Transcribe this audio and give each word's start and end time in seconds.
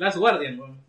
Last 0.00 0.16
Guardian, 0.16 0.58
weón. 0.58 0.78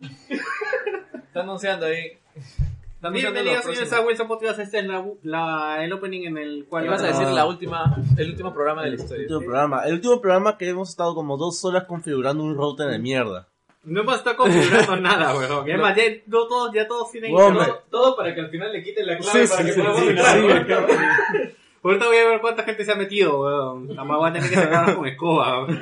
Está 1.26 1.40
anunciando 1.40 1.84
ahí. 1.86 2.18
Está 2.34 3.08
anunciando 3.08 3.12
Bienvenidos, 3.42 3.56
los 3.56 3.64
señores, 3.76 3.88
próximos. 3.90 3.92
a 3.92 4.06
Wilson 4.06 4.28
Podcast. 4.28 4.58
Este 4.60 4.78
es 4.78 4.86
la, 4.86 5.04
la- 5.22 5.84
el 5.84 5.92
opening 5.92 6.22
en 6.28 6.38
el 6.38 6.64
cual... 6.66 6.84
¿Qué 6.84 6.88
vas 6.90 7.02
a 7.02 7.08
decir 7.08 7.26
la 7.28 7.44
última, 7.44 7.94
el 8.16 8.30
último 8.30 8.54
programa 8.54 8.82
de 8.84 8.88
la 8.90 8.94
historia? 8.96 9.22
último 9.24 9.40
programa. 9.40 9.82
El 9.84 9.92
último 9.94 10.18
programa 10.20 10.56
que 10.56 10.68
hemos 10.70 10.88
estado 10.88 11.14
como 11.14 11.36
dos 11.36 11.62
horas 11.66 11.84
configurando 11.84 12.42
un 12.42 12.56
router 12.56 12.88
de 12.88 12.98
mierda. 12.98 13.48
No 13.84 14.00
hemos 14.00 14.14
estado 14.16 14.36
configurando 14.36 14.96
nada, 15.00 15.36
weón. 15.36 15.68
Y 15.68 15.72
además, 15.72 15.94
ya, 15.96 16.04
no 16.26 16.46
todos, 16.46 16.72
ya 16.72 16.88
todos 16.88 17.10
tienen... 17.10 17.34
Weón, 17.34 17.52
todo- 17.54 17.66
me- 17.66 17.72
todo 17.90 18.16
para 18.16 18.34
que 18.34 18.40
al 18.40 18.48
final 18.50 18.72
le 18.72 18.82
quiten 18.82 19.06
la 19.06 19.18
clave 19.18 19.46
Sí, 19.46 19.52
para 19.52 19.60
sí, 19.62 19.66
que 19.68 19.72
sí, 19.74 19.80
podamos 19.80 20.00
sí, 20.00 20.08
entrar, 20.08 20.36
sí, 20.38 20.42
weón. 20.42 21.62
Ahorita 21.84 22.06
voy 22.06 22.16
a 22.16 22.28
ver 22.28 22.40
cuánta 22.40 22.62
gente 22.62 22.84
se 22.84 22.92
ha 22.92 22.94
metido, 22.94 23.40
weón. 23.40 23.88
Además 23.98 24.16
voy 24.18 24.30
a 24.30 24.32
tener 24.32 24.48
que 24.48 24.54
sacarlas 24.54 24.94
con 24.96 25.06
escoba, 25.06 25.64
weón. 25.64 25.80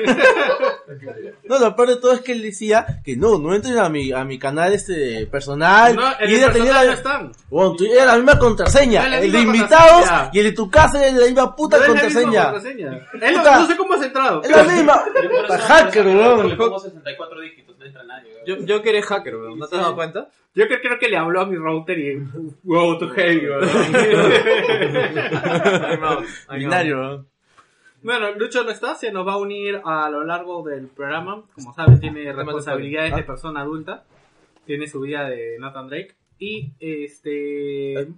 No, 1.49 1.59
lo 1.59 1.77
peor 1.77 1.89
de 1.89 1.97
todo 1.97 2.13
es 2.13 2.21
que 2.21 2.33
él 2.33 2.43
decía 2.43 3.01
que 3.05 3.17
no, 3.17 3.39
no 3.39 3.55
entren 3.55 3.79
a 3.79 3.89
mi, 3.89 4.13
a 4.13 4.25
mi 4.25 4.39
canal 4.39 4.73
este 4.73 5.27
personal. 5.27 5.97
No, 5.97 6.19
el 6.19 6.31
y 6.31 6.35
ella 6.35 6.53
tenía 6.53 6.73
no 6.73 6.85
la, 6.85 6.93
están. 6.93 7.33
bueno, 7.49 7.75
tú- 7.77 7.85
era 7.87 8.05
la 8.07 8.17
misma 8.17 8.39
contraseña. 8.39 9.09
No 9.09 9.17
el 9.17 9.33
de 9.33 9.41
invitados 9.41 10.07
y 10.33 10.39
el 10.39 10.45
de 10.47 10.53
tu 10.53 10.71
casa 10.71 11.05
era 11.07 11.19
la 11.19 11.27
misma 11.27 11.55
puta 11.57 11.79
la 11.79 11.89
misma 11.89 12.01
contraseña. 12.03 12.53
no 13.43 13.67
sé 13.67 13.77
cómo 13.77 13.95
has 13.95 14.03
entrado. 14.03 14.43
Es 14.43 14.51
la 14.51 14.65
misma. 14.65 15.05
Hacker, 15.67 16.07
Le 16.07 16.17
weón. 16.17 16.57
pongo 16.57 16.79
64 16.79 17.41
dígitos, 17.41 17.79
no 17.79 17.85
entra 17.85 18.05
nadie. 18.05 18.31
weón. 18.47 18.47
Yo, 18.47 18.57
yo 18.67 18.83
que 18.83 18.91
eres 18.91 19.07
hacker, 19.07 19.37
weón. 19.37 19.59
¿No 19.59 19.67
te 19.67 19.77
has 19.77 19.83
dado 19.83 19.95
cuenta? 19.95 20.29
Yo 20.53 20.67
creo, 20.67 20.81
creo 20.81 20.99
que 20.99 21.09
le 21.09 21.17
habló 21.17 21.43
a 21.43 21.47
mi 21.47 21.55
router 21.57 21.97
y... 21.97 22.17
Wow, 22.65 22.99
too 22.99 23.09
heavy, 23.11 23.47
weón. 23.49 23.61
Binario, 26.57 26.99
weón. 26.99 27.30
Bueno, 28.03 28.31
Lucho 28.33 28.65
no 28.65 28.71
está, 28.71 28.95
se 28.95 29.13
nos 29.13 29.27
va 29.27 29.35
a 29.35 29.39
unir 29.39 29.81
a 29.85 30.09
lo 30.11 30.25
largo 30.25 30.63
del 30.63 30.87
programa. 30.89 31.43
Como 31.55 31.75
saben, 31.75 32.01
tiene 32.01 32.33
responsabilidades 32.33 33.15
de 33.17 33.23
persona 33.23 33.61
adulta. 33.61 34.05
Tiene 34.65 34.87
su 34.87 35.01
vida 35.01 35.29
de 35.29 35.59
Nathan 35.59 35.89
Drake. 35.89 36.15
Y 36.39 36.73
este. 36.81 38.09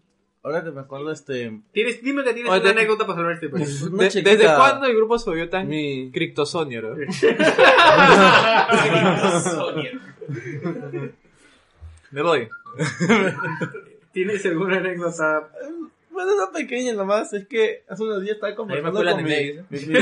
Ahora 0.45 0.63
que 0.65 0.71
me 0.73 0.81
acuerdo, 0.81 1.11
este. 1.13 1.61
Tienes, 1.73 2.03
dime 2.03 2.23
que 2.25 2.35
tienes 2.35 2.51
Oye, 2.53 2.61
una 2.63 2.73
te- 2.73 2.79
anécdota 2.79 3.07
para 3.07 3.17
salvar 3.17 3.33
este 3.35 3.49
De- 3.49 4.09
chiquita- 4.09 4.31
¿Desde 4.31 4.45
cuándo 4.57 4.87
el 4.87 4.97
grupo 4.97 5.17
se 5.19 5.31
volvió 5.31 5.49
tan 5.49 5.69
Mi- 5.69 6.11
criptosonio, 6.13 6.83
bro? 6.83 6.97
Me 12.11 12.23
voy. 12.23 12.49
¿Tienes 14.13 14.45
alguna 14.47 14.79
anécdota? 14.79 15.49
Bueno, 16.13 16.35
una 16.35 16.51
pequeña 16.53 16.93
nomás, 16.95 17.33
es 17.33 17.47
que 17.47 17.85
hace 17.89 18.03
unos 18.03 18.21
días 18.23 18.35
estaba 18.35 18.55
conversando 18.55 18.99
con 19.05 19.17
mi, 19.25 19.31
cuelan 19.31 19.67
mi- 19.71 19.79
mi- 19.87 19.95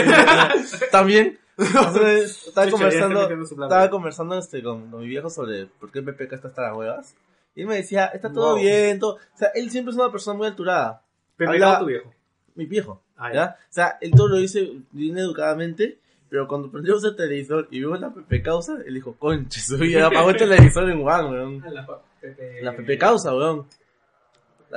También. 0.91 1.39
Hace 1.57 2.23
estaba 2.25 2.67
Chucha, 2.67 2.71
conversando, 2.71 3.31
estaba 3.31 3.91
conversando 3.91 4.39
este, 4.39 4.63
con, 4.63 4.91
con 4.91 5.01
mi 5.01 5.07
viejo 5.07 5.29
sobre 5.31 5.67
por 5.67 5.91
qué 5.93 6.03
PPK 6.03 6.33
está 6.35 6.49
hasta 6.49 6.63
las 6.63 6.77
huevas. 6.77 7.15
Y 7.55 7.63
él 7.63 7.67
me 7.67 7.77
decía, 7.77 8.07
está 8.07 8.33
todo 8.33 8.55
Wow. 8.55 8.61
bien, 8.63 8.99
todo. 8.99 9.15
O 9.15 9.39
sea, 9.39 9.49
él 9.55 9.71
siempre 9.71 9.91
es 9.91 9.97
una 9.99 10.11
persona 10.11 10.39
muy 10.39 10.47
alturada. 10.47 11.03
Pepe 11.37 11.51
Habla- 11.53 11.81
tu 11.81 11.87
viejo. 11.87 12.13
Mi 12.55 12.67
viejo. 12.67 13.03
Ah, 13.17 13.33
ya. 13.33 13.57
O 13.61 13.73
sea, 13.73 13.99
él 14.01 14.13
todo 14.13 14.29
lo 14.29 14.37
dice 14.37 14.71
bien 14.93 15.19
educadamente. 15.19 15.99
Pero 16.31 16.47
cuando 16.47 16.71
prendimos 16.71 17.03
el 17.05 17.17
televisor 17.17 17.67
y 17.73 17.81
vimos 17.81 18.01
la 18.01 18.15
PP 18.15 18.41
causa, 18.43 18.79
él 18.87 18.95
dijo, 18.95 19.15
conche, 19.19 19.61
su 19.61 19.77
vida, 19.77 20.07
apagó 20.07 20.31
el 20.31 20.37
televisor 20.37 20.89
en 20.89 21.01
One, 21.07 21.29
weón. 21.29 21.65
La 21.75 21.85
Pepe- 22.21 22.63
La 22.63 22.77
PP 22.77 22.99
causa, 22.99 23.35
weón. 23.35 23.67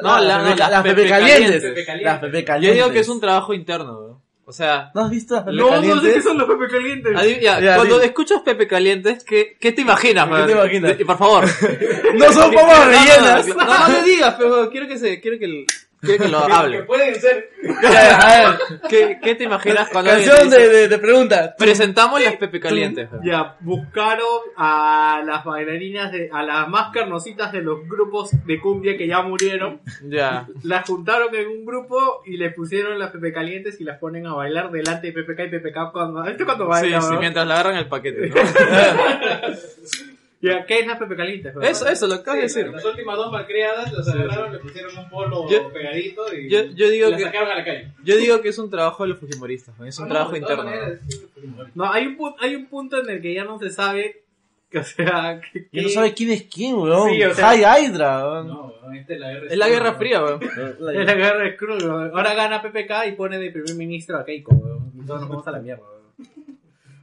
No, 0.01 0.19
la- 0.19 0.37
no, 0.39 0.49
las 0.55 0.57
las 0.71 0.83
PP 0.83 1.07
calientes. 1.07 1.61
calientes. 1.63 2.03
Las 2.03 2.21
Yo 2.21 2.45
calientes. 2.45 2.73
digo 2.75 2.91
que 2.91 2.99
es 2.99 3.09
un 3.09 3.19
trabajo 3.21 3.53
interno, 3.53 3.99
bro. 3.99 4.21
O 4.45 4.51
sea, 4.51 4.91
¿No 4.93 5.05
has 5.05 5.09
visto 5.09 5.35
las 5.35 5.43
PP 5.45 5.55
No, 5.55 5.69
no 5.69 5.75
sé 5.81 5.87
calientes? 5.87 6.13
qué 6.15 6.21
son 6.21 6.37
los 6.37 6.47
Pepe 6.49 6.67
Calientes. 6.67 7.13
adi- 7.15 7.39
ya, 7.39 7.59
Ya, 7.61 7.75
cuando 7.77 8.01
escuchas 8.01 8.41
Pepe 8.41 8.67
Calientes, 8.67 9.23
¿qué, 9.23 9.55
qué 9.59 9.71
te 9.71 9.81
imaginas, 9.81 10.25
¿Qué 10.25 10.31
man? 10.31 10.45
te 10.47 10.51
imaginas? 10.51 10.97
De- 10.97 11.05
por 11.05 11.17
favor. 11.17 11.45
No 12.15 12.31
son 12.33 12.51
papas 12.53 12.87
rellenas. 12.87 13.47
No, 13.47 13.55
no, 13.55 13.65
no, 13.65 13.87
no 13.87 13.93
le 13.93 14.03
digas, 14.03 14.35
pero 14.37 14.69
quiero 14.69 14.87
que 14.87 14.97
se, 14.97 15.21
quiero 15.21 15.39
que, 15.39 15.45
el- 15.45 15.65
quiero 16.03 16.23
que 16.25 16.29
lo 16.31 16.45
Que 16.45 16.53
hable. 16.53 16.83
pueden 16.83 17.15
ser. 17.15 17.49
A 17.83 18.27
ver, 18.27 18.79
¿qué, 18.89 19.19
qué 19.21 19.35
te 19.35 19.45
imaginas 19.45 19.89
cuando 19.89 20.11
alguien 20.11 20.29
Canción 20.29 20.49
te 20.51 20.55
de, 20.57 20.63
dice, 20.67 20.77
de, 20.81 20.87
de 20.89 20.97
pregunta. 20.99 21.55
presentamos 21.57 22.21
las 22.21 22.35
Pepe 22.35 22.59
Calientes? 22.59 23.09
bro"? 23.09 23.21
Ya, 23.23 23.55
buscaron 23.61 24.27
a 24.57 25.21
las 25.25 25.43
bailarinas, 25.45 26.11
de, 26.11 26.29
a 26.31 26.43
las 26.43 26.67
más 26.67 26.91
carnositas 26.93 27.51
de 27.51 27.61
los 27.61 27.87
grupos 27.87 28.31
de 28.45 28.59
cumbia 28.59 28.97
que 28.97 29.07
ya 29.07 29.21
murieron. 29.21 29.81
Ya. 30.07 30.47
Las 30.63 30.85
juntaron 30.87 31.33
en 31.35 31.47
un 31.47 31.65
grupo 31.65 32.21
y 32.25 32.37
les 32.37 32.53
pusieron 32.53 32.99
las 32.99 33.11
Pepe 33.11 33.31
Calientes 33.33 33.79
y 33.79 33.83
las 33.83 33.97
ponen 33.99 34.27
a 34.27 34.33
bailar 34.33 34.71
delante 34.71 35.11
de 35.11 35.13
PPK 35.13 35.39
y 35.45 35.59
PPK 35.59 35.91
cuando... 35.91 36.25
¿Esto 36.25 36.45
cuando 36.45 36.65
Sí, 36.65 36.69
baila, 36.69 37.01
sí, 37.01 37.13
¿no? 37.13 37.19
mientras 37.19 37.47
le 37.47 37.53
agarran 37.53 37.77
el 37.77 37.87
paquete, 37.87 38.27
¿no? 38.29 38.35
Ya, 40.43 40.65
¿qué 40.65 40.79
es 40.79 40.87
las 40.87 40.99
Pepe 40.99 41.15
Calientes? 41.15 41.53
bro? 41.53 41.63
Eso, 41.63 41.87
eso, 41.87 42.05
lo 42.05 42.15
acabas 42.15 42.35
de 42.37 42.41
decir. 42.43 42.67
Las 42.67 42.83
últimas 42.83 43.15
dos 43.15 43.31
malcriadas 43.31 43.91
las 43.93 44.07
agarraron, 44.09 44.51
le 44.51 44.59
pusieron 44.59 44.97
un 44.97 45.09
polo 45.09 45.49
Yo- 45.49 45.71
pegadito 45.71 46.35
y 46.35 46.49
Yo, 46.49 46.63
yo 46.75 46.89
digo 46.89 47.09
las 47.09 47.17
que, 47.19 47.25
sacaron 47.25 47.49
a 47.49 47.55
la 47.55 47.63
calle. 47.63 47.91
yo 48.03 48.17
digo 48.17 48.41
que 48.41 48.49
es 48.49 48.57
un 48.57 48.69
trabajo 48.69 49.03
de 49.03 49.09
los 49.09 49.19
fujimoristas, 49.19 49.77
man, 49.79 49.87
es 49.87 49.97
un 49.99 50.09
No, 50.09 50.13
trabajo 50.13 50.35
interno. 50.35 50.63
maneras, 50.65 50.99
¿no? 51.01 51.09
sí, 51.11 51.27
pues, 51.55 51.67
No, 51.75 51.91
hay 51.91 52.07
un, 52.07 52.17
pu- 52.17 52.35
hay 52.39 52.55
un 52.55 52.65
punto 52.67 52.99
en 53.01 53.09
el 53.09 53.21
que 53.21 53.33
ya 53.33 53.45
no 53.45 53.57
se 53.57 53.69
sabe, 53.69 54.21
que, 54.69 54.79
o 54.79 54.83
sea, 54.83 55.39
que, 55.39 55.67
Yo 55.71 55.81
no 55.81 55.87
que- 55.87 55.93
sabe 55.93 56.13
quién 56.13 56.31
es 56.31 56.43
quién, 56.43 56.75
weón. 56.75 57.09
Sí, 57.11 57.23
o 57.23 57.33
sea- 57.33 57.47
High 57.47 57.85
Hydra, 57.85 58.27
weón. 58.29 58.47
No, 58.47 58.73
esta 58.93 59.13
es 59.13 59.19
la 59.21 59.31
guerra. 59.31 59.47
Es 59.49 59.57
la 59.57 59.69
Guerra 59.69 59.93
Fría, 59.93 60.23
weón. 60.23 60.39
es 60.73 60.79
la 60.79 61.13
guerra 61.15 61.37
de 61.43 61.51
bro. 61.51 61.99
Ahora 62.17 62.33
gana 62.33 62.61
PPK 62.61 63.07
y 63.07 63.11
pone 63.13 63.39
de 63.39 63.49
primer 63.49 63.75
ministro 63.75 64.17
a 64.17 64.25
Keiko, 64.25 64.53
bro. 64.55 64.81
y 65.01 65.05
todos 65.05 65.21
nos 65.21 65.29
vamos 65.29 65.47
a 65.47 65.51
la 65.51 65.59
mierda. 65.59 65.83
bro. 65.83 66.25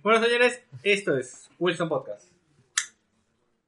Bueno, 0.02 0.22
señores, 0.22 0.62
esto 0.82 1.16
es 1.16 1.50
Wilson 1.58 1.88
Podcast. 1.88 2.29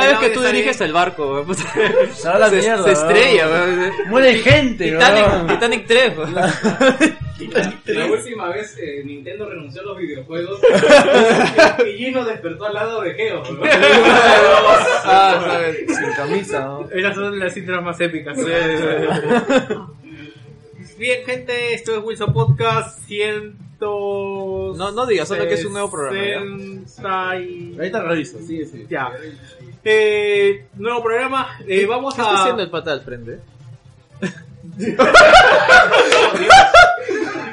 Cada, 0.00 0.18
vez 0.18 0.28
que 0.28 0.34
tú 0.34 0.42
diriges 0.42 0.78
bien. 0.78 0.88
el 0.88 0.92
barco, 0.92 1.32
weón, 1.32 1.46
puta, 1.46 1.62
Se 2.14 2.28
la 2.28 2.50
se, 2.50 2.56
mierda. 2.56 2.84
se 2.84 2.92
estrella, 2.92 3.48
weón. 3.48 3.92
Muere 4.08 4.34
gente, 4.38 4.90
Titanic. 4.90 5.48
Titanic 5.48 5.86
3, 5.86 6.18
weón. 6.18 6.34
La 7.86 8.06
última 8.06 8.48
vez 8.48 8.76
eh, 8.78 9.02
Nintendo 9.04 9.48
renunció 9.48 9.82
a 9.82 9.84
los 9.84 9.98
videojuegos 9.98 10.58
y 11.86 11.92
Gino 11.98 12.24
despertó 12.24 12.66
al 12.66 12.74
lado 12.74 13.02
de 13.02 13.14
Geo. 13.14 13.42
¿no? 13.52 13.60
Ah, 15.08 15.40
sabes. 15.46 15.86
Sin 15.86 16.12
camisa, 16.14 16.60
¿no? 16.64 16.88
Esas 16.90 17.14
son 17.14 17.38
las 17.38 17.56
intros 17.56 17.82
más 17.84 18.00
épicas. 18.00 18.36
Bien, 20.98 21.24
gente, 21.24 21.74
esto 21.74 21.96
es 21.96 22.02
Wilson 22.02 22.32
Podcast 22.32 22.98
100. 23.06 23.65
No, 23.80 24.90
no 24.92 25.06
digas, 25.06 25.28
solo 25.28 25.46
que 25.46 25.54
es 25.54 25.64
un 25.64 25.72
nuevo 25.72 25.90
programa, 25.90 26.18
¿ya? 26.26 26.40
60 26.86 27.40
y- 27.40 27.74
Ahorita 27.78 28.02
reviso, 28.02 28.38
sí, 28.46 28.64
sí. 28.64 28.86
Ya. 28.88 29.10
Eh, 29.84 30.66
nuevo 30.76 31.02
programa. 31.02 31.58
Eh, 31.66 31.86
vamos 31.86 32.14
¿Qué 32.14 32.20
está 32.22 32.32
a. 32.34 32.40
haciendo 32.40 32.62
el 32.62 32.70
pata 32.70 32.92
al 32.92 33.02
frente? 33.02 33.38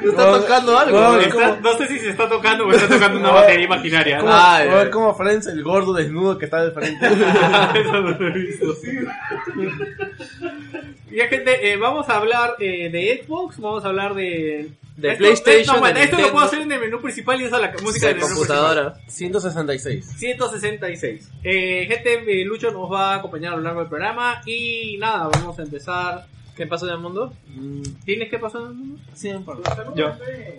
Está 0.04 0.32
tocando 0.38 0.78
algo. 0.78 1.00
No, 1.00 1.12
¿no? 1.14 1.20
Está- 1.20 1.60
no 1.60 1.72
sé 1.78 1.86
si 1.88 1.98
se 1.98 2.10
está 2.10 2.28
tocando 2.28 2.66
o 2.66 2.72
está 2.72 2.88
tocando 2.88 3.18
una 3.20 3.30
batería 3.32 3.64
imaginaria. 3.64 4.20
Ah, 4.22 4.58
ya, 4.62 4.70
como- 4.70 4.84
ya. 4.84 4.90
como 4.90 5.14
Friends, 5.14 5.46
el 5.46 5.62
gordo 5.62 5.92
desnudo 5.94 6.36
que 6.38 6.44
está 6.46 6.62
de 6.64 6.72
frente. 6.72 7.06
Eso 7.06 7.92
no 8.02 8.10
lo 8.10 8.28
he 8.28 8.32
visto. 8.32 8.66
Ya 11.10 11.28
gente, 11.28 11.72
eh, 11.72 11.76
vamos 11.76 12.08
a 12.08 12.16
hablar 12.16 12.56
eh, 12.58 12.90
de 12.90 13.22
Xbox, 13.24 13.58
vamos 13.60 13.84
a 13.84 13.88
hablar 13.88 14.14
de... 14.14 14.68
De 14.96 15.08
Esto- 15.08 15.18
PlayStation, 15.18 15.74
No, 15.76 15.80
bueno, 15.80 15.98
de 15.98 16.04
esto 16.04 16.18
lo 16.20 16.30
puedo 16.30 16.46
hacer 16.46 16.60
en 16.62 16.70
el 16.70 16.80
menú 16.80 17.00
principal 17.00 17.40
y 17.40 17.46
uso 17.46 17.58
la 17.58 17.72
música 17.82 18.08
de 18.08 18.14
menú 18.14 18.26
computadora. 18.28 18.94
166. 19.08 20.04
principal. 20.04 20.18
166. 20.20 21.30
Eh, 21.42 21.86
gente, 21.88 22.40
eh, 22.42 22.44
Lucho 22.44 22.70
nos 22.70 22.90
va 22.92 23.14
a 23.14 23.16
acompañar 23.16 23.54
a 23.54 23.56
lo 23.56 23.62
largo 23.62 23.80
del 23.80 23.88
programa 23.88 24.40
y 24.46 24.96
nada, 24.98 25.28
vamos 25.32 25.58
a 25.58 25.62
empezar. 25.62 26.26
¿Qué 26.56 26.68
pasó 26.68 26.86
en 26.86 26.92
el 26.92 26.98
mundo? 27.00 27.32
¿Tienes 28.04 28.30
qué 28.30 28.38
pasó 28.38 28.60
en 28.60 28.66
el 28.66 28.74
mundo? 28.74 29.00
Sí, 29.12 29.30
par. 29.44 29.56
Yo. 29.96 30.12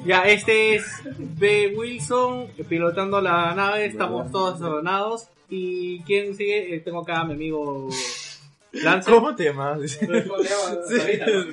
Ya, 0.05 0.23
este 0.23 0.75
es 0.75 0.83
B. 1.17 1.73
Wilson 1.77 2.47
pilotando 2.67 3.21
la 3.21 3.53
nave, 3.55 3.85
estamos 3.85 4.29
todos 4.29 4.59
ordenados. 4.59 5.29
¿Y 5.49 6.01
quién 6.01 6.35
sigue? 6.35 6.75
Eh, 6.75 6.79
tengo 6.81 6.99
acá 6.99 7.21
a 7.21 7.23
mi 7.23 7.33
amigo 7.35 7.87
Lance. 8.83 9.09
¿Cómo 9.11 9.35
te 9.35 9.45
llamas? 9.45 9.79
Sí, 9.91 9.97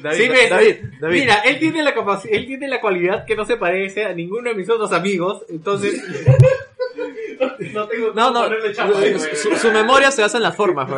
David. 0.02 0.30
David, 0.50 0.76
David. 1.00 1.20
Mira, 1.20 1.34
él 1.44 1.58
tiene 1.58 1.82
la 1.82 1.94
capacidad, 1.94 2.34
él 2.34 2.46
tiene 2.46 2.68
la 2.68 2.80
cualidad 2.80 3.24
que 3.24 3.36
no 3.36 3.44
se 3.44 3.56
parece 3.56 4.04
a 4.04 4.12
ninguno 4.12 4.48
de 4.50 4.54
mis 4.56 4.68
otros 4.68 4.92
amigos, 4.92 5.42
entonces 5.48 6.02
no 7.72 7.86
tengo 7.86 8.12
No, 8.14 8.30
no, 8.30 8.42
ponerle 8.44 8.72
chapa 8.74 8.98
ahí, 8.98 9.12
güey. 9.14 9.36
su, 9.36 9.56
su 9.56 9.70
memoria 9.72 10.10
se 10.10 10.22
basa 10.22 10.36
en 10.38 10.42
las 10.42 10.56
formas. 10.56 10.88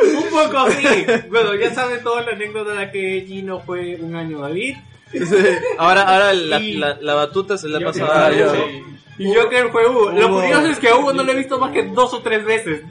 Un 0.00 0.24
poco 0.30 0.58
así. 0.58 0.86
Bueno, 1.28 1.54
ya 1.54 1.72
saben 1.74 2.02
toda 2.02 2.22
la 2.22 2.32
anécdota 2.32 2.72
de 2.74 2.90
que 2.90 3.24
Gino 3.26 3.60
fue 3.60 3.96
un 4.00 4.14
año 4.14 4.40
David 4.40 4.76
Ahora, 5.78 6.02
ahora 6.02 6.32
la, 6.32 6.60
Y- 6.60 6.76
la, 6.76 6.98
la 7.00 7.14
batuta 7.14 7.56
se 7.58 7.68
la 7.68 7.78
Yo- 7.80 7.86
pasa 7.86 8.06
Ah, 8.10 8.26
a 8.26 8.32
yo. 8.32 8.52
Hugo. 8.52 8.66
y 9.18 9.34
Joker 9.34 9.68
fue 9.70 9.86
Hugo. 9.88 10.10
Lo 10.12 10.26
Hugo. 10.28 10.40
curioso 10.40 10.66
es 10.66 10.78
que 10.78 10.88
a 10.88 10.96
Hugo 10.96 11.12
no 11.12 11.22
lo 11.22 11.32
he 11.32 11.36
visto 11.36 11.58
más 11.58 11.72
que 11.72 11.82
dos 11.84 12.12
o 12.14 12.22
tres 12.22 12.44
veces. 12.44 12.82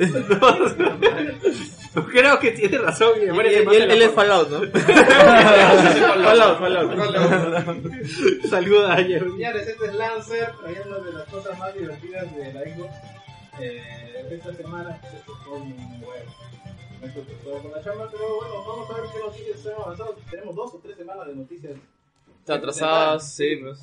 Creo 2.11 2.39
que 2.39 2.51
tiene 2.51 2.77
razón. 2.77 3.09
Y, 3.21 3.25
me 3.31 3.47
él, 3.53 4.01
es. 4.01 4.11
Fallout, 4.11 4.49
¿no? 4.49 4.59
Fallout, 4.71 6.59
Fallout. 6.59 6.91
Saluda 8.49 8.93
a 8.93 9.03
Jeff. 9.03 9.23
Señores, 9.23 9.67
este 9.67 9.85
es 9.87 9.93
Lancer, 9.95 10.51
trayendo 10.61 11.01
de 11.01 11.11
las 11.13 11.27
cosas 11.27 11.57
más 11.59 11.73
divertidas 11.75 12.33
de 12.35 12.53
la 12.53 12.61
Xbox. 12.61 12.93
Eh, 13.59 14.25
esta 14.31 14.53
semana 14.53 14.97
esto 15.13 15.35
fue 15.45 15.57
un 15.57 15.99
bueno. 16.01 16.31
No 17.01 17.07
estoy 17.07 17.23
todo 17.43 17.57
con 17.61 17.71
la 17.71 17.83
chamba, 17.83 18.07
pero 18.11 18.35
bueno, 18.37 18.53
vamos 18.65 18.89
a 18.89 18.93
ver 18.93 19.03
qué 19.11 19.19
noticias 19.19 19.65
hemos 19.65 19.85
avanzado. 19.85 20.15
Tenemos 20.29 20.55
dos 20.55 20.73
o 20.75 20.79
tres 20.81 20.95
semanas 20.97 21.27
de 21.27 21.35
noticias. 21.35 21.73
Atrasadas, 22.47 23.33
sí, 23.33 23.55
pues. 23.57 23.79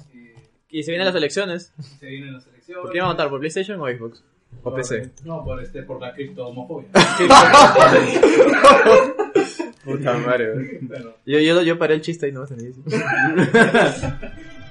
Y 0.71 0.83
se 0.83 0.91
vienen 0.91 1.07
las 1.07 1.15
elecciones. 1.15 1.73
se 1.99 2.07
vienen 2.07 2.35
las 2.35 2.47
elecciones. 2.47 2.83
¿Por 2.83 2.93
qué 2.93 2.99
van 3.01 3.09
a 3.09 3.13
votar? 3.13 3.31
¿Por 3.31 3.39
PlayStation 3.41 3.81
o 3.81 3.87
Xbox? 3.87 4.23
¿O 4.63 4.75
PC? 4.75 5.11
No, 5.25 5.43
por, 5.45 5.63
este, 5.63 5.83
por 5.83 6.01
la 6.01 6.13
cripto 6.15 6.47
homofobia. 6.47 6.89
Puta 9.85 10.13
madre, 10.19 10.79
bueno, 10.83 11.15
Yo, 11.25 11.39
yo, 11.39 11.63
yo 11.63 11.79
paré 11.79 11.95
el 11.95 12.03
chiste 12.03 12.29
y 12.29 12.33
no 12.33 12.41
me 12.41 12.47
entendí. 12.49 12.75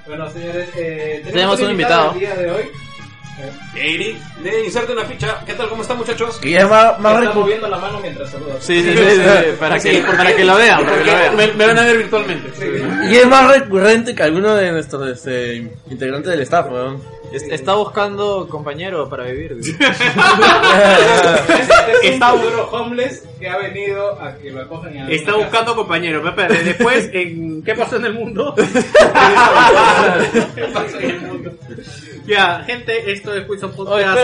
bueno, 0.06 0.30
señores, 0.30 0.70
eh, 0.78 1.24
Tenemos 1.26 1.60
un 1.60 1.72
invitado. 1.72 2.14
el 2.14 2.20
día 2.20 2.36
de 2.36 2.52
hoy. 2.52 2.64
Eric, 3.76 4.18
le 4.42 4.66
inserte 4.66 4.94
una 4.94 5.06
ficha. 5.06 5.40
¿Qué 5.46 5.54
tal? 5.54 5.70
¿Cómo 5.70 5.84
están, 5.84 5.98
muchachos? 5.98 6.38
Que 6.40 6.52
ya 6.52 6.60
es 6.60 6.70
más, 6.70 7.00
más 7.00 7.22
Está 7.22 7.36
moviendo 7.36 7.68
la 7.68 7.78
mano 7.78 8.00
mientras 8.00 8.32
saluda. 8.32 8.56
Sí, 8.60 8.82
sí, 8.82 8.94
sí, 8.98 9.04
sí, 9.04 9.22
para, 9.60 9.80
que, 9.80 10.00
para 10.02 10.36
que 10.36 10.44
lo 10.44 10.56
vean, 10.56 10.84
para 10.84 10.98
que 10.98 11.06
lo 11.06 11.18
vean. 11.18 11.36
Me, 11.36 11.48
me 11.54 11.68
van 11.68 11.78
a 11.78 11.84
ver 11.84 11.98
virtualmente. 11.98 12.52
Y 13.12 13.16
es 13.16 13.28
más 13.28 13.48
recurrente 13.52 14.16
que 14.16 14.24
alguno 14.24 14.56
de 14.56 14.72
nuestros 14.72 15.08
este, 15.08 15.56
integrantes 15.90 16.32
del 16.32 16.42
staff, 16.42 16.68
weón. 16.72 17.02
Es- 17.32 17.44
Está 17.44 17.76
buscando 17.76 18.48
compañero 18.50 19.08
para 19.10 19.26
vivir. 19.26 19.58
Está 22.04 22.34
un 22.34 22.42
duro 22.42 22.70
homeless 22.72 23.24
que 23.40 23.50
ha 23.50 23.58
venido 23.58 24.20
a 24.22 24.36
que 24.36 24.52
lo 24.52 24.62
acojan 24.62 24.92
en 24.94 25.00
alguna 25.02 25.16
Está 25.16 25.32
casa. 25.34 25.44
buscando 25.44 25.76
compañero. 25.76 26.34
Pero 26.36 26.54
después, 26.64 27.10
en 27.14 27.64
¿qué 27.64 27.76
pasó 27.76 27.98
en 27.98 28.06
el 28.06 28.14
mundo? 28.14 28.54
¿Qué 28.56 28.64
pasa 30.74 31.00
en 31.00 31.10
el 31.10 31.22
mundo? 31.22 31.52
ya, 32.26 32.64
gente, 32.66 33.12
esto 33.12 33.34
es 33.34 33.48
Wilson 33.48 33.72
Podcast. 33.74 34.18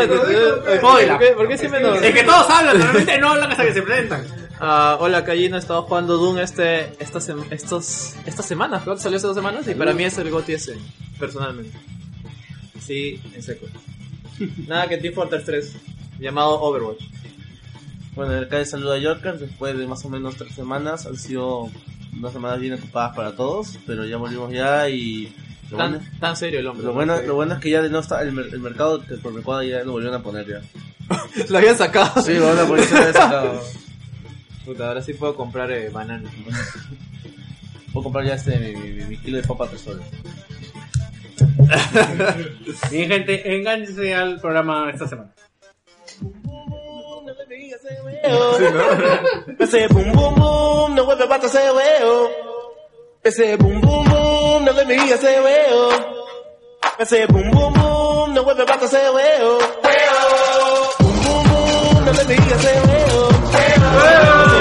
¿por 1.36 1.48
qué, 1.48 1.58
siempre 1.58 1.80
nos... 1.82 2.02
Es 2.02 2.14
que 2.14 2.24
todos 2.24 2.50
hablan, 2.50 2.78
normalmente 2.78 3.18
no 3.20 3.30
hablan 3.30 3.52
hasta 3.52 3.64
que 3.66 3.74
se 3.74 3.82
presentan. 3.82 4.26
Ah, 4.60 4.98
hola, 5.00 5.24
Callino, 5.26 5.56
he 5.56 5.60
estado 5.60 5.84
jugando 5.84 6.18
Doom 6.18 6.40
este, 6.40 6.92
esta 7.00 7.20
sem- 7.20 7.46
estos, 7.52 8.16
estas 8.26 8.46
semanas, 8.46 8.84
creo 8.84 8.96
que 8.96 9.02
salió 9.02 9.18
hace 9.18 9.28
dos 9.28 9.36
semanas, 9.36 9.68
y 9.68 9.74
para 9.74 9.94
mí 9.94 10.04
es 10.06 10.18
el 10.18 10.30
GOTY 10.30 10.54
ese, 10.54 10.78
personalmente. 11.20 11.78
Sí, 12.86 13.20
en 13.34 13.42
seco. 13.44 13.68
Nada 14.68 14.88
que 14.88 14.98
Team 14.98 15.14
Fortress 15.14 15.46
3, 15.46 15.76
llamado 16.20 16.60
Overwatch. 16.62 17.04
Bueno, 18.16 18.38
acá 18.40 18.58
de 18.58 18.66
saludo 18.66 18.94
a 18.94 18.98
Yorker. 19.00 19.40
Después 19.40 19.78
de 19.78 19.88
más 19.88 20.04
o 20.06 20.10
menos 20.10 20.36
tres 20.36 20.54
semanas, 20.54 21.06
han 21.06 21.18
sido 21.18 21.70
unas 22.18 22.34
semanas 22.34 22.60
bien 22.60 22.74
ocupadas 22.74 23.16
para 23.16 23.36
todos, 23.36 23.80
pero 23.88 24.06
ya 24.06 24.18
volvimos 24.18 24.52
ya 24.52 24.88
y 24.90 25.34
lo 25.72 25.78
bueno, 25.78 25.98
Tan, 26.00 26.20
tan 26.20 26.38
serio 26.38 26.60
el 26.60 26.68
hombre. 26.68 26.86
lo 26.86 26.94
bueno, 26.94 27.20
lo 27.22 27.36
bueno 27.36 27.56
es 27.56 27.60
que 27.60 27.70
ya 27.72 27.82
de 27.82 27.90
no 27.90 28.00
está 28.00 28.22
el, 28.22 28.38
el 28.38 28.60
mercado 28.60 29.02
por 29.22 29.34
el 29.36 29.42
cual 29.44 29.68
ya 29.68 29.84
lo 29.84 29.94
volvieron 29.94 30.20
a 30.20 30.24
poner 30.24 30.48
ya. 30.48 30.62
Lo 31.50 31.58
habían 31.58 31.78
sacado. 31.78 32.22
Sí, 32.22 32.34
bueno, 32.34 32.54
la 32.54 32.66
policía 32.68 32.96
lo 32.98 33.02
había 33.08 33.14
sacado. 33.14 33.62
Puta, 34.66 34.88
ahora 34.88 35.02
sí 35.02 35.14
puedo 35.14 35.36
comprar 35.36 35.70
eh, 35.72 35.90
bananas. 35.90 36.32
Puedo 37.92 38.04
comprar 38.06 38.26
ya 38.26 38.36
este 38.36 38.58
mi, 38.58 38.92
mi- 38.92 39.04
mi 39.06 39.18
kilo 39.18 39.38
de 39.38 39.44
papa 39.48 39.68
tres 39.68 39.82
soles. 39.82 40.06
Bien, 42.92 43.10
gente, 43.10 43.56
engánchense 43.56 44.14
al 44.14 44.40
programa 44.40 44.90
esta 44.92 45.08
semana. 45.08 45.34
Ese 49.60 49.88
boom 49.88 50.12
boom 50.14 50.36
boom, 50.36 50.96
no 50.96 51.06
vuelve 51.06 51.28
para 51.28 51.46
ese 51.46 51.72
huevo. 51.72 52.30
Ese 53.24 53.56
boom 53.58 53.82
boom 53.82 54.10
boom, 54.10 54.66
no 54.66 54.72
le 54.72 54.96
ese 55.14 55.42
huevo. 55.42 55.90
Ese 57.00 57.26
boom 57.28 57.52
boom 57.52 57.74
boom, 57.74 58.34
no 58.34 58.44
vuelve 58.44 58.66
para 58.66 58.86
ese 58.86 59.10
huevo. 59.10 59.60
Boom 61.00 61.24
boom 61.24 61.44
boom, 61.44 62.06
no 62.06 62.12
le 62.14 62.24
mira 62.26 62.56
ese 62.56 62.82
huevo. 62.82 63.30
Boom 63.30 64.53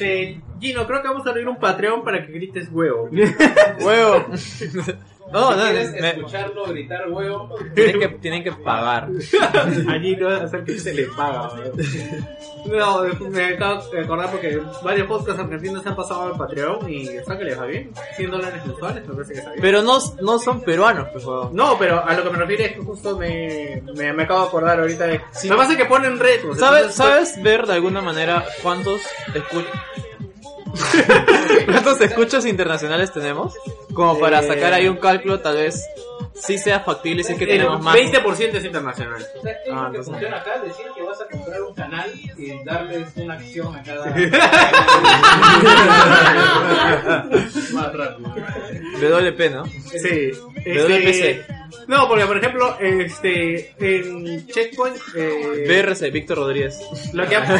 Este, 0.00 0.40
Gino, 0.58 0.86
creo 0.86 1.02
que 1.02 1.08
vamos 1.08 1.26
a 1.26 1.30
abrir 1.30 1.46
un 1.46 1.58
Patreon 1.58 2.02
para 2.02 2.24
que 2.26 2.32
grites 2.32 2.70
huevo. 2.72 3.10
¡Huevo! 3.80 4.26
no, 5.32 5.52
Si 5.52 5.58
no, 5.58 5.64
quieres 5.64 5.92
me- 5.92 6.08
escucharlo 6.10 6.64
gritar 6.66 7.08
huevo, 7.10 7.54
tienen, 7.74 8.00
que, 8.00 8.08
tienen 8.18 8.44
que 8.44 8.52
pagar. 8.52 9.08
A 9.88 9.98
Gino 9.98 10.28
hacer 10.28 10.64
que 10.64 10.78
se 10.78 10.94
le 10.94 11.04
paga. 11.08 11.50
No, 12.66 13.02
me 13.30 13.44
acabo 13.54 13.82
de 13.90 14.00
acordar 14.00 14.30
porque 14.30 14.60
varios 14.82 15.06
podcasts 15.06 15.40
argentinos 15.40 15.82
se 15.82 15.88
han 15.88 15.96
pasado 15.96 16.22
al 16.24 16.36
Patreon 16.36 16.90
y 16.90 17.08
está 17.08 17.38
que 17.38 17.44
les 17.44 17.58
va 17.58 17.64
bien. 17.66 17.90
100 18.16 18.30
dólares 18.30 18.66
mensuales, 18.66 19.06
me 19.08 19.14
parece 19.14 19.32
que 19.32 19.38
está 19.38 19.50
bien. 19.52 19.62
Pero 19.62 19.82
no, 19.82 19.98
no 20.20 20.38
son 20.38 20.60
peruanos, 20.62 21.08
pues. 21.12 21.24
No, 21.52 21.76
pero 21.78 22.04
a 22.06 22.12
lo 22.14 22.22
que 22.22 22.30
me 22.30 22.38
refiero 22.38 22.64
es 22.64 22.72
que 22.72 22.80
justo 22.82 23.16
me, 23.16 23.82
me, 23.96 24.12
me 24.12 24.22
acabo 24.24 24.42
de 24.42 24.46
acordar 24.48 24.80
ahorita 24.80 25.06
de... 25.06 25.14
Lo 25.18 25.22
que 25.40 25.48
pasa 25.56 25.72
es 25.72 25.78
que 25.78 25.84
ponen 25.86 26.18
retos. 26.18 26.58
¿Sabes, 26.58 26.82
entonces, 26.90 26.96
¿Sabes 27.30 27.42
ver 27.42 27.66
de 27.66 27.72
alguna 27.74 28.00
manera 28.02 28.44
cuántos 28.62 29.00
escuchas 29.34 29.72
cuántos 31.66 32.00
escuchas 32.00 32.46
internacionales 32.46 33.12
tenemos? 33.12 33.54
Como 33.94 34.18
para 34.18 34.40
Eh. 34.40 34.48
sacar 34.48 34.72
ahí 34.72 34.88
un 34.88 34.96
cálculo, 34.96 35.40
tal 35.40 35.56
vez 35.56 35.84
sí 36.34 36.58
sea 36.58 36.80
factible 36.80 37.22
si 37.24 37.32
es 37.32 37.38
que 37.38 37.44
el 37.44 37.50
tenemos 37.50 37.82
más. 37.82 37.94
20% 37.96 38.54
es 38.54 38.64
internacional. 38.64 39.22
O 39.38 39.42
sea, 39.42 39.52
¿qué 39.62 39.70
es 39.70 39.72
Ah, 39.72 39.74
lo 39.74 39.80
que 39.92 39.98
entonces- 39.98 40.06
funciona 40.12 40.36
acá? 40.38 40.58
Decir 40.62 40.86
que 40.94 41.02
vas 41.02 41.20
a 41.20 41.26
comprar 41.26 41.62
un 41.62 41.74
canal 41.74 42.10
y 42.38 42.64
darles 42.64 43.08
una 43.16 43.34
acción 43.34 43.76
a 43.76 43.82
cada... 43.82 44.06
Más 47.72 47.92
rápido. 47.94 48.34
WP, 49.00 49.50
¿no? 49.50 49.66
Sí. 49.66 50.30
WPC. 50.64 51.59
No, 51.86 52.08
porque 52.08 52.24
por 52.26 52.36
ejemplo, 52.38 52.76
este, 52.80 53.74
en 53.78 54.46
Checkpoint, 54.46 54.96
eh, 55.16 55.64
BRC, 55.68 56.10
Víctor 56.10 56.38
Rodríguez. 56.38 56.80
lo 57.12 57.28
que 57.28 57.36
ha... 57.36 57.40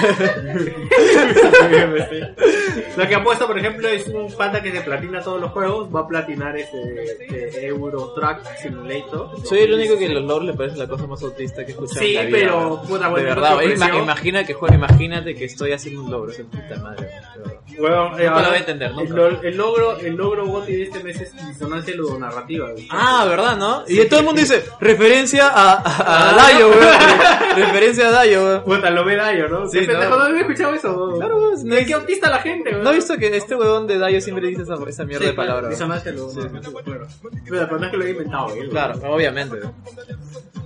lo 2.96 3.08
que 3.08 3.14
ha 3.14 3.22
puesto, 3.22 3.46
por 3.46 3.58
ejemplo, 3.58 3.88
es 3.88 4.06
un 4.08 4.32
pata 4.32 4.62
que 4.62 4.72
se 4.72 4.80
platina 4.80 5.20
todos 5.22 5.40
los 5.40 5.50
juegos, 5.52 5.94
va 5.94 6.00
a 6.00 6.08
platinar 6.08 6.56
este, 6.56 7.04
este 7.04 7.66
Euro 7.66 8.12
Truck 8.14 8.38
Simulator. 8.62 9.30
Soy 9.46 9.60
el 9.60 9.74
único 9.74 9.98
que 9.98 10.08
los 10.08 10.24
logros 10.24 10.46
le 10.46 10.54
parece 10.54 10.76
la 10.76 10.88
cosa 10.88 11.06
más 11.06 11.22
autista 11.22 11.64
que 11.64 11.72
he 11.72 11.74
escuchado. 11.74 12.00
Sí, 12.00 12.16
en 12.16 12.16
la 12.16 12.24
vida, 12.38 12.52
pero, 12.52 12.82
puta, 12.82 13.04
De 13.06 13.10
bueno, 13.10 13.28
verdad, 13.28 13.50
no 13.50 13.62
ima- 13.62 13.74
ofreció. 13.74 13.98
imagina 14.02 14.44
que 14.44 14.54
juego, 14.54 14.74
imagínate 14.74 15.34
que 15.34 15.44
estoy 15.44 15.72
haciendo 15.72 16.02
un 16.02 16.10
logro, 16.10 16.32
esa 16.32 16.42
puta 16.44 16.76
madre. 16.82 17.06
de 17.06 17.38
verdad. 17.40 17.60
Bueno, 17.78 18.18
eh, 18.18 18.24
lo 18.24 18.30
ahora, 18.30 18.48
voy 18.48 18.56
a 18.56 18.60
entender, 18.60 18.90
el, 18.90 18.96
nunca. 18.96 19.14
lo- 19.14 19.42
el 19.42 19.56
logro, 19.56 19.96
el 19.98 20.14
logro 20.14 20.46
Gotti 20.46 20.76
de 20.76 20.82
este 20.84 21.02
mes 21.02 21.20
es 21.20 21.48
disonancia 21.48 21.94
ludonarrativa. 21.94 22.68
Ah, 22.90 23.24
¿verdad, 23.28 23.56
no? 23.56 23.84
Y 24.02 24.08
todo 24.08 24.20
el 24.20 24.26
mundo 24.26 24.40
dice, 24.40 24.64
referencia 24.80 25.48
a, 25.48 25.72
a, 25.74 26.30
a 26.30 26.34
Dayo, 26.34 26.68
weón. 26.70 26.80
referencia 27.56 28.08
a 28.08 28.10
Dayo, 28.10 28.44
weón. 28.44 28.64
Puta, 28.64 28.90
lo 28.90 29.04
ve 29.04 29.16
Dayo, 29.16 29.48
¿no? 29.48 29.66
Sí, 29.68 29.80
¿Qué 29.80 29.86
pendejo, 29.86 30.16
no. 30.16 30.22
había 30.22 30.40
escuchado 30.40 30.74
eso? 30.74 31.14
Claro, 31.16 31.36
weón, 31.36 31.64
no 31.64 31.74
¿Qué, 31.74 31.80
es- 31.82 31.86
qué 31.86 31.94
autista 31.94 32.30
la 32.30 32.38
gente, 32.38 32.70
güey? 32.70 32.82
¿No 32.82 32.90
has 32.90 32.96
visto 32.96 33.16
que 33.16 33.36
este 33.36 33.54
huevón 33.54 33.86
de 33.86 33.98
Dayo 33.98 34.20
siempre 34.20 34.46
dice 34.48 34.62
esa, 34.62 34.74
esa 34.88 35.04
mierda 35.04 35.26
de 35.26 35.32
palabras? 35.34 35.70
Disonancia 35.70 36.12
ludonarrativa, 36.12 36.82
claro. 36.82 37.06
Pero 37.48 37.66
pero 37.66 37.78
no 37.78 37.84
es 37.86 37.90
que 37.90 37.96
lo 37.96 38.04
he 38.04 38.10
inventado, 38.10 38.54
él, 38.54 38.68
Claro, 38.70 38.94
obviamente. 39.08 39.56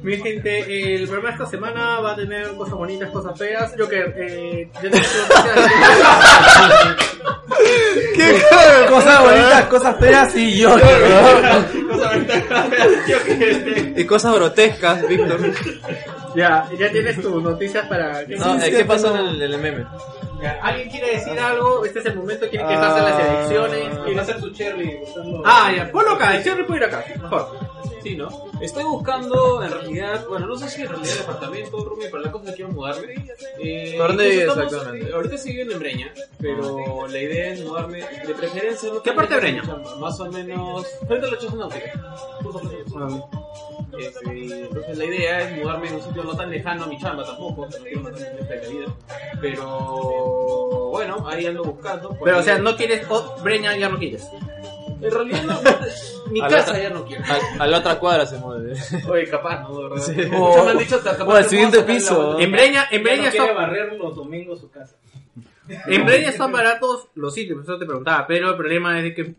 Mi 0.02 0.18
gente, 0.18 0.94
el 0.96 1.04
programa 1.08 1.28
de 1.28 1.34
esta 1.44 1.46
semana 1.50 1.98
va 2.00 2.12
a 2.12 2.16
tener 2.16 2.48
cosas 2.56 2.74
bonitas, 2.74 3.10
cosas 3.10 3.38
feas. 3.38 3.74
Yo 3.76 3.88
que, 3.88 4.00
eh, 4.16 4.70
¿Qué 8.14 8.42
cosas 8.88 9.22
bonitas, 9.22 9.64
cosas 9.66 9.96
feas 9.98 10.36
y 10.36 10.58
yo. 10.58 10.70
Cosas 10.74 12.14
bonitas, 12.14 12.42
cosas 12.44 12.68
feas. 12.68 12.73
Yo 13.08 13.22
que, 13.24 13.94
Y 13.96 14.04
cosas 14.04 14.34
grotescas, 14.34 15.06
Víctor. 15.08 15.40
Ya, 16.34 16.68
ya 16.78 16.90
tienes 16.90 17.20
tus 17.20 17.42
noticias 17.42 17.86
para 17.86 18.24
que 18.26 18.36
No, 18.36 18.60
eh, 18.60 18.70
¿Qué 18.70 18.84
pasó 18.84 19.14
en 19.14 19.26
el, 19.26 19.42
en 19.42 19.52
el 19.52 19.58
meme? 19.60 19.86
Ya, 20.42 20.58
¿Alguien 20.62 20.90
quiere 20.90 21.12
decir 21.12 21.38
algo? 21.38 21.84
Este 21.84 22.00
es 22.00 22.06
el 22.06 22.16
momento, 22.16 22.48
quiere 22.48 22.66
quejarse 22.66 23.00
de 23.00 23.10
las 23.10 23.20
elecciones. 23.20 23.98
Quiero 24.04 24.20
hacer 24.20 24.40
tu 24.40 24.50
cherry. 24.50 24.98
Ah, 25.44 25.72
ya, 25.74 25.90
ponlo 25.90 26.12
acá, 26.12 26.36
el 26.36 26.42
Cherry 26.44 26.64
puede 26.64 26.80
ir 26.80 26.84
acá, 26.84 27.04
¿no? 28.10 28.28
Estoy 28.60 28.84
buscando, 28.84 29.62
en 29.62 29.70
realidad, 29.70 30.26
bueno, 30.28 30.46
no 30.46 30.56
sé 30.56 30.68
si 30.68 30.82
en 30.82 30.88
realidad 30.88 31.14
departamento, 31.18 31.84
Rumi, 31.84 32.04
pero 32.10 32.18
la 32.18 32.30
cosa 32.30 32.44
es 32.44 32.50
que 32.50 32.56
quiero 32.56 32.70
mudarme. 32.72 33.14
Eh, 33.58 33.94
¿Dónde 33.98 34.40
estamos- 34.42 34.64
exactamente? 34.64 35.12
Ahorita 35.14 35.34
estoy 35.34 35.50
viviendo 35.52 35.74
en 35.74 35.80
Breña, 35.80 36.14
pero 36.38 37.06
la 37.08 37.18
idea 37.18 37.52
es 37.52 37.64
mudarme, 37.64 37.98
de 37.98 38.34
preferencia... 38.34 38.92
No 38.92 39.02
¿Qué 39.02 39.12
parte 39.12 39.34
de 39.34 39.40
Breña? 39.40 39.62
chamba, 39.64 39.96
Más 39.96 40.20
o 40.20 40.30
menos, 40.30 40.86
frente 41.08 41.26
a 41.26 41.30
la 41.30 41.38
choza 41.38 41.56
náutica. 41.56 42.16
Justo. 42.42 43.28
Este, 43.98 44.28
entonces 44.64 44.98
la 44.98 45.04
idea 45.04 45.40
es 45.48 45.56
mudarme 45.56 45.88
en 45.88 45.94
un 45.94 46.02
sitio 46.02 46.24
no 46.24 46.36
tan 46.36 46.50
lejano 46.50 46.84
a 46.84 46.86
mi 46.88 46.98
chamba 46.98 47.24
tampoco, 47.24 47.62
o 47.62 47.70
sea, 47.70 47.78
no 47.78 47.84
quiero 47.86 48.00
matar 48.02 48.20
mi 48.40 48.46
de 48.46 48.56
la 48.56 48.68
vida. 48.68 48.86
Pero 49.40 50.88
bueno, 50.90 51.24
ahí 51.28 51.46
ando 51.46 51.62
buscando. 51.64 52.16
Pero, 52.24 52.38
o 52.38 52.42
sea, 52.42 52.58
no 52.58 52.76
quieres, 52.76 53.06
oh, 53.08 53.36
Breña 53.42 53.76
ya 53.76 53.88
no 53.88 53.98
quieres. 53.98 54.26
En 55.00 55.10
realidad 55.10 55.42
no, 55.44 55.60
mi 56.30 56.40
A 56.40 56.44
la 56.44 56.48
casa 56.48 56.70
otra- 56.70 56.82
ya 56.82 56.90
no 56.90 57.04
quiero. 57.04 57.24
A, 57.24 57.62
a 57.62 57.66
la 57.66 57.78
otra 57.78 57.98
cuadra 57.98 58.26
se 58.26 58.38
mueve. 58.38 58.74
Oye, 59.08 59.28
capaz, 59.28 59.62
¿no? 59.62 59.76
De 59.76 59.82
verdad. 59.88 60.02
Sí. 60.02 60.12
Muchos 60.30 60.64
me 60.64 60.70
han 60.72 60.78
dicho, 60.78 61.00
capaz 61.02 61.22
O 61.24 61.32
al 61.32 61.44
siguiente 61.44 61.82
puedo 61.82 62.00
sacar 62.00 62.16
piso. 62.16 62.38
En 62.40 62.52
Breña, 62.52 62.86
en 62.90 63.02
Breña 63.02 63.28
está, 63.28 63.52
barrer 63.52 63.92
los 63.94 64.14
domingos 64.16 64.60
su 64.60 64.70
casa. 64.70 64.96
en 65.86 66.04
Breña 66.04 66.28
están 66.30 66.52
baratos 66.52 67.08
los 67.14 67.32
sitios, 67.34 67.56
por 67.56 67.64
eso 67.64 67.78
te 67.78 67.86
preguntaba, 67.86 68.26
pero 68.26 68.50
el 68.50 68.56
problema 68.56 68.98
es 68.98 69.04
de 69.04 69.14
que 69.14 69.34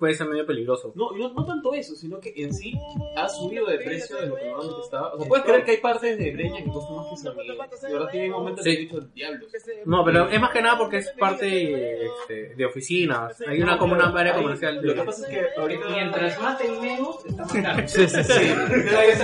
puede 0.00 0.14
ser 0.14 0.26
medio 0.26 0.44
peligroso. 0.46 0.92
No, 0.96 1.12
no, 1.12 1.32
no 1.34 1.44
tanto 1.44 1.74
eso, 1.74 1.94
sino 1.94 2.18
que 2.18 2.32
en 2.34 2.54
sí 2.54 2.72
ha 3.16 3.28
subido 3.28 3.66
de 3.66 3.76
precio 3.78 4.16
de 4.16 4.28
lo 4.28 4.34
que 4.34 4.46
normalmente 4.46 4.80
estaba. 4.82 5.12
O 5.12 5.18
sea, 5.18 5.28
puedes 5.28 5.44
creer 5.44 5.62
que 5.64 5.72
hay 5.72 5.76
partes 5.76 6.16
de 6.18 6.30
Breña 6.32 6.64
que 6.64 6.70
costan 6.70 6.96
más 6.96 7.10
que 7.10 7.16
San 7.18 7.36
Miguel. 7.36 7.58
De 7.82 7.92
verdad 7.92 8.08
hay 8.10 8.30
momentos 8.30 8.64
que 8.64 8.72
he 8.72 8.76
dicho, 8.78 8.98
diablos. 9.14 9.52
No, 9.84 10.02
pero 10.04 10.30
es 10.30 10.40
más 10.40 10.50
que 10.50 10.62
nada 10.62 10.78
porque 10.78 10.96
es 10.96 11.10
parte 11.18 12.06
este, 12.06 12.54
de 12.56 12.64
oficinas. 12.64 13.38
Hay 13.46 13.62
una 13.62 13.76
como 13.76 13.92
una 13.94 14.08
área 14.08 14.32
comercial 14.34 14.76
Lo 14.76 14.94
que 14.94 15.00
de... 15.00 15.04
pasa 15.04 15.26
es 15.26 15.28
que 15.28 15.60
ahorita... 15.60 15.88
Mientras 15.90 16.40
maten 16.40 16.80
menos, 16.80 17.26
está 17.26 17.44
más 17.44 17.52
caro. 17.52 17.82
Sí, 17.90 18.08
sí, 18.08 18.24
sí. 18.24 18.32
Es 18.32 19.18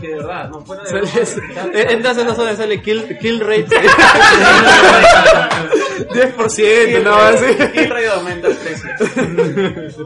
que 0.00 0.08
de 0.08 0.16
verdad, 0.16 0.50
no 0.50 0.60
fuera 0.62 0.82
de 0.82 1.82
Entras 1.92 2.18
a 2.18 2.22
esa 2.22 2.34
zona 2.34 2.52
y 2.52 2.56
sale 2.56 2.82
kill, 2.82 3.16
kill 3.18 3.38
rate. 3.40 3.68
10%, 6.10 7.02
no, 7.04 7.14
así. 7.14 7.46
Y 7.74 7.78
el 7.78 7.90
radio 7.90 8.12
aumenta 8.14 8.48
el 8.48 8.56
precio. 8.56 8.90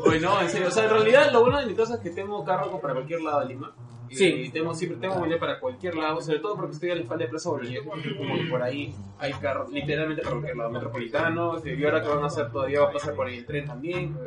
Oye, 0.04 0.20
no, 0.20 0.40
en 0.40 0.49
serio. 0.49 0.68
O 0.68 0.70
sea, 0.70 0.84
en 0.84 0.90
realidad 0.90 1.32
lo 1.32 1.40
bueno 1.40 1.60
de 1.60 1.66
mi 1.66 1.75
casa 1.75 1.94
es 1.94 2.00
que 2.00 2.10
tengo 2.10 2.44
carro 2.44 2.80
para 2.80 2.94
cualquier 2.94 3.22
lado 3.22 3.40
de 3.40 3.46
Lima. 3.46 3.72
Y 4.11 4.17
Sí. 4.17 4.50
tengo, 4.52 4.75
siempre 4.75 4.99
tengo 4.99 5.14
movilidad 5.14 5.38
para 5.38 5.61
cualquier 5.61 5.95
lado, 5.95 6.21
sobre 6.21 6.40
todo 6.40 6.57
porque 6.57 6.73
estoy 6.73 6.90
a 6.90 6.95
la 6.97 7.00
espalda 7.02 7.25
de 7.25 7.31
Plaza 7.31 7.49
Bolívar. 7.50 7.85
Como 7.85 8.02
que 8.02 8.45
por 8.50 8.62
ahí 8.62 8.95
hay 9.19 9.33
carros, 9.35 9.71
literalmente 9.71 10.23
para 10.23 10.35
cualquier 10.35 10.57
lado. 10.57 10.71
Metropolitano, 10.71 11.62
y 11.64 11.85
ahora 11.85 12.02
que 12.02 12.09
van 12.09 12.25
a 12.25 12.26
hacer 12.26 12.50
todavía 12.50 12.81
va 12.81 12.88
a 12.88 12.93
pasar 12.93 13.14
por 13.14 13.26
ahí 13.29 13.37
el 13.38 13.47
tren 13.47 13.67
también. 13.67 14.19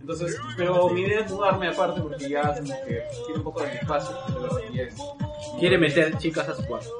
Entonces, 0.00 0.36
pero 0.56 0.88
mi 0.88 1.02
idea 1.02 1.20
es 1.20 1.30
mudarme 1.30 1.68
aparte 1.68 2.00
porque 2.00 2.28
ya 2.28 2.42
como 2.54 2.74
que 2.84 3.02
tiene 3.26 3.36
un 3.38 3.42
poco 3.44 3.60
de 3.62 3.68
mi 3.68 3.76
espacio. 3.76 4.16
Ya 4.74 4.82
es. 4.82 4.96
Quiere 5.60 5.78
meter 5.78 6.16
chicas 6.18 6.48
a 6.48 6.54
su 6.56 6.64
cuarto. 6.66 6.90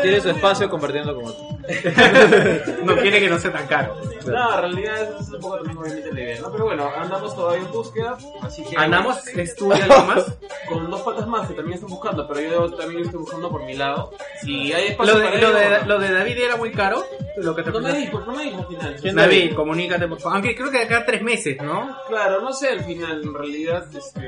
Tiene 0.00 0.20
su 0.20 0.30
espacio 0.30 0.70
compartiendo 0.70 1.14
con 1.14 1.26
otro. 1.26 1.44
No 2.84 2.94
quiere 2.96 3.20
que 3.20 3.28
no 3.28 3.38
sea 3.38 3.52
tan 3.52 3.66
caro. 3.66 3.96
No, 4.26 4.54
en 4.54 4.60
realidad 4.60 5.20
es 5.20 5.28
un 5.30 5.40
poco 5.40 5.56
también 5.56 5.78
obviamente 5.78 6.12
la 6.12 6.20
idea, 6.20 6.40
¿no? 6.40 6.52
Pero 6.52 6.64
bueno, 6.64 6.90
andamos 6.96 7.34
todavía 7.34 7.64
en 7.66 7.72
búsqueda, 7.72 8.16
así 8.42 8.62
que... 8.64 8.76
Andamos, 8.76 9.26
estudia 9.36 9.84
algo 9.84 10.04
más. 10.04 10.38
Con 10.68 10.84
dos 10.94 11.02
patas 11.02 11.26
más 11.26 11.48
que 11.48 11.54
también 11.54 11.74
están 11.74 11.90
buscando, 11.90 12.26
pero 12.26 12.40
yo 12.40 12.74
también 12.76 13.02
estoy 13.04 13.20
buscando 13.20 13.50
por 13.50 13.64
mi 13.64 13.74
lado. 13.74 14.12
Si 14.42 14.72
hay 14.72 14.88
espacio 14.88 15.14
Lo 15.14 15.20
de, 15.20 15.26
para 15.26 15.40
lo, 15.40 15.48
ello, 15.48 15.58
de, 15.80 15.86
lo 15.86 15.98
de 15.98 16.12
David 16.12 16.38
era 16.38 16.56
muy 16.56 16.72
caro. 16.72 17.04
Lo 17.36 17.54
que 17.54 17.62
te 17.62 17.70
No 17.70 17.80
me 17.80 17.92
dijo, 17.92 18.20
no 18.20 18.32
me 18.32 18.44
dijo 18.44 18.58
al 18.58 18.98
final. 18.98 19.16
David, 19.16 19.54
comunícate 19.54 20.06
por 20.08 20.20
favor. 20.20 20.36
Aunque 20.36 20.54
creo 20.54 20.70
que 20.70 20.78
acá 20.78 21.04
tres 21.04 21.22
meses, 21.22 21.56
¿no? 21.60 21.96
Claro, 22.08 22.40
no 22.40 22.52
sé 22.52 22.68
al 22.68 22.84
final, 22.84 23.22
en 23.22 23.34
realidad, 23.34 23.86
este, 23.94 24.20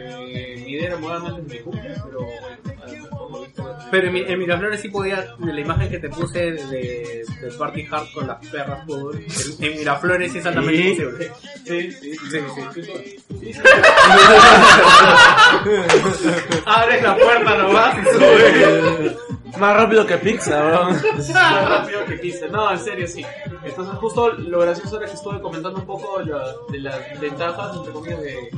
mi 0.64 0.72
idea 0.72 0.88
era 0.88 0.96
mudarme 0.96 1.28
antes 1.28 1.46
de 1.48 1.54
mi 1.54 1.60
cumple, 1.62 1.94
pero 2.04 2.18
bueno. 2.20 3.45
Pero 3.90 4.06
en, 4.08 4.12
Mi- 4.12 4.22
en 4.26 4.38
Miraflores 4.38 4.80
sí 4.80 4.88
podía, 4.88 5.34
la 5.38 5.60
imagen 5.60 5.88
que 5.90 5.98
te 5.98 6.08
puse 6.08 6.38
de, 6.52 7.24
de 7.40 7.52
Party 7.58 7.86
Hard 7.90 8.10
con 8.12 8.26
las 8.26 8.44
perras 8.48 8.84
fútbol, 8.84 9.24
en, 9.60 9.64
en 9.64 9.78
Miraflores 9.78 10.32
sí 10.32 10.38
es 10.38 10.46
altamente 10.46 10.90
posible. 10.90 11.30
Sí, 11.64 11.92
sí, 11.92 12.12
sí. 12.30 12.38
Sí, 12.74 12.82
sí. 12.82 13.16
Abres 16.66 17.02
la 17.02 17.16
puerta 17.16 17.56
nomás 17.58 17.96
y 17.98 18.02
sube. 18.12 19.16
Más 19.58 19.76
rápido 19.76 20.06
que 20.06 20.16
pizza, 20.18 20.62
bro. 20.62 20.90
más 20.90 21.68
rápido 21.68 22.04
que 22.06 22.20
quise. 22.20 22.48
No, 22.48 22.70
en 22.72 22.78
serio, 22.78 23.06
sí. 23.06 23.24
Entonces, 23.64 23.94
justo 23.98 24.30
lo 24.32 24.60
gracioso 24.60 24.96
era 24.98 25.06
que 25.06 25.14
estuve 25.14 25.40
comentando 25.40 25.78
un 25.80 25.86
poco 25.86 26.20
la- 26.20 26.54
de 26.70 26.78
las 26.78 27.20
ventajas, 27.20 27.76
entre 27.76 27.92
comillas, 27.92 28.20
de, 28.22 28.50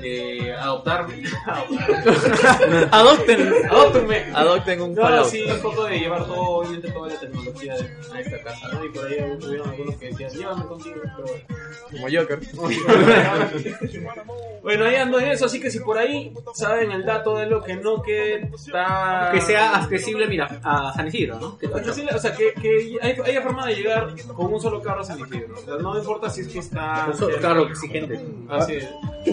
de 0.00 0.54
adoptarme. 0.54 1.22
Adopten. 2.90 3.52
Adoptenme. 3.70 4.24
Adopten 4.34 4.80
un 4.82 4.94
No, 4.94 5.24
sí, 5.24 5.44
un 5.44 5.60
poco 5.60 5.84
de 5.84 5.98
llevar 5.98 6.24
todo, 6.26 6.40
obviamente, 6.42 6.90
toda 6.90 7.08
la 7.08 7.20
tecnología 7.20 7.74
de- 7.76 7.90
a 8.14 8.20
esta 8.20 8.42
casa, 8.42 8.68
¿no? 8.72 8.84
Y 8.84 8.88
por 8.90 9.06
ahí 9.06 9.16
hubieron 9.42 9.70
algunos 9.70 9.96
que 9.96 10.06
decían, 10.08 10.30
llévame 10.32 10.64
contigo, 10.66 11.00
pero 11.02 11.28
bueno. 11.28 11.44
Como 11.90 12.06
Joker. 12.08 12.38
bueno, 14.62 14.84
ahí 14.84 14.94
ando 14.96 15.18
en 15.20 15.28
eso, 15.32 15.46
así 15.46 15.60
que 15.60 15.70
si 15.70 15.80
por 15.80 15.98
ahí 15.98 16.32
saben 16.54 16.92
el 16.92 17.04
dato 17.04 17.36
de 17.36 17.46
lo 17.46 17.62
que 17.62 17.74
no 17.76 18.00
que 18.02 18.48
está... 18.54 19.30
Que 19.32 19.40
sea 19.40 19.76
accesible, 19.76 20.26
mira, 20.28 20.39
a 20.62 20.92
San 20.94 21.06
Isidro, 21.08 21.38
¿no? 21.40 21.58
Que 21.58 21.66
O 21.66 22.18
sea, 22.18 22.34
que, 22.34 22.52
que 22.54 22.98
hay, 23.02 23.16
haya 23.24 23.42
forma 23.42 23.66
de 23.66 23.74
llegar 23.76 24.08
con 24.34 24.52
un 24.52 24.60
solo 24.60 24.80
carro 24.82 25.00
a 25.00 25.04
San 25.04 25.18
Isidro. 25.20 25.54
O 25.58 25.62
sea, 25.64 25.74
no 25.76 25.96
importa 25.98 26.28
si 26.30 26.42
es 26.42 26.48
que 26.48 26.58
está... 26.58 27.06
Un 27.08 27.16
solo 27.16 27.36
carro 27.40 27.62
exigente. 27.68 28.20
Así 28.48 28.74
es. 28.74 28.88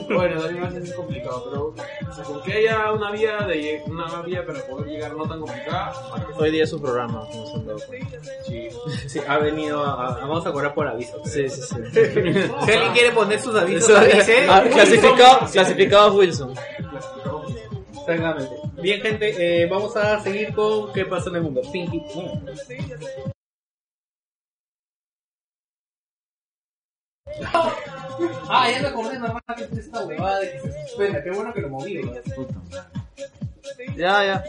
Bueno, 0.09 0.41
también 0.41 0.65
a 0.65 0.69
veces 0.69 0.89
es 0.89 0.95
complicado, 0.95 1.45
pero 1.49 2.09
o 2.11 2.13
sea, 2.13 2.23
con 2.25 2.41
que 2.41 2.53
haya 2.53 2.91
una 2.91 3.09
vía 3.11 3.37
de 3.47 3.81
una 3.87 4.21
vía 4.21 4.45
para 4.45 4.59
poder 4.67 4.87
llegar 4.87 5.15
no 5.15 5.23
tan 5.27 5.39
complicada. 5.39 5.93
Hoy 6.35 6.51
día 6.51 6.65
es 6.65 6.73
un 6.73 6.81
programa, 6.81 7.25
como 7.31 7.47
se 7.47 7.53
han 7.55 7.65
dado 7.67 7.79
cuenta. 7.87 8.17
Sí, 8.45 8.67
sí, 9.07 9.19
ha 9.25 9.37
venido 9.37 9.83
a, 9.85 10.07
a- 10.09 10.19
vamos 10.19 10.45
a 10.45 10.51
cobrar 10.51 10.73
por 10.73 10.87
aviso. 10.87 11.21
Sí, 11.25 11.47
sí, 11.47 11.61
sí. 11.61 11.75
Si 11.93 12.71
alguien 12.71 12.91
quiere 12.93 13.11
poner 13.13 13.39
sus 13.39 13.55
avisos, 13.55 13.95
avise. 13.97 14.45
ah, 14.49 14.63
clasificado, 14.69 15.47
clasificados 15.51 16.15
Wilson. 16.15 16.53
Exactamente. 18.07 18.81
Bien, 18.81 19.01
gente, 19.01 19.63
eh, 19.63 19.65
vamos 19.67 19.95
a 19.97 20.19
seguir 20.21 20.53
con 20.53 20.93
qué 20.93 21.05
pasa 21.05 21.29
en 21.29 21.35
el 21.37 21.41
mundo. 21.43 21.61
Ah, 28.49 28.71
ya 28.71 28.81
me 28.81 28.87
acordé 28.87 29.19
más 29.19 29.31
que 29.55 29.63
es 29.65 29.71
esta 29.73 30.03
huevada 30.03 30.39
de 30.39 30.51
que 30.53 30.59
se 30.61 30.87
suspenda. 30.87 31.23
Qué 31.23 31.29
bueno 31.29 31.53
que 31.53 31.61
lo 31.61 31.69
moví. 31.69 32.01
Ya, 33.95 34.23
ya. 34.25 34.43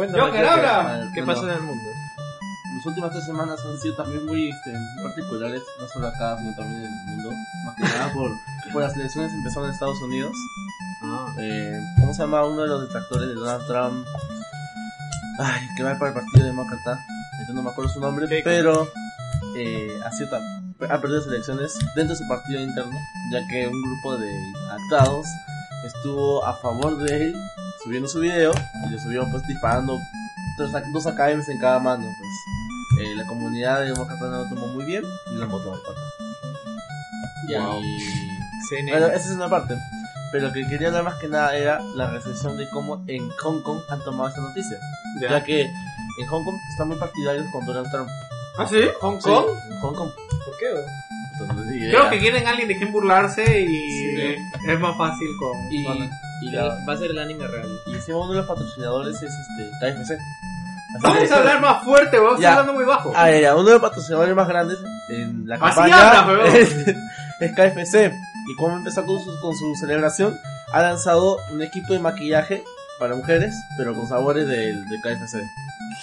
Cuéntame, 0.00 0.22
Joker, 0.22 0.40
¿qué- 0.42 0.48
habla. 0.48 1.10
¿Qué 1.14 1.22
pasó 1.22 1.48
en 1.50 1.56
el 1.56 1.62
mundo? 1.62 1.84
Las 2.76 2.86
últimas 2.86 3.10
tres 3.10 3.24
semanas 3.26 3.60
han 3.66 3.78
sido 3.78 3.94
también 3.96 4.24
muy 4.24 4.48
este, 4.48 4.72
particulares, 5.02 5.62
no 5.78 5.88
solo 5.88 6.06
acá, 6.08 6.38
sino 6.38 6.54
también 6.54 6.82
en 6.84 6.86
el 6.92 7.04
mundo. 7.16 7.30
Más 7.66 7.74
que 7.76 7.82
nada 7.82 8.12
por, 8.14 8.30
por 8.72 8.82
las 8.82 8.96
elecciones 8.96 9.32
empezaron 9.34 9.68
en 9.68 9.74
Estados 9.74 10.00
Unidos. 10.02 10.32
Ah, 11.02 11.26
Eh, 11.38 11.78
¿Cómo 12.00 12.14
se 12.14 12.22
llama 12.22 12.46
uno 12.46 12.62
de 12.62 12.68
los 12.68 12.82
detractores 12.82 13.28
de 13.28 13.34
Donald 13.34 13.66
Trump? 13.66 14.06
Ay, 15.38 15.68
que 15.76 15.82
va 15.82 15.98
para 15.98 16.08
el 16.12 16.14
Partido 16.14 16.46
Demócrata. 16.46 16.98
Entonces 17.32 17.54
no 17.54 17.62
me 17.62 17.70
acuerdo 17.70 17.92
su 17.92 18.00
nombre, 18.00 18.26
Keiko. 18.28 18.44
pero 18.44 18.88
eh, 19.58 19.88
ha, 20.04 20.12
sido 20.12 20.36
ha 20.36 21.00
perdido 21.00 21.18
las 21.18 21.26
elecciones 21.28 21.78
dentro 21.94 22.14
de 22.14 22.22
su 22.22 22.28
partido 22.28 22.60
interno, 22.60 22.96
ya 23.32 23.40
que 23.48 23.66
un 23.66 23.82
grupo 23.82 24.16
de 24.16 24.30
actados 24.70 25.26
estuvo 25.84 26.44
a 26.44 26.56
favor 26.56 26.98
de 26.98 27.26
él, 27.26 27.34
subiendo 27.84 28.08
su 28.08 28.20
video 28.20 28.52
y 28.86 28.90
le 28.90 28.98
subieron 29.00 29.30
pues 29.30 29.46
disparando 29.46 29.98
dos, 30.58 30.70
dos 30.92 31.06
AKMs 31.06 31.48
en 31.48 31.58
cada 31.58 31.78
mano. 31.78 32.04
Pues 32.04 32.30
Eh, 33.06 33.14
la 33.16 33.24
comunidad 33.24 33.82
demócrata 33.82 34.26
no 34.26 34.42
lo 34.42 34.48
tomó 34.48 34.66
muy 34.66 34.84
bien 34.84 35.04
y 35.30 35.34
lo 35.36 35.48
votó 35.48 35.72
al 35.72 35.80
pata. 35.80 36.00
Wow. 37.48 37.80
Y 37.80 37.98
CNN. 38.68 38.90
bueno, 38.90 39.06
esa 39.06 39.28
es 39.30 39.36
una 39.36 39.48
parte. 39.48 39.76
Pero 40.32 40.48
lo 40.48 40.52
que 40.52 40.66
quería 40.66 40.88
hablar 40.88 41.04
más 41.04 41.14
que 41.16 41.28
nada 41.28 41.56
era 41.56 41.80
la 41.96 42.10
recepción 42.10 42.56
de 42.56 42.68
cómo 42.70 43.02
en 43.08 43.28
Hong 43.30 43.62
Kong 43.62 43.80
han 43.88 44.02
tomado 44.04 44.28
esta 44.28 44.40
noticia. 44.40 44.78
Ya, 45.20 45.42
que 45.42 45.62
en 45.62 46.26
Hong 46.28 46.44
Kong 46.44 46.56
están 46.70 46.88
muy 46.88 46.96
partidarios 46.98 47.46
con 47.52 47.64
Donald 47.66 47.90
Trump. 47.90 48.08
¿Ah, 48.58 48.66
sí? 48.68 48.80
¿Hong 49.00 49.18
Kong? 49.18 49.44
Sí, 49.46 49.72
en 49.72 49.80
Hong 49.80 49.94
Kong. 49.94 50.10
¿Por 50.44 50.56
qué? 50.58 50.66
Entonces, 51.40 51.90
Creo 51.90 52.10
que 52.10 52.18
quieren 52.18 52.46
alguien 52.46 52.68
de 52.68 52.76
quien 52.76 52.92
burlarse 52.92 53.60
y 53.60 53.66
Sí. 53.90 54.36
es 54.68 54.80
más 54.80 54.96
fácil 54.96 55.28
con... 55.38 55.72
y, 55.72 55.84
con- 55.84 56.10
y, 56.42 56.50
la- 56.50 56.76
Va 56.88 56.92
a 56.92 56.96
ser 56.96 57.10
el 57.10 57.18
anime 57.18 57.46
real. 57.46 57.68
y 57.86 57.94
encima 57.94 58.18
uno 58.18 58.30
de 58.32 58.38
los 58.38 58.46
patrocinadores 58.46 59.16
es 59.16 59.30
este 59.32 59.70
KFC. 59.80 60.12
Así 60.12 61.02
Vamos 61.02 61.30
a 61.30 61.36
hablar 61.38 61.60
más 61.60 61.84
fuerte, 61.84 62.18
weón. 62.18 62.32
Estoy 62.34 62.46
hablando 62.46 62.72
muy 62.74 62.84
bajo. 62.84 63.12
Ah, 63.14 63.30
ya, 63.30 63.54
uno 63.54 63.64
de 63.64 63.72
los 63.72 63.80
patrocinadores 63.80 64.34
más 64.34 64.48
grandes 64.48 64.78
en 65.10 65.46
la 65.46 65.58
campaña 65.58 66.26
es 67.40 67.52
KFC. 67.54 68.12
Y 68.48 68.56
como 68.56 68.76
empezó 68.76 69.04
con 69.06 69.22
su, 69.22 69.40
con 69.40 69.54
su 69.54 69.74
celebración, 69.76 70.36
ha 70.72 70.80
lanzado 70.82 71.36
un 71.52 71.62
equipo 71.62 71.92
de 71.92 72.00
maquillaje 72.00 72.64
para 72.98 73.14
mujeres, 73.14 73.54
pero 73.76 73.94
con 73.94 74.08
sabores 74.08 74.46
del 74.48 74.84
de 74.88 75.00
KFC. 75.00 75.38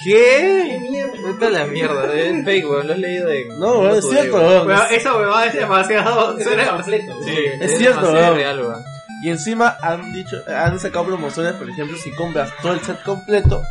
¿Qué? 0.04 0.68
¿Qué 0.72 0.80
mierda? 0.90 1.12
Vete 1.24 1.46
a 1.46 1.50
la 1.50 1.66
mierda, 1.66 2.14
es 2.14 2.46
fake, 2.46 2.70
weón. 2.70 2.88
Lo 2.88 2.94
has 2.94 3.00
leído 3.00 3.30
en. 3.32 3.60
No, 3.60 3.80
weón, 3.80 3.98
es 3.98 4.10
cierto, 4.10 4.36
weón. 4.38 4.48
weón. 4.50 4.68
Weón, 4.68 4.82
Es- 4.86 4.92
esa 4.92 5.18
huevada 5.18 5.46
es 5.48 5.54
demasiado... 5.54 6.40
suena- 6.44 6.70
completo. 6.72 7.14
Sí, 7.24 7.36
Es 7.60 7.78
cierto, 7.78 8.12
weón. 8.12 8.36
real, 8.36 8.60
weón. 8.62 8.84
Y 9.24 9.30
encima 9.30 9.76
han 9.82 10.14
dicho, 10.14 10.38
han 10.48 10.80
sacado 10.80 11.06
promociones, 11.06 11.54
por 11.54 11.68
ejemplo, 11.70 11.98
si 11.98 12.12
compras 12.14 12.52
todo 12.62 12.74
el 12.74 12.82
set 12.82 13.02
completo, 13.04 13.64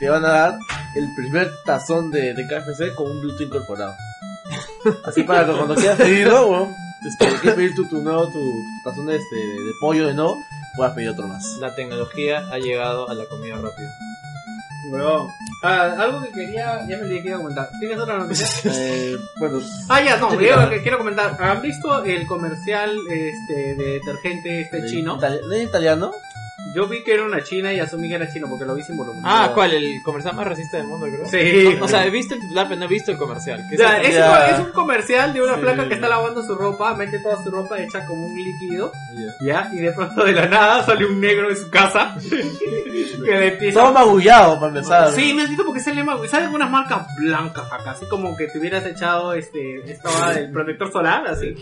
te 0.00 0.08
van 0.08 0.24
a 0.24 0.28
dar 0.28 0.58
el 0.96 1.14
primer 1.14 1.48
tazón 1.64 2.10
de, 2.10 2.34
de 2.34 2.46
KFC 2.48 2.94
con 2.96 3.08
un 3.12 3.20
Bluetooth 3.20 3.42
incorporado. 3.46 3.94
Así 5.04 5.22
para 5.22 5.46
que 5.46 5.52
cuando 5.52 5.76
quieras 5.76 5.98
pedirlo, 5.98 6.46
weón, 6.48 6.74
este, 7.06 7.26
quieres 7.38 7.54
pedir 7.54 7.74
tu, 7.76 7.86
tu 7.88 8.02
nuevo, 8.02 8.26
tu, 8.26 8.32
tu 8.32 8.90
tazón 8.90 9.06
de, 9.06 9.16
este, 9.16 9.36
de 9.36 9.72
pollo 9.80 10.06
de 10.08 10.14
nuevo, 10.14 10.36
puedas 10.76 10.94
pedir 10.94 11.10
otro 11.10 11.28
más. 11.28 11.44
La 11.60 11.72
tecnología 11.76 12.42
ha 12.50 12.58
llegado 12.58 13.08
a 13.08 13.14
la 13.14 13.24
comida 13.26 13.54
rápida. 13.54 13.92
Weón. 14.90 15.28
Ah, 15.62 15.94
algo 15.98 16.22
que 16.22 16.30
quería... 16.30 16.86
Ya 16.88 16.96
me 16.98 17.02
olvidé 17.04 17.22
que 17.22 17.28
iba 17.28 17.36
a 17.36 17.40
comentar. 17.40 17.68
¿Tienes 17.80 17.98
otra 17.98 18.18
noticia? 18.18 18.46
Eh, 18.74 19.16
bueno, 19.38 19.60
Ah, 19.88 20.00
ya, 20.02 20.16
no, 20.18 20.40
yo 20.40 20.56
lo 20.56 20.70
que 20.70 20.82
quiero 20.82 20.98
comentar. 20.98 21.36
¿Han 21.40 21.62
visto 21.62 22.04
el 22.04 22.26
comercial 22.26 22.96
este, 23.10 23.74
de 23.74 23.92
detergente 23.94 24.60
este 24.60 24.82
de 24.82 24.88
chino? 24.88 25.18
itali- 25.18 25.40
¿no 25.46 25.52
es 25.52 25.64
italiano? 25.64 26.12
Yo 26.74 26.86
vi 26.86 27.02
que 27.02 27.14
era 27.14 27.24
una 27.24 27.42
china 27.42 27.72
y 27.72 27.80
asumí 27.80 28.08
que 28.08 28.14
era 28.16 28.30
chino 28.32 28.46
porque 28.48 28.64
lo 28.64 28.74
vi 28.74 28.82
sin 28.82 28.96
volumen. 28.96 29.22
Ah, 29.24 29.52
¿cuál? 29.54 29.72
El 29.72 30.02
comercial 30.02 30.34
más 30.36 30.46
racista 30.46 30.76
del 30.76 30.86
mundo, 30.86 31.06
creo. 31.06 31.26
Sí. 31.26 31.78
O 31.80 31.88
sea, 31.88 32.04
he 32.04 32.10
visto 32.10 32.34
el 32.34 32.40
titular, 32.40 32.66
pero 32.68 32.78
no 32.80 32.84
he 32.86 32.88
visto 32.88 33.10
el 33.10 33.16
comercial. 33.16 33.64
¿Qué 33.68 33.74
es 33.74 33.80
Ya, 33.80 33.98
eso? 34.00 34.54
es, 34.54 34.66
un 34.66 34.72
comercial 34.72 35.32
de 35.32 35.42
una 35.42 35.54
Sí. 35.54 35.60
flaca 35.60 35.88
que 35.88 35.94
está 35.94 36.08
lavando 36.08 36.42
su 36.42 36.54
ropa, 36.54 36.94
mete 36.94 37.18
toda 37.20 37.42
su 37.42 37.50
ropa 37.50 37.80
hecha 37.80 38.04
como 38.06 38.26
un 38.26 38.36
líquido, 38.36 38.92
Ya. 39.14 39.46
ya, 39.46 39.70
y 39.72 39.78
de 39.78 39.92
pronto 39.92 40.24
de 40.24 40.32
la 40.32 40.46
nada 40.46 40.84
sale 40.84 41.06
un 41.06 41.20
negro 41.20 41.48
de 41.48 41.56
su 41.56 41.70
casa 41.70 42.16
que 43.24 43.30
le 43.38 43.48
empieza 43.48 43.80
Todo 43.80 43.92
magullado 43.92 44.54
para 44.56 44.68
empezar. 44.68 45.12
Sí, 45.12 45.32
necesito 45.34 45.64
porque 45.64 45.80
sale 45.80 46.02
más, 46.04 46.28
salen 46.30 46.54
unas 46.54 46.70
marcas 46.70 47.06
blancas 47.18 47.64
acá, 47.72 47.92
así 47.92 48.06
como 48.06 48.36
que 48.36 48.46
te 48.48 48.58
hubieras 48.58 48.84
echado 48.86 49.32
este, 49.32 49.90
estaba 49.90 50.32
el 50.34 50.50
protector 50.52 50.92
solar, 50.92 51.26
así. 51.28 51.54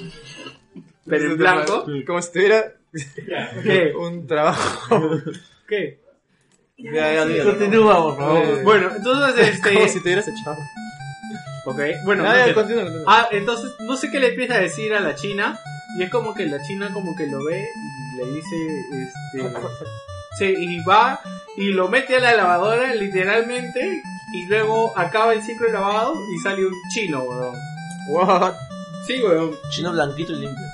Pero 1.09 1.31
en 1.31 1.37
blanco. 1.39 1.85
Como 2.07 2.21
si 2.21 2.33
tuviera 2.33 2.73
¿Qué? 3.63 3.93
un 3.99 4.27
trabajo. 4.27 5.11
¿Qué? 5.69 6.01
Ya, 6.79 7.15
ya, 7.15 7.23
olvídalo. 7.23 7.51
Continúa, 7.59 8.03
por 8.03 8.17
favor. 8.19 8.43
Eh, 8.45 8.63
Bueno, 8.63 8.91
entonces 8.97 9.49
este. 9.55 9.75
Como 9.75 9.89
si 9.89 9.95
te 10.03 10.09
hubieras 10.09 10.29
echado. 10.29 10.57
Ok, 11.67 11.81
bueno. 12.05 12.25
Ah, 12.27 12.37
ya, 12.37 12.47
no- 12.49 12.55
continúa, 12.55 12.83
continúa. 12.85 13.05
Ah, 13.07 13.29
entonces 13.33 13.73
no 13.81 13.97
sé 13.97 14.11
qué 14.11 14.21
le 14.21 14.29
empieza 14.29 14.55
a 14.55 14.61
decir 14.61 14.95
a 14.95 15.01
la 15.01 15.15
china 15.15 15.59
y 15.99 16.03
es 16.05 16.11
como 16.11 16.35
que 16.35 16.47
la 16.47 16.63
china 16.63 16.91
como 16.93 17.17
que 17.17 17.27
lo 17.27 17.43
ve 17.45 17.67
y 17.67 18.17
le 18.19 18.33
dice 18.33 18.57
este 18.93 19.59
sí, 20.39 20.55
y 20.59 20.81
va 20.85 21.21
y 21.57 21.71
lo 21.73 21.89
mete 21.89 22.17
a 22.17 22.21
la 22.21 22.37
lavadora 22.37 22.95
literalmente 22.95 24.03
y 24.35 24.47
luego 24.47 24.97
acaba 24.97 25.33
el 25.33 25.43
ciclo 25.43 25.67
de 25.67 25.73
lavado 25.73 26.15
y 26.35 26.39
sale 26.43 26.67
un 26.67 26.73
chino, 26.93 27.23
weón. 27.23 27.57
What? 28.11 28.55
Sí, 29.07 29.21
weón. 29.23 29.57
Chino 29.71 29.93
blanquito 29.93 30.33
y 30.35 30.41
limpio. 30.41 30.65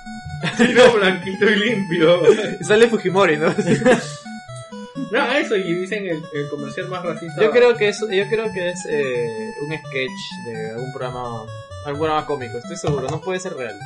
Chino 0.57 0.93
blanquito 0.95 1.49
y 1.51 1.57
limpio. 1.57 2.21
Y 2.61 2.65
sale 2.65 2.89
Fujimori, 2.89 3.37
¿no? 3.37 3.55
No, 5.11 5.33
eso 5.33 5.57
y 5.57 5.75
dicen 5.75 6.05
el, 6.07 6.23
el 6.35 6.49
comercial 6.51 6.89
más 6.89 7.03
racista. 7.05 7.41
Yo 7.43 7.51
creo 7.51 7.77
que 7.77 7.89
es, 7.89 8.01
yo 8.01 8.29
creo 8.29 8.53
que 8.53 8.71
es 8.71 8.87
eh, 8.89 9.51
un 9.63 9.69
sketch 9.77 10.47
de 10.47 10.71
algún 10.71 10.93
programa, 10.93 11.43
algún 11.87 12.01
programa 12.01 12.27
cómico, 12.27 12.59
estoy 12.59 12.77
seguro, 12.77 13.09
no 13.09 13.21
puede 13.21 13.39
ser 13.41 13.55
real. 13.55 13.77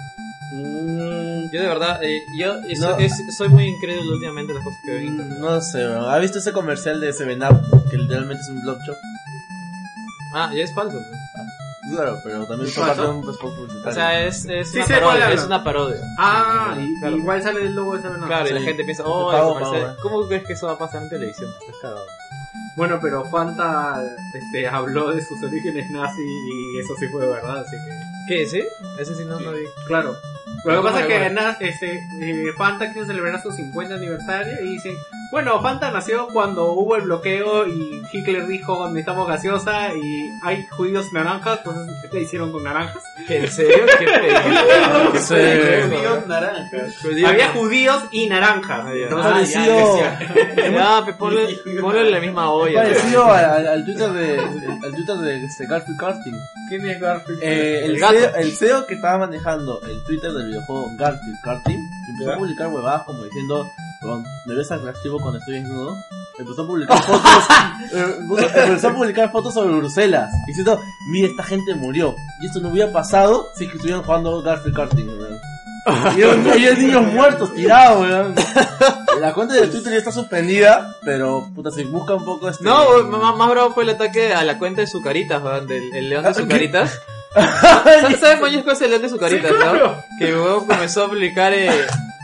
Mm, 0.53 1.51
Yo 1.53 1.61
de 1.63 1.67
verdad, 1.67 2.03
eh, 2.05 2.21
yo 2.39 2.55
es- 2.69 2.79
No. 2.79 2.97
es- 2.99 3.21
soy 3.37 3.49
muy 3.49 3.65
incrédulo 3.65 4.13
últimamente 4.15 4.53
en 4.53 4.57
las 4.59 4.65
cosas 4.65 4.81
que 4.85 4.91
veo 4.93 5.01
en 5.01 5.07
internet. 5.09 5.39
No 5.41 5.61
sé, 5.61 5.79
weón. 5.79 6.05
¿Ha 6.09 6.19
visto 6.19 6.39
ese 6.39 6.53
comercial 6.53 7.01
de 7.01 7.13
7up? 7.13 7.89
Que 7.91 7.97
literalmente 7.97 8.43
es 8.43 8.49
un 8.49 8.63
blog 8.63 8.79
shop. 8.87 8.97
Ah, 10.35 10.53
ya 10.55 10.63
es 10.65 10.73
falso. 10.75 10.97
¿no? 10.99 11.17
Claro, 11.91 12.19
pero 12.25 12.47
también 12.47 12.71
un. 13.11 13.29
O 13.85 13.93
sea, 13.93 14.27
es, 14.27 14.45
es 14.47 14.71
Sí 14.71 14.79
una 14.79 14.87
parodia, 14.89 15.25
habla. 15.25 15.35
es 15.35 15.45
una 15.45 15.65
parodia. 15.65 16.01
Ah, 16.19 16.77
y, 16.81 16.99
Claro. 16.99 17.17
igual 17.17 17.43
sale 17.43 17.63
el 17.63 17.75
logo 17.75 17.93
de 17.95 18.01
esa 18.01 18.11
no. 18.11 18.27
Claro, 18.27 18.49
y 18.49 18.53
la 18.53 18.61
gente 18.61 18.85
piensa, 18.85 19.05
oh, 19.07 19.31
pago, 19.31 19.55
comercial. 19.55 19.97
pago. 19.97 19.97
¿cómo 20.03 20.27
crees 20.29 20.45
que 20.45 20.53
eso 20.55 20.67
va 20.67 20.73
a 20.73 20.79
pasar 20.79 21.03
en 21.03 21.09
televisión? 21.11 21.51
Estás 21.61 21.77
cagado. 21.81 22.05
Bueno, 22.77 22.99
pero 23.01 23.25
Fanta 23.27 24.03
este, 24.35 24.67
habló 24.69 25.11
de 25.11 25.25
sus 25.25 25.43
orígenes 25.43 25.91
nazi 25.91 26.21
y 26.23 26.79
eso 26.81 26.95
sí 26.99 27.07
fue 27.09 27.27
verdad, 27.27 27.59
así 27.61 27.71
que... 27.77 28.01
¿Qué? 28.29 28.47
¿Sí? 28.47 28.63
Ese 28.99 29.15
sí 29.15 29.25
no 29.25 29.39
lo 29.41 29.53
vi. 29.53 29.65
Claro. 29.87 30.13
Lo 30.65 30.71
que 30.73 30.77
¿Cómo 30.77 30.83
pasa 30.83 31.01
es 31.01 31.07
que 31.07 31.31
na- 31.31 31.57
este, 31.61 32.01
eh, 32.21 32.53
Fanta 32.59 32.93
quiso 32.93 33.07
celebrar 33.07 33.41
su 33.43 33.51
50 33.53 33.95
aniversario 33.95 34.61
y 34.63 34.73
dicen, 34.73 34.95
bueno, 35.33 35.61
Fanta 35.61 35.91
nació 35.91 36.29
cuando 36.33 36.73
hubo 36.73 36.97
el 36.97 37.03
bloqueo 37.03 37.67
y 37.67 38.03
Hitler 38.13 38.47
dijo 38.47 38.87
necesitamos 38.89 39.27
gaseosa 39.29 39.93
y 39.95 40.31
hay 40.45 40.65
judíos 40.67 41.13
naranjas, 41.13 41.59
entonces 41.59 41.95
¿qué 42.11 42.21
hicieron 42.23 42.53
con 42.53 42.63
naranjas? 42.65 43.03
¿En 43.29 43.51
serio? 43.51 43.85
¿Qué 43.99 44.05
pedo? 44.07 45.13
¿Qué 45.13 45.19
Sí. 45.19 45.35
pedo? 45.35 46.23
naranja. 46.27 47.29
Había 47.29 47.49
judíos 47.53 48.03
y 48.13 48.29
naranjas. 48.29 48.85
Ah, 48.87 49.23
Parecido, 49.23 49.99
ponle, 51.19 51.59
ponle 51.81 52.01
en 52.03 52.11
la 52.13 52.21
misma 52.21 52.51
olla. 52.51 52.83
parecido 52.83 53.25
al, 53.33 53.85
Twitter 53.85 54.11
de, 54.13 54.39
al 54.39 54.95
Twitter 54.95 55.17
de 55.17 55.45
este 55.45 55.67
Garfield 55.67 55.99
Karting. 55.99 56.35
¿Quién 56.69 56.89
es 56.89 57.01
Garfield? 57.01 57.39
Eh, 57.43 57.85
el. 57.87 57.99
CEO, 57.99 58.35
el 58.37 58.53
CEO 58.53 58.87
que 58.87 58.95
estaba 58.95 59.19
manejando 59.19 59.81
el 59.83 60.03
Twitter 60.05 60.33
del 60.33 60.49
videojuego 60.49 60.91
Garfield 60.97 61.37
Karting 61.45 61.81
empezó 62.11 62.33
a 62.33 62.37
publicar 62.37 62.69
huevadas 62.69 63.03
como 63.05 63.25
diciendo, 63.25 63.69
"Weón, 64.07 64.25
me 64.47 64.55
ves 64.55 64.71
atractivo 64.71 65.19
cuando 65.21 65.39
estoy 65.39 65.55
desnudo. 65.61 65.95
Empezó 66.39 66.63
a 66.63 66.67
publicar 66.67 67.03
fotos, 67.03 67.23
eh, 67.95 68.17
empezó 68.67 68.89
a 68.89 68.95
publicar 68.95 69.33
fotos 69.33 69.55
sobre 69.55 69.75
Bruselas, 69.75 70.31
diciendo, 70.47 70.79
mira 71.11 71.29
esta 71.29 71.43
gente 71.43 71.75
murió. 71.75 72.15
Y 72.43 72.47
esto 72.47 72.61
no 72.61 72.69
hubiera 72.69 72.93
pasado 72.93 73.47
si 73.57 73.67
que 73.67 73.75
estuvieran 73.77 74.03
jugando 74.03 74.43
Garfield 74.43 74.77
Karting, 74.77 75.09
weón. 75.09 75.39
Y 76.19 76.23
hay- 76.23 76.77
niños 76.77 77.07
muertos 77.15 77.55
tirados, 77.55 78.01
weón. 78.03 78.35
La 79.21 79.33
cuenta 79.33 79.55
de 79.55 79.69
Twitter 79.69 79.93
ya 79.93 79.99
está 79.99 80.13
suspendida, 80.13 80.95
pero 81.05 81.49
puta, 81.55 81.71
si 81.71 81.85
busca 81.85 82.15
un 82.15 82.25
poco 82.25 82.51
este. 82.51 82.65
No, 82.65 83.03
más, 83.05 83.35
más 83.37 83.49
bravo 83.51 83.73
fue 83.73 83.85
el 83.85 83.91
ataque 83.91 84.35
a 84.35 84.45
la 84.45 84.59
cuenta 84.59 84.83
de 84.83 84.87
Sucaritas, 84.89 85.43
weón, 85.43 85.67
del 85.67 85.95
el 85.95 86.11
león 86.11 86.25
de 86.25 86.35
Sucaritas. 86.35 87.01
¿Sabes, 87.35 88.19
¿Sabes, 88.21 88.41
Moñez, 88.41 88.63
cuál 88.63 88.77
es 88.77 88.83
el 88.83 88.91
león 88.91 89.03
de 89.03 89.09
Sucaritas, 89.09 89.53
no? 89.53 90.03
Que 90.19 90.35
weón 90.35 90.67
comenzó 90.67 91.05
a 91.05 91.09
publicar, 91.09 91.53
eh, 91.55 91.71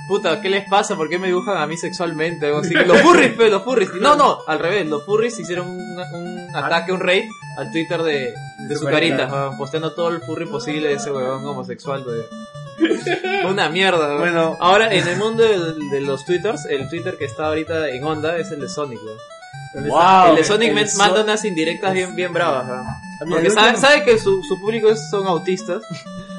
puta, 0.08 0.40
¿qué 0.40 0.48
les 0.48 0.68
pasa? 0.68 0.96
¿Por 0.96 1.08
qué 1.08 1.18
me 1.18 1.28
dibujan 1.28 1.56
a 1.56 1.66
mí 1.66 1.76
sexualmente? 1.76 2.46
Algo 2.46 2.58
así. 2.58 2.74
Los 2.74 3.00
furries, 3.00 3.32
pe, 3.34 3.48
los 3.48 3.62
furries. 3.62 3.92
No, 3.94 4.16
no, 4.16 4.38
al 4.46 4.58
revés, 4.58 4.86
los 4.86 5.04
furries 5.04 5.38
hicieron 5.38 5.68
un, 5.68 5.80
un 5.80 6.56
ataque, 6.56 6.92
un 6.92 7.00
raid 7.00 7.24
al 7.56 7.70
Twitter 7.70 8.02
de, 8.02 8.34
de 8.68 8.76
Sucaritas, 8.76 9.30
weón, 9.30 9.56
posteando 9.56 9.92
todo 9.94 10.08
el 10.08 10.20
furry 10.20 10.46
posible 10.46 10.88
de 10.88 10.94
ese 10.94 11.10
weón 11.10 11.44
homosexual. 11.46 12.04
Una 13.48 13.68
mierda, 13.68 14.06
weón. 14.06 14.18
Bueno. 14.20 14.56
Ahora, 14.60 14.92
en 14.92 15.06
el 15.06 15.16
mundo 15.16 15.42
de, 15.42 15.74
de 15.90 16.00
los 16.00 16.24
twitters, 16.24 16.64
el 16.66 16.88
Twitter 16.88 17.16
que 17.16 17.24
está 17.24 17.46
ahorita 17.46 17.88
en 17.90 18.04
onda 18.04 18.36
es 18.38 18.50
el 18.50 18.60
de 18.60 18.68
Sonic, 18.68 18.98
weón. 19.04 19.18
Wow. 19.74 20.30
el 20.30 20.36
de 20.36 20.44
Sonic 20.44 20.76
El 20.76 20.88
manda 20.98 21.22
unas 21.22 21.44
indirectas 21.46 21.94
bien, 21.94 22.14
bien 22.14 22.32
bravas. 22.32 22.66
¿ah? 22.68 23.00
Ah, 23.20 23.24
Porque 23.28 23.50
sabe, 23.50 23.76
sabe 23.78 24.04
que 24.04 24.18
su, 24.18 24.42
su 24.42 24.60
público 24.60 24.94
son 24.94 25.26
autistas. 25.26 25.82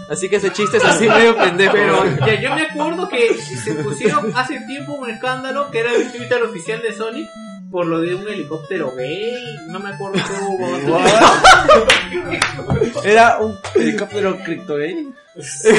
Así 0.10 0.30
que 0.30 0.38
ese 0.38 0.52
chiste 0.52 0.78
es 0.78 0.86
así 0.86 1.08
medio 1.08 1.36
pendejo. 1.36 1.74
Pero 1.74 2.04
ya, 2.26 2.42
yo 2.42 2.56
me 2.56 2.62
acuerdo 2.64 3.08
que 3.10 3.34
se 3.36 3.74
pusieron 3.76 4.32
hace 4.36 4.60
tiempo 4.68 4.94
un 4.94 5.10
escándalo 5.10 5.70
que 5.72 5.80
era 5.80 5.94
el 5.94 6.12
Twitter 6.12 6.42
oficial 6.44 6.82
de 6.82 6.94
Sonic 6.94 7.28
por 7.72 7.88
lo 7.88 8.02
de 8.02 8.14
un 8.14 8.28
helicóptero 8.28 8.92
gay. 8.96 9.34
No 9.70 9.80
me 9.80 9.90
acuerdo 9.90 10.22
qué 10.24 10.44
hubo. 10.44 11.00
Era 13.04 13.40
un 13.40 13.58
helicóptero 13.76 14.38
cripto 14.44 14.76
gay. 14.78 15.10
Sí, 15.40 15.70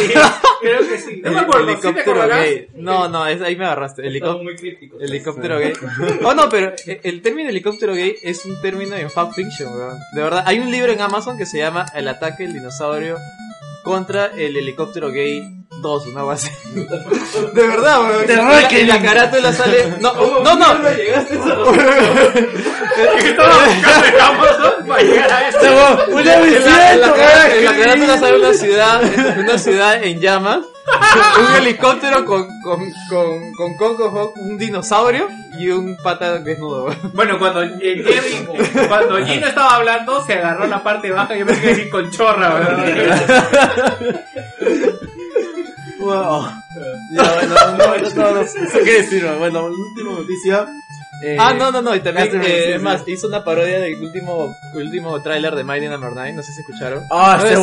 creo 0.61 0.81
que 0.89 0.99
sí. 0.99 1.21
No 1.23 1.31
me 1.31 1.39
acuerdo, 1.41 1.69
¿sí 1.69 1.75
te 1.81 1.89
helicóptero 1.89 2.17
acordarás? 2.23 2.45
gay. 2.45 2.69
No, 2.75 3.09
no, 3.09 3.25
es, 3.27 3.41
ahí 3.41 3.55
me 3.55 3.65
agarraste. 3.67 4.03
Helicó- 4.05 4.33
Son 4.33 4.43
muy 4.45 4.57
crípticos. 4.57 5.01
helicóptero 5.01 5.59
gay. 5.61 5.73
Oh, 6.25 6.35
no, 6.35 6.49
pero 6.49 6.73
el 6.87 7.23
término 7.23 7.51
helicóptero 7.51 7.95
gay 7.95 8.17
es 8.23 8.45
un 8.45 8.61
término 8.61 8.97
en 8.97 9.09
fan 9.11 9.33
fiction, 9.33 9.73
weón. 9.73 9.97
De 10.15 10.23
verdad, 10.23 10.43
hay 10.47 10.59
un 10.59 10.71
libro 10.73 10.91
en 10.93 11.01
Amazon 11.01 11.39
que 11.39 11.47
se 11.47 11.59
llama 11.59 11.87
El 11.95 12.09
ataque 12.09 12.43
del 12.45 12.55
dinosaurio 12.55 13.17
contra 13.85 14.27
el 14.27 14.57
helicóptero 14.57 15.13
gay 15.13 15.64
2, 15.85 16.07
una 16.07 16.33
así. 16.33 16.51
De 17.53 17.67
verdad, 17.67 18.01
weón. 18.01 18.25
En 18.31 18.39
la, 18.49 18.69
en 18.71 18.89
la 18.89 19.03
carátula 19.03 19.53
sale. 19.53 19.97
No, 20.01 20.15
no, 20.43 20.57
no. 20.57 20.89
Esto. 20.89 21.71
¡Una 26.09 26.35
En 26.93 27.01
la, 27.01 27.77
carátula 27.77 28.19
sale 28.19 28.39
una 28.39 28.55
ciudad, 28.55 29.03
una 29.39 29.59
ciudad 29.59 30.03
en 30.03 30.21
llamas, 30.21 30.61
un 31.39 31.57
helicóptero 31.57 32.25
con, 32.25 32.49
con, 32.63 32.81
con, 33.11 33.53
con 33.53 33.77
Coco 33.77 34.11
Hawk, 34.11 34.37
un 34.39 34.57
dinosaurio 34.57 35.29
y 35.59 35.69
un 35.69 35.97
pata 36.03 36.39
desnudo. 36.39 36.85
weón. 36.85 37.13
Bueno, 37.13 37.39
cuando 37.39 37.63
eh, 37.63 37.77
Jerry, 37.81 38.47
cuando 38.89 39.19
Gino 39.27 39.47
estaba 39.47 39.75
hablando, 39.77 40.25
se 40.25 40.33
agarró 40.33 40.67
la 40.67 40.83
parte 40.83 41.11
baja 41.11 41.37
y 41.37 41.41
yo 41.41 41.47
me 41.47 41.61
quedé 41.61 41.73
así 41.73 41.91
con 41.91 42.11
chorra, 42.11 42.55
¿verdad? 42.55 44.01
Wow. 46.05 46.47
Ya, 47.13 47.35
bueno, 47.35 47.55
no, 47.79 47.97
no, 47.99 48.33
no, 48.33 48.43
no 48.43 48.47
sé 48.47 48.81
qué 48.85 48.93
decir, 49.03 49.27
bueno, 49.39 49.67
última 49.67 50.11
noticia. 50.13 50.67
eh, 51.23 51.37
Ah, 51.39 51.55
no, 51.55 51.71
no, 51.71 51.81
no, 51.83 51.95
y 51.95 52.01
también, 52.01 52.29
eh, 52.43 52.75
es 52.75 52.83
más, 52.83 53.03
hizo 53.07 53.29
una 53.29 53.45
parodia 53.45 53.79
del 53.81 54.01
último, 54.03 54.55
último 54.75 55.21
tráiler 55.23 55.55
de 55.55 55.65
Mighty 55.65 55.89
Number 55.89 56.11
9, 56.13 56.33
no 56.33 56.43
sé 56.43 56.53
si 56.53 56.61
escucharon. 56.61 57.05
Ah, 57.11 57.37
No 57.39 57.43
sé 57.43 57.55
este 57.55 57.57
si 57.57 57.63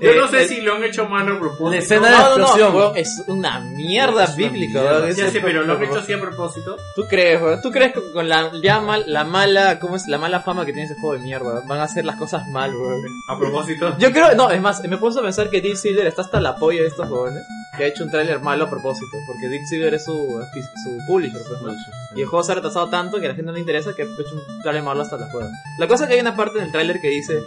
Yo 0.00 0.10
eh, 0.12 0.16
no 0.16 0.28
sé 0.28 0.46
si 0.48 0.60
lo 0.60 0.74
han 0.76 0.84
hecho 0.84 1.08
mal 1.08 1.28
a 1.28 1.38
propósito. 1.38 1.70
La 1.70 1.76
escena 1.78 2.06
de 2.06 2.12
la 2.12 2.18
no, 2.18 2.24
no, 2.38 2.44
explosión. 2.44 2.74
weón, 2.76 2.96
es 2.96 3.22
una 3.26 3.60
mierda 3.60 4.24
Es 4.24 4.30
una 4.30 4.36
bíblica, 4.36 4.80
mierda. 4.80 5.00
weón, 5.00 5.14
Ya 5.16 5.30
sé, 5.30 5.40
pero 5.40 5.62
lo 5.62 5.72
han 5.74 5.82
hecho 5.82 5.98
así 5.98 6.12
a 6.12 6.20
propósito. 6.20 6.76
¿Tú 6.94 7.02
crees, 7.08 7.40
weón? 7.42 7.60
¿Tú 7.62 7.70
crees 7.70 7.92
que 7.92 8.00
con 8.12 8.28
la, 8.28 8.50
ya 8.62 8.80
mal- 8.80 9.04
la 9.06 9.24
mala, 9.24 9.78
cómo 9.80 9.96
es, 9.96 10.06
la 10.08 10.18
mala 10.18 10.40
fama 10.40 10.64
que 10.64 10.72
tiene 10.72 10.86
ese 10.90 10.94
juego 11.00 11.14
de 11.14 11.20
mierda, 11.20 11.62
van 11.66 11.80
a 11.80 11.84
hacer 11.84 12.04
las 12.04 12.16
cosas 12.16 12.46
mal, 12.48 12.74
weón? 12.74 13.02
A 13.28 13.38
propósito. 13.38 13.96
Yo 13.98 14.10
creo, 14.12 14.34
no, 14.34 14.50
es 14.50 14.60
más, 14.60 14.82
me 14.82 14.96
puedo 14.98 15.18
a 15.18 15.22
pensar 15.22 15.50
que 15.50 15.60
Deep 15.60 15.76
Silver 15.76 16.06
está 16.06 16.22
hasta 16.22 16.40
la 16.40 16.56
polla 16.56 16.82
de 16.82 16.88
estos 16.88 17.08
jóvenes, 17.08 17.42
que 17.76 17.84
ha 17.84 17.86
hecho 17.88 18.04
un 18.04 18.10
tráiler 18.10 18.40
malo 18.40 18.64
a 18.64 18.70
propósito, 18.70 19.16
porque 19.26 19.48
Deep 19.48 19.62
Silver 19.68 19.94
es 19.94 20.04
su, 20.04 20.12
su 20.12 20.98
publisher, 21.06 21.40
pues, 21.48 21.60
¿no? 21.62 21.72
Y 22.16 22.22
el 22.22 22.26
juego 22.26 22.42
se 22.42 22.52
ha 22.52 22.54
retrasado 22.56 22.88
tanto 22.88 23.18
que 23.20 23.26
a 23.26 23.28
la 23.30 23.34
gente 23.34 23.46
no 23.46 23.52
le 23.52 23.60
interesa 23.60 23.92
que 23.94 24.02
ha 24.02 24.04
hecho 24.04 24.34
un 24.34 24.62
tráiler 24.62 24.82
malo 24.82 25.02
hasta 25.02 25.16
la 25.16 25.28
juega. 25.30 25.48
La 25.78 25.86
cosa 25.88 26.04
es 26.04 26.08
que 26.08 26.14
hay 26.14 26.20
una 26.20 26.34
parte 26.36 26.58
en 26.58 26.64
el 26.66 26.72
tráiler 26.72 27.00
que 27.00 27.08
dice, 27.08 27.38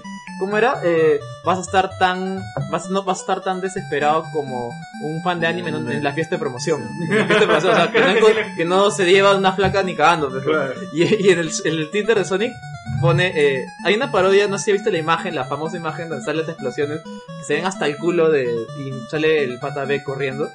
¿cómo 0.42 0.58
era? 0.58 0.82
Eh, 0.84 1.20
vas 1.46 1.60
a 1.60 1.62
estar 1.62 1.98
tan, 2.00 2.42
vas, 2.72 2.90
no 2.90 3.04
vas 3.04 3.20
a 3.20 3.22
estar 3.22 3.42
tan 3.42 3.62
desesperado 3.62 4.26
como 4.34 4.72
un 5.04 5.22
fan 5.24 5.40
de 5.40 5.46
anime 5.46 5.70
en, 5.70 5.76
un- 5.76 5.92
en 5.92 6.04
la 6.04 6.14
fiesta 6.14 6.36
de 6.36 6.40
promoción. 6.40 6.82
En 7.10 7.18
la 7.20 7.26
fiesta 7.28 7.40
de 7.42 7.46
promoción, 7.46 7.74
o 7.74 7.76
sea, 7.76 7.92
que 7.92 8.00
no, 8.02 8.08
enco- 8.08 8.56
que 8.58 8.66
no 8.66 8.90
se 8.92 9.06
lleva 9.06 9.36
una 9.36 9.54
flaca 9.54 9.84
ni 9.84 9.96
cagando. 9.96 10.30
pues. 10.30 10.44
Y, 10.94 11.04
y 11.28 11.30
en, 11.30 11.40
el, 11.40 11.52
en 11.64 11.74
el 11.74 11.92
Twitter 11.92 12.18
de 12.18 12.26
Sonic 12.26 12.52
pone, 13.00 13.32
eh, 13.36 13.66
hay 13.86 13.94
una 13.94 14.12
parodia, 14.12 14.48
no 14.48 14.58
sé 14.58 14.66
si 14.66 14.72
viste 14.74 14.92
la 14.92 14.98
imagen, 14.98 15.36
la 15.36 15.46
famosa 15.46 15.78
imagen 15.78 16.10
donde 16.10 16.26
salen 16.26 16.42
las 16.42 16.50
explosiones, 16.50 17.02
que 17.04 17.46
se 17.46 17.54
ven 17.56 17.66
hasta 17.66 17.86
el 17.86 17.98
culo 17.98 18.30
de, 18.32 18.46
y 18.46 18.92
sale 19.12 19.44
el 19.44 19.60
pata 19.60 19.86
B 19.86 20.04
corriendo. 20.04 20.50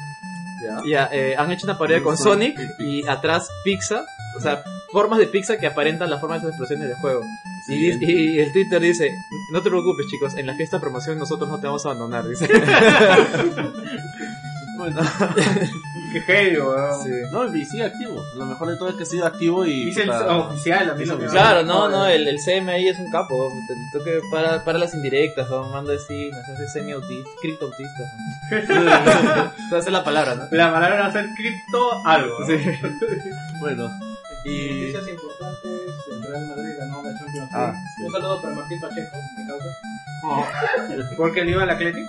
Ya, 0.84 1.08
eh, 1.12 1.34
han 1.36 1.50
hecho 1.50 1.66
una 1.66 1.78
parodia 1.78 2.02
con 2.02 2.16
Sonic 2.16 2.58
y 2.78 3.06
atrás 3.06 3.48
pizza, 3.64 4.04
o 4.36 4.40
sea, 4.40 4.62
formas 4.92 5.18
de 5.18 5.26
pizza 5.26 5.58
que 5.58 5.66
aparentan 5.66 6.10
la 6.10 6.18
forma 6.18 6.36
de 6.36 6.40
esas 6.40 6.50
explosiones 6.50 6.88
del 6.88 6.96
juego. 6.98 7.22
Y, 7.68 8.04
y 8.04 8.38
el 8.38 8.52
Twitter 8.52 8.80
dice, 8.80 9.10
no 9.52 9.62
te 9.62 9.70
preocupes 9.70 10.06
chicos, 10.06 10.36
en 10.36 10.46
la 10.46 10.54
fiesta 10.54 10.76
de 10.76 10.82
promoción 10.82 11.18
nosotros 11.18 11.48
no 11.48 11.58
te 11.58 11.66
vamos 11.66 11.84
a 11.84 11.90
abandonar, 11.90 12.28
dice. 12.28 12.48
Bueno, 14.76 15.00
Qué 16.12 16.20
heavy, 16.22 16.56
weón. 16.58 17.02
Sí. 17.02 17.10
no, 17.32 17.54
y 17.56 17.64
sigue 17.64 17.84
activo. 17.84 18.22
Lo 18.36 18.46
mejor 18.46 18.68
de 18.68 18.76
todo 18.76 18.88
es 18.90 18.94
que 18.96 19.04
sigue 19.06 19.24
activo 19.24 19.64
y. 19.66 19.86
Dice 19.86 20.02
el 20.02 20.06
puta, 20.08 20.36
oficial, 20.38 20.90
a 20.90 20.94
mí 20.94 21.04
lo 21.04 21.18
que 21.18 21.26
Claro, 21.26 21.62
no, 21.64 21.88
no, 21.88 22.06
el, 22.06 22.26
el 22.28 22.36
CMI 22.38 22.88
es 22.88 22.98
un 22.98 23.10
capo, 23.10 23.48
te, 23.66 23.74
te 23.74 23.98
toque 23.98 24.20
para, 24.30 24.64
para 24.64 24.78
las 24.78 24.94
indirectas, 24.94 25.48
¿no? 25.50 25.64
manda 25.70 25.94
así, 25.94 26.30
nos 26.30 26.48
hace 26.48 26.68
semi-autista, 26.68 27.30
cripto-autista. 27.42 28.02
Esa 29.68 29.78
es 29.78 29.86
la 29.90 30.04
palabra, 30.04 30.34
¿no? 30.34 30.48
La 30.50 30.72
palabra 30.72 31.00
va 31.00 31.06
a 31.06 31.12
ser 31.12 31.26
cripto 31.36 32.06
algo. 32.06 32.38
¿no? 32.40 32.46
Bueno. 33.60 33.88
Y. 34.44 34.68
Noticias 34.92 35.08
importantes, 35.08 35.72
el 36.12 36.22
Real 36.22 36.46
Madrid 36.46 36.72
ganó 36.78 37.02
la 37.02 37.18
Champions 37.18 37.50
Ah, 37.52 37.66
League. 37.72 37.78
sí. 37.96 38.02
Un 38.04 38.12
saludo 38.12 38.42
para 38.42 38.54
Martín 38.54 38.80
Pacheco, 38.80 39.16
mi 39.36 39.46
causa. 39.46 39.64
Oh. 40.22 40.46
Porque 41.16 41.40
él 41.40 41.50
iba 41.50 41.62
al 41.64 41.70
Athletic. 41.70 42.04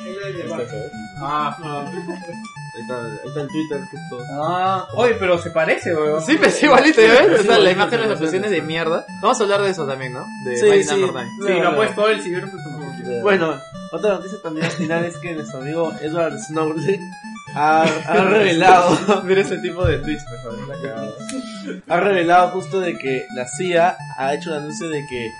Él 0.00 0.16
es 0.28 0.36
de 0.38 0.48
Barça. 0.48 0.90
Ah, 1.18 1.90
Ahí 2.76 2.82
está, 2.82 3.04
ahí 3.04 3.28
está 3.28 3.40
el 3.40 3.48
Twitter 3.48 3.80
justo. 3.90 4.18
ah. 4.42 4.86
Oye, 4.94 5.14
pero 5.18 5.38
se 5.38 5.50
parece, 5.50 5.94
weón. 5.94 6.22
Sí, 6.22 6.36
pero 6.38 6.48
es 6.50 6.62
igualito, 6.62 7.00
¿ya 7.00 7.12
ves? 7.26 7.40
O 7.40 7.42
sea, 7.42 7.58
la 7.58 7.70
imagen 7.70 7.90
de 7.92 7.98
las 7.98 8.10
expresiones 8.10 8.50
de 8.50 8.60
mierda. 8.62 9.04
Vamos 9.22 9.40
a 9.40 9.44
hablar 9.44 9.62
de 9.62 9.70
eso 9.70 9.86
también, 9.86 10.12
¿no? 10.12 10.26
De 10.44 10.56
Sí, 10.56 10.66
Mighty 10.66 10.84
sí. 10.84 11.00
Number 11.00 11.24
Nine. 11.24 11.30
Sí, 11.46 11.60
lo 11.62 11.68
ha 11.68 11.76
puesto 11.76 12.08
el 12.08 12.22
señor 12.22 12.50
pues, 12.50 12.62
no. 12.64 13.22
Bueno, 13.22 13.54
otra 13.92 14.14
noticia 14.14 14.38
también 14.42 14.66
al 14.66 14.72
final 14.72 15.04
es 15.04 15.16
que 15.18 15.32
nuestro 15.34 15.60
amigo 15.60 15.92
Edward 16.02 16.38
Snowden 16.38 17.00
ha, 17.54 17.82
ha 17.82 18.24
revelado. 18.24 19.22
Mira 19.24 19.40
ese 19.40 19.58
tipo 19.58 19.84
de 19.86 19.98
tweets, 19.98 20.24
por 20.24 20.52
favor. 20.58 20.76
ha 21.88 22.00
revelado 22.00 22.48
justo 22.50 22.80
de 22.80 22.98
que 22.98 23.24
la 23.34 23.46
CIA 23.46 23.96
ha 24.18 24.34
hecho 24.34 24.50
un 24.50 24.56
anuncio 24.56 24.88
de 24.88 25.06
que 25.06 25.30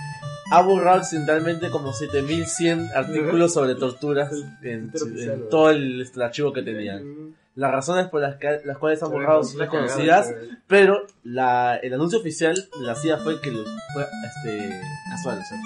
ha 0.51 0.63
borrado 0.63 0.99
accidentalmente 0.99 1.71
como 1.71 1.93
7100 1.93 2.89
artículos 2.95 3.53
sobre 3.55 3.75
torturas 3.75 4.33
en, 4.63 4.93
en 5.19 5.49
todo 5.51 5.71
el, 5.71 6.03
este, 6.03 6.23
archivo 6.23 6.53
que 6.53 6.63
tenían. 6.63 7.35
Las 7.55 7.73
razones 7.73 8.09
por 8.09 8.21
las, 8.21 8.37
que- 8.37 8.61
las 8.65 8.77
cuales 8.79 9.03
han 9.03 9.11
borrado 9.11 9.43
son 9.43 9.59
desconocidas, 9.59 10.33
pero 10.67 11.07
la, 11.25 11.77
el 11.77 11.95
anuncio 11.95 12.19
oficial 12.19 12.55
de 12.55 12.87
la 12.87 12.95
CIA 12.95 13.17
fue 13.19 13.41
que 13.41 13.51
los, 13.51 13.67
fue 13.95 14.03
este, 14.03 14.79
casual, 15.11 15.39
o 15.39 15.43
sea, 15.45 15.57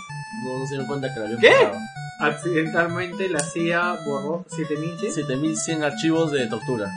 no, 0.44 0.58
no 0.60 0.64
se 0.66 0.70
dieron 0.74 0.86
cuenta 0.86 1.12
que 1.12 1.18
lo 1.20 1.26
habían 1.26 1.40
¿Qué? 1.40 1.48
borrado. 1.50 1.78
Accidentalmente 2.20 3.28
la 3.28 3.40
CIA 3.40 3.96
borró 4.06 4.44
7000 4.48 4.98
¿sí? 5.00 5.10
7100 5.10 5.82
archivos 5.84 6.30
de 6.32 6.46
tortura. 6.46 6.90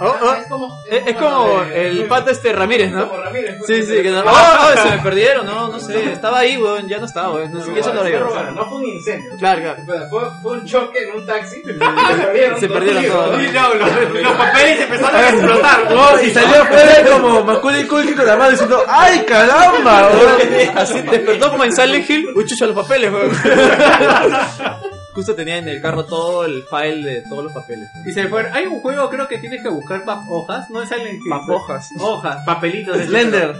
Oh, 0.00 0.14
oh, 0.22 0.32
Es 0.34 0.46
como, 0.48 0.82
es, 0.90 1.06
es 1.06 1.16
como 1.16 1.62
el 1.72 2.04
pata 2.06 2.30
este 2.32 2.52
Ramírez, 2.52 2.90
¿no? 2.92 3.08
Como 3.08 3.22
Ramírez. 3.22 3.56
pues, 3.58 3.66
Sí, 3.66 3.82
sí, 3.96 4.02
que 4.02 4.10
no, 4.10 4.20
oh, 4.20 4.24
oh, 4.30 4.82
se 4.82 4.90
me 4.96 5.02
perdieron, 5.02 5.46
no, 5.46 5.68
no 5.68 5.78
sé, 5.80 6.12
estaba 6.12 6.40
ahí, 6.40 6.56
weón, 6.56 6.88
ya 6.88 6.98
no 6.98 7.06
estaba, 7.06 7.32
weón, 7.34 7.52
no 7.52 7.62
sé, 7.62 7.78
eso 7.78 7.92
lo 7.94 8.02
Pero 8.02 8.18
digo. 8.18 8.30
bueno, 8.34 8.50
no 8.50 8.66
fue 8.68 8.78
un 8.78 8.84
incendio. 8.86 9.30
Claro, 9.38 9.62
claro. 9.62 9.82
Fue, 10.10 10.20
fue- 10.42 10.52
un 10.58 10.64
choque 10.66 10.98
en 11.04 11.14
un 11.16 11.26
taxi. 11.26 11.62
Se 11.64 11.72
perdieron, 11.74 12.60
Se 12.60 12.68
perdieron 12.68 13.04
todos. 13.06 13.42
Y 13.42 13.46
no, 13.52 13.74
los, 13.74 14.22
los 14.22 14.32
papeles 14.32 14.80
empezaron 14.80 15.16
a 15.20 15.28
explotar. 15.30 15.92
No, 15.94 16.22
y 16.22 16.30
salió 16.30 16.62
afuera 16.62 17.10
como 17.12 17.44
Macaulay 17.44 17.84
Culkin 17.86 18.14
con 18.16 18.26
la 18.26 18.36
mano 18.36 18.50
diciendo 18.50 18.84
¡Ay, 18.88 19.24
caramba! 19.26 20.10
weón". 20.10 20.38
Así 20.76 21.00
despertó 21.02 21.50
como 21.50 21.64
en 21.64 21.72
Silent 21.72 22.08
Hill, 22.10 22.28
uy, 22.34 22.44
chucha 22.46 22.66
los 22.66 22.74
papeles, 22.76 23.12
weón. 23.12 23.30
Justo 25.14 25.34
tenía 25.34 25.58
en 25.58 25.68
el 25.68 25.80
carro 25.80 26.04
todo 26.04 26.44
el 26.44 26.64
file 26.64 27.14
de 27.14 27.22
todos 27.22 27.44
los 27.44 27.52
papeles. 27.52 27.88
Y 28.04 28.12
se 28.12 28.26
fueron. 28.28 28.52
Hay 28.52 28.66
un 28.66 28.80
juego, 28.80 29.08
creo 29.08 29.28
que 29.28 29.38
tienes 29.38 29.62
que 29.62 29.68
buscar 29.68 30.04
pap 30.04 30.24
hojas. 30.28 30.68
No 30.70 30.82
es 30.82 30.88
Silent 30.88 31.20
Hill. 31.22 31.30
Papojas. 31.30 31.88
Hojas, 32.00 32.44
papelitos. 32.44 32.98
de- 32.98 33.06
Slender. 33.06 33.54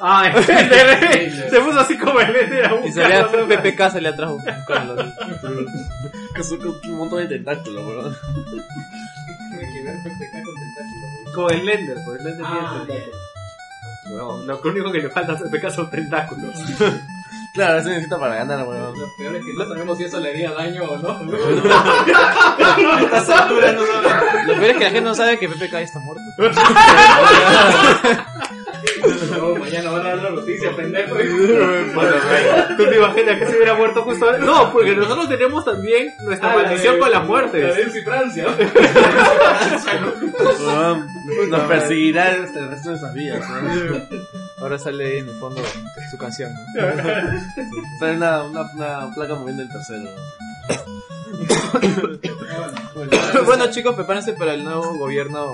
Ah, 0.00 0.30
Slender. 0.42 1.50
se 1.50 1.60
puso 1.60 1.80
así 1.80 1.96
como 1.98 2.20
Slender 2.20 2.64
a 2.66 2.86
Y 2.86 2.92
salía 2.92 3.26
hojas. 3.26 3.46
PPK, 3.48 3.90
salía 3.92 4.10
atrás 4.10 4.30
con 4.30 4.38
un 6.88 6.96
montón 6.98 7.18
de 7.20 7.26
tentáculos, 7.28 7.84
weón. 7.84 8.16
PPK 10.02 10.44
con 10.44 10.54
tentáculos. 10.54 11.34
Como 11.34 11.48
Slender, 11.48 11.96
pues 12.04 12.20
Slender 12.20 12.46
Ah, 12.46 12.82
tiene 12.84 13.00
tentáculos. 13.00 13.20
No, 14.10 14.38
lo 14.44 14.60
único 14.70 14.90
que 14.92 14.98
le 14.98 15.10
falta 15.10 15.32
a 15.34 15.38
PPK 15.38 15.70
son 15.70 15.90
tentáculos. 15.90 16.54
Claro, 17.52 17.78
eso 17.78 17.88
necesita 17.88 18.18
para 18.18 18.34
ganar, 18.36 18.66
weón. 18.66 18.98
Lo 18.98 19.14
peor 19.16 19.36
es 19.36 19.44
que 19.44 19.52
no 19.52 19.66
sabemos 19.66 19.98
si 19.98 20.04
eso 20.04 20.20
le 20.20 20.30
haría 20.30 20.52
daño 20.52 20.84
o 20.84 20.96
no. 20.98 21.22
Lo 21.24 21.30
peor 24.54 24.70
es 24.70 24.76
que 24.76 24.84
la 24.84 24.90
gente 24.90 25.00
no 25.00 25.14
sabe 25.14 25.38
que 25.38 25.48
PPK 25.48 25.74
está 25.74 25.98
muerto. 25.98 26.22
No, 29.30 29.54
mañana 29.56 29.90
van 29.90 30.06
a 30.06 30.08
dar 30.10 30.18
la 30.18 30.30
noticia, 30.30 30.74
pendejo. 30.76 31.14
Bueno, 31.94 32.14
¿Tú 32.76 32.84
te 32.86 32.96
imaginas 32.96 33.38
que 33.38 33.46
se 33.46 33.56
hubiera 33.56 33.74
muerto 33.74 34.02
justo 34.02 34.24
ahora? 34.26 34.38
No, 34.38 34.72
porque 34.72 34.94
nosotros 34.94 35.28
tenemos 35.28 35.64
también 35.64 36.12
nuestra 36.24 36.52
Ah, 36.52 36.56
la 36.56 36.62
maldición 36.62 36.94
de- 36.94 37.00
con 37.00 37.10
las 37.10 37.20
La 37.20 37.26
muertes. 37.26 37.76
de 37.76 37.82
Elsie 37.82 38.02
Francia. 38.02 38.46
Nos 41.48 41.60
perseguirá 41.62 42.24
hasta 42.42 42.58
el 42.60 42.68
resto 42.70 42.90
de 42.90 43.00
nuestras 43.00 43.14
vidas. 43.14 43.42
Ahora 44.60 44.78
sale 44.78 45.04
ahí 45.06 45.18
en 45.18 45.28
el 45.28 45.38
fondo 45.38 45.62
su 46.10 46.18
canción. 46.18 46.52
¿no? 46.52 46.82
Sale 48.00 48.16
una, 48.16 48.42
una, 48.44 48.62
una 48.74 49.14
placa 49.14 49.34
moviendo 49.34 49.62
el 49.62 49.68
tercero. 49.68 50.08
bueno 53.46 53.70
chicos, 53.70 53.94
prepárense 53.94 54.32
para 54.34 54.54
el 54.54 54.64
nuevo 54.64 54.96
gobierno 54.98 55.46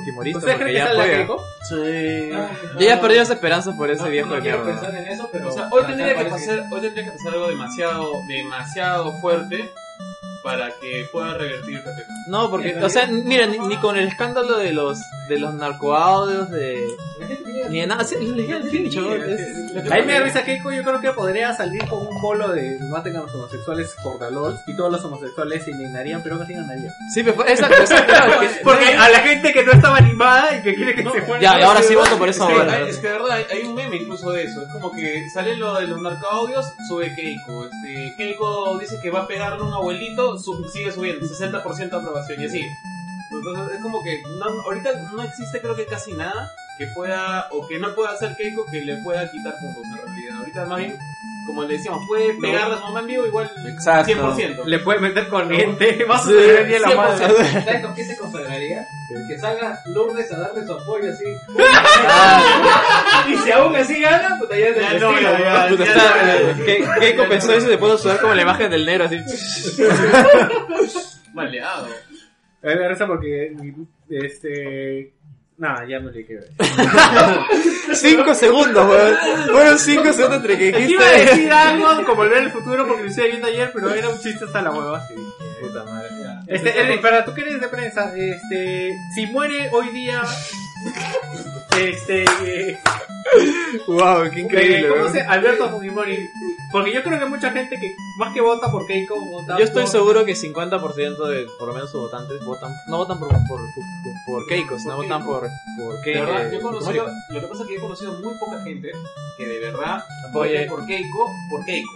fujimorista. 0.00 0.38
¿Ustedes 0.38 0.58
creen 0.58 0.86
que. 0.86 1.16
Keiko? 1.16 1.44
Sí. 1.68 2.30
Yo 2.78 2.86
ya 2.86 3.00
perdí 3.00 3.16
las 3.16 3.30
esperanzas 3.30 3.74
por 3.76 3.90
ese 3.90 4.02
No, 4.02 4.08
viejo 4.10 4.28
no 4.28 4.34
de 4.36 4.40
quiero 4.42 4.64
mierda. 4.64 4.80
pensar 4.80 5.00
en 5.00 5.08
eso, 5.12 5.28
pero. 5.32 5.48
O 5.48 5.52
sea, 5.52 5.68
hoy 5.70 5.82
tendría 5.86 6.14
que 6.16 6.24
pasar, 6.24 6.64
hoy 6.70 6.80
tendría 6.80 7.04
que 7.04 7.10
pasar 7.12 7.32
algo 7.34 7.48
demasiado, 7.48 8.12
demasiado 8.26 9.12
fuerte 9.20 9.70
para 10.42 10.70
que 10.80 11.06
pueda 11.12 11.34
revertir 11.34 11.76
el 11.76 11.82
PP. 11.82 12.02
No, 12.28 12.50
porque, 12.50 12.74
o 12.82 12.88
sea, 12.88 13.06
mira, 13.06 13.46
ni, 13.46 13.58
ni 13.58 13.76
con 13.78 13.96
el 13.96 14.08
escándalo 14.08 14.56
de 14.58 14.72
los 14.72 14.98
de 15.28 15.38
los 15.38 15.54
narcoaudios, 15.54 16.50
de... 16.50 16.88
Ni 17.68 17.80
de 17.80 17.86
nada, 17.86 18.02
sí, 18.02 18.16
les 18.18 18.34
llega 18.36 18.56
el 18.56 18.68
pincho. 18.68 19.14
es- 19.14 19.76
A 19.90 19.94
mí 19.96 20.02
me 20.02 20.14
da 20.14 20.20
risa 20.20 20.42
Keiko, 20.42 20.72
yo 20.72 20.82
creo 20.82 21.00
que 21.00 21.12
podría 21.12 21.54
salir 21.54 21.86
con 21.86 22.04
un 22.04 22.20
polo 22.20 22.48
de 22.48 22.78
maten 22.90 23.16
a 23.16 23.20
los 23.20 23.34
homosexuales 23.34 23.94
por 24.02 24.18
Dalol 24.18 24.58
y 24.66 24.74
todos 24.74 24.90
los 24.90 25.04
homosexuales 25.04 25.64
se 25.64 25.70
indignarían, 25.70 26.20
pero 26.24 26.36
casi 26.38 26.54
ganarían. 26.54 26.92
Sí, 27.14 27.22
pero 27.22 27.36
fue- 27.36 27.50
exacto, 27.52 27.76
exacto, 27.80 28.12
claro, 28.12 28.40
que- 28.40 28.48
Porque 28.64 28.86
a 28.86 29.08
la 29.08 29.18
gente 29.20 29.52
que 29.52 29.62
no 29.64 29.70
estaba 29.72 29.98
animada 29.98 30.56
y 30.56 30.62
que 30.62 30.74
quiere 30.74 30.94
que 30.96 31.02
se 31.04 31.22
muera. 31.22 31.40
Ya, 31.40 31.60
y 31.60 31.62
ahora 31.62 31.82
sí 31.82 31.94
voto 31.94 32.18
por 32.18 32.28
eso 32.28 32.42
Es 32.48 32.48
que, 32.54 32.60
ahora. 32.60 32.72
hay- 32.74 32.88
es 32.88 32.98
que 32.98 33.06
de 33.06 33.12
verdad 33.12 33.30
hay, 33.32 33.44
hay 33.52 33.62
un 33.68 33.74
meme 33.76 33.96
incluso 33.98 34.32
de 34.32 34.42
eso. 34.44 34.62
Es 34.62 34.68
como 34.72 34.90
que 34.90 35.28
sale 35.32 35.54
lo 35.56 35.74
de 35.74 35.86
los 35.86 36.00
narcoaudios, 36.02 36.72
sube 36.88 37.14
Keiko. 37.14 37.66
Este, 37.66 38.14
Keiko 38.16 38.78
dice 38.80 38.98
que 39.00 39.10
va 39.10 39.20
a 39.20 39.26
pegarle 39.28 39.62
a 39.62 39.66
un 39.66 39.74
abuelito, 39.74 40.29
sigue 40.38 40.92
subiendo, 40.92 41.26
60% 41.26 41.90
de 41.90 41.96
aprobación 41.96 42.40
y 42.40 42.46
así. 42.46 42.66
Entonces 43.30 43.76
es 43.76 43.82
como 43.82 44.02
que 44.02 44.22
no, 44.38 44.62
ahorita 44.62 44.90
no 45.14 45.22
existe 45.22 45.60
creo 45.60 45.76
que 45.76 45.86
casi 45.86 46.12
nada 46.12 46.50
que 46.78 46.86
pueda 46.88 47.48
o 47.52 47.66
que 47.68 47.78
no 47.78 47.94
pueda 47.94 48.10
hacer 48.10 48.34
Keiko 48.36 48.66
que 48.66 48.84
le 48.84 48.96
pueda 49.02 49.30
quitar 49.30 49.54
puntos 49.60 49.84
en 49.84 50.06
realidad. 50.06 50.38
Ahorita 50.38 50.64
más 50.66 50.78
bien, 50.78 50.98
como 51.46 51.64
le 51.64 51.76
decíamos, 51.78 52.06
puede 52.06 52.34
pegarle 52.34 52.74
a 52.74 52.78
su 52.78 52.84
mamá 52.84 53.00
en 53.00 53.06
vivo 53.06 53.26
igual 53.26 53.50
Exacto. 53.68 54.12
100%. 54.12 54.64
Le 54.64 54.78
puede 54.80 55.00
meter 55.00 55.28
corriente, 55.28 56.04
va 56.10 56.16
a 56.16 56.18
Sí, 56.18 56.24
suceder 56.30 56.66
bien 56.66 56.82
la 56.82 56.94
madre. 56.94 57.26
100%. 57.26 57.64
¿Sabes 57.64 57.84
con 57.84 57.94
qué 57.94 58.04
se 58.04 58.16
consagraría? 58.16 58.86
Que 59.28 59.38
salga 59.38 59.80
Lourdes 59.86 60.32
a 60.32 60.38
darle 60.38 60.64
su 60.64 60.72
apoyo 60.72 61.10
así. 61.10 61.24
y 63.32 63.36
si 63.38 63.50
aún 63.50 63.74
así 63.76 64.00
gana, 64.00 64.38
puta 64.38 64.56
ya 64.56 64.66
es 64.68 64.76
el 64.76 64.82
Ya 64.82 64.92
no, 64.98 65.08
destino, 65.10 65.32
ya, 65.32 65.38
ya, 65.40 65.64
¿no? 65.70 65.76
Puta, 65.76 65.84
ya, 65.84 65.92
está- 65.92 66.26
ya, 66.26 66.64
Ke- 66.64 66.98
Keiko 67.00 67.28
pensó 67.28 67.52
eso 67.52 67.66
y 67.66 67.70
se 67.70 67.78
puso 67.78 67.94
a 67.94 67.98
sudar 67.98 68.20
como 68.20 68.34
la 68.34 68.42
imagen 68.42 68.70
del 68.70 68.86
negro, 68.86 69.04
así. 69.06 69.18
Maleado. 71.34 71.86
A 72.62 72.66
mí 72.66 72.74
me 72.74 72.88
risa 72.88 73.06
porque, 73.06 73.54
este... 74.10 75.12
Nada, 75.60 75.86
ya 75.86 76.00
me 76.00 76.10
quedé. 76.10 76.40
Cinco 77.94 78.34
segundos, 78.34 78.88
weón. 78.88 79.16
Fueron 79.52 79.78
cinco 79.78 80.10
segundos 80.12 80.36
entre 80.38 80.56
que 80.56 80.68
Iba 80.68 80.78
a 80.78 80.80
dijiste. 81.12 81.34
decir 81.36 81.52
algo 81.52 81.96
como 82.06 82.16
volver 82.16 82.38
al 82.44 82.50
futuro 82.50 82.86
porque 82.86 83.02
lo 83.02 83.08
estoy 83.10 83.28
viendo 83.28 83.46
ayer, 83.46 83.70
pero 83.74 83.92
era 83.92 84.08
un 84.08 84.18
chiste 84.18 84.46
hasta 84.46 84.62
la 84.62 84.70
hueva. 84.70 84.96
Así. 84.98 85.14
Puta 85.60 85.84
madre. 85.84 86.08
Este, 86.46 86.80
Eric, 86.80 87.02
para 87.02 87.26
tú 87.26 87.34
que 87.34 87.42
eres 87.42 87.60
de 87.60 87.68
prensa, 87.68 88.10
este, 88.16 88.90
si 89.14 89.26
muere 89.26 89.68
hoy 89.72 89.90
día, 89.90 90.22
este, 91.78 92.24
eh, 92.44 92.78
Wow, 93.86 94.30
qué 94.30 94.40
eh, 94.50 94.88
¿cómo 94.88 95.08
se, 95.10 95.20
Alberto 95.20 95.68
Fujimori? 95.70 96.28
Porque 96.72 96.92
yo 96.92 97.02
creo 97.02 97.18
que 97.18 97.26
mucha 97.26 97.50
gente 97.52 97.76
que 97.78 97.94
más 98.18 98.32
que 98.32 98.40
vota 98.40 98.70
por 98.70 98.86
Keiko 98.86 99.20
vota 99.20 99.58
Yo 99.58 99.64
estoy 99.64 99.82
por- 99.82 99.90
seguro 99.92 100.24
que 100.24 100.34
50% 100.34 101.26
de, 101.28 101.46
por 101.58 101.68
lo 101.68 101.74
menos 101.74 101.90
sus 101.90 102.00
votantes, 102.02 102.44
votan, 102.44 102.72
no 102.88 102.98
votan 102.98 103.18
por, 103.18 103.28
por, 103.28 103.38
por, 103.48 104.14
por 104.26 104.46
Keiko, 104.46 104.78
sino 104.78 104.96
Por 104.96 105.04
votan 105.04 105.24
por, 105.24 105.40
por 105.40 105.96
De 105.96 106.02
Keiko. 106.04 106.20
verdad, 106.26 106.50
yo 106.50 106.58
he 106.58 106.62
conocido, 106.62 107.06
lo 107.30 107.40
que 107.40 107.46
pasa 107.46 107.62
es 107.62 107.68
que 107.68 107.76
he 107.76 107.80
conocido 107.80 108.12
muy 108.14 108.34
poca 108.38 108.62
gente 108.62 108.90
que 109.36 109.46
de 109.46 109.58
verdad 109.60 110.04
vote 110.32 110.66
por 110.66 110.86
Keiko, 110.86 111.30
por 111.50 111.64
Keiko. 111.64 111.90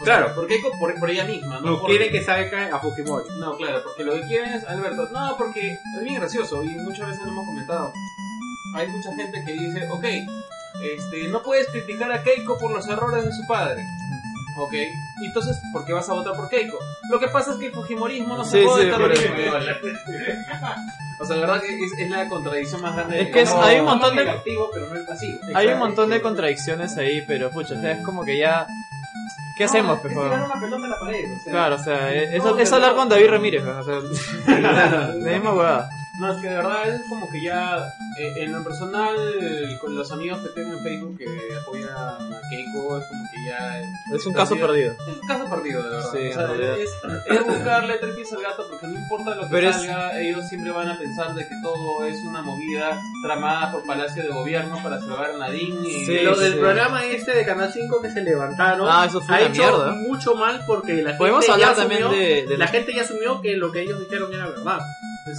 O 0.00 0.04
Claro. 0.04 0.26
sea, 0.26 0.34
por 0.34 0.46
Keiko, 0.46 0.70
por, 0.78 0.98
por 0.98 1.10
ella 1.10 1.24
misma, 1.24 1.60
no 1.60 1.72
No 1.72 1.80
por- 1.80 1.90
quiere 1.90 2.10
que 2.10 2.22
salga 2.24 2.74
a 2.74 2.78
Fujimori. 2.80 3.26
No, 3.38 3.54
claro, 3.56 3.82
porque 3.84 4.02
lo 4.04 4.14
que 4.14 4.22
quieren 4.22 4.54
es 4.54 4.64
Alberto. 4.64 5.08
No, 5.12 5.36
porque 5.36 5.72
es 5.72 6.02
bien 6.02 6.14
gracioso 6.14 6.64
y 6.64 6.68
muchas 6.68 7.08
veces 7.10 7.22
lo 7.24 7.32
hemos 7.32 7.44
comentado. 7.46 7.92
Hay 8.76 8.86
mucha 8.88 9.14
gente 9.14 9.42
que 9.44 9.52
dice, 9.52 9.86
ok, 9.90 10.04
este, 10.82 11.28
no 11.28 11.42
puedes 11.42 11.68
criticar 11.68 12.10
a 12.12 12.22
Keiko 12.22 12.58
por 12.58 12.70
los 12.72 12.86
errores 12.88 13.24
de 13.24 13.32
su 13.32 13.46
padre. 13.46 13.84
Ok, 14.58 14.72
y 14.74 15.26
entonces, 15.26 15.56
¿por 15.72 15.84
qué 15.84 15.92
vas 15.92 16.08
a 16.08 16.12
votar 16.14 16.34
por 16.34 16.48
Keiko? 16.50 16.76
Lo 17.10 17.18
que 17.20 17.28
pasa 17.28 17.52
es 17.52 17.56
que 17.58 17.66
el 17.66 17.72
Fujimorismo 17.72 18.36
no 18.36 18.44
se 18.44 18.60
Sí, 18.60 18.66
jode 18.66 18.84
sí, 18.84 18.90
terrorismo. 18.90 19.34
O 21.20 21.24
sea, 21.24 21.36
la 21.36 21.46
verdad 21.46 21.62
que 21.62 21.84
es, 21.84 21.92
es 21.98 22.10
la 22.10 22.28
contradicción 22.28 22.80
más 22.82 22.96
grande. 22.96 23.20
Es 23.22 23.30
que 23.30 23.42
es- 23.42 23.50
No, 23.50 23.62
hay 23.62 23.78
un 23.78 23.84
No 23.84 23.90
montón 23.92 24.16
de, 24.16 24.30
activo, 24.30 24.70
pero 24.72 24.88
no 24.88 24.96
el 24.96 25.04
pasivo. 25.06 25.38
hay 25.54 25.66
un 25.68 25.78
montón 25.78 26.10
de 26.10 26.20
contradicciones 26.22 26.96
ahí, 26.96 27.22
pero 27.26 27.50
pucha, 27.50 27.74
o 27.74 27.80
sea, 27.80 27.92
es 27.92 28.04
como 28.04 28.24
que 28.24 28.38
ya, 28.38 28.66
¿qué 29.56 29.64
hacemos, 29.64 29.96
Es 29.98 30.02
pues, 30.02 30.16
una 30.16 30.60
pelota 30.60 30.86
a 30.86 30.88
la 30.88 30.98
pared. 30.98 31.24
O 31.36 31.38
sea, 31.44 31.52
Claro, 31.52 31.74
o 31.76 31.78
sea, 31.78 32.12
es, 32.12 32.42
es 32.58 32.72
hablar 32.72 32.94
con 32.94 33.08
David 33.08 33.28
Ramírez, 33.28 33.62
weón, 33.64 33.78
o 33.78 33.84
sea, 33.84 33.94
la 34.60 35.14
misma 35.14 35.52
huevada. 35.54 35.90
No, 36.20 36.32
es 36.34 36.42
que 36.42 36.48
de 36.48 36.54
verdad 36.56 36.88
es 36.88 37.00
como 37.08 37.30
que 37.30 37.42
ya, 37.42 37.78
eh, 38.18 38.32
en 38.44 38.52
lo 38.52 38.62
personal, 38.62 39.16
con 39.80 39.96
los 39.96 40.12
amigos 40.12 40.40
que 40.40 40.48
tengo 40.50 40.76
en 40.76 40.82
Facebook 40.84 41.16
que 41.16 41.26
apoyan 41.56 41.88
a 41.96 42.18
Keiko, 42.50 42.98
es 42.98 43.04
como 43.06 43.24
que 43.32 43.48
ya... 43.48 43.80
Es 44.14 44.26
un 44.26 44.34
caso 44.34 44.54
perdido. 44.56 44.92
Es 44.92 45.16
un 45.16 45.26
caso 45.26 45.48
perdido, 45.48 45.82
de 45.82 45.88
verdad. 45.88 46.10
Sí, 46.12 46.28
o 46.28 46.32
sea, 46.34 46.46
realidad. 46.48 46.78
es, 46.78 46.90
es 47.26 47.46
buscarle 47.46 47.94
tres 47.98 48.14
pies 48.16 48.32
al 48.34 48.42
gato 48.42 48.66
porque 48.68 48.86
no 48.86 48.98
importa 48.98 49.34
lo 49.34 49.42
que 49.42 49.48
Pero 49.50 49.70
es- 49.70 49.76
salga, 49.76 50.20
ellos 50.20 50.46
siempre 50.48 50.70
van 50.72 50.88
a 50.90 50.98
pensar 50.98 51.34
de 51.34 51.48
que 51.48 51.54
todo 51.62 52.04
es 52.04 52.16
una 52.24 52.42
movida 52.42 53.00
tramada 53.24 53.72
por 53.72 53.86
Palacio 53.86 54.22
de 54.22 54.28
Gobierno 54.28 54.78
para 54.82 55.00
salvar 55.00 55.30
a 55.30 55.38
Nadine 55.38 55.88
y... 55.88 56.04
Sí, 56.04 56.18
Lo 56.18 56.36
del 56.36 56.52
sí. 56.52 56.58
programa 56.58 57.02
este 57.06 57.32
de 57.34 57.46
Canal 57.46 57.72
5 57.72 58.02
que 58.02 58.10
se 58.10 58.22
levantaron 58.22 58.86
Ah, 58.90 59.06
eso 59.06 59.22
fue 59.22 59.36
ha 59.36 59.38
una 59.38 59.48
hecho 59.48 59.62
mierda. 59.62 59.92
mucho 60.06 60.34
mal 60.34 60.62
porque 60.66 61.02
la 61.02 61.16
Podemos 61.16 61.46
gente 61.46 61.60
ya 61.60 61.74
también 61.74 62.02
asumió- 62.02 62.18
de, 62.18 62.46
de 62.46 62.58
la 62.58 62.66
gente 62.66 62.92
ya 62.94 63.02
asumió 63.02 63.40
que 63.40 63.56
lo 63.56 63.72
que 63.72 63.80
ellos 63.82 63.98
dijeron 64.00 64.34
era 64.34 64.46
verdad. 64.48 64.80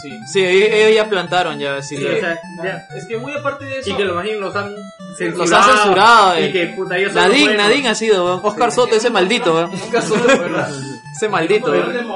Sí. 0.01 0.19
Sí, 0.25 0.39
ellos 0.43 0.95
ya 0.95 1.09
plantaron, 1.09 1.59
ya, 1.59 1.81
sí, 1.81 1.97
Sí, 1.97 2.03
ya- 2.03 2.09
o 2.11 2.19
sea, 2.19 2.39
ya- 2.63 2.87
Es 2.95 3.05
que 3.05 3.17
muy 3.17 3.33
aparte 3.33 3.65
de 3.65 3.79
eso... 3.79 3.89
y 3.89 3.95
que 3.95 4.05
los 4.05 4.15
más 4.15 4.25
los 4.25 4.55
han 4.55 4.75
censurado. 5.17 5.37
Los 5.37 5.51
han 5.51 5.77
censurado, 5.77 6.39
Y 6.39 6.43
eh. 6.43 6.51
que 6.51 6.65
puta, 6.67 6.97
ellos 6.97 7.13
son 7.13 7.21
Nadine, 7.23 7.45
buenos. 7.47 7.67
Nadine 7.67 7.89
ha 7.89 7.95
sido, 7.95 8.25
weón. 8.25 8.39
Oscar 8.43 8.71
Soto, 8.71 8.95
ese 8.95 9.09
maldito. 9.09 9.69
Ese 11.13 11.27
maldito, 11.29 11.71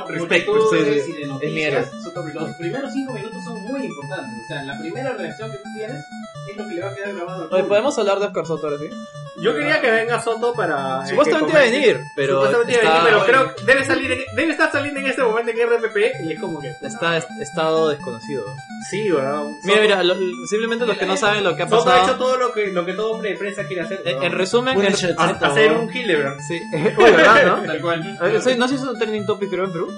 Respeto, 0.08 0.52
multitudes 0.54 1.06
sí, 1.06 1.12
sí. 1.12 1.12
y 1.12 1.16
de 1.18 1.22
Es 1.24 1.28
noticias, 1.28 1.54
mierda. 1.54 1.92
Los 2.34 2.56
primeros 2.56 2.92
cinco 2.94 3.14
minutos 3.14 3.44
son 3.44 3.62
muy 3.64 3.86
importantes. 3.86 4.32
O 4.44 4.48
sea, 4.48 4.64
la 4.64 4.80
primera 4.80 5.14
reacción 5.14 5.52
que 5.52 5.58
tú 5.58 5.70
tienes 5.76 6.04
es 6.50 6.58
lo 6.58 6.68
que 6.68 6.76
le 6.76 6.82
va 6.82 6.90
a 6.90 6.96
quedar 6.96 7.14
grabado 7.14 7.44
al 7.44 7.54
Oye. 7.54 7.64
¿podemos 7.66 7.98
hablar 8.00 8.20
de 8.20 8.26
Oscar 8.28 8.46
Soto 8.48 8.66
ahora 8.68 8.80
sí? 8.80 8.90
Yo 9.38 9.54
quería 9.54 9.82
que 9.82 9.92
venga 9.92 10.22
Soto 10.22 10.54
para. 10.54 11.04
eh, 11.04 11.08
Supuestamente 11.10 11.52
que 11.52 11.58
iba 11.58 11.60
a 11.60 11.72
venir, 11.72 12.02
pero 12.16 12.34
Supuestamente 12.36 12.74
iba 12.74 12.82
a 12.82 13.04
venir, 13.04 13.10
pero 13.10 13.26
creo 13.26 13.56
que 13.56 13.64
debe, 13.66 13.86
salir 13.86 14.12
en- 14.12 14.36
debe 14.36 14.52
estar 14.52 14.72
saliendo 14.72 15.00
en 15.02 15.08
este 15.08 15.24
momento 15.24 15.52
en 15.52 15.58
RPP 15.60 15.98
y 16.24 16.32
es 16.34 16.40
como 16.40 16.62
que. 16.62 16.72
Está 16.82 17.18
est- 17.18 17.30
estado 17.42 17.90
desconocido. 17.90 18.46
Sí, 18.90 19.12
weón. 19.12 19.58
Mira, 19.64 19.82
mira, 19.82 20.04
lo- 20.04 20.16
simplemente 20.50 20.86
los 20.86 20.98
que 20.98 21.06
no 21.06 21.18
saben 21.18 21.44
lo 21.44 21.56
que 21.56 21.64
ha 21.64 21.68
Soto 21.70 21.90
ha 21.90 21.96
hecho 21.98 22.02
pasado. 22.04 22.18
todo 22.18 22.38
lo 22.38 22.54
que, 22.54 22.68
lo 22.68 22.86
que 22.86 22.94
todo 22.94 23.12
hombre 23.12 23.32
de 23.32 23.38
prensa 23.38 23.66
quiere 23.66 23.82
hacer. 23.84 24.02
En, 24.06 24.14
weón. 24.16 24.24
en 24.26 24.32
resumen, 24.32 24.74
en- 24.80 24.86
Punisher, 24.86 25.16
Ha- 25.18 25.30
Soto, 25.34 25.46
hacer 25.46 25.72
un 25.74 25.94
Hillebrand. 25.94 26.42
sí. 26.42 26.62
Oye, 26.98 27.12
¿verdad, 27.12 27.46
no? 27.46 27.64
Tal 27.66 27.82
cual. 27.82 28.18
Eh, 28.22 28.42
soy- 28.42 28.56
No 28.58 28.68
sé 28.68 28.78
si 28.78 28.84
es 28.84 28.90
un 28.90 28.98
trending 28.98 29.26
topic 29.26 29.50
creo 29.50 29.66
en 29.66 29.72
Perú. 29.74 29.92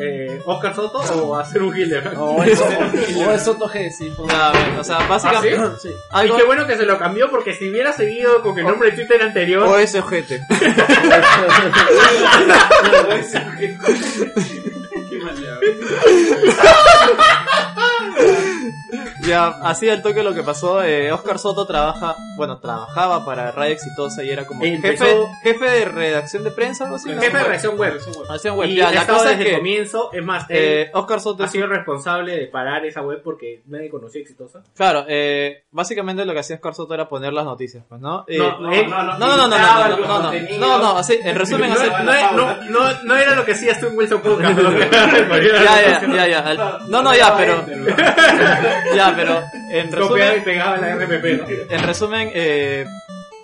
Eh, 0.00 0.40
Oscar 0.46 0.74
Soto 0.74 0.98
o 1.00 1.36
hacer 1.36 1.62
un 1.62 1.76
Hillebrand. 1.76 2.16
O 2.18 2.42
eso, 2.42 2.64
o 2.64 3.30
es 3.30 3.42
Soto 3.42 3.68
G, 3.68 3.90
sí. 3.90 4.10
por- 4.16 4.28
Ya, 4.30 4.48
a 4.48 4.52
ver, 4.52 4.78
o 4.78 4.84
sea, 4.84 5.06
básicamente. 5.06 5.78
Sí. 5.80 5.88
Y 5.90 5.92
Algo. 6.10 6.36
qué 6.38 6.44
bueno 6.44 6.66
que 6.66 6.76
se 6.76 6.86
lo 6.86 6.98
cambió 6.98 7.30
porque 7.30 7.52
si 7.54 7.68
hubiera 7.70 7.92
seguido 7.92 8.42
con 8.42 8.58
el 8.58 8.64
nombre 8.72 8.90
de 8.90 8.96
Twitter 8.96 9.22
anterior. 9.22 9.62
O 9.68 9.78
ese 9.78 10.00
ojete. 10.00 10.44
Qué. 15.08 15.20
Ya, 19.26 19.46
así 19.62 19.88
al 19.88 20.02
toque 20.02 20.22
lo 20.24 20.34
que 20.34 20.42
pasó, 20.42 20.82
eh, 20.82 21.12
Oscar 21.12 21.38
Soto 21.38 21.64
trabaja, 21.64 22.16
bueno, 22.36 22.58
trabajaba 22.58 23.24
para 23.24 23.52
Radio 23.52 23.72
Exitosa 23.74 24.24
y 24.24 24.30
era 24.30 24.44
como 24.46 24.64
Empezó- 24.64 25.04
jefe, 25.04 25.28
jefe 25.60 25.64
de 25.70 25.84
redacción 25.84 26.42
de 26.42 26.50
prensa, 26.50 26.84
algo 26.84 26.96
así. 26.96 27.08
¿no? 27.10 27.20
Jefe 27.22 27.36
de 27.38 27.44
redacción 27.44 27.78
web. 27.78 28.00
Redacción 28.26 28.56
web. 28.56 28.68
Y 28.68 28.74
Ya, 28.76 28.90
la 28.90 29.06
cosa 29.06 29.30
es 29.32 29.38
desde 29.38 29.42
el 29.42 29.50
que 29.50 29.56
comienzo. 29.58 30.10
Es 30.12 30.24
más, 30.24 30.44
él 30.50 30.56
eh, 30.58 30.90
Oscar 30.94 31.20
Soto 31.20 31.44
ha 31.44 31.46
es 31.46 31.52
sido 31.52 31.68
responsable 31.68 32.36
de 32.36 32.46
parar 32.48 32.84
esa 32.84 33.02
web 33.02 33.20
porque 33.22 33.62
nadie 33.66 33.88
conocía 33.90 34.22
exitosa. 34.22 34.62
Claro, 34.76 35.04
eh, 35.08 35.64
básicamente 35.70 36.24
lo 36.24 36.32
que 36.32 36.40
hacía 36.40 36.56
Oscar 36.56 36.74
Soto 36.74 36.92
era 36.94 37.08
poner 37.08 37.32
las 37.32 37.44
noticias, 37.44 37.84
pues, 37.88 38.00
¿no? 38.00 38.24
Eh, 38.26 38.38
No, 38.38 38.58
No, 38.58 38.70
no, 38.70 38.88
no, 38.88 39.18
no, 39.18 39.18
no, 39.18 39.36
no, 39.36 39.46
no, 39.46 39.48
no, 39.48 39.96
no, 39.98 40.32
no, 40.32 40.58
no, 40.58 40.78
no, 40.78 40.98
así, 40.98 41.18
en 41.22 41.36
resumen, 41.36 41.70
no, 41.70 41.76
así, 41.80 41.88
no, 42.04 42.32
no, 42.32 42.56
no, 42.70 43.02
no 43.04 43.16
era 43.16 43.36
lo 43.36 43.44
que 43.44 43.52
hacías 43.52 43.78
tú 43.78 43.86
en 43.86 43.96
Wilson 43.98 44.20
Podcast. 44.20 44.58
ya, 44.58 46.00
ya, 46.00 46.06
ya, 46.12 46.26
ya, 46.26 46.38
al- 46.40 46.90
no, 46.90 47.02
no, 47.02 47.14
ya, 47.14 47.36
pero, 47.36 47.64
ya, 48.96 49.11
pero, 49.16 49.44
En 49.70 49.90
Copiaba 49.90 50.32
y 50.32 50.40
resumen, 50.40 50.44
pegaba 50.44 50.76
la 50.78 50.94
RPP. 50.96 51.70
en 51.72 51.82
resumen 51.82 52.30
eh, 52.34 52.84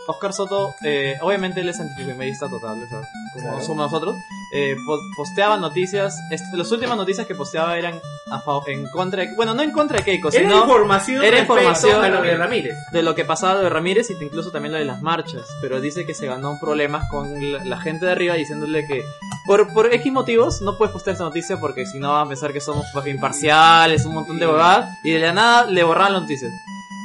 Oscar 0.09 0.33
Soto, 0.33 0.75
eh, 0.83 1.16
obviamente 1.21 1.61
él 1.61 1.68
es 1.68 1.79
antifimeísta 1.81 2.49
total, 2.49 2.83
o 2.83 2.88
sea, 2.88 3.01
como 3.35 3.61
somos 3.61 3.90
nosotros, 3.92 4.16
eh, 4.55 4.75
po- 4.87 4.99
posteaba 5.16 5.57
noticias, 5.59 6.16
las 6.55 6.73
últimas 6.73 6.97
noticias 6.97 7.27
que 7.27 7.35
posteaba 7.35 7.77
eran 7.79 8.01
a 8.31 8.42
en 8.66 8.85
contra 8.90 9.23
de, 9.23 9.35
bueno, 9.37 9.55
no 9.55 9.62
en 9.62 9.71
contra 9.71 9.99
de 9.99 10.05
Keiko, 10.05 10.29
Era 10.29 10.40
sino 10.49 10.61
información 10.61 11.23
era 11.25 11.38
información 11.40 12.05
a 12.05 12.09
lo 12.09 12.23
de 12.23 12.37
Ramírez. 12.37 12.77
de 12.92 13.03
lo 13.03 13.14
que 13.14 13.25
pasaba 13.25 13.55
lo 13.55 13.61
de 13.61 13.68
Ramírez 13.71 14.11
y 14.11 14.23
incluso 14.25 14.51
también 14.51 14.73
lo 14.73 14.79
de 14.79 14.85
las 14.85 15.01
marchas, 15.03 15.47
pero 15.61 15.81
dice 15.81 16.05
que 16.07 16.14
se 16.14 16.27
ganó 16.27 16.59
problemas 16.61 17.09
con 17.11 17.53
la, 17.53 17.64
la 17.64 17.79
gente 17.81 18.07
de 18.07 18.12
arriba 18.12 18.35
diciéndole 18.35 18.87
que 18.87 19.03
por, 19.47 19.73
por 19.73 19.92
X 19.94 20.12
motivos 20.12 20.61
no 20.62 20.77
puedes 20.77 20.92
postear 20.92 21.12
esta 21.12 21.25
noticia 21.25 21.59
porque 21.61 21.87
si 21.87 21.99
no 21.99 22.12
van 22.12 22.27
a 22.27 22.29
pensar 22.29 22.53
que 22.53 22.61
somos 22.61 22.87
imparciales, 23.07 24.05
un 24.07 24.14
montón 24.14 24.38
de 24.38 24.47
bobadas, 24.47 24.99
y 25.05 25.11
de 25.12 25.18
la 25.21 25.33
nada 25.33 25.64
le 25.66 25.83
borraron 25.85 26.12
las 26.14 26.23
noticias. 26.23 26.53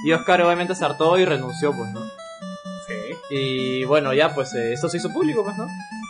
Y 0.06 0.12
Oscar 0.12 0.42
obviamente 0.42 0.76
se 0.76 0.84
hartó 0.84 1.18
y 1.18 1.24
renunció, 1.26 1.72
pues, 1.74 1.90
¿no? 1.92 2.02
Y 3.30 3.84
bueno, 3.86 4.14
ya 4.14 4.34
pues 4.34 4.54
eh, 4.54 4.74
eso 4.74 4.90
se 4.90 4.98
hizo 4.98 5.10
público, 5.12 5.44
pues, 5.44 5.56
¿no? 5.58 5.68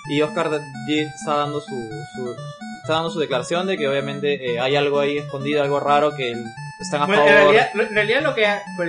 Y 0.09 0.21
Oscar 0.21 0.49
está 0.87 1.35
dando 1.37 1.61
su, 1.61 1.75
su- 2.15 2.35
está 2.81 2.93
dando 2.95 3.09
su 3.11 3.19
declaración 3.19 3.65
de 3.67 3.77
que 3.77 3.87
obviamente 3.87 4.53
eh, 4.53 4.59
hay 4.59 4.75
algo 4.75 4.99
ahí 4.99 5.17
escondido, 5.17 5.61
algo 5.63 5.79
raro 5.79 6.13
que 6.15 6.35
están 6.79 7.03
a 7.03 7.05
Bueno, 7.05 7.21
en 7.23 7.27
favor. 7.29 7.53
realidad, 7.53 7.69
en 7.73 7.95
realidad 7.95 8.21
lo 8.23 8.35
que 8.35 8.47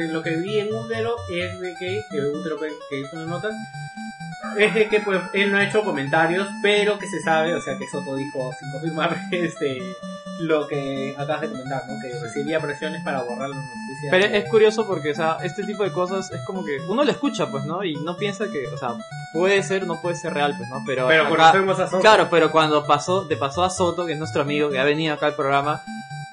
lo 0.09 0.23
que 0.23 0.37
vi 0.37 0.59
en 0.59 0.75
Útero 0.75 1.17
es 1.31 1.61
de 1.61 1.75
que, 1.79 2.01
que 2.11 2.19
que, 2.59 2.69
que 2.91 3.01
hizo 3.01 3.17
una 3.17 3.27
nota 3.27 3.51
es 4.59 4.75
de 4.75 4.89
que 4.89 5.01
pues 5.01 5.21
él 5.33 5.51
no 5.53 5.59
ha 5.59 5.65
hecho 5.65 5.83
comentarios, 5.83 6.49
pero 6.63 6.99
que 6.99 7.07
se 7.07 7.21
sabe, 7.21 7.55
o 7.55 7.61
sea 7.61 7.77
que 7.79 7.87
Soto 7.89 8.15
dijo 8.17 8.51
sin 8.59 8.71
confirmar 8.73 9.17
este 9.31 9.79
lo 10.41 10.67
que 10.67 11.15
acabas 11.17 11.43
de 11.43 11.51
comentar, 11.51 11.83
¿no? 11.89 11.95
Que 12.03 12.19
recibía 12.21 12.59
presiones 12.61 13.03
para 13.05 13.23
borrar 13.23 13.49
las 13.51 13.59
noticias. 13.59 14.11
Pero 14.11 14.25
es 14.27 14.45
curioso 14.51 14.85
porque, 14.87 15.13
o 15.13 15.15
sea, 15.15 15.39
este 15.45 15.63
tipo 15.63 15.85
de 15.85 15.93
cosas 15.93 16.29
es 16.33 16.41
como 16.45 16.65
que 16.65 16.79
uno 16.89 17.05
lo 17.05 17.11
escucha, 17.13 17.47
pues, 17.51 17.65
¿no? 17.65 17.85
Y 17.85 17.95
no 17.97 18.17
piensa 18.17 18.47
que, 18.51 18.67
o 18.67 18.77
sea, 18.77 18.89
puede 19.33 19.63
ser, 19.63 19.87
no 19.87 20.01
puede 20.03 20.17
ser 20.17 20.35
real, 20.35 20.55
pues, 20.59 20.69
¿no? 20.69 20.83
Pero, 20.85 21.07
pero 21.07 21.23
acá- 21.29 21.53
conocemos 21.53 21.79
a 21.79 21.87
Soto. 21.87 22.01
claro, 22.01 22.27
pero 22.31 22.51
cuando 22.51 22.85
pasó, 22.85 23.29
te 23.29 23.37
pasó 23.37 23.63
a 23.63 23.71
Soto, 23.71 24.07
que 24.07 24.15
es 24.15 24.19
nuestro 24.19 24.43
amigo, 24.43 24.71
que 24.71 24.79
ha 24.81 24.85
venido 24.85 25.15
acá 25.15 25.27
al 25.27 25.37
programa, 25.37 25.83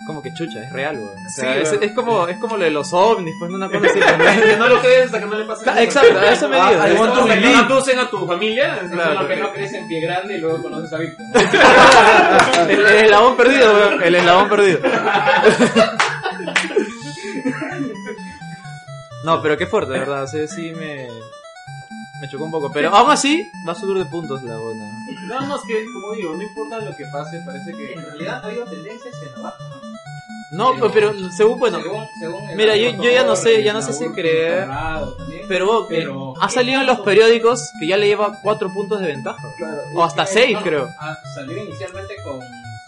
como 0.05 0.21
que 0.21 0.33
chucha, 0.33 0.63
es 0.63 0.71
real, 0.71 0.97
güey. 0.97 1.09
O 1.25 1.29
sea, 1.29 1.65
Sí, 1.65 1.77
es, 1.81 1.91
como, 1.93 2.27
es 2.27 2.37
como 2.39 2.57
lo 2.57 2.63
de 2.63 2.71
los 2.71 2.91
ovnis, 2.93 3.33
pues, 3.39 3.51
una 3.51 3.67
cosa 3.69 3.85
así. 3.87 3.99
¿no? 3.99 4.41
Que 4.43 4.57
no 4.59 4.67
lo 4.69 4.79
crees 4.81 5.05
hasta 5.05 5.19
que 5.19 5.25
no 5.25 5.35
le 5.35 5.45
pase 5.45 5.63
Claro, 5.63 5.79
Exacto, 5.81 6.17
a 6.19 6.31
eso 6.31 6.49
me 6.49 6.57
Ah, 6.59 6.87
digo. 6.87 7.25
Believe. 7.25 7.51
no 7.53 7.59
acusen 7.59 7.99
a 7.99 8.09
tu 8.09 8.25
familia. 8.27 8.79
es 8.83 8.91
Claro. 8.91 9.21
lo 9.21 9.27
que 9.27 9.35
no 9.37 9.51
crees 9.53 9.73
en 9.73 9.87
pie 9.87 10.01
grande 10.01 10.37
y 10.37 10.41
luego 10.41 10.61
conoces 10.61 10.91
a 10.93 10.97
Víctor. 10.97 11.25
el, 12.69 12.79
el 12.79 12.85
eslabón 13.05 13.37
perdido, 13.37 13.73
güey, 13.73 14.07
el 14.07 14.15
eslabón 14.15 14.49
perdido. 14.49 14.79
No, 19.23 19.39
pero 19.41 19.55
qué 19.57 19.67
fuerte, 19.67 19.93
de 19.93 19.99
verdad, 19.99 20.25
sí, 20.25 20.47
sí 20.47 20.73
me, 20.73 21.07
me 22.21 22.27
chocó 22.29 22.45
un 22.45 22.51
poco. 22.51 22.71
Pero 22.71 22.89
aún 22.89 23.11
así, 23.11 23.51
va 23.67 23.73
a 23.73 23.75
subir 23.75 24.03
de 24.03 24.05
puntos 24.09 24.41
la 24.41 24.57
buena. 24.57 24.83
Nada 25.27 25.41
más 25.45 25.61
que, 25.67 25.85
como 25.93 26.13
digo, 26.13 26.33
no 26.35 26.41
importa 26.41 26.79
lo 26.79 26.95
que 26.95 27.05
pase, 27.13 27.39
parece 27.45 27.71
que. 27.71 27.93
En 27.93 28.03
realidad 28.03 28.41
ha 28.43 28.47
habido 28.47 28.65
tendencias 28.65 29.13
en 29.21 29.31
la 29.33 29.41
baja. 29.49 29.57
No, 30.51 30.73
pero, 30.75 30.91
pero 30.91 31.31
según, 31.31 31.59
bueno, 31.59 31.81
según, 31.81 32.05
según 32.19 32.55
mira, 32.55 32.75
yo- 32.75 32.89
yo 33.01 33.09
ya 33.09 33.23
no 33.23 33.35
sé- 33.37 33.63
ya 33.63 33.71
no 33.73 33.81
sé 33.81 33.93
si 33.93 34.09
creer, 34.09 34.67
pero, 35.47 35.83
eh, 35.83 35.85
Pero- 35.89 36.33
ha 36.41 36.49
salido 36.49 36.81
en 36.81 36.87
los 36.87 36.99
periódicos 36.99 37.71
que 37.79 37.87
ya 37.87 37.95
le 37.97 38.07
lleva 38.07 38.37
cuatro 38.43 38.71
puntos 38.73 38.99
de 38.99 39.07
ventaja. 39.07 39.37
Claro, 39.57 39.77
O 39.95 40.03
hasta 40.03 40.23
es 40.23 40.29
que, 40.29 40.33
seis, 40.35 40.53
no, 40.57 40.61
creo. 40.63 40.89
ah, 40.99 41.17
salió 41.35 41.57
inicialmente 41.63 42.15
con 42.23 42.39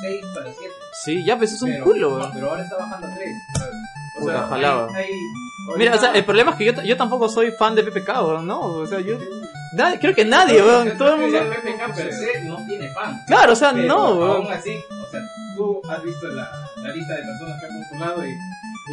6 0.01 0.21
para 0.35 0.45
7. 0.51 0.73
Sí, 1.05 1.23
ya, 1.25 1.37
pues 1.37 1.51
eso 1.53 1.65
es 1.65 1.71
un 1.71 1.71
pero, 1.71 1.83
culo, 1.85 2.19
no, 2.19 2.31
pero 2.33 2.49
ahora 2.49 2.63
está 2.63 2.77
bajando 2.77 3.07
a 3.07 3.15
3. 3.15 3.29
Puta, 4.19 4.45
ojalá, 4.45 4.77
weón. 4.85 4.95
hay, 4.95 5.09
Mira, 5.77 5.95
o 5.95 5.99
sea, 5.99 6.11
el 6.11 6.25
problema 6.25 6.51
es 6.51 6.57
que 6.57 6.65
yo, 6.65 6.73
yo 6.83 6.97
tampoco 6.97 7.29
soy 7.29 7.51
fan 7.51 7.73
de 7.75 7.83
PPK, 7.83 8.09
weón, 8.25 8.45
¿no? 8.47 8.59
O 8.61 8.85
sea, 8.87 8.99
yo... 8.99 9.17
nadie- 9.77 9.99
creo 9.99 10.13
que 10.13 10.25
nadie, 10.25 10.61
weón. 10.61 10.97
Todo 10.97 11.15
el 11.15 11.21
mundo... 11.21 11.39
PPK 11.39 11.95
per 11.95 12.13
se 12.13 12.41
no 12.43 12.57
tiene 12.67 12.89
fan. 12.93 13.21
Claro, 13.27 13.53
o 13.53 13.55
sea, 13.55 13.71
Pero 13.73 13.87
no, 13.87 13.95
Aún 13.97 14.19
weón. 14.19 14.51
así, 14.53 14.75
o 14.89 15.11
sea, 15.11 15.21
tú 15.55 15.81
has 15.89 16.03
visto 16.03 16.27
la, 16.27 16.49
la 16.77 16.89
lista 16.93 17.15
de 17.15 17.21
personas 17.23 17.59
que 17.59 17.65
han 17.67 17.79
postulado 17.79 18.25
y. 18.27 18.31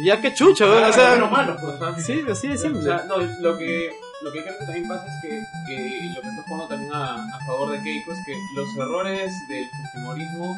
Ya 0.05 0.21
que 0.21 0.33
chucho, 0.33 0.65
weón, 0.71 0.83
o 0.85 0.93
sea... 0.93 1.09
bueno, 1.09 1.27
malo, 1.29 1.57
pues. 1.59 1.79
¿no? 1.79 1.99
Sí, 1.99 2.23
así 2.31 2.47
de 2.47 2.53
O 2.53 2.57
simple. 2.57 2.81
sea, 2.83 3.03
no, 3.07 3.17
lo 3.17 3.57
que, 3.57 3.91
lo 4.23 4.31
que 4.31 4.41
creo 4.43 4.57
que 4.59 4.65
también 4.65 4.87
pasa 4.87 5.05
es 5.07 5.13
que, 5.21 5.29
que 5.67 6.11
lo 6.15 6.21
que 6.21 6.27
está 6.27 6.41
jugando 6.43 6.67
también 6.67 6.93
a, 6.93 7.15
a 7.15 7.39
favor 7.45 7.71
de 7.71 7.81
Keiko 7.81 8.11
es 8.13 8.19
que 8.25 8.33
los 8.55 8.67
errores 8.77 9.31
del 9.49 9.65
fujimorismo 9.69 10.55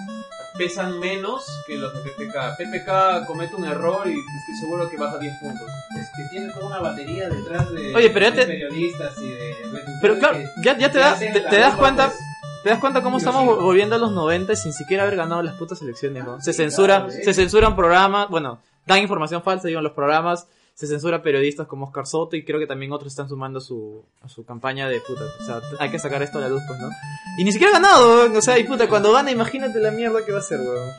pesan 0.57 0.99
menos 0.99 1.43
que 1.65 1.77
los 1.77 1.93
de 1.93 2.09
PPK. 2.11 2.57
PPK 2.57 3.25
comete 3.25 3.55
un 3.55 3.65
error 3.65 4.05
y 4.07 4.11
estoy 4.19 4.55
seguro 4.59 4.89
que 4.89 4.97
baja 4.97 5.17
10 5.17 5.33
puntos. 5.39 5.67
Es 5.99 6.07
que 6.15 6.23
tiene 6.31 6.49
toda 6.53 6.67
una 6.67 6.79
batería 6.79 7.29
detrás 7.29 7.71
de, 7.71 7.95
Oye, 7.95 8.09
pero 8.09 8.25
ya 8.27 8.31
de 8.31 8.41
te- 8.41 8.47
periodistas 8.47 9.17
y 9.19 9.27
de 9.29 9.55
Pero 10.01 10.19
claro, 10.19 10.37
ya, 10.63 10.77
ya 10.77 10.91
te, 10.91 10.99
das, 10.99 11.19
te, 11.19 11.57
das 11.57 11.75
cuenta... 11.75 12.07
pues, 12.07 12.19
¿Te 12.63 12.69
das 12.69 12.79
cuenta 12.79 13.01
cómo 13.01 13.17
estamos 13.17 13.45
volviendo 13.61 13.95
a 13.95 13.97
los 13.99 14.13
90 14.13 14.55
sin 14.55 14.71
siquiera 14.71 15.03
haber 15.03 15.17
ganado 15.17 15.41
las 15.43 15.55
putas 15.55 15.81
elecciones, 15.81 16.23
¿no? 16.23 16.39
Se 16.39 16.53
censura, 16.53 17.07
se 17.09 17.33
censuran 17.33 17.75
programas, 17.75 18.29
bueno, 18.29 18.59
dan 18.85 18.99
información 18.99 19.43
falsa, 19.43 19.67
digo, 19.67 19.79
en 19.79 19.83
los 19.83 19.91
programas, 19.91 20.47
se 20.75 20.87
censura 20.87 21.21
periodistas 21.21 21.67
como 21.67 21.85
Oscar 21.85 22.07
Soto 22.07 22.35
y 22.35 22.43
creo 22.43 22.59
que 22.59 22.65
también 22.67 22.91
otros 22.91 23.11
están 23.13 23.29
sumando 23.29 23.61
su, 23.61 24.03
a 24.21 24.27
su 24.29 24.43
campaña 24.43 24.87
de 24.89 24.99
puta. 25.01 25.21
O 25.41 25.45
sea, 25.45 25.61
hay 25.79 25.89
que 25.91 25.99
sacar 25.99 26.21
esto 26.23 26.39
a 26.39 26.41
la 26.41 26.49
luz, 26.49 26.61
pues, 26.67 26.79
¿no? 26.79 26.89
Y 27.37 27.43
ni 27.43 27.51
siquiera 27.51 27.71
ha 27.77 27.79
ganado, 27.79 28.07
weón. 28.21 28.35
o 28.37 28.41
sea, 28.41 28.57
y 28.57 28.63
puta, 28.63 28.87
cuando 28.89 29.11
gana, 29.13 29.29
imagínate 29.31 29.79
la 29.79 29.91
mierda 29.91 30.25
que 30.25 30.31
va 30.31 30.39
a 30.39 30.41
ser, 30.41 30.59
weón. 30.61 30.89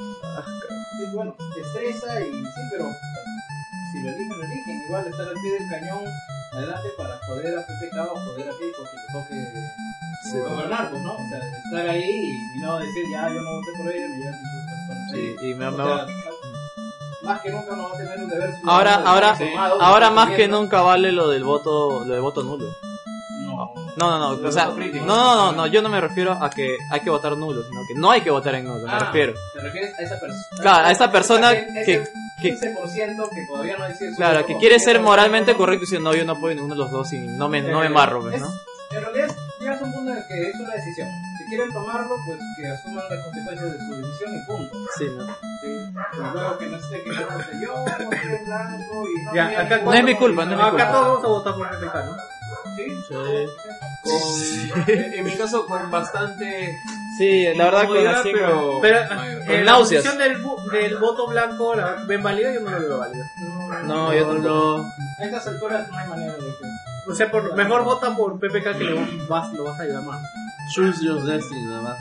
Sí, 0.97 1.05
bueno, 1.15 1.37
estresa 1.61 2.21
y 2.21 2.25
sí, 2.33 2.61
pero 2.71 2.87
si 3.93 4.03
lo 4.03 4.09
eligen, 4.11 4.29
lo 4.39 4.45
eligen. 4.45 4.83
Igual 4.87 5.07
estar 5.07 5.27
al 5.29 5.35
pie 5.35 5.53
del 5.59 5.69
cañón 5.69 6.05
adelante 6.53 6.89
para 6.97 7.19
joder 7.27 7.59
a 7.59 7.63
PPK 7.63 7.99
o 8.13 8.17
joder 8.17 8.49
a 8.49 8.53
Keiko 8.53 8.83
que 8.85 8.97
le 8.97 9.13
toque 9.13 9.65
Sí, 10.31 10.39
gobernar, 10.39 10.91
pues, 10.91 11.03
¿no? 11.03 11.15
O 11.15 11.29
sea, 11.29 11.39
estar 11.39 11.89
ahí 11.89 12.31
y, 12.57 12.61
no 12.61 12.79
decir, 12.79 13.05
ya, 13.13 13.29
yo 13.29 13.43
no 13.43 13.57
voté 13.57 13.73
por 13.77 13.93
ella, 13.93 14.09
me 14.09 14.17
llevan 14.19 14.41
mis 14.41 14.87
con 14.89 15.09
Sí, 15.19 15.37
y 15.51 15.55
me- 15.55 15.67
o 15.67 15.71
me- 15.73 15.77
sea, 15.85 16.07
Más 17.25 17.41
que 17.41 17.51
nunca 17.51 17.75
no 17.77 17.89
va 17.89 17.95
a 17.95 17.99
tener 17.99 18.19
un 18.19 18.29
deber 18.29 18.51
Ahora, 18.67 18.95
ahora, 19.05 19.31
informado, 19.39 19.83
ahora 19.83 20.11
más 20.11 20.31
que 20.31 20.47
nunca 20.49 20.83
vale 20.83 21.11
lo 21.13 21.29
del 21.31 21.45
voto, 21.45 22.05
lo 22.05 22.13
del 22.13 22.21
voto 22.23 22.43
nulo. 22.43 22.67
No. 23.47 23.73
No, 23.97 24.11
no, 24.19 24.37
no, 24.37 24.49
o 24.49 24.53
sea, 24.53 24.67
no, 24.67 24.77
no, 25.07 25.35
no, 25.37 25.53
no, 25.53 25.67
yo 25.69 25.81
no 25.81 25.89
me 25.89 26.01
refiero 26.01 26.33
a 26.33 26.51
que 26.51 26.77
hay 26.91 27.01
que 27.01 27.11
votar 27.11 27.37
nulo, 27.37 27.63
sino 27.63 27.81
que 27.87 27.95
no 27.95 28.11
hay 28.11 28.21
que 28.21 28.31
votar 28.31 28.55
en 28.57 28.65
nulo, 28.65 28.85
me 28.87 28.93
Ah, 28.93 28.99
refiero. 28.99 29.35
¿Te 29.55 29.61
refieres 29.61 29.95
a 29.99 30.03
esa 30.03 30.19
persona? 30.19 30.43
Claro, 30.61 30.87
a 30.87 30.91
esa 30.91 31.13
persona 31.13 31.51
que- 31.55 31.83
que- 31.87 32.05
15% 32.43 33.29
que 33.31 33.47
todavía 33.47 33.77
no 33.79 33.87
decide 33.87 34.11
su 34.11 34.17
Claro, 34.17 34.35
voto, 34.41 34.47
que 34.49 34.57
quiere 34.59 34.79
ser 34.81 35.01
moralmente 35.01 35.55
correcto 35.55 35.85
y 35.85 35.87
dice, 35.89 36.01
no, 36.03 36.13
yo 36.15 36.25
no 36.25 36.33
apoyo 36.33 36.55
ninguno 36.57 36.75
de 36.75 36.81
los 36.81 36.91
dos 36.91 37.13
y 37.13 37.19
no 37.19 37.49
me, 37.49 37.63
no 37.63 37.79
me 37.79 37.85
Eh, 37.85 37.89
embarro, 37.89 38.21
pues, 38.21 38.35
es- 38.35 38.41
¿no? 38.43 38.49
En 38.91 39.01
realidad 39.03 39.27
es- 39.29 39.37
llegas 39.61 39.81
a 39.81 39.85
un 39.85 39.93
punto 39.93 40.11
en 40.11 40.19
el 40.19 40.27
que 40.27 40.49
es 40.51 40.55
una 40.61 40.75
decisión. 40.75 41.09
Si 41.55 41.57
quieren 41.57 41.73
tomarlo, 41.73 42.17
pues 42.27 42.39
que 42.57 42.67
asuman 42.67 43.05
las 43.09 43.25
consecuencias 43.25 43.73
de 43.73 43.79
su 43.79 43.95
decisión 43.95 44.35
y 44.35 44.41
punto. 44.45 44.77
Sí, 44.99 45.05
¿no? 45.17 45.25
Sí. 45.63 45.93
Pero 46.17 46.31
luego 46.33 46.59
que 46.59 46.67
no 46.67 46.77
esté 46.79 47.03
que 47.05 47.11
yo 47.63 47.73
voté 47.77 48.37
en 48.39 48.45
blanco 48.45 49.05
y 49.09 49.25
no 49.25 49.35
Ya, 49.35 49.61
acá 49.61 49.79
No 49.85 49.93
es 49.95 50.05
mi 50.05 50.15
culpa, 50.17 50.45
no 50.47 50.51
es 50.51 50.57
mi 50.57 50.63
acá 50.63 50.71
culpa. 50.71 50.93
todos 50.93 51.07
vamos 51.07 51.25
a 51.25 51.29
votar 51.29 51.55
por 51.55 51.69
PPK, 51.71 51.95
¿no? 51.95 52.17
Sí. 52.77 52.85
Con, 54.03 54.89
en, 54.89 55.15
en 55.15 55.25
mi 55.25 55.33
caso, 55.37 55.65
con 55.67 55.91
bastante. 55.93 56.77
Sí, 57.19 57.47
la 57.55 57.65
verdad 57.67 57.89
que 57.89 58.09
así 58.09 58.31
pero. 58.33 58.81
Pero 58.83 58.99
eh, 59.47 59.63
la 59.65 59.77
posición 59.77 60.19
del, 60.19 60.43
del 60.73 60.97
voto 60.99 61.29
blanco, 61.29 61.77
¿la 61.77 62.05
ven 62.09 62.21
válida? 62.23 62.53
Yo 62.53 62.61
no 62.63 62.71
lo 62.71 62.81
veo 62.81 62.99
válida. 62.99 63.31
No, 63.85 64.13
yo 64.13 64.27
tampoco. 64.27 64.87
A 65.21 65.25
estas 65.25 65.47
alturas 65.47 65.89
no 65.89 65.97
hay 65.99 66.09
manera 66.09 66.33
de 66.33 66.39
que. 66.41 67.11
O 67.11 67.15
sea, 67.15 67.31
por, 67.31 67.55
mejor 67.55 67.85
vota 67.85 68.17
por 68.17 68.41
PPK 68.41 68.79
que 68.79 68.85
lo 68.85 68.97
vas, 69.29 69.53
lo 69.53 69.65
vas 69.65 69.79
a 69.79 69.83
ayudar 69.85 70.03
más. 70.03 70.21
Choose 70.73 71.05
your 71.05 71.23
destiny, 71.25 71.63
nada 71.67 71.97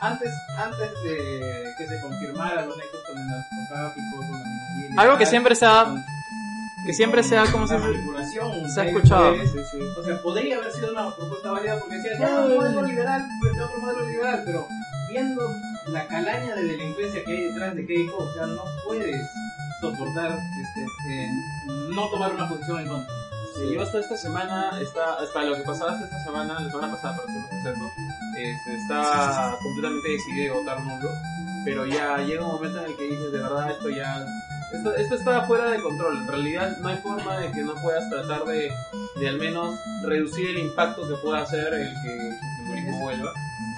antes, 0.00 0.30
antes 0.56 0.90
de 1.02 1.64
que 1.76 1.86
se 1.86 2.00
confirmara 2.00 2.64
los 2.66 2.76
nexos 2.76 3.02
con 3.06 3.18
el 3.18 3.26
narcotráfico, 3.26 4.16
con 4.16 4.30
la 4.30 4.48
minería. 4.76 5.00
Algo 5.00 5.18
que 5.18 5.26
siempre 5.26 5.54
se 5.56 5.66
ha- 5.66 5.94
que 6.86 6.92
siempre 6.92 7.22
se 7.22 7.36
ha, 7.38 7.50
¿cómo 7.50 7.66
se 7.66 7.76
dice? 7.78 7.88
Se 8.74 8.80
ha 8.80 8.84
escuchado. 8.84 9.30
mujeres, 9.32 9.52
O 9.98 10.02
sea, 10.04 10.22
podría 10.22 10.56
haber 10.58 10.72
sido 10.72 10.92
una 10.92 11.14
propuesta 11.16 11.50
válida 11.50 11.78
porque 11.80 11.96
decía, 11.96 12.12
ya, 12.18 12.40
un 12.44 12.54
modelo 12.54 12.82
liberal 12.82 13.26
frente 13.40 13.60
a 13.60 13.64
otro 13.66 13.78
modelo 13.80 14.06
liberal, 14.08 14.42
pero 14.44 14.68
viendo 15.10 15.42
la 15.88 16.06
calaña 16.06 16.54
de 16.54 16.62
delincuencia 16.64 17.24
que 17.24 17.32
hay 17.32 17.44
detrás 17.44 17.74
de 17.74 17.86
Keiko, 17.86 18.16
o 18.18 18.34
sea, 18.34 18.46
no 18.46 18.62
puedes 18.86 19.16
soportar 19.80 20.38
este, 20.62 20.86
eh, 21.10 21.28
no 21.94 22.08
tomar 22.10 22.32
una 22.34 22.48
posición 22.48 22.80
en 22.80 22.88
contra. 22.88 23.14
Sí, 23.54 23.72
yo 23.72 23.82
hasta 23.82 24.00
esta 24.00 24.16
semana, 24.16 24.80
está, 24.80 25.14
hasta 25.14 25.44
lo 25.44 25.54
que 25.54 25.62
pasaba 25.62 25.92
hasta 25.92 26.06
esta 26.06 26.24
semana, 26.24 26.58
la 26.60 26.70
semana 26.70 26.92
pasada 26.92 27.16
para 27.16 27.32
ser 27.32 27.56
exacto, 27.56 27.92
este, 28.36 28.74
está 28.74 29.56
completamente 29.62 30.08
decidido 30.08 30.54
de 30.54 30.60
votar 30.60 30.80
nulo, 30.82 31.08
pero 31.64 31.86
ya 31.86 32.18
llega 32.18 32.44
un 32.44 32.52
momento 32.52 32.80
en 32.80 32.86
el 32.86 32.96
que 32.96 33.04
dices, 33.04 33.30
de 33.30 33.38
verdad, 33.38 33.70
esto 33.70 33.90
ya, 33.90 34.26
esto, 34.72 34.94
esto 34.96 35.14
está 35.14 35.46
fuera 35.46 35.70
de 35.70 35.80
control, 35.80 36.18
en 36.18 36.28
realidad 36.28 36.76
no 36.78 36.88
hay 36.88 36.96
forma 36.96 37.38
de 37.38 37.52
que 37.52 37.62
no 37.62 37.74
puedas 37.76 38.10
tratar 38.10 38.44
de, 38.44 38.72
de 39.20 39.28
al 39.28 39.38
menos 39.38 39.78
reducir 40.02 40.50
el 40.50 40.58
impacto 40.58 41.06
que 41.06 41.14
pueda 41.22 41.42
hacer 41.42 41.72
el 41.74 41.94
que 42.02 42.28
el 42.28 42.38
fujimorismo 42.58 43.00
vuelva. 43.00 43.32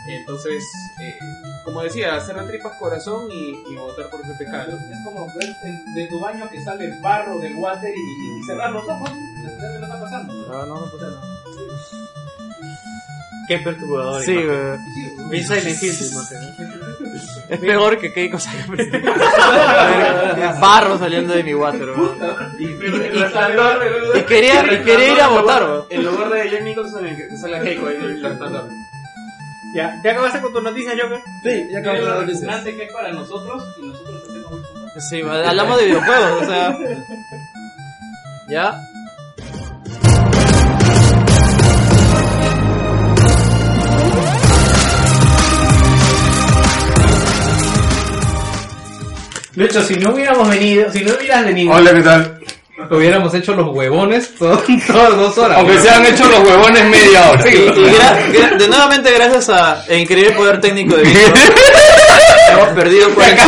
Entonces, 0.09 0.65
eh, 1.01 1.19
como 1.67 1.83
decía, 1.83 2.15
hacer 2.17 2.37
tripas 2.47 2.73
corazón 2.79 3.29
y, 3.31 3.51
y 3.71 3.77
votar 3.77 4.09
por 4.09 4.23
PPK. 4.23 4.49
¿no? 4.69 4.77
Es 4.77 5.05
como 5.05 5.27
ver 5.35 5.49
el- 5.65 5.95
de 5.95 6.07
tu 6.07 6.19
baño 6.21 6.49
que 6.49 6.63
sale 6.65 6.99
barro 7.03 7.39
del 7.39 7.55
water 7.57 7.93
y, 7.95 8.39
y 8.41 8.43
cerrar 8.45 8.71
los 8.73 8.89
ojos. 8.89 9.11
¿Sabes 9.11 9.59
qué 9.59 9.85
está 9.85 10.01
pasando? 10.01 10.33
No, 10.33 10.67
no, 10.67 10.75
no 10.81 10.91
pasa 10.91 11.07
nada. 11.11 11.23
Qué 13.49 13.59
perturbador. 13.59 14.23
Sí, 14.23 14.35
güey. 14.35 15.29
Bien 15.31 15.47
Silent. 15.47 15.83
Es 17.49 17.61
peor 17.61 17.99
que 17.99 18.31
cosa. 18.31 18.51
Barro 20.61 20.99
saliendo 20.99 21.33
de 21.35 21.45
mi 21.45 21.55
water. 21.55 21.89
Y, 22.59 22.65
y- 22.65 22.67
y- 22.69 24.19
y 24.19 24.23
quería, 24.25 24.65
y 24.65 24.83
quería 24.85 25.13
ir 25.13 25.21
a 25.21 25.29
votar. 25.29 25.85
En 25.91 26.05
lugar 26.05 26.31
de 26.31 26.51
Jack 26.51 26.63
Nicholson, 26.63 27.07
sale 27.41 27.61
Keiko 27.61 27.87
ahí 27.87 27.99
lanzando. 28.19 28.69
Ya, 29.75 30.01
¿ya 30.03 30.11
acabaste 30.13 30.41
con 30.41 30.53
tus 30.53 30.63
noticias, 30.63 30.95
Joker? 31.01 31.21
Sí, 31.43 31.69
ya 31.71 31.79
acabamos 31.79 32.05
lo 32.05 32.15
dar 32.15 32.27
noticias. 32.27 32.65
que 32.65 32.85
es 32.85 32.93
para 32.93 33.13
nosotros 33.13 33.65
y 33.79 33.87
nosotros 33.87 34.23
hacemos 34.29 34.61
Sí, 35.11 35.21
hablamos 35.21 35.79
de 35.79 35.85
videojuegos, 35.87 36.43
o 36.43 36.47
sea. 36.47 36.79
¿Ya? 38.49 38.81
De 49.55 49.65
hecho, 49.65 49.83
si 49.83 49.97
no 49.97 50.13
hubiéramos 50.13 50.49
venido, 50.51 50.93
si 50.93 51.03
no 51.03 51.15
hubieras 51.15 51.45
venido, 51.45 51.73
Hola, 51.73 51.95
¿qué 51.95 52.03
tal? 52.03 52.39
Hubiéramos 52.91 53.33
hecho 53.35 53.55
los 53.55 53.69
huevones 53.75 54.35
todas 54.39 54.67
dos 55.17 55.39
horas. 55.39 55.59
Aunque 55.59 55.81
se 55.81 55.89
han 55.89 56.05
hecho 56.07 56.25
los 56.29 56.41
huevones 56.41 56.85
media 56.85 57.31
hora. 57.31 57.51
Y, 57.51 57.55
y 57.57 57.69
gra- 57.71 58.33
gra- 58.33 58.57
de 58.59 58.69
nuevamente 58.69 59.11
gracias 59.13 59.49
a 59.49 59.85
el 59.89 60.01
increíble 60.01 60.33
poder 60.33 60.61
técnico 60.61 60.95
de 60.97 61.03
Víctor, 61.05 61.33
hemos 62.53 62.69
perdido 62.69 63.11
40 63.15 63.45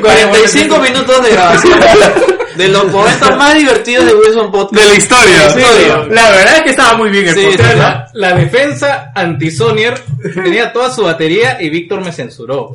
45 0.00 0.78
minutos 0.78 1.22
de 1.22 1.30
grabación 1.30 1.80
de 2.56 2.68
los 2.68 2.86
momentos 2.90 3.36
más 3.36 3.54
divertidos 3.54 4.06
de 4.06 4.14
Wilson 4.14 4.50
Podcast. 4.50 4.82
De 4.82 4.88
la 4.88 4.98
historia. 4.98 5.32
De 5.32 5.38
la 5.38 5.46
historia. 5.46 5.96
la 6.10 6.30
verdad 6.30 6.56
es 6.56 6.62
que 6.62 6.70
estaba 6.70 6.96
muy 6.96 7.10
bien 7.10 7.26
el 7.28 7.34
Sí, 7.34 7.44
podcast. 7.50 7.76
La, 7.76 8.10
la 8.14 8.34
defensa 8.36 9.12
anti-Sonier 9.14 9.98
tenía 10.34 10.72
toda 10.72 10.90
su 10.90 11.02
batería 11.02 11.60
y 11.60 11.70
Víctor 11.70 12.02
me 12.04 12.12
censuró. 12.12 12.74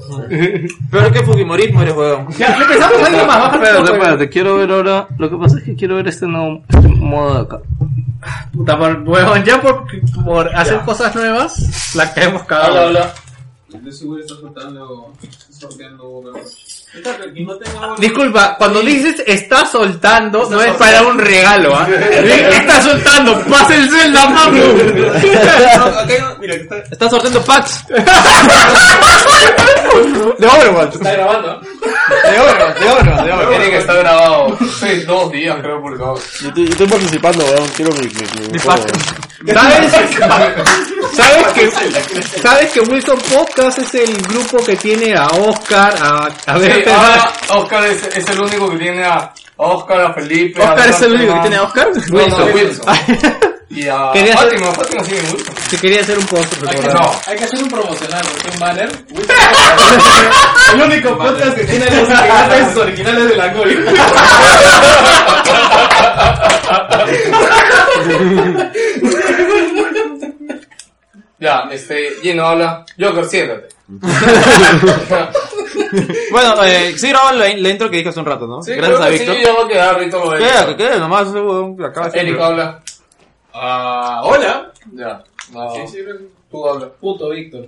Peor 0.92 1.12
que 1.12 1.24
Fujimorismo 1.24 1.82
eres 1.82 1.96
huevón. 1.96 2.28
Ya, 2.38 2.56
empezamos 2.56 3.02
algo 3.08 3.26
más, 3.26 3.38
baja 3.40 3.56
Espérate, 3.56 3.92
espérate, 3.94 4.30
quiero 4.30 4.58
ver 4.58 4.72
ahora. 4.72 5.08
Lo 5.18 5.30
que 5.30 5.38
pasa 5.38 5.58
es 5.58 5.64
que 5.64 5.76
quiero 5.76 5.96
ver 5.96 6.08
este 6.08 6.26
nuevo 6.28 6.64
este 6.70 6.88
modo 6.88 7.34
de 7.36 7.42
acá. 7.42 7.60
Puta, 8.52 8.78
por, 8.78 9.02
huevón, 9.08 9.44
ya 9.46 9.62
por, 9.62 9.86
por 10.26 10.54
hacer 10.56 10.80
cosas 10.82 11.16
nuevas, 11.16 11.96
la 11.96 12.14
que 12.14 12.24
hemos 12.24 12.44
cagado. 12.44 12.88
hola. 12.88 13.14
De 13.70 13.92
seguro 13.92 14.22
está 14.22 14.36
soltando, 14.36 15.14
sorteando 15.52 16.22
tengo 16.24 16.40
Disculpa, 17.98 18.56
cuando 18.58 18.82
dices 18.82 19.22
está 19.26 19.66
soltando, 19.66 20.50
no 20.50 20.62
es 20.62 20.72
para 20.76 21.02
un 21.04 21.18
regalo, 21.20 21.76
¿ah? 21.76 21.88
Está 22.52 22.82
soltando, 22.82 23.40
pasa 23.46 23.76
el 23.76 23.90
Zelda, 23.90 24.26
mami. 24.30 24.60
Mira, 26.40 26.56
que 26.56 26.62
está, 26.62 26.78
Está 26.90 27.10
sorteando 27.10 27.42
packs. 27.44 27.84
de 30.38 30.48
Overwatch. 30.48 30.96
está 30.96 31.12
grabando. 31.12 31.60
De 31.60 32.40
Overwatch, 32.40 32.80
de 32.80 32.90
Overwatch, 32.90 33.24
de 33.26 33.32
Overwatch. 33.34 33.50
Tiene 33.50 33.70
que 33.70 33.78
estar 33.78 33.98
grabado. 33.98 34.58
Dos 35.08 35.32
días 35.32 35.58
creo 35.62 35.82
publicado. 35.82 36.16
Yo 36.42 36.48
estoy, 36.48 36.66
yo 36.66 36.72
estoy 36.72 36.88
participando, 36.88 37.46
weón. 37.46 37.68
Quiero 37.76 37.92
mi, 37.94 38.08
mi, 38.08 38.14
mi, 38.42 38.48
Mi 38.54 38.60
juego. 38.60 38.82
pack. 38.86 38.96
¿Sabes? 39.54 39.92
¿Sabes 41.14 41.48
que, 41.54 41.72
¿Sabes 42.42 42.72
que 42.72 42.80
Wilson 42.82 43.20
Podcast 43.34 43.78
es 43.80 43.94
el 43.96 44.16
grupo 44.24 44.58
que 44.66 44.76
tiene 44.76 45.16
a 45.16 45.28
Oscar, 45.28 45.94
a, 46.02 46.30
a 46.46 46.58
ver, 46.58 46.77
Ahora 46.86 47.32
Oscar 47.50 47.86
es, 47.86 48.04
es 48.16 48.30
el 48.30 48.40
único 48.42 48.70
que 48.72 48.78
tiene 48.78 49.04
a 49.06 49.34
Oscar, 49.58 50.02
a 50.02 50.14
Felipe. 50.14 50.64
a 50.64 50.70
Oscar 50.74 50.90
es 50.90 51.02
el 51.02 51.14
único 51.14 51.34
que 51.36 51.40
tiene 51.42 51.56
a 51.58 51.64
Oscar. 51.64 51.88
No, 52.12 52.28
no, 52.28 52.46
Wilson. 52.46 52.86
Y 53.70 53.88
a 53.88 54.12
Quería 54.14 54.34
hacer- 54.34 54.50
Fátima, 54.52 54.72
Fátima 54.74 55.04
sigue 55.04 55.20
en 55.20 55.26
Wilson. 55.34 55.56
quería 55.82 56.02
hacer 56.02 56.18
un 56.18 56.26
post. 56.26 56.54
Hay 56.68 56.80
que, 56.80 56.88
No. 56.88 57.12
hay 57.28 57.38
que 57.38 57.44
hacer 57.44 57.64
un 57.64 57.70
promocional, 57.70 58.26
porque 58.32 58.50
un 58.54 58.60
banner. 58.60 58.90
el 60.74 60.82
único 60.82 61.18
podcast 61.18 61.56
que 61.56 61.64
tiene 61.66 61.86
los 61.86 62.10
integrantes 62.10 62.78
originales 62.78 63.30
de 63.30 63.36
la 63.36 63.48
GOI. 63.54 63.78
Ya, 71.40 71.68
este, 71.72 72.16
Gino 72.22 72.46
habla. 72.48 72.86
Joker, 73.00 73.26
siéntate. 73.26 73.68
Bueno, 76.32 76.64
eh, 76.64 76.94
sí 76.98 77.10
graban 77.10 77.38
la, 77.38 77.48
la 77.48 77.70
intro 77.70 77.90
que 77.90 77.98
dije 77.98 78.10
hace 78.10 78.20
un 78.20 78.26
rato, 78.26 78.48
¿no? 78.48 78.62
Sí, 78.62 78.74
Gracias 78.74 78.98
creo 78.98 79.08
a 79.08 79.10
Víctor. 79.10 79.36
Sí, 79.36 79.42
ya 79.44 79.54
va 79.54 79.64
a 79.64 79.68
quedar 79.68 80.00
Víctor 80.00 80.26
lo 80.26 80.32
de 80.32 80.38
Queda, 80.40 80.68
que 80.68 80.76
quede, 80.76 81.00
nomás 81.00 81.28
acaba 81.86 82.08
Eric 82.14 82.40
habla. 82.40 82.80
Ah, 83.54 84.22
hola. 84.24 84.72
Ya. 84.94 85.24
No. 85.52 85.74
Sí, 85.74 85.82
sí, 85.88 85.98
Tú 86.52 86.68
habla. 86.68 86.88
Puto 87.00 87.30
Víctor. 87.30 87.68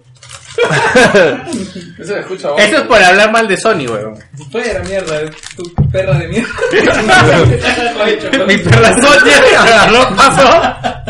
Eso 2.00 2.16
escucha 2.18 2.50
Eso 2.58 2.78
es 2.78 2.82
por 2.84 3.02
hablar 3.02 3.32
mal 3.32 3.48
de 3.48 3.56
Sony, 3.58 3.86
weón. 3.88 4.18
Fuera 4.52 4.82
mierda, 4.84 5.22
tu 5.56 5.64
perra 5.92 6.18
de 6.18 6.28
mierda. 6.28 6.50
Mi 8.48 8.58
perra 8.58 9.02
Sony 9.02 9.56
agarró, 9.58 10.16
pasó. 10.16 10.48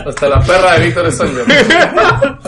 Hasta 0.07 0.29
la 0.29 0.41
perra 0.41 0.73
de 0.73 0.85
Víctor 0.85 1.07
es 1.07 1.17
Sonja. 1.17 2.39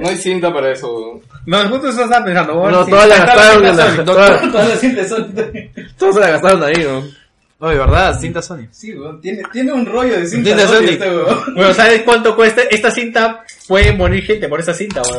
No 0.00 0.08
hay 0.08 0.16
cinta 0.16 0.52
para 0.52 0.72
eso, 0.72 0.92
weón. 0.92 1.20
No, 1.46 1.68
justo 1.68 1.88
eso 1.88 2.04
estaba 2.04 2.24
pensando. 2.24 2.60
weón. 2.60 2.72
No, 2.72 2.86
todas 2.86 3.08
la 3.08 3.16
gastaron 3.24 3.62
la 3.62 3.68
en 3.70 3.76
la- 3.76 3.96
Sony. 3.96 4.04
todas- 4.04 4.52
Todas 4.52 4.68
las 4.68 4.80
cintas 4.80 5.08
son. 5.08 5.34
Todos 5.98 6.14
se 6.14 6.20
la 6.20 6.28
gastaron 6.30 6.62
ahí, 6.64 6.84
¿no? 6.84 7.04
Oye, 7.60 7.76
¿verdad? 7.78 8.18
Cinta 8.20 8.40
Sony. 8.40 8.66
Sí, 8.70 8.94
weón, 8.94 9.20
tiene, 9.20 9.42
tiene 9.52 9.72
un 9.72 9.84
rollo 9.86 10.18
de 10.18 10.26
cintas. 10.26 10.44
Tiene 10.54 10.62
Sony 10.62 10.76
Sony. 10.86 10.92
este 10.92 11.08
weón. 11.10 11.54
Bueno, 11.54 11.74
¿sabes 11.74 12.02
cuánto 12.02 12.36
cuesta? 12.36 12.62
Esta 12.70 12.90
cinta 12.90 13.42
puede 13.66 13.92
morir 13.92 14.22
gente 14.24 14.48
por 14.48 14.60
esa 14.60 14.72
cinta, 14.74 15.02
weón. 15.02 15.18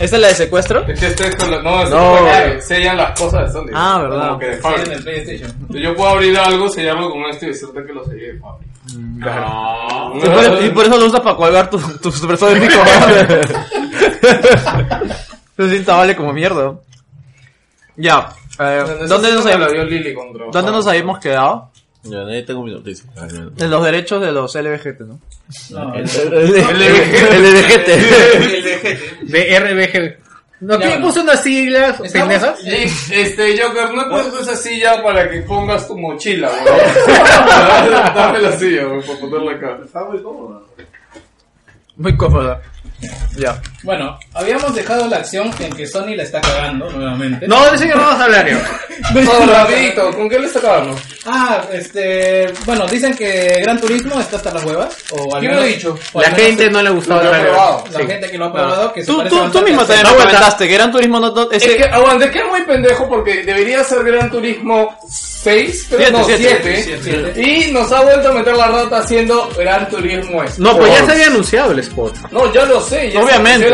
¿Esta 0.00 0.16
es 0.16 0.22
la 0.22 0.28
de 0.28 0.34
secuestro? 0.34 0.84
Es 0.88 0.98
que 0.98 1.06
esto 1.06 1.22
es 1.24 1.36
con 1.36 1.50
la- 1.52 1.62
no, 1.62 1.84
es 1.84 1.90
No. 1.90 2.18
que 2.26 2.60
sellan 2.60 2.96
las 2.96 3.18
cosas 3.18 3.46
de 3.46 3.52
Sony. 3.60 3.70
Ah, 3.74 4.00
verdad. 4.02 4.26
Como 4.28 4.38
que 4.40 4.46
de 4.46 4.56
Sí, 4.56 4.68
en 4.86 4.92
el 4.92 5.02
PlayStation. 5.04 5.52
Yo 5.70 5.94
puedo 5.94 6.10
abrir 6.10 6.36
algo, 6.36 6.68
sellarlo 6.68 7.10
con 7.10 7.22
esto 7.30 7.44
y 7.44 7.48
decirte 7.48 7.84
que 7.86 7.92
lo 7.92 8.04
sellé 8.04 8.32
de 8.32 8.38
fábrica. 8.88 10.14
Y 10.14 10.20
por, 10.28 10.64
y 10.64 10.70
por 10.70 10.84
eso 10.86 10.98
lo 10.98 11.06
usas 11.06 11.20
para 11.20 11.36
colgar 11.36 11.70
tu, 11.70 11.78
tu 11.98 12.10
supresor 12.12 12.54
de 12.54 12.60
pico. 12.66 12.80
Esa 15.56 15.70
cinta 15.70 15.96
vale 15.96 16.16
como 16.16 16.32
mierda. 16.32 16.74
Ya. 17.96 18.28
Eh, 18.58 18.84
¿dónde, 19.08 19.32
nos 19.32 19.46
habíamos, 19.46 19.68
¿Dónde 20.52 20.70
nos 20.72 20.86
habíamos 20.86 21.18
quedado? 21.18 21.70
Ya, 22.02 22.20
ahí 22.26 22.44
tengo 22.44 22.62
mi 22.64 22.72
noticia. 22.72 23.08
En 23.56 23.70
los 23.70 23.82
derechos 23.84 24.20
de 24.20 24.30
los 24.32 24.54
LBGT, 24.54 25.00
¿no? 25.00 25.18
No, 25.70 25.94
El 25.94 26.08
el- 26.08 26.54
el 26.54 27.42
LDGT. 27.42 27.88
De 29.22 29.58
RBG. 29.58 30.18
¿No 30.66 30.78
bueno. 30.78 31.06
puso 31.06 31.20
unas 31.22 31.42
siglas 31.42 32.00
Estamos- 32.00 32.12
pendejas? 32.12 32.60
Este, 33.10 33.58
Joker, 33.62 33.92
no 33.92 34.02
he 34.02 34.10
puesto 34.10 34.40
esa 34.40 34.56
silla 34.56 35.02
para 35.02 35.28
que 35.30 35.42
pongas 35.42 35.86
tu 35.86 35.96
mochila, 35.98 36.48
weón. 36.50 38.14
Dame 38.14 38.38
la 38.40 38.52
silla, 38.52 38.86
weón, 38.86 39.02
para 39.02 39.18
ponerla 39.18 39.52
acá. 39.52 39.78
Está 39.84 40.04
muy 40.04 40.22
cómodo. 40.22 40.66
Muy 41.96 42.16
cómoda. 42.16 42.62
Ya. 43.36 43.60
Bueno, 43.84 44.18
habíamos 44.32 44.74
dejado 44.74 45.06
la 45.08 45.18
acción 45.18 45.50
en 45.60 45.70
que 45.74 45.86
Sony 45.86 46.16
la 46.16 46.22
está 46.22 46.40
cagando 46.40 46.90
nuevamente. 46.90 47.46
No, 47.46 47.66
eso 47.66 47.84
ya 47.84 47.94
no 47.94 48.02
vamos 48.02 48.20
a 48.20 48.24
hablar, 48.24 48.48
yo. 48.48 48.56
Hola, 49.42 49.66
Víctor, 49.66 50.16
¿con 50.16 50.28
qué 50.28 50.38
le 50.38 50.46
está 50.46 50.58
acabando? 50.60 50.96
Ah, 51.26 51.62
este. 51.72 52.46
Bueno, 52.64 52.86
dicen 52.86 53.14
que 53.14 53.60
Gran 53.62 53.78
Turismo 53.80 54.18
está 54.18 54.36
hasta 54.36 54.52
las 54.54 54.64
huevas. 54.64 54.96
O 55.10 55.34
al 55.34 55.40
¿Quién 55.40 55.50
menos, 55.52 55.56
lo 55.56 55.62
ha 55.62 55.74
dicho? 55.74 55.98
o 56.14 56.20
La 56.22 56.28
menos 56.30 56.42
gente 56.46 56.70
no 56.70 56.82
le 56.82 56.90
gustó 56.90 57.14
Lo 57.14 57.22
he 57.22 57.28
trailer. 57.28 57.48
probado. 57.50 57.84
La 57.92 57.98
Sí. 58.00 58.06
gente 58.06 58.30
que 58.30 58.38
lo 58.38 58.44
ha 58.46 58.52
probado, 58.52 58.92
que 58.92 59.00
se 59.02 59.06
Tú, 59.06 59.16
parece 59.18 59.30
tú, 59.30 59.36
tú 59.36 59.44
bastante 59.44 59.68
mismo 59.70 59.82
a 59.82 59.86
también 59.86 60.04
No 60.06 60.10
me 60.12 60.18
comentaste 60.18 60.68
que 60.68 60.74
Gran 60.74 60.90
Turismo 60.92 61.20
no... 61.20 61.30
no- 61.30 61.50
Es 61.50 61.62
ese- 61.62 61.76
que, 61.76 61.84
aguante, 61.84 62.30
que 62.30 62.38
es 62.38 62.46
muy 62.48 62.62
pendejo 62.62 63.08
porque 63.08 63.42
debería 63.44 63.84
ser 63.84 64.02
Gran 64.04 64.30
Turismo 64.30 64.96
6, 65.10 65.86
pero 65.90 66.02
Siete, 66.04 66.12
no, 66.18 66.24
siete, 66.24 67.00
7. 67.02 67.42
Y 67.42 67.70
nos 67.72 67.92
ha 67.92 68.00
vuelto 68.00 68.28
a 68.30 68.32
meter 68.32 68.56
la 68.56 68.68
rata 68.68 68.98
haciendo 68.98 69.50
Gran 69.58 69.88
Turismo 69.90 70.42
Sport. 70.42 70.58
No, 70.58 70.78
pues 70.78 70.92
ya 70.98 71.04
se 71.04 71.12
había 71.12 71.26
anunciado 71.26 71.72
el 71.72 71.78
spot. 71.80 72.16
No, 72.30 72.50
ya 72.52 72.64
lo 72.64 72.80
sé, 72.80 73.10
ya 73.12 73.20
Obviamente. 73.20 73.68
se 73.68 73.73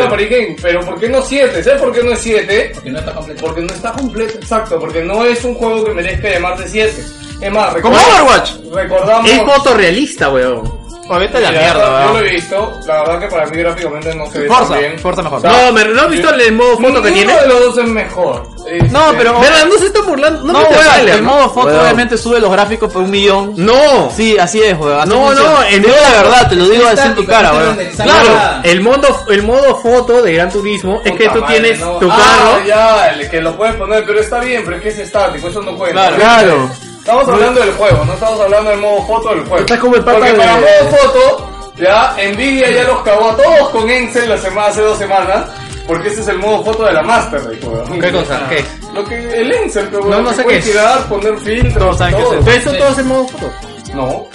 pero 0.61 0.81
¿por 0.85 0.99
qué 0.99 1.09
no 1.09 1.21
7? 1.21 1.63
¿Sabes 1.63 1.81
por 1.81 1.91
qué 1.93 2.03
no 2.03 2.11
es 2.13 2.19
7? 2.19 2.71
Porque 2.75 2.89
no 2.91 2.99
está 2.99 3.13
completo. 3.13 3.41
Porque 3.45 3.61
no 3.61 3.73
está 3.73 3.91
completo, 3.93 4.37
exacto, 4.37 4.79
porque 4.79 5.01
no 5.03 5.25
es 5.25 5.43
un 5.45 5.55
juego 5.55 5.83
que 5.85 5.91
merezca 5.93 6.29
llamarse 6.29 6.67
7. 6.67 7.03
Es 7.41 7.51
más, 7.51 7.75
Como 7.75 7.95
record- 7.95 8.13
Overwatch. 8.13 8.51
recordamos... 8.73 9.29
Es 9.31 9.41
fotorrealista, 9.41 10.29
weón. 10.29 10.80
O 11.09 11.19
vete 11.19 11.37
a 11.37 11.41
la 11.41 11.49
Mira, 11.51 11.61
mierda, 11.61 12.05
yo 12.07 12.13
lo 12.13 12.19
he 12.19 12.29
visto, 12.29 12.79
la 12.85 12.99
verdad 12.99 13.19
que 13.19 13.27
para 13.27 13.45
mí 13.47 13.57
gráficamente 13.57 14.15
no 14.15 14.31
se 14.31 14.39
ve 14.39 14.47
Forza, 14.47 14.69
tan 14.69 14.79
bien. 14.79 14.99
Forza 14.99 15.21
mejor. 15.21 15.37
O 15.39 15.41
sea, 15.41 15.51
No, 15.51 15.75
pero 15.75 15.93
¿no 15.93 16.01
has 16.03 16.09
visto 16.09 16.29
el 16.33 16.51
modo 16.53 16.77
foto 16.77 17.01
que 17.01 17.11
ninguno 17.11 17.33
tiene? 17.37 17.41
de 17.41 17.47
los 17.47 17.59
dos 17.75 17.77
es 17.79 17.89
mejor. 17.91 18.43
No, 18.61 18.65
Este, 18.67 19.17
pero... 19.17 19.39
¿Verdad? 19.41 19.65
No 19.67 19.77
se 19.77 19.85
está 19.87 20.01
burlando. 20.03 20.43
No, 20.45 20.53
No, 20.53 20.59
el 20.61 20.75
weón, 20.77 21.09
el 21.09 21.23
¿no? 21.23 21.31
modo 21.31 21.49
foto 21.49 21.81
obviamente 21.81 22.17
sube 22.17 22.39
los 22.39 22.51
gráficos 22.51 22.93
por 22.93 23.01
un 23.01 23.11
millón. 23.11 23.53
No. 23.57 24.09
Sí, 24.15 24.37
así 24.37 24.61
es, 24.61 24.77
weón. 24.77 24.99
así 25.01 25.09
No, 25.09 25.25
funciona. 25.25 25.49
no, 25.51 25.63
el 25.63 25.81
Te 25.81 25.87
digo 25.87 25.95
la 26.01 26.21
verdad, 26.21 26.49
te 26.49 26.55
lo 26.55 26.69
digo 26.69 26.87
así 26.87 27.07
en 27.07 27.15
tu 27.15 27.25
cara, 27.25 27.51
no 27.51 27.59
te 27.59 27.83
weón. 27.83 27.91
Claro. 27.97 28.61
El 28.63 28.81
modo, 28.81 29.25
el 29.29 29.43
modo 29.43 29.75
foto 29.77 30.21
de 30.21 30.33
Gran 30.33 30.49
Turismo 30.51 31.01
es 31.03 31.11
que 31.11 31.17
puta 31.25 31.33
tú 31.33 31.41
madre, 31.41 31.59
tienes 31.59 31.79
no. 31.79 31.91
tu 31.97 32.09
Ah, 32.11 32.17
carro. 32.17 32.65
ya, 32.65 33.07
el 33.09 33.29
que 33.29 33.41
lo 33.41 33.57
puedes 33.57 33.75
poner, 33.75 34.05
pero 34.05 34.19
está 34.19 34.39
bien, 34.39 34.61
pero 34.63 34.77
es 34.77 34.83
que 34.83 34.89
es 34.89 34.99
estático, 34.99 35.49
eso 35.49 35.61
no 35.61 35.75
cuenta. 35.77 36.07
Claro. 36.09 36.15
Claro. 36.17 36.69
Estamos 37.01 37.27
hablando 37.27 37.59
del 37.59 37.73
juego, 37.73 38.05
no 38.05 38.13
estamos 38.13 38.39
hablando 38.39 38.69
del 38.69 38.79
modo 38.79 39.01
foto 39.07 39.29
del 39.29 39.39
juego. 39.41 39.57
Estás 39.57 39.79
como 39.79 39.95
el 39.95 40.03
pata 40.03 40.17
Porque 40.19 40.31
de- 40.33 40.37
para 40.37 40.53
modo 40.55 40.97
foto, 40.97 41.49
ya 41.77 42.15
Nvidia 42.33 42.69
ya 42.71 42.83
los 42.83 43.01
cagó 43.01 43.29
a 43.31 43.35
todos 43.37 43.69
con 43.69 43.89
Encel 43.89 44.29
la 44.29 44.37
semana, 44.37 44.67
hace 44.67 44.81
dos 44.81 44.97
semanas, 44.99 45.45
porque 45.87 46.09
ese 46.09 46.21
es 46.21 46.27
el 46.27 46.37
modo 46.37 46.63
foto 46.63 46.85
de 46.85 46.93
la 46.93 47.01
Master 47.01 47.43
Race, 47.43 47.67
weón. 47.67 47.99
¿Qué 47.99 48.11
cosa? 48.11 48.47
¿Qué? 48.49 48.63
Lo 48.93 49.03
que 49.03 49.15
el 49.41 49.51
Encel, 49.51 49.87
pero 49.89 50.05
No, 50.05 50.21
no 50.21 50.31
sé 50.33 50.45
qué 50.45 50.57
es. 50.57 50.63
tirar, 50.65 51.03
poner 51.09 51.37
filtros, 51.39 51.99
es 52.01 52.11
todo. 52.15 52.39
Pero 52.45 52.57
eso 52.57 52.71
todo 52.73 52.89
es 52.89 52.97
en 52.99 53.07
modo 53.07 53.27
foto. 53.27 53.51
No. 53.95 54.27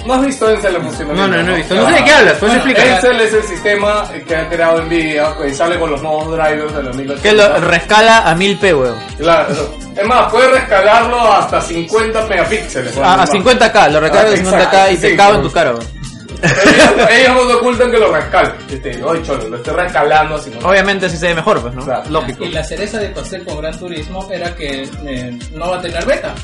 No- 0.00 0.06
¿No 0.06 0.14
has 0.20 0.26
visto 0.26 0.50
Encel 0.50 0.76
en 0.76 0.82
funcionamiento? 0.82 1.28
No, 1.28 1.36
no, 1.36 1.42
no 1.42 1.52
he 1.52 1.56
visto. 1.56 1.74
No 1.74 1.86
sé 1.88 1.94
de 1.94 2.04
qué 2.04 2.12
hablas, 2.12 2.34
pues 2.40 2.54
explica. 2.54 2.96
Encel 2.96 3.20
es 3.20 3.32
el 3.34 3.42
sistema 3.44 4.04
que 4.26 4.36
ha 4.36 4.48
creado 4.48 4.82
Nvidia, 4.82 5.34
que 5.40 5.54
sale 5.54 5.78
con 5.78 5.90
los 5.90 6.02
nuevos 6.02 6.26
drivers 6.36 6.74
de 6.74 6.82
la 6.82 6.92
1080. 6.92 7.22
Que 7.22 7.32
lo 7.34 7.60
rescala 7.60 8.18
a 8.30 8.34
1000p, 8.36 8.62
weón. 8.80 8.96
Claro, 9.18 9.54
es 9.96 10.06
más, 10.06 10.30
puedes 10.32 10.50
rescalarlo 10.50 11.32
hasta 11.32 11.60
50 11.60 12.26
megapíxeles. 12.26 12.96
A, 12.98 13.22
a 13.22 13.26
50k, 13.26 13.90
lo 13.90 14.00
recargas 14.00 14.40
Ah, 14.40 14.56
a 14.56 14.70
50k 14.88 14.92
y 14.92 14.96
te 14.98 15.16
cago 15.16 15.34
en 15.36 15.42
tu 15.42 15.50
cara, 15.52 15.70
weón. 15.72 16.00
Ellos, 16.42 17.10
ellos 17.10 17.34
no 17.34 17.48
se 17.48 17.54
ocultan 17.56 17.90
que 17.90 17.98
lo 17.98 18.12
rescalen. 18.14 18.52
Yo 18.70 18.80
te 18.80 18.88
digo, 18.90 19.10
"Oye, 19.10 19.22
cholo, 19.22 19.46
lo 19.48 19.56
estoy 19.58 19.74
rescalando 19.74 20.36
así. 20.36 20.50
¿no? 20.58 20.66
Obviamente 20.70 21.04
así 21.04 21.18
se 21.18 21.26
ve 21.26 21.34
mejor, 21.34 21.60
pues, 21.60 21.74
¿no? 21.74 21.84
Claro. 21.84 22.02
Lógico. 22.08 22.44
Y 22.44 22.48
la 22.48 22.64
cereza 22.64 22.96
de 22.98 23.10
pastel 23.10 23.44
con 23.44 23.58
Gran 23.60 23.78
Turismo 23.78 24.26
era 24.32 24.54
que 24.54 24.88
eh, 25.04 25.38
no 25.54 25.70
va 25.72 25.76
a 25.76 25.82
tener 25.82 26.02
beta. 26.06 26.34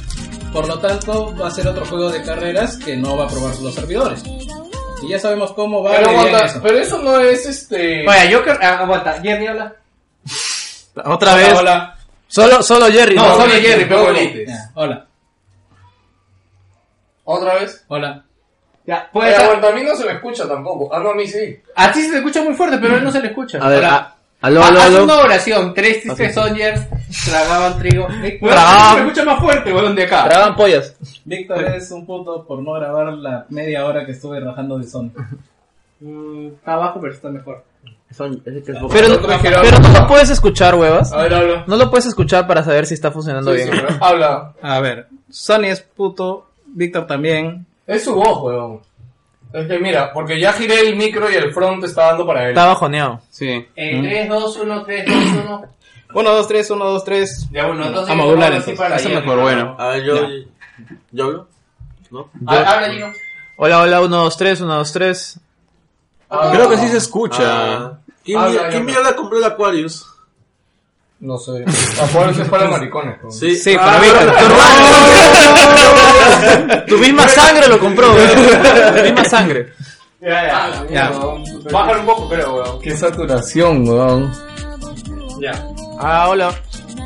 Por 0.57 0.69
lo 0.69 0.79
tanto, 0.79 1.37
va 1.37 1.49
a 1.49 1.51
ser 1.51 1.69
otro 1.69 1.85
juego 1.85 2.11
de 2.11 2.23
carreras 2.23 2.79
que 2.79 2.97
no 2.97 3.15
va 3.15 3.27
a 3.27 3.29
probar 3.29 3.55
los 3.59 3.75
servidores. 3.75 4.23
Y 5.03 5.09
ya 5.11 5.19
sabemos 5.19 5.53
cómo 5.53 5.83
va 5.83 5.91
Pero, 5.91 6.09
aguanta, 6.09 6.47
eso. 6.47 6.61
pero 6.63 6.79
eso 6.79 6.99
no 7.03 7.21
es 7.21 7.45
este. 7.45 8.09
Oye, 8.09 8.31
yo 8.31 8.43
creo. 8.43 8.57
ah, 8.63 8.79
Aguanta, 8.79 9.21
Jerry 9.21 9.47
habla. 9.49 9.75
Otra 11.05 11.35
vez. 11.35 11.53
Hola. 11.53 11.99
Solo, 12.27 12.63
solo 12.63 12.87
Jerry. 12.87 13.17
No, 13.17 13.29
¿no? 13.29 13.35
solo 13.37 13.53
Jerry, 13.53 13.85
pero 13.85 14.05
bolites. 14.05 14.49
Ya, 14.49 14.71
hola, 14.75 15.07
¿Otra 17.25 17.55
vez? 17.57 17.85
hola. 17.89 18.25
Ya, 18.87 19.11
Pues 19.13 19.39
aguanta, 19.39 19.69
a 19.69 19.73
mí 19.73 19.83
no 19.83 19.95
se 19.95 20.05
me 20.07 20.13
escucha 20.13 20.49
tampoco. 20.49 20.89
Ah, 20.95 21.01
no, 21.01 21.11
a 21.11 21.15
mí 21.15 21.27
sí. 21.27 21.61
A 21.75 21.93
ti 21.93 22.03
se 22.03 22.13
te 22.13 22.17
escucha 22.17 22.43
muy 22.43 22.55
fuerte, 22.55 22.79
pero 22.79 22.95
a 22.95 22.97
él 22.99 23.05
no 23.05 23.13
se 23.13 23.21
le 23.21 23.29
escucha. 23.29 23.59
A 23.61 23.69
ver, 23.69 23.79
Hola. 23.81 23.95
a- 23.97 24.16
aló, 24.47 24.63
Ah, 24.63 24.69
aló, 24.69 24.79
haz 24.81 24.87
aló. 24.87 25.05
una 25.05 25.19
oración. 25.19 25.75
Tres 25.75 26.03
tristes 26.03 26.35
Sonyers 26.35 26.81
tragaban 27.25 27.79
trigo. 27.79 28.07
Weón, 28.07 28.39
Tragaban- 28.41 28.99
escucha 28.99 29.25
más 29.25 29.41
fuerte, 29.41 29.73
weón, 29.73 29.95
de 29.95 30.03
acá. 30.05 30.25
Tragan 30.29 30.57
pollas. 30.57 30.97
Víctor 31.25 31.65
es 31.65 31.91
un 31.91 32.05
puto 32.07 32.45
por 32.45 32.63
no 32.63 32.73
grabar 32.73 33.13
la 33.15 33.47
media 33.51 33.85
hora 33.87 34.05
que 34.07 34.13
estuve 34.13 34.41
rajando 34.41 34.79
de 34.79 34.87
Sony. 34.87 35.11
Mm, 36.01 36.47
Está 36.49 36.75
abajo, 36.75 37.01
pero 37.01 37.13
está 37.15 37.29
mejor. 37.31 37.65
Son- 38.15 38.41
es 38.45 38.65
que 38.65 38.73
es 38.73 38.79
poco- 38.79 38.93
Pero, 38.95 39.15
Otro 39.15 39.39
quiero- 39.41 39.61
pero 39.63 39.79
no 39.81 39.89
lo 39.89 40.07
puedes 40.07 40.31
escuchar, 40.31 40.75
huevas. 40.77 41.13
A 41.13 41.23
ver, 41.23 41.35
habla. 41.35 41.65
No 41.67 41.77
lo 41.77 41.91
puedes 41.91 42.07
escuchar 42.07 42.47
para 42.47 42.63
saber 42.63 42.87
si 42.87 42.95
está 42.95 43.11
funcionando 43.11 43.53
Sí, 43.53 43.61
sí, 43.63 43.71
bien. 43.71 43.85
pero 43.87 44.05
habla. 44.05 44.53
A 44.63 44.81
ver, 44.81 45.09
Sony 45.31 45.65
es 45.65 45.81
puto, 45.81 46.47
Víctor 46.67 47.07
también. 47.07 47.67
Es 47.87 48.05
su 48.05 48.15
voz, 48.15 48.43
weón. 48.43 48.81
Es 49.57 49.67
que 49.67 49.79
mira, 49.79 50.13
porque 50.13 50.39
ya 50.39 50.53
giré 50.53 50.81
el 50.81 50.97
micro 50.97 51.31
y 51.31 51.35
el 51.35 51.51
front 51.51 51.83
está 51.83 52.09
dando 52.09 52.27
para 52.27 52.43
él. 52.45 52.49
Está 52.51 52.67
bajoneado. 52.67 53.23
Sí. 53.31 53.67
Eh, 53.75 54.01
3, 54.03 54.29
2, 54.29 54.57
1, 54.59 54.85
3, 54.85 55.07
2, 55.07 55.17
1. 55.45 55.65
1, 56.13 56.31
2, 56.31 56.49
3, 56.49 56.71
1, 56.71 56.85
2, 56.85 57.05
3. 57.05 57.49
Ya, 57.53 57.67
bueno, 57.67 57.87
entonces. 57.87 58.13
A 58.13 58.15
modular 58.17 58.51
vamos 58.51 58.63
así 58.63 58.71
entonces. 58.73 58.79
para 58.79 58.97
Eso 58.97 59.09
mejor, 59.09 59.37
¿no? 59.37 59.43
bueno. 59.43 59.77
A 59.79 59.89
ver, 59.89 60.05
yo. 60.05 60.15
¿Yo 61.11 61.25
hablo? 61.25 61.49
¿No? 62.11 62.31
Ah, 62.47 62.75
Habla, 62.75 62.91
Gino. 62.93 63.13
Hola, 63.57 63.81
hola, 63.81 64.01
1, 64.03 64.17
2, 64.17 64.37
3, 64.37 64.61
1, 64.61 64.75
2, 64.75 64.93
3. 64.93 65.41
Ah, 66.29 66.51
Creo 66.53 66.69
que 66.69 66.77
sí 66.77 66.89
se 66.89 66.99
escucha. 66.99 67.43
Ah. 67.43 67.99
¿Quién. 68.23 68.39
¿quién 68.71 68.85
mierda 68.85 69.17
compró 69.17 69.39
el 69.39 69.45
Aquarius? 69.45 70.07
No 71.21 71.39
sé. 71.39 71.65
Acuérdense 72.03 72.43
es 72.43 72.49
para 72.49 72.69
maricones. 72.69 73.17
weón. 73.23 73.33
Sí, 73.33 73.57
Sí, 73.57 73.75
Ah, 73.79 73.85
para 73.85 74.01
Víctor. 74.01 74.35
Tu 76.87 76.99
misma 76.99 77.27
sangre 77.29 77.69
lo 77.69 77.79
compró, 77.79 78.13
weón. 78.13 78.29
Tu 78.97 79.03
misma 79.03 79.25
sangre. 79.25 79.73
Ya, 80.21 80.29
ya. 80.47 80.65
Ah, 80.67 80.85
Ya. 80.91 81.11
Bájalo 81.73 82.01
un 82.01 82.07
poco, 82.07 82.29
creo, 82.29 82.55
weón. 82.55 82.81
Qué 82.81 82.97
saturación, 82.97 83.89
weón. 83.89 84.33
Ya. 85.41 85.53
Ah, 85.99 86.29
hola. 86.29 86.55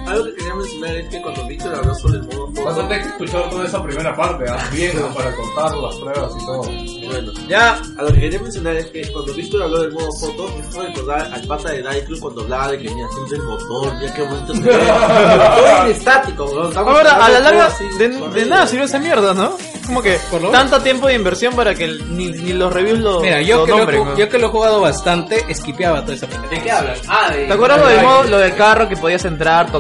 Algo 0.07 0.25
que 0.25 0.35
quería 0.35 0.55
mencionar 0.55 0.97
es 0.97 1.09
que 1.09 1.23
cuando 1.23 1.47
Víctor 1.47 1.75
habló 1.75 1.95
sobre 1.95 2.19
el 2.19 2.23
modo 2.25 2.47
foto, 2.55 2.89
que 2.89 2.95
escuchar 2.97 3.51
toda 3.51 3.67
esa 3.67 3.83
primera 3.83 4.17
parte, 4.17 4.45
¿ah? 4.49 4.59
Bien, 4.73 4.93
para 5.15 5.35
contar 5.37 5.77
las 5.77 5.95
pruebas 5.97 6.33
y 6.41 6.45
todo. 6.47 6.63
bueno, 7.11 7.33
Ya. 7.49 7.81
a 7.99 8.03
lo 8.03 8.09
que 8.13 8.21
quería 8.21 8.41
mencionar 8.41 8.77
es 8.77 8.87
que 8.87 9.13
cuando 9.13 9.35
Víctor 9.35 9.63
habló 9.63 9.81
del 9.83 9.93
modo 9.93 10.13
foto, 10.13 10.49
me 10.57 10.67
hizo 10.69 10.83
recordar 10.83 11.31
al 11.33 11.47
pata 11.47 11.71
de 11.71 11.83
Nightclub 11.83 12.21
cuando 12.21 12.41
hablaba 12.43 12.69
de 12.73 12.79
que 12.79 12.91
mira, 12.95 13.09
siempre 13.13 13.37
el 13.37 13.43
motor, 13.45 13.95
mira 13.99 14.15
qué 14.15 14.23
bonito 14.23 14.55
se 14.55 14.61
ve. 14.63 14.71
Todo 15.57 15.85
estático. 15.87 16.69
Estamos 16.69 16.77
Ahora, 16.97 17.25
a 17.25 17.29
la 17.31 17.41
larga, 17.41 17.67
así, 17.67 17.85
de, 17.99 18.09
de 18.09 18.47
nada 18.47 18.67
sirvió 18.67 18.85
esa 18.87 18.99
mierda, 18.99 19.35
¿no? 19.35 19.57
Como 19.87 20.03
que 20.03 20.19
tanto 20.53 20.81
tiempo 20.81 21.09
de 21.09 21.15
inversión 21.15 21.55
para 21.55 21.75
que 21.75 21.85
el- 21.85 22.17
ni, 22.17 22.29
ni 22.31 22.53
los 22.53 22.73
reviews 22.73 23.01
lo, 23.01 23.21
Mira, 23.21 23.43
yo 23.43 23.59
lo 23.59 23.65
que, 23.65 23.71
lo, 23.73 23.77
nombren, 23.79 24.05
¿no? 24.05 24.17
yo 24.17 24.29
que 24.29 24.39
lo 24.39 24.47
he 24.47 24.51
jugado 24.51 24.81
bastante, 24.81 25.45
esquipeaba 25.49 26.03
toda 26.03 26.15
esa 26.15 26.27
pendeja. 26.29 26.55
¿De 26.55 26.63
qué 26.63 26.71
hablan? 26.71 26.97
Ah, 27.09 27.33
de. 27.33 27.47
¿Te 27.47 27.53
acuerdas 27.53 27.81
lo 27.81 27.87
de 27.89 27.95
del, 27.95 28.05
modo, 28.05 28.23
lo 28.25 28.39
del 28.39 28.55
carro 28.57 28.89
que 28.89 28.97
podías 28.97 29.25
entrar, 29.25 29.71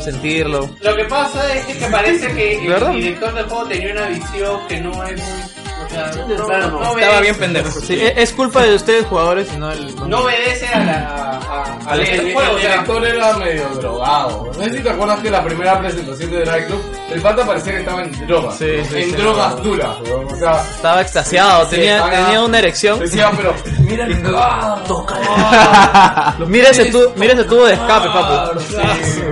sentirlo? 0.00 0.70
Lo 0.80 0.96
que 0.96 1.04
pasa 1.04 1.54
es 1.54 1.64
que 1.66 1.86
parece 1.86 2.32
que 2.34 2.60
el 2.62 2.68
¿Verdad? 2.68 2.92
director 2.92 3.34
del 3.34 3.44
juego 3.46 3.64
tenía 3.66 3.92
una 3.92 4.06
visión 4.08 4.60
que 4.68 4.80
no 4.80 5.04
es 5.04 5.20
muy. 5.20 5.63
O 5.86 5.90
sea, 5.90 6.10
no, 6.36 6.46
claro, 6.46 6.70
no 6.70 6.98
Estaba 6.98 7.20
bien 7.20 7.34
pendejo. 7.36 7.70
Sí, 7.80 7.98
es, 8.00 8.12
es 8.16 8.32
culpa 8.32 8.62
de 8.62 8.74
ustedes 8.74 9.06
jugadores 9.06 9.48
y 9.52 9.56
no 9.56 9.70
el... 9.70 9.94
No 10.08 10.20
obedece 10.20 10.66
a 10.68 10.84
la. 10.84 10.92
A, 10.94 11.90
a, 11.90 11.94
El, 11.94 12.00
al 12.00 12.02
el 12.08 12.32
juego, 12.34 12.54
o 12.54 12.58
sea, 12.58 12.70
director 12.70 13.04
era 13.06 13.32
medio 13.36 13.68
drogado. 13.80 14.50
No 14.56 14.64
sé 14.64 14.76
si 14.76 14.82
te 14.82 14.90
acuerdas 14.90 15.20
que 15.20 15.30
la 15.30 15.44
primera 15.44 15.78
presentación 15.80 16.30
de 16.30 16.38
Drive 16.44 16.66
Club, 16.66 16.82
el 17.12 17.20
pata 17.20 17.46
parecía 17.46 17.72
que 17.72 17.78
estaba 17.80 18.02
en 18.02 18.26
drogas. 18.26 18.56
Sí, 18.58 18.66
sí, 18.90 18.96
en 18.96 19.10
sí. 19.10 19.16
drogas 19.16 19.62
duras. 19.62 19.96
O 20.30 20.36
sea, 20.36 20.62
Estaba 20.74 21.00
extasiado, 21.02 21.66
tenía, 21.68 21.96
estaba- 21.96 22.24
tenía 22.24 22.42
una 22.42 22.58
erección. 22.58 22.98
decía, 23.00 23.30
pero 23.36 23.54
mira 23.80 24.06
el 24.06 24.22
ah, 24.34 26.34
mira, 26.46 26.70
ese 26.70 26.86
tu- 26.86 27.12
mira 27.16 27.34
ese 27.34 27.44
tubo 27.44 27.66
de 27.66 27.74
escape, 27.74 28.08
papu. 28.08 28.60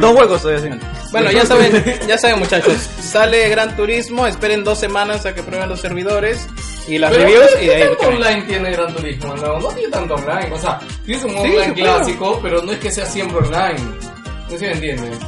Dos 0.01 0.15
huecos 0.17 0.43
todavía 0.43 0.71
así. 0.71 0.81
Bueno, 1.13 1.31
ya 1.31 1.47
saben, 1.47 1.85
ya 2.09 2.19
saben 2.19 2.39
muchachos, 2.39 2.75
sale 3.01 3.49
Gran 3.51 3.77
Turismo, 3.77 4.27
esperen 4.27 4.65
dos 4.65 4.79
semanas 4.81 5.25
a 5.27 5.35
que 5.35 5.43
prueben 5.43 5.69
los 5.69 5.81
servidores 5.81 6.47
y 6.89 6.99
las 6.99 7.11
Pero, 7.13 7.25
reviews 7.25 7.51
¿qué 7.59 7.65
y 7.65 7.69
de 7.69 7.75
ahí 7.77 7.83
tanto 7.89 8.09
online 8.09 8.43
tiene 8.43 8.71
Gran 8.73 8.95
Turismo? 8.95 9.37
No, 9.37 9.59
no 9.61 9.69
tiene 9.69 9.91
tanto 9.91 10.15
online. 10.15 10.51
O 10.53 10.59
sea, 10.59 10.81
tiene 11.07 11.25
un 11.25 11.35
modo 11.35 11.45
Sí, 11.45 11.51
online 11.57 11.75
clásico, 11.75 12.41
pero 12.43 12.63
no 12.63 12.73
es 12.73 12.79
que 12.79 12.91
sea 12.91 13.07
siempre 13.07 13.39
online. 13.39 13.81
No 14.45 14.51
sé 14.51 14.59
si 14.59 14.65
me 14.65 14.73
entiendes. 14.73 15.19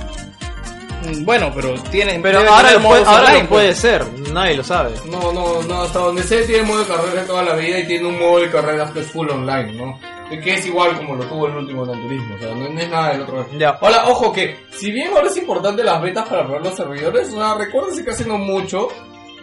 Mm, 1.07 1.25
Bueno, 1.25 1.53
pero 1.55 1.75
tienen 1.91 2.23
Pero 2.23 2.41
ahora, 2.51 2.73
lo 2.73 2.81
puede, 2.81 3.05
ahora 3.05 3.21
online, 3.25 3.43
lo 3.43 3.49
puede 3.51 3.67
pues. 3.69 3.79
ser, 3.79 4.05
nadie 4.33 4.57
lo 4.57 4.65
sabe. 4.65 4.95
No, 5.07 5.33
no, 5.33 5.63
no, 5.63 5.83
hasta 5.83 5.99
donde 5.99 6.23
sé 6.23 6.43
tiene 6.45 6.63
modo 6.63 6.81
de 6.81 6.87
carrera 6.87 7.25
toda 7.27 7.43
la 7.43 7.55
vida 7.55 7.79
y 7.79 7.87
tiene 7.87 8.07
un 8.09 8.19
modo 8.19 8.41
de 8.41 8.51
carrera 8.51 8.91
que 8.93 9.01
es 9.01 9.07
full 9.07 9.29
online, 9.29 9.73
¿no? 9.75 10.01
Que 10.31 10.55
es 10.55 10.67
igual 10.67 10.97
como 10.97 11.15
lo 11.17 11.25
tuvo 11.27 11.47
el 11.47 11.57
último 11.57 11.85
Gran 11.85 12.01
Turismo, 12.01 12.35
o 12.35 12.39
sea, 12.39 12.55
no, 12.55 12.67
es 12.67 12.91
nada 12.91 13.13
del 13.13 13.23
otro. 13.23 13.47
Ya. 13.57 13.79
Ahora, 13.81 14.09
ojo 14.09 14.33
que, 14.33 14.57
si 14.71 14.91
bien 14.91 15.13
ahora 15.13 15.29
es 15.29 15.37
importante 15.37 15.85
las 15.85 16.03
betas 16.03 16.29
para 16.29 16.45
probar 16.45 16.63
los 16.63 16.75
servidores, 16.75 17.33
o 17.33 17.37
sea, 17.37 17.55
recuérdense 17.55 18.05
que 18.05 18.11
hace 18.11 18.25
no 18.27 18.39
mucho, 18.39 18.89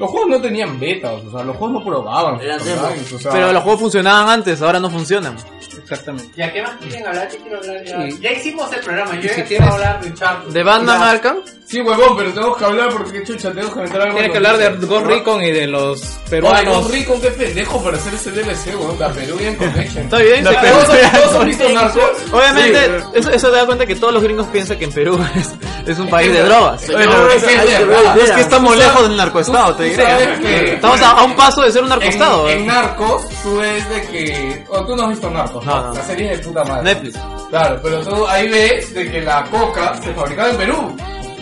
los 0.02 0.10
juegos 0.10 0.30
no 0.32 0.42
tenían 0.42 0.80
betas, 0.80 1.24
o 1.24 1.32
sea, 1.32 1.44
los 1.44 1.56
juegos 1.56 1.80
no 1.80 1.86
probaban. 1.86 2.42
Eran 2.42 2.58
demos. 2.66 3.14
o 3.14 3.20
sea, 3.20 3.32
Pero 3.32 3.54
los 3.54 3.62
juegos 3.62 3.82
funcionaban 3.82 4.30
antes, 4.30 4.60
ahora 4.64 4.80
no 4.80 4.90
funcionan. 4.90 5.36
Exactamente. 5.78 6.32
¿Ya 6.36 6.52
qué 6.52 6.62
más 6.64 6.72
quieren 6.82 7.08
hablar? 7.08 7.28
¿Qué 7.30 7.38
quiero 7.38 7.58
hablar? 7.60 7.84
Ya, 7.86 8.02
Sí. 8.10 8.20
ya 8.20 8.32
hicimos 8.32 8.74
el 8.74 8.80
programa. 8.82 9.16
Yo 9.20 9.30
ya 9.36 9.44
quiero 9.46 9.66
hablar 9.66 10.02
de 10.02 10.14
Charter. 10.14 10.52
¿De 10.52 10.64
Batman 10.64 11.02
Arkham? 11.04 11.38
Sí, 11.66 11.80
huevón, 11.80 12.18
pero 12.18 12.34
tenemos 12.34 12.58
que 12.58 12.66
hablar 12.66 12.90
porque 12.90 13.24
chucha, 13.24 13.50
tenemos 13.52 13.74
que 13.74 13.80
meter 13.80 14.02
algo. 14.02 14.14
Tienes 14.16 14.26
en 14.26 14.32
que 14.32 14.38
hablar 14.38 14.58
de 14.80 14.86
Ghost. 14.88 15.06
Recon 15.06 15.42
y 15.42 15.52
de 15.52 15.68
los 15.68 16.02
peruanos. 16.30 16.76
Ghost 16.78 16.92
Recon, 16.94 17.22
qué 17.22 17.32
pendejo 17.32 17.82
para 17.82 17.96
hacer 17.98 18.14
ese 18.14 18.32
DLC, 18.32 18.76
weón, 18.78 19.00
la 19.00 19.10
Peruvian 19.10 19.56
Connection. 19.56 20.04
Está 20.04 20.18
bien, 20.18 20.46
se 20.46 20.54
¿Todos, 20.54 20.86
todos 20.88 21.36
han 21.40 21.46
visto 21.48 21.70
Narcos? 21.70 22.04
Obviamente, 22.34 22.80
eso, 23.14 23.32
eso 23.32 23.50
te 23.52 23.56
da 23.56 23.66
cuenta 23.66 23.86
que 23.86 23.96
todos 23.96 24.14
los 24.14 24.22
gringos 24.24 24.48
piensan 24.48 24.78
que 24.78 24.84
en 24.86 24.92
Perú 24.92 25.18
es, 25.36 25.50
es 25.88 26.00
un 26.00 26.10
país 26.10 26.34
de 26.34 26.44
drogas. 26.44 26.86
Bueno, 26.92 27.30
es 27.32 28.32
que 28.32 28.42
estamos 28.42 28.76
lejos 28.76 29.08
del 29.08 29.16
narcoestado, 29.16 29.76
te. 29.76 29.91
Sabes 29.96 30.40
que- 30.40 30.74
Estamos 30.76 31.02
a, 31.02 31.12
a 31.12 31.24
un 31.24 31.36
paso 31.36 31.62
de 31.62 31.72
ser 31.72 31.84
un 31.84 31.90
narcoestado. 31.90 32.50
En, 32.50 32.58
¿eh? 32.58 32.62
en 32.62 32.68
Narcos, 32.68 33.28
tú 33.44 33.58
ves 33.58 33.90
de 33.90 34.02
que. 34.08 34.66
O 34.70 34.86
tú 34.86 34.96
no 34.96 35.04
has 35.04 35.10
visto 35.10 35.30
Narcos, 35.30 35.66
No, 35.66 35.82
no. 35.88 35.94
La 35.94 36.04
serie 36.04 36.30
de 36.32 36.38
puta 36.40 36.64
madre. 36.64 36.84
Netflix. 36.84 37.20
Claro, 37.50 37.80
pero 37.84 38.00
tú 38.02 38.28
ahí 38.28 38.48
ves 38.50 38.94
de 38.94 39.12
que 39.12 39.22
la 39.22 39.44
coca 39.46 40.00
se 40.02 40.14
fabricaba 40.14 40.50
en 40.50 40.58
Perú. 40.58 40.96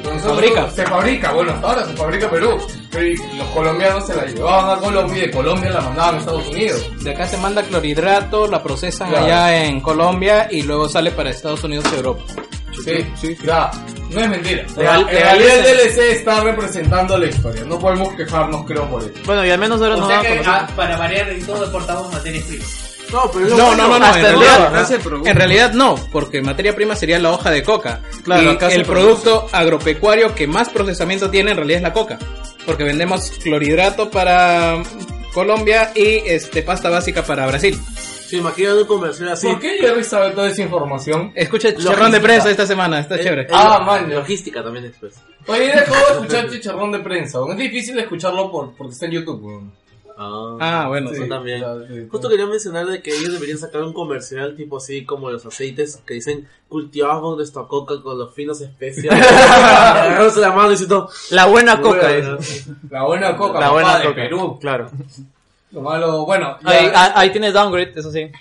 Nosotros- 0.04 0.34
Fabrica. 0.36 0.70
Se 0.72 0.86
fabrica, 0.86 1.32
bueno, 1.34 1.52
hasta 1.52 1.68
ahora 1.68 1.86
se 1.86 1.94
fabrica 1.94 2.26
en 2.26 2.32
Perú. 2.32 2.58
Pero 2.90 3.24
los 3.38 3.48
colombianos 3.50 4.08
se 4.08 4.16
la 4.16 4.26
llevaban 4.26 4.78
a 4.78 4.82
Colombia 4.82 5.18
y 5.18 5.28
de 5.28 5.32
Colombia 5.32 5.70
la 5.72 5.82
mandaban 5.82 6.16
a 6.16 6.18
Estados 6.20 6.48
Unidos. 6.48 6.90
De 7.04 7.12
acá 7.12 7.28
se 7.28 7.38
manda 7.38 7.62
clorhidrato, 7.64 8.48
la 8.48 8.64
procesan 8.64 9.10
Claro. 9.10 9.26
allá 9.26 9.64
en 9.66 9.82
Colombia 9.82 10.48
y 10.50 10.64
luego 10.64 10.88
sale 10.90 11.12
para 11.12 11.30
Estados 11.30 11.64
Unidos 11.66 11.86
y 11.92 11.96
Europa. 11.98 12.24
Sí, 12.84 13.06
sí, 13.20 13.38
ya. 13.44 13.70
No 14.12 14.22
es 14.22 14.30
mentira. 14.30 14.66
Legal- 14.76 15.02
en 15.02 15.08
realidad 15.08 15.58
el. 15.60 15.78
DLC 15.78 15.98
está 16.12 16.42
representando 16.44 17.18
la 17.18 17.28
historia. 17.28 17.64
No 17.66 17.78
podemos 17.80 18.14
quejarnos, 18.16 18.66
creo, 18.66 18.90
por 18.90 19.02
eso. 19.04 19.12
Bueno, 19.26 19.46
y 19.46 19.50
al 19.52 19.60
menos 19.60 19.82
ahora 19.82 19.96
O 19.96 20.00
no 20.00 20.08
sea 20.08 20.16
va 20.16 20.22
a 20.22 20.24
que 20.24 20.30
conocer. 20.38 20.54
ah, 20.54 20.68
para 20.76 20.98
variar 20.98 21.32
y 21.38 21.42
todo 21.42 21.64
exportamos 21.64 22.12
materias 22.12 22.44
primas. 22.46 22.86
No, 23.12 23.30
pero 23.32 23.46
es 23.46 23.52
lo 23.52 23.58
No, 23.58 23.76
no, 23.76 23.88
no, 23.88 24.00
no, 24.00 24.06
hasta 24.06 24.20
en 24.20 24.26
realidad, 24.40 24.88
producto. 25.02 25.30
en 25.30 25.36
realidad 25.36 25.74
no, 25.74 25.96
porque 26.12 26.42
materia 26.44 26.76
prima 26.76 26.96
sería 26.96 27.18
la 27.18 27.32
hoja 27.32 27.50
de 27.50 27.64
coca. 27.64 28.02
Claro, 28.24 28.44
y 28.44 28.48
el 28.50 28.58
produce. 28.58 28.84
producto 28.86 29.48
agropecuario 29.52 30.36
que 30.36 30.46
más 30.48 30.70
procesamiento 30.70 31.30
tiene 31.32 31.52
en 31.52 31.58
realidad 31.58 31.78
es 31.78 31.84
la 31.84 31.94
coca. 31.94 32.20
Porque 32.68 32.84
vendemos 32.84 33.32
clorhidrato 33.44 34.12
para 34.12 34.84
Colombia 35.34 35.92
y 35.96 36.18
este 36.26 36.62
pasta 36.62 36.90
básica 36.90 37.24
para 37.24 37.48
Brasil. 37.48 37.80
Sí, 38.30 38.38
imagínate 38.38 38.82
un 38.82 38.88
comercial 38.88 39.30
así. 39.30 39.48
¿Por 39.48 39.60
qué 39.60 39.78
Jerry 39.80 40.04
sabe 40.04 40.32
toda 40.32 40.50
esa 40.50 40.62
información? 40.62 41.32
Escucha 41.36 41.76
chorrón 41.76 42.12
de 42.12 42.20
prensa 42.20 42.52
esta 42.52 42.68
semana, 42.68 43.00
está 43.00 43.16
Eh, 43.16 43.24
chévere. 43.24 43.42
eh, 43.44 43.48
Ah, 43.52 43.82
man. 43.86 44.10
Logística 44.10 44.64
también 44.64 44.86
después. 44.86 45.16
Oye, 45.48 45.66
dejado 45.68 45.96
de 45.96 46.14
escuchar 46.14 46.50
chicharrón 46.52 46.92
de 46.92 47.00
prensa. 47.00 47.40
Es 47.50 47.58
difícil 47.58 47.98
escucharlo 47.98 48.52
por, 48.52 48.74
porque 48.76 48.94
está 48.94 49.08
en 49.08 49.12
YouTube. 49.14 49.44
weón. 49.44 49.72
Ah, 50.22 50.58
Ah, 50.60 50.88
bueno, 50.90 51.12
eso 51.12 51.24
sí. 51.24 51.30
también. 51.30 51.62
Ya, 51.62 51.74
sí. 51.88 52.08
Justo 52.12 52.28
quería 52.30 52.46
mencionar 52.46 52.86
de 52.86 53.02
que 53.02 53.10
ellos 53.16 53.32
deberían 53.32 53.58
sacar 53.58 53.82
un 53.84 53.94
comercial 53.94 54.54
tipo 54.58 54.76
así 54.78 55.06
como 55.06 55.32
los 55.32 55.46
aceites 55.46 56.02
que 56.06 56.16
dicen 56.16 56.46
cultivamos 56.68 57.38
nuestra 57.38 57.64
coca 57.64 58.02
con 58.04 58.20
los 58.20 58.34
finos 58.36 58.60
especias. 58.62 59.16
La 60.38 60.52
mano 60.54 60.70
diciendo 60.70 61.10
La 61.32 61.46
buena 61.46 61.80
coca. 61.82 62.10
Bueno. 62.10 62.38
La 62.90 63.04
buena 63.06 63.38
coca, 63.38 63.60
La 63.62 63.70
buena 63.72 63.98
de 64.00 64.04
coca. 64.06 64.16
Perú. 64.16 64.58
Claro. 64.60 64.92
Lo 65.72 65.82
malo, 65.82 66.26
bueno, 66.26 66.58
ya- 66.64 66.70
Ahí, 66.70 66.92
ah, 66.94 67.12
ahí 67.16 67.30
tienes 67.32 67.54
downgrade, 67.54 67.94
eso 67.96 68.12
sí. 68.12 68.32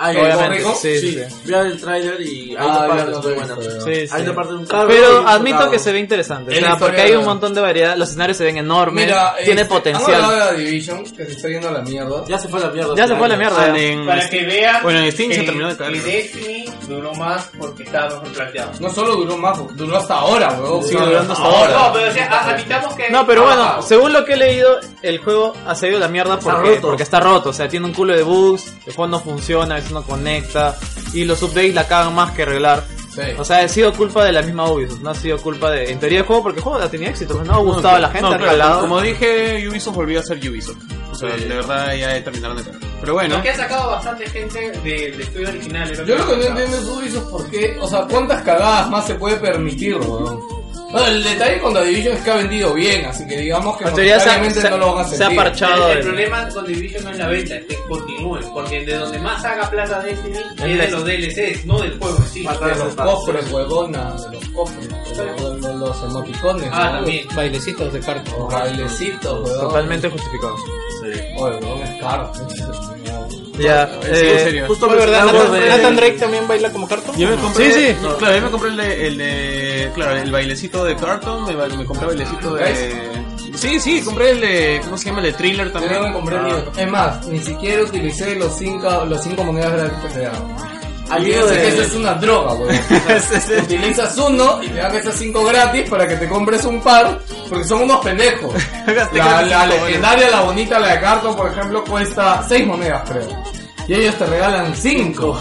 Ay, 0.00 0.16
Obviamente. 0.16 0.44
¿corrijo? 0.62 0.74
Sí, 0.80 0.98
Sí, 1.00 1.12
sí. 1.12 1.22
vean 1.46 1.66
el 1.66 1.80
trailer 1.80 2.20
y 2.20 2.50
hay 2.50 2.56
Ah, 2.56 2.64
una 2.66 2.78
ya 2.80 2.86
parte 2.88 3.10
lo 3.10 3.18
muy 3.22 3.32
he 3.32 3.34
buena. 3.34 3.54
visto, 3.56 3.74
ya. 3.74 3.80
Sí, 3.80 4.06
sí. 4.06 4.14
Hay 4.14 4.22
una 4.22 4.34
parte 4.34 4.52
de 4.52 4.58
un 4.58 4.66
carro. 4.66 4.84
y 4.84 4.94
Pero 4.96 5.28
admito 5.28 5.70
que 5.70 5.78
se 5.80 5.92
ve 5.92 5.98
interesante. 5.98 6.56
O 6.56 6.60
sea, 6.60 6.76
porque 6.76 7.00
hay 7.00 7.12
un 7.16 7.24
montón 7.24 7.52
de 7.52 7.60
variedad. 7.60 7.96
Los 7.96 8.08
escenarios 8.10 8.36
se 8.36 8.44
ven 8.44 8.58
enormes. 8.58 9.04
Mira, 9.06 9.34
tiene 9.44 9.62
este, 9.62 9.74
Han 9.74 9.78
potencial. 9.80 10.14
hablado 10.14 10.32
de 10.32 10.38
la 10.38 10.52
Division, 10.52 11.04
que 11.04 11.24
se 11.26 11.32
está 11.32 11.48
yendo 11.48 11.68
a 11.68 11.72
la 11.72 11.80
mierda. 11.82 12.24
Ya 12.28 12.38
se 12.38 12.46
fue 12.48 12.60
a 12.60 12.66
la 12.66 12.70
mierda. 12.70 12.94
Ya 12.96 13.08
se 13.08 13.16
fue 13.16 13.26
a 13.26 13.28
la 13.28 13.36
mierda. 13.36 13.56
Ah, 13.72 13.76
en- 13.78 14.06
Para 14.06 14.30
que 14.30 14.44
vean 14.46 14.82
Bueno, 14.84 15.00
en 15.00 15.10
Steam 15.12 15.32
se 15.32 15.40
que- 15.40 15.46
terminó 15.46 15.68
de 15.68 15.76
caer. 15.76 15.92
que 15.94 16.00
Destiny 16.00 16.64
duró 16.86 17.12
más 17.14 17.50
porque 17.58 17.82
estaba 17.82 18.08
mejor 18.08 18.28
planteado. 18.32 18.70
No 18.78 18.90
solo 18.90 19.16
duró 19.16 19.36
más, 19.36 19.58
duró 19.76 19.96
hasta 19.96 20.14
ahora, 20.14 20.52
weón. 20.60 20.84
Sigue 20.84 21.04
durando 21.04 21.32
hasta 21.32 21.44
No, 21.44 21.50
ahora. 21.56 21.72
no, 21.88 21.92
pero 21.92 22.08
o 22.08 22.12
sea, 22.12 22.50
admitamos 22.50 22.94
que... 22.94 23.10
No, 23.10 23.26
pero 23.26 23.42
bueno, 23.44 23.62
Ah, 23.62 23.80
según 23.82 24.12
lo 24.12 24.24
que 24.24 24.34
he 24.34 24.36
leído, 24.36 24.78
el 25.02 25.18
juego 25.18 25.54
ha 25.66 25.74
salido 25.74 25.98
la 25.98 26.06
mierda 26.08 26.34
Está 26.34 26.52
porque, 26.52 26.68
roto. 26.76 26.80
porque 26.82 27.02
está 27.02 27.18
roto. 27.20 27.48
O 27.50 27.52
sea, 27.52 27.68
tiene 27.68 27.84
un 27.86 27.92
culo 27.92 28.14
de 28.14 28.22
bugs, 28.22 28.74
el 28.86 28.94
juego 28.94 29.08
no 29.08 29.18
funciona, 29.20 29.76
veces 29.88 29.94
no 29.94 30.02
conecta. 30.02 30.76
Y 31.12 31.24
los 31.24 31.42
updates 31.42 31.74
la 31.74 31.86
cagan 31.88 32.14
más 32.14 32.32
que 32.32 32.42
arreglar. 32.42 32.84
Sí. 33.14 33.22
O 33.38 33.44
sea, 33.44 33.58
ha 33.64 33.68
sido 33.68 33.92
culpa 33.94 34.24
de 34.24 34.30
la 34.32 34.42
misma 34.42 34.70
Ubisoft, 34.70 35.00
no 35.00 35.10
ha 35.10 35.14
sido 35.14 35.38
culpa 35.38 35.70
de, 35.70 35.90
en 35.90 35.98
teoría, 35.98 36.20
el 36.20 36.24
juego, 36.26 36.42
porque 36.44 36.58
el 36.58 36.62
juego 36.64 36.78
ha 36.78 36.88
tenido 36.88 37.10
éxito, 37.10 37.34
pues, 37.34 37.48
no 37.48 37.54
ha 37.54 37.58
gustado 37.58 37.96
a 37.96 37.98
la 37.98 38.08
gente, 38.10 38.20
No, 38.22 38.28
ha 38.28 38.36
claro, 38.36 38.52
regalado. 38.52 38.80
Como 38.82 39.00
dije, 39.00 39.66
Ubisoft 39.68 39.96
volvió 39.96 40.20
a 40.20 40.22
ser 40.22 40.36
Ubisoft. 40.48 40.76
O 41.10 41.14
sea, 41.16 41.36
Sí. 41.36 41.44
de 41.46 41.54
verdad 41.56 41.94
ya 41.96 42.22
terminaron 42.22 42.58
de 42.58 42.62
caer. 42.62 42.76
Pero 43.00 43.14
bueno, 43.14 43.36
Lo 43.38 43.42
que 43.42 43.50
ha 43.50 43.56
sacado 43.56 43.90
bastante 43.90 44.26
gente 44.28 44.70
de, 44.84 45.10
de 45.12 45.22
estudio 45.22 45.48
original. 45.48 46.06
Yo 46.06 46.16
lo 46.16 46.26
que 46.28 46.36
no 46.36 46.42
entiendo 46.44 46.76
es 46.76 46.84
Ubisoft 46.84 47.30
por 47.30 47.50
qué, 47.50 47.76
o 47.80 47.88
sea, 47.88 48.02
cuántas 48.08 48.42
cagadas 48.42 48.88
más 48.88 49.06
se 49.06 49.14
puede 49.16 49.36
permitir, 49.36 49.96
weón. 49.96 50.57
No, 50.92 51.06
el 51.06 51.22
detalle 51.22 51.58
con 51.60 51.74
la 51.74 51.82
Division 51.82 52.16
es 52.16 52.22
que 52.22 52.30
ha 52.30 52.36
vendido 52.36 52.72
bien, 52.72 53.04
así 53.04 53.26
que 53.26 53.36
digamos 53.38 53.76
que 53.76 53.84
se- 53.84 54.70
no 54.70 54.78
lo 54.78 54.94
van 54.94 55.04
a 55.04 55.08
se 55.08 55.14
ha 55.16 55.18
sentir. 55.18 55.36
parchado. 55.36 55.84
El, 55.86 55.90
el 55.92 55.98
el- 55.98 56.04
problema 56.04 56.48
con 56.48 56.66
Division 56.66 57.04
no 57.04 57.10
es 57.10 57.18
la 57.18 57.26
venta, 57.28 57.54
es 57.56 57.64
que 57.66 57.76
continúen, 57.88 58.44
porque 58.54 58.84
de 58.86 58.94
donde 58.94 59.18
más 59.18 59.44
haga 59.44 59.68
plata 59.70 60.00
Destiny 60.00 60.38
es 60.38 60.62
de 60.62 60.74
la- 60.76 60.86
los 60.88 61.04
DLCs, 61.04 61.66
no 61.66 61.78
del 61.80 61.98
juego 61.98 62.18
sí. 62.32 62.40
De 62.46 62.74
los 62.76 62.94
cofres, 62.94 63.52
huevona, 63.52 64.12
de 64.12 64.32
los 64.36 64.48
cofres, 64.48 64.88
de 65.60 65.74
los, 65.74 66.02
emoticones, 66.04 66.70
Ah, 66.72 66.84
¿no? 66.86 66.92
también. 66.98 67.26
Bailecitos 67.34 67.92
de 67.92 68.00
carta. 68.00 68.30
Los 68.38 68.52
bailecitos. 68.52 69.60
Totalmente 69.60 70.08
justificado. 70.08 70.54
Oye, 71.02 71.56
weón, 71.62 71.82
es 71.82 72.00
caro. 72.00 72.32
Ya, 73.58 73.88
sí, 73.88 74.08
en 74.08 74.14
eh, 74.14 74.38
serio. 74.38 74.66
Justo 74.68 74.86
¿Fue 74.86 74.96
verdad? 74.98 75.24
Nathan, 75.26 75.52
de- 75.52 75.68
Nathan 75.68 75.96
Drake 75.96 76.12
también 76.18 76.46
baila 76.46 76.70
como 76.72 76.86
cartón? 76.86 77.16
Yo 77.16 77.28
me 77.28 77.36
compré, 77.36 77.72
Sí, 77.72 77.80
sí. 77.88 77.96
no, 78.02 78.16
claro, 78.16 78.36
yo 78.36 78.42
me 78.42 78.50
compré 78.52 78.70
el 78.70 78.76
de, 78.76 79.06
el 79.08 79.18
de, 79.18 79.90
claro, 79.96 80.16
el 80.16 80.30
bailecito 80.30 80.67
de 80.84 80.96
Carton, 80.96 81.44
me, 81.46 81.76
me 81.76 81.84
compré 81.84 82.02
el 82.08 82.16
bailecito 82.16 82.54
de... 82.54 83.18
Sí, 83.56 83.80
sí, 83.80 84.00
compré 84.02 84.30
el 84.32 84.40
de, 84.40 84.80
¿cómo 84.84 84.96
se 84.96 85.06
llama? 85.06 85.18
El 85.18 85.26
de 85.26 85.32
Thriller 85.32 85.66
Yo 85.66 85.72
también. 85.72 85.94
no 85.94 86.08
me 86.08 86.12
compré 86.12 86.38
ni 86.40 86.52
otro. 86.52 86.72
Es 86.76 86.88
más, 86.90 87.26
ni 87.26 87.40
siquiera 87.42 87.82
utilicé 87.82 88.36
los 88.36 88.56
cinco, 88.56 89.04
los 89.08 89.22
cinco 89.22 89.42
monedas 89.44 89.72
gratis 89.72 89.98
que 90.02 90.08
te 90.10 90.20
dan. 90.20 90.56
Hay 91.10 91.26
Y 91.26 91.32
uno 91.32 91.46
que 91.46 91.52
de- 91.54 91.68
eso 91.68 91.82
es 91.82 91.94
una 91.94 92.14
droga, 92.14 92.52
weón. 92.54 92.76
O 93.08 93.38
sea, 93.40 93.62
Utilizas 93.62 94.16
uno 94.18 94.62
y 94.62 94.68
te 94.68 94.74
dan 94.74 94.94
esas 94.94 95.14
cinco 95.16 95.42
gratis 95.44 95.88
para 95.88 96.06
que 96.06 96.16
te 96.16 96.28
compres 96.28 96.64
un 96.66 96.80
par, 96.82 97.18
porque 97.48 97.64
son 97.64 97.82
unos 97.82 98.04
pendejos. 98.04 98.54
La, 99.12 99.42
la 99.42 99.66
legendaria, 99.66 100.30
la 100.30 100.40
bonita, 100.42 100.78
la 100.78 100.92
de 100.94 101.00
cartón, 101.00 101.34
por 101.34 101.50
ejemplo, 101.50 101.82
cuesta 101.84 102.44
seis 102.48 102.66
monedas, 102.66 103.08
creo. 103.10 103.26
Y 103.88 103.94
ellos 103.94 104.14
te 104.16 104.26
regalan 104.26 104.74
cinco. 104.76 105.36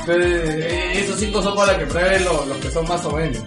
Entonces, 0.00 0.16
eh, 0.18 0.92
esos 1.04 1.20
cinco 1.20 1.42
son 1.42 1.54
para 1.54 1.78
que 1.78 1.84
prueben 1.86 2.24
los, 2.24 2.46
los 2.48 2.56
que 2.56 2.70
son 2.70 2.88
más 2.88 3.04
o 3.04 3.10
menos. 3.12 3.38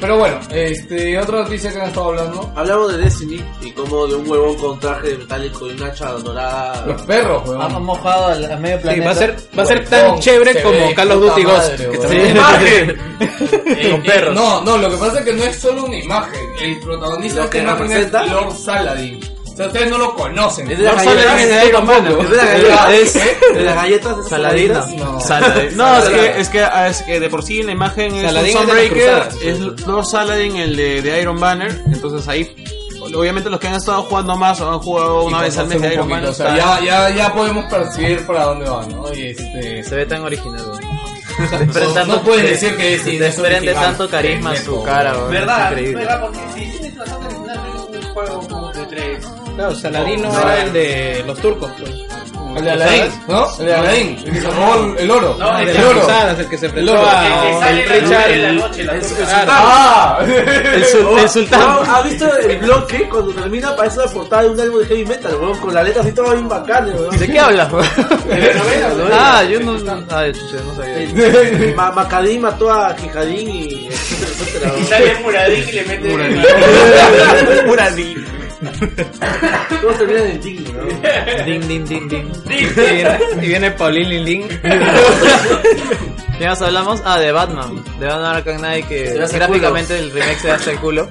Pero 0.00 0.16
bueno, 0.18 0.38
este, 0.50 1.18
otra 1.18 1.42
noticia 1.42 1.70
que 1.72 1.80
han 1.80 1.88
estado 1.88 2.06
hablando. 2.08 2.52
Hablamos 2.56 2.92
de 2.92 2.98
Destiny 2.98 3.44
y 3.60 3.70
como 3.72 4.06
de 4.06 4.14
un 4.14 4.30
huevón 4.30 4.56
con 4.56 4.80
traje 4.80 5.16
metálico 5.18 5.66
y 5.66 5.72
una 5.72 5.86
hacha 5.88 6.12
dorada. 6.12 6.86
Los 6.86 7.02
perros, 7.02 7.42
weón. 7.46 7.60
han 7.60 7.82
mojado 7.82 8.26
al, 8.28 8.44
al 8.50 8.60
medio 8.60 8.76
Sí, 8.78 8.82
planeta. 8.82 9.04
va 9.04 9.10
a 9.10 9.14
ser, 9.14 9.36
va 9.58 9.62
a 9.62 9.66
ser 9.66 9.78
Huevón, 9.78 9.90
tan 9.90 10.16
se 10.16 10.22
chévere 10.22 10.52
ve 10.54 10.62
como 10.62 10.74
de 10.76 10.86
puta 10.88 11.04
Duty 11.04 11.42
Ghost. 11.44 11.76
que 11.76 11.98
también- 11.98 12.30
¡Imagen! 12.30 12.96
Con 13.20 14.00
Eh, 14.00 14.02
perros. 14.06 14.34
No, 14.34 14.62
no, 14.62 14.78
lo 14.78 14.90
que 14.90 14.96
pasa 14.96 15.18
es 15.18 15.24
que 15.26 15.32
no 15.34 15.44
es 15.44 15.56
solo 15.56 15.84
una 15.84 15.96
imagen. 15.96 16.40
El 16.62 16.80
protagonista 16.80 17.36
Lo 17.36 17.40
de 17.42 17.44
esta 17.46 17.50
que 17.58 17.62
imagen 17.62 17.88
representa- 17.90 18.24
es 18.24 18.32
Lord 18.32 18.56
Saladin. 18.56 19.20
O 19.52 19.56
sea, 19.56 19.66
ustedes 19.66 19.90
no 19.90 19.98
lo 19.98 20.14
conocen. 20.14 20.70
Es 20.70 20.78
de 20.78 20.84
las 20.84 21.04
galletas. 21.04 21.40
Es 21.40 21.48
de 21.48 21.66
Iron 21.68 21.86
Man, 21.86 22.06
Es 22.06 22.30
de 22.30 22.36
las 22.36 22.46
galletas. 22.46 23.16
¿eh? 23.16 23.36
De 23.54 23.62
las 23.62 23.74
galletas. 23.74 24.30
galletas. 24.30 24.88
No. 24.94 25.20
Saladin. 25.20 25.76
No, 25.76 25.98
es 25.98 26.08
que, 26.08 26.40
es 26.40 26.48
que, 26.48 26.60
ah, 26.62 26.88
es 26.88 27.02
que 27.02 27.20
de 27.20 27.28
por 27.28 27.42
sí 27.42 27.60
en 27.60 27.66
la 27.66 27.72
imagen 27.72 28.14
es 28.14 28.26
Saladin 28.26 28.56
un 28.56 28.62
es 28.62 28.68
Sunbreaker, 28.68 29.28
es 29.44 29.86
Lord 29.86 30.06
Saladin 30.06 30.56
el 30.56 30.76
de, 30.76 31.02
de 31.02 31.20
Iron 31.20 31.38
Banner, 31.38 31.82
entonces 31.92 32.26
ahí, 32.28 32.54
obviamente 33.14 33.50
los 33.50 33.60
que 33.60 33.68
han 33.68 33.74
estado 33.74 34.02
jugando 34.04 34.36
más 34.36 34.60
o 34.60 34.70
han 34.70 34.78
jugado 34.78 35.24
una 35.24 35.42
vez 35.42 35.58
al 35.58 35.66
mes 35.66 35.80
de 35.80 35.94
Iron 35.94 36.08
Banner, 36.08 36.30
O 36.30 36.34
sea, 36.34 36.56
ya, 36.56 36.80
ya, 36.80 37.10
ya 37.10 37.34
podemos 37.34 37.64
percibir 37.66 38.24
para 38.26 38.44
dónde 38.44 38.68
va, 38.68 38.86
¿no? 38.86 39.12
Y 39.12 39.28
este... 39.28 39.84
Se 39.84 39.96
ve 39.96 40.06
tan 40.06 40.22
original, 40.22 40.62
weón. 40.66 41.00
No, 41.94 42.06
no 42.06 42.22
puedes 42.22 42.50
decir 42.50 42.76
que 42.76 42.94
es 42.94 43.04
Desprende 43.04 43.72
tanto 43.72 44.08
carisma 44.08 44.54
en 44.54 44.64
su 44.64 44.82
cara. 44.82 45.14
¿Verdad? 45.24 45.64
Es 45.64 45.70
increíble. 45.70 46.04
¿Verdad? 46.04 46.20
Porque 46.20 46.38
si 46.54 46.78
tienes 46.78 46.98
razón 46.98 47.24
original 47.24 47.60
es 47.74 47.96
un 48.04 48.12
juego 48.12 48.48
como 48.48 48.72
de 48.72 48.86
tres. 48.86 49.26
Claro, 49.60 49.74
Saladino 49.74 50.32
No, 50.32 50.40
era 50.40 50.56
no. 50.56 50.62
el 50.62 50.72
de 50.72 51.24
los 51.26 51.38
turcos. 51.38 51.70
Pues. 51.78 51.90
El 52.56 52.64
de 52.64 52.70
Aladdin, 52.70 53.12
¿no? 53.28 53.46
El 53.60 53.66
de 53.66 53.74
Aladdin, 53.74 54.18
el 54.26 54.32
que 54.32 54.40
se 54.40 54.50
robó 54.50 54.74
el- 54.74 54.98
el 54.98 55.10
oro. 55.10 55.36
No, 55.38 55.58
El 55.58 55.68
el 55.68 55.76
de 55.76 55.84
oro. 55.84 55.98
cruzadas, 56.00 56.38
el 56.40 56.48
que 56.48 56.58
se 56.58 56.66
enfrentó 56.66 56.92
oro. 56.92 57.06
a 57.06 57.24
El 57.26 57.30
noche 57.30 58.00
Richard. 58.00 58.00
en 58.00 58.10
la 58.10 58.48
el- 58.66 58.80
el- 58.80 58.90
el- 58.90 59.02
¡Ah! 59.48 60.18
El, 60.26 60.84
sul- 60.86 61.18
el 61.20 61.28
sultán. 61.28 61.78
¿Has 61.86 62.04
visto 62.04 62.36
el 62.38 62.56
bloque 62.58 63.08
cuando 63.08 63.32
termina? 63.34 63.76
Parece 63.76 63.98
la 63.98 64.06
portada 64.06 64.42
de 64.44 64.48
un 64.48 64.60
álbum 64.60 64.80
de 64.80 64.86
heavy 64.86 65.04
metal, 65.06 65.34
weón, 65.36 65.58
con 65.58 65.74
la 65.74 65.82
letra 65.84 66.02
así 66.02 66.12
todo 66.12 66.32
bien 66.32 66.48
bacán, 66.48 66.86
weón. 66.88 67.18
¿De 67.18 67.26
qué 67.26 67.38
hablas, 67.38 67.70
weón? 67.72 67.86
De 68.28 68.40
la 68.40 68.54
novela, 68.54 68.88
¿no? 68.96 69.04
Ah, 69.12 69.44
yo 69.44 69.60
no. 69.60 69.72
Ah, 70.10 70.24
chucha, 70.32 70.64
no 70.64 70.74
sabía. 70.74 71.74
Ma 71.76 71.92
Macadín 71.92 72.40
mató 72.40 72.72
a 72.72 72.96
Quijadín 72.96 73.48
y 73.48 73.88
Y 73.88 74.84
sale 74.88 75.14
Muradín 75.22 75.68
y 75.68 75.72
le 75.72 75.84
mete... 75.84 77.64
Muradín. 77.66 78.26
Todos 79.82 79.98
terminan 79.98 80.26
en 80.26 80.40
Ding, 80.42 80.64
weón. 80.74 80.88
Ding, 81.46 81.60
ding, 81.68 81.84
ding, 81.86 82.08
ding. 82.08 82.32
Y 82.50 82.64
viene, 82.66 83.18
y 83.42 83.46
viene 83.46 83.70
Paulín 83.72 84.08
Lin 84.08 84.24
Lin. 84.24 84.48
Ya 86.40 86.48
nos 86.48 86.62
hablamos, 86.62 87.02
ah, 87.04 87.18
de 87.18 87.32
Batman, 87.32 87.84
de 87.98 88.06
Batman 88.06 88.36
Arkham 88.36 88.56
Knight, 88.60 88.88
que 88.88 89.12
gráficamente 89.12 89.98
el 89.98 90.10
remake 90.10 90.38
se 90.38 90.50
hace 90.50 90.70
el 90.70 90.78
culo. 90.78 91.10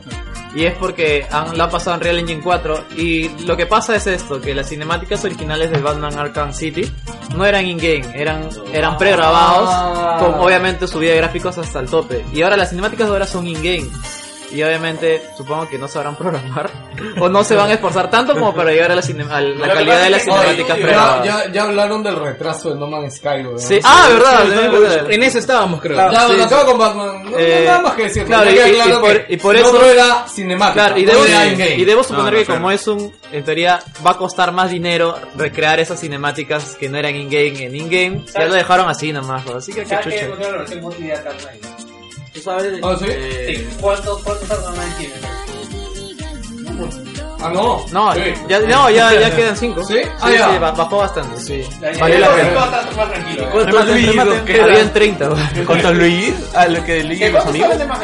Y 0.56 0.66
es 0.66 0.74
porque 0.74 1.28
han, 1.30 1.56
lo 1.56 1.66
han 1.66 1.70
pasado 1.70 1.98
en 1.98 2.02
Real 2.02 2.18
Engine 2.18 2.42
4. 2.42 2.86
Y 2.98 3.30
lo 3.46 3.56
que 3.56 3.68
pasa 3.68 3.96
es 3.96 4.08
esto, 4.08 4.42
que 4.42 4.56
las 4.56 4.68
cinemáticas 4.70 5.24
originales 5.24 5.70
de 5.70 5.78
Batman 5.78 6.18
Arkham 6.18 6.52
City 6.52 6.92
no 7.36 7.46
eran 7.46 7.64
in-game, 7.68 8.02
eran, 8.16 8.50
eran 8.74 8.98
pregrabados, 8.98 9.70
Ah. 9.72 10.18
con 10.20 10.34
obviamente 10.40 10.88
subida 10.88 11.12
de 11.12 11.18
gráficos 11.18 11.56
hasta 11.60 11.80
el 11.80 11.88
tope. 11.88 12.26
Y 12.34 12.42
ahora 12.42 12.58
las 12.58 12.70
cinemáticas 12.72 13.06
de 13.06 13.14
ahora 13.14 13.28
son 13.28 13.46
in-game. 13.46 13.86
Y 14.52 14.64
obviamente 14.64 15.22
supongo 15.38 15.68
que 15.70 15.78
no 15.78 15.88
sabrán 15.88 16.16
programar 16.18 16.70
o 17.20 17.30
no 17.30 17.44
se 17.44 17.56
van 17.56 17.70
a 17.70 17.74
esforzar 17.74 18.10
tanto 18.10 18.34
como 18.34 18.54
para 18.54 18.72
llegar 18.72 18.92
a 18.92 18.96
la, 18.96 19.02
cine- 19.02 19.28
a 19.30 19.42
la 19.42 19.74
calidad 19.74 20.04
de 20.04 20.10
las 20.10 20.24
cinemáticas 20.24 20.78
ya, 20.80 21.22
ya, 21.24 21.52
ya 21.52 21.64
hablaron 21.64 22.04
del 22.04 22.16
retraso 22.16 22.70
de 22.74 22.80
No 22.80 22.88
Man's 22.88 23.16
Sky. 23.18 23.46
Sí. 23.58 23.80
Ah, 23.84 24.08
verdad. 24.12 25.06
Sí. 25.08 25.14
En 25.16 25.24
ese 25.24 25.40
estábamos, 25.40 25.82
creo. 25.82 25.98
Ya, 26.12 26.28
sí, 26.28 26.32
lo 26.34 26.38
sí. 26.38 26.42
acabo 26.44 26.66
con 26.72 26.78
Batman. 26.80 27.24
No, 27.24 27.30
no 27.32 27.38
Eh, 27.38 27.64
nada 27.66 27.82
más 27.82 27.94
que 27.94 28.04
decir. 28.04 28.26
claro, 28.26 28.50
y- 28.52 28.56
claro 28.56 28.90
y 28.90 29.00
por- 29.02 29.26
que 29.26 29.34
y 29.34 29.38
por 29.38 29.56
eso- 29.56 29.68
otro 29.70 29.86
era 29.86 30.26
cinemática. 30.28 30.74
Claro, 30.86 31.00
y 31.00 31.06
no 31.06 31.12
debo, 31.14 31.26
era 31.26 31.46
in-game. 31.48 31.76
y 31.76 31.86
debo 31.86 32.04
suponer 32.04 32.26
No, 32.26 32.32
no, 32.32 32.38
que 32.38 32.46
claro. 32.46 32.60
como 32.62 32.72
es 32.72 32.88
un, 32.88 33.14
en 33.32 33.44
teoría, 33.44 33.80
va 34.06 34.12
a 34.12 34.18
costar 34.18 34.52
más 34.52 34.70
dinero 34.72 35.16
recrear 35.36 35.80
esas 35.80 36.00
cinemáticas 36.00 36.76
que 36.76 36.90
no 36.90 36.98
eran 36.98 37.16
in-game 37.16 37.64
en 37.64 37.76
in-game, 37.76 38.22
ya 38.34 38.46
lo 38.46 38.54
dejaron 38.54 38.90
así 38.90 39.12
nomás, 39.14 39.46
así 39.48 39.74
que 39.74 39.82
qué 39.84 39.88
¿Sabes 39.90 40.06
qué? 40.16 40.28
chucha. 40.28 41.79
¿Tú 42.40 42.44
sabes? 42.46 42.80
¿Ah, 42.84 42.96
sí? 43.00 43.06
Eh, 43.10 43.56
Sí. 43.70 43.78
¿Cuántos, 43.82 44.24
cuántos 44.24 44.48
tiene? 44.98 45.14
Ah, 47.42 47.52
no. 47.54 47.86
No, 47.92 48.14
Sí. 48.16 48.22
ya, 48.48 48.60
no, 48.62 48.90
ya, 48.90 49.14
ya 49.14 49.36
quedan 49.36 49.56
cinco. 49.58 49.84
¿Sí? 49.86 49.98
Ah, 50.20 50.28
sí, 50.30 50.34
ya. 50.38 50.50
sí, 50.54 50.58
ba- 50.60 50.72
bajó 50.72 50.98
bastante, 50.98 51.40
sí. 51.42 51.64
Valió 52.00 52.20
la 52.20 52.36
pena. 52.36 52.54
bastante 52.54 52.96
más 52.96 53.12
tranquilo. 53.12 53.44
¿eh? 53.44 53.50
¿Cuántos 53.52 54.42
quedan? 54.44 54.70
Habían 54.70 54.94
30. 54.94 55.30
weón. 55.30 55.66
¿Cuántos 55.66 55.96
Luigi? 55.96 56.34
A 56.56 56.68
lo 56.68 56.84
que 56.86 57.02
¿Qué 57.18 57.28
y 57.28 57.32
los 57.32 57.46
amigos. 57.46 57.78
de 57.78 57.86
más 57.86 58.00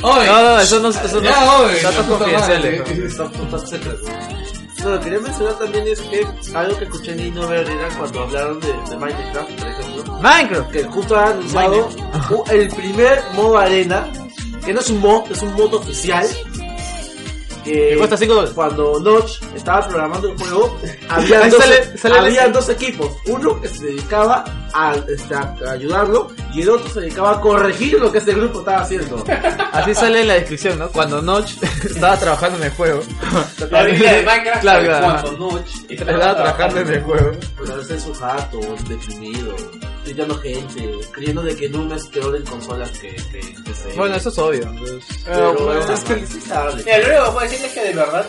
No, 0.00 0.24
no, 0.24 0.60
eso 0.60 0.80
no, 0.80 0.88
eso 0.88 1.00
no, 1.14 1.20
Ya, 1.22 1.56
oye, 1.58 1.80
datos 1.82 2.06
confidenciales. 2.06 2.82
Madre. 4.84 4.88
¿no? 4.88 4.88
Top, 4.88 4.88
top, 4.88 4.88
top 4.88 4.88
secret. 4.88 4.88
No, 4.88 4.90
lo 4.90 4.98
que 4.98 5.04
quería 5.04 5.20
mencionar 5.20 5.58
también 5.58 5.88
es 5.88 6.00
que 6.00 6.26
algo 6.54 6.78
que 6.78 6.84
escuché 6.84 7.12
en 7.12 7.20
Innover 7.20 7.68
era 7.68 7.88
cuando 7.98 8.20
hablaron 8.22 8.60
de, 8.60 8.72
de 8.90 8.96
Minecraft, 8.96 9.50
por 9.50 9.68
ejemplo, 9.68 10.18
Minecraft. 10.22 10.70
que 10.70 10.84
justo 10.84 11.16
ha 11.16 11.30
anunciado 11.30 11.88
el 12.50 12.68
primer 12.68 13.22
modo 13.34 13.58
arena, 13.58 14.06
que 14.64 14.72
no 14.74 14.80
es 14.80 14.90
un 14.90 15.00
mod, 15.00 15.30
es 15.30 15.42
un 15.42 15.52
modo 15.54 15.78
oficial. 15.78 16.26
Que 17.72 17.88
Que 17.90 17.96
cuesta 17.96 18.16
5 18.16 18.32
dólares. 18.34 18.54
cuando 18.54 19.00
Notch 19.00 19.42
estaba 19.54 19.86
programando 19.86 20.28
el 20.28 20.38
juego, 20.38 20.78
había, 21.08 21.48
dos, 21.48 21.62
sale- 21.62 21.98
sale 21.98 22.18
el- 22.18 22.24
había 22.24 22.48
dos 22.48 22.68
equipos. 22.68 23.12
Uno 23.26 23.60
que 23.60 23.68
se 23.68 23.84
dedicaba 23.86 24.44
a, 24.72 24.94
este, 25.08 25.34
a 25.34 25.54
ayudarlo 25.70 26.28
y 26.52 26.62
el 26.62 26.70
otro 26.70 26.88
se 26.88 27.00
dedicaba 27.00 27.32
a 27.32 27.40
corregir 27.40 27.98
lo 28.00 28.10
que 28.10 28.18
ese 28.18 28.32
grupo 28.34 28.60
estaba 28.60 28.80
haciendo. 28.80 29.24
Así 29.72 29.94
sale 29.94 30.22
en 30.22 30.28
la 30.28 30.34
descripción, 30.34 30.78
¿no? 30.78 30.88
Cuando 30.90 31.22
Notch 31.22 31.52
estaba 31.84 32.16
trabajando 32.18 32.58
en 32.58 32.64
el 32.64 32.70
juego. 32.70 33.00
La 33.70 33.82
Biblia 33.84 34.12
de 34.14 34.22
Minecraft 34.24 34.60
Claro, 34.60 34.86
sale 34.92 35.22
cuando 35.22 35.32
Notch 35.52 35.70
Estaba 35.88 36.34
trabajando 36.34 36.80
en 36.80 36.88
el 36.92 37.02
juego. 37.02 37.30
Pues 37.56 37.70
a 37.70 37.76
veces 37.76 38.02
su 38.02 38.14
jato, 38.14 38.60
deprimido, 38.88 39.54
gritando 40.10 40.34
gente, 40.36 40.90
creyendo 41.12 41.42
de 41.42 41.54
que 41.54 41.68
Doom 41.68 41.92
es 41.92 42.08
peor 42.08 42.34
en 42.36 42.44
consolas 42.44 42.90
que, 42.98 43.14
que 43.30 43.40
en 43.40 43.64
PC. 43.64 43.92
Bueno, 43.96 44.16
eso 44.16 44.28
es 44.28 44.38
obvio. 44.38 44.74
pues. 44.76 45.22
pero 45.24 45.54
bueno, 45.54 45.80
es 45.80 46.04
que 46.04 46.26
sí 46.26 46.40
sabe. 46.40 46.82
Mira, 46.84 46.98
lo 46.98 47.06
único 47.06 47.24
que 47.24 47.30
puedo 47.30 47.40
decirles 47.40 47.64
es 47.68 47.72
que 47.72 47.88
de 47.88 47.94
verdad 47.94 48.26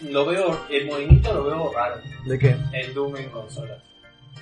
lo 0.00 0.26
veo, 0.26 0.60
el 0.70 0.86
movimiento 0.86 1.34
lo 1.34 1.44
veo 1.44 1.72
raro. 1.72 2.00
¿De 2.24 2.38
qué? 2.38 2.56
El 2.72 2.94
Doom 2.94 3.16
en 3.16 3.28
consolas. 3.28 3.78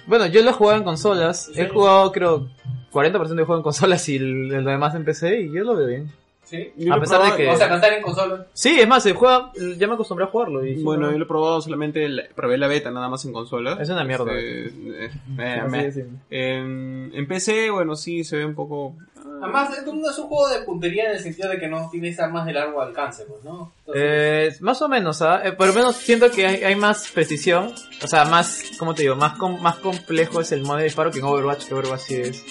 Bueno, 0.06 0.26
yo 0.26 0.42
lo 0.42 0.50
he 0.50 0.52
jugado 0.52 0.78
en 0.78 0.84
consolas. 0.84 1.50
¿En 1.54 1.66
He 1.66 1.68
jugado, 1.68 2.12
creo, 2.12 2.48
40% 2.92 3.26
de 3.26 3.44
juego 3.44 3.56
en 3.56 3.62
consolas 3.62 4.08
y 4.08 4.16
el, 4.16 4.52
el 4.54 4.64
demás 4.64 4.94
en 4.94 5.04
PC 5.04 5.40
y 5.40 5.52
yo 5.52 5.64
lo 5.64 5.74
veo 5.74 5.86
bien. 5.88 6.12
¿Sí? 6.48 6.72
A 6.90 6.98
pesar 6.98 7.18
de 7.22 7.28
probado- 7.28 7.36
que... 7.36 7.48
O 7.50 7.56
sea, 7.56 7.68
cantar 7.68 7.92
en 7.92 8.02
consolas. 8.02 8.46
Sí, 8.54 8.80
es 8.80 8.88
más, 8.88 9.02
se 9.02 9.12
juega, 9.12 9.52
ya 9.76 9.86
me 9.86 9.94
acostumbré 9.94 10.24
a 10.24 10.28
jugarlo. 10.28 10.64
Y 10.64 10.82
Bueno, 10.82 11.06
no- 11.06 11.12
yo 11.12 11.18
lo 11.18 11.24
he 11.24 11.28
probado 11.28 11.60
solamente, 11.60 12.04
el- 12.04 12.28
probé 12.34 12.56
la 12.56 12.68
beta 12.68 12.90
nada 12.90 13.08
más 13.08 13.24
en 13.26 13.32
consola. 13.32 13.76
Es 13.80 13.90
una 13.90 14.04
mierda. 14.04 14.32
Este, 14.32 15.04
eh, 15.06 15.10
eh, 15.38 15.62
de 15.70 15.92
simple. 15.92 16.18
en, 16.30 17.10
en 17.14 17.28
PC, 17.28 17.70
bueno, 17.70 17.94
sí, 17.96 18.24
se 18.24 18.38
ve 18.38 18.46
un 18.46 18.54
poco... 18.54 18.94
Además, 19.42 19.76
el 19.78 19.84
Doom 19.84 20.00
no 20.00 20.10
es 20.10 20.18
un 20.18 20.26
juego 20.26 20.48
de 20.48 20.62
puntería 20.62 21.04
en 21.04 21.10
el 21.12 21.20
sentido 21.20 21.48
de 21.50 21.58
que 21.60 21.68
no 21.68 21.88
tienes 21.92 22.18
armas 22.18 22.44
de 22.46 22.52
largo 22.54 22.80
alcance, 22.80 23.24
pues, 23.28 23.44
¿no? 23.44 23.72
Entonces, 23.80 24.54
Eh, 24.54 24.56
más 24.60 24.80
o 24.82 24.88
menos, 24.88 25.22
¿ah? 25.22 25.42
Eh, 25.44 25.52
por 25.52 25.68
lo 25.68 25.74
menos 25.74 25.94
siento 25.96 26.28
que 26.30 26.44
hay, 26.46 26.64
hay 26.64 26.74
más 26.74 27.08
precisión, 27.12 27.72
o 28.02 28.06
sea, 28.08 28.24
más, 28.24 28.64
¿cómo 28.78 28.94
te 28.94 29.02
digo? 29.02 29.14
Más, 29.14 29.38
com- 29.38 29.60
más 29.60 29.76
complejo 29.76 30.40
es 30.40 30.50
el 30.52 30.62
modo 30.62 30.78
de 30.78 30.84
disparo 30.84 31.10
que 31.12 31.18
en 31.18 31.24
Overwatch, 31.26 31.66
que 31.68 31.74
Overwatch 31.74 32.00
sí 32.00 32.14
es. 32.16 32.44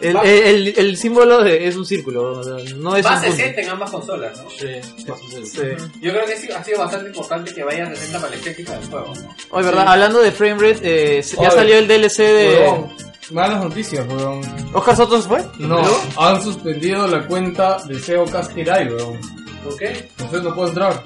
El, 0.00 0.16
Va- 0.16 0.22
el, 0.24 0.68
el, 0.68 0.74
el 0.78 0.96
símbolo 0.96 1.42
de- 1.42 1.66
es 1.66 1.74
un 1.76 1.86
círculo, 1.86 2.38
o 2.40 2.44
sea, 2.44 2.54
no 2.76 2.96
es 2.96 3.06
se 3.06 3.12
punto. 3.12 3.32
siente 3.32 3.62
en 3.62 3.68
ambas 3.70 3.90
consolas, 3.90 4.36
¿no? 4.42 4.50
Sí, 4.50 4.66
Sí. 5.44 5.60
Yo 6.02 6.12
creo 6.12 6.26
que 6.26 6.36
sí, 6.36 6.50
ha 6.52 6.62
sido 6.62 6.80
bastante 6.80 7.08
importante 7.08 7.54
que 7.54 7.64
vaya 7.64 7.88
60 7.94 8.18
para 8.20 8.30
la 8.30 8.36
estética 8.36 8.72
del 8.78 8.88
juego, 8.90 9.12
¿no? 9.14 9.36
Oye, 9.50 9.64
¿verdad? 9.66 9.84
Hablando 9.88 10.20
de 10.20 10.32
framerate, 10.32 11.18
eh, 11.18 11.22
ya 11.22 11.40
Oye. 11.40 11.50
salió 11.50 11.78
el 11.78 11.88
DLC 11.88 12.18
de... 12.18 12.84
Malas 13.32 13.64
noticias, 13.64 14.06
weón. 14.08 14.40
¿Oscar 14.72 14.96
Soto 14.96 15.20
se 15.20 15.28
fue? 15.28 15.44
No, 15.58 15.82
han 16.16 16.40
suspendido 16.42 17.06
la 17.08 17.26
cuenta 17.26 17.78
de 17.88 17.98
SEO 17.98 18.24
Castiray, 18.26 18.86
weón. 18.88 19.18
¿Por 19.64 19.76
qué? 19.78 20.08
Usted 20.22 20.42
no 20.42 20.54
puede 20.54 20.68
entrar. 20.68 21.02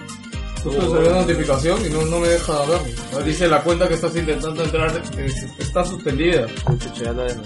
Justo 0.62 0.90
salió 0.94 1.10
una 1.10 1.20
notificación 1.20 1.86
y 1.86 1.90
no, 1.90 2.02
no 2.02 2.18
me 2.18 2.28
deja 2.28 2.52
ver. 2.66 3.24
Dice 3.24 3.48
la 3.48 3.60
cuenta 3.62 3.88
que 3.88 3.94
estás 3.94 4.14
intentando 4.14 4.62
entrar 4.64 4.90
está 5.58 5.84
suspendida. 5.84 6.46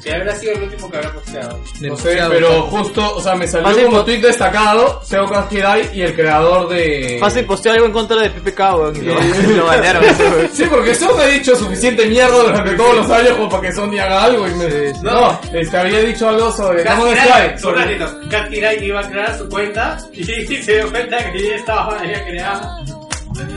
Si 0.03 0.11
habrá 0.11 0.35
sido 0.37 0.53
el 0.55 0.63
último 0.65 0.91
que 0.91 0.97
habrá 0.97 1.13
posteado. 1.13 1.61
No 1.81 1.97
sé, 1.97 2.19
pero 2.29 2.63
justo, 2.63 3.17
o 3.17 3.23
sea, 3.23 3.35
me 3.35 3.47
salió 3.47 3.69
Fácil, 3.69 3.85
como 3.87 4.05
tweet 4.05 4.21
destacado, 4.21 5.01
SEO 5.05 5.27
Castiray 5.27 5.91
y 5.95 6.03
el 6.03 6.15
creador 6.15 6.69
de... 6.69 7.19
Fácil 7.21 7.45
posteó 7.45 7.73
algo 7.73 7.87
en 7.87 7.93
contra 7.93 8.17
de 8.17 8.31
PPK, 8.31 8.59
weón, 8.75 8.97
y 8.97 9.01
lo, 9.03 9.21
Sí. 9.21 9.47
lo 9.57 9.67
banearon. 9.67 10.05
Sí, 10.53 10.65
porque 10.71 10.95
Sony 10.95 11.21
ha 11.21 11.27
dicho 11.27 11.57
suficiente 11.57 12.07
mierda 12.07 12.37
durante 12.37 12.75
todos 12.75 12.97
los 12.97 13.11
años 13.11 13.33
como 13.33 13.49
para 13.49 13.63
que 13.63 13.73
Sony 13.73 13.99
haga 13.99 14.25
algo 14.25 14.47
y 14.49 14.55
me... 14.55 14.93
No, 15.03 15.41
este, 15.53 15.77
había 15.77 16.01
dicho 16.01 16.29
algo 16.29 16.53
sobre... 16.53 16.85
Ratito. 16.85 18.21
Castiray 18.31 18.85
iba 18.85 19.01
a 19.01 19.11
crear 19.11 19.39
su 19.39 19.49
cuenta 19.49 19.99
y 20.13 20.25
se 20.63 20.75
dio 20.77 20.91
cuenta 20.91 21.33
que 21.33 21.49
ya 21.49 21.57
estaba 21.57 22.05
ya 22.05 22.25
creada. 22.25 22.84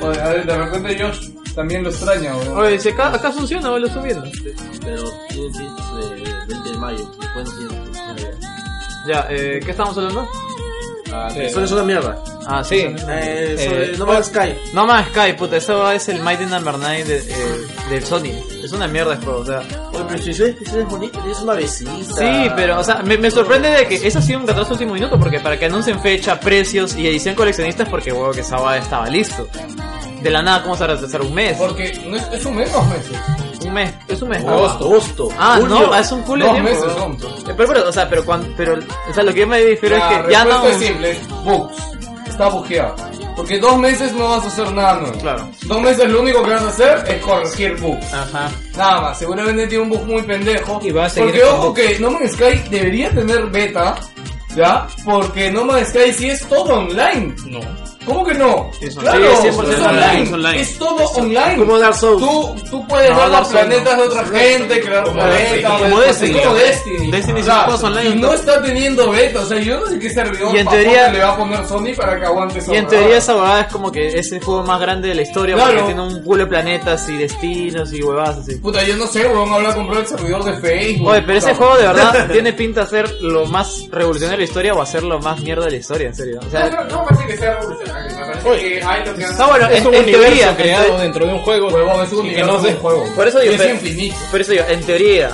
Oye, 0.01 0.21
a 0.21 0.29
ver, 0.29 0.45
de 0.45 0.57
repente 0.57 0.99
Josh 1.03 1.29
también 1.55 1.83
lo 1.83 1.89
extraña, 1.89 2.35
weón. 2.35 2.57
Oye, 2.57 2.79
si 2.79 2.89
acá, 2.89 3.13
acá 3.13 3.31
funciona, 3.31 3.69
weón, 3.69 3.81
lo 3.81 3.87
estoy 3.87 4.03
viendo. 4.03 4.23
Pero 4.83 5.03
tiene 5.29 5.49
tips 5.51 5.95
de 5.95 6.55
20 6.55 6.69
de 6.71 6.77
mayo, 6.77 7.11
después 7.19 7.45
no 7.45 7.57
tiene. 7.57 8.31
Ya, 9.07 9.25
eh, 9.29 9.59
¿qué 9.63 9.71
estamos 9.71 9.97
hablando? 9.97 10.27
Ah, 11.13 11.29
que 11.33 11.45
Eso 11.45 11.63
es 11.63 11.71
una 11.71 11.83
mierda. 11.83 12.21
Ah, 12.45 12.61
sí. 12.63 12.75
Eh, 12.79 13.55
Eh, 13.57 13.95
No 13.97 14.05
Man's 14.05 14.27
Sky. 14.27 14.53
No 14.73 14.85
más 14.85 15.07
Sky, 15.07 15.33
puta, 15.37 15.55
eso 15.57 15.89
es 15.91 16.09
el 16.09 16.21
Mighty 16.21 16.45
Number 16.45 16.75
9 16.77 17.03
de, 17.05 17.17
eh, 17.19 17.67
del 17.89 18.03
Sony. 18.03 18.33
Es 18.67 18.73
una 18.73 18.87
mierda 18.89 19.15
de 19.15 19.23
juego, 19.23 19.39
o 19.39 19.45
sea. 19.45 19.59
Oye, 19.93 20.03
pero 20.09 20.21
si 20.21 20.33
soy 20.33 20.57
es 20.61 20.85
bonito, 20.89 21.23
es 21.31 21.39
una 21.39 21.53
besita. 21.53 21.91
Sí, 22.17 22.51
pero, 22.55 22.79
o 22.79 22.83
sea, 22.83 23.01
me, 23.03 23.17
me 23.17 23.31
sorprende 23.31 23.69
de 23.69 23.87
que 23.87 23.95
eso 24.05 24.19
ha 24.19 24.21
sido 24.21 24.39
un 24.41 24.47
retraso 24.47 24.73
último 24.73 24.93
minuto, 24.93 25.17
porque 25.17 25.39
para 25.39 25.57
que 25.57 25.65
anuncien 25.67 26.01
fecha, 26.01 26.37
precios 26.37 26.95
y 26.97 27.07
edición 27.07 27.33
coleccionistas, 27.33 27.87
porque, 27.87 28.11
huevo, 28.11 28.31
que 28.31 28.41
esa 28.41 28.57
va 28.57 28.77
estaba 28.77 29.07
listo. 29.07 29.47
De 30.21 30.29
la 30.29 30.41
nada, 30.41 30.63
¿cómo 30.63 30.75
se 30.75 30.85
va 30.85 30.91
a 30.91 30.95
retrasar? 30.95 31.21
¿Un 31.21 31.33
mes? 31.33 31.57
Porque 31.57 31.93
no 32.09 32.17
es, 32.17 32.27
es 32.33 32.45
un 32.45 32.55
mes 32.57 32.69
o 32.73 32.77
dos 32.79 32.87
meses. 32.89 33.11
Un 33.65 33.73
mes, 33.73 33.93
es 34.09 34.21
un 34.21 34.29
mes. 34.29 34.43
Agosto. 34.43 34.85
Agosto. 34.85 35.29
Ah, 35.39 35.57
Julio. 35.61 35.79
no, 35.87 35.95
es 35.95 36.11
un 36.11 36.21
culo 36.23 36.45
de 36.45 36.51
Dos 36.51 36.61
tiempo. 36.61 36.85
meses 36.85 36.97
son. 36.97 37.13
Eh, 37.49 37.53
Pero, 37.55 37.67
pero, 37.73 37.89
o 37.89 37.91
sea, 37.93 38.09
pero 38.09 38.25
cuando, 38.25 38.47
pero, 38.57 38.77
o 39.09 39.13
sea, 39.13 39.23
lo 39.23 39.33
que 39.33 39.39
yo 39.41 39.47
me 39.47 39.59
difiero 39.63 39.97
La 39.97 40.11
es 40.11 40.25
que 40.25 40.31
ya 40.33 40.43
no... 40.43 40.51
respuesta 40.51 40.77
es 40.83 40.87
simple, 40.89 41.11
es 41.11 41.27
bugs. 41.45 41.77
Está 42.27 42.49
bugueado. 42.49 42.95
Porque 43.37 43.59
dos 43.59 43.77
meses 43.77 44.11
no 44.13 44.29
vas 44.29 44.43
a 44.43 44.47
hacer 44.47 44.73
nada 44.73 44.99
nuevo. 44.99 45.19
Claro. 45.19 45.47
Dos 45.67 45.81
meses 45.81 46.09
lo 46.09 46.21
único 46.21 46.43
que 46.43 46.49
vas 46.49 46.63
a 46.63 46.69
hacer 46.69 47.03
es 47.07 47.21
corregir 47.23 47.79
bugs. 47.79 48.11
Ajá. 48.11 48.49
Nada 48.75 49.01
más, 49.01 49.19
seguramente 49.19 49.67
tiene 49.67 49.83
un 49.83 49.89
bug 49.91 50.05
muy 50.07 50.23
pendejo. 50.23 50.79
Y 50.83 50.91
va 50.91 51.05
a 51.05 51.09
seguir 51.09 51.29
Porque 51.29 51.43
ojo 51.45 51.73
que 51.73 51.99
No 51.99 52.09
Man's 52.09 52.31
Sky 52.31 52.63
debería 52.71 53.11
tener 53.11 53.45
beta, 53.45 53.95
¿ya? 54.55 54.87
Porque 55.05 55.51
No 55.51 55.65
Man's 55.65 55.89
Sky 55.89 56.11
sí 56.11 56.29
es 56.31 56.41
todo 56.49 56.79
online. 56.79 57.35
No. 57.45 57.59
¿Cómo 58.07 58.25
que 58.25 58.33
no? 58.33 58.71
Es 58.81 58.95
claro, 58.95 59.17
online, 59.19 59.51
100% 59.51 59.69
es 59.73 59.79
online, 59.79 60.23
es 60.23 60.31
online. 60.33 60.61
Es 60.61 60.77
todo 60.79 61.05
online. 61.09 61.57
Como 61.57 61.77
Dark 61.77 61.95
Souls. 61.95 62.19
Tú, 62.23 62.55
tú 62.71 62.87
puedes 62.87 63.11
No, 63.11 63.17
ver 63.19 63.29
los 63.29 63.47
planetas 63.49 63.97
de 63.97 64.03
otra 64.03 64.25
gente, 64.25 64.81
crear 64.81 65.03
planetas, 65.13 65.71
como 65.81 65.95
pues, 65.95 66.07
Destiny. 66.07 66.37
es 66.39 66.45
como 66.45 66.55
Destiny. 66.57 67.11
Destiny 67.11 67.41
juegos 67.43 67.83
online, 67.83 68.09
Y 68.09 68.15
no 68.15 68.33
está 68.33 68.61
teniendo 68.63 69.09
beta, 69.11 69.41
o 69.41 69.45
sea, 69.45 69.59
yo 69.59 69.79
no 69.79 69.85
sé 69.87 69.99
qué 69.99 70.09
servidor 70.09 70.55
Y 70.55 70.59
en 70.59 70.67
teoría- 70.67 71.09
le 71.11 71.19
va 71.19 71.29
a 71.33 71.37
poner 71.37 71.67
Sony 71.67 71.93
para 71.95 72.19
que 72.19 72.25
aguante 72.25 72.59
esa 72.59 72.73
Y 72.73 72.77
en 72.77 72.87
teoría 72.87 73.17
esa 73.17 73.35
huevada 73.35 73.61
es 73.61 73.67
como 73.67 73.91
que 73.91 74.07
es 74.07 74.31
el 74.31 74.43
juego 74.43 74.63
más 74.63 74.79
grande 74.79 75.09
de 75.09 75.15
la 75.15 75.21
historia 75.23 75.55
Claro. 75.55 75.71
porque 75.73 75.85
tiene 75.93 76.01
un 76.01 76.23
culo 76.23 76.43
de 76.45 76.49
planetas 76.49 77.09
y 77.09 77.17
destinos 77.17 77.91
y 77.93 78.01
huevadas 78.01 78.37
así. 78.39 78.55
Puta, 78.55 78.81
yo 78.83 78.95
no 78.95 79.05
sé, 79.07 79.27
weón, 79.27 79.51
habla 79.51 79.75
comprar 79.75 79.99
el 80.01 80.07
servidor 80.07 80.43
de 80.45 80.53
Facebook. 80.61 81.07
Oye, 81.09 81.21
pero 81.23 81.37
ese 81.39 81.53
juego 81.55 81.75
de 81.77 81.87
verdad 81.87 82.27
tiene 82.31 82.53
pinta 82.53 82.81
de 82.85 82.87
ser 82.87 83.11
lo 83.21 83.45
más 83.45 83.83
revolucionario 83.91 84.37
de 84.37 84.45
la 84.45 84.47
historia 84.47 84.73
o 84.73 84.81
hacer 84.81 85.03
lo 85.03 85.19
más 85.19 85.39
mierda 85.41 85.65
de 85.65 85.71
la 85.71 85.77
historia, 85.77 86.07
en 86.07 86.15
serio. 86.15 86.39
O 86.41 86.45
No, 86.45 86.51
sea, 86.51 86.69
no, 86.69 86.83
no 86.85 86.99
me 87.01 87.07
parece 87.07 87.27
que 87.27 87.37
sea 87.37 87.53
revolucionario, 87.59 87.96
me 88.05 88.25
parece 88.25 88.69
que 88.69 88.83
hay 88.83 89.05
lo 89.05 89.15
que 89.15 89.25
han... 89.25 89.37
no, 89.37 89.47
bueno, 89.47 89.67
Es 89.69 89.81
en, 89.81 89.87
un 89.87 89.93
en 89.95 90.03
universo 90.03 90.25
teoría, 90.27 90.49
en 90.49 90.55
creado 90.55 90.85
teo- 90.87 90.97
dentro 90.99 91.25
de 91.25 91.33
un 91.33 91.39
juego. 91.39 91.67
Huevón, 91.69 92.05
es 92.05 92.11
un 92.13 92.25
y 92.27 92.35
que 92.35 92.43
no 92.43 92.57
de 92.59 92.69
sé. 92.69 92.75
un 92.75 92.81
juego. 92.81 93.05
Por 93.15 93.27
eso 93.27 93.43
yo- 93.43 93.51
es 93.51 93.65
infinito. 93.65 94.15
por 94.31 94.41
eso 94.41 94.53
yo, 94.53 94.63
en 94.67 94.83
teoría, 94.85 95.31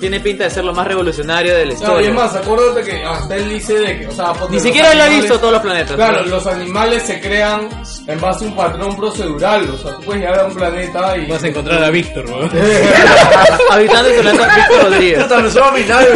Tiene 0.00 0.20
pinta 0.20 0.44
de 0.44 0.50
ser 0.50 0.64
lo 0.64 0.72
más 0.72 0.86
revolucionario 0.86 1.54
de 1.54 1.66
la 1.66 1.72
No, 1.72 1.72
y 1.72 1.74
historia. 1.82 2.08
es 2.08 2.14
más, 2.14 2.34
acuérdate 2.36 2.82
que 2.84 3.04
hasta 3.04 3.36
él 3.36 3.48
dice 3.48 3.74
de 3.74 3.98
que, 4.00 4.06
o 4.06 4.12
sea, 4.12 4.32
Ni 4.48 4.60
siquiera 4.60 4.92
él 4.92 5.00
ha 5.00 5.06
visto 5.08 5.38
todos 5.38 5.52
los 5.54 5.62
planetas. 5.62 5.96
Claro, 5.96 6.24
los 6.26 6.46
animales 6.46 7.02
se 7.02 7.20
crean 7.20 7.68
en 8.06 8.20
base 8.20 8.44
a 8.44 8.48
un 8.48 8.56
patrón 8.56 8.96
procedural, 8.96 9.68
o 9.70 9.78
sea, 9.78 9.92
tú 9.96 10.02
puedes 10.02 10.22
llegar 10.22 10.40
a 10.40 10.44
un 10.46 10.54
planeta 10.54 11.16
y... 11.16 11.26
Vas 11.26 11.42
a 11.42 11.48
encontrar 11.48 11.82
a 11.84 11.90
Víctor, 11.90 12.24
weón. 12.26 12.50
Habitante 13.70 14.10
del 14.10 14.20
planeta 14.22 14.54
Víctor 14.56 14.82
Rodríguez. 14.90 15.18
Me 15.18 15.50
suena 15.50 15.68
a 15.68 15.72
mi 15.72 15.82
nave, 15.84 16.06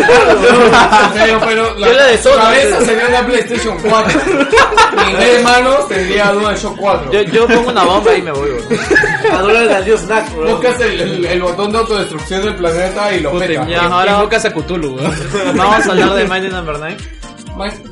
Pero, 1.14 1.40
pero 1.40 1.78
Yo 1.78 1.92
la 1.92 2.06
de 2.06 2.18
cabeza 2.18 2.80
sería 2.84 3.08
una 3.08 3.26
PlayStation 3.26 3.78
4. 3.82 4.20
Y 5.06 5.10
en 5.10 5.18
vez 5.18 5.36
de 5.38 5.42
manos 5.42 5.88
tendría 5.88 6.32
DualShock 6.32 6.76
4. 6.78 7.12
Yo, 7.12 7.22
yo 7.22 7.46
pongo 7.46 7.70
una 7.70 7.84
bomba 7.84 8.14
y 8.14 8.22
me 8.22 8.32
voy, 8.32 8.50
weón. 8.50 8.66
Adora 9.38 9.78
el 9.78 9.84
dios 9.84 10.00
Snack, 10.02 10.34
bro. 10.34 10.50
Buscas 10.52 10.80
el, 10.80 11.00
el, 11.00 11.24
el 11.24 11.42
botón 11.42 11.72
de 11.72 11.78
autodestrucción 11.78 12.42
del 12.44 12.56
planeta 12.56 13.12
y 13.14 13.20
lo 13.20 13.30
Puta, 13.32 13.46
petas. 13.46 13.68
Ya, 13.68 13.72
y- 13.76 13.78
ahora- 13.78 14.12
invocas 14.14 14.44
a 14.44 14.52
Cthulhu, 14.52 14.96
weón. 14.96 15.14
Vamos 15.56 15.86
a 15.86 15.90
hablar 15.90 16.14
de 16.14 16.24
Mighty 16.28 16.48
Number 16.48 16.76
9. 16.78 16.96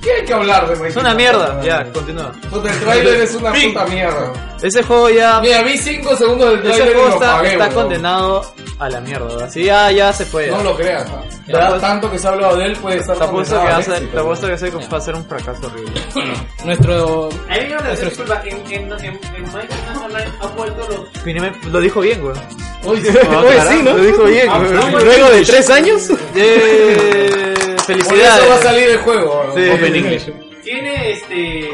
¿Qué 0.03 0.13
hay 0.13 0.25
que 0.25 0.33
hablar 0.33 0.67
de 0.79 0.89
Es 0.89 0.97
una 0.97 1.15
mierda. 1.15 1.61
Ya, 1.63 1.85
continúa. 1.93 2.33
Puta, 2.51 2.71
el 2.73 2.81
trailer 2.81 3.21
es 3.21 3.35
una 3.35 3.53
puta 3.53 3.85
mierda. 3.87 4.33
Ese 4.63 4.83
juego 4.83 5.11
ya. 5.11 5.41
Mira, 5.41 5.63
vi 5.63 5.77
5 5.79 6.17
segundos 6.17 6.51
del 6.51 6.59
Ese 6.61 6.69
trailer 6.69 6.89
y 6.89 6.93
juego 6.95 7.09
lo 7.09 7.15
está, 7.15 7.37
pagué, 7.37 7.53
está 7.53 7.69
condenado 7.71 8.55
a 8.79 8.89
la 8.89 9.01
mierda. 9.01 9.45
Así 9.45 9.65
ya, 9.65 9.91
ya 9.91 10.13
se 10.13 10.25
fue. 10.25 10.49
No 10.49 10.63
lo 10.63 10.77
creas. 10.77 11.05
Te 11.47 11.53
Ya 11.53 11.67
apuesto- 11.67 11.81
tanto 11.81 12.11
que 12.11 12.19
se 12.19 12.27
ha 12.29 12.31
hablado 12.31 12.57
de 12.57 12.65
él 12.67 12.77
puede 12.77 12.97
estar 12.99 13.17
Te 13.19 13.25
apuesto 13.25 13.55
que 13.55 13.61
condenado 13.61 13.77
va 13.77 13.79
a 13.81 13.83
ser, 13.83 13.95
éxito, 13.95 14.13
te 14.15 14.21
apuesto 14.21 14.47
que 14.47 14.53
ese 14.55 14.71
va 14.71 14.99
a 14.99 15.01
ser 15.01 15.15
un 15.15 15.25
fracaso 15.27 15.67
horrible. 15.67 16.01
Nuestro. 16.65 17.29
A 17.49 17.55
mí 17.55 17.61
me 17.69 17.75
van 17.75 17.87
a 17.87 17.91
decir, 17.91 18.09
disculpa, 18.09 18.43
en, 18.45 18.57
en, 18.73 18.93
en, 18.93 19.05
en 19.05 19.43
Minecraft 19.53 20.05
Online 20.05 20.31
han 20.41 20.57
vuelto 20.57 20.89
los... 20.89 21.67
Lo 21.73 21.81
dijo 21.81 22.01
bien, 22.01 22.21
güey. 22.21 22.35
Oye, 22.85 23.13
sí, 23.13 23.19
¿no? 23.85 23.93
Lo 23.97 24.03
dijo 24.03 24.25
bien, 24.25 24.49
Ah, 24.51 24.59
Luego 25.05 25.31
de 25.31 25.43
tres 25.45 25.71
años. 25.71 26.09
Yeah. 26.35 27.70
Por 27.93 28.01
eso 28.01 28.11
va 28.11 28.35
a 28.35 28.39
Felicidades. 28.39 28.63
salir 28.63 28.89
el 28.91 28.99
juego. 28.99 29.53
Sí. 29.55 29.69
Open 29.69 29.97
English. 29.97 30.33
Tiene 30.63 31.11
este... 31.13 31.71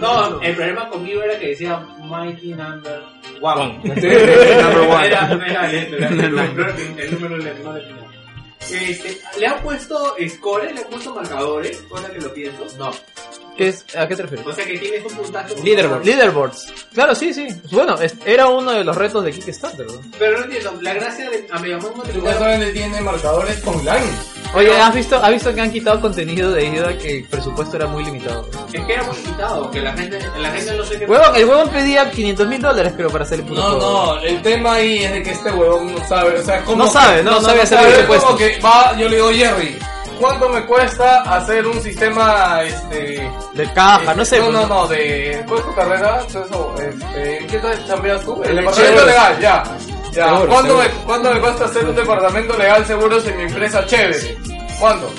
No, 0.00 0.40
el 0.40 0.54
problema 0.54 0.88
conmigo 0.88 1.22
era 1.22 1.38
que 1.38 1.48
decía 1.48 1.78
Mighty 2.02 2.54
Number 2.54 3.02
One. 3.40 3.78
Number 3.84 4.78
one. 4.88 5.06
Era, 5.06 5.26
no 5.34 5.44
era 5.44 5.66
lento, 5.66 5.96
era 5.96 6.08
el 6.08 6.16
número, 6.32 6.74
el 6.96 7.10
número 7.14 7.36
lento, 7.38 7.62
no 7.64 7.72
definía. 7.74 8.04
Este, 8.70 9.18
le 9.38 9.46
han 9.46 9.60
puesto 9.62 10.14
scores, 10.28 10.72
le 10.74 10.80
han 10.82 10.86
puesto 10.88 11.14
marcadores, 11.14 11.78
cosa 11.88 12.10
que 12.12 12.20
lo 12.20 12.32
pienso. 12.34 12.64
No. 12.78 12.90
¿Qué 13.58 13.68
es? 13.68 13.84
¿A 13.96 14.06
qué 14.06 14.14
te 14.16 14.22
refieres? 14.22 14.46
O 14.46 14.52
sea 14.52 14.64
que 14.64 14.78
tienes 14.78 15.04
un 15.04 15.18
puntaje. 15.18 15.54
Leaderboard. 15.62 16.04
Leaderboards. 16.04 16.72
Claro, 16.94 17.14
sí, 17.14 17.34
sí. 17.34 17.48
Bueno, 17.72 18.00
es- 18.00 18.14
era 18.24 18.46
uno 18.46 18.70
de 18.70 18.84
los 18.84 18.96
retos 18.96 19.24
de 19.24 19.32
Kickstarter, 19.32 19.84
¿no? 19.86 20.00
Pero 20.18 20.38
no 20.38 20.44
entiendo, 20.44 20.78
la 20.80 20.94
gracia 20.94 21.28
de 21.28 21.46
a 21.50 21.58
Megaman 21.58 21.92
no 21.96 22.02
te 22.04 22.12
Supuestamente 22.12 22.72
tiene 22.72 23.00
marcadores 23.00 23.60
online. 23.66 24.06
Oye, 24.54 24.80
¿has 24.80 24.94
visto, 24.94 25.16
¿has 25.16 25.30
visto 25.30 25.54
que 25.54 25.60
han 25.60 25.70
quitado 25.72 26.00
contenido 26.00 26.52
debido 26.52 26.86
a 26.88 26.96
que 26.96 27.18
el 27.18 27.24
presupuesto 27.24 27.76
era 27.76 27.86
muy 27.88 28.02
limitado? 28.04 28.48
Es 28.72 28.80
que 28.86 28.92
era 28.94 29.02
muy 29.02 29.16
limitado, 29.16 29.70
que 29.72 29.80
la 29.80 29.92
gente, 29.92 30.18
la 30.38 30.50
gente 30.52 30.74
no 30.74 30.84
sé 30.84 30.98
qué. 31.00 31.04
Huevón, 31.06 31.36
el 31.36 31.44
huevón 31.44 31.68
pedía 31.68 32.10
500 32.10 32.46
mil 32.48 32.62
dólares, 32.62 32.92
creo, 32.96 33.10
para 33.10 33.24
hacer 33.24 33.40
el 33.40 33.44
puto 33.44 33.60
No, 33.60 33.70
juego. 33.72 34.14
no, 34.14 34.20
el 34.22 34.40
tema 34.40 34.74
ahí 34.74 35.04
es 35.04 35.12
de 35.12 35.22
que 35.22 35.30
este 35.32 35.50
huevón 35.50 35.92
no 35.94 36.08
sabe, 36.08 36.38
o 36.38 36.44
sea, 36.44 36.64
¿cómo 36.64 36.84
No 36.84 36.90
sabe, 36.90 37.22
no, 37.24 37.32
no 37.32 37.40
sabe 37.42 37.62
hacer 37.62 37.78
sabe, 37.78 37.90
presupuestos. 37.92 38.24
como 38.26 38.38
que 38.38 38.58
va, 38.60 38.96
yo 38.96 39.08
le 39.08 39.16
digo, 39.16 39.30
Jerry, 39.32 39.78
¿cuánto 40.18 40.48
me 40.48 40.64
cuesta 40.66 41.22
hacer 41.22 41.66
un 41.66 41.80
sistema, 41.82 42.62
este... 42.62 43.30
De 43.54 43.72
caja, 43.72 44.14
no 44.14 44.24
sé. 44.24 44.38
No, 44.38 44.44
pues, 44.46 44.54
no, 44.54 44.66
no, 44.66 44.86
de... 44.88 45.44
¿Cuál 45.46 45.60
es 45.60 45.66
tu 45.66 45.74
carrera? 45.74 46.18
Todo 46.32 46.44
eso, 46.44 46.74
este, 46.78 47.38
¿en 47.38 47.46
qué 47.46 47.58
tal 47.58 47.86
chambeas 47.86 48.24
tú? 48.24 48.42
El 48.42 48.50
El 48.50 48.56
departamento 48.56 49.06
legal, 49.06 49.38
ya. 49.40 49.62
Ya, 50.12 50.24
Seguros, 50.30 50.46
¿Cuánto, 50.54 50.76
me, 50.76 50.82
seguros. 50.84 51.04
¿cuánto 51.06 51.34
me 51.34 51.40
cuesta 51.40 51.64
hacer 51.66 51.84
un 51.84 51.94
departamento 51.94 52.56
legal 52.58 52.86
seguros 52.86 53.26
en 53.26 53.36
mi 53.36 53.42
empresa 53.44 53.84
chévere? 53.86 54.36
¿Cuánto? 54.80 55.12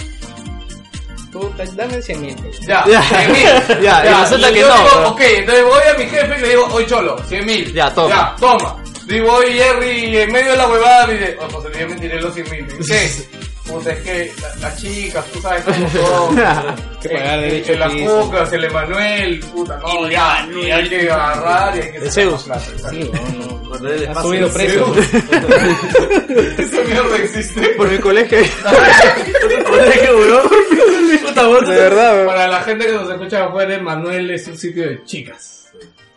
Puta, 1.31 1.63
dame 1.75 2.01
100 2.01 2.21
mil. 2.21 2.35
Ya, 2.67 2.83
Ya. 2.87 3.01
100 3.03 3.31
mil. 3.31 3.81
Ya, 3.83 4.03
y 4.03 4.21
resulta 4.23 4.49
y 4.49 4.53
que 4.53 4.59
yo 4.61 4.67
no, 4.67 4.75
digo, 4.77 4.89
pero- 4.91 5.09
ok, 5.09 5.21
entonces 5.21 5.63
voy 5.65 5.81
a 5.93 5.97
mi 5.97 6.05
jefe 6.05 6.37
y 6.37 6.41
le 6.41 6.49
digo, 6.49 6.67
oye 6.71 6.85
cholo, 6.87 7.17
100 7.27 7.45
mil. 7.45 7.73
Ya, 7.73 7.93
toma. 7.93 8.09
Ya, 8.15 8.35
toma. 8.39 8.75
Digo, 9.05 9.31
oye 9.33 9.53
Jerry, 9.53 10.17
en 10.17 10.31
medio 10.31 10.51
de 10.51 10.57
la 10.57 10.67
huevada 10.67 11.07
me 11.07 11.13
dice, 11.13 11.37
oh, 11.39 11.49
José, 11.53 11.69
yo 11.79 11.87
me 11.87 11.95
tiré 11.95 12.19
los 12.21 12.33
100 12.33 12.49
mil. 12.49 12.67
¿Qué? 12.87 13.11
Puta, 13.69 13.91
es 13.93 13.99
que 14.01 14.31
la- 14.41 14.55
las 14.67 14.77
chicas, 14.81 15.25
tú 15.31 15.41
sabes 15.41 15.63
cómo 15.63 15.89
son. 15.89 16.35
Que 17.01 17.09
pagar 17.09 17.39
Eh, 17.39 17.41
derecho 17.43 17.71
eh, 17.73 17.77
las 17.77 17.93
piso. 17.93 18.21
cucas, 18.21 18.51
el 18.53 18.63
Emanuel, 18.65 19.39
puta, 19.39 19.77
no, 19.77 20.09
ya, 20.09 20.45
y 20.53 20.69
hay 20.71 20.89
que 20.89 21.09
agarrar 21.09 21.77
y 21.77 21.79
hay 21.81 21.91
que 21.93 21.99
De 22.01 22.11
Zeus. 22.11 22.43
plata. 22.43 22.61
Sí, 22.89 23.09
no, 23.13 23.45
no. 23.45 23.59
Ha 24.19 24.21
subido 24.21 24.47
el 24.47 24.51
precio. 24.51 24.93
Esa 26.57 26.81
mierda 26.83 27.17
existe. 27.23 27.61
Por 27.77 27.89
mi 27.89 27.97
colegio. 27.99 28.39
Puta, 31.25 31.47
vos 31.47 31.67
De 31.67 31.75
verdad. 31.75 32.25
Para 32.25 32.47
la 32.47 32.61
gente 32.63 32.85
que 32.85 32.91
nos 32.93 33.09
escucha 33.09 33.45
afuera, 33.45 33.75
Emanuel 33.75 34.31
es 34.31 34.47
un 34.47 34.57
sitio 34.57 34.83
de 34.89 35.03
chicas. 35.05 35.69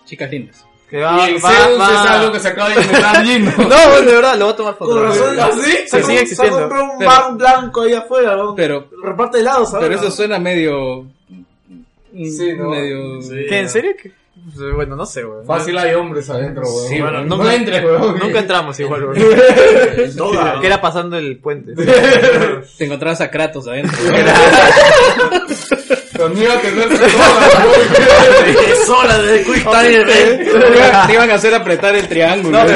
Chicas 0.04 0.30
lindas. 0.30 0.64
Que 0.92 1.00
va, 1.00 1.26
y 1.26 1.34
el 1.36 1.42
va, 1.42 1.50
Zeus 1.50 1.80
va- 1.80 2.04
es 2.04 2.10
algo 2.10 2.32
que 2.32 2.38
se 2.40 2.48
acaba 2.48 2.68
de 2.68 2.82
inventar 2.82 3.24
Gino. 3.24 3.50
No, 3.56 4.00
de 4.02 4.14
verdad, 4.14 4.36
lo 4.36 4.44
voy 4.44 4.52
a 4.52 4.56
tomar 4.56 4.74
foto. 4.76 4.90
Con 4.92 5.02
razón, 5.04 5.36
¿Ah, 5.40 5.50
sí? 5.54 5.70
Se 5.86 6.02
sigue 6.02 6.04
Se 6.18 6.22
existiendo. 6.22 6.58
compró 6.60 6.84
un 6.84 6.98
Pero- 6.98 7.10
van 7.10 7.38
blanco 7.38 7.80
ahí 7.80 7.94
afuera, 7.94 8.36
¿no? 8.36 8.54
Pero, 8.54 8.88
Reparte 9.02 9.38
helados, 9.38 9.70
¿sabes? 9.70 9.88
pero 9.88 9.98
eso 10.00 10.10
suena 10.10 10.38
medio. 10.38 11.06
Sí, 12.14 12.52
¿no? 12.58 12.68
Medio. 12.68 13.20
¿Qué, 13.48 13.58
en 13.60 13.70
serio? 13.70 13.92
¿Qué? 14.02 14.12
Bueno, 14.74 14.96
no 14.96 15.06
sé, 15.06 15.24
weón. 15.24 15.46
Fácil 15.46 15.78
hay 15.78 15.94
hombres 15.94 16.28
adentro, 16.28 16.62
weón. 16.64 16.88
Sí, 16.88 17.00
bueno, 17.00 17.22
no 17.24 17.36
nunca- 17.38 17.54
entres, 17.54 17.82
weón. 17.84 18.18
Nunca 18.18 18.38
entramos 18.40 18.78
igual, 18.80 19.04
weón. 19.06 19.18
Toda, 20.18 20.60
Que 20.60 20.66
era 20.66 20.78
pasando 20.78 21.16
el 21.16 21.38
puente. 21.38 21.72
Te 22.76 22.84
encontrabas 22.84 23.22
a 23.22 23.30
Kratos 23.30 23.66
adentro. 23.66 23.98
Pero 26.22 26.34
no 26.34 26.42
iba 26.42 26.54
a 26.54 26.60
tener 26.60 26.88
toda, 26.88 27.00
weón. 27.08 28.70
Es 28.70 28.88
hora 28.88 29.18
de 29.18 29.42
Quick 29.44 29.64
Time 29.64 30.04
Te 30.04 31.12
iban- 31.14 31.30
a 31.30 31.34
hacer 31.34 31.52
apretar 31.54 31.96
el 31.96 32.06
triángulo. 32.08 32.58
No, 32.58 32.66
que 32.66 32.74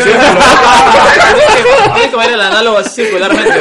el 2.35 2.41
análogo 2.41 2.79
así 2.79 3.03
circularmente. 3.03 3.53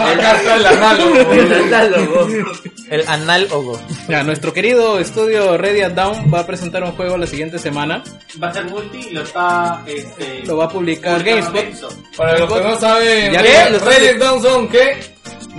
Acá 0.00 0.32
está 0.36 0.56
el 0.56 0.66
análogo, 0.66 1.12
weón. 1.14 2.46
El 2.90 3.06
análogo. 3.08 3.80
Ya, 4.08 4.22
nuestro 4.22 4.52
querido 4.54 4.98
estudio 4.98 5.56
Ready 5.58 5.82
at 5.82 5.92
Down 5.92 6.32
va 6.32 6.40
a 6.40 6.46
presentar 6.46 6.82
un 6.82 6.92
juego 6.92 7.16
la 7.18 7.26
siguiente 7.26 7.58
semana. 7.58 8.02
Va 8.42 8.48
a 8.48 8.54
ser 8.54 8.64
multi 8.64 9.08
y 9.10 9.14
lo 9.14 9.22
está. 9.22 9.82
Este, 9.86 10.42
Lo 10.46 10.56
va 10.56 10.64
a 10.64 10.68
publicar 10.68 11.22
GameSpot. 11.22 11.64
Para 12.16 12.38
los 12.38 12.50
que 12.52 12.60
no 12.60 12.80
saben, 12.80 13.32
¿Ya 13.32 13.42
Red- 13.42 13.64
qué? 13.66 13.70
Los 13.70 13.82
Red 13.84 14.18
Down 14.18 14.42
son 14.42 14.68
¿qué? 14.68 14.96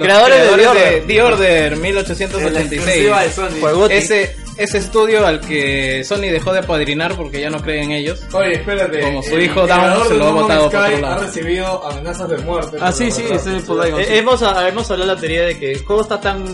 Los 0.02 0.08
Creadores 0.08 0.42
de 0.42 0.48
The 0.48 0.58
de 0.58 0.68
Order. 0.68 1.04
The 1.08 1.22
Order 1.22 1.72
La 1.72 1.78
1886. 1.78 2.74
exclusiva 2.74 3.24
de 3.24 3.32
Sony. 3.32 3.60
Juegote. 3.60 3.98
Ese, 3.98 4.36
ese 4.64 4.78
estudio 4.78 5.26
al 5.26 5.40
que 5.42 6.04
Sony 6.04 6.30
dejó 6.32 6.54
de 6.54 6.60
apadrinar 6.60 7.16
porque 7.16 7.42
ya 7.42 7.50
no 7.50 7.60
cree 7.62 7.84
en 7.84 7.92
ellos. 7.92 8.22
Oye, 8.34 8.54
espérate. 8.54 9.02
Como 9.02 9.24
su 9.24 9.36
el 9.36 9.44
hijo 9.44 9.66
Down 9.66 10.08
se 10.08 10.14
lo 10.16 10.28
ha 10.28 10.32
botado 10.32 10.70
por 10.70 10.80
otro 10.80 10.98
lado. 10.98 11.22
Ha 11.22 11.26
recibido 11.26 11.88
amenazas 11.88 12.30
de 12.30 12.38
muerte. 12.40 12.78
Ah, 12.80 12.86
por 12.86 12.94
sí, 12.94 13.12
sí, 13.12 13.26
es 13.30 13.42
Polygon. 13.64 14.00
Eh, 14.02 14.18
hemos, 14.18 14.42
hemos 14.42 14.92
hablado 14.92 15.10
de 15.10 15.16
la 15.16 15.20
teoría 15.20 15.46
de 15.46 15.58
que 15.58 15.72
el 15.72 15.84
juego 15.84 16.02
está 16.04 16.20
tan, 16.22 16.54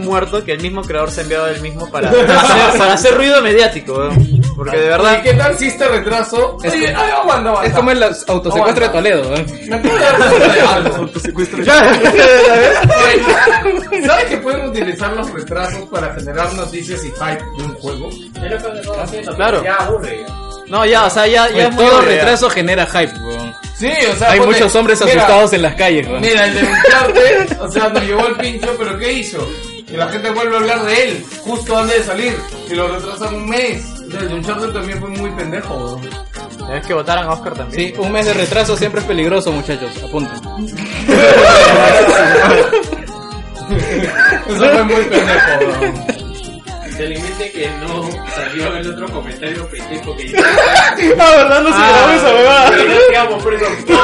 muerto 0.00 0.44
que 0.44 0.52
el 0.52 0.60
mismo 0.60 0.82
creador 0.82 1.10
se 1.10 1.20
ha 1.20 1.22
enviado 1.22 1.44
a 1.46 1.50
él 1.50 1.60
mismo 1.60 1.90
para, 1.90 2.10
para 2.10 2.40
hacer, 2.40 2.78
para 2.78 2.92
hacer 2.94 3.14
ruido 3.16 3.40
mediático. 3.42 4.08
Porque 4.56 4.76
de 4.76 4.86
¿Y 4.86 4.88
verdad. 4.88 5.22
qué 5.22 5.34
tal 5.34 5.58
si 5.58 5.66
este 5.66 5.86
retraso? 5.88 6.56
Es 6.62 6.72
Oye, 6.72 6.92
como- 6.92 7.04
ay, 7.04 7.10
aguanta, 7.10 7.50
aguanta. 7.50 7.68
Es 7.68 7.74
como 7.74 7.90
el 7.90 8.02
autosecuestro 8.02 8.86
de 8.86 8.92
Toledo. 8.92 9.34
¿eh? 9.34 9.46
Me 9.68 9.76
acabo 9.76 9.94
de 9.94 10.00
de 10.04 11.64
¿Sabes 14.06 14.24
que 14.26 14.36
pueden 14.38 14.68
utilizar 14.68 15.12
los 15.14 15.30
retrasos 15.32 15.88
para 15.90 16.14
generar 16.14 16.52
noticias 16.54 17.04
y 17.04 17.08
hype 17.10 17.43
de 17.56 17.62
un 17.64 17.74
juego? 17.74 18.08
es 18.10 18.18
lo 18.50 18.58
que 18.58 18.66
han 18.68 18.76
estado 18.78 19.00
haciendo, 19.02 19.34
Claro. 19.36 19.62
Ya 19.64 19.74
aburre. 19.76 20.26
No, 20.68 20.84
ya, 20.86 21.04
o 21.04 21.10
sea, 21.10 21.26
ya, 21.26 21.50
ya 21.50 21.68
es 21.68 21.76
todo 21.76 22.00
retraso 22.00 22.48
genera 22.50 22.86
hype, 22.86 23.12
weón. 23.20 23.54
Sí, 23.76 23.90
o 24.10 24.16
sea, 24.16 24.30
Hay 24.30 24.38
ponte- 24.38 24.52
muchos 24.54 24.74
hombres 24.76 25.00
mira, 25.04 25.12
asustados 25.14 25.52
en 25.52 25.62
las 25.62 25.74
calles, 25.74 26.06
weón. 26.08 26.20
Mira, 26.20 26.46
el 26.46 26.54
de 26.54 26.62
Uncharted, 26.72 27.60
o 27.60 27.70
sea, 27.70 27.88
nos 27.90 28.02
llevó 28.02 28.26
el 28.28 28.36
pincho, 28.36 28.74
pero 28.78 28.98
¿qué 28.98 29.12
hizo? 29.12 29.46
Que 29.86 29.96
la 29.98 30.08
gente 30.08 30.30
vuelve 30.30 30.54
a 30.56 30.58
hablar 30.60 30.84
de 30.84 31.04
él, 31.04 31.24
justo 31.44 31.76
antes 31.76 31.98
de 31.98 32.04
salir, 32.04 32.36
y 32.70 32.74
lo 32.74 32.88
retrasan 32.88 33.34
un 33.34 33.48
mes. 33.48 33.84
O 33.84 34.10
sea, 34.10 34.20
el 34.20 34.28
de 34.28 34.34
Uncharted 34.34 34.68
también 34.70 34.98
fue 35.00 35.08
muy 35.10 35.30
pendejo, 35.32 35.74
weón. 35.74 36.08
Es 36.72 36.86
que 36.86 36.94
votaran 36.94 37.24
a 37.26 37.32
Oscar 37.32 37.52
también. 37.54 37.92
Sí, 37.94 38.00
un 38.00 38.10
mes 38.12 38.24
de 38.26 38.32
retraso 38.32 38.76
siempre 38.76 39.00
es 39.02 39.06
peligroso, 39.06 39.52
muchachos. 39.52 39.90
Apunten. 40.02 40.32
Eso 44.48 44.70
fue 44.70 44.84
muy 44.84 45.04
pendejo, 45.04 45.58
weón. 45.80 46.23
Se 46.96 47.08
le 47.08 47.16
dice 47.16 47.50
que 47.50 47.68
no 47.80 48.08
salió 48.36 48.76
el 48.76 48.88
otro 48.92 49.08
comentario 49.10 49.68
pendejo 49.68 50.16
que 50.16 50.28
yo. 50.28 50.38
Ah, 51.18 51.30
¿verdad? 51.36 51.62
No 51.62 51.72
se 51.72 51.78
grabó 51.78 52.12
esa 52.12 52.34
huevada. 52.34 52.70
Quedamos 53.10 53.44
presos 53.44 53.68
todos. 53.84 54.00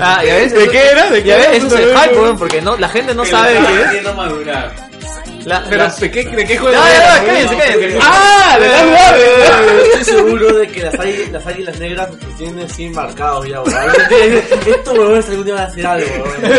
Ah, 0.00 0.22
¿ya 0.24 0.34
ves? 0.36 0.52
¿De 0.54 0.68
qué 0.68 0.86
era? 0.90 1.10
¿De 1.10 1.22
qué 1.22 1.34
ves? 1.34 1.48
Eso 1.52 1.66
es 1.66 1.72
el 1.74 1.96
hype, 1.96 2.18
weón, 2.18 2.38
porque 2.38 2.62
no, 2.62 2.76
la 2.78 2.88
gente 2.88 3.14
no 3.14 3.22
Que 3.24 3.30
sabe 3.30 3.52
qué 3.54 3.80
es. 3.80 3.86
haciendo 3.86 4.14
madurar. 4.14 4.87
La, 5.48 5.64
Pero, 5.64 5.76
la- 5.84 5.88
¿de 5.88 6.10
qué, 6.10 6.24
de 6.24 6.44
qué 6.44 6.58
juego 6.58 6.76
era, 6.76 6.92
ya, 6.92 7.14
weón? 7.14 7.26
cállense, 7.26 7.56
cállense. 7.56 7.98
¡Ah! 8.02 8.58
¡De 8.60 8.68
la 8.68 9.16
Estoy 9.98 10.04
seguro 10.04 10.52
de 10.58 10.68
que 10.68 10.82
las, 10.82 10.94
águilas, 11.00 11.30
las 11.32 11.46
águilas 11.46 11.78
negras 11.78 12.08
que 12.20 12.26
tienen 12.36 12.64
así 12.66 12.88
marcados 12.90 13.48
ya, 13.48 13.62
weón. 13.62 13.76
Estos 14.66 14.98
huevones 14.98 15.28
algún 15.28 15.44
día 15.46 15.54
van 15.54 15.62
a 15.64 15.66
hacer 15.66 15.86
algo, 15.86 16.06
weón. 16.24 16.52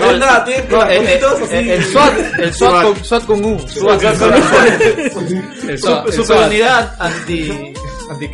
No, 0.00 0.16
nada, 0.18 0.44
tienen 0.44 0.64
No, 0.70 0.82
el, 0.86 1.84
SWAT, 1.84 2.12
el 2.38 2.54
SWAT 2.54 2.82
con, 2.82 3.04
SWAT 3.04 3.24
con 3.26 3.44
U. 3.44 3.58
SWAT 3.68 4.18
con 4.18 4.34
El 5.68 5.78
Super, 5.78 6.12
super 6.12 6.36
unidad 6.46 6.94
anti. 6.98 7.74
anti 8.10 8.30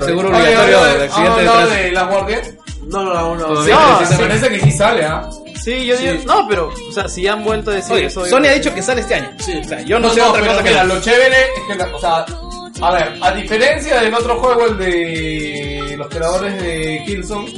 seguro 0.00 0.28
obligatorio 0.28 0.80
oye, 0.80 0.88
de 0.90 0.94
¿Han 0.94 1.02
accidente 1.02 1.40
de 1.40 1.46
tránsito. 1.46 1.74
de 1.82 1.92
la 1.92 2.02
guardia? 2.04 2.42
No, 2.86 3.02
no, 3.04 3.14
no, 3.14 3.34
no. 3.36 3.48
No, 3.64 4.18
parece 4.18 4.48
que 4.50 4.60
sí 4.60 4.70
sale, 4.72 5.04
¿ah? 5.04 5.22
Sí, 5.64 5.86
yo 5.86 5.96
digo. 5.96 6.14
No, 6.26 6.46
pero, 6.48 6.68
o 6.68 6.92
sea, 6.92 7.08
si 7.08 7.26
han 7.26 7.42
vuelto 7.42 7.70
a 7.70 7.74
decir 7.74 7.94
Oye, 7.94 8.06
eso. 8.06 8.24
Sony 8.26 8.44
ha 8.48 8.52
dicho 8.52 8.74
que 8.74 8.82
sale 8.82 9.00
este 9.00 9.14
año. 9.14 9.30
O 9.38 9.64
sea, 9.68 9.80
yo 9.82 9.98
no, 9.98 10.10
sé 10.10 10.20
no, 10.20 10.28
otra 10.28 10.40
pero 10.42 10.52
cosa 10.52 10.62
que 10.64 10.70
mira, 10.70 10.84
la- 10.84 10.94
lo 10.94 11.00
chévere 11.00 11.36
es 11.56 11.62
que, 11.66 11.74
la- 11.74 11.96
o 11.96 12.00
sea, 12.00 12.26
a 12.82 12.90
ver, 12.92 13.14
a 13.22 13.30
diferencia 13.32 14.00
del 14.00 14.12
otro 14.14 14.36
juego, 14.40 14.66
el 14.66 14.76
de 14.78 15.94
los 15.96 16.08
creadores 16.08 16.62
de 16.62 17.02
Killzone, 17.06 17.50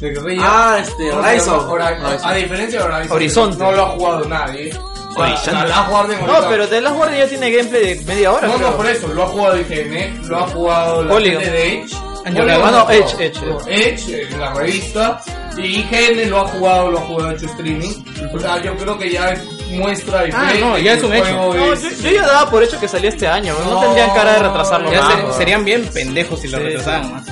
de 0.00 0.10
guerrilla. 0.10 0.42
Ah, 0.44 0.78
este, 0.80 1.10
¿cómo 1.10 1.22
se 1.22 1.28
Horizon. 1.28 1.58
llama? 1.60 1.72
Hora- 1.72 2.18
A 2.24 2.34
diferencia 2.34 2.78
de 2.80 2.84
Horizon. 2.86 3.12
Horizonte. 3.16 3.56
No 3.58 3.72
lo 3.72 3.82
ha 3.82 3.88
jugado 3.90 4.24
nadie. 4.28 4.72
O 4.74 5.14
sea, 5.14 5.22
Horizonte. 5.24 5.52
la 5.52 5.64
Last 5.66 5.90
Guardian 5.90 6.26
No, 6.26 6.48
pero 6.48 6.68
The 6.68 6.80
Last 6.80 6.96
Guardian 6.96 7.18
ya 7.20 7.28
tiene 7.28 7.50
gameplay 7.50 7.94
de 7.98 8.04
media 8.06 8.32
hora. 8.32 8.48
No, 8.48 8.54
creo. 8.54 8.70
no, 8.70 8.76
por 8.78 8.86
eso, 8.86 9.08
lo 9.08 9.22
ha 9.24 9.26
jugado 9.26 9.60
IGN, 9.60 10.28
lo 10.28 10.38
ha 10.38 10.46
jugado 10.48 11.02
la 11.04 11.12
Polygon. 11.12 11.42
gente 11.42 11.56
de 11.58 11.72
Edge. 11.80 11.96
Año 12.24 12.44
lo 12.44 12.64
Ah, 12.64 12.70
no. 12.70 12.90
Edge, 12.90 13.14
Edge, 13.18 13.40
No, 13.46 13.58
Edge, 13.66 14.28
en 14.32 14.40
la 14.40 14.54
revista. 14.54 15.20
Y 15.56 15.80
IGN 15.80 16.30
lo 16.30 16.38
ha 16.40 16.48
jugado, 16.48 16.90
lo 16.90 16.98
ha 16.98 17.02
jugado 17.02 17.30
hecho 17.32 17.46
streaming. 17.46 17.90
O 18.34 18.38
sea, 18.38 18.62
yo 18.62 18.74
creo 18.76 18.98
que 18.98 19.10
ya 19.10 19.30
es 19.32 19.40
muestra 19.70 20.26
y 20.26 20.30
Ah, 20.32 20.52
no, 20.60 20.78
ya 20.78 20.94
es 20.94 21.02
un 21.02 21.12
hecho. 21.12 21.30
No, 21.32 21.54
yo, 21.54 21.74
yo 21.74 22.10
ya 22.10 22.22
daba 22.26 22.50
por 22.50 22.62
hecho 22.62 22.80
que 22.80 22.88
salía 22.88 23.10
este 23.10 23.26
año. 23.26 23.54
No, 23.64 23.74
No, 23.74 23.80
tendrían 23.80 24.10
cara 24.14 24.32
de 24.34 24.38
retrasarlo 24.44 24.90
Ya 24.92 25.02
más. 25.02 25.14
ser- 25.14 25.32
serían 25.34 25.64
bien 25.64 25.84
pendejos 25.92 26.40
si 26.40 26.48
lo 26.48 26.58
Sí, 26.58 26.64
retrasaran 26.64 27.12
más. 27.12 27.26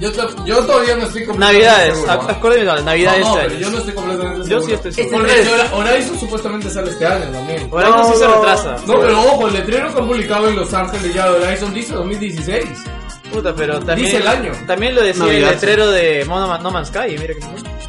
Yo, 0.00 0.10
yo 0.44 0.58
todavía 0.66 0.94
no 0.96 1.06
estoy 1.06 1.24
completamente 1.24 1.38
Navidades, 1.68 1.94
seguro, 1.94 2.12
ac- 2.12 2.26
¿ah? 2.28 2.32
acuérdenme, 2.32 2.64
no, 2.66 2.80
Navidades 2.82 3.20
no, 3.20 3.26
no, 3.34 3.40
este 3.40 3.48
pero 3.48 3.60
yo 3.60 3.66
año. 3.66 3.72
no 3.72 3.78
estoy 3.78 3.94
completamente 3.94 4.38
Yo 4.40 4.44
seguro. 4.44 4.66
sí 4.66 4.72
estoy 4.74 4.92
seguro. 4.92 5.26
Hecho, 5.26 5.76
Horizon 5.76 6.20
supuestamente 6.20 6.70
sale 6.70 6.90
este 6.90 7.06
año 7.06 7.24
también. 7.32 7.68
Horizon 7.72 8.12
sí 8.12 8.18
se 8.18 8.26
retrasa. 8.26 8.76
No, 8.86 9.00
pero 9.00 9.20
ojo, 9.22 9.46
el 9.48 9.54
letrero 9.54 9.92
que 9.94 9.98
han 10.00 10.06
publicado 10.06 10.48
en 10.48 10.56
Los 10.56 10.74
Ángeles 10.74 11.14
ya 11.14 11.30
de 11.30 11.46
Horizon 11.46 11.72
dice 11.74 11.94
2016. 11.94 12.64
Puta, 13.32 13.54
pero 13.54 13.78
también. 13.80 14.06
Dice 14.06 14.16
el 14.18 14.26
año. 14.28 14.52
También 14.66 14.94
lo 14.94 15.02
decía 15.02 15.24
Navidad, 15.24 15.48
el 15.50 15.54
letrero 15.56 15.90
de 15.90 16.24
Mono 16.26 16.46
Man- 16.48 16.62
No 16.62 16.70
Man's 16.70 16.88
Sky. 16.88 17.16
Mira 17.18 17.34
que. 17.34 17.40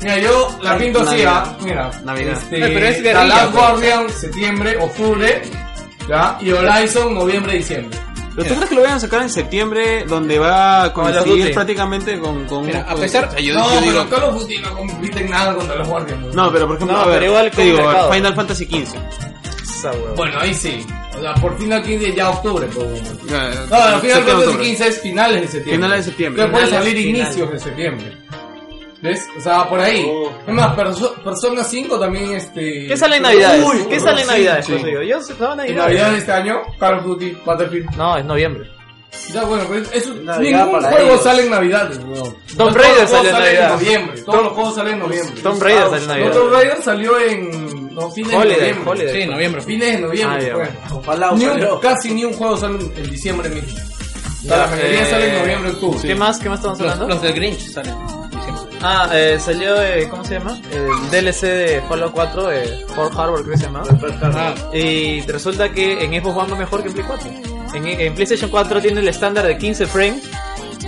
Mira, 0.02 0.18
yo 0.20 0.58
la 0.62 0.78
pinto 0.78 1.00
así, 1.00 1.10
Navidad. 1.12 1.44
¿ah? 1.46 1.58
Mira, 1.62 1.92
Navidad. 2.04 2.34
Este, 2.34 2.58
Eh, 2.58 2.72
pero 2.74 2.88
es 2.88 3.02
guerrilla, 3.04 3.24
Last 3.26 3.44
pues. 3.52 3.54
Guardian, 3.56 4.10
septiembre, 4.10 4.78
octubre, 4.80 5.42
¿ya? 6.10 6.38
Y 6.42 6.52
Horizon, 6.52 7.14
noviembre, 7.16 7.54
diciembre. 7.58 7.98
¿Pero 8.36 8.50
tú 8.50 8.54
crees 8.56 8.70
que 8.70 8.76
lo 8.76 8.82
vayan 8.82 8.98
a 8.98 9.00
sacar 9.00 9.22
en 9.24 9.30
septiembre, 9.32 10.04
donde 10.08 10.38
va 10.38 10.84
a 10.84 10.94
coincidir 10.94 11.56
prácticamente 11.56 12.20
con... 12.20 12.46
con 12.46 12.68
Mira, 12.68 12.82
a 12.82 12.92
con- 12.94 13.02
pesar- 13.02 13.26
o 13.30 13.32
sea, 13.32 13.40
yo, 13.40 13.56
no, 13.56 13.64
yo 13.64 13.80
pero 13.80 13.82
digo... 13.92 14.10
Call 14.10 14.24
of 14.26 14.40
Duty 14.42 14.58
no 14.60 14.76
compite 14.76 15.20
en 15.22 15.30
nada 15.32 15.56
contra 15.56 15.76
los 15.76 15.88
Guardians. 15.88 16.22
¿no? 16.36 16.44
No, 16.46 16.52
pero 16.54 16.68
por 16.68 16.76
ejemplo, 16.76 16.98
No, 16.98 17.02
a 17.04 17.06
ver, 17.08 17.16
pero 17.20 17.26
igual 17.32 17.50
te 17.50 17.56
con 17.56 17.66
digo. 17.66 18.14
Final 18.14 18.36
Fantasy 18.36 18.66
XV. 18.66 20.16
Bueno, 20.16 20.40
ahí 20.40 20.54
sí. 20.54 20.86
O 21.18 21.22
sea, 21.22 21.34
por 21.36 21.58
Final 21.58 21.82
15 21.84 22.14
ya 22.16 22.30
octubre. 22.30 22.68
pues. 22.74 22.86
Ya, 23.30 23.50
No, 23.50 23.68
pero 23.70 24.00
Final 24.24 24.40
octubre. 24.40 24.64
15 24.66 24.88
es 24.88 25.02
finales 25.02 25.42
de 25.42 25.48
septiembre. 25.48 25.76
Finales 25.76 25.98
de 25.98 26.12
septiembre. 26.12 26.44
Que 26.46 26.50
puede 26.52 26.68
salir 26.68 26.98
finales. 26.98 27.26
inicios 27.28 27.52
de 27.52 27.60
septiembre. 27.60 28.18
¿Ves? 29.02 29.28
O 29.38 29.42
sea, 29.42 29.70
por 29.70 29.80
ahí. 29.80 30.10
Es 30.48 30.54
más, 30.54 30.76
Perso- 30.76 31.14
Persona 31.24 31.64
5 31.64 32.00
también 32.00 32.32
este... 32.32 32.88
¿Qué 32.88 32.98
sale 32.98 33.18
en 33.18 33.24
Navidades? 33.24 33.64
Uy, 33.64 33.86
¿Qué 33.90 34.00
sale 34.00 34.22
en 34.22 34.28
sí, 34.28 34.32
Navidades? 34.34 34.66
sí. 34.66 34.72
Pues 34.82 35.08
yo 35.08 35.22
se 35.22 35.34
van 35.36 35.60
a 35.60 35.66
En. 35.68 35.76
Navidad 35.76 36.12
de 36.12 36.18
este 36.18 36.32
año, 36.32 36.56
Call 36.80 36.96
of 37.00 37.04
Duty, 37.06 37.38
Battlefield. 37.46 37.96
No, 37.96 38.18
es 38.18 38.26
noviembre. 38.26 38.72
Ya, 39.34 39.44
bueno, 39.44 39.64
pues 39.68 39.90
eso, 39.94 40.14
Navidad 40.16 40.66
ningún 40.66 40.82
juego 40.82 40.98
ellos. 41.00 41.24
sale 41.24 41.44
en 41.44 41.50
Navidad, 41.52 41.92
weón. 42.08 42.36
Tomb 42.58 42.76
Raider 42.76 43.08
salió 43.08 43.30
en 43.30 43.36
Navidad. 43.40 43.70
noviembre. 43.74 44.22
Todos 44.24 44.44
los 44.44 44.54
juegos 44.54 44.76
salen 44.76 44.94
en 44.94 45.00
noviembre. 45.00 45.42
Tomb 45.44 45.62
Raider 45.64 45.84
salió 45.84 45.98
en 45.98 46.08
No, 46.08 46.14
Navidad. 46.14 46.32
Tomb 46.34 46.52
Raider 46.54 46.82
salió 46.84 47.20
en... 47.20 47.87
No, 47.98 48.12
fines 48.12 48.32
de 48.32 48.38
Holiday, 48.38 48.60
noviembre. 48.60 48.92
Holiday. 48.92 49.22
Sí, 49.24 49.28
noviembre. 49.30 49.62
Fines 49.64 49.92
de 49.94 50.00
noviembre, 50.00 50.38
Ah, 50.40 50.48
ya, 50.48 50.54
pues. 50.54 50.70
Con 50.92 51.04
Fallout 51.04 51.38
Ni 51.40 51.46
un- 51.46 51.52
salió. 51.52 51.80
casi 51.80 52.14
ni 52.14 52.26
un 52.26 52.34
juego 52.34 52.56
sale 52.58 52.78
en, 52.96 53.10
diciembre 53.10 53.50
mismo. 53.50 53.70
O 53.74 54.48
sea, 54.48 54.58
la 54.58 54.68
mayoría 54.68 55.02
Eh, 55.02 55.06
sale 55.10 55.28
en 55.36 55.42
noviembre, 55.42 55.72
octubre. 55.72 56.00
¿Qué 56.08 56.16
más? 56.16 56.38
¿Qué 56.40 56.48
más 56.50 56.60
estamos 56.60 56.80
Los, 56.80 56.92
hablando? 56.92 57.14
los 57.16 57.22
del 57.24 57.34
Grinch 57.34 57.60
salen. 57.72 57.94
en 57.96 58.30
diciembre. 58.30 58.78
Ah, 58.84 59.10
eh, 59.12 59.40
salió, 59.44 59.82
eh, 59.82 60.08
¿cómo 60.10 60.24
se 60.24 60.36
llama? 60.36 60.60
El 60.72 61.10
DLC 61.10 61.48
de 61.48 61.82
Fallout 61.90 62.12
4, 62.14 62.52
eh, 62.52 62.86
Fort 62.96 63.14
Harbor 63.18 63.42
creo 63.42 63.52
que 63.54 63.58
se 63.58 63.64
llama. 63.66 63.82
Ah, 64.22 64.54
Y 64.74 65.22
resulta 65.22 65.70
que 65.70 66.04
en 66.04 66.22
Xbox 66.22 66.38
One 66.38 66.52
va 66.52 66.58
mejor 66.60 66.84
que 66.84 66.90
en 66.90 66.94
Play 66.94 67.06
4. 67.08 67.30
En, 67.74 67.88
en 67.88 68.14
PlayStation 68.14 68.52
4 68.52 68.80
tiene 68.80 69.02
el 69.02 69.08
estándar 69.08 69.46
de 69.48 69.58
15 69.58 69.88
frames 69.88 70.22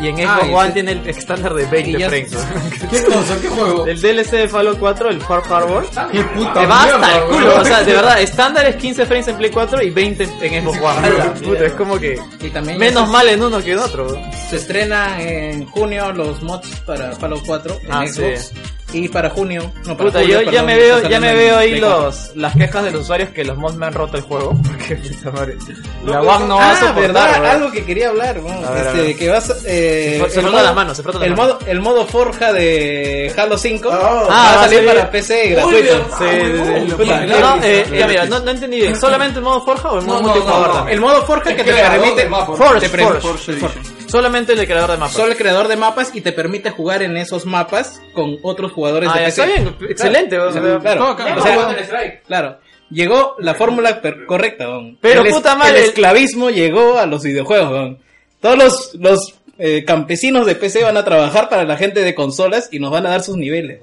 y 0.01 0.07
en 0.07 0.17
Xbox 0.17 0.29
Ah, 0.29 0.39
One 0.51 0.63
ese- 0.65 0.73
tiene 0.73 0.91
el 0.93 1.09
estándar 1.09 1.53
de 1.53 1.65
20 1.65 1.89
y 1.89 1.97
ya- 1.97 2.09
frames. 2.09 2.31
¿Qué 2.89 3.03
cosa? 3.03 3.41
¿Qué 3.41 3.49
juego? 3.49 3.85
el 3.87 4.01
DLC 4.01 4.31
de 4.37 4.47
Fallout 4.49 4.79
4, 4.79 5.09
el 5.09 5.21
Fort 5.21 5.51
Harbor, 5.51 5.85
¿Qué 6.11 6.23
puta 6.23 6.53
te 6.53 6.65
va 6.65 6.83
hasta 6.83 7.17
el 7.17 7.23
culo. 7.25 7.61
O 7.61 7.65
sea, 7.65 7.83
de 7.83 7.93
verdad, 7.93 8.21
estándar 8.21 8.65
es 8.65 8.75
15 8.77 9.05
frames 9.05 9.27
en 9.27 9.37
Play 9.37 9.49
4 9.51 9.81
y 9.83 9.89
20 9.89 10.23
en 10.41 10.63
Xbox 10.63 10.79
One. 10.81 11.09
Puta, 11.43 11.65
es 11.65 11.73
como 11.73 11.99
que 11.99 12.19
y 12.41 12.49
también 12.49 12.77
menos 12.77 13.05
se, 13.07 13.11
mal 13.13 13.27
en 13.29 13.43
uno 13.43 13.59
que 13.63 13.73
en 13.73 13.79
otro. 13.79 14.17
se 14.49 14.55
estrena 14.57 15.21
en 15.21 15.65
junio 15.67 16.11
los 16.13 16.41
mods 16.41 16.67
para 16.85 17.11
Fallout 17.13 17.43
4 17.45 17.77
en 17.83 17.91
Ah, 17.91 18.07
Xbox. 18.07 18.51
Y 18.91 19.07
para 19.07 19.29
junio, 19.29 19.71
no, 19.85 19.95
para 19.95 20.09
Puta, 20.09 20.19
julio, 20.21 20.41
yo 20.41 20.51
ya 20.51 20.63
me 20.63 20.75
veo, 20.75 21.07
ya 21.07 21.19
me 21.19 21.33
veo 21.35 21.57
ahí 21.57 21.69
Play 21.71 21.81
4. 21.81 22.01
los, 22.05 22.35
las 22.35 22.55
quejas 22.55 22.83
de 22.85 22.91
los 22.91 23.01
usuarios 23.03 23.29
que 23.29 23.43
los 23.43 23.55
mods 23.55 23.75
me 23.75 23.85
han 23.85 23.93
roto 23.93 24.17
el 24.17 24.23
juego. 24.23 24.55
Porque 24.67 24.95
puta 24.95 25.31
madre. 25.31 25.57
La 26.05 26.21
One 26.21 26.47
no 26.47 26.55
va 26.57 26.71
a 26.71 26.79
soportar. 26.79 27.45
algo 27.45 27.71
que 27.71 27.85
quería 27.85 28.09
hablar, 28.09 28.37
¿no? 28.37 28.49
A 28.67 28.71
ver, 28.71 28.87
a 28.87 28.89
este, 28.91 29.01
ver. 29.03 29.15
que 29.17 29.29
vas 29.29 29.63
eh, 29.65 30.23
Se 30.29 30.41
frota 30.41 30.63
las 30.63 30.73
manos, 30.75 30.97
se 30.97 31.03
frota 31.03 31.19
las 31.19 31.27
el 31.27 31.35
manos. 31.35 31.55
modo 31.59 31.67
el 31.71 31.81
modo 31.81 32.05
forja 32.07 32.51
de 32.51 33.31
Halo 33.37 33.57
5 33.57 33.89
Ah, 33.91 34.25
va 34.29 34.53
a 34.53 34.63
salir 34.67 34.85
para 34.85 35.11
PC 35.11 35.49
gratuito. 35.49 36.07
Sí, 36.17 36.25
sí, 36.29 36.85
sí. 36.87 36.93
Puta, 36.95 37.25
No, 37.27 37.39
no, 37.57 37.63
eh, 37.63 37.85
ya 37.97 38.07
mira, 38.07 38.25
no, 38.25 38.39
no 38.39 38.51
entendí 38.51 38.77
bien. 38.77 38.99
¿Solamente 38.99 39.37
el 39.37 39.43
modo 39.45 39.61
Forja 39.63 39.91
o 39.91 39.99
el 39.99 40.05
modo 40.05 40.21
multijugador 40.23 40.73
también? 40.73 40.95
El 40.95 41.01
modo 41.01 41.25
forja 41.25 41.55
que 41.55 41.63
te 41.63 41.73
permite. 41.73 42.27
Forge, 42.27 42.89
Forge. 42.89 43.98
Solamente 44.09 44.53
el 44.53 44.65
creador 44.65 44.91
de 44.91 44.97
mapas. 44.97 45.13
Solo 45.13 45.31
el 45.31 45.37
creador 45.37 45.67
de 45.67 45.75
mapas 45.77 46.11
y 46.15 46.21
te 46.21 46.31
permite 46.31 46.69
jugar 46.71 47.01
en 47.03 47.15
esos 47.17 47.45
mapas 47.45 48.01
con 48.13 48.37
otros 48.43 48.71
jugadores 48.71 49.09
Ah, 49.13 49.19
de 49.19 49.25
PC. 49.25 49.41
está 49.43 49.45
bien, 49.61 49.75
excelente. 49.89 50.39
o 50.39 50.51
sea, 50.51 50.61
Claro, 50.61 51.15
claro. 51.15 51.39
o 51.39 51.41
sea, 51.43 51.55
Counter-Strike. 51.55 52.23
claro. 52.23 52.57
Llegó 52.89 53.35
la 53.39 53.53
fórmula 53.53 54.01
correcta, 54.25 54.65
don. 54.65 54.97
Pero, 54.99 55.21
el, 55.23 55.31
puta 55.31 55.55
madre, 55.55 55.71
El 55.77 55.83
el- 55.83 55.89
esclavismo 55.89 56.49
llegó 56.49 56.97
a 56.97 57.05
los 57.05 57.21
videojuegos, 57.23 57.69
don. 57.69 57.99
Todos 58.41 58.57
los, 58.57 58.95
los 58.95 59.35
eh, 59.59 59.83
campesinos 59.85 60.45
de 60.47 60.55
PC 60.55 60.83
van 60.83 60.97
a 60.97 61.05
trabajar 61.05 61.49
para 61.49 61.65
la 61.65 61.77
gente 61.77 62.01
de 62.01 62.15
consolas 62.15 62.69
y 62.71 62.79
nos 62.79 62.89
van 62.91 63.05
a 63.05 63.09
dar 63.09 63.21
sus 63.21 63.37
niveles. 63.37 63.81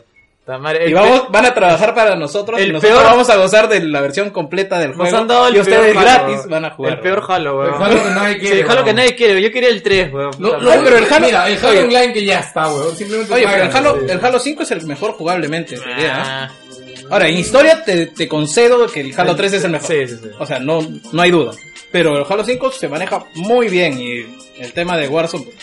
Y 0.86 0.92
vamos, 0.92 1.24
van 1.30 1.44
a 1.47 1.53
trabajar 1.55 1.92
para 1.92 2.14
nosotros 2.14 2.61
el 2.61 2.68
y 2.68 2.72
nosotros 2.72 2.99
peor- 3.01 3.11
vamos 3.11 3.28
a 3.30 3.36
gozar 3.36 3.68
de 3.68 3.80
la 3.80 4.01
versión 4.01 4.30
completa 4.30 4.78
del 4.78 4.90
Nos 4.90 4.99
juego. 4.99 5.16
han 5.16 5.26
dado 5.26 5.49
el 5.49 5.57
y 5.57 5.59
ustedes 5.59 5.92
peor 5.92 6.03
gratis 6.05 6.38
Halo, 6.38 6.49
van 6.49 6.64
a 6.66 6.70
jugar. 6.70 6.92
El 6.92 7.01
peor 7.01 7.24
Halo, 7.28 7.59
weón. 7.59 7.74
El 7.74 7.82
Halo 7.82 8.03
que 8.05 8.11
nadie 8.11 8.38
quiere, 8.38 8.55
Sí, 8.57 8.61
el 8.62 8.70
Halo 8.70 8.84
que 8.84 8.92
nadie 8.94 9.16
quiere. 9.16 9.42
Yo 9.42 9.51
quería 9.53 9.68
el 9.70 9.82
3, 9.82 10.12
weón. 10.12 10.30
Madre. 10.38 10.80
pero 10.84 10.97
el 10.99 11.05
Halo- 11.12 11.26
mira, 11.26 11.49
el 11.49 11.59
Halo 11.59 11.68
oye. 11.68 11.82
Online 11.84 12.12
que 12.12 12.24
ya 12.24 12.38
está, 12.38 12.68
weón. 12.68 12.97
Simplemente 12.97 13.34
Oye, 13.34 13.47
pero 13.51 13.64
el. 13.64 13.76
Halo, 13.76 13.97
el 14.09 14.24
Halo 14.24 14.38
5 14.38 14.62
es 14.62 14.70
el 14.70 14.86
mejor 14.86 15.12
jugablemente, 15.14 15.74
en 15.74 15.82
realidad, 15.82 16.18
¿eh? 16.18 16.22
Ah, 16.24 16.51
Ahora, 17.11 17.28
en 17.28 17.36
historia 17.38 17.84
te, 17.84 18.07
te 18.07 18.28
concedo 18.28 18.86
que 18.86 19.01
el 19.01 19.18
Halo 19.18 19.34
3 19.34 19.53
es 19.53 19.64
el 19.64 19.70
mejor. 19.72 19.88
Sí, 19.88 20.07
sí, 20.09 20.16
sí. 20.22 20.28
O 20.38 20.47
sea, 20.47 20.59
no, 20.61 20.78
no 21.12 21.22
hay 21.22 21.30
duda. 21.32 21.53
Pero 21.90 22.16
el 22.18 22.24
Halo 22.28 22.44
5 22.44 22.70
se 22.72 22.88
maneja 22.88 23.24
muy 23.34 23.68
bien 23.68 23.99
y 24.01 24.24
el 24.61 24.72
tema 24.72 24.97
de 24.97 25.09
Warzone, 25.09 25.44
pues, 25.44 25.57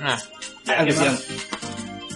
ah. 0.00 0.18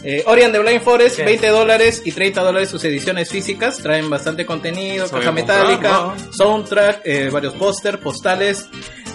Eh, 0.03 0.23
Ori 0.27 0.43
and 0.43 0.53
the 0.55 0.59
Blind 0.61 0.83
Forest, 0.83 1.17
¿Qué? 1.17 1.25
20 1.25 1.49
dólares 1.49 2.03
y 2.05 2.13
30 2.13 2.41
dólares 2.43 2.71
sus 2.71 2.83
ediciones 2.85 3.29
físicas. 3.31 3.79
Traen 3.79 4.09
bastante 4.09 4.47
contenido, 4.47 5.07
Se 5.07 5.13
voy 5.13 5.21
caja 5.21 5.33
metálica, 5.33 5.91
¿no? 5.91 6.15
soundtrack, 6.33 7.03
eh, 7.05 7.31
varios 7.31 7.55
póster, 7.55 8.01
postales. 8.01 8.69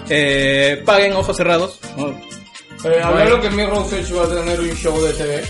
Eh, 0.10 0.84
paguen 0.86 1.14
ojos 1.14 1.36
cerrados. 1.36 1.80
¿no? 1.98 2.10
Eh, 2.10 3.02
hablaron 3.02 3.42
que 3.42 3.50
Mirror's 3.50 3.92
Edge 3.94 4.14
va 4.14 4.26
a 4.26 4.28
tener 4.30 4.60
un 4.60 4.72
show 4.76 5.02
de 5.02 5.14
TV. 5.14 5.44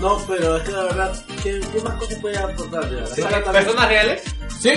No, 0.00 0.24
pero 0.26 0.56
es 0.56 0.62
que 0.62 0.70
la 0.70 0.84
verdad, 0.84 1.24
¿qué, 1.42 1.60
qué 1.72 1.80
más 1.82 1.94
cosas 1.94 2.18
puede 2.20 2.38
aportar? 2.38 2.84
La 2.90 3.52
¿Personas 3.52 3.88
reales? 3.88 4.22
Sí. 4.60 4.72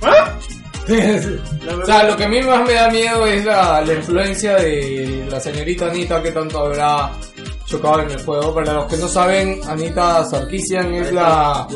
la 0.00 1.76
O 1.82 1.86
sea, 1.86 2.04
lo 2.04 2.16
que 2.16 2.24
a 2.24 2.28
mí 2.28 2.40
más 2.42 2.64
me 2.66 2.74
da 2.74 2.88
miedo 2.88 3.26
es 3.26 3.44
la, 3.44 3.80
la 3.80 3.94
influencia 3.94 4.54
de 4.56 5.26
la 5.28 5.40
señorita 5.40 5.86
Anita 5.90 6.22
que 6.22 6.30
tanto 6.30 6.60
habrá 6.60 7.10
chocado 7.66 8.00
en 8.00 8.10
el 8.10 8.24
juego. 8.24 8.54
Para 8.54 8.72
los 8.74 8.86
que 8.86 8.96
no 8.96 9.08
saben, 9.08 9.60
Anita 9.68 10.24
Sarkisian 10.24 10.94
es 10.94 11.12
la, 11.12 11.66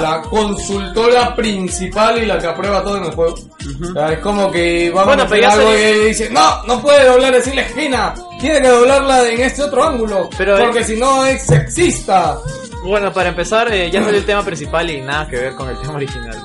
la 0.00 0.22
consultora 0.28 1.34
principal 1.34 2.22
y 2.22 2.26
la 2.26 2.38
que 2.38 2.46
aprueba 2.46 2.82
todo 2.82 2.96
en 2.98 3.04
el 3.04 3.12
juego. 3.12 3.34
O 3.34 3.92
sea, 3.92 4.12
es 4.12 4.18
como 4.18 4.50
que 4.50 4.90
vamos 4.90 5.06
Bueno, 5.06 5.22
a 5.22 5.26
hacer 5.26 5.44
algo 5.44 5.74
y 5.74 6.08
dice, 6.08 6.30
no, 6.30 6.62
no 6.64 6.80
puede 6.82 7.06
doblar 7.06 7.34
así 7.34 7.54
la 7.54 7.62
esquina, 7.62 8.14
tiene 8.40 8.60
que 8.60 8.68
doblarla 8.68 9.28
en 9.28 9.40
este 9.40 9.62
otro 9.62 9.84
ángulo, 9.84 10.28
Pero, 10.36 10.58
porque 10.58 10.80
eh, 10.80 10.84
si 10.84 10.96
no 10.96 11.24
es 11.24 11.42
sexista. 11.46 12.38
Bueno, 12.84 13.10
para 13.12 13.30
empezar, 13.30 13.72
eh, 13.72 13.90
ya 13.90 14.02
salió 14.04 14.18
el 14.18 14.26
tema 14.26 14.44
principal 14.44 14.90
y 14.90 15.00
nada 15.00 15.26
que 15.26 15.36
ver 15.36 15.54
con 15.54 15.70
el 15.70 15.78
tema 15.80 15.94
original. 15.94 16.36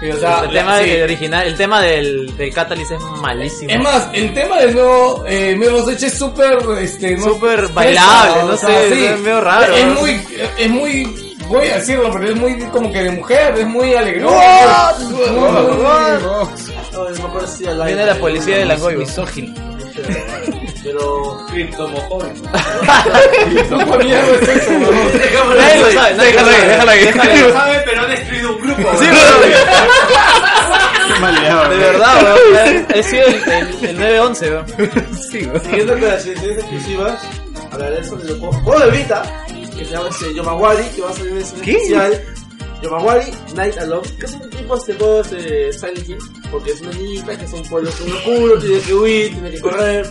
pero- 0.00 0.08
Y, 0.08 0.10
o 0.12 0.20
sea, 0.20 0.40
el 0.44 0.50
tema 0.50 0.78
sí. 0.78 0.90
del 0.90 1.02
original, 1.02 1.46
el 1.46 1.56
tema 1.56 1.82
del, 1.82 2.36
del 2.36 2.54
Catalyst 2.54 2.92
es 2.92 3.00
malísimo. 3.20 3.70
Es 3.72 3.80
más, 3.80 4.08
el 4.12 4.32
tema 4.34 4.58
del 4.60 4.74
nuevo 4.74 5.24
eh, 5.26 5.56
Mirror's 5.58 5.88
Edge 5.88 6.06
es 6.06 6.14
súper, 6.18 6.58
este, 6.80 7.16
no- 7.16 7.24
Súper 7.24 7.58
fresa, 7.60 7.72
bailable, 7.74 8.42
o 8.42 8.46
no 8.48 8.56
sea, 8.56 8.68
sé, 8.68 8.94
sí. 8.94 9.04
es 9.06 9.18
medio 9.20 9.40
raro. 9.40 9.74
Es 9.74 9.86
muy, 10.00 10.20
es 10.58 10.70
muy, 10.70 11.36
voy 11.48 11.66
a 11.68 11.78
decirlo, 11.78 12.10
pero 12.12 12.28
es 12.28 12.36
muy 12.36 12.58
como 12.66 12.92
que 12.92 13.02
de 13.02 13.10
mujer, 13.10 13.54
es 13.58 13.66
muy 13.66 13.94
alegrón. 13.94 14.34
Viene 17.86 18.06
la 18.06 18.14
policía 18.16 18.58
de 18.58 18.64
la 18.66 18.76
Goyo. 18.76 18.98
Misógino. 18.98 19.54
Pero. 20.88 21.38
¿Cómo 23.68 23.98
mierda 23.98 24.36
es 24.40 24.48
eso, 24.48 24.70
weón? 24.70 24.94
Nadie 25.56 25.80
lo 25.80 25.92
sabe, 25.92 26.14
nadie 26.16 26.32
lo 26.32 26.40
sabe, 26.40 26.66
déjalo 26.66 26.90
ahí. 26.90 27.10
Nadie 27.14 27.42
lo 27.42 27.52
sabe, 27.52 27.82
pero 27.84 28.00
han 28.02 28.10
destruido 28.10 28.56
un 28.56 28.62
grupo. 28.62 28.82
Sí, 28.98 29.06
Maleado. 31.20 31.68
De 31.68 31.76
verdad, 31.76 32.22
weón. 32.22 32.86
He 32.94 33.02
sido 33.02 33.26
el, 33.26 33.34
el, 33.34 33.84
el 33.84 33.98
911, 33.98 34.50
weón. 34.50 34.66
Siguiendo 35.62 35.92
con 35.92 36.08
las 36.08 36.26
ediciones 36.26 36.58
exclusivas, 36.58 37.22
hablaré 37.70 38.04
sobre 38.04 38.28
el 38.28 38.38
juego, 38.38 38.52
juego 38.64 38.80
de 38.80 38.90
Vita, 38.98 39.22
que 39.76 39.84
se 39.84 39.90
llama 39.90 40.08
este, 40.08 40.34
Yomawari, 40.34 40.84
que 40.94 41.02
va 41.02 41.10
a 41.10 41.12
salir 41.12 41.32
en 41.32 41.36
edición 41.38 41.60
especial. 41.60 42.24
Yomawari 42.82 43.26
Night 43.54 43.76
Alone, 43.78 44.08
que 44.18 44.26
es 44.26 44.32
un 44.34 44.50
tipo 44.50 44.78
de 44.78 44.94
juegos 44.94 45.30
de 45.32 45.72
Silent 45.72 46.08
Hill, 46.08 46.18
porque 46.50 46.70
es 46.70 46.80
una 46.80 46.92
niñita 46.92 47.36
que 47.36 47.44
es 47.44 47.52
un 47.52 47.62
pueblo 47.64 47.90
muy 48.00 48.12
oscuro, 48.12 48.58
tiene 48.60 48.80
que 48.80 48.94
huir, 48.94 49.32
tiene 49.32 49.50
que 49.50 49.60
correr, 49.60 50.06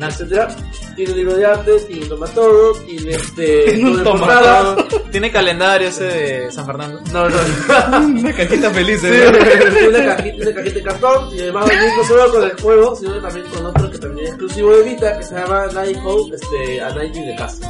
etcétera. 0.00 0.48
Tiene 0.96 1.14
libro 1.14 1.34
de 1.34 1.46
arte, 1.46 1.78
tiene 1.80 2.06
toma 2.06 2.26
todo, 2.28 2.74
tiene 2.80 3.12
este. 3.12 3.80
todo 3.80 3.96
de 3.96 4.04
portada. 4.04 4.76
Tiene 5.10 5.30
calendario 5.30 5.88
ese 5.88 6.04
de 6.04 6.52
San 6.52 6.66
Fernando. 6.66 7.00
No, 7.12 7.28
no, 7.28 7.36
Una 8.20 8.32
cajita 8.34 8.70
feliz, 8.70 9.00
Sí, 9.00 9.06
¿eh? 9.10 9.32
tiene 9.72 9.88
una 9.88 10.16
cajita, 10.16 10.36
una 10.42 10.54
cajita 10.54 10.74
de 10.74 10.82
cartón 10.82 11.34
y 11.34 11.40
además 11.40 11.64
va 11.64 11.66
a 11.66 11.76
venir 11.76 11.90
no 11.96 12.04
solo 12.04 12.32
con 12.32 12.44
el 12.44 12.60
juego, 12.60 12.96
sino 12.96 13.20
también 13.20 13.46
con 13.46 13.66
otro 13.66 13.90
que 13.90 13.98
también 13.98 14.26
es 14.26 14.32
exclusivo 14.32 14.76
de 14.76 14.82
Vita 14.82 15.18
que 15.18 15.24
se 15.24 15.34
llama 15.34 15.66
Night 15.74 15.98
Hope, 16.04 16.34
este, 16.34 16.80
A 16.80 16.94
Night 16.94 17.16
in 17.16 17.24
the 17.24 17.36
Castle. 17.36 17.68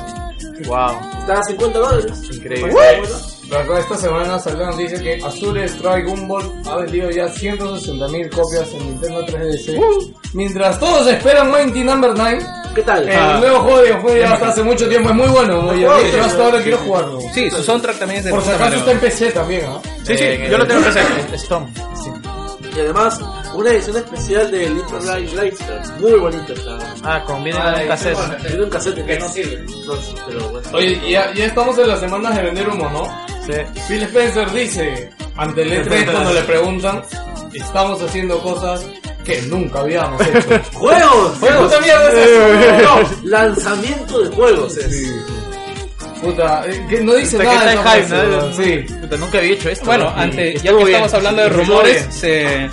Wow. 0.66 0.98
Está 1.20 1.38
a 1.38 1.42
50 1.42 1.78
dólares. 1.78 2.22
Increíble. 2.30 2.72
Esta 3.60 3.96
semana 3.98 4.38
salió 4.38 4.60
la 4.60 4.70
noticia 4.70 4.98
que 4.98 5.22
Azure 5.22 5.64
Strike 5.66 6.06
Gumball 6.08 6.50
ha 6.66 6.76
vendido 6.76 7.10
ya 7.10 7.26
160.000 7.26 8.30
copias 8.30 8.72
en 8.72 8.78
Nintendo 8.78 9.26
3DS. 9.26 10.14
Mientras 10.32 10.80
todos 10.80 11.06
esperan 11.06 11.50
Mighty 11.50 11.84
Number 11.84 12.12
9, 12.16 12.46
¿Qué 12.74 12.82
tal? 12.82 13.06
el 13.06 13.40
nuevo 13.40 13.60
juego 13.60 13.78
de 13.78 13.84
videojuego 13.84 14.16
ya 14.16 14.32
hasta 14.32 14.48
hace 14.48 14.62
mucho 14.62 14.88
tiempo 14.88 15.10
es 15.10 15.14
muy 15.16 15.28
bueno. 15.28 15.62
Juego, 15.62 15.76
yo 15.76 15.92
hasta 15.92 16.30
sí. 16.30 16.40
ahora 16.42 16.62
quiero 16.62 16.78
jugarlo. 16.78 17.20
Sí, 17.34 17.50
su 17.50 17.62
soundtrack 17.62 17.98
también 17.98 18.20
es 18.20 18.24
de 18.24 18.30
Por 18.30 18.42
si 18.42 18.50
acaso 18.50 18.76
está 18.76 18.92
en 18.92 19.00
PC 19.00 19.32
también, 19.32 19.66
¿ah? 19.66 19.80
Sí, 20.04 20.16
sí, 20.16 20.24
Eh, 20.24 20.48
yo 20.50 20.58
lo 20.58 20.66
tengo 20.66 20.80
en 20.86 20.92
presente. 20.92 21.36
Storm. 21.36 21.66
Y 22.74 22.80
además, 22.80 23.20
una 23.54 23.70
edición 23.70 23.96
especial 23.98 24.50
de 24.50 24.70
Little 24.70 25.00
Light. 25.04 25.60
Muy 26.00 26.12
bonito 26.12 26.54
está. 26.54 26.78
Ah, 27.04 27.22
conviene 27.26 27.58
en 27.58 27.82
un 27.82 27.88
cassette. 27.88 28.46
Tiene 28.46 28.62
un 28.62 28.70
cassette 28.70 29.04
Que 29.04 29.18
no 29.18 29.28
sirve. 29.28 29.66
No, 29.86 29.96
sí, 29.96 30.14
pero 30.26 30.48
bueno. 30.48 30.68
Oye, 30.72 31.10
ya, 31.10 31.34
ya 31.34 31.44
estamos 31.44 31.76
en 31.78 31.88
las 31.88 32.00
semanas 32.00 32.34
de 32.34 32.42
vender 32.42 32.68
humo, 32.70 32.88
¿no? 32.88 33.02
Sí. 33.46 33.52
Phil 33.88 34.02
Spencer 34.04 34.52
dice, 34.52 35.10
ante 35.36 35.62
el 35.62 35.84
E3 35.86 36.10
cuando 36.12 36.32
le 36.32 36.42
preguntan, 36.42 37.02
estamos 37.52 38.00
haciendo 38.02 38.38
cosas 38.40 38.84
que 39.24 39.42
nunca 39.42 39.80
habíamos 39.80 40.20
hecho. 40.26 40.60
¡Juegos! 40.74 41.38
¿Qué 41.40 41.46
puta 41.52 41.80
mierda 41.80 42.08
es 42.12 42.28
eso? 42.28 43.12
No. 43.22 43.28
Lanzamiento 43.28 44.20
de 44.22 44.34
juegos 44.36 44.76
es. 44.76 45.12
Puta, 46.22 46.64
eh, 46.68 46.86
que 46.88 47.00
no 47.00 47.14
dice 47.14 47.36
Hasta 47.36 47.50
que 47.50 47.56
nada. 47.56 47.74
está 47.74 47.96
en 47.98 48.04
hype, 48.04 48.36
¿no? 48.36 48.52
Sí. 48.54 48.94
Puta, 49.00 49.16
nunca 49.16 49.38
había 49.38 49.52
hecho 49.54 49.68
esto. 49.70 49.86
Bueno, 49.86 50.12
antes, 50.16 50.62
ya 50.62 50.70
que 50.70 50.76
bien. 50.76 50.88
estamos 50.90 51.14
hablando 51.14 51.42
de 51.42 51.48
rumores, 51.48 52.06
se, 52.10 52.70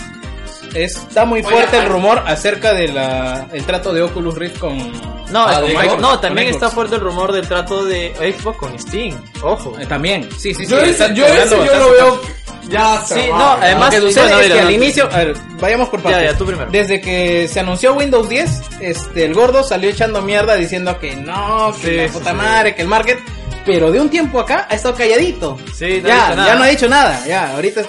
está 0.73 1.25
muy 1.25 1.41
fuerte 1.43 1.77
el 1.77 1.85
rumor 1.85 2.23
acerca 2.25 2.73
del 2.73 2.95
el 3.51 3.63
trato 3.65 3.93
de 3.93 4.01
Oculus 4.01 4.35
Rift 4.35 4.59
con... 4.59 4.77
No, 5.31 5.45
Ah, 5.45 5.61
no, 5.61 5.67
Xbox, 5.67 5.99
no, 6.01 6.09
con 6.11 6.21
también 6.21 6.47
está 6.47 6.69
fuerte 6.71 6.95
el 6.95 7.01
rumor 7.01 7.31
del 7.31 7.47
trato 7.47 7.85
de 7.85 8.13
Xbox 8.39 8.57
con 8.57 8.79
Steam. 8.79 9.15
Ojo. 9.43 9.75
Eh, 9.79 9.85
También, 9.85 10.27
sí, 10.37 10.53
sí, 10.55 10.65
sí. 10.65 10.71
Yo 10.71 10.79
ese, 10.79 11.13
yo, 11.13 11.25
ese 11.25 11.55
lo 11.55 11.91
veo 11.91 12.21
ya 12.67 13.01
Sí, 13.05 13.21
no, 13.29 13.51
además- 13.53 13.93
Lo 13.95 14.01
que 14.01 14.07
sucede 14.07 14.23
bueno, 14.25 14.39
es 14.39 14.43
mira, 14.45 14.55
que 14.55 14.59
al 14.61 14.65
no, 14.65 14.71
inicio, 14.71 15.09
a 15.11 15.17
ver, 15.17 15.33
vayamos 15.59 15.89
por 15.89 15.99
Ya, 16.01 16.09
partes. 16.09 16.31
ya, 16.31 16.37
tú 16.37 16.45
primero. 16.45 16.69
Desde 16.71 16.99
que 17.01 17.47
se 17.47 17.59
anunció 17.59 17.93
Windows 17.93 18.27
10, 18.29 18.61
este, 18.81 19.25
el 19.25 19.33
gordo 19.33 19.63
salió 19.63 19.89
echando 19.89 20.21
mierda 20.21 20.55
diciendo 20.55 20.99
que 20.99 21.15
no, 21.15 21.73
que 21.81 21.87
Sí, 21.87 21.95
la 21.95 22.07
puta 22.13 22.29
sí. 22.31 22.35
madre, 22.35 22.75
que 22.75 22.81
el 22.83 22.87
market, 22.87 23.19
pero 23.65 23.91
de 23.91 23.99
un 23.99 24.09
tiempo 24.09 24.39
acá 24.39 24.67
ha 24.69 24.75
estado 24.75 24.95
calladito. 24.95 25.57
Sí, 25.75 26.01
no 26.03 26.09
ha 26.09 26.11
ya, 26.11 26.23
dicho 26.25 26.35
nada. 26.35 26.47
ya 26.47 26.55
no 26.55 26.63
ha 26.63 26.67
dicho 26.67 26.89
nada, 26.89 27.25
ya, 27.27 27.51
ahorita, 27.55 27.81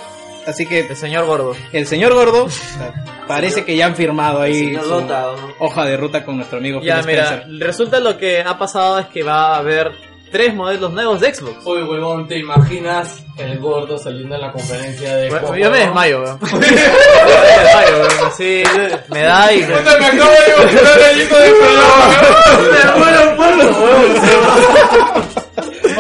así 0.47 0.67
que 0.67 0.81
El 0.81 0.97
señor 0.97 1.27
gordo. 1.27 1.55
el 1.73 1.87
señor 1.87 2.15
gordo 2.15 2.47
parece 3.29 3.65
que 3.65 3.77
ya 3.77 3.87
han 3.87 3.97
firmado 3.97 4.41
ahí 4.41 4.55
Señor 4.67 4.83
su 4.85 4.89
Dota, 4.91 5.21
¿no? 5.41 5.55
hoja 5.61 5.85
de 5.85 5.97
ruta 5.97 6.25
con 6.25 6.37
nuestro 6.37 6.59
amigo 6.59 6.81
Ya, 6.83 6.97
Phil 6.99 7.07
mira, 7.07 7.25
Spencer. 7.35 7.67
resulta 7.67 8.01
lo 8.01 8.17
que 8.19 8.41
ha 8.41 8.59
pasado 8.59 8.99
es 8.99 9.07
que 9.07 9.23
va 9.23 9.55
a 9.55 9.59
haber 9.59 9.93
tres 10.33 10.55
modelos 10.55 10.93
nuevos 10.93 11.21
de 11.21 11.35
Xbox. 11.35 11.57
Oye, 11.67 11.83
huevón, 11.83 12.29
¿te 12.29 12.39
imaginas 12.39 13.25
el 13.37 13.59
gordo 13.59 13.99
saliendo 13.99 14.37
en 14.37 14.41
la 14.43 14.53
conferencia 14.53 15.17
de 15.17 15.29
Bueno, 15.29 15.47
Xbox, 15.49 15.59
yo 15.61 15.71
me 15.73 15.79
desmayo, 15.79 16.23
weón. 16.23 16.39
Yo 16.51 16.57
me 16.59 16.67
desmayo, 16.67 17.97
weón. 17.99 18.27
Así, 18.29 18.63
me 19.09 19.23
da 19.23 19.53
y... 19.53 19.63
Puta, 19.65 19.99
me 19.99 20.07
acabo 20.07 20.31
de 20.31 20.63
imaginar 20.63 21.01
el 21.13 21.21
hijo 21.23 21.37
de 21.37 21.51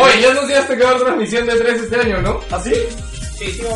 Oye, 0.00 0.20
ya 0.22 0.30
anunciaste 0.30 0.76
que 0.76 0.82
va 0.84 0.88
a 0.90 0.92
haber 0.92 1.04
transmisión 1.04 1.46
de 1.46 1.56
3 1.56 1.82
este 1.82 1.96
año, 2.00 2.22
¿no? 2.22 2.40
¿Ah, 2.50 2.60
sí? 3.40 3.60
No, 3.62 3.68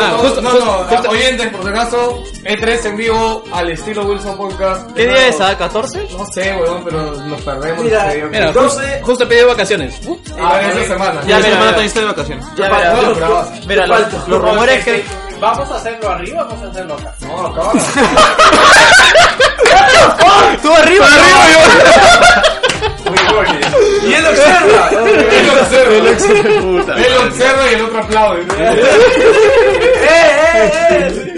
Ah, 0.00 0.16
no, 0.22 0.40
no, 0.42 0.52
no, 0.52 1.10
oyentes, 1.10 1.48
por 1.48 1.62
si 1.62 1.68
acaso, 1.68 2.22
E3 2.44 2.84
en 2.86 2.96
vivo 2.96 3.42
al 3.52 3.70
estilo 3.70 4.04
Wilson 4.04 4.36
Podcast. 4.36 4.92
¿Qué 4.92 5.06
día 5.06 5.28
es? 5.28 5.40
¿Ah? 5.40 5.56
¿14? 5.58 6.08
No 6.10 6.26
sé, 6.26 6.54
huevón, 6.54 6.82
pero 6.84 7.02
nos 7.12 7.40
perdemos. 7.42 7.84
Mira. 7.84 8.12
Mira, 8.30 8.52
justo, 8.52 8.80
justo 9.02 9.28
pidió 9.28 9.48
vacaciones. 9.48 9.98
Uh, 10.06 10.16
Ah, 10.40 10.60
esa 10.60 10.84
semana. 10.92 11.20
Ya, 11.26 11.36
mira, 11.38 11.48
mira. 11.50 11.64
también 11.66 11.86
está 11.86 12.00
de 12.00 12.06
vacaciones. 12.06 12.44
Ya, 12.56 12.68
mira, 13.66 13.86
los, 13.86 14.28
rumores 14.28 14.84
que... 14.84 15.04
¿Vamos 15.40 15.70
a 15.70 15.76
hacerlo 15.76 16.10
arriba 16.10 16.42
o 16.42 16.46
vamos 16.48 16.64
a 16.64 16.68
hacerlo 16.70 16.94
acá? 16.94 17.14
No, 17.20 17.46
acá. 17.46 17.72
¡Tú 20.62 20.72
arriba, 20.74 21.06
arriba! 21.06 22.42
Y 24.06 24.14
él 24.14 24.24
observa. 24.26 24.90
Él 24.90 25.50
observa. 25.60 25.94
Él 25.94 26.08
observa. 26.08 26.96
Él 26.96 27.12
observa 27.26 27.62
y 27.70 27.74
el 27.74 27.82
otro 27.82 27.98
aplaude. 27.98 28.42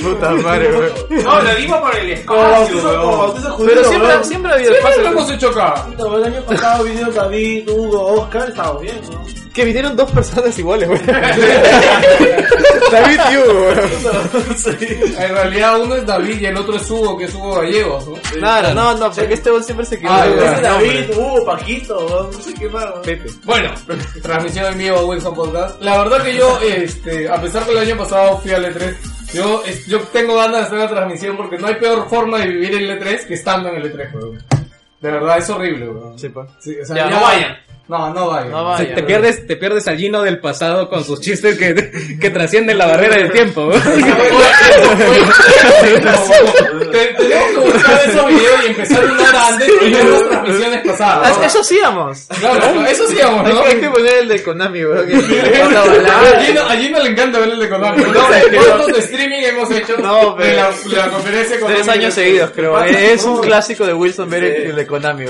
Puta 0.00 0.30
madre, 0.30 0.70
weón. 0.72 0.90
No, 1.24 1.42
lo 1.42 1.54
digo 1.56 1.80
por 1.80 1.94
el 1.96 2.24
Como 2.24 2.62
espacio, 2.62 3.56
Pero 3.66 3.84
siempre, 3.84 4.24
siempre 4.24 4.52
ha 4.52 4.54
habido 4.54 4.72
Siempre 4.72 4.82
lo 4.82 4.88
espacio. 4.96 5.10
hemos 5.10 5.30
hecho 5.30 5.48
acá. 5.50 5.74
El 5.98 6.24
año 6.24 6.42
pasado 6.42 6.84
vinieron 6.84 7.14
David, 7.14 7.68
Hugo, 7.68 8.06
Oscar, 8.22 8.48
estábamos 8.48 8.82
bien, 8.82 9.00
¿no? 9.10 9.26
Que 9.52 9.64
vinieron 9.64 9.96
dos 9.96 10.10
personas 10.10 10.58
iguales, 10.58 10.88
weón. 10.88 11.02
David 12.90 13.20
y 13.32 13.36
Hugo, 13.36 13.60
weón. 13.62 15.16
En 15.18 15.34
realidad 15.34 15.80
uno 15.80 15.94
es 15.96 16.06
David 16.06 16.40
y 16.40 16.46
el 16.46 16.56
otro 16.56 16.76
es 16.76 16.90
Hugo, 16.90 17.16
que 17.18 17.24
es 17.24 17.34
Hugo 17.34 17.54
Gallegos, 17.60 18.08
¿no? 18.08 18.14
Claro, 18.38 18.74
no, 18.74 18.94
no, 18.96 19.10
porque 19.12 19.34
este 19.34 19.50
weón 19.50 19.64
siempre 19.64 19.86
se 19.86 19.94
equivoca. 19.96 20.22
Ah. 20.22 20.26
Ese 20.26 20.56
No, 20.56 20.60
David, 20.62 21.10
Hugo, 21.16 21.44
Paquito, 21.44 22.30
no 22.32 22.40
sé 22.42 22.54
qué 22.54 22.68
más. 22.68 22.86
Pepe. 23.04 23.30
Bueno, 23.44 23.70
transmisión 24.22 24.66
en 24.72 24.78
vivo 24.78 24.96
a 24.98 25.04
Wilson 25.04 25.34
Podcast. 25.34 25.80
La 25.82 25.98
verdad 25.98 26.22
que 26.22 26.34
yo, 26.36 26.58
este, 26.60 27.28
a 27.28 27.40
pesar 27.40 27.64
que 27.64 27.72
el 27.72 27.78
año 27.78 27.96
pasado 27.96 28.38
fui 28.38 28.52
al 28.52 28.64
E3, 28.64 28.96
yo, 29.32 29.62
es- 29.66 29.86
yo 29.86 30.00
tengo 30.12 30.36
ganas 30.36 30.52
de 30.60 30.66
hacer 30.66 30.78
la 30.78 30.88
transmisión 30.88 31.36
porque 31.36 31.58
no 31.58 31.66
hay 31.68 31.74
peor 31.76 32.08
forma 32.08 32.38
de 32.38 32.48
vivir 32.48 32.74
el 32.74 32.90
E3 33.00 33.26
que 33.26 33.34
estando 33.34 33.68
en 33.70 33.76
el 33.76 33.92
E3, 33.92 34.12
weón. 34.14 34.42
De 35.00 35.10
verdad, 35.10 35.38
es 35.38 35.48
horrible, 35.48 35.88
weón. 35.88 36.18
Sí, 36.18 36.28
pues. 36.28 36.48
Sí, 36.60 36.76
o 36.82 36.84
sea, 36.84 36.96
Ya, 36.96 37.04
ya- 37.04 37.10
no 37.10 37.22
vayan. 37.22 37.56
No, 37.90 38.14
no 38.14 38.28
vayan. 38.28 38.50
No 38.52 38.76
Sí, 38.76 38.82
vayan. 38.84 38.94
te 38.94 39.02
pierdes, 39.02 39.46
te 39.48 39.56
pierdes 39.56 39.88
al 39.88 39.96
Gino 39.98 40.22
del 40.22 40.38
pasado 40.38 40.88
con 40.88 41.02
sus 41.04 41.20
chistes 41.20 41.58
que, 41.58 41.90
que 42.20 42.30
trascienden 42.30 42.78
la 42.78 42.86
barrera 42.86 43.16
del 43.16 43.32
tiempo. 43.32 43.68
Te- 46.92 47.14
Tenemos 47.14 47.50
que 47.50 47.58
buscar 47.72 48.00
esos 48.08 48.26
videos 48.28 48.62
y 48.64 48.66
empezar 48.68 49.04
una 49.04 49.22
hora 49.22 49.48
antes 49.48 49.68
y 49.68 49.90
ver 49.92 50.04
las 50.04 50.28
transmisiones 50.28 50.86
pasadas. 50.86 51.38
Ah, 51.40 51.46
Eso 51.46 51.64
sí 51.64 51.78
vamos. 51.82 52.26
Claro, 52.38 52.86
eso 52.86 53.06
sí 53.08 53.16
vamos, 53.22 53.46
Hay 53.46 53.52
¿no? 53.54 53.62
que- 53.62 53.68
Hay 53.70 53.80
que 53.80 53.90
poner 53.90 54.14
el 54.18 54.28
de 54.28 54.42
Konami, 54.42 54.84
weón. 54.84 55.06
que- 55.08 55.14
A 56.60 56.76
Gino, 56.76 56.98
le 57.00 57.10
encanta 57.10 57.38
ver 57.40 57.48
el 57.50 57.58
de 57.60 57.68
Konami. 57.68 58.02
¿no? 58.02 58.12
¿Cuántos 58.12 58.86
de 58.92 58.98
streaming 59.00 59.38
hemos 59.42 59.70
hecho 59.70 59.96
No, 59.98 60.34
de 60.36 60.44
pero- 60.44 60.56
la, 60.56 60.70
de 60.90 60.96
la 60.96 61.08
conferencia? 61.10 61.56
Tres 61.66 61.88
años 61.88 62.14
seguidos, 62.14 62.50
creo. 62.54 62.80
Es 62.84 63.24
un 63.24 63.40
clásico 63.40 63.86
de 63.86 63.94
Wilson 63.94 64.28
ver 64.30 64.44
el 64.44 64.76
de 64.76 64.86
Konami, 64.86 65.24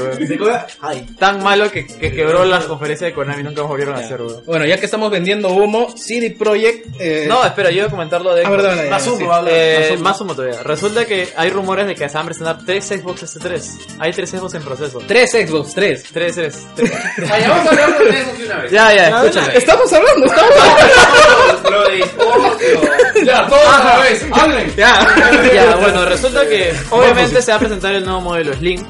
ay. 0.82 1.06
Tan 1.18 1.42
malo 1.42 1.70
que, 1.70 1.86
que 1.86 2.12
quebró 2.12 2.44
las 2.50 2.64
conferencias 2.64 3.10
de 3.10 3.14
Konami 3.14 3.42
nunca 3.42 3.62
volvieron 3.62 3.94
a 3.96 3.98
hacer, 3.98 4.20
weón. 4.20 4.42
Bueno, 4.46 4.66
ya 4.66 4.78
que 4.78 4.84
estamos 4.84 5.10
vendiendo 5.10 5.48
humo, 5.48 5.94
CD 5.96 6.30
Projekt. 6.30 6.86
Eh, 6.98 7.26
No, 7.28 7.44
espera, 7.44 7.70
yo 7.70 7.78
iba 7.78 7.86
a 7.86 7.90
comentar 7.90 8.20
lo 8.20 8.34
de 8.34 8.44
Ah, 8.44 8.50
verdad, 8.50 8.76
verdad, 8.76 8.90
más 8.90 9.04
ya, 9.04 9.10
humo, 9.12 9.18
sí. 9.20 9.26
habla, 9.32 9.50
Eh, 9.52 9.78
más 9.80 9.90
humo. 9.92 10.02
más 10.04 10.20
humo 10.20 10.34
todavía. 10.34 10.62
Resulta 10.62 11.04
que 11.04 11.28
hay 11.36 11.50
rumores 11.50 11.86
de 11.86 11.94
que 11.94 12.08
se 12.08 12.14
van 12.14 12.22
a 12.24 12.26
presentar 12.26 12.58
tres 12.66 12.84
Xbox 12.86 13.22
S3. 13.22 13.96
Hay 13.98 14.12
tres 14.12 14.30
Xbox 14.30 14.54
en 14.54 14.62
proceso. 14.62 14.98
Tres 15.06 15.30
Xbox, 15.32 15.74
tres. 15.74 16.02
Tres, 16.12 16.34
tres. 16.34 16.66
tres. 16.76 16.90
Vaya, 17.30 17.48
vamos 17.48 17.66
a 17.66 17.70
hablar 17.70 17.98
de 17.98 18.04
de 18.12 18.44
una 18.46 18.56
vez. 18.58 18.72
Ya, 18.72 18.94
ya, 18.94 19.08
escúchame. 19.08 19.56
Estamos 19.56 19.92
hablando, 19.92 20.26
estamos 20.26 20.52
hablando. 20.56 21.70
Lo 21.70 21.88
de. 21.88 23.24
Ya, 23.24 23.46
todos 23.46 23.64
a 23.66 23.84
la 23.84 23.98
vez, 24.02 24.26
hablen. 24.32 24.74
Ya, 24.76 25.76
bueno, 25.80 26.04
resulta 26.04 26.46
que 26.48 26.72
obviamente 26.90 27.42
se 27.42 27.50
va 27.50 27.56
a 27.56 27.60
presentar 27.60 27.94
el 27.94 28.04
nuevo 28.04 28.20
modelo 28.20 28.52
Slim. 28.54 28.84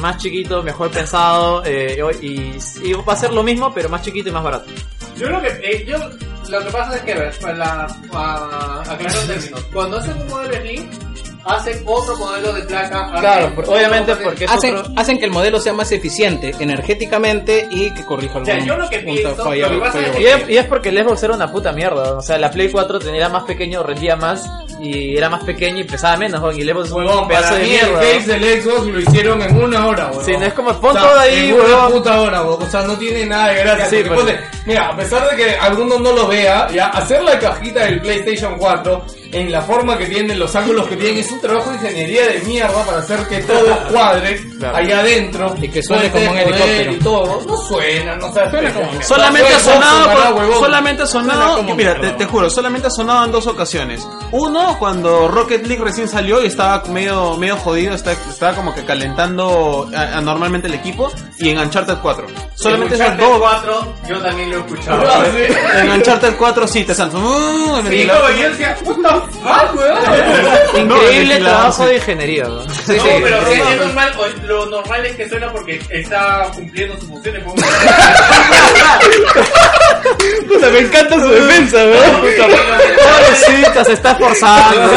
Más 0.00 0.16
chiquito, 0.18 0.62
mejor 0.62 0.90
pensado. 0.90 1.62
eh, 1.64 1.98
y, 2.20 2.92
va 2.92 3.12
a 3.12 3.16
ser 3.16 3.32
lo 3.32 3.42
mismo, 3.42 3.72
pero 3.72 3.88
más 3.88 4.02
chiquito 4.02 4.28
y 4.28 4.32
más 4.32 4.42
barato. 4.42 4.70
Yo 5.16 5.26
creo 5.26 5.40
que, 5.40 5.48
eh, 5.48 5.84
yo, 5.84 5.98
lo 6.48 6.64
que 6.64 6.70
pasa 6.70 6.96
es 6.96 7.02
que, 7.02 7.14
ver, 7.14 7.38
para, 7.40 7.86
cuando 9.72 9.98
hacen 9.98 10.16
un 10.20 10.28
modelo 10.28 10.54
Slim, 10.62 10.88
hacen 11.44 11.82
otro 11.86 12.16
modelo 12.16 12.52
de 12.52 12.62
placa. 12.62 13.10
Claro, 13.20 13.54
por- 13.54 13.68
Obviamente 13.70 14.14
porque 14.16 14.44
es 14.44 14.50
Hacen, 14.50 14.76
otro... 14.76 14.92
hacen 14.96 15.18
que 15.18 15.24
el 15.24 15.30
modelo 15.30 15.60
sea 15.60 15.72
más 15.72 15.90
eficiente 15.92 16.54
energéticamente 16.58 17.66
y 17.70 17.90
que 17.90 18.04
corrija 18.04 18.38
O 18.38 18.44
sea, 18.44 18.58
yo 18.58 18.76
lo 18.76 18.88
que 18.88 18.98
punto 19.00 19.22
pienso, 19.22 19.44
falla- 19.44 19.68
lo 19.68 19.82
que 19.92 19.98
es 19.98 20.20
Y 20.20 20.26
es, 20.26 20.48
y 20.50 20.56
es 20.56 20.66
porque 20.66 20.88
el 20.90 20.98
Xbox 21.02 21.22
era 21.22 21.34
una 21.34 21.50
puta 21.50 21.72
mierda. 21.72 22.14
O 22.16 22.22
sea, 22.22 22.38
la 22.38 22.50
Play 22.50 22.70
4 22.70 22.98
tenía 22.98 23.28
más 23.28 23.44
pequeño, 23.44 23.82
rendía 23.82 24.16
más 24.16 24.44
y 24.80 25.16
era 25.16 25.28
más 25.28 25.42
pequeño 25.44 25.80
y 25.80 25.84
pesaba 25.84 26.16
menos. 26.16 26.56
Y 26.56 26.62
el 26.62 26.68
Xbox 26.70 26.86
es 26.88 26.92
un 26.92 27.28
pedazo 27.28 27.44
para 27.48 27.56
de 27.56 27.62
mí 27.62 27.68
mierda. 27.70 28.02
el 28.02 28.18
case 28.18 28.38
del 28.38 28.62
Xbox 28.62 28.86
lo 28.86 29.00
hicieron 29.00 29.42
en 29.42 29.56
una 29.62 29.86
hora, 29.86 30.10
weón. 30.12 30.24
Sí, 30.24 30.32
no 30.36 30.44
es 30.46 30.52
como 30.54 30.72
pon 30.80 30.90
O 30.96 31.00
sea, 31.00 31.02
todo 31.08 31.18
ahí, 31.20 31.48
en 31.50 31.54
una 31.60 31.88
puta 31.88 32.20
hora, 32.20 32.42
weón. 32.42 32.62
O 32.62 32.66
sea, 32.70 32.82
no 32.82 32.94
tiene 32.96 33.26
nada 33.26 33.48
de 33.48 33.60
gracia. 33.60 33.86
Sí, 33.86 33.96
porque 33.96 34.08
pero- 34.10 34.16
ponte, 34.16 34.40
mira, 34.66 34.88
a 34.90 34.96
pesar 34.96 35.30
de 35.30 35.36
que 35.36 35.56
alguno 35.56 35.98
no 35.98 36.12
lo 36.12 36.28
vea, 36.28 36.68
ya, 36.70 36.86
hacer 36.88 37.22
la 37.22 37.38
cajita 37.38 37.84
del 37.84 38.00
PlayStation 38.00 38.56
4 38.58 39.04
en 39.32 39.52
la 39.52 39.62
forma 39.62 39.96
que 39.98 40.06
tienen, 40.06 40.38
los 40.38 40.54
ángulos 40.56 40.86
que 40.88 40.96
tienen, 40.96 41.18
es 41.18 41.30
un 41.30 41.40
trabajo 41.40 41.70
de 41.70 41.76
ingeniería 41.76 42.26
de 42.28 42.40
mierda 42.40 42.82
para 42.84 42.98
hacer 42.98 43.26
que 43.28 43.38
todo 43.42 43.78
cuadre 43.92 44.40
Claro. 44.58 44.76
allá 44.76 45.00
adentro. 45.00 45.54
Y 45.60 45.68
que 45.68 45.82
suene 45.82 46.10
como 46.10 46.30
un 46.30 46.36
helicóptero. 46.38 46.92
Y 46.92 46.96
todo. 46.98 47.40
No 47.46 47.56
suena, 47.58 48.16
no 48.16 48.32
sabe. 48.32 48.50
Suena 48.50 48.72
como- 48.74 49.02
Solamente 49.02 49.54
ha 49.54 49.60
sonado, 49.60 50.54
solamente 50.58 51.02
ha 51.02 51.06
sonado, 51.06 51.56
como 51.58 51.74
mira, 51.76 52.00
te, 52.00 52.10
te 52.10 52.24
juro, 52.24 52.50
solamente 52.50 52.88
ha 52.88 52.90
sonado 52.90 53.24
en 53.26 53.32
dos 53.32 53.46
ocasiones. 53.46 54.06
Uno, 54.32 54.76
cuando 54.78 55.28
Rocket 55.28 55.64
League 55.66 55.82
recién 55.84 56.08
salió 56.08 56.42
y 56.42 56.46
estaba 56.46 56.82
medio, 56.88 57.36
medio 57.36 57.56
jodido, 57.56 57.94
está- 57.94 58.12
estaba 58.12 58.54
como 58.54 58.74
que 58.74 58.84
calentando 58.84 59.88
anormalmente 59.94 60.66
el 60.68 60.74
equipo, 60.74 61.12
y 61.38 61.50
en 61.50 61.58
Uncharted 61.58 61.98
4. 62.02 62.26
Solamente 62.56 62.94
esas 62.96 63.10
Uncharted 63.10 63.26
dos. 63.28 63.38
4, 63.40 63.94
yo 64.08 64.18
también 64.22 64.50
lo 64.50 64.56
he 64.56 64.60
escuchado. 64.60 65.02
Ah, 65.06 65.24
sí. 65.32 65.54
En 65.78 65.90
Uncharted 65.90 66.34
4 66.36 66.66
sí, 66.66 66.84
te 66.84 66.94
salto. 66.94 67.18
Uh, 67.18 67.82
Sí, 67.88 68.08
fuck, 69.20 69.74
weón. 69.74 69.98
Increíble 70.76 71.38
No, 71.40 71.46
trabajo 71.46 71.86
de 71.86 71.94
ingeniería. 71.96 72.44
weón. 72.44 72.66
no, 72.66 72.74
pero 72.86 73.36
es, 73.50 73.58
es 73.58 73.78
normal, 73.78 74.12
lo 74.46 74.66
normal 74.66 75.06
es 75.06 75.16
que 75.16 75.28
suena 75.28 75.52
porque 75.52 75.80
está 75.90 76.50
cumpliendo 76.54 76.96
sus 76.98 77.08
funciones. 77.08 77.42
Puta, 80.48 80.70
me 80.70 80.78
encanta 80.80 81.14
su 81.16 81.28
defensa, 81.28 81.76
weón. 81.78 82.20
Pobrecita, 82.20 83.84
se 83.84 83.92
está 83.92 84.12
esforzando. 84.12 84.90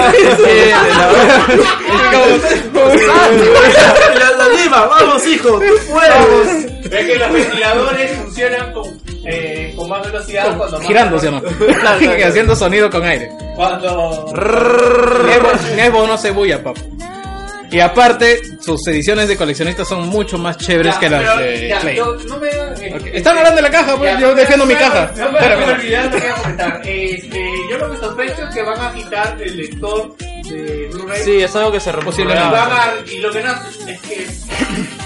vamos 4.70 5.28
hijo, 5.28 5.60
tú 5.60 5.92
puedes. 5.92 6.71
Es 6.92 7.06
que 7.06 7.16
los 7.16 7.32
ventiladores 7.32 8.12
funcionan 8.12 8.74
con, 8.74 9.02
eh, 9.26 9.74
con 9.76 9.90
más 9.90 10.06
velocidad 10.06 10.58
cuando 10.58 10.78
más 10.78 10.88
Girando, 10.88 11.20
¿sí 11.20 11.28
o 11.28 11.32
no? 11.32 11.42
Que 12.00 12.26
haciendo 12.26 12.56
sonido 12.56 12.90
con 12.90 13.04
aire. 13.04 13.30
Cuando 13.56 14.26
Nebo, 14.34 15.50
Nebo 15.76 16.08
no 16.08 16.18
se 16.18 16.32
bulla, 16.32 16.64
papá. 16.64 16.82
Y 17.72 17.80
aparte, 17.80 18.42
sus 18.62 18.88
ediciones 18.88 19.28
de 19.28 19.36
coleccionistas 19.38 19.88
son 19.88 20.08
mucho 20.08 20.38
más 20.38 20.58
chéveres 20.58 20.94
Ya, 20.96 21.00
que 21.00 21.10
las 21.10 21.22
pero, 21.22 21.38
de 21.38 21.68
ya, 21.68 21.80
Play. 21.80 21.96
yo- 21.98 22.16
no 22.28 22.38
me 22.38 22.48
eh, 22.50 22.94
Ok, 22.96 23.08
Están 23.14 23.38
hablando 23.38 23.56
de 23.58 23.62
la 23.64 23.72
caja, 23.72 23.98
pues 23.98 24.14
ya, 24.14 24.20
yo 24.20 24.36
defiendo 24.36 24.66
mi 24.66 24.76
caja. 24.76 25.12
No 25.18 25.32
me 25.32 25.38
Espérame. 25.40 25.62
voy 25.64 25.72
a 25.72 25.76
olvidar 25.76 26.06
lo 26.06 26.12
que 26.12 26.18
iba 26.26 26.36
a 26.36 26.42
comentar. 26.42 26.82
Este, 26.86 27.46
yo 27.70 27.78
lo 27.78 27.92
que 27.92 27.98
sospecho 27.98 28.44
es 28.48 28.54
que 28.56 28.62
van 28.64 28.80
a 28.82 28.94
quitar 28.94 29.42
el 29.42 29.58
lector 29.58 30.16
de 30.18 30.90
Blu-ray. 30.94 31.24
Sí, 31.24 31.42
es 31.42 31.56
algo 31.56 31.72
que 31.72 31.80
se 31.80 31.90
Y, 31.90 31.94
van 31.94 32.38
a- 32.38 32.94
y 33.12 33.18
lo 33.20 33.32
que 33.32 33.42
no 33.42 33.52
es 33.88 34.02
que 34.02 34.28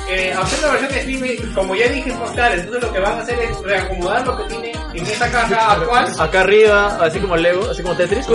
eh, 0.07 0.31
hacer 0.33 0.61
la 0.61 0.71
versión 0.73 0.91
de 0.93 1.01
Steam, 1.35 1.53
como 1.55 1.75
ya 1.75 1.87
dije, 1.87 2.09
es 2.11 2.15
costar. 2.17 2.51
Entonces 2.53 2.83
lo 2.83 2.93
que 2.93 2.99
van 2.99 3.17
a 3.19 3.21
hacer 3.21 3.39
es 3.39 3.59
reacomodar 3.61 4.25
lo 4.27 4.37
que 4.37 4.43
tiene 4.45 4.71
en 4.93 5.05
esa 5.05 5.31
caja 5.31 5.71
actual. 5.73 6.13
Acá 6.19 6.41
arriba, 6.41 6.97
así 7.01 7.19
como 7.19 7.35
Lego, 7.35 7.69
así 7.71 7.81
como 7.81 7.95
Tetris. 7.97 8.25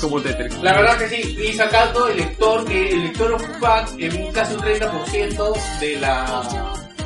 Como 0.00 0.20
Tetris. 0.20 0.54
La 0.62 0.74
verdad 0.74 0.98
que 0.98 1.08
sí, 1.08 1.36
y 1.40 1.52
sacando 1.54 2.06
el 2.08 2.16
lector, 2.18 2.64
que 2.64 2.90
el 2.90 3.02
lector 3.04 3.32
ocupa 3.32 3.84
en 3.98 4.17
casi 4.32 4.54
un 4.54 4.60
30% 4.60 5.54
de 5.80 5.96
la 6.00 6.42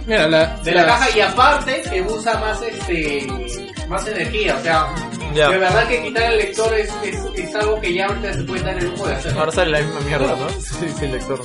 Mira, 0.06 0.26
la, 0.28 0.56
de 0.64 0.72
la 0.72 0.84
caja 0.86 1.16
y 1.16 1.20
aparte 1.20 1.82
que 1.88 2.02
usa 2.02 2.34
más 2.38 2.60
este 2.62 3.26
más 3.88 4.06
energía, 4.08 4.56
o 4.56 4.62
sea, 4.62 4.86
Ya. 5.34 5.48
de 5.50 5.58
verdad 5.58 5.86
que 5.86 6.02
quitar 6.02 6.32
el 6.32 6.38
lector 6.38 6.74
es, 6.74 6.90
es, 7.04 7.16
es 7.36 7.54
algo 7.54 7.80
que 7.80 7.94
ya 7.94 8.06
ahorita 8.06 8.32
se 8.34 8.42
puede 8.44 8.62
dar 8.62 8.78
el 8.78 8.84
lujo 8.86 9.06
de 9.06 9.14
hacer. 9.14 9.38
Ahora 9.38 9.52
sale 9.52 9.70
la 9.70 9.80
misma 9.80 10.00
mierda, 10.00 10.36
¿no? 10.36 10.48
Sí, 10.60 10.88
sin 10.98 11.12
lector. 11.12 11.40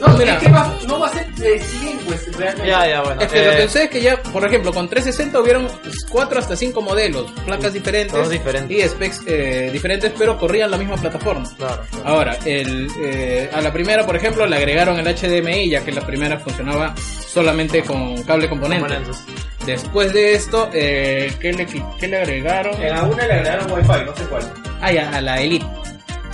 No, 0.00 0.08
Mira. 0.16 0.34
es 0.34 0.42
que 0.44 0.48
va- 0.50 0.74
no 0.86 0.98
va 1.00 1.06
a 1.08 1.12
ser 1.12 1.26
de 1.34 1.60
Slim, 1.60 1.98
pues 2.06 2.36
realmente. 2.36 2.68
Ya, 2.68 2.86
ya, 2.88 3.02
bueno. 3.02 3.20
Es 3.20 3.28
que 3.32 3.44
lo 3.44 3.52
eh, 3.52 3.56
que 3.56 3.68
sé 3.68 3.84
es 3.84 3.90
que 3.90 4.00
ya, 4.00 4.22
por 4.22 4.44
ejemplo, 4.44 4.72
con 4.72 4.88
360 4.88 5.40
hubieron 5.40 5.68
4 6.10 6.38
hasta 6.38 6.56
5 6.56 6.80
modelos, 6.82 7.30
placas 7.44 7.72
diferentes, 7.72 8.12
Todos 8.12 8.30
diferentes. 8.30 8.76
y 8.76 8.88
specs 8.88 9.22
eh, 9.26 9.70
diferentes, 9.72 10.12
pero 10.16 10.38
corrían 10.38 10.70
la 10.70 10.76
misma 10.78 10.96
plataforma. 10.96 11.44
Claro. 11.56 11.82
Ahora, 12.04 12.36
el, 12.44 12.88
eh, 13.02 13.50
a 13.52 13.60
la 13.60 13.72
primera, 13.72 14.06
por 14.06 14.16
ejemplo, 14.16 14.46
le 14.46 14.56
agregaron 14.56 14.98
el 14.98 15.06
HDMI, 15.06 15.68
ya 15.70 15.84
que 15.84 15.92
la 15.92 16.02
primera 16.06 16.38
funcionaba 16.38 16.94
solamente 16.96 17.82
con 17.82 18.22
cable 18.22 18.48
componente. 18.48 18.86
Componentes. 18.88 19.24
Después 19.66 20.12
de 20.14 20.32
esto, 20.32 20.70
eh, 20.72 21.32
¿qué, 21.40 21.52
le, 21.52 21.66
qué 21.66 22.08
le 22.08 22.16
agregaron? 22.18 22.80
En 22.82 22.92
alguna 22.94 23.26
le 23.26 23.32
agregaron 23.34 23.70
Wi-Fi, 23.72 24.04
no 24.06 24.16
sé 24.16 24.24
cuál. 24.24 24.42
Ah, 24.80 24.92
ya, 24.92 25.10
a 25.10 25.20
la 25.20 25.40
Elite. 25.42 25.66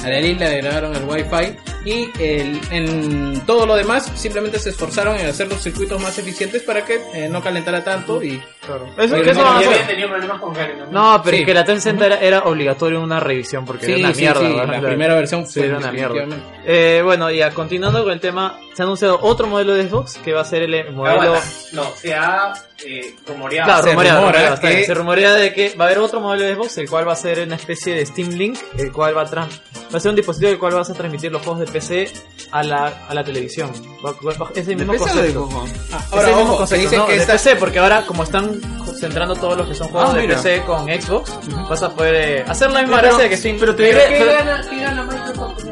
A 0.04 0.08
la 0.08 0.18
Elite 0.18 0.40
le 0.40 0.46
agregaron 0.58 0.94
el 0.94 1.04
Wi-Fi 1.04 1.56
y 1.86 2.10
el, 2.22 2.60
en 2.70 3.40
todo 3.46 3.64
lo 3.66 3.74
demás 3.74 4.10
simplemente 4.14 4.58
se 4.58 4.70
esforzaron 4.70 5.16
en 5.18 5.26
hacer 5.26 5.48
los 5.48 5.62
circuitos 5.62 6.00
más 6.02 6.18
eficientes 6.18 6.62
para 6.62 6.84
que 6.84 7.00
eh, 7.14 7.28
no 7.28 7.42
calentara 7.42 7.82
tanto 7.82 8.22
y 8.22 8.42
Claro. 8.64 8.86
Eso, 8.96 9.16
que 9.22 9.30
eso 9.30 9.40
no, 9.40 9.46
van 9.46 9.56
a 9.56 9.60
Ya 9.62 9.68
hacer. 9.68 9.72
habían 9.72 9.86
tenido 9.88 10.08
problemas 10.10 10.40
con 10.40 10.54
Karen, 10.54 10.78
¿no? 10.78 10.86
No, 11.16 11.22
pero 11.22 11.36
Sí. 11.36 11.42
es 11.42 11.46
que 11.46 11.54
la 11.54 11.64
360 11.64 12.06
era, 12.06 12.18
era 12.20 12.38
obligatorio 12.48 13.00
una 13.02 13.20
revisión 13.20 13.64
porque 13.66 13.86
era 13.86 13.96
una 13.98 14.14
sí, 14.14 14.20
mierda. 14.22 14.40
la 14.42 14.64
Claro. 14.64 14.86
primera 14.88 15.14
versión 15.14 15.46
Sí, 15.46 15.60
fue 15.60 15.68
era 15.68 15.78
una 15.78 15.92
mierda. 15.92 16.24
Eh, 16.64 17.00
bueno, 17.04 17.30
ya 17.30 17.50
continuando 17.50 18.02
con 18.02 18.12
el 18.12 18.20
tema, 18.20 18.58
se 18.74 18.82
ha 18.82 18.84
anunciado 18.84 19.18
otro 19.22 19.46
modelo 19.46 19.74
de 19.74 19.88
Xbox 19.88 20.18
que 20.24 20.32
va 20.32 20.40
a 20.40 20.44
ser 20.44 20.62
el 20.62 20.92
modelo. 20.92 21.34
No, 21.72 21.84
se 21.96 22.14
ha 22.14 22.54
eh, 22.86 23.14
rumoreado. 23.26 23.66
Claro, 23.68 23.82
se 23.84 23.90
rumorea, 23.90 24.14
rumora 24.16 24.32
rumorea, 24.32 24.54
está 24.54 24.68
bien. 24.68 24.80
que- 24.80 24.86
se 24.86 24.94
rumorea 24.94 25.32
de 25.34 25.52
que 25.54 25.74
va 25.76 25.84
a 25.84 25.86
haber 25.88 25.98
otro 26.00 26.20
modelo 26.20 26.44
de 26.44 26.54
Xbox, 26.54 26.78
el 26.78 26.88
cual 26.90 27.08
va 27.08 27.12
a 27.12 27.16
ser 27.16 27.40
una 27.40 27.56
especie 27.56 27.94
de 27.94 28.04
Steam 28.06 28.30
Link, 28.30 28.58
el 28.78 28.92
cual 28.92 29.16
va 29.16 29.22
a, 29.22 29.24
va 29.34 29.48
a 29.94 30.00
ser 30.00 30.10
un 30.10 30.16
dispositivo 30.16 30.50
el 30.50 30.58
cual 30.58 30.74
vas 30.74 30.90
a 30.90 30.94
transmitir 30.94 31.30
los 31.32 31.42
juegos 31.42 31.60
de 31.60 31.66
PC 31.66 32.12
a 32.50 32.62
la, 32.62 32.86
a 33.08 33.14
la 33.14 33.24
televisión. 33.24 33.70
Va- 34.04 34.12
va- 34.12 34.50
es 34.54 34.66
el 34.68 34.76
¿De 34.76 34.84
mismo 34.84 34.92
PC 34.92 35.04
o 35.18 35.22
de 35.22 35.34
concepto. 35.34 35.50
Xbox? 35.50 35.70
Ah, 35.92 36.02
Es 36.06 36.12
ahora, 36.12 36.28
el 36.28 36.34
mismo 36.36 36.42
ojo, 36.50 36.56
concepto, 36.58 36.82
dice 36.82 36.96
¿no? 36.96 37.06
que 37.06 37.12
de 37.12 37.18
esta, 37.18 37.32
PC, 37.34 37.56
porque 37.56 37.78
ahora 37.78 38.04
como 38.06 38.22
están 38.24 38.60
centrando 38.98 39.34
todos 39.36 39.56
los 39.58 39.68
que 39.68 39.74
son 39.74 39.88
juegos 39.88 40.10
Ah, 40.10 40.14
de 40.16 40.20
mira. 40.22 40.36
PC 40.36 40.62
con 40.64 40.86
Xbox, 40.86 41.32
vas 41.68 41.82
a 41.82 41.94
poder 41.94 42.14
eh, 42.14 42.44
hacer 42.46 42.70
la 42.70 42.82
misma 42.82 43.00
gracia 43.00 43.28
que 43.28 43.36
Steam. 43.36 43.56
pero 43.58 43.74
te 43.74 43.84
¿Pero 43.84 43.98
diré- 43.98 44.08
qué 44.08 44.18
pero- 44.24 44.32
gana, 44.32 44.66
qué 44.68 44.76
gana 44.80 45.02
Microsoft? 45.04 45.64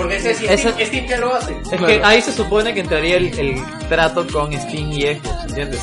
Porque 0.00 0.16
ese 0.16 0.34
sí, 0.34 0.46
Esa- 0.48 0.70
Steam, 0.72 0.86
Steam 0.88 1.06
ya 1.06 1.16
lo 1.18 1.34
hace. 1.34 1.56
Es 1.72 1.80
que 1.80 2.00
ahí 2.02 2.20
se 2.22 2.32
supone 2.32 2.72
que 2.74 2.80
entraría 2.80 3.16
el, 3.16 3.26
el 3.38 3.62
trato 3.88 4.26
con 4.26 4.52
Steam 4.52 4.92
y 4.92 5.02
Xbox, 5.02 5.44
¿entiendes? 5.48 5.80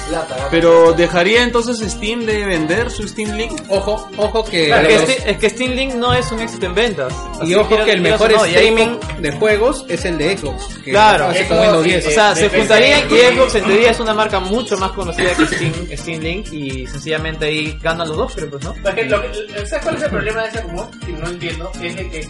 Pero 0.52 0.94
dejaría 0.94 1.44
entonces 1.44 1.80
Steam 1.92 2.26
de 2.26 2.46
vender 2.46 2.90
su 2.92 3.08
Steam 3.08 3.32
Link. 3.36 3.52
ojo, 3.70 4.10
ojo 4.18 4.44
que, 4.46 4.70
Es 4.70 4.76
que, 4.88 4.94
los- 4.94 5.02
Steam, 5.04 5.28
es 5.30 5.38
que 5.38 5.50
Steam 5.50 5.72
Link 5.74 5.94
no 5.96 6.14
es 6.14 6.32
un 6.32 6.40
éxito 6.40 6.66
en 6.66 6.76
ventas. 6.76 7.14
y 7.44 7.54
ojo 7.56 7.68
quieras- 7.70 7.86
que 7.86 7.92
el 7.94 8.02
quieras 8.02 8.20
mejor 8.22 8.38
no, 8.38 8.46
y 8.46 8.50
streaming 8.50 8.98
de 9.20 9.32
juegos 9.34 9.86
es 9.88 10.06
el 10.06 10.18
de 10.18 10.38
Xbox. 10.38 10.78
que 10.84 10.92
Claro, 10.92 11.28
hace 11.28 11.40
eso 11.42 11.50
con 11.50 11.60
Windows 11.60 11.84
sí, 11.84 11.90
10. 11.90 12.08
O 12.08 12.12
sea, 12.12 12.30
de 12.34 12.36
se 12.42 12.50
PC. 12.50 12.58
juntarían 12.60 13.02
y 13.12 13.36
Xbox 13.36 13.56
en 13.56 13.64
teoría 13.66 13.92
es 13.92 14.00
una 14.00 14.14
marca 14.14 14.40
mucho 14.40 14.78
más 14.78 14.92
conocida 14.92 15.34
que 15.36 15.46
Steam, 15.46 15.74
Steam 15.98 16.22
Link 16.22 16.54
y 16.54 16.88
sencillamente 16.88 17.46
ahí 17.46 17.78
ganan 17.82 18.08
los 18.08 18.18
dos, 18.18 18.34
creo 18.36 18.50
pues, 18.50 18.64
¿no? 18.64 18.74
Porque 18.84 19.04
lo 19.06 19.22
que, 19.22 19.68
¿Sabes 19.68 19.84
cuál 19.84 19.96
es 19.98 20.04
el 20.04 20.10
problema 20.10 20.42
de 20.44 20.50
ese 20.50 20.62
rumor? 20.62 20.88
Que 21.06 21.12
no 21.14 21.28
entiendo. 21.28 21.72
Es 21.82 21.96
de 21.96 22.10
que. 22.10 22.28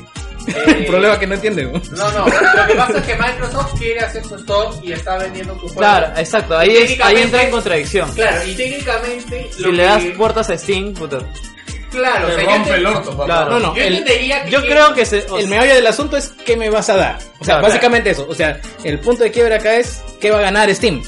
El 0.68 0.84
eh, 0.84 0.86
problema 0.88 1.20
que 1.20 1.28
no 1.28 1.36
entiende. 1.36 1.64
¿no? 1.64 1.72
No. 1.74 2.26
Lo 2.26 2.68
que 2.68 2.76
pasa 2.76 2.98
es 3.00 3.06
que 3.06 3.16
Microsoft 3.16 3.78
quiere 3.78 4.00
hacer 4.00 4.24
su 4.24 4.36
store 4.36 4.78
y 4.84 4.92
está 4.94 5.18
vendiendo 5.18 5.54
tu 5.54 5.60
juego. 5.62 5.76
Claro, 5.76 6.08
exacto, 6.18 6.58
ahí, 6.58 6.76
es, 6.78 7.00
ahí 7.02 7.18
entra 7.18 7.44
en 7.44 7.52
contradicción. 7.52 8.12
Claro, 8.14 8.44
y 8.46 8.56
técnicamente. 8.56 9.50
Si 9.56 9.72
le 9.72 9.84
das 9.84 10.04
puertas 10.18 10.50
a 10.50 10.58
Steam, 10.58 10.94
puta. 10.94 11.20
Claro, 11.92 12.28
o 12.28 12.30
Te 12.30 12.36
sea, 12.36 12.44
yo 12.44 12.50
rompe 12.50 12.76
el 12.76 12.86
orto, 12.86 13.12
papá. 13.12 13.26
Claro. 13.26 13.50
No, 13.52 13.60
no, 13.60 13.76
Yo 13.76 13.82
el- 13.84 13.96
entendería 13.96 14.44
que. 14.44 14.52
Yo 14.52 14.62
creo 14.62 14.94
que 14.94 15.06
se... 15.06 15.26
o 15.30 15.40
El 15.40 15.48
meollo 15.48 15.74
del 15.74 15.88
asunto 15.88 16.18
es 16.18 16.34
qué 16.46 16.58
me 16.58 16.70
vas 16.70 16.90
a 16.90 16.98
dar. 16.98 17.16
O 17.40 17.46
sea, 17.46 17.56
Claro, 17.56 17.62
básicamente 17.68 18.10
eso. 18.10 18.28
O 18.30 18.36
sea, 18.36 18.60
el 18.84 19.00
punto 19.00 19.24
de 19.24 19.32
quiebre 19.32 19.56
acá 19.56 19.76
es 19.78 20.02
qué 20.20 20.30
va 20.30 20.40
a 20.40 20.42
ganar 20.42 20.74
Steam. 20.76 21.02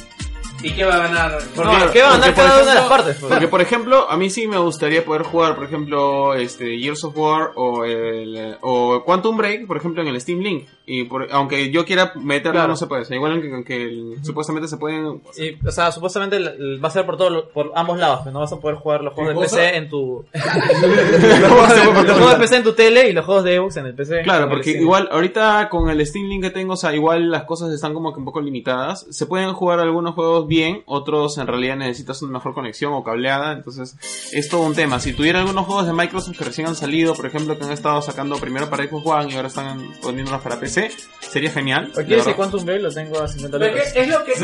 ¿Y 0.62 0.72
qué 0.72 0.84
va 0.86 0.96
a 0.96 0.98
ganar? 1.08 1.38
Porque, 1.56 1.76
¿Qué 1.94 2.02
va 2.02 2.10
a 2.10 2.18
ganar 2.18 2.34
cada 2.36 2.62
una 2.62 2.70
de 2.70 2.76
las 2.76 2.88
partes? 2.90 3.18
pues? 3.20 3.32
Porque, 3.32 3.48
por 3.48 3.62
ejemplo, 3.62 4.10
a 4.10 4.18
mí 4.18 4.30
sí 4.30 4.48
me 4.48 4.58
gustaría 4.58 5.06
poder 5.06 5.24
jugar, 5.24 5.56
por 5.56 5.66
ejemplo, 5.66 6.34
este 6.36 6.78
Gears 6.78 7.04
of 7.06 7.18
War 7.18 7.52
o, 7.56 7.86
el, 7.86 8.58
o 8.62 9.04
Quantum 9.06 9.38
Break, 9.38 9.68
por 9.68 9.78
ejemplo, 9.78 10.02
en 10.02 10.08
el 10.10 10.20
Steam 10.22 10.40
Link. 10.40 10.68
Y 10.86 11.04
por- 11.04 11.28
aunque 11.32 11.70
yo 11.70 11.86
quiera 11.86 12.12
meterlo, 12.16 12.54
Claro. 12.54 12.68
no 12.70 12.76
se 12.76 12.88
puede. 12.88 13.04
O 13.04 13.06
sea, 13.06 13.16
igual 13.16 13.42
que, 13.42 13.64
que 13.64 13.84
el- 13.84 14.16
supuestamente 14.24 14.68
se 14.68 14.78
pueden... 14.78 15.22
Y, 15.38 15.66
o 15.66 15.72
sea, 15.72 15.92
supuestamente 15.92 16.40
va 16.40 16.88
a 16.88 16.92
ser 16.92 17.06
por 17.06 17.16
todo, 17.16 17.50
por 17.50 17.72
ambos 17.76 17.98
lados, 18.00 18.22
pero 18.24 18.34
no 18.34 18.40
vas 18.40 18.52
a 18.52 18.58
poder 18.60 18.78
jugar 18.78 19.02
los 19.04 19.14
juegos 19.14 19.36
de. 19.36 19.42
PC 19.42 19.76
en 19.78 19.90
tu... 19.90 20.26
los 20.34 22.18
juegos 22.18 22.32
de 22.32 22.38
PC 22.40 22.56
en 22.58 22.64
tu 22.64 22.74
tele 22.74 23.10
y 23.10 23.14
los 23.14 23.26
juegos 23.26 23.44
de 23.44 23.58
Xbox 23.58 23.78
en 23.78 23.86
el 23.86 23.94
PC. 23.96 24.22
Claro, 24.24 24.50
porque 24.50 24.72
igual 24.72 25.08
ahorita 25.12 25.70
con 25.70 25.90
el 25.90 26.06
Steam 26.06 26.26
Link 26.28 26.44
que 26.44 26.50
tengo, 26.50 26.74
o 26.74 26.78
sea, 26.78 26.94
igual 26.94 27.30
las 27.30 27.44
cosas 27.44 27.72
están 27.72 27.94
como 27.94 28.14
que 28.14 28.20
un 28.20 28.26
poco 28.26 28.42
limitadas. 28.42 29.06
Se 29.10 29.26
pueden 29.26 29.54
jugar 29.54 29.80
algunos 29.80 30.16
juegos 30.16 30.48
bien, 30.50 30.84
otros 30.86 31.38
en 31.38 31.48
realidad 31.48 31.78
necesitas 31.78 32.22
una 32.22 32.34
mejor 32.34 32.54
conexión 32.54 32.92
o 32.94 33.04
cableada, 33.04 33.54
entonces 33.54 33.96
es 34.34 34.50
todo 34.50 34.64
un 34.64 34.76
tema. 34.76 35.00
Si 35.00 35.14
tuviera 35.14 35.40
algunos 35.40 35.66
juegos 35.66 35.86
de 35.86 35.94
Microsoft 35.94 36.38
que 36.38 36.44
recién 36.44 36.68
han 36.68 36.76
salido, 36.76 37.14
por 37.16 37.26
ejemplo, 37.26 37.58
que 37.58 37.64
han 37.64 37.72
estado 37.72 38.02
sacando 38.02 38.38
primero 38.38 38.70
para 38.70 38.86
Xbox 38.86 39.06
One 39.06 39.32
y 39.32 39.36
ahora 39.36 39.48
están 39.48 39.94
poniéndolos 40.02 40.42
para 40.42 40.60
PC, 40.60 40.92
sería 41.22 41.52
genial. 41.52 41.92
¿O 41.94 42.00
de 42.00 42.06
quieres 42.06 42.26
verdad. 42.26 42.30
el 42.30 42.36
Quantum 42.36 42.66
Break? 42.66 42.82
Lo 42.82 42.92
tengo 42.92 43.22
a 43.22 43.28
50 43.28 43.58
Pero 43.60 43.72
lucas. 43.74 43.96
es 43.96 44.08
lo 44.10 44.24
que... 44.26 44.34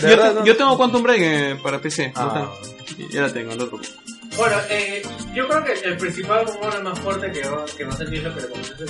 yo, 0.00 0.08
verdad, 0.08 0.34
no? 0.34 0.44
yo 0.46 0.56
tengo 0.56 0.76
Quantum 0.78 1.02
Break 1.02 1.20
eh, 1.20 1.58
para 1.62 1.78
PC. 1.80 2.12
Ah. 2.16 2.50
Ya 3.10 3.22
la 3.22 3.32
tengo, 3.32 3.50
no 3.50 3.66
preocupes. 3.66 3.94
Bueno, 4.36 4.56
eh, 4.70 5.02
yo 5.34 5.46
creo 5.46 5.64
que 5.64 5.72
el 5.72 5.96
principal 5.98 6.46
rumor 6.46 6.74
el 6.76 6.82
más 6.84 6.98
fuerte 7.00 7.30
que 7.32 7.46
va, 7.48 7.64
que 7.76 7.84
va 7.84 7.92
a 7.92 7.96
salir 7.96 8.18
es 8.18 8.24
lo 8.24 8.34
que 8.34 8.40
le 8.40 8.48
comenté. 8.48 8.84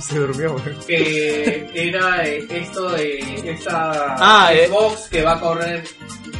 Se 0.00 0.18
durmió, 0.18 0.52
güey. 0.52 0.76
Que 0.86 1.70
era 1.74 2.24
eh, 2.26 2.46
esto 2.50 2.90
de 2.92 3.18
esta 3.46 4.16
Ah, 4.18 4.52
eh. 4.54 4.66
Xbox 4.68 5.08
que 5.10 5.22
va 5.22 5.32
a 5.32 5.40
correr, 5.40 5.84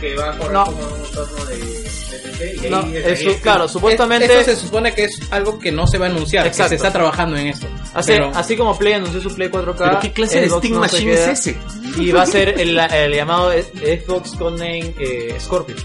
que 0.01 0.15
va 0.16 0.31
a 0.31 0.39
correr 0.39 0.52
No. 0.52 0.65
como 0.66 0.78
un 0.78 1.05
entorno 1.05 1.44
de, 1.47 1.57
de 1.57 2.19
PC. 2.23 2.57
Y 2.57 2.65
ahí 2.65 2.70
No, 2.70 2.81
es- 2.86 3.07
eso, 3.20 3.28
ahí 3.31 3.35
claro, 3.36 3.69
supuestamente... 3.69 4.27
Esto 4.27 4.51
se 4.52 4.57
supone 4.57 4.94
que 4.94 5.05
es 5.05 5.20
algo 5.31 5.59
que 5.59 5.73
no 5.73 5.86
se 5.86 5.98
va 5.98 6.07
a 6.07 6.11
anunciar, 6.11 6.47
Exacto. 6.47 6.65
que 6.65 6.69
se 6.70 6.74
está 6.86 6.93
trabajando 6.93 7.36
en 7.36 7.48
esto. 7.48 7.66
Así, 7.94 8.12
Pero- 8.12 8.31
así 8.35 8.57
como 8.57 8.77
Play 8.78 8.94
anunció 8.94 9.20
su 9.20 9.35
Play 9.35 9.48
4K, 9.51 9.74
Pero 9.77 10.01
¿qué 10.01 10.12
clase 10.12 10.40
de 10.40 10.48
Xbox 10.48 10.65
Steam 10.66 10.81
no 10.81 10.89
se 10.89 10.94
Machine 10.97 11.12
queda. 11.15 11.32
es 11.32 11.47
ese? 11.47 11.59
Y 11.98 12.12
va 12.12 12.23
a 12.23 12.27
ser 12.27 12.61
el, 12.61 12.78
el 12.78 13.12
llamado 13.15 13.52
Xbox 13.52 14.31
Codename 14.36 14.94
eh, 14.98 15.36
Scorpio. 15.40 15.77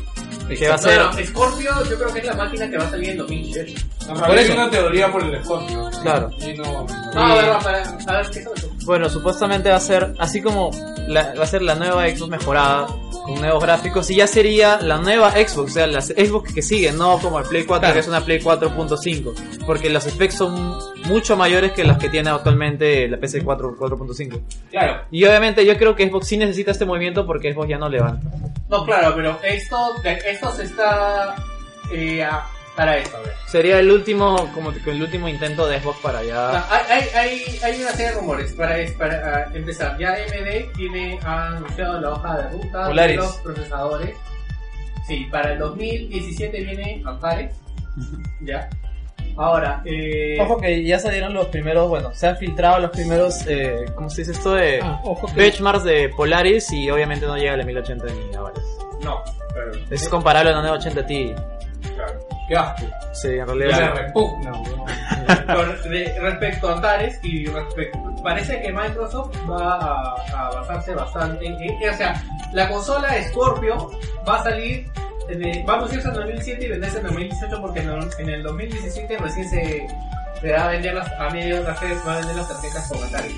Que 0.48 0.68
va 0.70 0.76
a 0.76 0.78
ser... 0.78 1.00
No, 1.02 1.12
Scorpio 1.26 1.72
yo 1.90 1.98
creo 1.98 2.14
que 2.14 2.20
es 2.20 2.26
la 2.26 2.34
máquina 2.36 2.70
que 2.70 2.78
va 2.78 2.84
a 2.86 2.90
salir 2.92 3.10
en 3.10 3.18
2018. 3.18 3.86
Por 4.28 4.38
eso 4.38 4.54
una 4.54 4.70
teoría 4.70 5.12
por 5.12 5.24
el 5.24 5.44
Scorpio. 5.44 5.90
Claro. 6.04 6.30
Y 6.40 6.54
no. 6.54 6.86
No, 7.16 7.22
a 7.22 7.36
ver, 7.36 7.46
a 7.50 8.12
ver, 8.18 8.30
¿qué? 8.32 8.46
Bueno, 8.86 9.10
supuestamente 9.10 9.70
va 9.70 9.78
a 9.78 9.80
ser 9.80 10.14
así 10.20 10.42
como 10.42 10.70
la- 11.08 11.34
va 11.34 11.44
a 11.44 11.48
ser 11.48 11.64
la 11.64 11.74
nueva 11.76 12.08
Xbox 12.08 12.30
mejorada 12.30 12.86
con 13.26 13.42
nuevos 13.42 13.64
gráficos 13.64 14.12
y 14.12 14.18
ya 14.18 14.28
sería 14.28 14.80
la 14.80 14.98
nueva 15.00 15.32
Xbox, 15.32 15.72
o 15.72 15.74
sea, 15.74 15.88
la 15.88 16.02
Xbox 16.02 16.54
que 16.54 16.62
sigue, 16.62 16.92
no 16.92 17.18
como 17.18 17.40
el 17.40 17.46
Play 17.48 17.64
4 17.64 17.80
Claro. 17.80 17.94
que 17.96 18.00
es 18.02 18.08
una 18.08 18.22
Play 18.22 18.40
4.5, 18.40 19.34
porque 19.66 19.90
los 19.90 20.04
specs 20.04 20.36
son 20.36 20.78
mucho 21.06 21.36
mayores 21.36 21.72
que 21.72 21.84
las 21.84 21.98
que 21.98 22.10
tiene 22.10 22.30
actualmente 22.30 23.08
la 23.08 23.18
PC 23.18 23.44
4 23.44 23.76
4.5. 23.76 24.40
Claro. 24.70 25.02
Y 25.10 25.24
obviamente 25.26 25.66
yo 25.66 25.76
creo 25.78 25.96
que 25.96 26.08
Xbox 26.08 26.28
sí 26.28 26.38
necesita 26.38 26.70
este 26.70 26.86
movimiento 26.86 27.26
porque 27.26 27.52
Xbox 27.54 27.68
ya 27.70 27.80
no 27.80 27.90
levanta. 27.90 28.28
No, 28.70 28.86
claro, 28.86 29.14
pero 29.16 29.40
esto, 29.44 30.02
esto 30.04 30.52
se 30.52 30.64
está 30.64 31.36
eh, 31.92 32.28
para 32.76 32.98
esto, 32.98 33.18
a 33.18 33.22
ver. 33.22 33.34
Sería 33.48 33.80
el 33.80 33.92
último 33.92 34.52
como 34.54 34.74
que 34.74 34.92
el 34.92 35.02
último 35.02 35.30
intento 35.30 35.68
de 35.68 35.80
Xbox 35.80 36.00
para 36.00 36.24
ya 36.24 36.52
sea, 36.52 36.86
hay, 36.90 37.04
hay, 37.14 37.60
hay, 37.64 37.82
una 37.82 37.92
serie 37.92 38.08
de 38.08 38.14
rumores 38.14 38.52
para, 38.54 38.76
ah, 38.76 39.46
empezar. 39.54 39.98
Ya 39.98 40.14
AMD 40.14 40.74
tiene, 40.76 41.20
ha 41.24 41.50
anunciado 41.50 42.02
la 42.02 42.12
hoja 42.12 42.38
de 42.38 42.50
ruta 42.50 42.86
Polaris. 42.88 43.18
de 43.18 43.24
los 43.24 43.36
procesadores. 43.38 44.18
Sí, 45.08 45.28
para 45.32 45.54
el 45.54 45.60
2017 45.60 46.64
viene 46.64 47.04
Antares. 47.06 47.56
Ya. 48.42 48.70
Ahora, 49.38 49.82
eh, 49.86 50.38
Ojo 50.40 50.58
que 50.58 50.84
ya 50.84 50.98
salieron 51.00 51.34
los 51.34 51.48
primeros, 51.48 51.90
bueno, 51.90 52.14
se 52.14 52.28
han 52.28 52.38
filtrado 52.38 52.80
los 52.80 52.92
primeros, 52.92 53.46
eh, 53.48 53.86
¿cómo 53.96 54.10
se 54.10 54.22
dice 54.22 54.32
esto? 54.32 54.54
De 54.54 54.80
Ah, 54.82 55.00
ojo 55.04 55.28
que- 55.28 55.34
benchmarks 55.34 55.84
de 55.84 56.10
Polaris 56.10 56.72
y 56.72 56.90
obviamente 56.90 57.26
no 57.26 57.36
llega 57.38 57.54
a 57.54 57.58
la 57.58 57.64
1080 57.66 58.06
ni 58.06 58.36
a 58.36 58.42
varios. 58.42 58.66
no. 59.04 59.22
Claro. 59.54 59.72
Es 59.90 60.10
comparable 60.10 60.50
a 60.52 60.54
la 60.56 60.62
980 60.62 61.06
Ti. 61.06 61.34
claro. 61.96 62.20
Qué 62.50 62.56
asco. 62.58 62.86
Sí, 63.14 63.28
en 63.30 63.38
Me 63.38 63.46
realidad. 63.46 63.96
repugna. 63.96 64.52
Con- 64.52 65.90
de- 65.92 66.20
respecto 66.20 66.70
a 66.70 66.74
Antares 66.74 67.20
y 67.24 67.46
respecto, 67.48 68.00
parece 68.22 68.62
que 68.62 68.72
Microsoft 68.72 69.36
va 69.50 69.76
a, 69.78 70.16
a 70.48 70.50
basarse 70.60 70.94
bastante 70.94 71.46
en, 71.46 71.54
en- 71.62 71.90
o 71.90 71.94
sea, 71.98 72.22
la 72.52 72.68
consola 72.70 73.10
Scorpio 73.30 73.92
va 74.28 74.36
a 74.42 74.44
salir, 74.44 74.88
de- 75.28 75.64
va 75.68 75.74
a 75.74 75.78
anunciarse 75.78 76.08
en 76.08 76.14
2017 76.14 76.66
y 76.66 76.70
venderse 76.70 76.98
en 76.98 77.04
2018 77.06 77.62
porque 77.62 77.80
en, 77.80 77.90
el- 77.90 78.10
en 78.20 78.30
el 78.30 78.44
2017 78.44 79.18
recién 79.18 79.50
se, 79.50 79.88
se 80.42 80.52
va 80.52 80.66
a 80.66 80.68
vender 80.70 80.94
las, 80.94 81.12
a 81.20 81.30
medio 81.30 81.64
va 81.64 81.72
a 82.14 82.18
vender 82.18 82.36
las 82.36 82.48
tarjetas 82.48 82.88
con 82.88 83.04
Atari. 83.04 83.36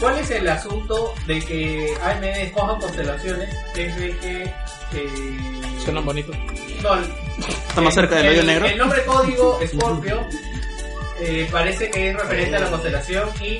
¿Cuál 0.00 0.18
es 0.18 0.30
el 0.30 0.48
asunto 0.48 1.14
de 1.26 1.38
que 1.40 1.94
AMD 2.02 2.24
escoja 2.24 2.78
constelaciones? 2.78 3.48
Es 3.76 3.96
de 3.96 4.16
que 4.18 4.42
eh, 4.42 5.38
Suenan 5.82 6.04
bonitos. 6.04 6.36
no, 6.82 6.94
Está 7.68 7.80
más 7.80 7.94
cerca 7.94 8.16
del 8.16 8.26
el, 8.26 8.32
hoyo 8.32 8.42
negro. 8.44 8.66
El 8.66 8.78
nombre 8.78 9.04
código 9.04 9.60
Scorpio 9.66 10.20
eh, 11.20 11.48
parece 11.50 11.90
que 11.90 12.10
es 12.10 12.16
referente 12.16 12.56
a 12.56 12.60
la 12.60 12.70
constelación 12.70 13.28
y 13.40 13.58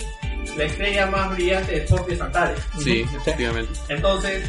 la 0.57 0.65
estrella 0.65 1.07
más 1.07 1.31
brillante 1.35 1.73
de 1.81 1.87
Scorpio 1.87 2.15
es 2.15 2.21
Antares. 2.21 2.59
Sí, 2.83 3.07
efectivamente. 3.17 3.73
Entonces, 3.89 4.45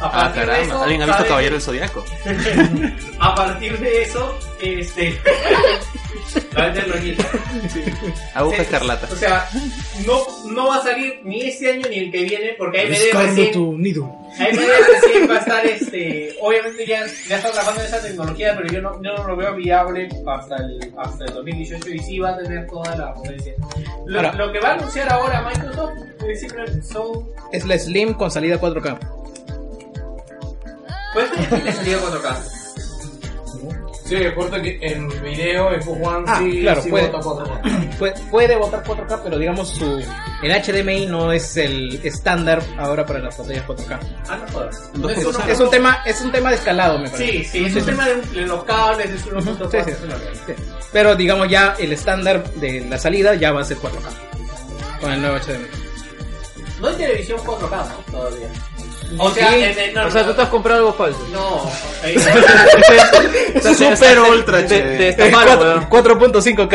Ah, 0.00 0.10
partir 0.12 0.40
de 0.42 0.46
caramba. 0.46 0.66
eso, 0.66 0.82
¿Alguien 0.82 1.02
ha 1.02 1.06
visto 1.06 1.18
sabe- 1.18 1.28
Caballero 1.28 1.54
del 1.54 1.62
Zodiaco? 1.62 2.04
a 3.20 3.34
partir 3.34 3.78
de 3.78 4.02
eso, 4.02 4.38
este. 4.60 5.18
la 6.54 6.74
rollito. 6.84 7.24
Aguja 8.34 8.56
Sí, 8.56 8.62
escarlata. 8.62 9.08
O 9.10 9.16
sea, 9.16 9.48
no, 10.06 10.18
no 10.50 10.68
va 10.68 10.76
a 10.76 10.82
salir 10.82 11.20
ni 11.24 11.42
este 11.42 11.72
año 11.72 11.86
ni 11.88 11.96
el 11.98 12.10
que 12.12 12.22
viene 12.24 12.54
porque 12.58 12.80
AMD 12.82 12.88
recién, 12.90 13.80
nido. 13.82 14.04
AMD 14.38 14.58
recién 14.58 15.30
va 15.30 15.34
a 15.34 15.38
estar, 15.38 15.66
este, 15.66 16.36
obviamente 16.40 16.86
ya, 16.86 17.04
ya 17.28 17.36
está 17.36 17.50
trabajando 17.50 17.80
en 17.80 17.86
esa 17.86 18.02
tecnología, 18.02 18.54
pero 18.56 18.68
yo 18.72 18.80
no, 18.82 19.02
yo 19.02 19.14
no 19.16 19.26
lo 19.26 19.36
veo 19.36 19.54
viable 19.54 20.08
hasta 20.26 20.56
el, 20.56 20.92
hasta 20.98 21.24
el 21.24 21.34
2018 21.34 21.88
y 21.90 21.98
sí 22.00 22.18
va 22.18 22.30
a 22.30 22.36
tener 22.38 22.66
toda 22.66 22.94
la 22.96 23.14
potencia. 23.14 23.54
Lo, 24.06 24.18
Ahora- 24.18 24.32
lo 24.34 24.52
que 24.52 24.60
va 24.60 24.68
a 24.70 24.72
anunciar 24.74 25.10
ahora 25.12 25.48
Microsoft 25.48 25.92
es 26.28 26.40
simplemente 26.40 26.82
son, 26.82 27.30
Es 27.52 27.64
la 27.64 27.78
Slim 27.78 28.14
con 28.14 28.30
salida 28.30 28.60
4K. 28.60 28.98
Pues 31.26 31.48
tiene 31.48 31.72
salida 31.72 31.98
4K. 32.00 32.36
Sí, 34.04 34.16
recuerdo 34.16 34.62
que 34.62 34.78
en 34.80 35.06
video 35.22 35.68
Xbox 35.82 36.06
One 36.06 36.24
Ah, 36.26 36.38
sí, 36.38 36.60
claro, 36.62 36.80
sí 36.82 36.88
puede. 36.88 37.08
bota 37.08 37.44
4K. 37.44 37.88
Puede, 37.98 38.14
puede 38.30 38.56
botar 38.56 38.84
4K, 38.84 39.20
pero 39.24 39.38
digamos 39.38 39.70
su 39.70 39.98
el 40.42 40.52
HDMI 40.62 41.06
no 41.06 41.32
es 41.32 41.56
el 41.56 42.00
estándar 42.04 42.62
ahora 42.78 43.04
para 43.04 43.18
las 43.18 43.34
pantallas 43.34 43.66
4K. 43.66 43.98
Ah, 44.28 44.38
no 44.40 44.52
jodas. 44.52 44.90
Es 44.94 45.24
una- 45.24 45.32
cero. 45.40 45.52
Es 45.52 45.60
un 45.60 45.70
tema, 45.70 46.02
es 46.06 46.20
un 46.20 46.30
tema 46.32 46.50
de 46.50 46.54
escalado, 46.56 46.98
me 47.00 47.10
parece. 47.10 47.32
Sí, 47.32 47.44
sí, 47.44 47.64
es 47.66 47.74
un 47.74 47.84
tema 47.84 48.06
de, 48.06 48.14
de 48.22 48.46
los 48.46 48.62
cables, 48.64 49.10
es 49.10 49.26
un 49.26 49.38
Ujú, 49.38 49.44
punto 49.46 49.70
sí, 49.72 49.78
sí, 49.84 49.92
sí. 50.46 50.52
Pero 50.92 51.16
digamos 51.16 51.48
ya 51.48 51.74
el 51.78 51.92
estándar 51.92 52.48
de 52.54 52.82
la 52.88 52.98
salida 52.98 53.34
ya 53.34 53.50
va 53.52 53.62
a 53.62 53.64
ser 53.64 53.76
4K. 53.78 55.00
Con 55.00 55.12
el 55.12 55.20
nuevo 55.20 55.36
HDMI. 55.38 55.66
No 56.80 56.86
hay 56.88 56.94
televisión 56.94 57.40
4K, 57.40 57.88
¿no? 57.88 58.12
Todavía. 58.12 58.48
O 59.16 59.30
sea, 59.30 59.56
en 59.56 59.78
el- 59.78 59.94
no, 59.94 60.06
o 60.06 60.10
sea, 60.10 60.26
tú 60.26 60.34
te 60.34 60.42
has 60.42 60.48
comprado 60.48 60.80
algo 60.80 60.92
falso. 60.92 61.18
No, 61.32 61.62
Super 63.74 64.18
ultra 64.20 64.66
Te, 64.66 64.80
te 64.80 65.08
estafaron, 65.08 65.58
weón. 65.60 65.88
4.5K. 65.88 66.68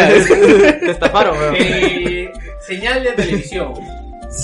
Te 0.79 0.91
estafaron, 0.91 1.37
weón. 1.37 1.55
eh, 1.57 2.31
señal 2.65 3.03
de 3.03 3.11
televisión. 3.11 3.73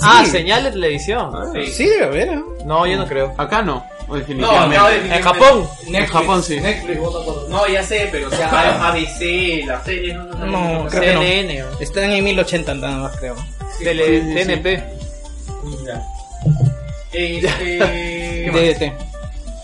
Ah, 0.03 0.23
señal 0.25 0.63
de 0.65 0.71
televisión. 0.71 1.31
Sí. 1.53 1.65
Sí, 1.71 1.85
debe 1.87 2.03
haber. 2.05 2.39
No, 2.65 2.85
yo 2.85 2.95
no 2.97 3.07
creo. 3.07 3.33
Acá 3.37 3.63
no, 3.63 3.83
No, 4.07 4.13
no, 4.13 4.15
definitivamente. 4.19 5.15
En 5.15 5.21
Japón. 5.23 5.67
En 5.87 6.05
Japón 6.05 6.43
sí. 6.43 6.59
Netflix 6.59 6.99
bota 6.99 7.25
4K. 7.25 7.47
No, 7.49 7.67
ya 7.67 7.83
sé, 7.83 8.07
pero 8.11 8.27
o 8.27 8.31
sea, 8.31 8.87
ABC, 8.89 9.63
la 9.65 9.83
serie, 9.83 10.13
no, 10.13 10.23
no, 10.25 10.45
No, 10.45 10.83
no, 10.83 10.89
creo 10.89 11.01
que 11.01 11.13
no. 11.13 11.21
CNN, 11.21 11.63
weón. 11.63 11.77
Están 11.81 12.11
en 12.11 12.23
1080 12.23 12.73
nada 12.75 12.97
más, 12.97 13.17
creo. 13.17 13.35
Tele, 13.83 14.21
sí, 14.21 14.27
sí. 14.27 14.35
TNP. 14.35 14.83
Este, 17.11 18.49
DDT. 18.52 18.94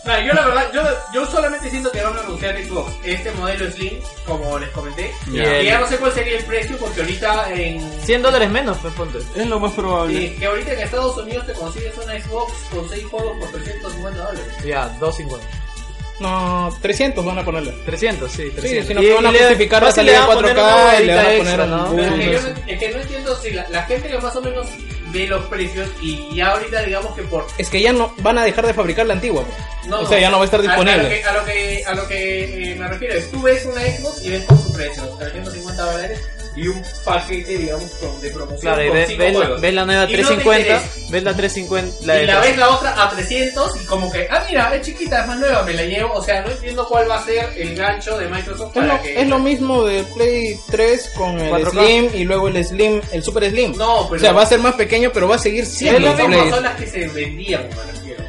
no, 0.05 0.19
yo 0.21 0.33
la 0.33 0.45
verdad, 0.47 0.71
yo, 0.73 0.81
yo 1.13 1.25
solamente 1.31 1.69
siento 1.69 1.91
que 1.91 2.01
van 2.01 2.15
a 2.17 2.21
anunciar 2.21 2.55
Xbox 2.63 2.91
este 3.03 3.31
modelo 3.31 3.69
Slim, 3.71 3.93
como 4.25 4.57
les 4.59 4.69
comenté. 4.69 5.11
Y 5.31 5.39
Y 5.39 5.65
ya 5.65 5.79
no 5.79 5.87
sé 5.87 5.97
cuál 5.97 6.11
sería 6.13 6.37
el 6.37 6.43
precio, 6.45 6.77
porque 6.77 7.01
ahorita 7.01 7.53
en 7.53 7.81
100 8.03 8.21
dólares 8.21 8.49
menos, 8.49 8.77
pues 8.81 8.93
ponte. 8.93 9.19
Es 9.35 9.47
lo 9.47 9.59
más 9.59 9.73
probable. 9.73 10.17
Sí, 10.19 10.35
que 10.39 10.45
ahorita 10.45 10.73
en 10.73 10.79
Estados 10.79 11.17
Unidos 11.17 11.45
te 11.47 11.53
consigues 11.53 11.93
una 12.03 12.19
Xbox 12.19 12.53
con 12.73 12.89
6 12.89 13.05
juegos 13.05 13.37
por 13.39 13.49
350 13.51 14.17
dólares. 14.23 14.53
Ya, 14.65 14.87
250. 14.99 15.47
No, 16.17 16.69
300 16.81 17.25
van 17.25 17.39
a 17.39 17.43
ponerle. 17.43 17.71
300, 17.85 18.31
sí, 18.31 18.49
300. 18.55 18.87
si 18.87 18.93
no, 18.93 19.01
que 19.01 19.13
van 19.13 19.25
a 19.25 19.31
justificar 19.33 19.83
la 19.83 19.91
salida 19.91 20.25
van 20.25 20.31
a 20.31 20.33
poner 20.41 20.55
4K 20.55 20.61
una 20.61 20.99
y 21.01 21.05
le 21.05 21.15
van 21.15 21.25
a 21.25 21.27
poner 21.27 21.39
extra, 21.39 21.63
un 21.65 21.69
¿no? 21.71 21.85
boom. 21.87 21.99
Es, 21.99 22.13
que 22.13 22.31
yo, 22.31 22.39
sí. 22.39 22.45
no- 22.47 22.71
es 22.71 22.79
que 22.79 22.89
no 22.89 23.01
entiendo 23.01 23.35
si 23.41 23.51
la, 23.51 23.69
la 23.69 23.83
gente 23.83 24.07
que 24.07 24.17
más 24.19 24.35
o 24.35 24.41
menos 24.41 24.67
ve 25.15 25.27
los 25.27 25.45
precios 25.45 25.89
y 26.01 26.35
ya 26.35 26.49
ahorita 26.51 26.81
digamos 26.83 27.15
que 27.15 27.23
por 27.23 27.47
Es 27.57 27.69
que 27.69 27.81
ya 27.81 27.91
no 27.93 28.13
van 28.19 28.37
a 28.37 28.43
dejar 28.43 28.65
de 28.67 28.73
fabricar 28.73 29.05
la 29.05 29.13
antigua. 29.13 29.43
pues. 29.43 29.87
No, 29.87 30.01
o 30.01 30.07
sea, 30.07 30.19
ya 30.19 30.29
no 30.29 30.37
va 30.37 30.43
a 30.43 30.45
estar 30.45 30.59
a- 30.59 30.63
disponible. 30.63 30.99
A, 30.99 31.03
lo 31.03 31.09
que, 31.09 31.23
a 31.25 31.33
lo 31.33 31.45
que, 31.45 31.83
a 31.85 31.93
lo 31.95 32.07
que 32.07 32.71
eh, 32.71 32.75
me 32.75 32.87
refiero 32.87 33.13
es, 33.15 33.29
tú 33.31 33.41
ves 33.41 33.65
una 33.65 33.81
Xbox 33.81 34.23
y 34.23 34.29
ves 34.31 34.43
por 34.43 34.57
su 34.57 34.73
precio, 34.73 35.03
350 35.19 35.83
dólares 35.91 36.19
y 36.55 36.67
un 36.67 36.81
paquete, 37.03 37.57
digamos, 37.57 37.89
con- 37.91 38.21
de 38.21 38.29
promoción 38.31 38.59
Claro, 38.61 38.83
y 38.83 38.87
con 38.87 38.95
ves, 38.97 39.07
cinco 39.09 39.23
ves 39.23 39.33
la, 39.33 39.39
juegos. 39.39 39.61
ves 39.61 39.73
la 39.73 39.85
nueva 39.85 40.01
Y 40.03 40.05
no 40.05 40.09
te 40.09 40.15
350, 40.15 40.73
interesa. 40.75 41.11
ves 41.11 41.23
la 41.23 41.33
350, 41.35 42.05
la 42.05 42.15
y 42.15 42.19
de 42.19 42.25
la 42.27 42.39
ves 42.39 42.57
la 42.57 42.69
otra 42.69 43.03
a 43.03 43.09
300 43.11 43.75
y 43.75 43.85
como 43.85 44.11
que, 44.11 44.27
ah 44.31 44.43
mira, 44.47 44.75
es 44.75 44.81
chiquita, 44.85 45.21
es 45.21 45.27
más 45.27 45.37
nueva, 45.39 45.63
me 45.63 45.73
la 45.73 45.83
llevo. 45.83 46.13
O 46.13 46.23
sea, 46.23 46.41
no 46.41 46.49
entiendo 46.51 46.87
cuál 46.87 47.09
va 47.09 47.15
a 47.19 47.25
ser 47.25 47.49
el 47.57 47.75
gancho 47.75 48.17
de 48.17 48.27
Microsoft 48.27 48.69
Es 48.69 48.73
para 48.81 48.95
lo, 48.97 49.01
que... 49.03 49.19
es 49.21 49.27
lo 49.27 49.39
mismo 49.39 49.83
de 49.83 50.03
Play 50.15 50.57
3 50.71 51.11
con 51.17 51.39
el 51.39 51.51
4K. 51.51 51.69
Slim 51.71 52.09
y 52.13 52.23
luego 52.23 52.47
el 52.47 52.63
Slim, 52.65 53.01
el 53.11 53.23
Super 53.23 53.49
Slim. 53.49 53.73
No, 53.77 54.07
pero... 54.09 54.15
O 54.15 54.19
sea, 54.19 54.31
va 54.33 54.43
a 54.43 54.45
ser 54.45 54.59
más 54.59 54.75
pequeño, 54.75 55.11
pero 55.13 55.27
va 55.27 55.35
a 55.35 55.39
seguir 55.39 55.65
siendo 55.65 56.09
es 56.09 56.17
lo 56.17 56.27
mismo, 56.27 56.49
son 56.49 56.63
las 56.63 56.75
que 56.75 56.87
se 56.87 57.07
vendían, 57.07 57.67
me 57.69 57.91
refiero. 57.91 58.23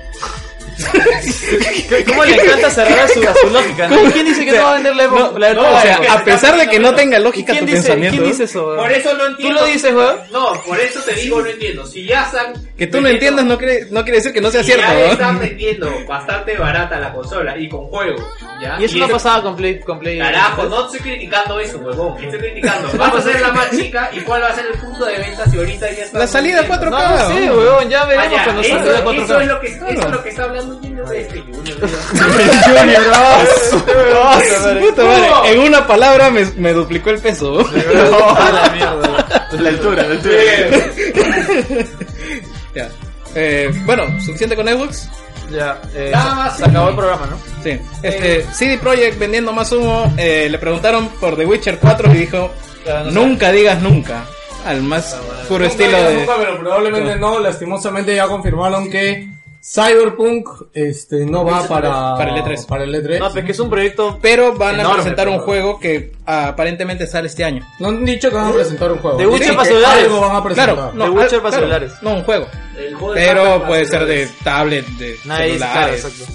¿Cómo 2.06 2.24
le 2.24 2.34
encanta 2.34 2.70
cerrar 2.70 2.98
a 3.00 3.08
su, 3.08 3.22
a 3.22 3.34
su 3.34 3.50
lógica? 3.50 3.88
¿no? 3.88 3.96
¿Quién 4.12 4.26
dice 4.26 4.44
que 4.44 4.52
no 4.52 4.62
va 4.62 4.70
a 4.70 4.74
vender 4.74 4.96
la? 4.96 5.06
No, 5.06 5.38
la 5.38 5.54
no, 5.54 5.76
o 5.76 5.80
sea, 5.80 6.00
a 6.10 6.24
pesar 6.24 6.56
de 6.56 6.68
que 6.68 6.78
no 6.78 6.94
tenga 6.94 7.18
¿Y 7.18 7.22
lógica 7.22 7.52
quién 7.52 7.64
tu 7.66 7.72
dice, 7.72 7.82
pensamiento, 7.82 8.16
¿Quién 8.16 8.30
dice 8.30 8.44
eso? 8.44 8.76
Por 8.76 8.92
eso 8.92 9.12
no 9.14 9.24
¿Tú 9.24 9.30
entiendo... 9.30 9.60
lo 9.60 9.66
dices, 9.66 9.94
weón? 9.94 10.16
No, 10.32 10.52
por 10.66 10.80
eso 10.80 11.00
te 11.00 11.14
digo, 11.14 11.40
no 11.40 11.48
entiendo. 11.48 11.86
Si 11.86 12.04
ya 12.04 12.24
están... 12.24 12.52
que 12.76 12.86
tú 12.86 13.00
no 13.00 13.08
entiendas 13.08 13.44
no 13.44 13.58
quiere, 13.58 13.86
no 13.90 14.02
quiere 14.02 14.18
decir 14.18 14.32
que 14.32 14.40
no 14.40 14.50
sea 14.50 14.62
si 14.62 14.72
cierto. 14.72 14.86
Ya 14.86 15.12
están 15.12 15.38
vendiendo 15.38 15.90
bastante 16.06 16.56
barata 16.56 16.98
la 16.98 17.12
consola 17.12 17.56
y 17.56 17.68
con 17.68 17.86
juegos. 17.88 18.22
¿ya? 18.60 18.76
Y 18.80 18.84
eso 18.84 18.98
no 18.98 19.08
pasaba 19.08 19.42
con 19.42 19.56
Play, 19.56 19.80
con 19.80 19.98
Play 19.98 20.18
Carajo, 20.18 20.64
no 20.64 20.86
estoy 20.86 21.00
criticando 21.00 21.60
eso, 21.60 21.78
huevón. 21.78 22.22
Estoy 22.22 22.38
criticando. 22.38 22.88
Vas 22.98 23.14
a 23.14 23.22
ser 23.22 23.40
la 23.40 23.52
más 23.52 23.70
chica 23.70 24.10
y 24.12 24.20
cuál 24.20 24.42
va 24.42 24.48
a 24.48 24.54
ser 24.54 24.66
el 24.66 24.78
punto 24.78 25.04
de 25.04 25.18
venta 25.18 25.48
si 25.48 25.56
ahorita 25.56 25.90
ya 25.92 26.04
está. 26.04 26.18
La 26.18 26.26
salida 26.26 26.62
vendiendo? 26.62 26.86
4K. 26.86 26.90
No, 26.90 27.10
no 27.10 27.28
sé, 27.28 27.50
weón, 27.50 27.88
ya 27.90 28.04
veremos 28.04 28.40
cuando 28.42 28.62
eso, 28.62 28.70
salga 28.76 28.92
la 28.92 28.98
eso 28.98 29.04
4K. 29.38 29.42
es 29.42 29.48
lo 29.48 29.60
que 29.60 29.66
eso 29.66 29.86
es 29.88 30.10
lo 30.10 30.22
que 30.22 30.28
está 30.28 30.44
hablando 30.44 30.75
Junior 30.82 31.08
de 31.08 31.20
este 31.20 31.40
Junior. 31.40 31.76
Junior, 32.64 33.02
su 33.70 33.80
puta 34.80 35.04
madre. 35.04 35.52
En 35.52 35.60
una 35.60 35.86
palabra 35.86 36.30
me, 36.30 36.44
me 36.56 36.72
duplicó 36.72 37.10
el 37.10 37.18
peso. 37.18 37.58
la 37.72 38.70
mierda. 38.74 39.26
La 39.60 39.68
altura, 39.68 40.02
la 40.04 40.12
altura. 40.14 40.34
Ya. 42.74 42.88
Eh, 43.34 43.70
bueno, 43.84 44.04
suficiente 44.20 44.56
con 44.56 44.66
Xbox. 44.68 45.08
Ya, 45.50 45.80
eh, 45.94 46.10
Nada 46.12 46.30
se- 46.30 46.36
más, 46.36 46.56
se 46.58 46.64
sí. 46.64 46.70
acabó 46.70 46.88
el 46.88 46.94
programa, 46.96 47.26
¿no? 47.30 47.38
Sí. 47.62 47.78
Este, 48.02 48.44
CD 48.52 48.78
Projekt 48.78 49.18
vendiendo 49.18 49.52
más 49.52 49.70
humo. 49.72 50.12
eh, 50.16 50.48
le 50.50 50.58
preguntaron 50.58 51.08
por 51.20 51.36
The 51.36 51.46
Witcher 51.46 51.78
4 51.78 52.12
y 52.12 52.16
dijo: 52.18 52.50
Nunca 53.12 53.52
digas 53.52 53.80
nunca. 53.80 54.24
Al 54.66 54.82
más 54.82 55.16
puro 55.48 55.60
Nunca 55.60 55.66
estilo 55.72 55.96
digas 55.96 56.08
de. 56.08 56.14
nunca, 56.16 56.32
pero 56.38 56.58
probablemente 56.58 57.16
no. 57.16 57.38
Lastimosamente 57.38 58.16
ya 58.16 58.26
confirmaron 58.26 58.90
que 58.90 59.28
Cyberpunk 59.68 60.48
este, 60.74 61.26
no 61.26 61.44
va 61.44 61.66
para, 61.66 62.14
Para 62.16 62.36
el 62.36 62.44
E3. 62.44 62.66
Para 62.66 62.84
el 62.84 62.94
E3. 62.94 63.18
No, 63.18 63.32
pues 63.32 63.44
que 63.44 63.50
es 63.50 63.58
un 63.58 63.68
proyecto. 63.68 64.16
Pero 64.22 64.54
van 64.54 64.76
a 64.76 64.80
Enorme, 64.80 64.94
presentar 64.98 65.26
un 65.28 65.34
pero- 65.34 65.44
juego 65.44 65.80
que 65.80 66.12
ah, 66.24 66.48
aparentemente 66.48 67.06
sale 67.08 67.26
este 67.26 67.42
año. 67.42 67.66
No 67.80 67.88
han 67.88 68.04
dicho 68.04 68.28
que 68.30 68.36
van 68.36 68.46
a 68.46 68.52
presentar 68.52 68.92
un 68.92 68.98
juego. 68.98 69.16
The 69.16 69.26
Witcher 69.26 69.40
Dicen 69.40 69.56
para 69.56 69.68
que 69.68 69.74
celulares. 69.74 70.04
Algo 70.04 70.20
van 70.20 70.36
a 70.36 70.44
presentar. 70.44 70.74
Claro, 70.74 70.92
The 70.92 71.10
Witcher 71.10 71.38
ah, 71.38 71.42
para 71.42 71.50
claro, 71.50 71.56
celulares. 71.56 71.92
No, 72.02 72.14
un 72.14 72.22
juego. 72.24 72.46
El 72.78 72.94
juego 72.94 73.14
de 73.14 73.20
Pero 73.20 73.42
puede 73.66 73.86
para 73.86 73.98
ser 73.98 74.06
de 74.06 74.14
celulares. 74.26 74.44
tablet, 74.44 74.86
de 74.86 75.16
Nadie 75.24 75.46
dice, 75.46 75.58
claro, 75.58 75.74
celulares. 75.96 76.04
exacto. 76.04 76.32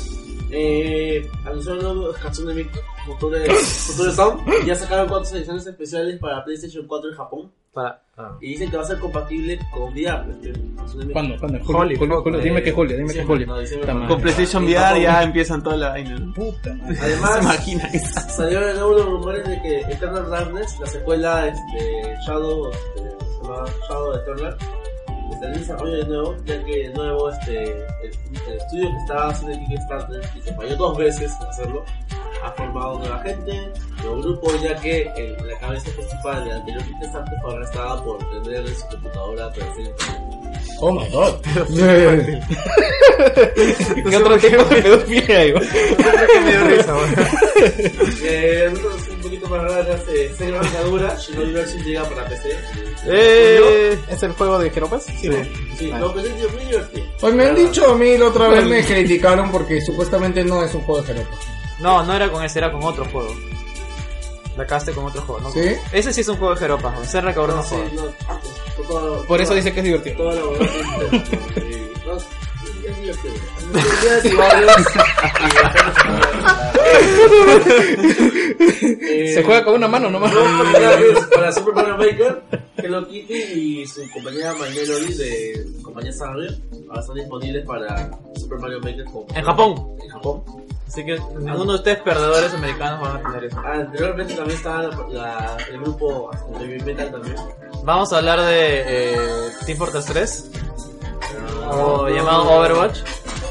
Eh, 0.54 1.30
anunciaron 1.46 1.84
nuevos 1.84 2.26
Hatsune 2.26 2.54
Miku, 2.54 2.80
Future, 3.06 4.12
Sound. 4.14 4.66
Ya 4.66 4.76
sacaron 4.76 5.08
cuatro 5.08 5.38
ediciones 5.38 5.66
especiales 5.66 6.20
para 6.20 6.44
PlayStation 6.44 6.86
4 6.86 7.10
en 7.12 7.16
Japón. 7.16 7.52
Para, 7.74 8.02
ah. 8.18 8.38
Y 8.42 8.50
dicen 8.50 8.70
que 8.70 8.76
va 8.76 8.84
a 8.84 8.86
ser 8.86 9.00
compatible 9.00 9.58
con 9.72 9.94
VR. 9.94 10.30
Este. 10.30 11.12
¿Cuándo? 11.14 11.38
¿Cuándo? 11.40 11.58
Eh, 11.58 12.44
dime 12.44 12.62
que 12.62 12.72
Julio, 12.74 12.98
dime 12.98 13.14
que 13.14 13.24
madre. 13.24 14.08
Con 14.08 14.22
PlayStation 14.22 14.66
VR 14.66 15.02
ya 15.02 15.24
empiezan 15.24 15.64
toda 15.64 15.78
la 15.78 15.90
vaina. 15.90 16.34
Puta 16.36 16.74
madre. 16.74 16.96
Se 16.96 17.06
Además, 17.06 17.40
imagina 17.42 17.90
que 17.90 18.00
salieron 18.00 18.68
de 18.68 18.74
nuevo 18.74 18.94
los 18.94 19.06
rumores 19.06 19.48
de 19.48 19.62
que 19.62 19.80
Eternal 19.82 20.30
Darkness, 20.30 20.80
la 20.82 20.86
secuela 20.88 21.48
este, 21.48 22.16
Shadow, 22.28 22.72
este, 22.72 23.00
se 23.00 23.42
llama 23.42 23.66
Shadow 23.88 24.14
Eternal, 24.16 24.58
en 25.42 25.54
desarrollo 25.54 25.98
de 25.98 26.06
nuevo, 26.06 26.36
ya 26.46 26.64
que 26.64 26.88
de 26.88 26.94
nuevo 26.94 27.30
este, 27.30 27.64
el, 28.04 28.10
estudio 28.58 28.90
que 28.90 28.98
estaba 29.02 29.30
haciendo 29.30 29.58
el 29.60 29.68
Kickstarter 29.68 30.22
y 30.38 30.42
se 30.42 30.54
falló 30.54 30.76
dos 30.76 30.98
veces 30.98 31.32
en 31.42 31.48
hacerlo, 31.48 31.86
ha 32.44 32.52
formado 32.52 33.00
nueva 33.00 33.20
gente, 33.20 33.72
nuevo 34.04 34.22
grupo, 34.22 34.52
ya 34.64 34.76
que 34.82 35.12
el- 35.16 35.48
la 35.48 35.58
cabeza 35.60 35.92
principal 35.96 36.44
del 36.44 36.54
anterior 36.58 36.84
Kickstarter 36.84 37.40
fue 37.42 37.54
arrestada 37.56 38.04
por 38.04 38.18
tener 38.44 38.66
en 38.68 38.76
su 38.76 38.88
computadora 38.88 39.52
perfil. 39.52 39.92
Oh 40.80 40.92
my 40.92 41.08
god. 41.12 41.36
¿Qué 44.10 44.18
otro 44.18 44.38
tipo 44.40 44.64
de 44.64 44.82
pedofilia 44.82 45.38
hay? 45.40 45.52
güey? 45.52 45.68
me 46.44 46.52
dio 46.52 46.64
risa. 46.68 46.96
Eh, 48.24 48.74
un 49.12 49.22
poquito 49.22 49.48
más 49.48 49.62
raras, 49.62 50.02
eh, 50.10 50.34
serie 50.36 50.58
armadura, 50.58 51.16
Shinobi 51.16 51.52
Versus 51.52 51.86
llega 51.86 52.04
para 52.06 52.26
PC. 52.28 52.50
Eh, 53.06 54.00
¿Es 54.10 54.24
el 54.24 54.32
juego 54.32 54.58
de 54.58 54.72
Jeropas? 54.72 55.04
Sí. 55.04 55.30
Sí, 55.78 55.92
es 55.92 56.54
muy 56.54 56.66
divertido. 56.66 57.06
Pues 57.20 57.34
me 57.36 57.46
han 57.46 57.56
dicho 57.56 57.92
a 57.92 57.96
mí 57.96 58.18
la 58.18 58.26
otra 58.28 58.48
vez 58.48 58.66
me 58.66 58.84
criticaron 58.84 59.52
porque 59.52 59.80
supuestamente 59.82 60.44
no 60.44 60.64
es 60.64 60.74
un 60.74 60.82
juego 60.82 61.02
de 61.02 61.08
Jeropa. 61.14 61.36
no, 61.80 62.04
no 62.04 62.16
era 62.16 62.32
con 62.32 62.44
ese, 62.44 62.58
era 62.58 62.72
con 62.72 62.84
otro 62.84 63.06
juego. 63.06 63.32
La 64.58 64.66
cagaste 64.68 64.92
con 64.92 65.06
otro 65.06 65.22
juego, 65.22 65.42
¿no? 65.42 65.50
¿Sí? 65.52 65.62
Ese 65.94 66.12
sí 66.14 66.22
es 66.22 66.28
un 66.28 66.36
juego 66.38 66.54
de 66.54 66.60
Jeropa, 66.60 66.92
José 66.98 67.22
Recabrón 67.22 67.56
no 67.58 67.64
Sí, 67.64 67.76
juega. 67.76 67.90
no, 67.96 68.12
todo- 68.88 69.26
Por 69.26 69.40
eso 69.40 69.50
todo- 69.50 69.56
dice 69.58 69.74
que 69.74 69.80
es 69.80 69.86
divertido. 69.86 70.18
Toda 70.18 70.36
la 70.36 70.46
huevada 70.46 70.66
es 70.66 71.12
divertido. 71.12 71.42
Sí, 71.56 71.92
no, 72.06 72.18
es 72.90 72.96
divertido. 73.02 73.34
Días 74.02 74.26
y 74.26 74.36
varios, 74.36 74.62
y 74.62 74.66
la 74.66 74.74
Se 79.34 79.44
juega 79.44 79.64
con 79.64 79.76
una 79.76 79.88
mano 79.88 80.10
nomás. 80.10 80.34
Personajes 80.34 81.20
para 81.34 81.52
Super 81.54 81.74
Mario 81.76 81.98
Maker, 81.98 82.42
Hello 82.78 83.08
Kitty 83.08 83.34
y 83.34 83.88
su 83.88 84.02
compañera 84.12 84.54
Melody 84.54 85.14
de 85.14 85.66
compañía 85.82 86.12
Sanrio 86.12 86.52
ahora 86.90 87.00
están 87.02 87.16
disponibles 87.16 87.66
para 87.66 88.12
Super 88.36 88.60
Mario 88.60 88.80
Maker 88.82 89.06
con- 89.06 89.26
En 89.38 89.46
Japón. 89.46 89.88
En 90.04 90.10
Japón. 90.10 90.44
Así 90.92 91.06
que 91.06 91.18
ninguno 91.40 91.72
de 91.72 91.76
ustedes 91.78 92.00
perdedores 92.02 92.54
americanos 92.54 93.00
van 93.00 93.16
a 93.16 93.22
tener 93.24 93.46
eso. 93.46 93.60
Anteriormente 93.66 94.34
también 94.34 94.58
estaba 94.58 94.82
la- 94.84 95.08
la- 95.08 95.58
el 95.70 95.80
grupo 95.80 96.30
Heavy 96.60 96.80
Metal 96.82 97.10
también. 97.12 97.36
Vamos 97.84 98.12
a 98.12 98.18
hablar 98.18 98.42
de 98.42 98.84
eh, 98.86 99.52
Team 99.66 99.78
Fortress 99.78 100.06
3, 100.08 100.52
o 101.70 102.08
No, 102.08 102.10
llamado 102.10 102.44
Overwatch. 102.60 103.00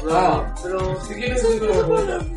No, 0.03 0.45
pero 0.63 0.99
si 1.07 1.13
quieres 1.13 1.43
un 1.43 1.59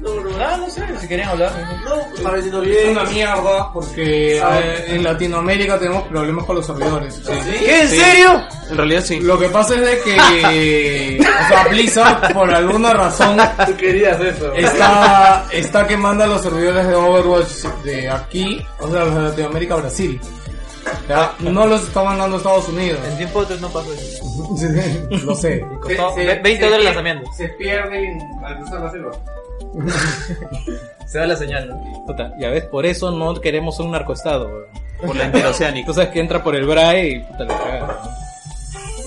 No, 0.02 0.56
no 0.58 0.70
sé, 0.70 0.82
si 1.00 1.08
querían 1.08 1.30
hablar. 1.30 1.52
No, 1.84 1.94
está 2.14 2.30
vendiendo 2.30 2.62
Es 2.62 2.68
bien. 2.68 2.90
una 2.90 3.04
mierda 3.04 3.72
porque 3.72 4.38
eh, 4.38 4.84
en 4.88 5.02
Latinoamérica 5.04 5.78
tenemos 5.78 6.02
problemas 6.08 6.44
con 6.44 6.56
los 6.56 6.66
servidores. 6.66 7.20
¿Qué? 7.26 7.80
¿En 7.82 7.88
serio? 7.88 8.42
En 8.70 8.76
realidad 8.76 9.02
sí. 9.04 9.20
Lo 9.20 9.38
que 9.38 9.48
pasa 9.48 9.74
es 9.76 9.80
de 9.80 10.00
que 10.00 11.18
o 11.20 11.48
sea, 11.48 11.66
Blizzard 11.70 12.32
por 12.34 12.52
alguna 12.54 12.92
razón 12.92 13.36
Tú 13.66 13.76
querías 13.76 14.20
eso. 14.20 14.52
está, 14.54 15.46
está 15.52 15.86
quemando 15.86 16.26
los 16.26 16.42
servidores 16.42 16.86
de 16.86 16.94
Overwatch 16.94 17.50
de 17.84 18.08
aquí, 18.10 18.64
o 18.80 18.90
sea, 18.90 19.04
los 19.04 19.14
de 19.14 19.20
Latinoamérica 19.22 19.74
a 19.74 19.78
Brasil. 19.78 20.20
Ya, 21.08 21.34
no 21.40 21.66
los 21.66 21.82
está 21.84 22.02
mandando 22.02 22.36
a 22.36 22.38
Estados 22.38 22.68
Unidos. 22.68 22.98
En 23.08 23.16
Team 23.18 23.30
Fortress 23.30 23.60
no 23.60 23.68
pasó 23.68 23.92
eso. 23.92 24.24
Lo 25.24 25.34
sé. 25.34 25.56
Y 25.58 25.76
costó 25.78 26.14
ve- 26.16 26.40
20 26.42 26.64
dólares 26.64 26.78
el 26.78 26.84
lanzamiento. 26.84 27.30
Se 27.36 27.48
pierden 27.50 28.20
al 28.44 28.56
cruzar 28.58 28.80
la 28.80 28.90
selva. 28.90 29.10
Se 31.06 31.18
da 31.18 31.26
la 31.26 31.36
señal, 31.36 31.68
¿no? 31.68 32.04
Puta, 32.06 32.32
ya 32.38 32.50
ves, 32.50 32.64
por 32.64 32.86
eso 32.86 33.10
no 33.10 33.34
queremos 33.40 33.78
un 33.80 33.90
narcoestado. 33.90 34.50
Por 35.04 35.14
la 35.16 35.24
interoceánica. 35.26 35.86
Tú 35.88 35.94
sabes 35.94 36.10
que 36.10 36.20
entra 36.20 36.42
por 36.42 36.54
el 36.56 36.66
BRAE 36.66 37.08
y 37.08 37.18
puta 37.20 37.44
la 37.44 37.58
cagada. 37.58 38.02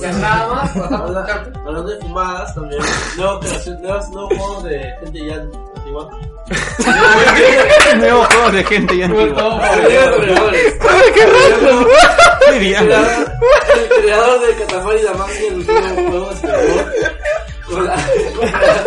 Ya 0.01 0.11
nada 0.13 0.47
más, 0.53 0.69
pasamos 0.77 1.15
a 1.15 1.25
carta. 1.25 1.59
Hablando 1.59 1.89
de 1.89 1.99
fumadas 2.01 2.53
también, 2.53 2.81
nuevos, 3.17 3.45
creación- 3.45 3.81
nuevos, 3.81 4.09
nuevos 4.09 4.37
juegos 4.37 4.63
de 4.65 4.93
gente 5.03 5.25
ya 5.25 5.35
antigua. 5.35 6.09
Nuevos 7.97 8.27
juegos 8.27 8.53
de 8.53 8.63
gente 8.63 8.97
ya 8.97 9.05
antigua. 9.05 9.61
El 12.49 12.59
creador, 12.59 13.07
el 13.75 13.89
creador 14.03 14.47
de 14.47 14.55
Katamari 14.55 15.01
Damacy 15.03 15.47
anunció 15.47 15.73
un 15.73 16.09
juego 16.09 16.31
este 16.31 16.47
juego 16.47 16.85
con 17.69 17.85
la, 17.85 17.95
con 18.37 18.51
la- 18.51 18.83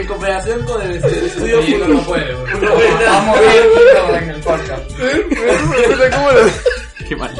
en 0.00 0.06
cooperación 0.06 0.62
con 0.64 0.82
el, 0.82 0.90
este, 0.96 1.08
el 1.18 1.26
estudio 1.26 1.60
Y 1.62 1.72
Funo- 1.72 1.88
no 1.88 2.02
puede. 2.02 2.32
Vamos 2.34 3.36
a 3.36 3.40
ver 3.40 4.22
en 4.22 4.30
el 4.30 4.40
podcast. 4.40 4.82
Qué 7.08 7.16
mal. 7.16 7.34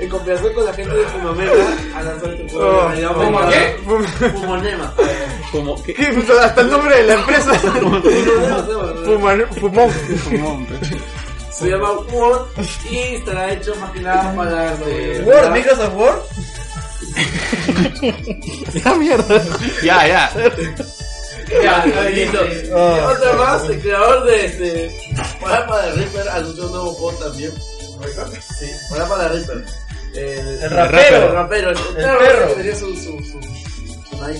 En 0.00 0.08
cooperación 0.08 0.52
con 0.54 0.64
la 0.64 0.72
gente 0.72 0.94
de 0.94 1.04
Fumamena 1.06 1.52
ha 1.94 2.02
lanzado 2.02 2.32
este 2.32 2.48
juego 2.48 2.88
de 2.90 3.02
¿Cómo 3.06 3.40
qué? 3.48 4.28
Fumonema. 4.32 4.94
Como 5.50 5.82
que. 5.82 5.94
Hasta 6.40 6.60
el 6.60 6.70
nombre 6.70 6.96
de 6.96 7.02
la 7.04 7.14
empresa. 7.14 7.52
Llama. 9.04 9.46
Fumón. 9.56 9.90
Se 11.50 11.68
llama 11.68 11.90
Word 12.12 12.46
y 12.88 13.16
estará 13.16 13.52
hecho 13.52 13.74
más 13.76 13.90
que 13.90 14.00
nada 14.00 14.32
para... 14.36 14.74
Word, 15.24 15.50
Microsoft 15.50 15.94
Word. 15.94 16.18
Ya, 18.74 18.94
mierda. 18.94 19.44
Ya, 19.82 20.06
ya. 20.06 20.30
Ya, 21.62 21.84
listo. 22.10 22.44
listo. 22.44 22.76
Otra 22.76 23.32
más, 23.32 23.64
el 23.68 23.80
creador 23.80 24.24
de 24.24 24.46
este. 24.46 24.90
Parapa 25.40 25.82
de 25.82 25.92
Reaper 25.92 26.28
anunció 26.28 26.66
un 26.66 26.72
nuevo 26.72 26.92
juego 26.92 27.18
también. 27.18 27.52
Sí, 28.58 28.70
Parapa 28.90 29.18
de 29.18 29.28
Reaper. 29.28 29.64
El, 30.18 30.62
El 30.62 30.70
rapero. 30.70 31.16
El 31.16 31.32
rapero. 31.32 31.70
El, 31.70 31.76
el 31.76 32.18
perro. 32.18 32.52
tenía 32.54 32.74
su. 32.74 32.96
su. 32.96 33.22
su. 33.22 33.42
su 33.42 34.16
nada. 34.16 34.34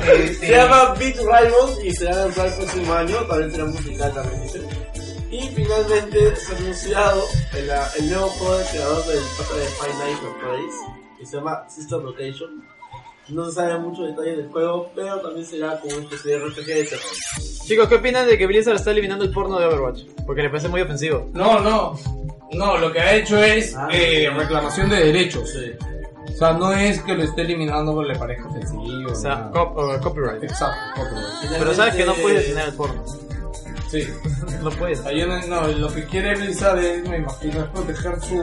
Se 0.40 0.50
llama 0.50 0.94
Beat 0.94 1.16
Rivals 1.16 1.84
y 1.84 1.92
se 1.92 2.04
va 2.04 2.12
a 2.12 2.16
lanzar 2.16 2.46
el 2.46 2.52
próximo 2.54 2.92
año. 2.92 3.16
También 3.26 3.50
será 3.50 3.64
musical, 3.64 4.12
también 4.12 4.42
dice. 4.42 4.60
Y 5.30 5.48
finalmente 5.48 6.36
se 6.36 6.52
ha 6.52 6.56
anunciado 6.56 7.26
el, 7.54 7.70
el 7.98 8.10
nuevo 8.10 8.28
juego 8.28 8.58
del 8.58 8.66
creador 8.66 9.06
del 9.06 9.24
pata 9.38 9.54
de 9.54 9.64
Five 9.66 9.94
Nights 9.94 10.20
at 10.24 10.36
Freddy's 10.40 10.74
que 11.20 11.26
se 11.26 11.36
llama 11.36 11.68
System 11.68 12.02
Rotation. 12.02 12.64
No 13.30 13.46
se 13.46 13.52
sabe 13.52 13.78
mucho 13.78 14.02
detalle 14.02 14.36
del 14.36 14.48
juego, 14.48 14.90
pero 14.94 15.20
también 15.20 15.46
será 15.46 15.78
como 15.80 15.94
una 15.94 16.04
especie 16.04 16.32
de 16.32 16.38
RPG 16.46 16.66
de 16.66 16.84
terror. 16.84 17.04
Chicos, 17.66 17.88
¿qué 17.88 17.94
opinan 17.94 18.26
de 18.26 18.36
que 18.36 18.46
Blizzard 18.46 18.76
está 18.76 18.90
eliminando 18.90 19.24
el 19.24 19.30
porno 19.30 19.58
de 19.58 19.66
Overwatch? 19.66 20.02
Porque 20.26 20.42
le 20.42 20.50
parece 20.50 20.68
muy 20.68 20.80
ofensivo. 20.80 21.28
No, 21.32 21.60
no. 21.60 21.96
No, 22.52 22.76
lo 22.78 22.90
que 22.92 22.98
ha 23.00 23.14
hecho 23.14 23.40
es 23.42 23.76
Ah, 23.76 23.88
eh, 23.92 24.26
sí. 24.28 24.36
reclamación 24.38 24.88
de 24.90 24.96
derechos. 24.96 25.48
Sí. 25.50 25.70
O 26.34 26.36
sea, 26.36 26.52
no 26.54 26.72
es 26.72 27.00
que 27.02 27.14
lo 27.14 27.22
esté 27.22 27.42
eliminando 27.42 27.94
porque 27.94 28.12
le 28.14 28.18
parezca 28.18 28.48
ofensivo. 28.48 29.12
O 29.12 29.14
sea, 29.14 29.50
cop- 29.52 29.76
o 29.76 30.00
copyright. 30.00 30.42
Exacto. 30.42 31.00
copyright. 31.02 31.58
Pero 31.58 31.74
sabes 31.74 31.94
que 31.94 32.04
no 32.04 32.14
puedes 32.14 32.42
detener 32.48 32.68
el 32.68 32.74
porno. 32.74 33.04
Sí. 33.90 34.06
No 34.62 34.70
puedes. 34.70 35.02
No, 35.04 35.46
no, 35.46 35.68
lo 35.68 35.92
que 35.94 36.04
quiere 36.04 36.34
Blizzard 36.36 36.78
es, 36.84 37.08
me 37.08 37.16
imagino, 37.18 37.60
es 37.62 37.68
proteger 37.70 38.20
su... 38.20 38.42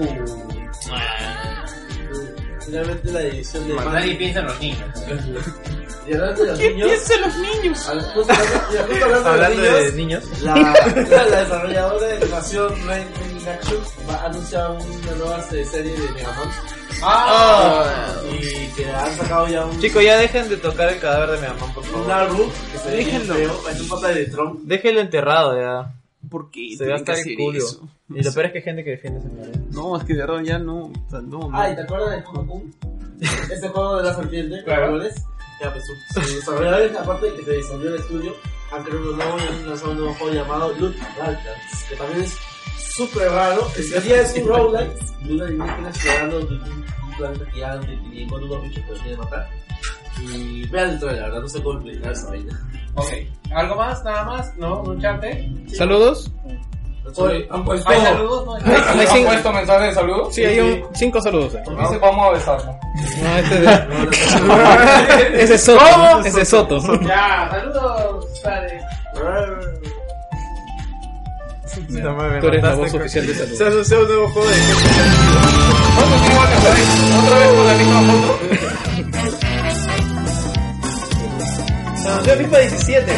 Finalmente 2.68 3.12
la 3.12 3.22
edición 3.22 3.68
de 3.68 3.74
Nadie 3.76 4.16
piensa 4.16 4.40
en 4.42 4.46
los 4.46 4.60
niños. 4.60 4.80
Y 6.08 6.14
hablando 6.14 6.44
de 6.44 6.50
los 6.52 6.60
niños. 6.60 6.90
los 7.20 7.36
niños? 7.38 7.90
al- 7.90 8.02
justo 8.14 8.34
hablando- 8.34 8.56
y 8.72 8.78
justo 8.92 9.06
hablando 9.06 9.30
Hablando 9.30 9.62
de 9.62 9.70
de 9.72 9.84
los 9.86 9.94
niños. 9.96 10.24
niños. 10.26 10.42
La, 10.44 10.56
la, 10.56 11.26
la 11.26 11.44
desarrolladora 11.44 12.08
de 12.08 12.18
animación 12.18 12.88
Red 12.88 13.04
Wing 13.34 13.48
Action 13.48 13.78
va 14.10 14.14
a 14.16 14.26
anunciar 14.26 14.72
una 14.72 15.12
nueva 15.18 15.44
se- 15.44 15.66
serie 15.66 15.92
de 15.94 16.10
Mega 16.12 16.32
Man. 16.32 16.50
Ah, 17.04 18.14
Y 18.32 18.68
que 18.76 18.86
han 18.90 19.16
sacado 19.18 19.48
ya 19.48 19.66
un, 19.66 19.80
Chicos, 19.80 20.04
ya 20.04 20.18
dejen 20.18 20.50
de 20.50 20.58
tocar 20.58 20.90
el 20.90 21.00
cadáver 21.00 21.32
de 21.32 21.38
Mega 21.42 21.54
Man, 21.60 21.74
por 21.74 21.84
un 21.84 21.90
favor. 21.92 22.12
artbook 22.12 22.52
que 22.72 22.78
se 22.80 22.90
ve 22.90 22.96
bien 22.98 23.08
Déjenlo. 23.28 23.34
feo. 23.36 23.70
Es 23.70 23.82
un 23.82 23.88
pata 23.90 24.08
de 24.10 24.26
Tron. 24.26 24.60
Déjenlo 24.68 25.02
enterrado 25.02 25.60
ya. 25.60 25.94
¿Por 26.30 26.50
qué? 26.52 26.76
Se 26.78 26.88
va 26.88 26.96
a 26.96 26.98
tienen 26.98 27.06
que 27.06 27.12
estar 27.14 27.28
el 27.32 27.38
culo. 27.38 27.58
eso? 27.58 27.90
Y 28.10 28.24
lo 28.24 28.34
peor 28.34 28.46
es 28.48 28.52
que 28.52 28.58
hay 28.60 28.64
gente 28.64 28.84
que 28.84 28.90
defiende 28.92 29.20
ese 29.20 29.30
mierda. 29.30 29.60
No, 29.72 29.98
es 29.98 30.04
que 30.04 30.14
de 30.14 30.20
verdad 30.20 30.42
ya 30.44 30.60
no. 30.60 30.86
o 30.86 31.10
sea, 31.10 31.22
no, 31.22 31.40
no. 31.50 31.50
Ay, 31.54 31.76
¿te 31.76 31.82
acuerdas 31.82 32.12
de 32.18 32.24
Cocoon? 32.24 32.76
Ese 33.20 33.68
juego 33.70 33.98
de 33.98 34.04
la 34.04 34.14
serpiente, 34.16 34.64
Claro. 34.64 34.90
¿cuál 34.92 35.06
es? 35.08 35.16
Ya, 35.62 35.72
pues 35.74 35.84
sus, 36.14 36.36
desarrolladores, 36.36 36.96
aparte 36.96 37.26
de 37.32 37.38
que 37.38 37.44
se 37.46 37.54
disolvió 37.58 37.90
el 37.90 37.96
estudio, 38.00 38.34
han 38.72 38.84
creado 38.84 39.10
un 39.12 39.18
nuevo, 39.18 39.38
han 39.40 39.68
lanzado 39.70 39.92
un 39.92 39.98
nuevo 39.98 40.14
juego 40.14 40.34
llamado 40.36 40.74
Loot 40.80 40.96
Balkans, 41.18 41.84
que 41.90 41.96
también 41.96 42.22
es 42.22 42.38
súper 42.96 43.32
raro. 43.32 43.68
En 43.76 43.90
teoría 43.90 44.22
es 44.22 44.36
un 44.38 44.48
roguelike, 44.48 45.00
de 45.24 45.34
una 45.34 45.46
alienígena 45.46 45.90
explorando 45.90 46.38
un, 46.40 46.54
un 46.54 47.18
planeta 47.18 47.46
gigante 47.52 48.00
y 48.14 48.22
encuentra 48.24 48.52
unos 48.52 48.64
bichos 48.70 48.86
que 48.86 48.92
los 48.92 49.02
quiere 49.02 49.18
matar. 49.18 49.50
Y 50.22 50.68
vean 50.70 50.90
el 50.92 51.00
trailer, 51.00 51.22
la 51.22 51.28
verdad, 51.28 51.42
no 51.42 51.48
sé 51.50 51.62
cómo 51.64 51.80
explicar 51.80 52.12
esa 52.12 52.30
vaina. 52.30 52.60
ok. 52.96 53.12
¿Algo 53.56 53.76
más? 53.76 54.04
¿Nada 54.04 54.24
más? 54.26 54.56
¿No? 54.58 54.82
¿Un 54.82 55.00
charte? 55.02 55.50
¿Saludos? 55.76 56.32
Oye, 57.16 57.48
¿han 57.50 57.64
puesto, 57.64 57.90
¿Hay 57.90 58.02
saludos? 58.02 58.46
¿No? 58.46 58.54
¿han 58.56 59.00
Hay 59.00 59.08
cinco- 59.08 59.30
puesto 59.30 59.54
mensaje 59.54 59.86
de 59.86 59.94
saludos? 59.94 60.36
Sí, 60.36 60.44
hay 60.44 60.60
un, 60.60 60.84
cinco 60.94 61.22
saludos. 61.22 61.56
ahí. 61.56 61.62
Dice, 61.80 61.98
vamos 62.00 62.28
a 62.28 62.32
besarnos. 62.32 62.76
No, 63.24 63.38
este 63.38 63.60
de... 63.62 65.44
Ese 65.44 65.56
es 65.56 65.64
Soto. 65.64 66.20
Ese 66.26 66.42
es 66.42 66.50
Soto. 66.50 66.80
Ya, 67.04 67.48
saludos. 67.50 68.26
Dale. 68.44 68.82
Tú 72.42 72.48
eres 72.48 72.64
la 72.64 72.76
voz 72.76 72.94
oficial 72.94 73.26
de 73.28 73.34
salud. 73.36 73.54
Se 73.56 73.64
ha 73.64 73.68
asociado 73.68 74.02
un 74.04 74.10
nuevo 74.10 74.28
juego 74.30 74.48
de 74.50 74.56
¿Cuánto 75.96 76.16
tiempo 76.26 76.42
a 76.42 76.46
ahí? 76.74 76.84
¿Otra 77.24 77.38
vez 77.40 77.50
con 77.54 77.68
la 77.68 77.74
misma 77.74 78.02
foto? 78.02 79.07
Anunció 82.08 82.36
FIFA 82.38 82.58
17. 82.60 83.14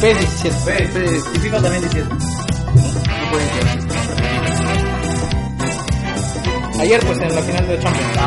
PES 0.00 0.42
17. 0.42 1.04
Y 1.34 1.38
FIFA 1.38 1.62
también 1.62 1.82
17. 1.82 2.08
Ayer 6.80 7.00
pues 7.06 7.18
en 7.18 7.34
la 7.34 7.42
final 7.42 7.68
de 7.68 7.78
Champions. 7.78 8.18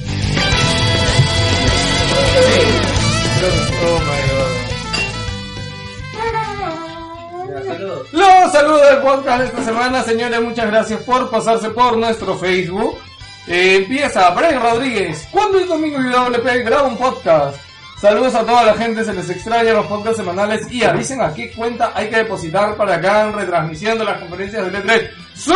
Los 8.12 8.52
saludos 8.52 8.90
del 8.90 8.98
podcast 8.98 9.40
de 9.40 9.46
esta 9.46 9.64
semana, 9.64 10.02
señores. 10.02 10.40
Muchas 10.40 10.66
gracias 10.66 11.02
por 11.02 11.30
pasarse 11.30 11.70
por 11.70 11.96
nuestro 11.96 12.36
Facebook. 12.36 12.98
Eh, 13.46 13.76
empieza 13.76 14.30
Brian 14.30 14.62
Rodríguez. 14.62 15.26
¿Cuándo 15.30 15.58
es 15.58 15.68
domingo 15.68 15.98
y 16.00 16.10
WP 16.10 16.64
graba 16.64 16.88
un 16.88 16.96
podcast? 16.96 17.58
Saludos 18.00 18.34
a 18.34 18.44
toda 18.44 18.62
la 18.64 18.74
gente, 18.74 19.04
se 19.04 19.12
les 19.12 19.28
extraña 19.28 19.72
los 19.72 19.86
podcasts 19.86 20.18
semanales 20.18 20.70
y 20.70 20.84
avisen 20.84 21.20
a 21.20 21.34
qué 21.34 21.50
cuenta 21.50 21.90
hay 21.94 22.08
que 22.08 22.18
depositar 22.18 22.76
para 22.76 23.00
que 23.00 23.08
hagan 23.08 23.32
retransmisión 23.32 23.98
de 23.98 24.04
las 24.04 24.20
conferencias 24.20 24.64
del 24.64 24.84
E3. 24.84 25.10
¡Sí! 25.34 25.52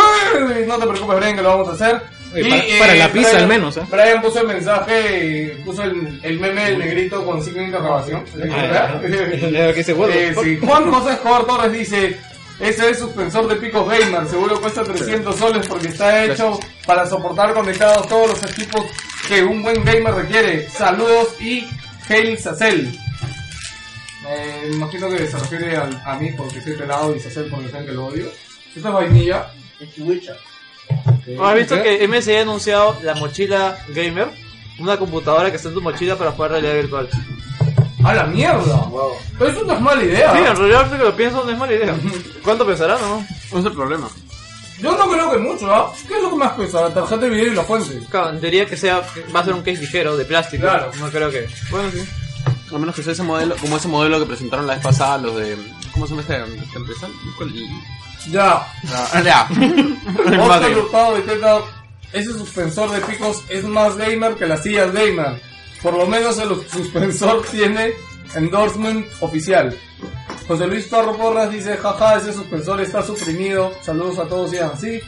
No 0.66 0.76
te 0.78 0.86
preocupes, 0.86 1.16
Brian, 1.18 1.36
que 1.36 1.42
lo 1.42 1.50
vamos 1.50 1.68
a 1.68 1.72
hacer. 1.72 2.02
Para- 2.48 2.62
para 2.78 2.94
la 2.94 3.08
pizza 3.12 3.30
al 3.38 3.48
menos, 3.48 3.76
¿eh? 3.76 3.82
Brian 3.90 4.22
puso 4.22 4.40
el 4.40 4.46
mensaje, 4.46 5.56
puso 5.64 5.82
el, 5.82 6.20
el 6.22 6.40
meme 6.40 6.64
del 6.64 6.78
negrito 6.78 7.24
con 7.24 7.42
signo 7.42 7.58
de 7.60 7.66
interrogación. 7.66 8.24
Ah, 8.50 9.00
Eh, 10.14 10.34
sí. 10.42 10.58
Juan 10.66 10.90
José 10.90 11.12
Escobar 11.14 11.44
Torres 11.44 11.72
dice, 11.72 12.18
ese 12.60 12.90
es 12.90 12.98
suspensor 12.98 13.48
de 13.48 13.56
picos 13.56 13.88
gamer, 13.88 14.26
seguro 14.28 14.60
cuesta 14.60 14.82
300 14.82 15.36
soles 15.36 15.66
porque 15.66 15.88
está 15.88 16.24
hecho 16.24 16.58
para 16.86 17.06
soportar 17.06 17.52
conectados 17.54 18.08
todos 18.08 18.30
los 18.30 18.50
equipos 18.50 18.84
que 19.28 19.42
un 19.42 19.62
buen 19.62 19.84
gamer 19.84 20.14
requiere. 20.14 20.68
Saludos 20.68 21.40
y 21.40 21.66
Hail 22.08 22.38
Sacel. 22.38 22.98
Eh, 24.28 24.66
me 24.68 24.76
imagino 24.76 25.08
que 25.10 25.26
se 25.26 25.38
refiere 25.38 25.76
a, 25.76 26.14
mí 26.20 26.30
porque 26.36 26.60
soy 26.60 26.74
pelado 26.74 27.14
y 27.14 27.20
Sacel 27.20 27.48
porque 27.50 27.68
saben 27.68 27.86
que 27.86 27.92
lo 27.92 28.06
odio. 28.06 28.26
Esta 28.74 28.88
es 28.88 28.94
vainilla. 28.94 29.46
¿No 31.26 31.46
has 31.46 31.54
visto 31.54 31.82
que 31.82 32.06
MSI 32.06 32.34
ha 32.34 32.42
anunciado 32.42 32.96
la 33.02 33.14
mochila 33.14 33.78
gamer? 33.88 34.28
Una 34.78 34.96
computadora 34.96 35.50
que 35.50 35.56
está 35.56 35.68
en 35.68 35.74
tu 35.74 35.82
mochila 35.82 36.16
para 36.16 36.32
jugar 36.32 36.52
realidad 36.52 36.74
virtual. 36.74 37.08
¡A 38.04 38.14
la 38.14 38.24
mierda! 38.24 38.84
Pero 39.38 39.50
eso 39.50 39.64
no 39.64 39.74
es 39.74 39.80
mala 39.80 40.02
idea. 40.02 40.32
Sí, 40.32 40.38
en 40.38 40.56
realidad 40.56 40.90
que 40.90 40.98
lo 40.98 41.16
pienso 41.16 41.44
no 41.44 41.50
es 41.50 41.58
mala 41.58 41.72
idea. 41.72 41.94
¿Cuánto 42.42 42.66
pensará, 42.66 42.98
no? 42.98 43.24
No 43.52 43.58
es 43.58 43.64
el 43.64 43.72
problema. 43.72 44.08
Yo 44.80 44.96
no 44.96 45.08
creo 45.08 45.30
que 45.30 45.38
mucho, 45.38 45.72
¿ah? 45.72 45.92
¿Qué 46.08 46.16
es 46.16 46.22
lo 46.22 46.30
que 46.30 46.36
más 46.36 46.52
pesa? 46.52 46.80
La 46.80 46.92
tarjeta 46.92 47.18
de 47.18 47.30
video 47.30 47.52
y 47.52 47.54
la 47.54 47.62
fuente. 47.62 48.00
Claro, 48.10 48.36
teoría 48.38 48.66
que 48.66 48.76
sea, 48.76 49.02
va 49.34 49.40
a 49.40 49.44
ser 49.44 49.54
un 49.54 49.62
case 49.62 49.80
ligero, 49.80 50.16
de 50.16 50.24
plástico. 50.24 50.62
Claro. 50.62 50.90
No 50.98 51.08
creo 51.08 51.30
que. 51.30 51.46
Bueno, 51.70 51.90
sí. 51.92 52.04
A 52.74 52.78
menos 52.78 52.96
que 52.96 53.02
sea 53.02 53.12
ese 53.12 53.22
modelo, 53.22 53.54
como 53.60 53.76
ese 53.76 53.86
modelo 53.86 54.18
que 54.18 54.26
presentaron 54.26 54.66
la 54.66 54.74
vez 54.74 54.82
pasada, 54.82 55.18
los 55.18 55.36
de. 55.36 55.56
¿Cómo 55.92 56.06
se 56.06 56.14
llama 56.14 56.22
esta, 56.22 56.44
esta 56.44 56.78
empresa? 56.78 57.08
¿Cuál? 57.36 57.52
Ya. 58.30 58.66
Ah, 59.12 59.22
ya. 59.22 59.48
Oscar. 60.40 60.78
Hurtado 60.78 61.14
de 61.16 61.22
Teta, 61.22 61.58
ese 62.12 62.32
suspensor 62.32 62.90
de 62.90 63.00
picos 63.00 63.42
es 63.48 63.64
más 63.64 63.96
gamer 63.96 64.34
que 64.34 64.46
las 64.46 64.62
sillas 64.62 64.92
gamer. 64.92 65.40
Por 65.82 65.94
lo 65.94 66.06
menos 66.06 66.38
el 66.38 66.48
suspensor 66.68 67.42
tiene 67.50 67.92
endorsement 68.34 69.06
oficial. 69.20 69.76
José 70.46 70.66
Luis 70.66 70.88
Torro 70.88 71.16
Porras 71.16 71.50
dice, 71.50 71.76
jaja, 71.76 72.16
ese 72.16 72.32
suspensor 72.32 72.80
está 72.80 73.02
suprimido. 73.02 73.72
Saludos 73.82 74.18
a 74.18 74.28
todos 74.28 74.52
y 74.52 74.58
así. 74.58 75.00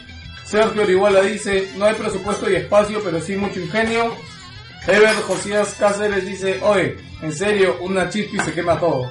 Sergio 0.45 0.82
Orihuela 0.82 1.23
dice, 1.23 1.70
no 1.77 1.86
hay 1.86 1.95
presupuesto 1.95 2.51
y 2.51 2.57
espacio, 2.57 3.01
pero 3.03 3.20
sí 3.20 3.36
mucho 3.36 3.61
ingenio. 3.61 4.15
Ever 4.86 5.15
Josías 5.23 5.77
Cáceres 5.78 6.27
dice, 6.27 6.61
oye, 6.62 6.97
en 7.23 7.32
serio, 7.32 7.78
una 7.81 8.09
chispa 8.11 8.36
y 8.36 8.41
se 8.41 8.53
quema 8.53 8.78
todo. 8.78 9.11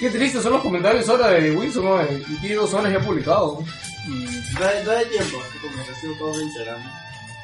Qué 0.00 0.08
triste 0.08 0.40
son 0.40 0.54
los 0.54 0.62
comentarios 0.62 1.06
ahora 1.10 1.28
de 1.28 1.50
Wilson, 1.52 1.84
¿no? 1.84 2.02
Y 2.02 2.36
tiene 2.40 2.56
dos 2.56 2.72
horas 2.72 2.90
ya 2.90 3.00
publicado. 3.00 3.62
No 4.08 4.66
hay, 4.66 4.84
no 4.84 4.90
hay 4.92 5.04
tiempo, 5.06 5.42
así 5.46 5.58
como 5.58 5.84
que 5.84 5.90
ha 5.90 5.94
sido 6.00 6.14
todo 6.14 6.34
en 6.34 6.40
Instagram. 6.46 6.78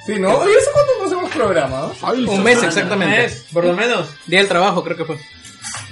Sí, 0.06 0.18
¿no? 0.18 0.38
Oye, 0.38 0.52
¿hace 0.56 0.70
cuánto 0.72 0.92
no 0.98 1.04
hacemos 1.04 1.30
programa? 1.32 1.92
Un 2.32 2.42
mes 2.42 2.62
exactamente. 2.62 3.42
Por 3.52 3.64
lo 3.66 3.74
menos. 3.74 4.08
Día 4.26 4.38
del 4.38 4.48
trabajo, 4.48 4.82
creo 4.82 4.96
que 4.96 5.04
fue. 5.04 5.18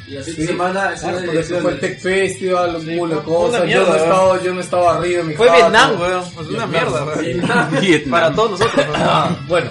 Y 0.06 0.12
la 0.12 0.22
siguiente 0.22 0.52
semana 0.52 0.94
Por 1.02 1.36
eso 1.36 1.60
fue 1.60 1.72
el 1.72 1.80
Tech 1.80 1.98
Festival, 2.00 2.76
un 2.76 2.98
culo 2.98 3.16
de 3.16 3.22
cosas. 3.22 3.60
Yo 3.60 3.66
mierda, 3.66 3.88
no, 3.88 3.96
estaba, 3.96 4.42
yo 4.42 4.54
no 4.54 4.60
estaba 4.60 4.96
arriba 4.96 5.20
en 5.20 5.28
mi 5.28 5.34
Fue 5.34 5.48
jato. 5.48 5.60
Vietnam, 5.60 6.00
weón. 6.00 6.22
Es 6.22 6.48
una 6.48 6.66
mierda, 6.66 7.04
weón. 7.04 7.20
Vietnam. 7.80 8.10
Para 8.10 8.34
todos 8.34 8.50
nosotros, 8.52 8.86
weón. 8.86 9.00
Ah, 9.00 9.36
bueno. 9.48 9.70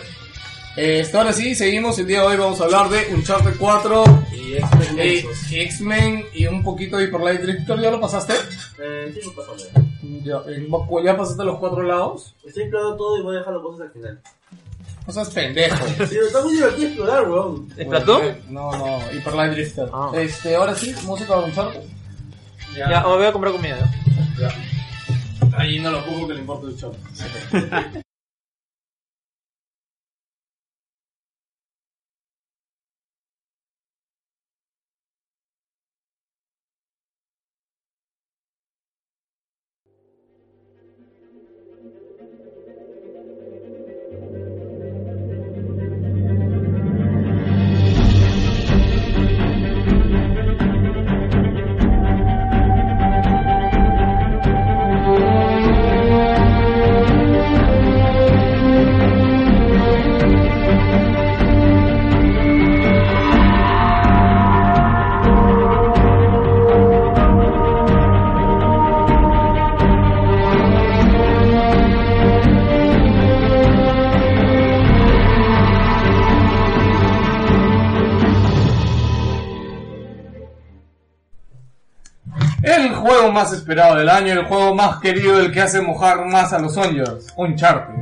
Este, 0.76 1.18
ahora 1.18 1.34
sí, 1.34 1.54
seguimos. 1.54 2.00
El 2.00 2.08
día 2.08 2.22
de 2.22 2.28
hoy 2.28 2.38
vamos 2.38 2.60
a 2.60 2.64
hablar 2.64 2.90
de 2.90 3.14
Uncharted 3.14 3.56
4, 3.60 4.04
Y 4.32 5.56
X-Men 5.56 6.20
eh, 6.20 6.30
y 6.34 6.48
un 6.48 6.64
poquito 6.64 6.98
de 6.98 7.06
Hyper 7.06 7.22
Light 7.22 7.42
Drifter. 7.42 7.80
¿Ya 7.80 7.92
lo 7.92 8.02
pasaste? 8.02 8.34
Eh, 8.80 9.14
sí, 9.14 9.20
no 9.28 9.34
pasa 9.34 9.52
nada. 9.74 9.88
Ya, 10.24 10.52
eh, 10.52 10.68
¿Ya 11.04 11.18
pasaste 11.18 11.44
los 11.44 11.60
cuatro 11.60 11.84
lados? 11.84 12.36
Estoy 12.44 12.64
explorando 12.64 12.98
todo 12.98 13.18
y 13.20 13.22
voy 13.22 13.36
a 13.36 13.40
dejar 13.40 13.54
las 13.54 13.62
cosas 13.62 13.82
al 13.82 13.92
final. 13.92 14.22
O 15.06 15.12
sea, 15.12 15.24
es 15.24 15.30
pendejo. 15.30 15.86
Sí, 15.88 16.06
pero 16.10 16.26
está 16.26 16.42
muy 16.42 16.54
divertido 16.54 16.88
explorar, 16.88 17.30
weón. 17.30 17.68
¿Platón? 17.68 18.22
No, 18.50 18.72
no, 18.72 19.00
Hyper 19.12 19.34
Light 19.34 19.54
Drifter. 19.54 19.90
Ah. 19.94 20.12
Este, 20.16 20.56
ahora 20.56 20.74
sí, 20.74 20.96
música 21.04 21.38
de 21.38 21.44
Uncharted. 21.46 21.82
Ya, 22.76 23.06
o 23.06 23.18
voy 23.18 23.28
a 23.28 23.32
comprar 23.32 23.54
comida. 23.54 23.78
¿eh? 23.78 24.48
Ahí 25.56 25.80
no 25.80 25.92
lo 25.92 26.04
pongo 26.04 26.28
que 26.28 26.34
le 26.34 26.40
importa 26.40 26.68
el 26.68 26.76
show. 26.76 26.96
más 83.34 83.52
esperado 83.52 83.96
del 83.98 84.08
año, 84.10 84.34
el 84.34 84.46
juego 84.46 84.74
más 84.74 85.00
querido, 85.00 85.40
el 85.40 85.52
que 85.52 85.62
hace 85.62 85.82
mojar 85.82 86.26
más 86.26 86.54
a 86.54 86.60
los 86.60 86.74
Sonyers, 86.76 87.28
Uncharted. 87.36 87.94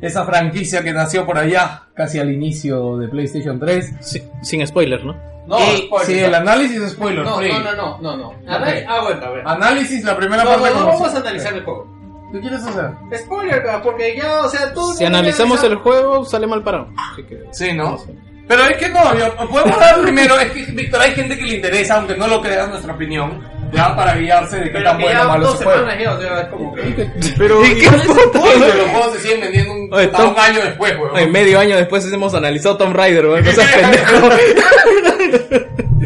Esa 0.00 0.24
franquicia 0.24 0.82
que 0.82 0.92
nació 0.92 1.26
por 1.26 1.38
allá, 1.38 1.82
casi 1.94 2.18
al 2.18 2.30
inicio 2.30 2.96
de 2.98 3.08
PlayStation 3.08 3.58
3. 3.58 3.94
Sí, 4.00 4.22
sin 4.42 4.66
spoiler, 4.66 5.04
¿no? 5.04 5.14
No, 5.46 5.58
sí, 6.04 6.18
el 6.18 6.34
análisis 6.34 6.80
es 6.82 6.92
spoiler 6.92 7.24
No, 7.24 7.36
free. 7.36 7.52
no, 7.52 7.60
no, 7.60 7.74
no, 7.74 7.98
no, 8.00 8.16
no. 8.16 8.52
A 8.52 8.58
ver, 8.58 8.84
ah, 8.88 9.00
bueno, 9.02 9.24
a 9.26 9.30
ver. 9.30 9.42
Análisis, 9.46 10.04
la 10.04 10.16
primera 10.16 10.42
No, 10.44 10.50
parte 10.50 10.70
no, 10.70 10.80
no 10.80 10.86
vamos 10.86 11.14
a 11.14 11.18
analizar 11.18 11.54
el 11.54 11.64
juego. 11.64 11.86
¿Qué 12.32 12.40
quieres 12.40 12.62
hacer? 12.64 12.90
Spoiler, 13.16 13.62
porque 13.82 14.16
ya, 14.16 14.40
o 14.42 14.48
sea, 14.48 14.72
tú... 14.74 14.92
Si 14.94 15.04
analizamos 15.04 15.62
el 15.62 15.76
juego, 15.76 16.24
sale 16.24 16.46
mal 16.46 16.62
parado. 16.62 16.88
Así 17.12 17.22
que... 17.22 17.44
Sí, 17.52 17.72
¿no? 17.72 17.96
Pero 18.48 18.62
es 18.64 18.76
que 18.76 18.88
no, 18.88 19.16
yo, 19.16 19.34
podemos 19.48 19.78
dar 19.78 20.00
primero, 20.02 20.38
es 20.38 20.50
que, 20.52 20.64
Víctor, 20.72 21.00
hay 21.00 21.12
gente 21.12 21.36
que 21.36 21.44
le 21.44 21.54
interesa, 21.56 21.96
aunque 21.96 22.16
no 22.16 22.28
lo 22.28 22.40
creas 22.40 22.68
nuestra 22.68 22.94
opinión, 22.94 23.42
ya 23.72 23.96
para 23.96 24.14
guiarse 24.16 24.56
de 24.58 24.72
qué 24.72 24.80
tan 24.80 24.98
que 24.98 25.04
bueno 25.04 25.22
o 25.22 25.28
malo 25.28 25.52
o 25.52 25.56
sea, 25.56 26.40
es 26.40 26.48
como 26.48 26.74
que... 26.74 26.82
Pero, 27.38 27.64
¿Y 27.64 27.74
qué 27.78 27.88
Oye, 27.88 28.74
los 28.76 28.88
juegos 28.88 29.12
se 29.14 29.20
siguen 29.20 29.40
vendiendo 29.40 29.72
un, 29.72 29.92
Oye, 29.94 30.04
hasta 30.06 30.18
Tom- 30.18 30.32
un 30.32 30.38
año 30.38 30.60
después, 30.62 30.98
weón. 30.98 31.16
En 31.18 31.32
medio 31.32 31.58
año 31.58 31.76
después 31.76 32.12
hemos 32.12 32.34
analizado 32.34 32.76
Tomb 32.76 32.94
Raider, 32.96 33.26
weón. 33.26 33.44
No 33.44 33.52
seas 33.52 33.72
pendejo. 33.74 34.28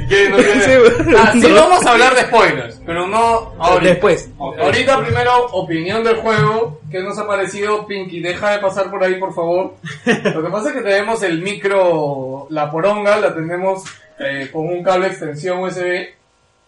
¿Qué? 0.09 0.29
No 0.29 0.39
Sí. 0.39 1.15
Ah, 1.17 1.33
sí 1.33 1.53
vamos 1.53 1.87
a 1.87 1.93
hablar 1.93 2.15
de 2.15 2.23
spoilers, 2.23 2.81
pero 2.85 3.07
no 3.07 3.53
ahorita. 3.59 3.91
Después. 3.91 4.31
Ahorita 4.39 4.99
primero, 5.01 5.47
opinión 5.53 6.03
del 6.05 6.17
juego, 6.17 6.81
¿qué 6.91 7.01
nos 7.01 7.19
ha 7.19 7.27
parecido? 7.27 7.87
Pinky, 7.87 8.21
deja 8.21 8.53
de 8.53 8.59
pasar 8.59 8.91
por 8.91 9.03
ahí, 9.03 9.15
por 9.17 9.35
favor. 9.35 9.75
Lo 10.05 10.43
que 10.43 10.51
pasa 10.51 10.69
es 10.71 10.75
que 10.75 10.83
tenemos 10.83 11.23
el 11.23 11.41
micro, 11.43 12.47
la 12.51 12.71
poronga, 12.71 13.17
la 13.19 13.35
tenemos 13.35 13.85
eh, 14.19 14.49
con 14.53 14.67
un 14.69 14.83
cable 14.83 15.09
extensión 15.09 15.61
USB, 15.61 16.09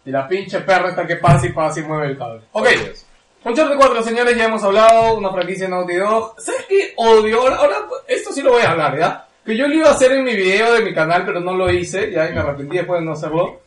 y 0.04 0.10
la 0.10 0.26
pinche 0.28 0.60
perra 0.60 0.90
está 0.90 1.06
que 1.06 1.16
pasa 1.16 1.46
y 1.46 1.52
pasa 1.52 1.80
y 1.80 1.84
mueve 1.84 2.06
el 2.08 2.18
cable. 2.18 2.42
Ok. 2.52 2.68
Uncharted 3.44 3.76
4, 3.76 4.02
señores, 4.02 4.36
ya 4.36 4.44
hemos 4.44 4.62
hablado, 4.62 5.18
una 5.18 5.32
franquicia 5.32 5.68
Naughty 5.68 5.96
Dog. 5.96 6.34
¿Sabes 6.38 6.64
qué 6.68 6.94
odio? 6.96 7.40
Ahora, 7.40 7.56
ahora, 7.56 7.76
esto 8.06 8.32
sí 8.32 8.40
lo 8.40 8.52
voy 8.52 8.62
a 8.62 8.70
hablar, 8.70 8.96
¿ya? 8.96 9.26
Que 9.44 9.56
yo 9.56 9.66
lo 9.66 9.74
iba 9.74 9.88
a 9.88 9.92
hacer 9.92 10.12
en 10.12 10.22
mi 10.22 10.36
video 10.36 10.74
de 10.74 10.84
mi 10.84 10.94
canal, 10.94 11.24
pero 11.24 11.40
no 11.40 11.52
lo 11.52 11.68
hice, 11.68 12.12
ya, 12.12 12.30
y 12.30 12.34
me 12.34 12.40
arrepentí 12.40 12.76
después 12.76 13.00
de 13.00 13.06
no 13.06 13.12
hacerlo. 13.12 13.62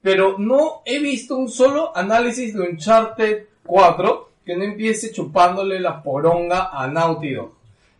Pero 0.00 0.36
no 0.38 0.80
he 0.86 0.98
visto 0.98 1.36
un 1.36 1.50
solo 1.50 1.94
análisis 1.94 2.54
de 2.54 2.60
Uncharted 2.62 3.44
4 3.66 4.28
que 4.46 4.56
no 4.56 4.64
empiece 4.64 5.12
chupándole 5.12 5.78
la 5.78 6.02
poronga 6.02 6.70
a 6.72 6.86
Naughty 6.86 7.34
Dog. 7.34 7.52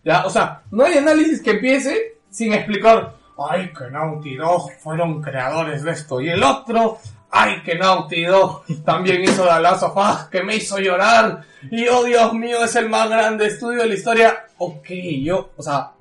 ¿Ya? 0.03 0.25
O 0.25 0.31
sea, 0.31 0.63
no 0.71 0.87
hay 0.87 0.97
análisis 0.97 1.43
que 1.43 1.51
empiece 1.51 2.21
sin 2.31 2.55
explicar, 2.55 3.17
ay, 3.37 3.71
que 3.77 3.91
Naughty 3.91 4.37
Dog 4.37 4.73
fueron 4.79 5.21
creadores 5.21 5.83
de 5.83 5.91
esto. 5.91 6.23
Y 6.23 6.31
el 6.31 6.43
otro, 6.43 7.01
ay, 7.31 7.63
que 7.65 7.77
Naughty 7.77 8.25
Dog 8.25 8.65
también 8.85 9.23
hizo 9.23 9.45
The 9.45 9.61
Last 9.61 9.83
of 9.83 10.29
que 10.31 10.43
me 10.43 10.57
hizo 10.57 10.79
llorar. 10.79 11.43
Y 11.71 11.87
oh, 11.89 12.05
Dios 12.05 12.33
mío, 12.35 12.65
es 12.65 12.75
el 12.77 12.89
más 12.89 13.09
grande 13.09 13.47
estudio 13.47 13.83
de 13.83 13.89
la 13.89 13.95
historia. 13.95 14.47
Ok, 14.59 14.89
yo, 15.23 15.51
o 15.57 15.63
sea, 15.63 15.93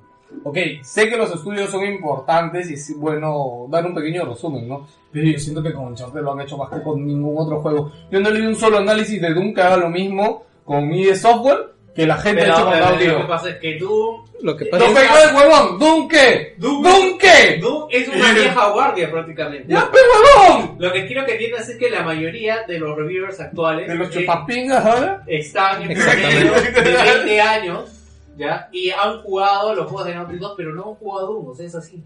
ok, 0.42 0.58
sé 0.82 1.08
que 1.08 1.16
los 1.16 1.32
estudios 1.32 1.70
son 1.70 1.84
importantes 1.84 2.70
y 2.70 2.74
es 2.74 2.96
bueno 2.96 3.66
dar 3.68 3.86
un 3.86 3.94
pequeño 3.94 4.24
resumen, 4.24 4.68
¿no? 4.68 4.86
Pero 5.12 5.26
yo 5.26 5.38
siento 5.38 5.62
que 5.62 5.72
con 5.72 5.86
Uncharted 5.86 6.20
lo 6.20 6.32
han 6.32 6.40
hecho 6.40 6.56
más 6.56 6.70
que 6.70 6.82
con 6.82 7.04
ningún 7.06 7.34
otro 7.38 7.60
juego. 7.60 7.92
Yo 8.10 8.20
no 8.20 8.30
leí 8.30 8.46
un 8.46 8.56
solo 8.56 8.78
análisis 8.78 9.20
de 9.20 9.32
Doom 9.32 9.54
que 9.54 9.62
haga 9.62 9.76
lo 9.76 9.88
mismo 9.88 10.44
con 10.64 10.92
ID 10.92 11.14
Software 11.14 11.77
que 11.98 12.06
la 12.06 12.16
gente 12.16 12.42
ha 12.42 12.46
hecho 12.46 12.64
con 12.64 12.72
Pero, 12.72 13.12
lo 13.12 13.20
que 13.22 13.26
pasa 13.26 13.48
es 13.50 13.56
que 13.56 13.76
Doom... 13.76 14.24
Lo 14.40 14.56
que 14.56 14.64
No 14.66 14.70
pasa 14.70 14.90
me 14.92 15.00
es 15.00 15.28
el 15.30 15.34
huevón, 15.34 15.78
¿Doom 15.80 16.08
qué? 16.08 16.54
Doom, 16.58 17.88
es 17.90 18.06
una 18.06 18.32
vieja 18.34 18.68
guardia 18.70 19.10
prácticamente. 19.10 19.66
¡Ya, 19.66 19.90
pe 19.90 19.98
huevón! 19.98 20.76
Lo 20.78 20.92
que 20.92 21.06
quiero 21.08 21.26
que 21.26 21.32
entiendas 21.32 21.68
es 21.68 21.76
que 21.76 21.90
la 21.90 22.02
mayoría 22.02 22.62
de 22.68 22.78
los 22.78 22.96
reviewers 22.96 23.40
actuales 23.40 23.88
De 23.88 23.96
los 23.96 24.14
eh, 24.14 24.20
chupapingas 24.20 24.86
ahora. 24.86 25.24
están 25.26 25.82
en 25.82 25.90
Exactamente. 25.90 26.46
promedio 26.46 26.72
de 26.84 27.02
20 27.16 27.40
años, 27.40 27.90
¿ya? 28.36 28.68
Y 28.70 28.90
han 28.90 29.20
jugado 29.22 29.74
los 29.74 29.86
juegos 29.88 30.06
de 30.06 30.14
Naughty 30.14 30.36
Dog, 30.36 30.54
pero 30.56 30.72
no 30.72 30.82
han 30.90 30.94
jugado 30.94 31.26
Doom, 31.32 31.48
o 31.48 31.54
sea, 31.56 31.66
es 31.66 31.74
así. 31.74 32.00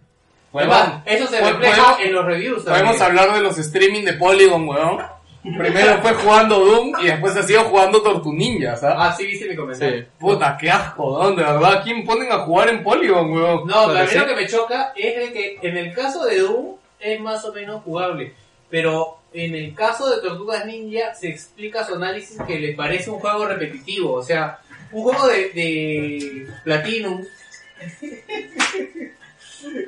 Además, 0.55 1.03
eso 1.05 1.27
se 1.27 1.39
refleja 1.39 1.97
en 2.03 2.15
los 2.15 2.25
reviews 2.25 2.65
también. 2.65 2.87
Podemos 2.87 3.03
hablar 3.03 3.35
de 3.35 3.43
los 3.43 3.59
streaming 3.59 4.05
de 4.05 4.15
Polygon, 4.15 4.67
weón. 4.67 5.03
Primero 5.43 6.01
fue 6.01 6.15
jugando 6.15 6.61
Doom 6.61 6.93
y 7.03 7.07
después 7.07 7.37
ha 7.37 7.43
sido 7.43 7.65
jugando 7.65 8.01
Tortu 8.01 8.33
Ninja, 8.33 8.77
¿sabes? 8.77 8.97
Ah, 8.99 9.13
sí, 9.17 9.27
viste 9.27 9.49
mi 9.49 9.57
comentario. 9.57 10.07
Puta, 10.19 10.57
qué 10.57 10.71
asco, 10.71 11.19
weón, 11.19 11.35
de 11.35 11.43
verdad. 11.43 11.79
¿A 11.79 11.83
quién 11.83 12.05
ponen 12.05 12.31
a 12.31 12.39
jugar 12.41 12.69
en 12.69 12.85
Polygon, 12.85 13.33
weón? 13.33 13.67
No, 13.67 13.89
Pero 13.89 13.99
a 13.99 14.05
mí 14.05 14.11
lo 14.15 14.27
que 14.27 14.37
me 14.37 14.47
choca 14.47 14.93
es 14.95 15.17
de 15.17 15.33
que 15.33 15.59
en 15.63 15.77
el 15.77 15.93
caso 15.93 16.25
de 16.25 16.39
Doom 16.39 16.77
es 17.01 17.21
más 17.21 17.45
o 17.45 17.53
menos 17.53 17.83
jugable, 17.83 18.35
pero 18.71 19.19
en 19.33 19.57
el 19.57 19.75
caso 19.75 20.09
de 20.15 20.21
Tortugas 20.21 20.65
Ninja 20.65 21.13
se 21.15 21.31
explica 21.31 21.85
su 21.85 21.97
análisis 21.97 22.41
que 22.47 22.61
le 22.61 22.75
parece 22.75 23.11
un 23.11 23.19
juego 23.19 23.45
repetitivo, 23.45 24.13
o 24.13 24.23
sea, 24.23 24.61
un 24.93 25.03
juego 25.03 25.27
de, 25.27 25.49
de 25.51 26.47
Platinum, 26.63 27.21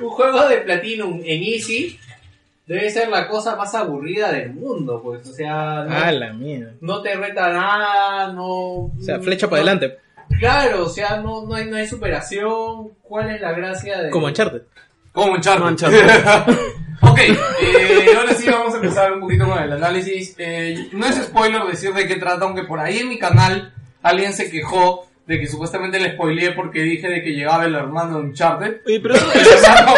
un 0.01 0.11
juego 0.11 0.49
de 0.49 0.57
Platinum 0.59 1.21
en 1.25 1.43
Easy 1.45 2.01
debe 2.67 2.91
ser 2.91 3.09
la 3.09 3.29
cosa 3.29 3.57
más 3.57 3.75
aburrida 3.75 4.33
del 4.33 4.55
mundo, 4.55 5.01
pues, 5.03 5.29
o 5.29 5.33
sea, 5.33 5.85
no, 5.89 5.95
Ah, 5.95 6.11
la 6.13 6.33
mierda. 6.33 6.73
no 6.81 7.03
te 7.03 7.15
reta 7.15 7.51
nada, 7.51 8.33
no... 8.33 8.47
O 8.47 8.93
sea, 9.01 9.21
flecha 9.21 9.49
para 9.49 9.63
adelante. 9.63 9.99
Claro, 10.39 10.85
o 10.85 10.89
sea, 10.89 11.19
no, 11.19 11.45
no, 11.47 11.55
hay, 11.55 11.67
no 11.67 11.77
hay 11.77 11.87
superación, 11.87 12.91
¿cuál 13.03 13.31
es 13.31 13.41
la 13.41 13.53
gracia 13.53 14.03
de...? 14.03 14.11
Como 14.11 14.27
Uncharted. 14.27 14.63
Como 15.13 15.33
Uncharted. 15.35 15.65
Uncharted. 15.67 16.09
ok, 17.03 17.19
eh, 17.21 18.07
ahora 18.19 18.33
sí 18.35 18.49
vamos 18.51 18.73
a 18.75 18.77
empezar 18.79 19.13
un 19.13 19.21
poquito 19.21 19.47
con 19.49 19.63
el 19.63 19.73
análisis. 19.73 20.35
Eh, 20.39 20.89
no 20.93 21.07
es 21.07 21.17
spoiler 21.17 21.63
decir 21.65 21.93
de 21.93 22.07
qué 22.09 22.17
trata, 22.17 22.45
aunque 22.47 22.65
por 22.65 22.81
ahí 22.81 22.99
en 22.99 23.09
mi 23.11 23.19
canal 23.19 23.73
alguien 24.03 24.33
se 24.33 24.51
quejó 24.51 25.07
de 25.27 25.39
que 25.41 25.47
supuestamente 25.47 26.01
le 26.01 26.13
spoileé 26.15 26.51
porque 26.53 26.81
dije 26.83 27.09
de 27.09 27.23
que 27.23 27.31
llegaba 27.31 27.65
el 27.65 27.75
hermano 27.75 28.19
de 28.19 28.25
Uncharted. 28.25 28.81
Oye, 28.87 29.01
pero, 29.01 29.15
El 29.35 29.47
hermano, 29.65 29.93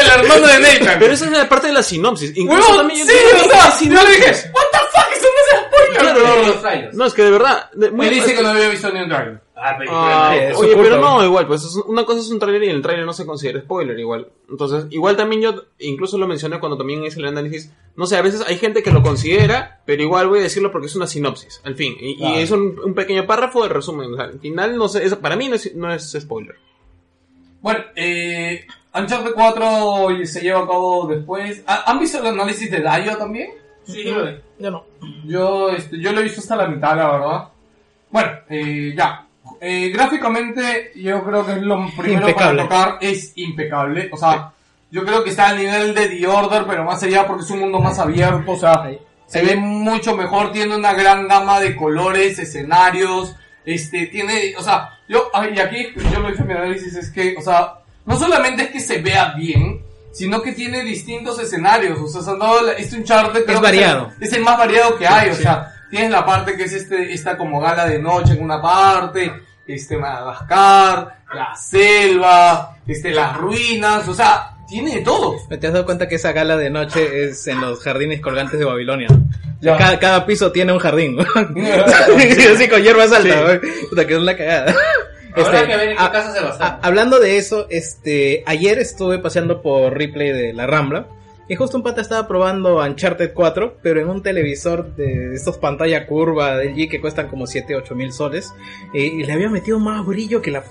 el 0.00 0.08
hermano 0.20 0.46
de 0.46 0.58
Nathan. 0.60 0.98
pero 0.98 1.12
esa 1.12 1.24
es 1.26 1.30
la 1.32 1.48
parte 1.48 1.66
de 1.68 1.72
la 1.72 1.82
sinopsis. 1.82 2.32
Incluso 2.36 2.60
Huevón, 2.62 2.76
también 2.78 3.06
yo 3.06 3.12
sí, 3.12 3.18
o 3.34 3.48
sea, 3.48 3.80
yo 3.80 4.08
le 4.08 4.16
dije, 4.16 4.30
what 4.52 4.62
the 4.72 4.78
fuck, 4.92 5.16
eso 5.16 5.26
no 5.26 5.58
es 5.58 5.66
spoiler. 5.66 6.00
Claro, 6.00 6.20
no, 6.20 6.36
no, 6.42 6.48
los 6.48 6.60
trailers. 6.62 6.94
no, 6.94 7.06
es 7.06 7.14
que 7.14 7.22
de 7.24 7.30
verdad. 7.30 7.70
de- 7.74 7.90
muy- 7.90 8.06
Él 8.08 8.14
dice 8.14 8.34
que 8.34 8.42
no 8.42 8.48
había 8.48 8.68
visto 8.68 8.90
ni 8.90 9.00
un 9.00 9.08
trailer. 9.08 9.40
Ah, 9.62 9.74
pero 9.78 9.90
Ah, 9.94 10.34
su 10.54 10.60
oye, 10.60 10.74
pero 10.74 10.96
no, 10.98 11.22
igual, 11.22 11.46
pues 11.46 11.62
es- 11.64 11.74
una 11.86 12.06
cosa 12.06 12.20
es 12.20 12.30
un 12.30 12.38
trailer 12.38 12.62
y 12.64 12.68
el 12.70 12.80
trailer 12.80 13.04
no 13.04 13.12
se 13.12 13.26
considera 13.26 13.60
spoiler 13.60 13.98
igual. 13.98 14.28
Entonces, 14.48 14.86
igual 14.88 15.18
también 15.18 15.42
yo 15.42 15.64
incluso 15.80 16.16
lo 16.16 16.26
mencioné 16.26 16.58
cuando 16.58 16.78
también 16.78 17.04
hice 17.04 17.18
el 17.20 17.26
análisis. 17.26 17.70
No 17.94 18.06
sé, 18.06 18.16
a 18.16 18.22
veces 18.22 18.42
hay 18.46 18.56
gente 18.56 18.82
que 18.82 18.90
lo 18.90 19.02
considera, 19.02 19.82
pero 19.84 20.02
igual 20.02 20.28
voy 20.28 20.38
a 20.38 20.42
decirlo 20.44 20.72
porque 20.72 20.86
es 20.86 20.96
una 20.96 21.06
sinopsis, 21.06 21.60
al 21.64 21.74
fin. 21.74 21.94
Y, 22.00 22.12
y 22.12 22.16
Claro. 22.16 22.36
es 22.36 22.50
un, 22.52 22.80
un 22.82 22.94
pequeño 22.94 23.26
párrafo 23.26 23.62
de 23.62 23.68
resumen. 23.68 24.14
O 24.14 24.16
sea, 24.16 24.24
al 24.26 24.40
final, 24.40 24.76
no 24.78 24.88
sé, 24.88 25.04
es- 25.04 25.14
para 25.16 25.36
mí 25.36 25.48
no 25.50 25.56
es, 25.56 25.74
no 25.74 25.92
es 25.92 26.16
spoiler. 26.18 26.56
Bueno, 27.60 27.80
eh, 27.96 28.66
Uncharted 28.94 29.32
4 29.34 30.08
se 30.26 30.40
lleva 30.40 30.60
a 30.60 30.66
cabo 30.66 31.06
después. 31.06 31.62
¿Ha- 31.66 31.90
¿Han 31.90 31.98
visto 32.00 32.18
el 32.18 32.26
análisis 32.26 32.70
de 32.70 32.80
Dayo 32.80 33.16
también? 33.16 33.50
Sí, 33.84 34.02
sí. 34.02 34.14
Yo 34.58 34.70
no. 34.70 34.84
Yo, 35.24 35.70
este, 35.70 35.98
yo 36.00 36.12
lo 36.12 36.20
he 36.20 36.24
visto 36.24 36.40
hasta 36.40 36.56
la 36.56 36.66
mitad, 36.66 36.96
la 36.96 37.10
verdad. 37.10 37.48
Bueno, 38.10 38.30
eh, 38.48 38.92
ya. 38.96 39.26
Eh, 39.60 39.90
gráficamente, 39.90 40.92
yo 40.96 41.22
creo 41.24 41.44
que 41.46 41.52
es 41.52 41.62
lo 41.62 41.86
primero 41.96 42.28
Impecable. 42.28 42.64
para 42.64 42.84
tocar. 42.90 42.98
Es 43.00 43.32
impecable. 43.36 44.08
O 44.12 44.16
sea, 44.16 44.52
yo 44.90 45.04
creo 45.04 45.22
que 45.22 45.30
está 45.30 45.48
al 45.50 45.58
nivel 45.58 45.94
de 45.94 46.08
The 46.08 46.26
Order, 46.26 46.64
pero 46.66 46.84
más 46.84 47.02
allá 47.02 47.26
porque 47.26 47.42
es 47.44 47.50
un 47.50 47.60
mundo 47.60 47.78
más 47.78 47.98
abierto. 47.98 48.52
O 48.52 48.56
sea, 48.56 48.82
Ahí. 48.84 48.98
se 49.26 49.42
ve 49.44 49.56
mucho 49.56 50.16
mejor. 50.16 50.52
Tiene 50.52 50.74
una 50.76 50.92
gran 50.94 51.28
gama 51.28 51.60
de 51.60 51.76
colores, 51.76 52.38
escenarios. 52.38 53.34
Este, 53.64 54.06
tiene, 54.06 54.54
o 54.58 54.62
sea, 54.62 54.98
yo, 55.08 55.28
ah, 55.34 55.46
y 55.46 55.58
aquí 55.58 55.88
yo 56.12 56.20
lo 56.20 56.28
he 56.28 56.32
hecho 56.32 56.42
en 56.42 56.48
mi 56.48 56.54
análisis, 56.54 56.94
es 56.96 57.10
que, 57.10 57.36
o 57.36 57.42
sea, 57.42 57.74
no 58.06 58.18
solamente 58.18 58.64
es 58.64 58.70
que 58.70 58.80
se 58.80 59.00
vea 59.00 59.34
bien, 59.36 59.82
sino 60.12 60.42
que 60.42 60.52
tiene 60.52 60.82
distintos 60.82 61.38
escenarios. 61.38 61.98
O 62.00 62.08
sea, 62.08 62.22
se 62.22 62.30
han 62.30 62.38
dado 62.38 62.70
este 62.72 62.96
Uncharted 62.96 63.44
creo 63.44 63.60
que 63.60 63.62
variado. 63.62 64.12
Es 64.20 64.32
el 64.32 64.42
más 64.42 64.58
variado 64.58 64.96
que 64.96 65.06
hay, 65.06 65.30
o 65.30 65.34
sea, 65.34 65.74
tienes 65.90 66.10
la 66.10 66.24
parte 66.24 66.56
que 66.56 66.64
es 66.64 66.72
este, 66.72 67.12
esta 67.12 67.36
como 67.36 67.60
gala 67.60 67.86
de 67.86 67.98
noche 67.98 68.32
en 68.32 68.42
una 68.42 68.60
parte, 68.60 69.32
este 69.66 69.96
Madagascar, 69.96 71.22
la 71.34 71.54
selva, 71.54 72.76
este, 72.86 73.10
las 73.10 73.36
ruinas, 73.36 74.06
o 74.08 74.14
sea, 74.14 74.56
tiene 74.68 74.96
de 74.96 75.00
todo. 75.02 75.36
¿Te 75.48 75.66
has 75.66 75.72
dado 75.72 75.84
cuenta 75.84 76.08
que 76.08 76.16
esa 76.16 76.32
gala 76.32 76.56
de 76.56 76.70
noche 76.70 77.24
es 77.24 77.46
en 77.46 77.60
los 77.60 77.82
jardines 77.82 78.20
colgantes 78.20 78.58
de 78.58 78.64
Babilonia? 78.64 79.08
Ya. 79.60 79.76
Cada, 79.76 79.98
cada 79.98 80.26
piso 80.26 80.50
tiene 80.52 80.72
un 80.72 80.78
jardín. 80.78 81.18
así 82.54 82.68
con 82.68 82.82
hierbas 82.82 83.12
altas. 83.12 83.42
güey. 83.42 83.60
Puta, 83.90 84.06
que 84.06 84.14
es 84.14 84.18
una 84.18 84.36
cagada. 84.36 84.74
Habrá 85.34 85.58
Este, 85.60 85.70
que 85.70 85.76
ver 85.76 85.88
en 85.90 85.96
qué 85.96 86.02
a- 86.02 86.10
casa 86.12 86.32
se 86.32 86.38
a- 86.38 86.42
basa. 86.42 86.78
hablando 86.82 87.18
de 87.20 87.36
eso, 87.36 87.66
este, 87.70 88.42
ayer 88.46 88.78
estuve 88.78 89.18
paseando 89.18 89.62
por 89.62 89.96
replay 89.96 90.32
de 90.32 90.52
la 90.52 90.66
Rambla. 90.66 91.06
Y 91.48 91.56
justo 91.56 91.76
un 91.76 91.82
pata 91.82 92.00
estaba 92.00 92.28
probando 92.28 92.76
Uncharted 92.80 93.32
4, 93.34 93.78
pero 93.82 94.00
en 94.00 94.08
un 94.08 94.22
televisor 94.22 94.94
de 94.94 95.34
estos 95.34 95.58
pantalla 95.58 96.06
curva 96.06 96.56
de 96.56 96.66
LG 96.70 96.88
que 96.88 97.00
cuestan 97.00 97.26
como 97.28 97.48
7, 97.48 97.74
8 97.74 97.96
mil 97.96 98.12
soles. 98.12 98.52
Y, 98.94 99.00
y 99.00 99.24
le 99.24 99.32
había 99.32 99.48
metido 99.48 99.80
más 99.80 100.06
brillo 100.06 100.40
que 100.42 100.52
la... 100.52 100.62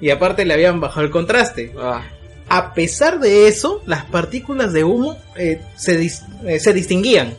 Y 0.00 0.10
aparte 0.10 0.44
le 0.44 0.54
habían 0.54 0.80
bajado 0.80 1.06
el 1.06 1.12
contraste. 1.12 1.72
Ah, 1.78 2.02
A 2.48 2.74
pesar 2.74 3.20
de 3.20 3.46
eso, 3.46 3.80
las 3.86 4.04
partículas 4.06 4.72
de 4.72 4.82
humo 4.82 5.16
eh, 5.36 5.60
se, 5.76 6.00
dis- 6.00 6.24
eh, 6.44 6.58
se 6.58 6.72
distinguían. 6.72 7.36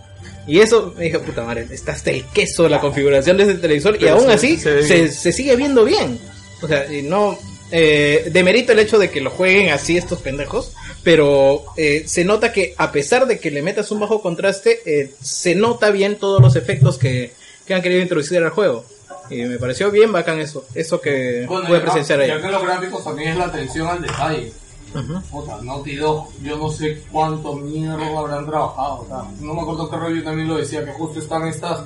Y 0.48 0.60
eso, 0.60 0.94
me 0.98 1.04
dije, 1.06 1.20
puta 1.20 1.44
madre, 1.44 1.68
está 1.70 1.92
hasta 1.92 2.12
el 2.12 2.24
queso 2.34 2.70
la 2.70 2.80
configuración 2.80 3.36
de 3.36 3.44
ese 3.44 3.56
televisor 3.56 4.02
y 4.02 4.08
aún 4.08 4.24
se- 4.24 4.32
así 4.32 4.58
se 4.58 5.10
se 5.10 5.32
sigue 5.34 5.56
viendo 5.58 5.84
bien. 5.84 6.18
O 6.64 6.68
sea, 6.68 6.92
y 6.92 7.02
no... 7.04 7.38
Eh, 7.76 8.30
demerito 8.32 8.72
el 8.72 8.80
hecho 8.80 9.00
de 9.00 9.10
que 9.10 9.20
lo 9.20 9.32
jueguen 9.32 9.72
así 9.72 9.98
estos 9.98 10.20
pendejos, 10.20 10.74
pero 11.02 11.64
eh, 11.76 12.04
se 12.06 12.24
nota 12.24 12.54
que 12.54 12.76
a 12.78 12.92
pesar 12.92 13.26
de 13.26 13.40
que 13.40 13.50
le 13.50 13.64
metas 13.64 13.90
un 13.90 14.00
bajo 14.00 14.22
contraste, 14.22 14.80
eh, 14.86 15.16
se 15.22 15.56
nota 15.56 15.90
bien 15.90 16.18
todos 16.18 16.40
los 16.40 16.56
efectos 16.56 17.00
que, 17.00 17.34
que 17.66 17.74
han 17.74 17.82
querido 17.82 18.02
introducir 18.02 18.38
al 18.44 18.52
juego. 18.52 18.86
Y 19.32 19.38
me 19.44 19.58
pareció 19.58 19.90
bien 19.90 20.12
bacán 20.12 20.40
eso, 20.40 20.66
eso 20.76 21.02
que 21.02 21.46
Bueno, 21.48 21.68
pude 21.68 21.80
presenciar 21.80 22.20
ahí. 22.20 22.30
acá 22.30 22.46
en 22.46 22.52
los 22.52 22.62
gráficos 22.64 23.04
también 23.04 23.30
es 23.30 23.38
la 23.38 23.46
atención 23.46 23.88
al 23.88 24.02
detalle. 24.04 24.52
Ujú. 24.94 25.22
Puta, 25.32 25.60
Naughty 25.64 25.96
Dog, 25.96 26.30
yo 26.44 26.58
no 26.58 26.70
sé 26.70 27.02
cuánto 27.12 27.56
mierda 27.56 28.06
habrán 28.20 28.46
trabajado. 28.46 29.02
O 29.02 29.08
sea, 29.08 29.24
no 29.40 29.56
me 29.56 29.62
acuerdo 29.62 29.90
qué 29.90 29.96
rollo 29.96 30.24
también 30.24 30.48
lo 30.48 30.58
decía, 30.58 30.86
que 30.86 30.92
justo 30.92 31.20
están 31.20 31.48
estas. 31.48 31.80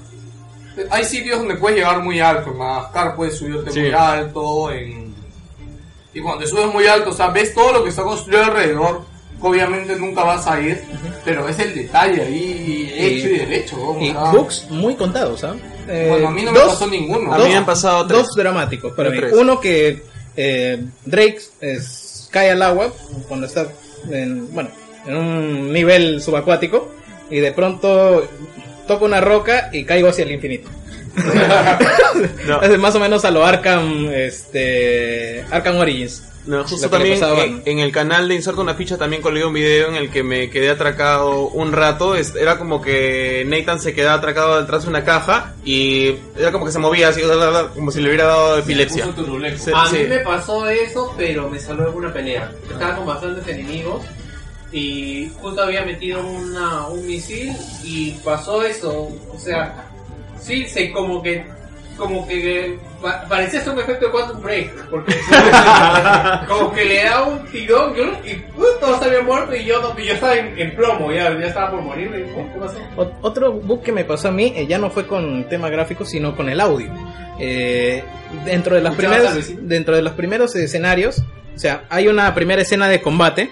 Hay 0.90 1.04
sitios 1.06 1.40
donde 1.40 1.56
puedes 1.56 1.78
llegar 1.78 2.02
muy 2.04 2.20
alto, 2.20 2.52
en 2.52 2.58
Madagascar 2.58 3.16
puedes 3.16 3.36
subirte 3.38 3.72
Sí. 3.72 3.80
muy 3.82 3.92
alto, 3.92 4.72
en... 4.72 5.14
y 6.14 6.22
cuando 6.22 6.46
subes 6.48 6.68
muy 6.74 6.88
alto, 6.88 7.10
o 7.10 7.14
sea, 7.14 7.28
ves 7.30 7.54
todo 7.54 7.74
lo 7.74 7.84
que 7.84 7.90
está 7.90 8.04
construido 8.04 8.44
alrededor, 8.44 9.02
que 9.42 9.48
obviamente 9.48 9.96
nunca 9.96 10.24
vas 10.24 10.48
a 10.48 10.60
ir, 10.60 10.82
pero 11.24 11.48
es 11.48 11.58
el 11.60 11.74
detalle 11.76 12.22
ahí 12.22 12.92
hecho 12.96 13.28
y 13.28 13.38
derecho. 13.38 13.98
Y 14.00 14.12
bugs 14.12 14.68
muy 14.70 14.96
contados, 14.96 15.44
¿ah? 15.44 15.56
Eh, 15.88 16.08
Bueno, 16.10 16.28
a 16.28 16.32
mí 16.32 16.44
no 16.44 16.52
me 16.52 16.60
pasó 16.60 16.88
ninguno. 16.88 17.34
a 17.34 17.38
mí 17.38 17.44
me 17.46 17.56
han 17.58 17.66
pasado 17.66 18.06
tres. 18.08 18.20
Dos 18.24 18.36
dramáticos 18.36 18.94
para 18.94 19.10
Yo 19.10 19.16
mí. 19.16 19.20
tres. 19.22 19.34
Uno 19.34 19.60
que 19.60 20.04
eh, 20.36 20.84
Drake 21.06 21.40
es- 21.62 22.30
cae 22.32 22.52
al 22.52 22.62
agua 22.62 22.92
cuando 23.28 23.46
está 23.48 23.68
en, 24.12 24.54
bueno, 24.54 24.70
en 25.06 25.16
un 25.16 25.72
nivel 25.72 26.22
subacuático 26.22 26.92
y 27.30 27.40
de 27.40 27.52
pronto 27.54 28.28
toca 28.88 29.06
una 29.06 29.22
roca 29.22 29.70
y 29.72 29.84
caigo 29.86 30.10
hacia 30.10 30.24
el 30.26 30.32
infinito. 30.32 30.70
No. 32.48 32.62
Es 32.62 32.78
más 32.80 32.96
o 32.96 33.00
menos 33.00 33.26
a 33.26 33.32
lo 33.32 33.46
Arkham, 33.46 34.10
este, 34.12 35.44
Arkham 35.52 35.78
Origins. 35.78 36.24
No, 36.46 36.64
justo 36.66 36.90
también 36.90 37.20
en, 37.22 37.62
en 37.66 37.80
el 37.80 37.92
canal 37.92 38.30
de 38.30 38.36
Inserta 38.36 38.62
una 38.62 38.74
ficha 38.74 38.98
también 38.98 39.22
colgué 39.22 39.44
un 39.44 39.52
video 39.54 39.90
en 39.90 39.96
el 39.96 40.10
que 40.10 40.24
me 40.24 40.50
quedé 40.50 40.70
atracado 40.70 41.42
un 41.50 41.74
rato. 41.74 42.16
Era 42.16 42.58
como 42.58 42.82
que 42.82 43.44
Nathan 43.46 43.82
se 43.82 43.94
quedaba 43.94 44.14
atracado 44.20 44.62
detrás 44.62 44.84
de 44.84 44.90
una 44.90 45.04
caja 45.04 45.56
y 45.66 46.16
era 46.40 46.54
como 46.54 46.66
que 46.66 46.72
se 46.72 46.80
movía 46.80 47.10
así, 47.10 47.22
como 47.76 47.92
si 47.92 48.00
le 48.00 48.08
hubiera 48.08 48.26
dado 48.28 48.60
epilepsia. 48.60 49.08
Se- 49.58 49.74
A 49.76 49.88
sí. 49.88 49.98
mí 49.98 50.04
me 50.08 50.20
pasó 50.20 50.70
eso, 50.70 51.14
pero 51.18 51.50
me 51.50 51.60
salvó 51.60 51.90
en 51.90 51.96
una 51.96 52.14
pelea. 52.14 52.50
Estaba 52.72 52.96
con 52.96 53.06
bastantes 53.08 53.46
enemigos 53.50 54.06
y 54.78 55.32
justo 55.42 55.62
había 55.64 55.84
metido 55.84 56.26
una, 56.26 56.88
un 56.88 57.06
misil 57.08 57.54
y 57.84 58.12
pasó 58.24 58.64
eso. 58.64 59.10
O 59.34 59.40
sea, 59.40 59.86
sí, 60.40 60.66
se 60.66 60.92
como 60.92 61.22
que 61.22 61.44
como 61.98 62.28
que 62.28 62.78
pa- 63.02 63.26
parecía 63.28 63.60
ser 63.62 63.74
un 63.74 63.80
efecto 63.80 64.06
de 64.06 64.12
Quantum 64.12 64.40
Break, 64.44 64.72
porque 64.92 65.16
como 66.48 66.72
que 66.72 66.86
le 66.86 67.04
da 67.04 67.24
un 67.24 67.44
tirón 67.48 67.96
yo, 67.96 68.04
y 68.24 68.36
uh, 68.56 68.66
todos 68.80 69.02
habían 69.02 69.26
muerto 69.26 69.56
y 69.56 69.66
yo, 69.66 69.82
no- 69.82 70.00
y 70.00 70.06
yo 70.06 70.14
estaba 70.14 70.36
en, 70.36 70.60
en 70.60 70.76
plomo, 70.76 71.12
ya, 71.12 71.32
ya 71.40 71.48
estaba 71.48 71.72
por 71.72 71.82
morir. 71.82 72.12
y, 72.16 72.40
"Oh, 72.40 72.54
¿Qué 72.54 72.60
pasó? 72.60 73.12
Otro 73.22 73.52
bug 73.54 73.82
que 73.82 73.92
me 73.92 74.06
pasó 74.06 74.28
a 74.28 74.32
mí 74.32 74.54
eh, 74.56 74.68
ya 74.68 74.78
no 74.78 74.90
fue 74.92 75.08
con 75.08 75.46
tema 75.50 75.70
gráfico, 75.70 76.06
sino 76.06 76.36
con 76.36 76.50
el 76.50 76.60
audio. 76.62 76.92
Eh, 77.40 78.04
dentro 78.46 78.76
de 78.76 78.82
las 78.82 78.94
¿Escuchabas 78.94 79.34
primeras, 79.34 79.68
dentro 79.68 79.96
de 79.96 80.02
los 80.04 80.14
primeros 80.14 80.56
escenarios, 80.56 81.24
o 81.56 81.60
sea, 81.60 81.86
hay 81.90 82.08
una 82.08 82.34
primera 82.36 82.62
escena 82.62 82.88
de 82.88 83.02
combate, 83.02 83.50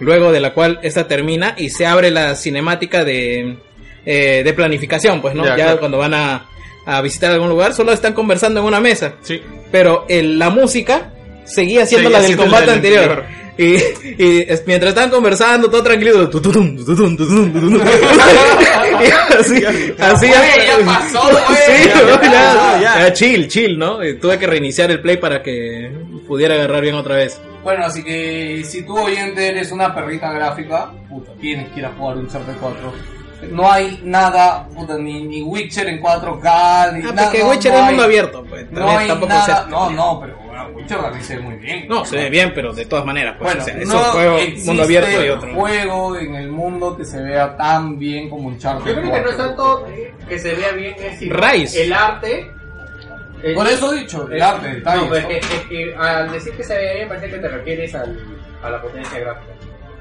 luego 0.00 0.32
de 0.32 0.40
la 0.40 0.54
cual 0.54 0.78
esta 0.82 1.06
termina 1.08 1.54
y 1.56 1.70
se 1.70 1.86
abre 1.86 2.10
la 2.10 2.34
cinemática 2.34 3.04
de, 3.04 3.56
eh, 4.06 4.42
de 4.44 4.52
planificación, 4.52 5.20
pues, 5.20 5.34
¿no? 5.34 5.44
Ya, 5.44 5.50
Ya, 5.56 5.64
claro. 5.64 5.80
cuando 5.80 5.98
van 5.98 6.14
a, 6.14 6.46
a 6.86 7.00
visitar 7.02 7.30
algún 7.32 7.48
lugar, 7.48 7.74
solo 7.74 7.92
están 7.92 8.12
conversando 8.14 8.60
en 8.60 8.66
una 8.66 8.80
mesa, 8.80 9.14
Sí. 9.22 9.40
pero 9.72 10.04
el- 10.08 10.38
la 10.38 10.50
música 10.50 11.10
seguía 11.44 11.84
siendo 11.86 12.10
Seguía 12.10 12.20
la 12.20 12.26
del 12.28 12.36
la 12.36 12.42
combate 12.42 12.66
del 12.66 12.74
anterior. 12.74 13.24
Y, 13.58 13.74
y 14.22 14.44
es- 14.48 14.62
mientras 14.66 14.90
estaban 14.90 15.10
conversando, 15.10 15.68
todo 15.68 15.82
tranquilo. 15.82 16.30
Y 19.00 19.34
así, 19.38 19.64
así 19.98 20.26
ya 20.28 20.42
pasó, 20.84 21.20
chill, 23.14 23.48
chill, 23.48 23.78
¿no? 23.78 24.04
Y 24.04 24.14
tuve 24.18 24.38
que 24.38 24.46
reiniciar 24.46 24.90
el 24.90 25.00
play 25.00 25.16
para 25.16 25.42
que 25.42 25.90
pudiera 26.26 26.54
agarrar 26.54 26.82
bien 26.82 26.94
otra 26.94 27.16
vez. 27.16 27.40
Bueno, 27.68 27.84
así 27.84 28.02
que 28.02 28.62
si 28.64 28.80
tú 28.82 28.96
oyente 28.98 29.46
eres 29.46 29.70
una 29.72 29.94
perrita 29.94 30.32
gráfica, 30.32 30.90
puta, 31.06 31.32
tienes 31.38 31.68
que 31.68 31.80
ir 31.80 31.84
a 31.84 31.90
jugar 31.92 32.16
un 32.16 32.22
Uncharted 32.24 32.54
4. 32.58 32.92
No 33.50 33.70
hay 33.70 34.00
nada, 34.04 34.66
puta, 34.74 34.96
ni, 34.96 35.22
ni 35.26 35.42
Witcher 35.42 35.86
en 35.86 36.00
4K, 36.00 36.92
ni 36.94 37.00
Ah, 37.06 37.12
nada. 37.12 37.24
porque 37.24 37.40
no, 37.44 37.50
Witcher 37.50 37.72
no 37.72 37.78
es 37.78 37.84
hay- 37.84 37.90
mundo 37.90 38.02
abierto, 38.04 38.44
pues. 38.48 38.70
No 38.70 38.90
hay 38.98 39.06
tampoco 39.08 39.32
nada, 39.34 39.66
no, 39.68 39.90
no, 39.90 40.18
pero 40.20 40.36
bueno, 40.46 40.66
Witcher 40.74 40.98
también 40.98 41.22
se 41.24 41.36
ve 41.36 41.42
muy 41.42 41.54
bien. 41.56 41.86
No, 41.88 42.04
se 42.06 42.16
ve 42.16 42.30
bien, 42.30 42.52
pero 42.54 42.72
de 42.72 42.86
todas 42.86 43.04
maneras, 43.04 43.36
pues. 43.38 43.50
Bueno, 43.54 43.60
o 43.62 43.64
sea, 43.66 43.78
es 43.82 43.86
no 43.88 43.98
un 43.98 44.04
juego 44.04 44.36
existe 44.38 44.66
mundo 44.66 44.82
abierto 44.84 45.24
y 45.24 45.28
otro. 45.28 45.54
juego 45.54 46.16
en 46.16 46.34
el 46.36 46.48
mundo 46.50 46.96
que 46.96 47.04
se 47.04 47.20
vea 47.22 47.54
tan 47.54 47.98
bien 47.98 48.30
como 48.30 48.48
Uncharted 48.48 48.86
Yo 48.86 48.92
creo 48.94 49.12
que 49.12 49.18
no 49.20 49.24
4. 49.24 49.30
es 49.30 49.36
tanto 49.36 49.86
que 50.26 50.38
se 50.38 50.54
vea 50.54 50.72
bien, 50.72 50.94
es 50.98 51.20
Rise. 51.20 51.84
el 51.84 51.92
arte. 51.92 52.50
El- 53.42 53.54
Por 53.54 53.66
eso 53.66 53.92
he 53.94 54.00
dicho, 54.00 54.28
el 54.30 54.42
arte, 54.42 54.66
el 54.68 54.72
No, 54.72 54.78
detalle. 54.78 55.06
pues, 55.08 55.26
es, 55.30 55.50
es 55.52 55.60
que 55.68 55.94
al 55.96 56.32
decir 56.32 56.52
que 56.54 56.64
se 56.64 56.76
ve 56.76 56.94
bien, 56.94 57.08
parece 57.08 57.30
que 57.30 57.38
te 57.38 57.48
refieres 57.48 57.94
al, 57.94 58.18
a 58.62 58.70
la 58.70 58.82
potencia 58.82 59.18
gráfica. 59.20 59.52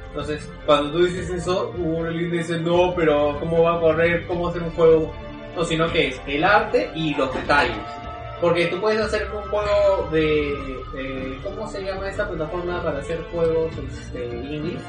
Entonces, 0.09 0.49
cuando 0.65 0.91
tú 0.91 1.05
dices 1.05 1.29
eso, 1.29 1.73
uno 1.77 2.09
dice, 2.09 2.57
no, 2.59 2.93
pero 2.95 3.37
¿cómo 3.39 3.61
va 3.63 3.75
a 3.75 3.79
correr? 3.79 4.25
¿Cómo 4.25 4.47
hacer 4.47 4.63
un 4.63 4.71
juego? 4.71 5.13
No, 5.55 5.63
sino 5.63 5.91
que 5.91 6.07
es 6.09 6.21
el 6.27 6.43
arte 6.43 6.89
y 6.95 7.13
los 7.15 7.33
detalles. 7.33 7.75
Porque 8.41 8.67
tú 8.67 8.79
puedes 8.79 9.01
hacer 9.01 9.27
un 9.35 9.41
juego 9.49 10.09
de, 10.11 10.19
de- 10.93 11.39
¿Cómo 11.43 11.67
se 11.67 11.83
llama 11.83 12.07
esta 12.09 12.27
plataforma 12.27 12.81
para 12.83 12.99
hacer 12.99 13.19
juegos 13.31 13.71
este, 13.77 14.25
indies? 14.25 14.79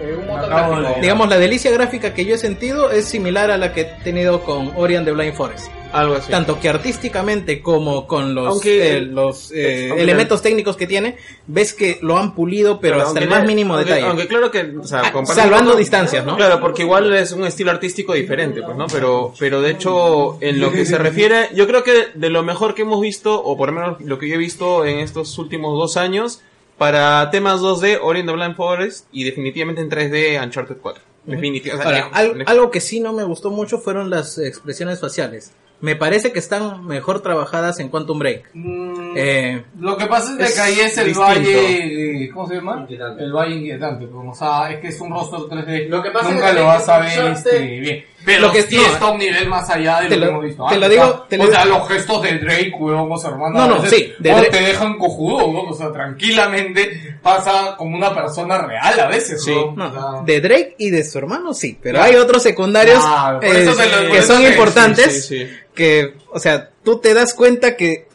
Eh, 0.00 0.16
un 0.18 0.26
motor 0.26 0.48
gráfico. 0.48 1.00
Digamos, 1.00 1.28
la 1.28 1.38
delicia 1.38 1.70
gráfica 1.70 2.14
que 2.14 2.24
yo 2.24 2.34
he 2.34 2.38
sentido 2.38 2.90
es 2.90 3.04
similar 3.06 3.50
a 3.50 3.58
la 3.58 3.72
que 3.72 3.82
he 3.82 3.84
tenido 4.04 4.42
con 4.42 4.72
Ori 4.76 4.96
and 4.96 5.06
the 5.06 5.12
Blind 5.12 5.34
Forest. 5.34 5.68
Algo 5.90 6.16
así. 6.16 6.30
Tanto 6.30 6.60
que 6.60 6.68
artísticamente 6.68 7.62
como 7.62 8.06
con 8.06 8.34
los, 8.34 8.46
Aunque- 8.48 8.98
eh, 8.98 9.00
los 9.00 9.50
eh, 9.52 9.88
elementos 9.96 10.42
técnicos 10.42 10.76
que 10.76 10.86
tiene, 10.86 11.16
ves 11.46 11.72
que 11.72 11.98
lo 12.02 12.18
han 12.18 12.34
pulido, 12.34 12.78
pero 12.78 13.00
hasta 13.00 13.20
el 13.20 13.28
más 13.30 13.46
mínimo 13.46 13.72
aunque- 13.74 13.88
detalle. 13.94 14.06
Aunque 14.06 14.28
claro 14.28 14.50
que, 14.50 14.74
o 14.78 14.84
sea, 14.84 15.00
Ah, 15.14 15.24
salvando 15.24 15.74
distancias, 15.76 16.26
¿no? 16.26 16.36
Claro, 16.36 16.60
porque 16.60 16.82
igual 16.82 17.14
es 17.14 17.32
un 17.32 17.46
estilo 17.46 17.70
artístico 17.70 18.12
diferente, 18.12 18.62
pues, 18.62 18.76
¿no? 18.76 18.86
Pero, 18.88 19.32
pero 19.38 19.62
de 19.62 19.70
hecho, 19.70 20.36
en 20.42 20.60
lo 20.60 20.70
que 20.70 20.84
se 20.84 20.98
refiere, 20.98 21.48
yo 21.54 21.66
creo 21.66 21.82
que 21.82 22.08
de 22.14 22.28
lo 22.28 22.42
mejor 22.42 22.74
que 22.74 22.82
hemos 22.82 23.00
visto, 23.00 23.42
o 23.42 23.56
por 23.56 23.70
lo 23.72 23.80
menos 23.80 23.96
lo 24.02 24.18
que 24.18 24.28
yo 24.28 24.34
he 24.34 24.38
visto 24.38 24.84
en 24.84 24.98
estos 24.98 25.38
últimos 25.38 25.72
dos 25.78 25.96
años, 25.96 26.42
para 26.78 27.28
temas 27.30 27.60
2D, 27.60 27.98
Ori 28.00 28.20
and 28.20 28.28
the 28.28 28.34
Blind 28.34 28.56
Forest, 28.56 29.06
y 29.12 29.24
definitivamente 29.24 29.82
en 29.82 29.90
3D, 29.90 30.42
Uncharted 30.42 30.76
4. 30.80 31.02
Definitivamente. 31.24 31.86
Ahora, 32.00 32.08
al- 32.12 32.44
algo 32.46 32.70
que 32.70 32.80
sí 32.80 33.00
no 33.00 33.12
me 33.12 33.24
gustó 33.24 33.50
mucho 33.50 33.78
fueron 33.78 34.08
las 34.08 34.38
expresiones 34.38 35.00
faciales. 35.00 35.52
Me 35.80 35.94
parece 35.94 36.32
que 36.32 36.38
están 36.40 36.84
mejor 36.86 37.20
trabajadas 37.20 37.78
en 37.78 37.88
Quantum 37.88 38.18
Break. 38.18 38.50
Mm, 38.54 39.07
Eh, 39.16 39.62
Lo 39.80 39.96
que 39.96 40.06
pasa 40.06 40.34
es, 40.38 40.54
que 40.54 40.60
ahí 40.60 40.80
es 40.80 40.96
el 40.98 41.06
distinto. 41.06 41.20
valle, 41.20 42.24
eh, 42.24 42.30
¿cómo 42.32 42.48
se 42.48 42.54
llama? 42.56 42.76
Inquietante. 42.80 43.22
El 43.24 43.32
valle 43.32 43.54
inquietante, 43.56 44.06
pues, 44.06 44.26
o 44.30 44.34
sea, 44.34 44.70
es 44.72 44.80
que 44.80 44.88
es 44.88 45.00
un 45.00 45.10
rostro 45.10 45.48
3D. 45.48 45.88
Lo 45.88 46.02
que 46.02 46.10
pasa 46.10 46.30
Nunca 46.30 46.46
es 46.48 46.52
que 46.54 46.58
lo 46.60 46.66
vas 46.66 46.88
a 46.88 46.98
ver 46.98 47.32
este, 47.32 47.58
bien. 47.80 48.04
Pero 48.24 48.42
Lo 48.42 48.52
que- 48.52 48.62
sí 48.62 48.76
no, 48.76 48.82
está 48.82 49.06
a 49.06 49.10
un 49.12 49.18
nivel 49.18 49.48
más 49.48 49.70
allá 49.70 49.98
de 50.00 50.04
lo, 50.04 50.10
que 50.10 50.16
lo- 50.16 50.26
hemos 50.28 50.44
visto. 50.44 50.66
te 50.68 50.76
lo 50.76 50.84
antes, 50.86 50.90
digo- 50.90 51.02
o 51.04 51.16
sea, 51.16 51.26
te 51.28 51.36
lo 51.36 51.42
o 51.42 51.46
digo- 51.46 51.56
sea, 51.56 51.64
los 51.66 51.88
gestos 51.88 52.22
de 52.22 52.38
Drake, 52.38 52.72
huevón, 52.78 53.20
hermano. 53.24 53.50
No, 53.58 53.62
a 53.62 53.68
no, 53.68 53.82
veces, 53.82 53.98
sí, 53.98 54.12
de 54.18 54.30
Drake- 54.30 54.50
te 54.50 54.60
dejan 54.62 54.98
cojudo, 54.98 55.46
huevón, 55.46 55.66
o 55.70 55.74
sea, 55.74 55.92
tranquilamente 55.92 57.18
pasa 57.22 57.74
como 57.76 57.96
una 57.96 58.14
persona 58.14 58.58
real 58.58 59.00
a 59.00 59.06
veces, 59.06 59.42
Sí. 59.42 59.54
no, 59.74 59.86
o 59.88 59.92
sea. 59.92 60.22
de 60.24 60.40
Drake 60.40 60.74
y 60.78 60.90
de 60.90 61.04
su 61.04 61.18
hermano 61.18 61.54
sí, 61.54 61.78
pero 61.80 61.98
Claro. 61.98 62.12
hay 62.12 62.18
otros 62.18 62.42
secundarios 62.42 62.98
Claro, 63.02 63.40
por 63.40 63.48
eh, 63.48 63.64
lo- 63.64 64.12
que 64.12 64.22
son 64.22 64.42
te- 64.42 64.48
importantes. 64.48 65.26
Sí, 65.26 65.46
sí. 65.46 65.50
Que, 65.74 66.14
o 66.32 66.38
sea, 66.40 66.70
tú 66.82 66.98
te 66.98 67.14
das 67.14 67.32
cuenta 67.34 67.76
que 67.76 68.07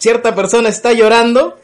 cierta 0.00 0.34
persona 0.34 0.68
está 0.68 0.92
llorando 0.92 1.56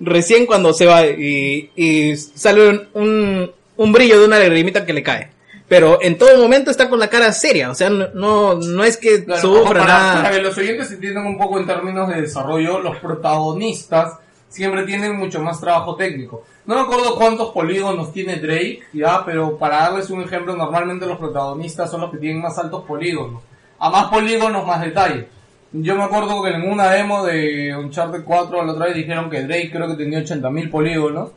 recién 0.00 0.46
cuando 0.46 0.72
se 0.72 0.86
va 0.86 1.06
y, 1.06 1.70
y 1.76 2.16
sale 2.16 2.68
un, 2.68 2.88
un, 2.94 3.50
un 3.76 3.92
brillo 3.92 4.18
de 4.18 4.26
una 4.26 4.38
lagrimita 4.40 4.84
que 4.84 4.92
le 4.92 5.02
cae. 5.04 5.30
Pero 5.68 5.98
en 6.02 6.18
todo 6.18 6.36
momento 6.36 6.70
está 6.70 6.90
con 6.90 6.98
la 6.98 7.08
cara 7.08 7.32
seria, 7.32 7.70
o 7.70 7.74
sea, 7.74 7.88
no, 7.88 8.08
no, 8.12 8.54
no 8.54 8.84
es 8.84 8.96
que 8.98 9.24
Claro, 9.24 9.40
sufra 9.40 9.80
para, 9.80 9.86
nada. 9.86 10.22
para 10.22 10.34
que 10.36 10.42
los 10.42 10.58
oyentes 10.58 10.90
entiendan 10.90 11.26
un 11.26 11.38
poco 11.38 11.58
en 11.58 11.66
términos 11.66 12.08
de 12.08 12.20
desarrollo, 12.20 12.80
los 12.80 12.96
protagonistas 12.98 14.18
siempre 14.50 14.82
tienen 14.84 15.16
mucho 15.16 15.40
más 15.40 15.58
trabajo 15.60 15.96
técnico. 15.96 16.44
No 16.66 16.74
me 16.74 16.80
acuerdo 16.82 17.16
cuántos 17.16 17.50
polígonos 17.52 18.12
tiene 18.12 18.36
Drake, 18.36 18.82
ya, 18.92 19.24
pero 19.24 19.56
para 19.56 19.78
darles 19.78 20.10
un 20.10 20.22
ejemplo, 20.22 20.54
normalmente 20.54 21.06
los 21.06 21.18
protagonistas 21.18 21.90
son 21.90 22.02
los 22.02 22.10
que 22.10 22.18
tienen 22.18 22.42
más 22.42 22.58
altos 22.58 22.84
polígonos. 22.84 23.42
A 23.78 23.90
más 23.90 24.06
polígonos, 24.10 24.66
más 24.66 24.80
detalle. 24.82 25.28
Yo 25.76 25.96
me 25.96 26.04
acuerdo 26.04 26.40
que 26.40 26.50
en 26.50 26.70
una 26.70 26.88
demo 26.92 27.24
de 27.24 27.74
Uncharted 27.76 28.22
4 28.22 28.64
la 28.64 28.72
otra 28.72 28.86
vez 28.86 28.94
dijeron 28.94 29.28
que 29.28 29.42
Drake 29.42 29.72
creo 29.72 29.88
que 29.88 29.96
tenía 29.96 30.20
80.000 30.20 30.70
polígonos. 30.70 31.32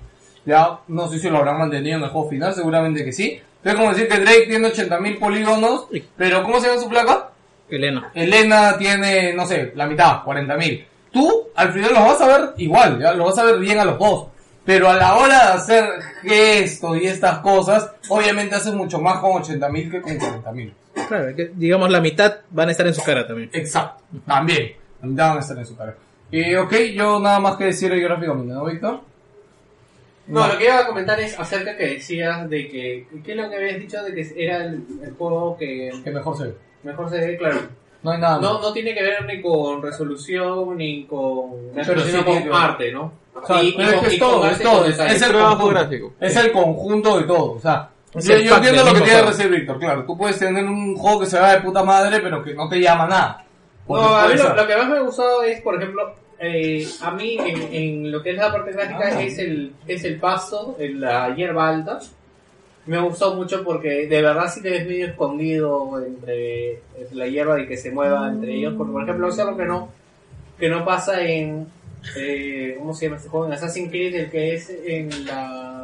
Ya, 0.46 0.78
no 0.90 1.08
sé 1.08 1.18
si 1.18 1.28
lo 1.28 1.40
habrán 1.40 1.58
mantenido 1.58 1.98
en 1.98 2.04
el 2.04 2.10
juego 2.12 2.30
final, 2.30 2.54
seguramente 2.54 3.04
que 3.04 3.12
sí. 3.12 3.42
Entonces, 3.58 3.80
como 3.80 3.94
decir 3.96 4.08
que 4.08 4.20
Drake 4.20 4.46
tiene 4.48 4.68
80.000 4.68 5.18
polígonos, 5.18 5.88
pero 6.16 6.44
¿cómo 6.44 6.60
se 6.60 6.68
llama 6.68 6.82
su 6.82 6.88
placa? 6.88 7.32
Elena. 7.68 8.12
Elena 8.14 8.78
tiene, 8.78 9.34
no 9.34 9.48
sé, 9.48 9.72
la 9.74 9.88
mitad, 9.88 10.22
40.000. 10.24 10.86
Tú, 11.12 11.48
al 11.56 11.74
final 11.74 11.96
los 11.96 12.04
vas 12.04 12.22
a 12.22 12.28
ver 12.28 12.50
igual, 12.58 13.00
ya, 13.00 13.14
los 13.14 13.30
vas 13.30 13.40
a 13.40 13.44
ver 13.44 13.58
bien 13.58 13.80
a 13.80 13.86
los 13.86 13.98
dos. 13.98 14.28
Pero 14.64 14.88
a 14.88 14.96
la 14.98 15.16
hora 15.16 15.48
de 15.48 15.54
hacer 15.54 15.86
gestos 16.22 17.02
y 17.02 17.08
estas 17.08 17.40
cosas, 17.40 17.90
obviamente 18.08 18.54
haces 18.54 18.76
mucho 18.76 19.02
más 19.02 19.20
con 19.20 19.32
80.000 19.32 19.90
que 19.90 20.02
con 20.02 20.14
40.000. 20.14 20.74
Claro, 21.08 21.36
que, 21.36 21.52
digamos 21.56 21.90
la 21.90 22.02
mitad 22.02 22.38
van 22.52 22.70
a 22.70 22.72
estar 22.72 22.88
en 22.88 22.94
su 22.94 23.04
cara 23.04 23.26
también. 23.28 23.50
Exacto, 23.54 24.04
también. 24.26 24.74
La 25.02 25.08
mitad 25.08 25.28
van 25.30 25.38
a 25.38 25.42
estar 25.42 25.58
en 25.58 25.66
su 25.66 25.76
cara. 25.78 25.96
Eh, 26.32 26.58
ok, 26.58 26.74
yo 26.96 27.20
nada 27.20 27.40
más 27.40 27.56
que 27.58 27.66
decir 27.66 27.92
el 27.92 28.02
gráficamente, 28.02 28.54
¿no, 28.54 28.66
Víctor? 28.66 29.00
No, 30.28 30.46
lo 30.46 30.58
que 30.58 30.66
iba 30.66 30.80
a 30.80 30.88
comentar 30.88 31.18
es 31.22 31.40
acerca 31.40 31.78
que 31.78 31.86
decías 31.88 32.50
de 32.50 32.68
que. 32.68 33.08
¿Qué 33.24 33.32
es 33.32 33.38
lo 33.38 33.50
que 33.50 33.56
habías 33.56 33.80
dicho 33.80 34.04
de 34.04 34.14
que 34.14 34.34
era 34.36 34.58
el, 34.66 34.84
el 35.02 35.12
juego 35.18 35.56
que 35.58 35.90
Que 36.04 36.12
mejor 36.12 36.38
se 36.38 36.44
ve. 36.48 36.54
mejor 36.84 37.10
se 37.10 37.18
ve? 37.20 37.38
Claro. 37.38 37.60
No 38.04 38.12
hay 38.12 38.20
nada. 38.20 38.40
No, 38.42 38.56
más. 38.56 38.62
no 38.64 38.74
tiene 38.74 38.94
que 38.94 39.02
ver 39.04 39.26
ni 39.26 39.42
con 39.42 39.82
resolución 39.82 40.78
ni 40.78 41.06
con. 41.06 41.72
Pero 41.74 42.02
sino 42.02 42.26
con 42.26 42.44
que 42.44 42.50
arte, 42.52 42.92
¿no? 42.92 43.14
O 43.34 43.46
sea, 43.48 43.64
Y- 43.64 43.70
y 43.70 43.74
pero 43.78 43.88
es 43.90 43.94
con- 43.96 44.04
que 44.04 44.10
y 44.12 44.14
es 44.16 44.20
con 44.22 44.30
todo, 44.32 44.50
es 44.50 44.60
todo, 44.62 44.86
es, 44.86 45.00
el 45.00 45.18
Trabajo 45.30 45.50
conjunto, 45.58 45.68
gráfico. 45.80 46.14
es 46.20 46.36
el 46.36 46.52
conjunto 46.52 47.18
de 47.20 47.24
todo, 47.24 47.52
o 47.54 47.60
sea, 47.62 47.90
Es 48.14 48.26
yo, 48.26 48.56
entiendo 48.56 48.84
lo 48.84 48.94
que 48.94 49.02
quiere 49.02 49.26
decir 49.26 49.50
Víctor, 49.50 49.80
claro, 49.80 50.06
tú 50.06 50.18
puedes 50.18 50.40
tener 50.40 50.66
un 50.66 50.96
juego 50.96 51.20
que 51.20 51.26
se 51.26 51.40
va 51.40 51.54
de 51.54 51.62
puta 51.62 51.84
madre, 51.84 52.20
pero 52.22 52.44
que 52.44 52.54
no 52.54 52.68
te 52.70 52.80
llama 52.80 53.06
nada. 53.06 53.46
No, 53.88 54.16
a 54.16 54.28
mí 54.28 54.36
lo, 54.36 54.56
lo 54.56 54.68
que 54.68 54.76
más 54.76 54.90
me 54.90 54.98
ha 54.98 55.02
gustado 55.02 55.44
es, 55.44 55.62
por 55.62 55.76
ejemplo, 55.76 56.16
eh, 56.40 56.88
a 57.02 57.12
mí 57.12 57.38
en, 57.40 57.74
en 57.74 58.12
lo 58.12 58.22
que 58.22 58.32
es 58.32 58.38
la 58.38 58.52
parte 58.52 58.72
gráfica 58.72 59.22
es 59.22 59.38
el 59.40 59.74
es 59.88 60.04
el 60.04 60.20
paso, 60.20 60.76
en 60.80 61.02
la 61.02 61.36
hierba 61.36 61.70
alta. 61.70 62.00
Me 62.86 63.00
gustó 63.02 63.36
mucho 63.36 63.64
porque 63.66 64.08
de 64.08 64.22
verdad 64.22 64.50
si 64.50 64.62
te 64.62 64.70
ves 64.70 64.86
medio 64.86 65.08
escondido 65.08 66.02
entre, 66.06 66.80
entre 66.98 67.16
la 67.16 67.28
hierba 67.28 67.60
y 67.60 67.68
que 67.68 67.76
se 67.76 67.92
mueva 67.92 68.30
entre 68.30 68.54
ellos. 68.54 68.76
Porque, 68.78 68.94
por 68.94 69.04
ejemplo, 69.04 69.28
eso 69.28 69.42
es 69.42 69.48
lo 69.48 69.58
que 69.58 69.66
no, 69.66 69.90
que 70.58 70.70
no 70.70 70.86
pasa 70.86 71.22
en... 71.22 71.68
Eh, 72.16 72.76
¿Cómo 72.78 72.94
se 72.94 73.06
llama 73.06 73.18
este 73.18 73.28
juego? 73.28 73.48
En 73.48 73.54
Assassin's 73.54 73.90
Creed, 73.90 74.16
el 74.16 74.30
que 74.32 74.54
es 74.54 74.70
en 74.86 75.26
la... 75.26 75.77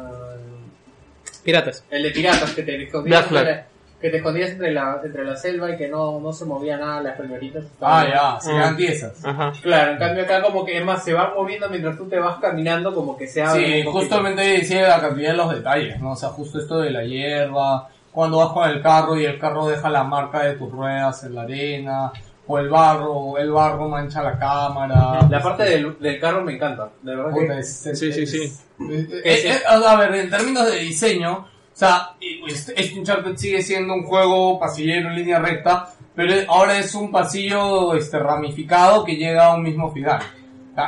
Piratas. 1.44 1.84
El 1.90 2.02
de 2.02 2.10
piratas 2.10 2.52
que 2.52 2.62
te 2.62 2.82
escondías, 2.82 3.24
entre 3.30 3.64
que 4.00 4.10
te 4.10 4.16
escondías 4.18 4.50
entre 4.50 4.72
la, 4.72 5.00
entre 5.02 5.24
la 5.24 5.36
selva 5.36 5.70
y 5.70 5.76
que 5.76 5.88
no, 5.88 6.20
no 6.20 6.32
se 6.32 6.44
movía 6.44 6.76
nada, 6.76 7.00
las 7.02 7.16
primeritas 7.18 7.64
estaban- 7.64 8.06
Ah, 8.06 8.36
ya, 8.36 8.40
se 8.40 8.52
dan 8.52 8.76
tiesas. 8.76 9.24
Ajá. 9.24 9.52
Claro, 9.62 9.92
en 9.92 9.98
cambio 9.98 10.24
acá 10.24 10.42
como 10.42 10.64
que 10.64 10.76
es 10.78 10.84
más, 10.84 11.02
se 11.04 11.14
van 11.14 11.30
moviendo 11.34 11.68
mientras 11.70 11.96
tú 11.96 12.06
te 12.08 12.18
vas 12.18 12.38
caminando, 12.38 12.94
como 12.94 13.16
que 13.16 13.26
se 13.26 13.42
abre. 13.42 13.82
Sí, 13.82 13.88
justamente 13.90 14.42
decía 14.42 14.88
la 14.88 15.00
cantidad 15.00 15.30
de 15.30 15.36
los 15.36 15.54
detalles, 15.54 16.00
¿no? 16.00 16.12
O 16.12 16.16
sea, 16.16 16.30
justo 16.30 16.58
esto 16.58 16.80
de 16.80 16.90
la 16.90 17.02
hierba, 17.04 17.88
cuando 18.12 18.38
vas 18.38 18.48
con 18.48 18.68
el 18.68 18.82
carro 18.82 19.18
y 19.18 19.24
el 19.24 19.38
carro 19.38 19.66
deja 19.68 19.88
la 19.88 20.04
marca 20.04 20.42
de 20.44 20.54
tus 20.54 20.70
ruedas 20.70 21.24
en 21.24 21.34
la 21.34 21.42
arena, 21.42 22.12
o 22.46 22.58
el 22.58 22.68
barro, 22.68 23.38
el 23.38 23.50
barro 23.50 23.88
mancha 23.88 24.22
la 24.22 24.38
cámara. 24.38 25.26
La 25.30 25.42
parte 25.42 25.64
del, 25.64 25.98
del 25.98 26.20
carro 26.20 26.42
me 26.44 26.54
encanta, 26.54 26.90
de 27.02 27.16
verdad 27.16 27.30
Puta, 27.30 27.54
que... 27.54 27.60
es- 27.60 27.86
es- 27.86 27.98
Sí, 27.98 28.12
sí, 28.12 28.26
sí. 28.26 28.42
es- 28.90 29.08
es- 29.24 29.44
es- 29.44 29.66
a 29.66 29.96
ver, 29.96 30.14
en 30.14 30.30
términos 30.30 30.66
de 30.66 30.78
diseño, 30.78 31.32
o 31.38 31.46
sea, 31.76 32.10
este 32.46 32.80
este 32.80 32.98
Uncharted 32.98 33.36
sigue 33.36 33.62
siendo 33.62 33.94
un 33.94 34.04
juego 34.04 34.58
pasillero 34.60 35.08
en 35.08 35.16
línea 35.16 35.38
recta, 35.38 35.90
pero 36.14 36.32
ahora 36.48 36.78
es 36.78 36.94
un 36.94 37.10
pasillo 37.10 37.94
este, 37.94 38.18
ramificado 38.18 39.04
que 39.04 39.16
llega 39.16 39.46
a 39.46 39.54
un 39.56 39.62
mismo 39.62 39.90
final. 39.92 40.20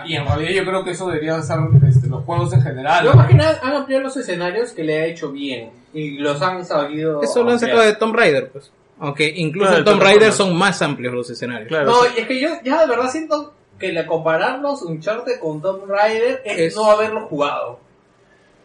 Y 0.04 0.14
en 0.16 0.26
realidad 0.26 0.50
yo 0.50 0.64
creo 0.64 0.82
que 0.84 0.90
eso 0.90 1.06
debería 1.06 1.40
ser 1.42 1.58
este, 1.88 2.08
los 2.08 2.24
juegos 2.24 2.52
en 2.52 2.60
general. 2.62 3.04
Luego 3.04 3.18
más 3.18 3.28
que 3.28 3.34
nada 3.34 3.58
han 3.62 3.72
ampliado 3.72 4.02
los 4.02 4.16
escenarios 4.16 4.72
que 4.72 4.82
le 4.82 5.00
ha 5.00 5.06
hecho 5.06 5.30
bien 5.30 5.70
y 5.94 6.18
los 6.18 6.42
han 6.42 6.64
sabido... 6.66 7.22
Eso 7.22 7.42
lo 7.44 7.52
han 7.52 7.58
sacado 7.60 7.82
de 7.82 7.94
Tomb 7.94 8.14
Raider, 8.16 8.50
pues. 8.50 8.70
Aunque 8.98 9.30
incluso 9.36 9.68
Claro, 9.68 9.78
en 9.80 9.84
Tomb 9.84 9.98
de 9.98 10.04
Raider 10.04 10.32
son 10.32 10.56
más 10.56 10.80
amplios 10.82 11.12
los 11.12 11.28
escenarios. 11.30 11.68
Claro. 11.68 11.86
No, 11.90 12.02
sí. 12.04 12.08
y 12.16 12.20
es 12.20 12.26
que 12.26 12.40
yo 12.40 12.48
ya 12.64 12.80
de 12.80 12.86
verdad 12.86 13.10
siento 13.10 13.52
que 13.78 13.92
la 13.92 14.06
compararnos 14.06 14.80
Uncharted 14.82 15.38
con 15.38 15.60
Tomb 15.60 15.84
Raider 15.86 16.40
es, 16.44 16.58
Es- 16.58 16.76
no 16.76 16.90
haberlo 16.90 17.26
jugado. 17.26 17.80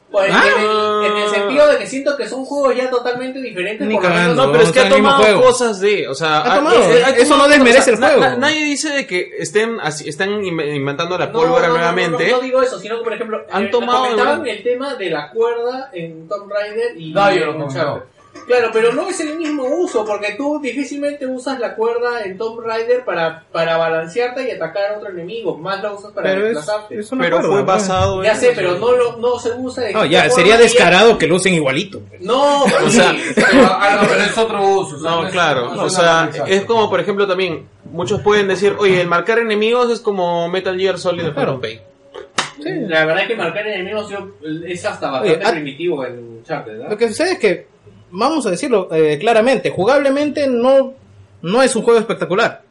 Pues, 0.09 0.29
Ah. 0.33 0.43
en, 0.45 0.61
el, 0.61 1.11
en 1.11 1.23
el 1.23 1.29
sentido 1.29 1.67
de 1.67 1.77
que 1.77 1.87
siento 1.87 2.17
que 2.17 2.27
son 2.27 2.43
juegos 2.43 2.75
ya 2.75 2.89
totalmente 2.89 3.39
diferentes. 3.41 3.87
Ni 3.87 3.93
por 3.93 4.03
cagando. 4.03 4.45
No, 4.45 4.51
pero 4.51 4.63
es 4.65 4.71
que 4.73 4.81
ha 4.81 4.89
tomado 4.89 5.41
cosas 5.41 5.79
de, 5.79 6.05
o 6.09 6.13
sea, 6.13 6.39
Ha 6.39 6.55
tomado, 6.57 6.81
eso 6.81 7.37
no 7.37 7.47
desmerece 7.47 7.93
o 7.93 7.97
sea, 7.97 8.07
el 8.09 8.15
juego. 8.15 8.19
na- 8.19 8.35
nadie 8.35 8.65
dice 8.65 8.89
de 8.89 9.07
que 9.07 9.31
estén 9.39 9.79
así, 9.81 10.09
están 10.09 10.43
in- 10.43 10.59
inventando 10.59 11.17
la 11.17 11.31
pólvora 11.31 11.67
no, 11.67 11.73
no, 11.73 11.77
nuevamente. 11.79 12.29
No, 12.29 12.37
no, 12.37 12.43
digo 12.43 12.61
eso, 12.61 12.77
sino 12.77 12.97
que 12.97 13.03
por 13.05 13.13
ejemplo 13.13 13.41
Han 13.51 13.65
eh, 13.65 13.69
tomado 13.69 13.99
comentaban 14.03 14.45
el- 14.47 14.63
tema 14.63 14.95
de 14.95 15.09
la 15.11 15.29
cuerda 15.31 15.89
en 15.93 16.27
Tomb 16.27 16.51
Raider 16.51 16.97
y 16.99 17.13
No, 17.13 17.31
yo 17.31 17.45
lo. 17.45 18.03
Claro, 18.47 18.69
pero 18.73 18.91
no 18.93 19.07
es 19.07 19.19
el 19.19 19.37
mismo 19.37 19.63
uso, 19.65 20.03
porque 20.05 20.33
tú 20.37 20.59
difícilmente 20.61 21.27
usas 21.27 21.59
la 21.59 21.75
cuerda 21.75 22.23
en 22.23 22.37
Tomb 22.37 22.59
Raider 22.61 23.03
para, 23.05 23.43
para 23.51 23.77
balancearte 23.77 24.47
y 24.47 24.51
atacar 24.51 24.93
a 24.93 24.97
otro 24.97 25.09
enemigo, 25.09 25.57
más 25.57 25.81
lo 25.81 25.95
usas 25.97 26.11
para 26.11 26.27
Pero 26.29 26.47
es, 26.47 26.55
desplazarte. 26.55 26.99
es 26.99 27.11
una 27.11 27.23
pero 27.25 27.37
cuerda, 27.37 27.51
fue 27.53 27.63
basado 27.63 28.23
Ya 28.23 28.31
en- 28.33 28.37
sé, 28.39 28.51
pero 28.55 28.77
no, 28.77 28.91
lo, 28.93 29.17
no 29.17 29.37
se 29.39 29.51
usa 29.51 29.83
de 29.83 29.93
No, 29.93 30.05
ya, 30.05 30.29
sería 30.29 30.55
y 30.55 30.57
ya- 30.57 30.63
descarado 30.63 31.17
que 31.17 31.27
lo 31.27 31.35
usen 31.35 31.53
igualito. 31.53 32.01
No, 32.21 32.63
O 32.63 32.89
sea, 32.89 33.13
Pero, 33.35 33.47
ah, 33.69 33.99
no, 34.01 34.07
pero 34.09 34.21
es 34.21 34.37
otro 34.37 34.63
uso. 34.63 34.97
No, 34.97 35.29
claro. 35.29 35.75
no 35.75 35.83
O 35.83 35.89
sea, 35.89 36.29
es 36.47 36.63
como, 36.63 36.89
por 36.89 36.99
ejemplo, 36.99 37.27
también, 37.27 37.67
muchos 37.91 38.21
pueden 38.21 38.47
decir, 38.47 38.75
oye, 38.79 39.01
el 39.01 39.07
marcar 39.07 39.39
enemigos 39.39 39.91
es 39.91 39.99
como 39.99 40.47
Metal 40.49 40.77
Gear 40.77 40.97
Solid 40.97 41.23
de 41.25 41.33
Claro. 41.33 41.59
Pain. 41.61 41.79
La 42.63 43.05
verdad 43.05 43.23
es 43.23 43.27
que 43.27 43.35
marcar 43.35 43.65
enemigos 43.67 44.09
es 44.67 44.85
hasta 44.85 45.09
bastante 45.09 45.37
Oye, 45.37 45.45
ah- 45.45 45.51
primitivo 45.51 46.05
en 46.05 46.19
Uncharted, 46.37 46.73
¿verdad? 46.73 46.89
Lo 46.91 46.97
que 46.97 47.07
sucede 47.07 47.31
es 47.33 47.39
que, 47.39 47.70
vamos 48.11 48.45
a 48.45 48.51
decirlo 48.51 48.87
eh, 48.93 49.17
claramente, 49.19 49.69
jugablemente 49.69 50.47
no, 50.47 50.93
no 51.41 51.63
es 51.63 51.75
un 51.75 51.83
juego 51.83 51.99
espectacular. 51.99 52.61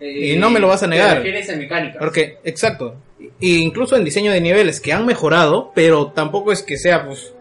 Eh, 0.00 0.32
y 0.34 0.36
no 0.36 0.50
me 0.50 0.60
lo 0.60 0.68
vas 0.68 0.82
a 0.82 0.86
negar. 0.86 1.22
Te. 1.22 1.94
Porque, 1.98 2.38
exacto. 2.44 2.96
E 3.18 3.46
incluso 3.46 3.96
en 3.96 4.04
diseño 4.04 4.30
de 4.32 4.40
niveles 4.40 4.80
que 4.80 4.92
han 4.92 5.06
mejorado, 5.06 5.72
pero 5.74 6.08
tampoco 6.08 6.52
es 6.52 6.62
que 6.62 6.76
sea 6.76 7.06
pues 7.06 7.32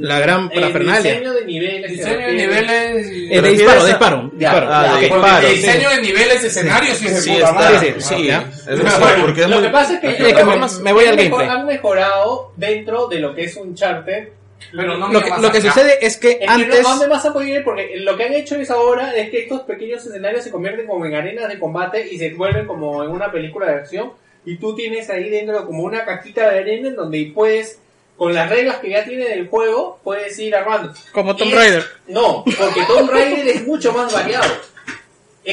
la 0.00 0.18
gran 0.18 0.44
El 0.50 0.60
parafernalia. 0.60 1.12
diseño 1.12 1.32
de 1.34 1.44
niveles. 1.44 1.90
Diseño 1.90 2.18
de 2.26 2.32
niveles. 2.32 3.06
Eh, 3.30 3.40
de 3.42 3.50
disparo, 3.50 3.82
de 3.82 3.88
disparo. 3.90 4.32
Ya, 4.38 4.96
disparo. 4.98 5.22
ah, 5.24 5.40
el 5.44 5.46
sí. 5.48 5.54
diseño 5.56 5.90
de 5.90 6.00
niveles, 6.00 6.44
escenarios 6.44 6.96
sí 6.96 7.06
es 7.06 7.14
de 7.14 7.20
Sí, 7.20 7.30
puta 7.30 7.44
está, 7.48 7.52
madre. 7.52 7.94
sí, 8.00 8.14
sí, 8.16 8.26
¿ya? 8.26 8.50
es 8.50 8.66
decir, 8.66 8.90
porque 9.20 9.42
es 9.42 9.48
Lo 9.48 9.56
muy... 9.56 9.64
que 9.66 9.70
pasa 9.70 9.94
es 9.94 10.00
que 10.00 10.10
Sí, 10.16 10.32
que 10.34 10.44
me- 10.44 10.82
me 10.82 10.92
voy 10.94 11.04
al 11.04 11.16
gameplay. 11.16 11.48
han 11.48 11.66
mejorado 11.66 12.52
dentro 12.56 13.06
de 13.08 13.20
lo 13.20 13.34
que 13.34 13.44
es 13.44 13.56
un 13.56 13.74
charter. 13.74 14.32
Pero 14.72 14.98
no 14.98 15.12
Lo 15.12 15.22
que, 15.22 15.30
lo 15.40 15.50
que 15.52 15.60
sucede 15.60 16.04
es 16.04 16.16
que 16.16 16.32
Es 16.32 16.38
que 16.38 16.46
antes... 16.46 16.82
no, 16.82 16.88
¿a 16.88 16.92
¿dónde 16.92 17.08
más 17.08 17.24
han 17.24 17.32
podido 17.32 17.56
ir? 17.56 17.64
Porque 17.64 17.96
lo 17.96 18.16
que 18.16 18.24
han 18.24 18.34
hecho 18.34 18.56
es 18.56 18.70
ahora 18.70 19.14
es 19.16 19.30
que 19.30 19.42
estos 19.42 19.62
pequeños 19.62 20.04
escenarios 20.04 20.44
se 20.44 20.50
convierten 20.50 20.86
como 20.86 21.06
en 21.06 21.14
arenas 21.14 21.48
de 21.48 21.58
combate 21.58 22.06
y 22.10 22.18
se 22.18 22.34
vuelven 22.34 22.66
como 22.66 23.02
en 23.02 23.10
una 23.10 23.30
película 23.30 23.66
de 23.66 23.74
acción 23.74 24.12
y 24.44 24.56
tú 24.56 24.74
tienes 24.74 25.10
ahí 25.10 25.28
dentro 25.28 25.66
como 25.66 25.82
una 25.82 26.04
cajita 26.04 26.50
de 26.50 26.60
arena 26.60 26.88
en 26.88 26.96
donde 26.96 27.30
puedes, 27.34 27.78
con 28.16 28.34
las 28.34 28.48
reglas 28.48 28.78
que 28.78 28.90
ya 28.90 29.04
tiene 29.04 29.28
del 29.28 29.46
juego, 29.48 30.00
puedes 30.02 30.38
ir 30.38 30.54
armando. 30.54 30.92
Como 31.12 31.36
Tomb 31.36 31.52
Raider. 31.52 31.84
No, 32.06 32.44
porque 32.44 32.80
Tomb 32.86 33.10
Raider 33.10 33.46
es 33.48 33.66
mucho 33.66 33.92
más 33.92 34.12
variado. 34.12 34.46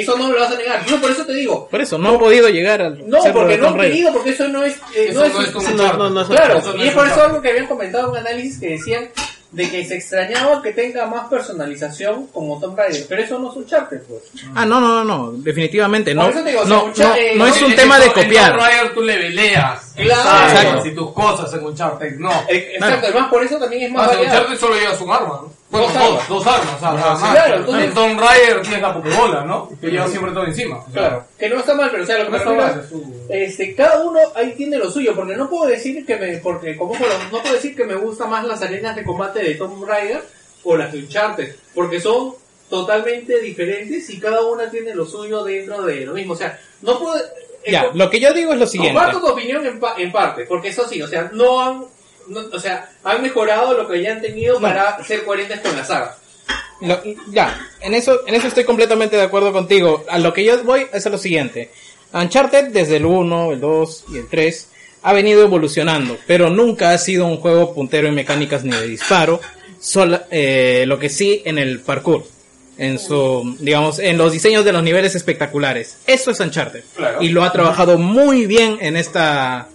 Eso 0.01 0.17
no 0.17 0.27
me 0.27 0.33
lo 0.33 0.39
vas 0.41 0.51
a 0.51 0.55
negar. 0.57 0.83
No, 0.89 0.99
por 1.01 1.11
eso 1.11 1.25
te 1.25 1.33
digo. 1.33 1.67
Por 1.69 1.81
eso, 1.81 1.97
no 1.97 2.09
han 2.09 2.19
podido 2.19 2.49
llegar 2.49 2.81
al 2.81 3.09
No, 3.09 3.19
porque 3.33 3.57
no 3.57 3.69
Raider. 3.73 3.91
querido, 3.91 4.13
porque 4.13 4.29
eso 4.31 4.47
no 4.49 4.63
es... 4.63 4.73
eh, 4.95 5.07
Eso 5.09 5.19
no 5.21 5.25
es, 5.25 5.33
no 5.33 5.41
es 5.41 5.55
un 5.55 5.77
no, 5.77 5.83
charter. 5.83 5.97
no, 5.99 6.09
no 6.09 6.21
es 6.21 6.27
Claro, 6.27 6.57
Eso 6.59 6.73
no 6.73 6.83
y 6.83 6.87
es 6.87 6.93
por 6.93 7.03
un 7.03 7.07
eso 7.09 7.15
charter. 7.15 7.29
algo 7.31 7.41
que 7.41 7.49
habían 7.49 7.67
comentado 7.67 8.03
en 8.05 8.09
un 8.11 8.17
análisis 8.17 8.59
que 8.59 8.69
decían 8.71 9.07
de 9.51 9.69
que 9.71 9.85
se 9.85 9.95
extrañaba 9.95 10.61
que 10.61 10.73
tenga 10.73 11.05
más 11.05 11.29
personalización 11.29 12.27
como 12.27 12.59
Tomb 12.59 12.77
Raider, 12.77 13.05
pero 13.07 13.23
eso 13.23 13.39
no 13.39 13.51
es 13.51 13.55
un 13.55 13.65
charter, 13.65 14.03
pues. 14.05 14.23
Ah, 14.53 14.65
no, 14.65 14.81
no, 14.81 15.01
no, 15.01 15.03
no, 15.05 15.31
definitivamente 15.37 16.13
no. 16.13 16.23
Por 16.23 16.31
eso 16.31 16.43
te 16.43 16.49
digo, 16.49 16.65
no, 16.65 16.83
o 16.85 16.93
sea, 16.95 17.07
no, 17.09 17.15
eh, 17.15 17.31
no 17.37 17.47
es 17.47 17.61
no, 17.61 17.67
un 17.67 17.71
En- 17.71 17.77
tema 17.77 17.95
en 17.95 18.01
de 18.01 18.09
to- 18.09 18.11
En 18.11 18.13
Tomb 18.15 18.25
copiar. 18.25 18.57
Raider 18.57 18.93
tú 18.93 19.01
le 19.01 19.17
veleas. 19.17 19.93
Claro. 19.95 20.49
Exacto. 20.51 20.87
Y 20.87 20.91
tus 20.95 21.11
cosas 21.13 21.53
en 21.53 21.65
Uncharted 21.65 22.15
no. 22.17 22.31
Eh, 22.49 22.73
Exacto, 22.75 23.07
además 23.07 23.29
por 23.29 23.43
eso 23.45 23.57
también 23.57 23.83
es 23.83 23.91
más 23.91 24.07
Más 24.07 24.11
en 24.11 24.17
variado. 24.17 24.41
Uncharted 24.41 24.59
solo 24.59 24.75
llevas 24.77 24.99
un 25.01 25.11
arma, 25.11 25.39
¿no? 25.43 25.53
Bueno, 25.69 25.87
Dos 25.87 25.93
dos, 25.95 26.03
armas. 26.05 26.29
dos 26.29 26.47
armas, 26.47 26.75
o 26.75 26.79
sea, 26.79 26.91
nada 26.93 27.15
más. 27.15 27.31
claro, 27.31 27.55
entonces- 27.57 27.85
En 27.85 27.93
Tomb 27.95 28.19
Raider 28.19 28.61
tienes 28.61 28.81
la 28.81 28.93
Pokébola, 28.93 29.41
¿no? 29.45 29.69
Que 29.81 29.87
llevas 29.87 30.11
siempre 30.11 30.31
todo 30.31 30.45
encima. 30.45 30.85
Claro, 30.93 31.25
que 31.39 31.49
no 31.49 31.59
está 31.59 31.73
mal, 31.73 31.89
pero 31.91 32.03
o 32.03 32.05
sea, 32.05 32.17
lo 32.19 32.25
que 32.25 32.31
No 32.31 32.37
me 32.37 32.37
está 32.37 32.67
refiero 32.73 32.87
su- 32.87 33.25
este, 33.29 33.75
cada 33.75 34.03
uno 34.03 34.19
ahí 34.35 34.53
tiene 34.53 34.77
lo 34.77 34.91
suyo, 34.91 35.13
porque 35.15 35.35
no 35.35 35.49
puedo 35.49 35.65
decir 35.65 36.05
que 36.05 36.15
me, 36.17 36.37
porque 36.37 36.77
como 36.77 36.93
por- 36.93 37.07
no 37.31 37.41
puedo 37.41 37.53
decir 37.55 37.75
que 37.75 37.83
me 37.83 37.95
gustan 37.95 38.29
más 38.29 38.45
las 38.45 38.61
arenas 38.61 38.95
de 38.95 39.03
combate 39.03 39.39
de 39.43 39.55
Tomb 39.55 39.83
Raider 39.85 40.23
o 40.63 40.77
las 40.77 40.91
de 40.91 40.99
Uncharted, 40.99 41.55
porque 41.73 41.99
son 41.99 42.33
totalmente 42.69 43.39
diferentes 43.41 44.09
y 44.11 44.19
cada 44.19 44.43
una 44.45 44.69
tiene 44.69 44.93
lo 44.95 45.05
suyo 45.05 45.43
dentro 45.43 45.81
de 45.83 46.05
lo 46.05 46.13
mismo, 46.13 46.33
o 46.33 46.37
sea, 46.37 46.59
no 46.81 46.99
puedo... 46.99 47.15
eh, 47.17 47.71
Ya, 47.71 47.89
lo 47.93 48.09
que 48.09 48.19
yo 48.19 48.31
digo 48.33 48.53
es 48.53 48.59
lo 48.59 48.67
siguiente. 48.67 48.95
Comparto 48.97 49.19
tu 49.19 49.33
opinión 49.33 49.65
en, 49.65 49.79
pa- 49.79 49.95
en 49.97 50.11
parte, 50.11 50.45
porque 50.45 50.69
eso 50.69 50.87
sí, 50.87 51.01
o 51.01 51.07
sea, 51.07 51.29
no 51.33 51.59
han, 51.61 51.85
no- 52.27 52.45
o 52.51 52.59
sea, 52.59 52.89
han 53.03 53.21
mejorado 53.21 53.75
lo 53.75 53.87
que 53.87 54.01
ya 54.01 54.13
han 54.13 54.21
tenido 54.21 54.59
para 54.59 55.03
ser 55.03 55.23
coherentes 55.23 55.59
con 55.61 55.75
la 55.75 55.83
saga. 55.85 56.17
Lo- 56.81 57.01
ya, 57.31 57.57
en 57.81 57.93
eso, 57.93 58.21
en 58.27 58.35
eso 58.35 58.47
estoy 58.47 58.63
completamente 58.65 59.15
de 59.15 59.23
acuerdo 59.23 59.51
contigo. 59.53 60.03
A 60.09 60.19
lo 60.19 60.33
que 60.33 60.43
yo 60.43 60.61
voy 60.63 60.85
es 60.91 61.05
a 61.05 61.09
lo 61.09 61.17
siguiente. 61.17 61.71
Uncharted 62.13 62.65
desde 62.69 62.97
el 62.97 63.05
1, 63.05 63.51
el 63.53 63.59
2 63.59 64.05
y 64.13 64.17
el 64.17 64.27
3 64.27 64.69
ha 65.03 65.13
venido 65.13 65.41
evolucionando, 65.43 66.17
pero 66.27 66.49
nunca 66.49 66.91
ha 66.91 66.97
sido 66.97 67.25
un 67.25 67.37
juego 67.37 67.73
puntero 67.73 68.07
en 68.07 68.15
mecánicas 68.15 68.63
ni 68.63 68.71
de 68.75 68.87
disparo, 68.87 69.39
sola- 69.79 70.25
eh, 70.31 70.83
lo 70.87 70.97
que 70.99 71.09
sí 71.09 71.41
en 71.45 71.57
el 71.59 71.79
parkour, 71.79 72.25
en 72.77 72.99
su, 72.99 73.55
digamos, 73.59 73.99
en 73.99 74.17
los 74.17 74.31
diseños 74.33 74.65
de 74.65 74.73
los 74.73 74.83
niveles 74.83 75.13
espectaculares. 75.15 75.97
Eso 76.07 76.31
es 76.31 76.39
Uncharted. 76.39 76.83
Claro. 76.95 77.21
Y 77.21 77.29
lo 77.29 77.43
ha 77.43 77.51
trabajado 77.51 77.97
muy 77.97 78.45
bien 78.47 78.77
en 78.81 78.97
esta, 78.97 79.67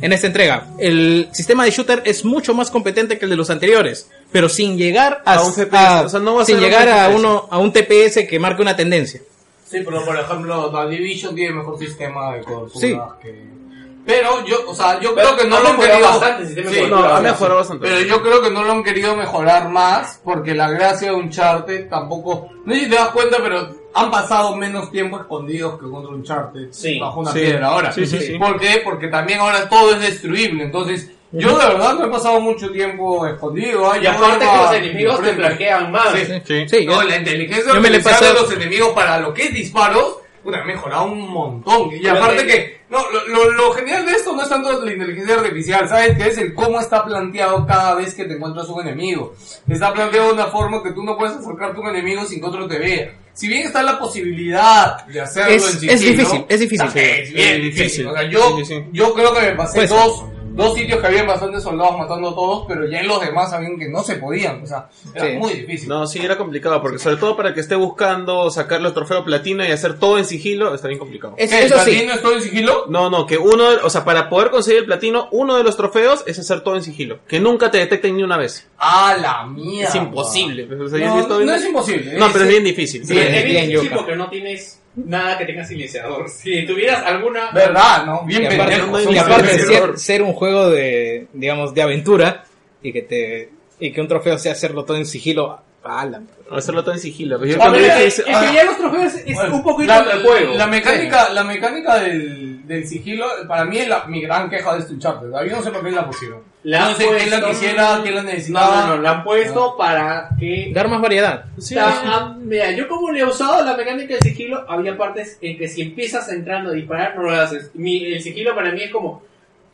en 0.00 0.12
esta 0.12 0.26
entrega. 0.28 0.66
El 0.78 1.28
sistema 1.32 1.64
de 1.64 1.70
shooter 1.70 2.02
es 2.04 2.24
mucho 2.24 2.54
más 2.54 2.70
competente 2.70 3.18
que 3.18 3.24
el 3.24 3.30
de 3.30 3.36
los 3.36 3.50
anteriores, 3.50 4.08
pero 4.30 4.48
sin 4.48 4.76
llegar 4.76 5.22
a, 5.24 5.34
A 5.34 5.42
un 5.42 5.52
FPS, 5.52 6.04
o 6.04 6.08
sea, 6.08 6.20
no 6.20 6.34
va 6.36 6.42
a 6.42 6.44
sin 6.44 6.56
ser 6.56 6.64
un 6.64 6.70
llegar 6.70 6.88
a 6.88 7.08
uno 7.08 7.48
a 7.50 7.58
un 7.58 7.72
TPS 7.72 8.26
que 8.28 8.38
marque 8.38 8.62
una 8.62 8.76
tendencia. 8.76 9.20
Sí, 9.66 9.80
pero 9.84 10.04
por 10.04 10.18
ejemplo, 10.18 10.70
The 10.70 10.88
Division 10.96 11.34
tiene 11.34 11.54
mejor 11.56 11.78
sistema 11.78 12.34
de 12.34 12.42
cobertura 12.42 12.80
Sí. 12.86 12.96
que... 13.22 13.58
Pero 14.06 14.42
yo, 14.46 14.56
o 14.66 14.74
sea, 14.74 14.98
yo 15.00 15.14
Pero 15.14 15.34
creo 15.34 15.36
que 15.36 15.48
no 15.48 15.60
lo 15.60 15.68
han 15.68 15.76
querido... 15.78 16.00
bastante 16.00 16.42
el 16.42 16.48
sistema 16.48 16.70
de 16.70 16.76
Sí. 16.76 16.86
No, 16.88 16.96
ha 16.96 17.08
Pero 17.08 17.22
mejorado 17.22 17.56
bastante. 17.58 17.86
Pero 17.86 18.00
yo 18.00 18.22
creo 18.22 18.40
que 18.40 18.50
no 18.50 18.64
lo 18.64 18.72
han 18.72 18.82
querido 18.82 19.14
mejorar 19.14 19.68
más 19.68 20.18
porque 20.24 20.54
la 20.54 20.70
gracia 20.70 21.10
de 21.10 21.16
Uncharted 21.16 21.88
tampoco... 21.90 22.48
No 22.64 22.72
sé 22.74 22.80
si 22.84 22.88
te 22.88 22.96
das 22.96 23.08
cuenta, 23.08 23.36
pero 23.42 23.68
han 23.94 24.10
pasado 24.10 24.54
menos 24.56 24.90
tiempo 24.90 25.16
escondidos 25.18 25.78
que 25.80 25.88
contra 25.90 26.12
Uncharted 26.12 26.68
Sí. 26.72 26.98
bajo 26.98 27.20
una 27.20 27.32
Sí. 27.32 27.40
piedra 27.40 27.68
ahora. 27.68 27.92
Sí, 27.92 28.06
sí, 28.06 28.18
sí. 28.20 28.38
¿Por 28.38 28.58
qué? 28.60 28.80
Porque 28.84 29.08
también 29.08 29.40
ahora 29.40 29.68
todo 29.68 29.94
es 29.94 30.00
destruible. 30.00 30.64
Entonces, 30.64 31.10
yo 31.32 31.58
de 31.58 31.66
verdad 31.66 31.94
no 31.94 32.06
he 32.06 32.08
pasado 32.10 32.40
mucho 32.40 32.70
tiempo 32.70 33.26
escondido. 33.26 33.94
¿eh? 33.94 33.98
Y 34.00 34.04
Yo 34.04 34.10
aparte 34.12 34.44
que 34.46 34.56
los 34.56 34.72
enemigos 34.74 35.22
te 35.22 35.32
flanquean 35.34 35.90
más. 35.92 36.12
Sí. 36.14 36.26
Sí. 36.44 36.68
Sí, 36.68 36.86
No, 36.86 37.02
la 37.02 37.16
inteligencia 37.16 37.72
yo 37.74 37.80
me 37.80 37.90
le 37.90 38.00
paso- 38.00 38.24
de 38.24 38.32
los 38.34 38.52
enemigos 38.52 38.90
para 38.90 39.18
lo 39.18 39.34
que 39.34 39.44
es 39.44 39.54
disparos, 39.54 40.18
puta, 40.42 40.60
ha 40.60 40.64
mejorado 40.64 41.04
un 41.04 41.28
montón. 41.30 41.90
Y 41.92 42.06
aparte 42.06 42.46
que- 42.46 42.52
que, 42.52 42.77
no, 42.90 43.10
lo, 43.10 43.26
lo, 43.28 43.50
lo 43.52 43.72
genial 43.72 44.06
de 44.06 44.12
esto 44.12 44.32
no 44.34 44.42
es 44.42 44.48
tanto 44.48 44.82
la 44.84 44.92
inteligencia 44.92 45.34
artificial, 45.36 45.88
¿sabes? 45.88 46.16
Que 46.16 46.28
es 46.28 46.38
el 46.38 46.54
cómo 46.54 46.80
está 46.80 47.04
planteado 47.04 47.66
cada 47.66 47.94
vez 47.94 48.14
que 48.14 48.24
te 48.24 48.34
encuentras 48.34 48.68
un 48.68 48.80
enemigo. 48.80 49.34
Está 49.68 49.92
planteado 49.92 50.28
de 50.28 50.32
una 50.34 50.46
forma 50.46 50.82
que 50.82 50.92
tú 50.92 51.02
no 51.02 51.16
puedes 51.16 51.36
acercarte 51.36 51.76
a 51.78 51.80
un 51.80 51.88
enemigo 51.88 52.24
sin 52.24 52.40
que 52.40 52.46
otro 52.46 52.66
te 52.66 52.78
vea. 52.78 53.14
Si 53.34 53.46
bien 53.46 53.66
está 53.66 53.82
la 53.82 53.98
posibilidad 53.98 55.06
de 55.06 55.20
hacerlo 55.20 55.54
Es- 55.54 55.82
en 55.82 55.90
es 55.90 56.00
sigilo, 56.00 56.16
difícil, 56.22 56.44
es 56.48 56.60
difícil. 56.60 56.86
Es 56.86 56.94
bien 56.94 57.62
difícil. 57.62 57.62
difícil. 57.84 58.06
O 58.08 58.12
sea, 58.14 58.22
yo, 58.30 58.56
Sí, 58.58 58.64
sí, 58.64 58.74
sí. 58.74 58.84
yo 58.92 59.14
creo 59.14 59.34
que 59.34 59.40
me 59.42 59.52
pasé 59.52 59.78
Pues- 59.78 59.90
dos, 59.90 60.24
dos 60.58 60.74
sitios 60.74 61.00
que 61.00 61.06
habían 61.06 61.26
bastantes 61.26 61.62
soldados 61.62 61.96
matando 61.98 62.28
a 62.30 62.34
todos, 62.34 62.64
pero 62.68 62.86
ya 62.88 63.00
en 63.00 63.08
los 63.08 63.20
demás 63.20 63.50
sabían 63.50 63.78
que 63.78 63.88
no 63.88 64.02
se 64.02 64.16
podían. 64.16 64.62
O 64.62 64.66
sea, 64.66 64.88
era 65.14 65.26
Sí. 65.26 65.36
muy 65.38 65.54
difícil. 65.54 65.88
No, 65.88 66.06
sí, 66.06 66.18
era 66.18 66.36
complicado, 66.36 66.82
porque 66.82 66.98
sobre 66.98 67.16
todo 67.16 67.36
para 67.36 67.54
que 67.54 67.60
esté 67.60 67.74
buscando 67.76 68.50
sacarle 68.50 68.88
el 68.88 68.94
trofeo 68.94 69.24
platino 69.24 69.64
y 69.64 69.68
hacer 69.70 69.98
todo 69.98 70.18
en 70.18 70.24
sigilo, 70.24 70.74
está 70.74 70.88
bien 70.88 70.98
complicado. 70.98 71.34
Es- 71.38 71.50
¿Qué, 71.50 71.64
eso 71.64 71.76
¿El 71.76 71.80
sí, 71.82 71.90
platino 71.92 72.12
es 72.14 72.22
todo 72.22 72.34
en 72.34 72.42
sigilo? 72.42 72.84
No, 72.88 73.08
no, 73.10 73.24
que 73.26 73.38
uno, 73.38 73.64
o 73.82 73.90
sea, 73.90 74.04
para 74.04 74.28
poder 74.28 74.50
conseguir 74.50 74.80
el 74.80 74.86
platino, 74.86 75.28
uno 75.32 75.56
de 75.56 75.64
los 75.64 75.76
trofeos 75.76 76.24
es 76.26 76.38
hacer 76.38 76.60
todo 76.62 76.76
en 76.76 76.82
sigilo. 76.82 77.20
Que 77.28 77.40
nunca 77.40 77.70
te 77.70 77.78
detecten 77.78 78.16
ni 78.16 78.22
una 78.22 78.36
vez. 78.36 78.68
¡Ah, 78.78 79.16
la 79.20 79.46
mierda! 79.46 79.88
Es 79.90 79.94
imposible. 79.94 80.64
O 80.74 80.88
sea, 80.88 80.98
yo 80.98 81.06
No, 81.06 81.38
sí 81.38 81.44
no 81.46 81.54
es 81.54 81.64
imposible. 81.64 82.18
No, 82.18 82.26
pero 82.32 82.44
es 82.44 82.50
bien 82.50 82.64
difícil. 82.64 83.04
Sí, 83.06 83.16
es 83.18 83.30
bien 83.30 83.44
bien 83.44 83.66
difícil 83.68 83.88
yuca. 83.90 83.96
porque 83.96 84.16
no 84.16 84.28
tienes 84.28 84.77
nada 85.06 85.38
que 85.38 85.44
tenga 85.44 85.64
silenciador. 85.64 86.28
Si 86.28 86.66
tuvieras 86.66 87.04
alguna... 87.04 87.50
¿Verdad? 87.52 88.06
¿No? 88.06 88.24
Bien 88.24 88.42
Y 88.42 88.46
aparte, 88.46 88.76
pendejo. 88.78 89.12
y 89.12 89.18
aparte 89.18 89.58
ser, 89.58 89.98
ser 89.98 90.22
un 90.22 90.32
juego 90.32 90.70
de, 90.70 91.28
digamos, 91.32 91.74
de 91.74 91.82
aventura 91.82 92.44
y 92.82 92.92
que 92.92 93.02
te 93.02 93.58
y 93.80 93.92
que 93.92 94.00
un 94.00 94.08
trofeo 94.08 94.38
sea 94.38 94.52
hacerlo 94.52 94.84
todo 94.84 94.96
en 94.96 95.06
sigilo, 95.06 95.60
ala. 95.84 96.22
Hacerlo 96.50 96.82
todo 96.82 96.94
en 96.94 97.00
sigilo. 97.00 97.38
Pero 97.38 97.50
yo 97.52 97.56
A 97.56 97.58
cuando 97.58 97.78
ver, 97.78 97.84
dije, 97.94 98.06
es 98.06 98.22
que 98.24 98.32
ah, 98.32 98.52
ya 98.54 98.64
los 98.64 98.76
trofeos 98.78 99.14
es 99.14 99.34
Bueno, 99.34 99.56
un 99.56 99.62
poquito 99.62 99.88
la, 99.92 100.02
del 100.02 100.22
juego. 100.22 100.54
La 100.54 100.66
mecánica, 100.66 101.28
la 101.32 101.44
mecánica 101.44 101.98
del, 102.00 102.66
del 102.66 102.86
sigilo, 102.88 103.26
para 103.46 103.64
mí 103.64 103.78
es 103.78 103.88
la, 103.88 104.04
mi 104.06 104.20
gran 104.22 104.48
queja 104.50 104.74
de 104.74 104.80
este 104.80 104.94
Uncharted. 104.94 105.28
Yo 105.48 105.56
no 105.56 105.62
sé 105.62 105.70
por 105.70 105.84
qué 105.84 105.90
la 105.90 106.06
pusieron. 106.06 106.42
La 106.64 106.80
no 106.90 106.94
sé 106.96 107.06
quién 107.06 107.30
la 107.30 107.40
puesto- 107.40 107.48
quisiera, 107.50 108.00
quién 108.02 108.14
la 108.16 108.22
No, 108.22 108.28
necesitaba. 108.30 108.86
no, 108.86 108.96
no, 108.96 109.02
la 109.02 109.10
han 109.12 109.24
puesto 109.24 109.76
para 109.76 110.28
que... 110.38 110.70
Dar 110.74 110.88
más 110.88 111.00
variedad. 111.00 111.44
Ah, 111.78 112.34
mira, 112.38 112.70
yo 112.72 112.88
como 112.88 113.10
le 113.12 113.20
he 113.20 113.24
usado 113.24 113.64
la 113.64 113.76
mecánica 113.76 114.14
del 114.14 114.22
sigilo, 114.22 114.64
había 114.68 114.96
partes 114.96 115.38
en 115.40 115.56
que 115.56 115.68
si 115.68 115.82
empiezas 115.82 116.28
entrando 116.30 116.70
a 116.70 116.74
disparar, 116.74 117.16
no 117.16 117.22
lo 117.22 117.32
haces. 117.32 117.70
Mi, 117.74 118.04
el 118.04 118.20
sigilo 118.20 118.54
para 118.54 118.72
mí 118.72 118.82
es 118.82 118.90
como... 118.90 119.22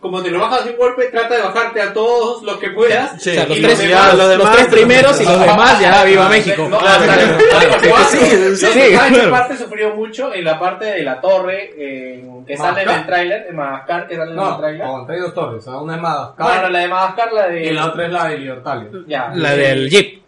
Como 0.04 0.22
te 0.22 0.30
lo 0.30 0.38
bajas 0.38 0.66
de 0.66 0.72
un 0.72 0.76
golpe, 0.76 1.04
trata 1.06 1.34
de 1.36 1.40
bajarte 1.40 1.80
a 1.80 1.90
todos 1.94 2.42
los 2.42 2.58
que 2.58 2.68
puedas. 2.72 3.22
Sí, 3.22 3.30
O 3.30 3.32
sea, 3.32 3.46
los 3.46 3.56
tres, 3.56 3.70
los 3.70 3.78
demás- 3.78 4.14
los 4.14 4.36
los 4.36 4.52
tres 4.52 4.66
primeros 4.66 5.18
y 5.18 5.24
los 5.24 5.40
demás 5.40 5.80
ya 5.80 6.04
viva 6.04 6.28
México. 6.28 6.68
No, 6.68 6.78
Claro, 6.78 7.04
claro, 7.04 7.38
claro. 7.80 8.04
Sí, 8.10 8.18
sí, 8.18 8.26
sí, 8.26 8.36
Yo, 8.36 8.54
sí, 8.54 8.56
¿sabes 8.66 8.74
qué 8.84 8.98
claro. 9.14 9.30
parte 9.30 9.56
sufrió 9.56 9.94
mucho? 9.94 10.34
En 10.34 10.44
la 10.44 10.58
parte 10.60 10.84
de 10.84 11.02
la 11.04 11.18
torre 11.22 11.72
eh, 11.78 12.22
que 12.46 12.54
sale 12.54 12.82
en 12.82 12.90
el 12.90 13.06
tráiler, 13.06 13.46
en 13.48 13.56
Madagascar, 13.56 14.06
que 14.06 14.16
sale 14.16 14.32
en 14.32 14.38
el 14.38 14.44
No, 14.44 14.58
tráiler. 14.58 14.86
no, 14.86 15.06
hay 15.08 15.20
dos 15.20 15.32
torres. 15.32 15.66
Una 15.68 15.96
es 15.96 16.02
Madagascar 16.02 16.46
Bueno, 16.52 16.68
la 16.68 16.78
de 16.80 16.88
Madagascar, 16.88 17.32
la 17.32 17.48
de... 17.48 17.64
y 17.64 17.70
la 17.72 17.86
otra 17.86 18.04
es 18.06 18.12
la 18.12 18.24
de 18.28 18.38
Libertalia. 18.38 18.88
Ya, 19.06 19.30
La 19.34 19.56
del 19.56 19.88
Jeep. 19.88 20.22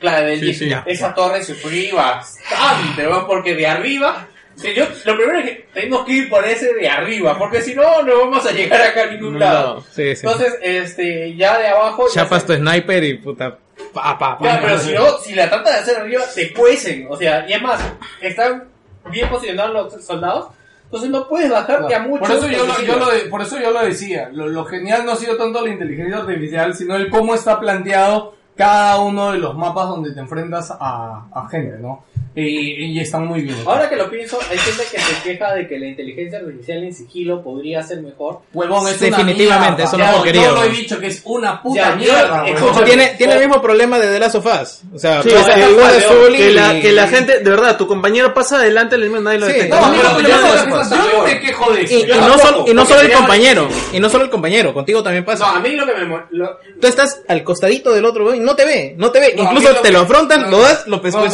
La 0.00 0.20
del 0.22 0.40
Sí, 0.40 0.46
Jeep. 0.46 0.54
sí, 0.56 0.68
ya. 0.70 0.82
Esa 0.86 1.14
torre 1.14 1.44
sufrí 1.44 1.92
bastante, 1.92 3.04
¿no? 3.04 3.28
porque 3.28 3.54
de 3.54 3.68
arriba... 3.68 4.26
sea, 4.60 4.72
yo, 4.74 4.84
lo 5.04 5.16
primero 5.16 5.38
es 5.40 5.44
que 5.44 5.66
tenemos 5.74 6.04
que 6.04 6.12
ir 6.12 6.28
por 6.30 6.44
ese 6.46 6.72
de 6.74 6.88
arriba, 6.88 7.36
porque 7.38 7.60
si 7.62 7.74
no, 7.74 8.02
no 8.02 8.18
vamos 8.20 8.46
a 8.46 8.52
llegar 8.52 8.80
acá 8.82 9.02
a 9.04 9.06
ningún 9.06 9.38
lado. 9.38 9.74
no. 9.76 9.80
Sí, 9.82 10.14
sí. 10.16 10.26
Entonces, 10.26 10.58
este, 10.62 11.34
ya 11.36 11.58
de 11.58 11.68
abajo... 11.68 12.06
ya 12.08 12.22
Chapas 12.22 12.44
tu 12.46 12.54
sniper 12.54 13.02
y 13.04 13.14
puta. 13.14 13.56
Pa, 13.94 14.18
pa, 14.18 14.38
pa. 14.38 14.44
Ya, 14.44 14.60
pero 14.60 14.78
si 14.78 14.92
no, 14.92 15.18
si 15.18 15.34
la 15.34 15.48
trata 15.48 15.70
de 15.70 15.76
hacer 15.78 15.96
arriba, 15.98 16.22
se 16.24 16.52
cuecen. 16.52 17.06
O 17.08 17.16
sea, 17.16 17.46
y 17.48 17.52
es 17.54 17.62
más, 17.62 17.80
están 18.20 18.64
bien 19.10 19.28
posicionados 19.28 19.72
los 19.94 20.04
soldados. 20.04 20.48
Entonces 20.84 21.08
no 21.10 21.26
puedes 21.28 21.48
bajarte 21.50 21.94
a 21.94 22.00
mucho. 22.00 22.20
Por 22.24 22.30
eso 22.32 22.48
yo, 22.48 22.66
lo, 22.66 22.80
yo 22.82 22.96
lo 22.98 23.06
de- 23.10 23.20
por 23.30 23.40
eso 23.42 23.58
yo 23.60 23.70
lo 23.70 23.80
decía. 23.82 24.28
Lo, 24.32 24.48
lo 24.48 24.64
genial 24.64 25.04
no 25.06 25.12
ha 25.12 25.16
sido 25.16 25.36
tanto 25.36 25.64
la 25.64 25.70
inteligencia 25.72 26.18
artificial, 26.18 26.74
sino 26.74 26.96
el 26.96 27.08
cómo 27.08 27.34
está 27.34 27.58
planteado 27.60 28.34
cada 28.56 28.98
uno 28.98 29.32
de 29.32 29.38
los 29.38 29.56
mapas 29.56 29.88
donde 29.88 30.12
te 30.12 30.20
enfrentas 30.20 30.70
a, 30.72 31.26
a 31.32 31.48
gente, 31.48 31.78
¿no? 31.78 32.04
Y, 32.34 32.84
y 32.96 33.00
están 33.00 33.26
muy 33.26 33.42
bien. 33.42 33.56
Ahora 33.66 33.88
que 33.90 33.96
lo 33.96 34.08
pienso, 34.08 34.38
hay 34.50 34.56
gente 34.58 34.84
que 34.90 34.98
se 35.00 35.22
queja 35.22 35.52
de 35.54 35.66
que 35.66 35.78
la 35.78 35.86
inteligencia 35.86 36.38
artificial 36.38 36.84
en 36.84 36.94
sigilo 36.94 37.42
podría 37.42 37.82
ser 37.82 38.00
mejor. 38.02 38.40
Huevón, 38.52 38.86
es 38.88 39.00
Definitivamente, 39.00 39.82
una 39.82 39.84
eso 39.88 39.98
no 39.98 40.04
es 40.04 40.10
porquería, 40.12 40.42
Yo 40.44 40.52
lo 40.54 40.64
he 40.64 40.68
dicho 40.70 40.98
que 41.00 41.08
es 41.08 41.22
una 41.24 41.60
puta 41.62 41.80
Ya, 41.80 41.90
yo- 41.92 41.96
mierda, 41.96 42.46
escucha. 42.46 42.84
Tiene, 42.84 43.08
tiene 43.18 43.32
el 43.34 43.40
mismo 43.40 43.60
problema 43.60 43.98
de 43.98 44.06
The 44.12 44.18
Last 44.20 44.34
of 44.36 44.46
Us. 44.46 44.80
O 44.94 44.98
sea, 44.98 45.22
Sí, 45.22 45.30
pasa 45.30 45.54
que, 45.54 46.50
la, 46.52 46.80
que 46.80 46.92
la 46.92 47.08
gente, 47.08 47.40
de 47.40 47.50
verdad, 47.50 47.76
tu 47.76 47.86
compañero 47.86 48.32
pasa 48.32 48.56
adelante, 48.56 48.94
el 48.96 49.02
mismo 49.02 49.20
nadie 49.20 49.38
lo 49.38 49.46
Sí. 49.46 49.52
detecta. 49.54 49.80
No, 49.80 49.88
no- 49.92 50.70
cosas. 50.70 50.90
yo 50.90 51.18
no 51.18 51.24
me 51.24 51.40
quejo 51.40 51.72
de 51.72 51.82
eso. 51.82 51.94
Y, 51.94 52.04
no 52.06 52.38
solo, 52.38 52.64
y 52.68 52.74
no 52.74 52.86
solo 52.86 53.00
el 53.00 53.12
compañero, 53.12 53.68
y 53.92 54.00
no 54.00 54.08
solo 54.08 54.24
el 54.24 54.30
compañero, 54.30 54.72
contigo 54.72 55.02
también 55.02 55.24
No, 55.24 55.30
pasa. 55.30 55.50
a 55.56 55.60
mí 55.60 55.70
lo 55.70 55.84
que 55.86 55.92
me... 55.94 56.06
lo- 56.30 56.58
Tú 56.80 56.86
estás 56.86 57.22
al 57.28 57.42
costadito 57.42 57.92
del 57.92 58.04
otro, 58.04 58.24
weón, 58.24 58.36
y 58.36 58.40
no 58.40 58.54
te 58.54 58.64
ve, 58.64 58.94
no 58.96 59.10
te 59.10 59.20
ve. 59.20 59.34
No, 59.36 59.42
Incluso 59.44 59.74
te 59.76 59.90
lo 59.90 60.00
afrontan, 60.00 60.42
no, 60.42 60.50
lo 60.50 60.60
das, 60.62 60.86
lo 60.86 60.96
No, 60.98 61.02
no, 61.02 61.26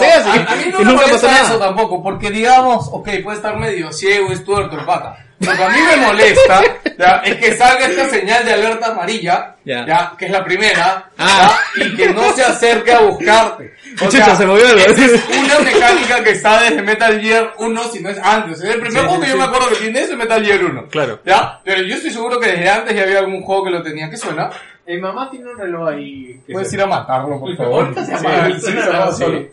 y, 0.80 0.84
no 0.86 0.92
nunca 0.92 1.06
molesta 1.06 1.26
pasa 1.28 1.42
eso 1.42 1.52
nada. 1.54 1.66
tampoco, 1.66 2.02
porque 2.02 2.30
digamos, 2.30 2.88
ok, 2.92 3.08
puede 3.22 3.36
estar 3.36 3.56
medio 3.58 3.92
ciego, 3.92 4.30
es 4.32 4.44
tuerto 4.44 4.78
el 4.78 4.84
pata. 4.84 5.16
Lo 5.38 5.52
que 5.52 5.62
a 5.64 5.68
mí 5.68 5.76
me 5.82 6.06
molesta 6.06 6.62
ya, 6.98 7.16
es 7.22 7.36
que 7.36 7.54
salga 7.54 7.86
esta 7.86 8.08
señal 8.08 8.42
de 8.46 8.54
alerta 8.54 8.86
amarilla, 8.86 9.54
Ya. 9.66 9.84
ya, 9.86 10.12
que 10.16 10.24
es 10.26 10.30
la 10.30 10.42
primera, 10.42 11.10
Ah. 11.18 11.58
ya, 11.76 11.84
y 11.84 11.94
que 11.94 12.08
no 12.14 12.32
se 12.32 12.42
acerque 12.42 12.90
a 12.92 13.00
buscarte. 13.00 13.74
O 14.00 14.04
Chucha, 14.06 14.24
sea, 14.24 14.36
se 14.36 14.46
movió 14.46 14.64
esa 14.64 15.04
es 15.04 15.12
una 15.28 15.58
mecánica 15.60 16.24
que 16.24 16.30
está 16.30 16.62
desde 16.62 16.80
Metal 16.82 17.20
Gear 17.20 17.52
1, 17.58 17.84
si 17.84 18.00
no 18.02 18.08
es 18.10 18.18
antes. 18.18 18.62
El 18.62 18.80
primer 18.80 18.92
Sí, 18.92 18.98
juego 18.98 19.14
sí, 19.16 19.20
que 19.20 19.26
yo 19.26 19.32
sí. 19.34 19.38
me 19.38 19.44
acuerdo 19.44 19.68
que 19.68 19.74
tiene 19.76 20.00
eso 20.00 20.12
es 20.12 20.18
Metal 20.18 20.44
Gear 20.44 20.64
1. 20.64 20.88
Claro. 20.88 21.20
¿Ya? 21.26 21.60
Pero 21.64 21.82
yo 21.82 21.94
estoy 21.96 22.10
seguro 22.10 22.40
que 22.40 22.46
desde 22.52 22.70
antes 22.70 22.96
ya 22.96 23.02
había 23.02 23.18
algún 23.18 23.42
juego 23.42 23.64
que 23.64 23.70
lo 23.70 23.82
tenía. 23.82 24.08
¿Qué 24.10 24.16
suena? 24.16 24.50
Mi 24.86 24.98
mamá 24.98 25.28
tiene 25.30 25.50
un 25.50 25.58
reloj 25.58 25.88
ahí. 25.88 26.40
Puedes 26.50 26.72
ir 26.72 26.80
a 26.80 26.86
matarlo, 26.86 27.38
por 27.40 27.54
favor. 27.56 27.84
Ahorita 27.84 28.04
se 28.06 28.18
Sí, 28.18 28.26
apaga, 28.26 28.46
sí, 28.54 28.60
suena 28.60 28.80
se 28.82 28.88
apaga 28.88 28.98
raro, 29.04 29.12
solo. 29.12 29.46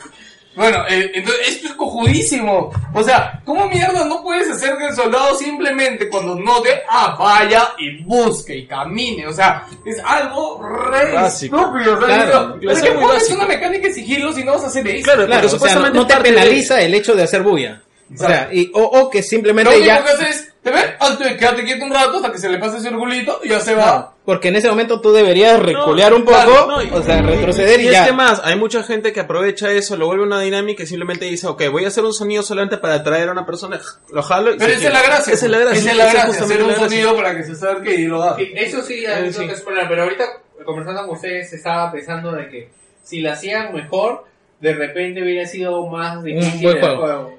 Bueno, 0.55 0.83
eh, 0.89 1.11
entonces 1.15 1.47
esto 1.47 1.67
es 1.67 1.73
cojudísimo. 1.73 2.71
O 2.93 3.03
sea, 3.03 3.41
¿cómo 3.45 3.67
mierda 3.67 4.05
no 4.05 4.21
puedes 4.21 4.49
hacer 4.51 4.77
que 4.77 4.85
el 4.87 4.95
soldado 4.95 5.35
simplemente 5.35 6.09
cuando 6.09 6.35
note, 6.35 6.69
ah, 6.89 7.15
vaya 7.19 7.69
y 7.79 8.03
busque 8.03 8.55
y 8.57 8.67
camine? 8.67 9.25
O 9.27 9.33
sea, 9.33 9.65
es 9.85 9.97
algo 10.05 10.61
re 10.61 11.11
Básico. 11.13 11.57
estúpido. 11.57 11.93
O 11.97 12.05
sea, 12.05 12.07
Claro, 12.25 12.57
es 12.61 12.79
¿por 12.79 12.81
qué 12.81 12.93
muy 12.95 13.03
pones 13.03 13.29
una 13.31 13.45
mecánica 13.45 13.87
de 13.87 13.93
sigilo 13.93 14.31
si 14.33 14.43
no 14.43 14.53
vas 14.53 14.63
a 14.63 14.67
hacer 14.67 14.87
eso? 14.87 15.03
Claro, 15.03 15.25
Claro, 15.25 15.41
porque 15.41 15.45
o 15.47 15.49
sea, 15.49 15.75
no, 15.75 15.81
supuestamente 15.81 15.97
no 15.97 16.07
te 16.07 16.15
de- 16.15 16.21
penaliza 16.21 16.81
el 16.81 16.93
hecho 16.93 17.15
de 17.15 17.23
hacer 17.23 17.41
bulla. 17.41 17.81
O 18.13 18.17
sea, 18.17 18.49
y, 18.51 18.69
o, 18.75 18.81
o 18.83 19.09
que 19.09 19.19
Lo 19.19 19.23
simplemente 19.23 19.75
único 19.75 19.85
ya... 19.87 20.03
que 20.03 20.09
haces 20.11 20.29
es, 20.29 20.52
te 20.63 20.71
ves, 20.71 20.85
antes 20.99 21.27
de 21.27 21.35
quedarte 21.37 21.63
quieto 21.65 21.83
un 21.85 21.93
rato 21.93 22.15
hasta 22.17 22.31
que 22.31 22.37
se 22.37 22.49
le 22.49 22.57
pase 22.57 22.77
el 22.77 22.83
circulito 22.83 23.41
y 23.43 23.49
ya 23.49 23.59
se 23.59 23.75
va. 23.75 23.83
Claro, 23.83 24.13
porque 24.23 24.47
en 24.47 24.55
ese 24.55 24.69
momento 24.69 25.01
tú 25.01 25.11
deberías 25.11 25.59
reculear 25.61 26.13
un 26.13 26.23
poco, 26.23 26.37
Claro, 26.37 26.67
no, 26.67 26.81
y- 26.81 26.89
o 26.89 27.03
sea, 27.03 27.21
retroceder 27.21 27.81
y, 27.81 27.83
Y 27.83 27.87
es 27.87 27.91
ya. 27.93 28.05
que 28.05 28.13
más, 28.13 28.41
hay 28.45 28.57
mucha 28.57 28.81
gente 28.83 29.11
que 29.11 29.19
aprovecha 29.19 29.69
eso, 29.71 29.97
lo 29.97 30.05
vuelve 30.05 30.23
una 30.23 30.39
dinámica 30.39 30.83
y 30.83 30.87
simplemente 30.87 31.25
dice, 31.25 31.47
ok, 31.47 31.63
voy 31.69 31.83
a 31.83 31.89
hacer 31.89 32.05
un 32.05 32.13
sonido 32.13 32.43
solamente 32.43 32.77
para 32.77 32.95
atraer 32.95 33.27
a 33.27 33.33
una 33.33 33.45
persona, 33.45 33.79
lo 34.11 34.23
jalo 34.23 34.53
y 34.53 34.57
Pero 34.57 34.71
se 34.71 34.77
esa 34.77 34.87
es 34.87 34.93
la 34.93 35.01
gracia. 35.03 35.33
Esa 35.33 35.45
es 35.45 35.51
la 35.51 35.59
gracia. 35.59 35.79
Esa 35.81 35.91
es 35.91 35.97
la 35.97 36.03
gracia, 36.05 36.21
justamente 36.27 36.53
hacer 36.53 36.63
un 36.63 36.67
la 36.71 36.77
gracia. 36.77 36.89
sonido 37.03 37.15
para 37.17 37.35
que 37.37 37.43
se 37.43 37.51
acerque 37.51 37.95
y 37.95 38.05
lo 38.05 38.23
haga. 38.23 38.35
Sí, 38.37 38.51
Eso 38.55 38.81
sí, 38.83 39.05
Eh, 39.05 39.13
es 39.27 39.35
lo 39.35 39.41
sí. 39.43 39.47
que 39.47 39.53
es 39.53 39.63
pero 39.89 40.03
ahorita 40.03 40.23
conversando 40.65 41.01
con 41.01 41.15
ustedes 41.15 41.51
estaba 41.51 41.91
pensando 41.91 42.31
de 42.31 42.47
que 42.47 42.69
si 43.03 43.19
lo 43.19 43.33
hacían 43.33 43.73
mejor, 43.73 44.23
de 44.63 44.73
repente 44.73 45.21
hubiera 45.21 45.45
sido 45.45 45.85
más 45.87 46.23
difícil 46.23 46.61
buen 46.63 46.77
el 46.77 46.83
juego. 46.95 47.37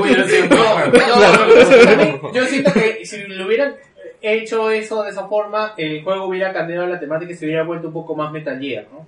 Hubiera 0.00 0.24
sido 0.28 0.42
un 0.44 0.50
No, 0.50 0.56
juego. 0.56 2.20
no, 2.22 2.32
yo 2.34 2.44
siento 2.44 2.72
que 2.74 3.04
si 3.06 3.22
lo 3.26 3.46
hubieran 3.46 3.74
hecho 4.20 4.70
eso 4.70 5.02
de 5.02 5.10
esa 5.10 5.26
forma, 5.28 5.72
el 5.78 6.04
juego 6.04 6.26
hubiera 6.26 6.52
cambiado 6.52 6.86
la 6.86 7.00
temática 7.00 7.32
y 7.32 7.36
se 7.36 7.46
hubiera 7.46 7.64
vuelto 7.64 7.88
un 7.88 7.94
poco 7.94 8.14
más 8.14 8.30
Metal 8.32 8.60
Gear, 8.60 8.86
¿no? 8.92 9.06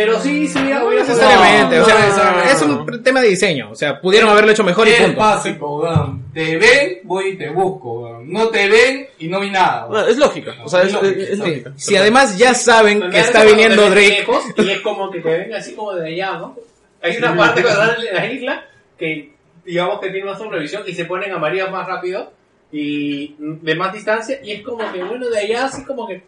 Pero 0.00 0.20
sí, 0.20 0.46
sí, 0.46 0.58
No 0.60 0.90
necesariamente, 0.92 1.76
No, 1.76 1.82
o 1.82 1.86
sea, 1.86 2.32
no 2.36 2.42
es 2.50 2.62
un 2.62 3.02
tema 3.02 3.20
de 3.20 3.28
diseño, 3.30 3.70
o 3.72 3.74
sea, 3.74 4.00
pudieron 4.00 4.30
haberlo 4.30 4.52
hecho 4.52 4.62
mejor 4.62 4.86
y 4.86 4.92
Es 4.92 5.02
punto. 5.02 5.18
básico, 5.18 5.76
weón. 5.82 6.24
Te 6.32 6.56
ven, 6.56 6.98
voy 7.02 7.30
y 7.30 7.36
te 7.36 7.48
busco, 7.50 8.00
weón. 8.02 8.32
No 8.32 8.48
te 8.48 8.68
ven 8.68 9.08
y 9.18 9.26
no 9.26 9.40
vi 9.40 9.50
nada, 9.50 9.88
es 10.08 10.16
lógica, 10.16 10.54
o 10.64 10.68
sea, 10.68 10.82
es, 10.82 10.86
Es 10.88 10.92
lógica, 10.94 11.20
es- 11.22 11.28
es 11.30 11.38
lógica. 11.38 11.72
Si 11.76 11.96
además 11.96 12.38
ya 12.38 12.54
saben 12.54 13.00
Pero 13.00 13.10
que 13.10 13.18
está 13.20 13.44
viniendo 13.44 13.90
Drake, 13.90 14.08
lejos 14.20 14.44
Y 14.56 14.70
es 14.70 14.80
como 14.82 15.10
que 15.10 15.20
te 15.20 15.28
ven 15.38 15.54
así 15.54 15.74
como 15.74 15.92
de 15.94 16.08
allá, 16.10 16.32
¿no? 16.38 16.56
Hay 17.02 17.16
una 17.16 17.36
parte 17.36 17.62
cuando 17.62 17.82
están 17.82 18.06
en 18.06 18.14
la 18.14 18.26
isla 18.32 18.64
que 18.98 19.32
digamos 19.64 20.00
que 20.00 20.10
tiene 20.10 20.26
más 20.30 20.38
sobrevisión 20.38 20.82
y 20.86 20.92
se 20.94 21.04
ponen 21.06 21.32
amarillos 21.32 21.70
más 21.70 21.86
rápido 21.86 22.32
y 22.70 23.34
de 23.38 23.74
más 23.74 23.92
distancia 23.92 24.38
y 24.44 24.52
es 24.52 24.62
como 24.62 24.78
que 24.92 25.02
bueno 25.02 25.28
de 25.28 25.38
allá 25.38 25.64
así 25.66 25.84
como 25.84 26.06
que 26.06 26.22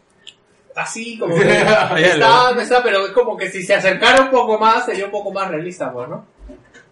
así 0.83 1.19
como 1.19 1.35
que 1.39 1.43
está, 1.43 2.51
está, 2.61 2.83
pero 2.83 3.07
es 3.07 3.13
como 3.13 3.37
que 3.37 3.51
si 3.51 3.63
se 3.63 3.75
acercara 3.75 4.23
un 4.23 4.31
poco 4.31 4.59
más 4.59 4.85
sería 4.87 5.05
un 5.07 5.11
poco 5.11 5.33
más 5.33 5.49
realista, 5.49 5.93
pues, 5.93 6.09
¿no? 6.09 6.25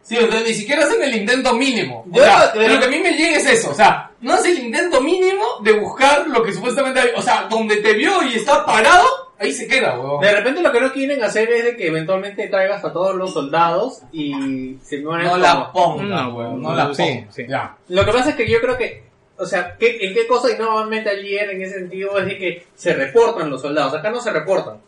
Sí, 0.02 0.16
o 0.16 0.30
sea, 0.30 0.40
ni 0.40 0.54
siquiera 0.54 0.84
hacen 0.84 1.02
el 1.02 1.14
intento 1.14 1.52
mínimo. 1.52 2.06
O 2.10 2.18
sea, 2.18 2.54
yo- 2.54 2.66
lo 2.66 2.78
que 2.80 2.86
a 2.86 2.88
mí 2.88 2.98
me 2.98 3.12
llega 3.12 3.36
es 3.36 3.46
eso. 3.46 3.70
O 3.70 3.74
sea, 3.74 4.10
no 4.22 4.32
hace 4.32 4.52
el 4.52 4.60
intento 4.60 5.02
mínimo 5.02 5.44
de 5.62 5.72
buscar 5.78 6.26
lo 6.28 6.42
que 6.42 6.54
supuestamente 6.54 6.98
hay. 7.00 7.08
O 7.14 7.20
sea, 7.20 7.46
donde 7.50 7.76
te 7.76 7.92
vio 7.92 8.22
y 8.22 8.36
está 8.36 8.64
parado, 8.64 9.04
ahí 9.38 9.52
se 9.52 9.68
queda, 9.68 9.98
weón. 9.98 10.20
De 10.22 10.32
repente 10.32 10.62
lo 10.62 10.72
que 10.72 10.80
no 10.80 10.90
quieren 10.94 11.22
hacer 11.22 11.50
es 11.52 11.62
de 11.64 11.76
que 11.76 11.88
eventualmente 11.88 12.48
traigas 12.48 12.82
a 12.86 12.90
todos 12.90 13.14
los 13.16 13.34
soldados 13.34 14.00
y 14.10 14.78
se 14.82 14.98
mueran 15.02 15.26
No 15.26 15.32
como- 15.32 15.42
la 15.42 15.72
ponga, 15.72 16.22
No, 16.22 16.34
weón. 16.34 16.62
No 16.62 16.74
la 16.74 16.94
sí, 16.94 17.02
ponga. 17.02 17.32
sí. 17.32 17.44
Ya. 17.46 17.76
Lo 17.88 18.04
que 18.06 18.12
pasa 18.12 18.30
es 18.30 18.36
que 18.36 18.48
yo 18.48 18.62
creo 18.62 18.78
que, 18.78 19.07
o 19.38 19.46
sea, 19.46 19.76
¿qué- 19.78 19.98
¿en 20.02 20.14
qué 20.14 20.26
cosa 20.26 20.50
innova 20.50 20.84
Metal 20.86 21.16
Gear 21.20 21.50
en 21.50 21.62
ese 21.62 21.74
sentido? 21.74 22.18
Es 22.18 22.26
de 22.26 22.38
que 22.38 22.66
se 22.74 22.92
reportan 22.94 23.50
los 23.50 23.62
soldados. 23.62 23.94
Acá 23.94 24.10
no 24.10 24.20
se 24.20 24.30
reportan. 24.30 24.78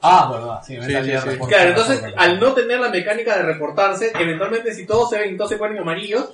Ah, 0.00 0.28
verdad. 0.32 0.60
Sí, 0.66 0.76
Sí, 0.82 0.92
sí, 1.04 1.30
sí. 1.32 1.38
Claro, 1.48 1.68
entonces, 1.70 2.02
al 2.16 2.40
no 2.40 2.52
tener 2.54 2.80
la 2.80 2.88
mecánica 2.88 3.36
de 3.36 3.42
reportarse, 3.44 4.12
eventualmente 4.18 4.74
si 4.74 4.84
todos 4.86 5.10
se 5.10 5.18
ven 5.18 5.34
y 5.34 5.36
todos 5.36 5.50
se 5.50 5.56
ponen 5.58 5.78
amarillos, 5.78 6.30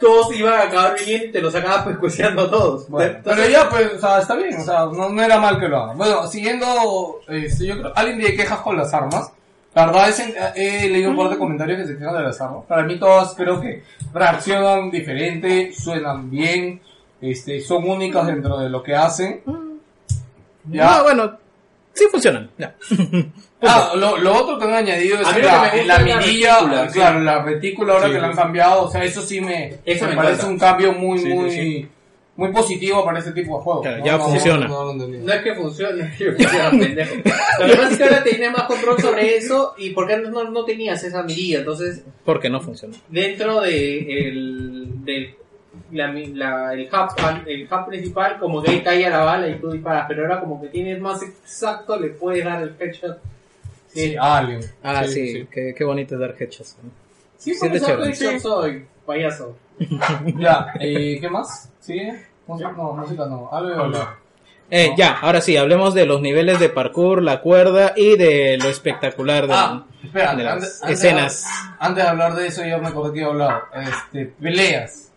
todos 0.00 0.34
iban 0.34 0.54
a 0.54 0.62
acabar 0.64 0.96
viniendo 0.98 1.26
y 1.26 1.32
te 1.32 1.40
los 1.42 1.54
acabas 1.54 1.86
pescueciendo 1.86 2.48
todos. 2.50 2.88
Bueno, 2.88 3.16
Entonces, 3.18 3.44
pero 3.46 3.52
ya, 3.62 3.68
pues, 3.68 3.92
o 3.94 3.98
sea, 3.98 4.18
está 4.20 4.34
bien, 4.36 4.56
o 4.58 4.64
sea, 4.64 4.80
no, 4.86 5.08
no 5.10 5.22
era 5.22 5.38
mal 5.38 5.60
que 5.60 5.68
lo 5.68 5.82
hagan. 5.82 5.98
Bueno, 5.98 6.26
siguiendo, 6.28 7.20
este, 7.28 7.66
yo 7.66 7.78
creo, 7.78 7.92
alguien 7.94 8.18
tiene 8.18 8.36
quejas 8.36 8.60
con 8.60 8.76
las 8.76 8.92
armas. 8.94 9.30
La 9.74 9.86
verdad 9.86 10.08
es 10.08 10.20
que 10.20 10.34
he 10.54 10.88
leído 10.88 11.10
un 11.10 11.16
par 11.16 11.30
de 11.30 11.38
comentarios 11.38 11.80
que 11.80 11.86
se 11.86 11.98
quejan 11.98 12.16
de 12.16 12.22
las 12.22 12.40
armas. 12.40 12.64
Para 12.66 12.84
mí 12.84 12.98
todas 12.98 13.34
creo 13.34 13.60
que 13.60 13.82
reaccionan 14.12 14.90
diferente, 14.90 15.72
suenan 15.72 16.30
bien, 16.30 16.80
este, 17.20 17.60
son 17.60 17.88
únicas 17.88 18.26
dentro 18.26 18.58
de 18.58 18.68
lo 18.70 18.82
que 18.82 18.94
hacen. 18.94 19.42
no, 19.44 21.02
bueno, 21.02 21.38
sí 21.92 22.04
funcionan. 22.10 22.50
Ya. 22.58 22.74
Ah, 23.66 23.92
lo, 23.96 24.18
lo 24.18 24.34
otro 24.34 24.58
que 24.58 24.64
han 24.66 24.74
añadido 24.74 25.18
es 25.18 25.26
A 25.26 25.30
mí 25.30 25.40
que 25.40 25.46
la, 25.46 25.74
la 25.86 25.98
la 25.98 26.16
mirilla, 26.18 26.88
claro, 26.92 27.20
la 27.20 27.42
retícula 27.42 27.94
ahora 27.94 28.08
Sí, 28.08 28.12
que 28.12 28.20
la 28.20 28.26
han 28.26 28.36
cambiado, 28.36 28.82
o 28.82 28.90
sea, 28.90 29.02
eso 29.04 29.22
sí 29.22 29.40
me, 29.40 29.78
Eso 29.86 30.04
me 30.04 30.10
me 30.10 30.16
parece 30.16 30.44
un 30.44 30.58
cambio 30.58 30.92
muy, 30.92 31.18
Sí, 31.18 31.24
sí, 31.24 31.34
muy, 31.34 31.50
sí. 31.50 31.88
Muy 32.36 32.50
positivo 32.52 33.04
para 33.04 33.20
este 33.20 33.32
tipo 33.32 33.56
de 33.58 33.62
juegos. 33.64 33.82
Claro, 33.82 34.04
ya 34.04 34.18
funciona. 34.18 34.66
no 34.66 34.92
no 34.94 35.32
es 35.32 35.42
que 35.42 35.54
funcione, 35.54 36.12
yo 36.18 36.34
que 36.36 36.44
sea 36.48 36.70
pendejo. 36.70 37.14
Lo 37.60 37.66
que 37.66 37.76
pasa 37.76 37.90
es 37.92 37.96
que 37.98 38.04
ahora 38.04 38.24
tenía 38.24 38.50
más 38.50 38.62
control 38.64 39.00
sobre 39.00 39.36
eso 39.36 39.74
y 39.78 39.90
porque 39.90 40.14
antes 40.14 40.30
no, 40.30 40.44
no 40.50 40.64
tenías 40.64 41.02
esa 41.04 41.22
mirilla, 41.22 41.58
entonces 41.60 42.02
Porque 42.24 42.50
no 42.50 42.60
funciona. 42.60 42.96
dentro 43.08 43.60
de 43.60 44.28
el, 44.28 45.04
del 45.04 45.34
la, 45.92 46.12
la- 46.12 46.72
el, 46.74 46.88
hub, 46.92 47.42
el 47.46 47.68
hub 47.70 47.86
principal, 47.86 48.38
como 48.40 48.62
que 48.62 48.70
ahí 48.72 48.80
caía 48.82 49.10
la 49.10 49.18
bala 49.24 49.48
y 49.48 49.58
tú 49.60 49.70
disparas, 49.70 50.06
pero 50.08 50.22
ahora 50.22 50.40
como 50.40 50.60
que 50.60 50.68
tienes 50.68 51.00
más 51.00 51.22
exacto, 51.22 51.98
le 52.00 52.08
puedes 52.10 52.44
dar 52.44 52.62
el 52.62 52.74
headshot. 52.80 53.18
Sí, 53.88 54.16
Alien. 54.18 54.60
Ah, 54.82 55.04
Sí, 55.04 55.12
sí, 55.12 55.32
sí. 55.34 55.48
Qué, 55.52 55.72
qué 55.76 55.84
bonito 55.84 56.14
es 56.14 56.20
dar 56.20 56.34
headshots. 56.38 56.78
¿no? 56.82 56.90
Sí, 57.38 57.54
Sí, 57.54 57.60
por 57.60 57.70
de 57.70 57.76
eso 57.76 57.86
chévere. 57.86 58.08
headshot 58.10 58.38
soy, 58.40 58.84
payaso. 59.06 59.56
Ya, 60.38 60.68
eh, 60.80 61.18
¿qué 61.20 61.28
más? 61.28 61.70
¿Sigue? 61.80 62.26
Música, 62.46 62.72
no, 62.72 62.92
música 62.92 63.26
no. 63.26 63.48
Algo 63.52 63.68
de 63.70 63.74
hablar. 63.76 64.08
Eh, 64.70 64.92
ya, 64.96 65.18
ahora 65.20 65.40
sí, 65.40 65.56
hablemos 65.56 65.94
de 65.94 66.06
los 66.06 66.20
niveles 66.22 66.58
de 66.58 66.68
parkour, 66.70 67.22
la 67.22 67.40
cuerda 67.40 67.92
y 67.96 68.16
de 68.16 68.56
lo 68.58 68.68
espectacular 68.68 69.46
de, 69.46 69.52
Ah, 69.54 69.84
espera, 70.02 70.34
de 70.34 70.42
las 70.44 70.52
antes, 70.54 70.82
antes 70.82 70.98
escenas. 70.98 71.42
de- 71.42 71.76
antes 71.80 72.04
de 72.04 72.10
hablar 72.10 72.34
de 72.34 72.46
eso, 72.46 72.64
yo 72.64 72.78
me 72.78 72.88
acordé 72.88 73.12
que 73.12 73.18
iba 73.20 73.28
a 73.28 73.32
hablar. 73.32 73.62
Este, 73.74 74.26
peleas. 74.26 75.10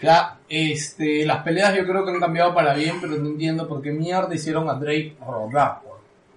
Ya, 0.00 0.38
este, 0.48 1.26
las 1.26 1.42
peleas 1.42 1.76
yo 1.76 1.84
creo 1.86 2.04
que 2.04 2.12
han 2.12 2.20
cambiado 2.20 2.54
para 2.54 2.72
bien, 2.74 2.96
pero 3.00 3.16
no 3.16 3.26
entiendo 3.28 3.68
por 3.68 3.82
qué 3.82 3.90
mierda 3.90 4.34
hicieron 4.34 4.68
a 4.70 4.74
Drake 4.74 5.16
rodar. 5.26 5.80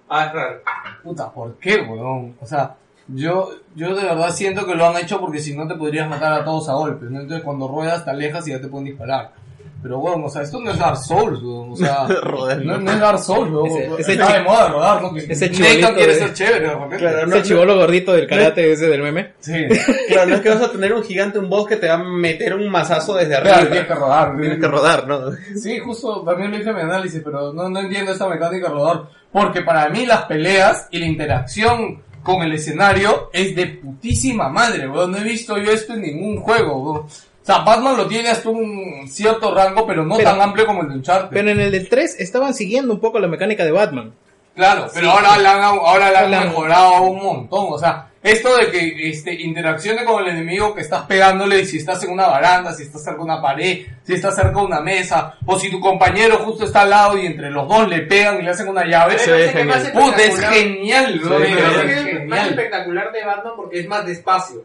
Ah, 0.08 0.30
claro. 0.30 0.60
Puta, 1.02 1.30
¿por 1.30 1.54
qué, 1.58 1.76
weón? 1.80 2.36
O 2.40 2.46
sea, 2.46 2.74
yo, 3.14 3.50
yo 3.74 3.94
de 3.94 4.04
verdad 4.04 4.30
siento 4.30 4.66
que 4.66 4.74
lo 4.74 4.86
han 4.86 4.96
hecho 4.96 5.20
porque 5.20 5.38
si 5.40 5.56
no 5.56 5.66
te 5.68 5.74
podrías 5.74 6.08
matar 6.08 6.32
a 6.32 6.44
todos 6.44 6.68
a 6.68 6.74
golpes, 6.74 7.10
¿no? 7.10 7.20
Entonces 7.20 7.44
cuando 7.44 7.68
ruedas 7.68 8.04
te 8.04 8.10
alejas 8.10 8.46
y 8.48 8.50
ya 8.52 8.60
te 8.60 8.68
pueden 8.68 8.86
disparar. 8.86 9.30
Pero, 9.82 9.98
weón, 9.98 10.22
o 10.24 10.28
sea, 10.28 10.42
esto 10.42 10.60
no 10.60 10.70
es 10.70 10.78
Dark 10.78 10.96
Souls, 10.96 11.42
weón. 11.42 11.72
O 11.72 11.76
sea, 11.76 12.06
no, 12.62 12.78
no 12.78 12.92
es 12.92 13.00
Dark 13.00 13.18
Souls, 13.18 13.50
weón. 13.50 13.66
Ese- 13.66 13.90
ese 13.98 14.12
Está 14.12 14.26
chi- 14.28 14.32
de 14.34 14.40
moda 14.44 14.68
rodar, 14.68 15.02
¿no? 15.02 15.12
Que 15.12 15.20
ese 15.32 15.50
chibolito 15.50 15.94
quiere 15.94 16.12
de- 16.14 16.18
ser 16.20 16.32
chévere, 16.34 16.60
de. 16.68 16.96
Claro, 16.98 17.26
no, 17.26 17.34
Ese 17.34 17.42
chivolo 17.48 17.74
gordito 17.74 18.12
del 18.12 18.28
karate 18.28 18.70
ese 18.70 18.86
del 18.88 19.02
meme. 19.02 19.32
Sí. 19.40 19.66
Claro, 20.08 20.28
no 20.30 20.34
es 20.36 20.40
que 20.40 20.50
vas 20.50 20.62
a 20.62 20.70
tener 20.70 20.92
un 20.92 21.02
gigante, 21.02 21.40
un 21.40 21.48
boss 21.50 21.66
que 21.66 21.74
te 21.76 21.88
va 21.88 21.94
a 21.94 21.98
meter 21.98 22.54
un 22.54 22.70
mazazo 22.70 23.14
desde 23.14 23.30
Claro, 23.40 23.48
arriba. 23.56 23.70
tienes 23.70 23.88
que 23.88 23.94
rodar. 23.96 24.36
Tienes 24.40 24.60
que 24.60 24.68
rodar, 24.68 25.08
¿no? 25.08 25.20
Sí, 25.60 25.78
justo 25.80 26.22
también 26.22 26.52
lo 26.52 26.58
hice 26.58 26.70
en 26.70 26.76
mi 26.76 26.82
análisis, 26.82 27.20
pero 27.24 27.52
no, 27.52 27.68
no 27.68 27.80
entiendo 27.80 28.12
esta 28.12 28.28
mecánica 28.28 28.68
de 28.68 28.74
rodar. 28.74 29.02
Porque 29.32 29.62
para 29.62 29.88
mí 29.88 30.06
las 30.06 30.26
peleas 30.26 30.86
y 30.92 30.98
la 31.00 31.06
interacción 31.06 32.02
con 32.22 32.42
el 32.42 32.52
escenario 32.52 33.30
es 33.32 33.54
de 33.56 33.66
putísima 33.66 34.48
madre, 34.48 34.88
weón. 34.88 35.10
No 35.12 35.18
he 35.18 35.24
visto 35.24 35.56
yo 35.58 35.70
esto 35.72 35.94
en 35.94 36.02
ningún 36.02 36.40
juego, 36.40 36.76
weón. 36.78 36.96
O 37.06 37.44
sea, 37.44 37.58
Batman 37.58 37.96
lo 37.96 38.06
tiene 38.06 38.28
hasta 38.28 38.48
un 38.50 39.08
cierto 39.08 39.52
rango, 39.52 39.84
pero 39.86 40.04
no 40.04 40.16
Pero- 40.16 40.30
tan 40.30 40.40
amplio 40.40 40.64
como 40.64 40.82
el 40.82 40.88
de 40.90 40.94
Uncharted. 40.94 41.30
Pero 41.32 41.50
en 41.50 41.58
el 41.60 41.72
del 41.72 41.88
3 41.88 42.20
estaban 42.20 42.54
siguiendo 42.54 42.94
un 42.94 43.00
poco 43.00 43.18
la 43.18 43.26
mecánica 43.26 43.64
de 43.64 43.72
Batman. 43.72 44.12
Claro, 44.54 44.86
pero 44.94 45.06
Sí. 45.06 45.12
ahora 45.12 45.38
la 45.38 45.52
han, 45.54 45.62
ahora 45.62 46.10
la 46.12 46.20
han 46.20 46.30
La 46.30 46.40
han- 46.42 46.48
mejorado 46.50 47.02
un 47.02 47.22
montón. 47.22 47.66
O 47.70 47.78
sea, 47.78 48.06
esto 48.22 48.56
de 48.56 48.70
que 48.70 49.08
este, 49.08 49.34
interaccione 49.34 50.04
con 50.04 50.22
el 50.22 50.28
enemigo 50.28 50.74
que 50.74 50.82
estás 50.82 51.06
pegándole, 51.06 51.64
si 51.64 51.78
estás 51.78 52.04
en 52.04 52.10
una 52.10 52.28
baranda, 52.28 52.72
si 52.72 52.84
estás 52.84 53.02
cerca 53.02 53.18
de 53.18 53.24
una 53.24 53.42
pared, 53.42 53.86
si 54.04 54.14
estás 54.14 54.36
cerca 54.36 54.60
de 54.60 54.64
una 54.64 54.80
mesa, 54.80 55.34
o 55.44 55.58
si 55.58 55.70
tu 55.70 55.80
compañero 55.80 56.38
justo 56.38 56.64
está 56.64 56.82
al 56.82 56.90
lado 56.90 57.18
y 57.18 57.26
entre 57.26 57.50
los 57.50 57.66
dos 57.66 57.88
le 57.88 58.02
pegan 58.02 58.38
y 58.38 58.42
le 58.42 58.50
hacen 58.50 58.68
una 58.68 58.84
llave. 58.84 59.16
Más 59.64 59.88
Puta, 59.90 60.22
es 60.22 60.38
genial, 60.38 61.18
bro. 61.18 61.42
Es 61.42 61.50
más 61.50 62.04
genial. 62.04 62.48
espectacular 62.50 63.10
de 63.10 63.24
Batman 63.24 63.52
porque 63.56 63.80
es 63.80 63.88
más 63.88 64.06
despacio. 64.06 64.62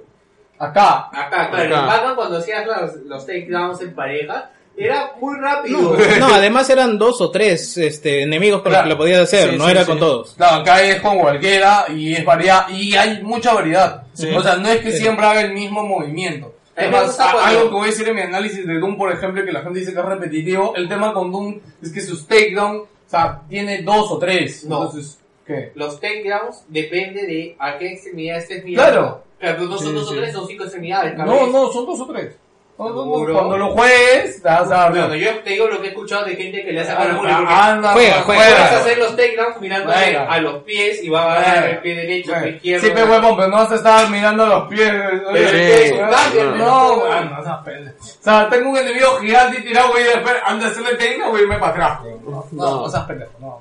Acá. 0.60 1.10
Acá, 1.12 1.50
claro. 1.50 1.76
Acá. 1.76 1.80
En 1.80 1.88
Batman 1.88 2.16
cuando 2.16 2.38
hacías 2.38 2.66
los, 2.66 2.96
los 3.06 3.26
takedowns 3.26 3.82
en 3.82 3.96
pareja, 3.96 4.52
era 4.78 5.12
muy 5.20 5.36
rápido. 5.40 5.98
No, 6.20 6.28
además 6.28 6.70
eran 6.70 6.98
dos 6.98 7.20
o 7.22 7.32
tres 7.32 7.78
este, 7.78 8.22
enemigos 8.22 8.62
con 8.62 8.72
los 8.72 8.82
que 8.84 8.90
lo 8.90 8.98
podías 8.98 9.22
hacer, 9.22 9.52
Sí, 9.52 9.58
no 9.58 9.66
sí, 9.66 9.72
era 9.72 9.82
sí. 9.82 9.88
con 9.88 10.00
todos. 10.00 10.34
Claro, 10.36 10.62
acá 10.62 10.82
es 10.84 11.02
con 11.02 11.18
cualquiera 11.20 11.86
y 11.90 12.14
es 12.14 12.24
variedad 12.24 12.70
y 12.70 12.96
hay 12.96 13.22
mucha 13.24 13.54
variedad. 13.54 14.04
Sí. 14.14 14.30
O 14.36 14.42
sea, 14.42 14.56
no 14.58 14.70
es 14.70 14.82
que 14.82 14.92
Sí. 14.92 15.00
siempre 15.00 15.26
haga 15.26 15.42
el 15.42 15.54
mismo 15.54 15.84
movimiento. 15.84 16.54
Es 16.76 16.92
más, 16.92 17.20
algo 17.20 17.64
que 17.70 17.74
voy 17.76 17.84
a 17.88 17.92
decir 17.92 18.08
en 18.08 18.16
mi 18.16 18.22
análisis 18.22 18.68
de 18.68 18.80
Doom, 18.80 18.98
por 18.98 19.12
ejemplo, 19.12 19.44
que 19.44 19.52
la 19.52 19.62
gente 19.64 19.80
dice 19.80 19.94
que 19.94 20.00
es 20.00 20.06
repetitivo, 20.06 20.76
el 20.76 20.88
tema 20.88 21.12
con 21.12 21.32
Doom 21.32 21.60
es 21.82 21.92
que 21.92 22.02
sus 22.02 22.28
takedown, 22.28 22.78
o 22.78 22.88
sea, 23.10 23.42
tiene 23.50 23.82
dos 23.82 24.12
o 24.12 24.20
tres. 24.20 24.64
No. 24.66 24.84
Entonces, 24.84 25.18
¿qué? 25.46 25.72
Los 25.74 26.00
takedowns 26.00 26.66
depende 26.68 27.26
de 27.26 27.56
a 27.58 27.80
qué 27.80 27.94
extremidad 27.94 28.38
estés 28.38 28.64
mirando. 28.64 28.92
Claro. 28.92 29.24
Claro, 29.40 29.64
no 29.66 29.78
son 29.80 29.88
Sí, 29.88 29.94
dos 29.94 30.08
sí. 30.10 30.14
o 30.14 30.18
tres, 30.20 30.34
son 30.34 30.48
cinco 30.48 30.64
extremidades. 30.66 31.18
No, 31.18 31.26
vez. 31.26 31.52
no, 31.52 31.72
son 31.72 31.86
dos 31.88 32.00
o 32.00 32.06
tres. 32.08 32.36
Seguro. 32.78 33.34
Cuando 33.34 33.58
lo 33.58 33.72
juegues, 33.72 34.40
te 34.40 34.48
vas 34.48 34.62
a 34.72 34.76
dar 34.76 34.92
Bueno, 34.92 35.16
yo 35.16 35.40
te 35.40 35.50
digo 35.50 35.68
lo 35.68 35.82
que 35.82 35.88
he 35.88 35.90
escuchado 35.90 36.26
de 36.26 36.36
gente 36.36 36.64
que 36.64 36.72
le 36.72 36.82
hace 36.82 36.92
Ah, 36.92 36.98
para 36.98 37.16
porque 37.16 37.32
anda, 37.32 37.94
Juega, 37.94 38.22
juega. 38.22 38.44
Puedes 38.44 38.72
hacer 38.72 38.98
los 39.00 39.16
takedowns 39.16 39.60
mirando 39.62 39.92
a 39.92 40.38
los 40.40 40.64
pies 40.64 41.04
y 41.04 41.10
va 41.10 41.24
a 41.24 41.38
agarrar 41.40 41.70
el 41.70 41.78
pie 41.80 41.96
derecho, 41.96 42.36
el 42.36 42.42
pie 42.44 42.52
izquierdo. 42.56 42.86
Sí, 42.86 42.92
pero 42.94 43.12
huevón, 43.12 43.36
pero 43.36 43.48
no 43.48 43.56
vas 43.58 43.72
a 43.72 43.76
estar 43.76 44.10
mirando 44.12 44.46
los 44.46 44.68
pies. 44.70 44.92
Pero 44.92 45.50
Sí. 45.50 45.56
es 45.58 45.92
un 45.94 45.98
cambio, 46.08 46.44
no, 46.52 46.58
¿no? 46.58 46.96
no, 47.08 47.24
no, 47.26 47.42
no, 47.42 47.64
pende. 47.64 47.92
O 48.00 48.04
sea, 48.24 48.48
tengo 48.48 48.70
un 48.70 48.78
enemigo 48.78 49.08
gigante 49.22 49.58
y 49.60 49.64
tirado, 49.64 49.90
güey, 49.90 50.04
y 50.04 50.08
después, 50.08 50.36
antes 50.46 50.66
de 50.66 50.72
hacerle 50.82 50.98
técnica, 51.00 51.30
voy 51.30 51.40
a 51.40 51.44
irme 51.44 51.58
para 51.58 51.72
atrás. 51.72 52.00
No, 52.28 52.46
no, 52.52 52.90
seas 52.92 53.04
pendejo, 53.06 53.32
no. 53.40 53.60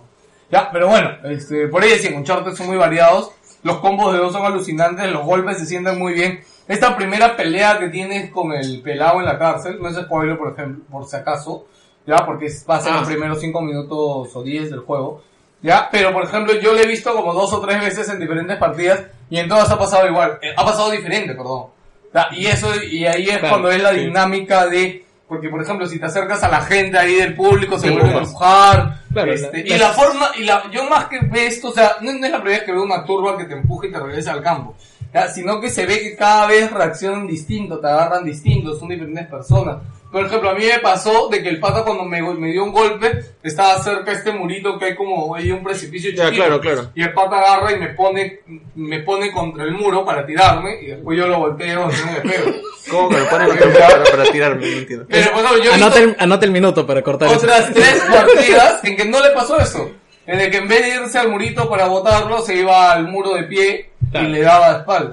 Ya, 0.51 0.71
pero 0.71 0.89
bueno, 0.89 1.11
este, 1.25 1.69
por 1.69 1.83
ahí 1.83 1.89
decía, 1.91 2.15
Uncharted 2.15 2.53
son 2.55 2.67
muy 2.67 2.77
variados, 2.77 3.33
los 3.63 3.79
combos 3.79 4.13
de 4.13 4.19
dos 4.19 4.33
son 4.35 4.45
alucinantes, 4.45 5.11
los 5.11 5.25
golpes 5.25 5.57
se 5.59 5.65
sienten 5.65 5.99
muy 5.99 6.13
bien. 6.13 6.45
Esta 6.69 6.97
primera 6.97 7.37
pelea 7.37 7.79
que 7.79 7.89
tienes 7.89 8.31
con 8.31 8.53
el 8.53 8.81
pelado 8.83 9.21
en 9.21 9.27
la 9.27 9.39
cárcel, 9.39 9.79
no 9.81 9.89
es 9.89 9.97
spoiler, 9.97 10.37
por 10.37 10.53
ejemplo, 10.53 10.85
por 10.91 11.07
si 11.07 11.17
acaso, 11.17 11.67
ya, 12.07 12.25
porque 12.27 12.49
va 12.69 12.77
a 12.77 12.81
ser 12.81 12.93
Ah. 12.93 12.97
los 13.01 13.09
primeros 13.09 13.41
5 13.41 13.61
minutos 13.61 14.35
o 14.35 14.43
10 14.43 14.71
del 14.71 14.81
juego. 14.81 15.23
¿Ya? 15.63 15.89
Pero, 15.91 16.13
por 16.13 16.25
ejemplo, 16.25 16.55
yo 16.61 16.73
lo 16.75 16.79
he 16.81 16.87
visto 16.87 17.13
como 17.15 17.33
dos 17.33 17.53
o 17.53 17.61
tres 17.61 17.81
veces 17.81 18.09
en 18.11 18.21
diferentes 18.21 18.57
partidas 18.59 19.01
y 19.31 19.39
en 19.39 19.49
todas 19.49 19.71
ha 19.71 19.79
pasado 19.79 20.07
igual. 20.07 20.39
Eh, 20.43 20.53
ha 20.57 20.65
pasado 20.65 20.91
diferente, 20.91 21.35
perdón. 21.35 21.67
Ya, 22.15 22.29
Y 22.33 22.47
eso, 22.47 22.69
y 22.85 23.05
ahí 23.07 23.25
es 23.29 23.39
Claro, 23.39 23.49
cuando 23.51 23.71
es 23.71 23.83
la 23.83 23.91
sí. 23.91 24.01
dinámica 24.01 24.67
de... 24.67 25.05
Porque, 25.29 25.49
por 25.49 25.61
ejemplo, 25.61 25.87
si 25.87 25.99
te 25.99 26.07
acercas 26.07 26.43
a 26.45 26.49
la 26.49 26.61
gente 26.61 26.97
ahí 26.97 27.15
del 27.17 27.35
público, 27.35 27.79
se 27.79 27.89
Sí, 27.89 27.93
vuelven 27.95 28.15
a 28.15 28.19
empujar. 28.19 29.01
Claro, 29.13 29.33
este, 29.33 29.65
la- 29.65 29.75
y 29.75 29.79
la 29.79 29.89
forma, 29.89 30.29
y 30.39 30.45
la, 30.45 30.71
yo 30.71 30.85
más 30.89 31.07
que 31.07 31.19
ve 31.23 31.47
esto, 31.47 31.69
o 31.71 31.73
sea, 31.73 31.97
no, 32.01 32.13
no 32.13 32.27
es 32.27 32.31
la 32.33 32.39
primera 32.39 32.59
vez 32.59 32.63
que 32.65 32.73
veo 32.73 32.85
una 32.85 33.05
turba 33.05 33.37
que 33.37 33.45
te 33.45 33.55
empuja 33.55 33.89
y 33.89 33.93
te 33.93 33.99
regresa 33.99 34.33
al 34.35 34.43
campo. 34.43 34.77
Ya, 35.17 35.29
sino 35.29 35.61
que 35.61 35.71
se 35.71 35.87
ve 35.87 35.99
que 36.01 36.15
cada 36.17 36.47
vez 36.47 36.71
reaccionan 36.71 37.27
distinto, 37.27 37.79
te 37.81 37.87
agarran 37.87 38.23
distintos, 38.25 38.79
son 38.79 38.89
diferentes 38.91 39.27
personas. 39.29 39.79
Por 40.13 40.25
ejemplo, 40.27 40.51
a 40.51 40.55
mí 40.55 40.65
me 40.65 40.79
pasó 40.81 41.29
de 41.29 41.43
que 41.43 41.49
el 41.49 41.59
pata 41.59 41.83
cuando 41.85 42.05
me, 42.05 42.21
me 42.35 42.53
dio 42.53 42.65
un 42.65 42.73
golpe, 42.73 43.19
estaba 43.43 43.83
cerca 43.83 44.11
de 44.11 44.19
este 44.19 44.33
murito 44.33 44.79
que 44.79 44.85
hay 44.87 44.95
como 44.95 45.35
hay 45.35 45.51
un 45.51 45.63
precipicio 45.65 46.11
Ya, 46.11 46.27
chiquito. 46.27 46.45
claro, 46.45 46.61
claro. 46.61 46.91
Y 46.95 47.03
el 47.03 47.13
pata 47.15 47.39
agarra 47.39 47.73
y 47.73 47.79
me 47.81 47.89
pone, 47.89 48.41
me 48.75 49.01
pone 49.01 49.33
contra 49.33 49.65
el 49.65 49.73
muro 49.73 50.05
para 50.05 50.25
tirarme, 50.27 50.81
y 50.83 50.87
después 50.87 51.19
yo 51.19 51.27
lo 51.27 51.39
golpeo, 51.39 51.89
y 51.91 52.13
me 52.13 52.21
pego. 52.31 52.53
¿Cómo 52.91 53.09
que 53.09 53.19
lo 53.19 53.29
ponen 53.29 53.49
para, 53.59 54.05
para 54.05 54.25
tirarme? 54.31 54.71
No 54.71 54.77
entiendo. 54.79 55.07
Pero 55.09 55.59
yo 55.65 55.73
Anota 55.73 55.99
el, 55.99 56.17
anota 56.19 56.45
el 56.45 56.53
minuto 56.53 56.87
para 56.87 57.03
cortar 57.03 57.29
eso. 57.29 57.39
otras 57.39 57.73
tres 57.73 58.03
partidas 58.09 58.85
en 58.85 58.97
que 58.97 59.05
no 59.07 59.21
le 59.21 59.31
pasó 59.31 59.59
eso. 59.59 59.91
En 60.29 60.41
el 60.41 60.51
que 60.51 60.57
en 60.59 60.67
vez 60.69 60.83
de 60.83 61.03
irse 61.05 61.19
al 61.19 61.29
murito 61.29 61.69
para 61.71 61.87
botarlo, 61.87 62.41
se 62.43 62.57
iba 62.57 62.91
al 62.93 63.07
muro 63.09 63.35
de 63.35 63.45
pie 63.45 63.91
Claro. 64.11 64.29
y 64.29 64.33
le 64.33 64.41
daba 64.43 64.73
de 64.73 64.79
espalda. 64.81 65.11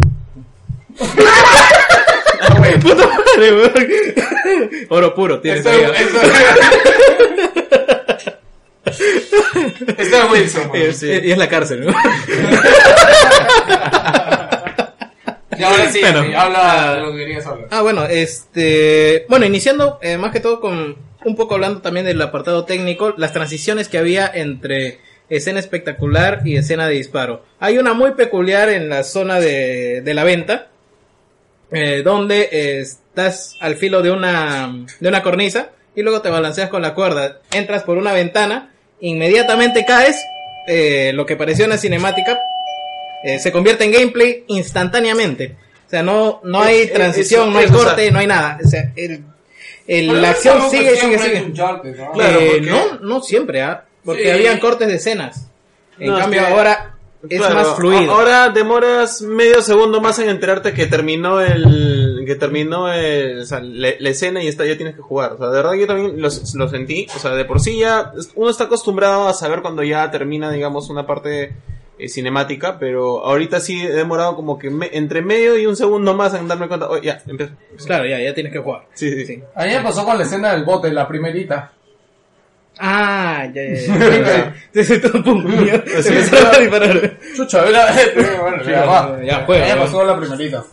Puta 2.82 3.07
madre, 3.07 3.53
weón. 3.53 3.74
Oro 4.90 5.15
puro, 5.15 5.40
tienes 5.40 5.61
Eso, 5.65 5.70
ahí. 5.70 5.82
eso, 5.95 6.20
eso 9.98 10.18
es 10.18 10.32
Wilson. 10.32 10.68
man. 10.68 10.76
Es- 10.82 11.03
Y 11.03 11.32
es 11.32 11.38
la 11.38 11.48
cárcel, 11.49 11.86
¿no? 11.86 11.94
Y 15.57 15.64
ahora 15.64 15.90
sí, 15.91 15.99
Bueno, 16.02 16.24
sí, 16.24 16.34
habla 16.34 16.90
ah, 16.91 16.95
de 16.95 17.02
lo 17.02 17.11
que 17.11 17.18
querías 17.20 17.45
hablar. 17.45 17.68
Ah, 17.72 17.82
bueno, 17.82 18.06
este. 18.06 19.26
Bueno, 19.30 19.45
iniciando 19.45 19.99
eh, 20.02 20.18
más 20.18 20.32
que 20.32 20.40
todo 20.40 20.60
con. 20.60 20.98
Un 21.26 21.36
poco 21.38 21.53
hablando 21.53 21.82
también 21.82 22.06
del 22.06 22.22
apartado 22.22 22.65
técnico, 22.65 23.14
las 23.18 23.32
transiciones 23.32 23.88
que 23.88 23.98
había 23.98 24.30
entre 24.34 24.99
escena 25.38 25.60
espectacular 25.60 26.41
y 26.45 26.55
escena 26.57 26.88
de 26.88 26.95
disparo. 26.95 27.43
Hay 27.60 27.77
una 27.77 27.93
muy 27.93 28.11
peculiar 28.11 28.69
en 28.69 28.89
la 28.89 29.03
zona 29.03 29.39
de, 29.39 30.01
de 30.01 30.14
la 30.14 30.23
venta, 30.23 30.68
eh, 31.72 32.01
donde 32.03 32.49
eh, 32.51 32.80
estás 32.81 33.55
al 33.60 33.76
filo 33.76 34.01
de 34.01 34.11
una, 34.11 34.73
de 34.99 35.10
una 35.10 35.23
cornisa 35.23 35.69
y 35.95 36.01
luego 36.01 36.22
te 36.22 36.30
balanceas 36.30 36.69
con 36.69 36.81
la 36.81 36.93
cuerda. 36.93 37.39
Entras 37.51 37.84
por 37.84 37.97
una 37.97 38.14
ventana, 38.14 38.72
inmediatamente 38.99 39.85
caes, 39.85 40.22
eh, 40.68 41.11
lo 41.14 41.26
que 41.26 41.35
pareció 41.35 41.65
una 41.65 41.77
cinemática, 41.77 42.39
eh, 43.23 43.39
se 43.39 43.51
convierte 43.51 43.85
en 43.85 43.91
gameplay 43.91 44.43
instantáneamente. 44.47 45.55
O 45.88 45.89
sea, 45.89 46.03
no, 46.03 46.41
no 46.43 46.61
hay 46.61 46.81
Es- 46.81 46.93
transición, 46.93 47.43
eso, 47.43 47.51
no 47.51 47.60
hay 47.60 47.65
eso, 47.65 47.76
o 47.76 47.80
sea- 47.80 47.88
corte, 47.89 48.11
no 48.11 48.19
hay 48.19 48.27
nada. 48.27 48.60
O 48.64 48.68
sea, 48.68 48.91
el, 48.95 49.23
el- 49.88 50.07
Pero 50.07 50.14
la 50.22 50.30
acción 50.31 50.69
sigue, 50.72 50.95
sigue, 50.95 51.19
sigue. 51.19 51.41
¿no? 51.41 51.53
Claro, 52.14 52.39
Eh, 52.39 52.61
no, 52.61 52.99
no 52.99 53.22
siempre, 53.22 53.61
¿ah? 53.61 53.85
Porque 54.03 54.23
Sí. 54.23 54.30
habían 54.30 54.59
cortes 54.59 54.88
de 54.88 54.95
escenas. 54.95 55.47
En 55.99 56.07
No, 56.09 56.17
es 56.17 56.21
cambio, 56.23 56.41
que- 56.41 56.47
ahora 56.47 56.95
es 57.30 57.38
Claro, 57.39 57.55
más 57.55 57.75
fluido. 57.75 58.11
Ahora 58.11 58.49
demoras 58.49 59.21
medio 59.21 59.61
segundo 59.61 60.01
más 60.01 60.19
en 60.19 60.30
enterarte 60.30 60.73
que 60.73 60.88
terminó 60.88 61.39
el 61.39 62.23
que 62.25 62.35
terminó 62.35 62.91
el- 62.91 63.39
o 63.39 63.45
sea, 63.45 63.59
la, 63.61 63.89
la 63.99 64.09
escena 64.09 64.41
y 64.43 64.47
está, 64.47 64.65
ya 64.65 64.75
tienes 64.75 64.95
que 64.95 65.01
jugar. 65.01 65.34
O 65.34 65.38
sea, 65.38 65.47
de 65.47 65.55
verdad 65.55 65.73
yo 65.73 65.88
también 65.88 66.21
lo, 66.21 66.27
lo 66.55 66.69
sentí. 66.69 67.07
O 67.15 67.19
sea, 67.19 67.31
de 67.31 67.45
por 67.45 67.59
sí 67.59 67.77
ya 67.80 68.11
uno 68.35 68.49
está 68.49 68.65
acostumbrado 68.65 69.27
a 69.27 69.34
saber 69.34 69.61
cuando 69.61 69.84
ya 69.84 70.09
termina, 70.11 70.51
digamos, 70.51 70.89
una 70.89 71.05
parte 71.05 71.53
eh, 71.99 72.09
cinemática, 72.09 72.80
pero 72.80 73.23
ahorita 73.23 73.59
sí 73.59 73.80
he 73.84 73.89
demorado 73.91 74.35
como 74.35 74.57
que 74.57 74.69
me- 74.71 74.89
entre 74.93 75.21
medio 75.21 75.57
y 75.59 75.67
un 75.67 75.75
segundo 75.75 76.15
más 76.15 76.34
en 76.34 76.47
darme 76.47 76.67
cuenta. 76.67 76.89
Oh, 76.89 76.97
ya, 76.99 77.21
empieza. 77.27 77.53
Claro, 77.85 78.05
ya, 78.07 78.19
ya 78.19 78.34
tienes 78.34 78.51
que 78.51 78.59
jugar. 78.59 78.88
Sí, 78.95 79.11
sí, 79.11 79.25
sí. 79.27 79.43
A 79.55 79.63
mí 79.65 79.69
me 79.73 79.81
pasó 79.81 80.03
con 80.03 80.17
la 80.17 80.23
escena 80.23 80.53
del 80.53 80.63
bote, 80.65 80.91
la 80.91 81.07
primerita. 81.07 81.71
Ah, 82.79 83.45
ya, 83.53 83.61
ya, 83.63 84.53
sí, 84.83 84.99
todo, 84.99 85.23
pum, 85.23 85.45
Empezaron 85.45 86.55
a 86.55 86.59
disparar. 86.59 87.17
Chucha, 87.35 87.61
bueno, 87.61 88.63
ya 88.63 88.85
va. 88.85 89.23
ya, 89.23 89.43
juega, 89.45 89.67
ya. 89.67 89.77
pasó 89.77 90.03
la 90.03 90.17
primerita. 90.17 90.63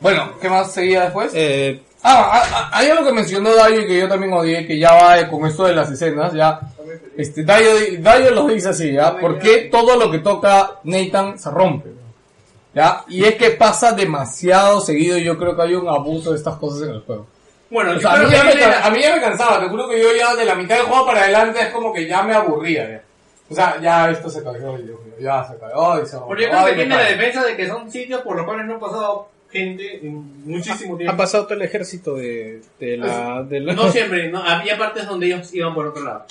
Bueno, 0.00 0.32
¿qué 0.40 0.48
más 0.48 0.72
seguía 0.72 1.02
después? 1.02 1.30
Eh, 1.34 1.80
Ah, 2.08 2.30
ah, 2.34 2.42
ah, 2.52 2.70
hay 2.72 2.88
algo 2.88 3.04
que 3.04 3.12
mencionó 3.12 3.52
Dayo 3.52 3.80
y 3.80 3.86
que 3.88 3.98
yo 3.98 4.08
también 4.08 4.32
odié, 4.32 4.64
que 4.64 4.78
ya 4.78 4.92
va 4.92 5.18
eh, 5.18 5.28
con 5.28 5.44
esto 5.44 5.64
de 5.64 5.74
las 5.74 5.90
escenas, 5.90 6.32
ya. 6.32 6.60
Este, 7.16 7.42
Dayo, 7.42 7.68
Dayo 7.98 8.30
lo 8.30 8.46
dice 8.46 8.68
así, 8.68 8.92
¿ya? 8.92 9.18
¿Por 9.18 9.40
qué 9.40 9.68
todo 9.72 9.96
lo 9.96 10.08
que 10.08 10.20
toca 10.20 10.78
Nathan 10.84 11.36
se 11.36 11.50
rompe? 11.50 11.90
¿Ya? 12.72 13.04
Y 13.08 13.24
es 13.24 13.34
que 13.34 13.50
pasa 13.50 13.90
demasiado 13.90 14.80
seguido 14.80 15.18
y 15.18 15.24
yo 15.24 15.36
creo 15.36 15.56
que 15.56 15.62
hay 15.62 15.74
un 15.74 15.88
abuso 15.88 16.30
de 16.30 16.36
estas 16.36 16.54
cosas 16.58 16.82
en 16.82 16.94
el 16.94 17.00
juego. 17.00 17.26
Bueno, 17.70 17.92
O 17.92 18.00
sea, 18.00 18.12
a, 18.12 18.18
mí 18.18 18.30
ya 18.30 18.44
me, 18.44 18.50
a 18.64 18.90
mí 18.90 19.02
ya 19.02 19.14
me 19.16 19.20
cansaba, 19.20 19.60
te 19.60 19.68
juro 19.68 19.88
que 19.88 20.00
yo 20.00 20.14
ya 20.16 20.34
de 20.36 20.44
la 20.44 20.54
mitad 20.54 20.76
del 20.76 20.86
juego 20.86 21.06
para 21.06 21.22
adelante 21.22 21.60
es 21.60 21.68
como 21.70 21.92
que 21.92 22.06
ya 22.06 22.22
me 22.22 22.34
aburría, 22.34 22.88
ya. 22.88 23.02
O 23.48 23.54
sea, 23.54 23.80
ya 23.80 24.10
esto 24.10 24.28
se 24.28 24.42
cayó, 24.42 24.76
ya 25.20 25.44
se 25.44 25.56
cayó 25.58 26.02
y 26.02 26.06
se 26.06 26.18
Porque 26.18 26.44
yo 26.44 26.50
creo 26.50 26.66
que 26.66 26.72
tiene 26.72 26.96
la 26.96 27.04
defensa 27.04 27.44
de 27.44 27.56
que 27.56 27.68
son 27.68 27.90
sitios 27.90 28.22
por 28.22 28.36
los 28.36 28.44
cuales 28.44 28.66
no 28.66 28.76
ha 28.76 28.80
pasado 28.80 29.28
gente 29.50 30.04
en 30.04 30.44
muchísimo 30.44 30.94
ha 30.94 30.98
tiempo. 30.98 31.16
pasado 31.16 31.44
todo 31.44 31.54
el 31.54 31.62
ejército 31.62 32.16
de, 32.16 32.60
de 32.80 32.96
la... 32.96 33.42
De 33.44 33.60
la... 33.60 33.72
No 33.74 33.88
siempre, 33.90 34.28
no, 34.28 34.42
había 34.42 34.76
partes 34.76 35.06
donde 35.06 35.26
ellos 35.26 35.52
iban 35.54 35.74
por 35.74 35.86
otro 35.86 36.02
lado. 36.04 36.26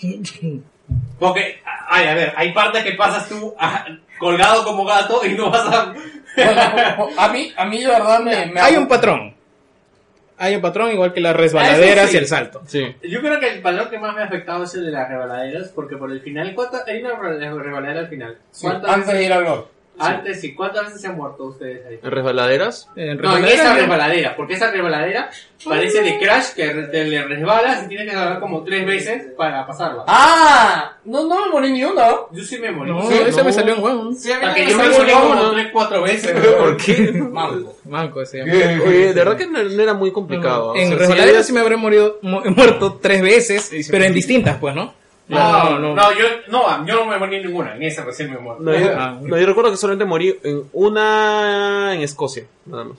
Porque, 1.18 1.60
ay, 1.88 2.06
a 2.06 2.14
ver, 2.14 2.32
hay 2.36 2.52
partes 2.52 2.84
que 2.84 2.92
pasas 2.92 3.28
tú 3.28 3.54
ah, 3.58 3.86
colgado 4.18 4.64
como 4.64 4.84
gato 4.84 5.24
y 5.24 5.34
no 5.34 5.50
vas 5.50 5.66
a... 5.66 5.94
Bueno, 6.36 7.08
a 7.16 7.28
mí, 7.28 7.52
a 7.56 7.64
mí 7.64 7.80
de 7.80 7.88
verdad 7.88 8.20
me, 8.20 8.46
me 8.52 8.60
Hay 8.60 8.76
un 8.76 8.86
patrón. 8.86 9.34
Hay 10.38 10.54
un 10.56 10.60
patrón 10.62 10.90
igual 10.92 11.12
que 11.12 11.20
las 11.20 11.34
resbaladeras 11.36 12.04
Eso 12.04 12.08
sí. 12.08 12.14
y 12.14 12.18
el 12.20 12.26
salto. 12.26 12.62
Sí. 12.66 12.94
Yo 13.02 13.20
creo 13.20 13.38
que 13.40 13.48
el 13.54 13.60
valor 13.62 13.90
que 13.90 13.98
más 13.98 14.14
me 14.14 14.22
ha 14.22 14.26
afectado 14.26 14.64
es 14.64 14.74
el 14.74 14.84
de 14.86 14.92
las 14.92 15.08
rebaladeras, 15.08 15.68
porque 15.74 15.96
por 15.96 16.10
el 16.12 16.20
final, 16.20 16.54
¿cuántas? 16.54 16.86
Hay 16.88 17.02
una 17.02 17.16
re- 17.16 17.38
rebaladera 17.62 18.00
al 18.00 18.08
final. 18.08 18.38
Sí, 18.50 18.66
¿Cuántas 18.66 18.90
antes 18.90 19.14
de 19.14 19.24
ir 19.24 19.32
al 19.32 19.44
gol. 19.44 19.66
Antes 19.98 20.40
sí, 20.40 20.54
¿cuántas 20.54 20.86
veces 20.86 21.00
se 21.00 21.06
han 21.08 21.16
muerto 21.16 21.44
ustedes 21.44 21.84
ahí? 21.86 21.98
¿En 22.02 22.10
resbaladeras? 22.10 22.88
En 22.96 23.16
No, 23.18 23.36
en 23.36 23.44
esa 23.46 23.74
resbaladera, 23.74 24.36
porque 24.36 24.54
esa 24.54 24.70
resbaladera 24.70 25.30
parece 25.64 26.02
de 26.02 26.18
Crash 26.18 26.52
que 26.54 26.68
te 26.68 27.04
le 27.04 27.22
resbalas 27.24 27.84
y 27.84 27.88
tienes 27.88 28.08
que 28.08 28.14
dar 28.16 28.38
como 28.40 28.62
tres 28.62 28.86
veces 28.86 29.26
para 29.36 29.66
pasarla. 29.66 30.04
¡Ah! 30.06 30.92
No, 31.04 31.26
no 31.26 31.44
me 31.46 31.50
morí 31.52 31.72
ni 31.72 31.84
una. 31.84 32.06
Yo 32.32 32.44
sí 32.44 32.58
me 32.58 32.70
morí. 32.70 32.90
No, 32.90 33.02
Sí, 33.08 33.14
ese 33.26 33.38
no. 33.38 33.44
me 33.44 33.52
salió 33.52 33.74
en 33.74 33.80
juego. 33.80 34.10
Hasta 34.10 34.54
que 34.54 34.66
yo 34.66 34.76
me 34.76 34.82
me 34.84 34.88
morí 34.90 34.94
salió 34.94 35.14
como 35.20 35.32
uno. 35.32 35.50
tres, 35.52 35.66
cuatro 35.72 36.02
veces. 36.02 36.32
¿Por 36.58 36.76
qué? 36.76 37.12
Manco. 37.12 37.76
Manco 37.86 38.22
ese. 38.22 38.42
Oye, 38.42 39.06
de 39.08 39.12
verdad 39.14 39.36
que 39.36 39.46
no, 39.46 39.62
no 39.62 39.82
era 39.82 39.94
muy 39.94 40.12
complicado. 40.12 40.68
O 40.70 40.74
sea, 40.74 40.82
En 40.84 40.90
resbaladera 40.98 41.30
habías- 41.30 41.46
sí 41.46 41.52
me 41.52 41.60
habré 41.60 41.76
morido, 41.76 42.18
mu- 42.22 42.42
muerto 42.56 42.98
tres 43.02 43.20
veces, 43.22 43.88
pero 43.90 44.04
en 44.04 44.14
distintas, 44.14 44.58
pues, 44.58 44.74
¿no? 44.74 44.94
No, 45.28 45.78
no, 45.78 45.94
no, 45.94 46.12
yo 46.12 46.24
no, 46.48 46.86
yo 46.86 46.94
no 46.96 47.04
me 47.04 47.18
morí 47.18 47.36
en 47.36 47.42
ninguna, 47.46 47.76
en 47.76 47.82
esa 47.82 48.02
recién 48.04 48.30
me 48.32 48.38
muero. 48.38 48.60
No, 48.60 48.72
yo, 48.74 48.88
Ah. 48.96 49.18
no, 49.20 49.36
yo 49.38 49.46
recuerdo 49.46 49.70
que 49.70 49.76
solamente 49.76 50.04
morí 50.06 50.38
en 50.42 50.64
una 50.72 51.92
en 51.94 52.00
Escocia, 52.00 52.44
nada 52.66 52.84
más. 52.84 52.98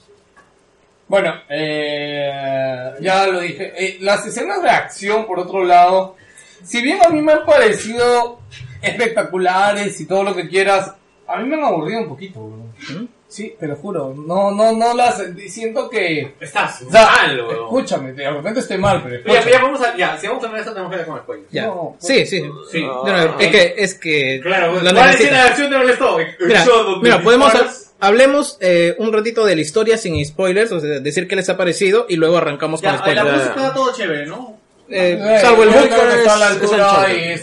Bueno, 1.08 1.34
eh, 1.48 2.92
ya 3.00 3.26
lo 3.26 3.40
dije. 3.40 3.72
Eh, 3.76 3.98
las 4.00 4.24
escenas 4.26 4.62
de 4.62 4.70
acción, 4.70 5.26
por 5.26 5.40
otro 5.40 5.64
lado, 5.64 6.14
si 6.62 6.80
bien 6.82 6.98
a 7.04 7.08
mí 7.08 7.20
me 7.20 7.32
han 7.32 7.44
parecido 7.44 8.38
espectaculares 8.80 10.00
y 10.00 10.06
todo 10.06 10.22
lo 10.22 10.34
que 10.36 10.48
quieras, 10.48 10.94
a 11.26 11.36
mí 11.38 11.48
me 11.48 11.56
han 11.56 11.64
aburrido 11.64 12.00
un 12.02 12.08
poquito. 12.08 12.38
bro. 12.40 13.06
Sí, 13.30 13.54
te 13.60 13.66
lo 13.68 13.76
juro. 13.76 14.12
No, 14.14 14.50
no, 14.50 14.72
no 14.72 14.92
las 14.92 15.22
siento 15.48 15.88
que. 15.88 16.34
Estás 16.40 16.82
O 16.82 16.90
sea, 16.90 17.06
mal, 17.06 17.40
weón. 17.40 17.64
escúchame, 17.64 18.12
de 18.12 18.28
repente 18.30 18.58
estoy 18.60 18.76
mal, 18.78 19.00
pero 19.02 19.14
Ya, 19.24 19.38
escúchame. 19.38 19.52
ya, 19.52 19.62
vamos 19.62 19.80
a, 19.82 19.96
ya, 19.96 20.18
si 20.18 20.26
vamos 20.26 20.42
a 20.42 20.46
hablar 20.48 20.60
de 20.60 20.64
eso 20.66 20.72
tenemos 20.74 20.90
que 20.90 21.00
hablar 21.00 21.06
con 21.08 21.18
spoilers. 21.24 21.52
Ya. 21.52 21.66
No, 21.66 21.96
Sí, 22.00 22.26
sí. 22.26 22.42
Sí. 22.72 22.82
Bueno, 23.02 23.36
es 23.38 23.48
que, 23.50 23.74
es 23.78 23.94
que 23.94 24.40
Claro, 24.42 24.80
lo 24.80 24.90
¿cuál 24.92 25.10
escena 25.10 25.44
de 25.44 25.48
acción 25.48 25.70
te 25.70 25.78
molestó? 25.78 26.18
Mira, 26.40 26.62
Eso 26.62 26.82
donde 26.84 27.08
mira, 27.08 27.22
podemos 27.22 27.52
hablemos 28.00 28.56
eh, 28.60 28.96
un 28.98 29.12
ratito 29.12 29.44
de 29.46 29.54
la 29.54 29.60
historia 29.60 29.96
sin 29.96 30.24
spoilers, 30.24 30.72
o 30.72 30.80
sea, 30.80 30.98
decir 31.00 31.28
qué 31.28 31.36
les 31.36 31.48
ha 31.50 31.56
parecido 31.56 32.06
y 32.08 32.16
luego 32.16 32.36
arrancamos 32.38 32.80
Ya, 32.80 32.88
con 32.90 33.14
la 33.14 33.22
spoilers. 33.22 33.32
música 33.44 33.60
está 33.66 33.74
todo 33.74 33.92
chévere, 33.94 34.26
¿no? 34.26 34.58
Eh, 34.90 35.18
Eh, 35.22 35.38
salvo 35.40 35.62
el 35.62 35.68
creo 35.70 35.82
que 35.82 35.88
está 36.18 36.34
a 36.34 36.38
la 36.38 36.46
es- 36.46 36.52
altura 36.52 36.86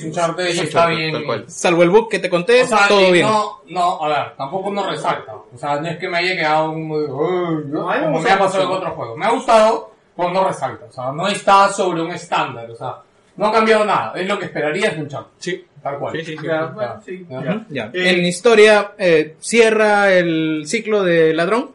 un 0.04 0.12
charte 0.12 0.44
y 0.50 0.50
Es 0.60 0.64
está 0.64 0.88
bien. 0.88 1.14
salvo 1.48 1.84
el 1.84 1.90
book 1.90 2.10
que 2.10 2.20
te 2.20 2.30
conté, 2.30 2.64
O 2.64 2.68
sea, 2.68 2.88
todo 2.90 3.12
bien. 3.12 3.26
No, 3.26 3.62
no, 3.70 4.04
a 4.04 4.08
ver, 4.10 4.36
tampoco 4.38 4.70
no 4.72 4.90
resalta. 4.90 5.34
O 5.34 5.58
sea, 5.58 5.80
no 5.80 5.88
es 5.88 5.98
que 5.98 6.10
me 6.10 6.18
haya 6.18 6.36
quedado 6.36 6.72
un... 6.72 6.92
"Ay, 6.92 7.62
No, 7.68 7.88
me 7.88 8.00
como 8.02 8.20
me 8.20 8.32
ha 8.32 8.38
pasado 8.40 8.64
en 8.66 8.70
otros 8.72 8.94
juegos. 8.94 9.18
Me 9.18 9.26
ha 9.26 9.32
gustado, 9.32 9.92
pero 10.16 10.32
no 10.32 10.48
resalta. 10.48 10.86
O 10.90 10.92
sea, 10.92 11.12
no 11.12 11.28
está 11.28 11.70
sobre 11.70 12.02
un 12.02 12.12
estándar. 12.12 12.70
O 12.70 12.76
sea, 12.76 12.98
no 13.38 13.46
ha 13.48 13.52
cambiado 13.52 13.86
nada. 13.86 14.14
Es 14.16 14.28
lo 14.28 14.38
que 14.38 14.46
esperarías 14.46 14.96
de 14.96 15.02
un 15.04 15.08
chante. 15.08 15.30
Sí. 15.40 15.64
Tal 15.82 16.00
cual. 16.00 16.14
Sí, 16.18 16.26
sí, 16.26 16.38
sí. 16.38 16.46
Ya, 16.48 16.66
bueno, 16.66 17.02
sí, 17.06 17.26
Ya. 17.30 17.44
ya. 17.44 17.66
Ya. 17.70 17.84
Eh, 17.94 18.10
En 18.10 18.26
historia, 18.26 18.92
eh, 18.98 19.36
cierra 19.40 20.12
el 20.12 20.64
ciclo 20.66 21.02
de 21.04 21.34
ladrón, 21.34 21.72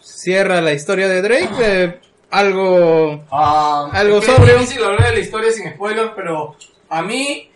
cierra 0.00 0.60
la 0.60 0.72
historia 0.72 1.08
de 1.08 1.22
Drake, 1.22 1.48
eh, 1.62 1.98
algo... 2.30 3.24
Ah, 3.30 3.88
Algo 3.92 4.20
sobrio. 4.22 4.54
Es 4.54 4.60
difícil 4.60 4.84
hablar 4.84 5.08
de 5.08 5.14
la 5.14 5.20
historia 5.20 5.50
sin 5.52 5.70
spoilers, 5.72 6.12
pero 6.14 6.56
a 6.88 7.02
mí... 7.02 7.50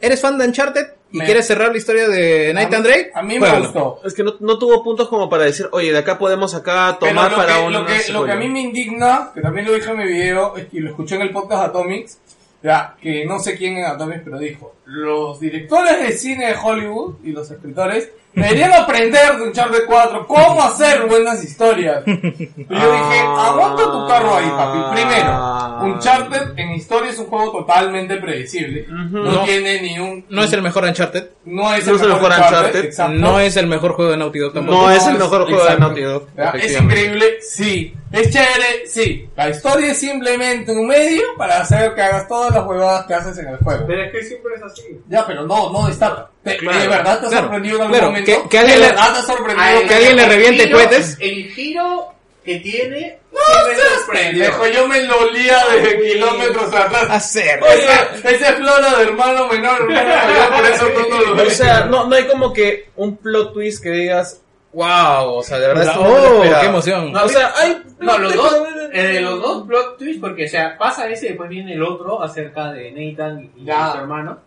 ¿Eres 0.00 0.20
fan 0.20 0.36
de 0.36 0.46
Uncharted 0.46 0.86
y 1.12 1.18
Me- 1.18 1.24
quieres 1.24 1.46
cerrar 1.46 1.70
la 1.70 1.78
historia 1.78 2.08
de 2.08 2.52
Night 2.52 2.74
and 2.74 2.84
Drake? 2.84 3.10
A 3.14 3.22
mí 3.22 3.38
me 3.38 3.60
gustó. 3.60 4.00
Es 4.04 4.12
que 4.14 4.24
no, 4.24 4.34
no 4.40 4.58
tuvo 4.58 4.82
puntos 4.82 5.08
como 5.08 5.30
para 5.30 5.44
decir, 5.44 5.68
oye, 5.72 5.92
de 5.92 5.98
acá 5.98 6.18
podemos 6.18 6.54
acá 6.54 6.96
tomar 6.98 7.34
para 7.34 7.56
que, 7.58 7.62
una 7.62 7.78
lo, 7.80 7.86
que, 7.86 8.12
lo 8.12 8.24
que 8.24 8.32
a 8.32 8.36
mí 8.36 8.48
me 8.48 8.60
indigna, 8.60 9.30
que 9.32 9.40
también 9.40 9.66
lo 9.66 9.72
dije 9.72 9.90
en 9.90 9.96
mi 9.98 10.04
video, 10.06 10.56
es 10.56 10.66
que 10.66 10.80
lo 10.80 10.90
escuché 10.90 11.14
en 11.14 11.22
el 11.22 11.30
podcast 11.32 11.68
Atomics, 11.68 12.18
ya, 12.62 12.96
que 13.00 13.24
no 13.24 13.38
sé 13.38 13.56
quién 13.56 13.76
en 13.78 13.84
Atomics, 13.84 14.22
pero 14.24 14.38
dijo, 14.38 14.74
los 14.86 15.38
directores 15.38 16.00
de 16.00 16.12
cine 16.12 16.46
de 16.48 16.56
Hollywood 16.60 17.14
y 17.22 17.30
los 17.30 17.48
escritores 17.50 18.10
deberían 18.36 18.72
aprender 18.74 19.36
de 19.38 19.42
Uncharted 19.48 19.84
4 19.86 20.26
cómo 20.26 20.62
hacer 20.62 21.06
buenas 21.06 21.42
historias. 21.42 22.02
Y 22.06 22.10
yo 22.14 22.92
dije, 22.92 23.20
aguanta 23.38 23.82
tu 23.84 24.06
carro 24.06 24.36
ahí, 24.36 24.48
papi. 24.50 24.94
Primero, 25.02 25.78
Uncharted 25.82 26.58
en 26.58 26.70
historia 26.72 27.10
es 27.10 27.18
un 27.18 27.26
juego 27.26 27.50
totalmente 27.52 28.16
predecible. 28.18 28.86
No, 28.88 29.22
No. 29.32 29.40
tiene 29.44 29.80
ni 29.82 29.98
un... 29.98 30.24
No 30.28 30.42
es 30.44 30.52
el 30.52 30.62
mejor 30.62 30.84
Uncharted, 30.84 31.30
no 31.46 31.74
es 31.74 31.86
no 31.86 31.96
es 31.96 32.02
el 32.02 32.08
mejor 32.08 32.30
Uncharted. 32.32 32.84
exacto. 32.84 33.12
no 33.18 33.40
es 33.40 33.56
el 33.56 33.66
mejor 33.66 33.92
juego 33.94 34.10
de 34.12 34.16
Naughty 34.18 34.38
Dog 34.38 34.52
tampoco. 34.52 34.78
No 34.82 34.90
es 34.90 35.06
el 35.06 35.14
mejor 35.18 35.46
juego 35.46 35.64
de. 35.64 35.76
Naughty 35.78 36.02
Dog. 36.02 36.26
¿Ya? 36.36 36.50
Es 36.50 36.80
increíble, 36.80 37.38
sí. 37.40 37.94
Es 38.16 38.30
chévere, 38.30 38.86
sí. 38.86 39.28
La 39.36 39.48
historia 39.50 39.92
es 39.92 39.98
simplemente 39.98 40.72
un 40.72 40.86
medio 40.86 41.22
para 41.36 41.60
hacer 41.60 41.94
que 41.94 42.02
hagas 42.02 42.26
todas 42.28 42.54
las 42.54 42.66
huevadas 42.66 43.06
que 43.06 43.14
haces 43.14 43.38
en 43.38 43.48
el 43.48 43.56
juego. 43.58 43.84
Pero 43.86 44.02
es 44.04 44.12
que 44.12 44.22
siempre 44.24 44.54
es 44.56 44.62
así. 44.62 44.82
Ya, 45.08 45.26
pero 45.26 45.42
no, 45.46 45.70
no 45.72 45.86
destaca. 45.86 46.28
Te- 46.42 46.56
Claro, 46.56 46.78
¿De 46.80 46.88
verdad 46.88 47.20
te 47.20 47.26
ha 47.26 47.28
claro, 47.28 47.42
sorprendido 47.44 47.76
en 47.76 47.82
algún 47.82 47.92
claro, 47.98 48.06
momento? 48.12 48.42
que- 48.42 48.48
que 48.48 48.58
alguien 48.58 48.76
¿De 48.80 48.86
le- 48.86 48.92
verdad 48.92 49.12
te 49.12 49.18
ha 49.18 49.22
sorprendido? 49.22 49.88
Que 49.88 49.94
alguien 49.94 50.16
le 50.16 50.22
el 50.22 50.28
reviente 50.30 50.64
giro- 50.64 50.78
cohetes. 50.78 51.16
El 51.20 51.50
giro 51.52 52.12
que 52.44 52.56
tiene 52.60 53.18
No 53.32 54.12
pendejo, 54.12 54.66
yo 54.68 54.86
me 54.88 55.02
lo 55.02 55.18
olía 55.18 55.58
desde 55.74 56.00
kilómetros 56.00 56.72
atrás. 56.72 57.06
Hacer. 57.10 57.60
Oye, 57.62 58.34
ese 58.36 58.52
flora 58.54 58.94
de 58.98 59.02
hermano 59.02 59.48
menor, 59.48 59.80
hermano 59.82 60.26
mayor, 60.26 60.52
por 60.56 60.66
eso 60.66 60.88
no 61.10 61.34
lo 61.34 61.42
O 61.42 61.50
sea, 61.50 61.80
no, 61.86 62.06
no 62.06 62.14
hay 62.14 62.26
como 62.28 62.52
que 62.52 62.88
un 62.96 63.16
plot 63.16 63.52
twist 63.52 63.82
que 63.82 63.90
digas, 63.90 64.40
wow, 64.76 65.34
o 65.36 65.42
sea, 65.42 65.58
de 65.58 65.68
verdad 65.68 65.94
Oh, 65.98 66.42
esperaba". 66.42 66.60
qué 66.60 66.66
emoción. 66.66 67.12
No, 67.12 67.24
O 67.24 67.28
sea, 67.28 67.52
hay... 67.56 67.82
No, 67.98 68.18
los 68.18 68.34
dos, 68.34 68.54
eh, 68.92 69.20
los 69.22 69.40
dos 69.40 69.66
plot 69.66 69.96
twists, 69.98 70.20
porque 70.20 70.44
o 70.44 70.48
sea, 70.48 70.76
pasa 70.76 71.08
ese 71.08 71.26
y 71.26 71.28
después 71.30 71.48
viene 71.48 71.72
el 71.72 71.82
otro 71.82 72.22
acerca 72.22 72.72
de 72.72 72.90
Nathan 72.92 73.50
y, 73.56 73.64
Ya. 73.64 73.92
su 73.92 73.98
hermano. 73.98 74.38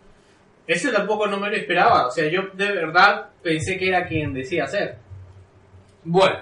Ese 0.68 0.92
tampoco 0.92 1.26
no 1.26 1.36
me 1.38 1.50
lo 1.50 1.56
esperaba, 1.56 2.06
o 2.06 2.10
sea, 2.12 2.28
yo 2.28 2.42
de 2.52 2.70
verdad 2.70 3.26
pensé 3.42 3.76
que 3.76 3.88
era 3.88 4.06
quien 4.06 4.32
decía 4.32 4.68
ser. 4.68 4.96
Bueno. 6.04 6.36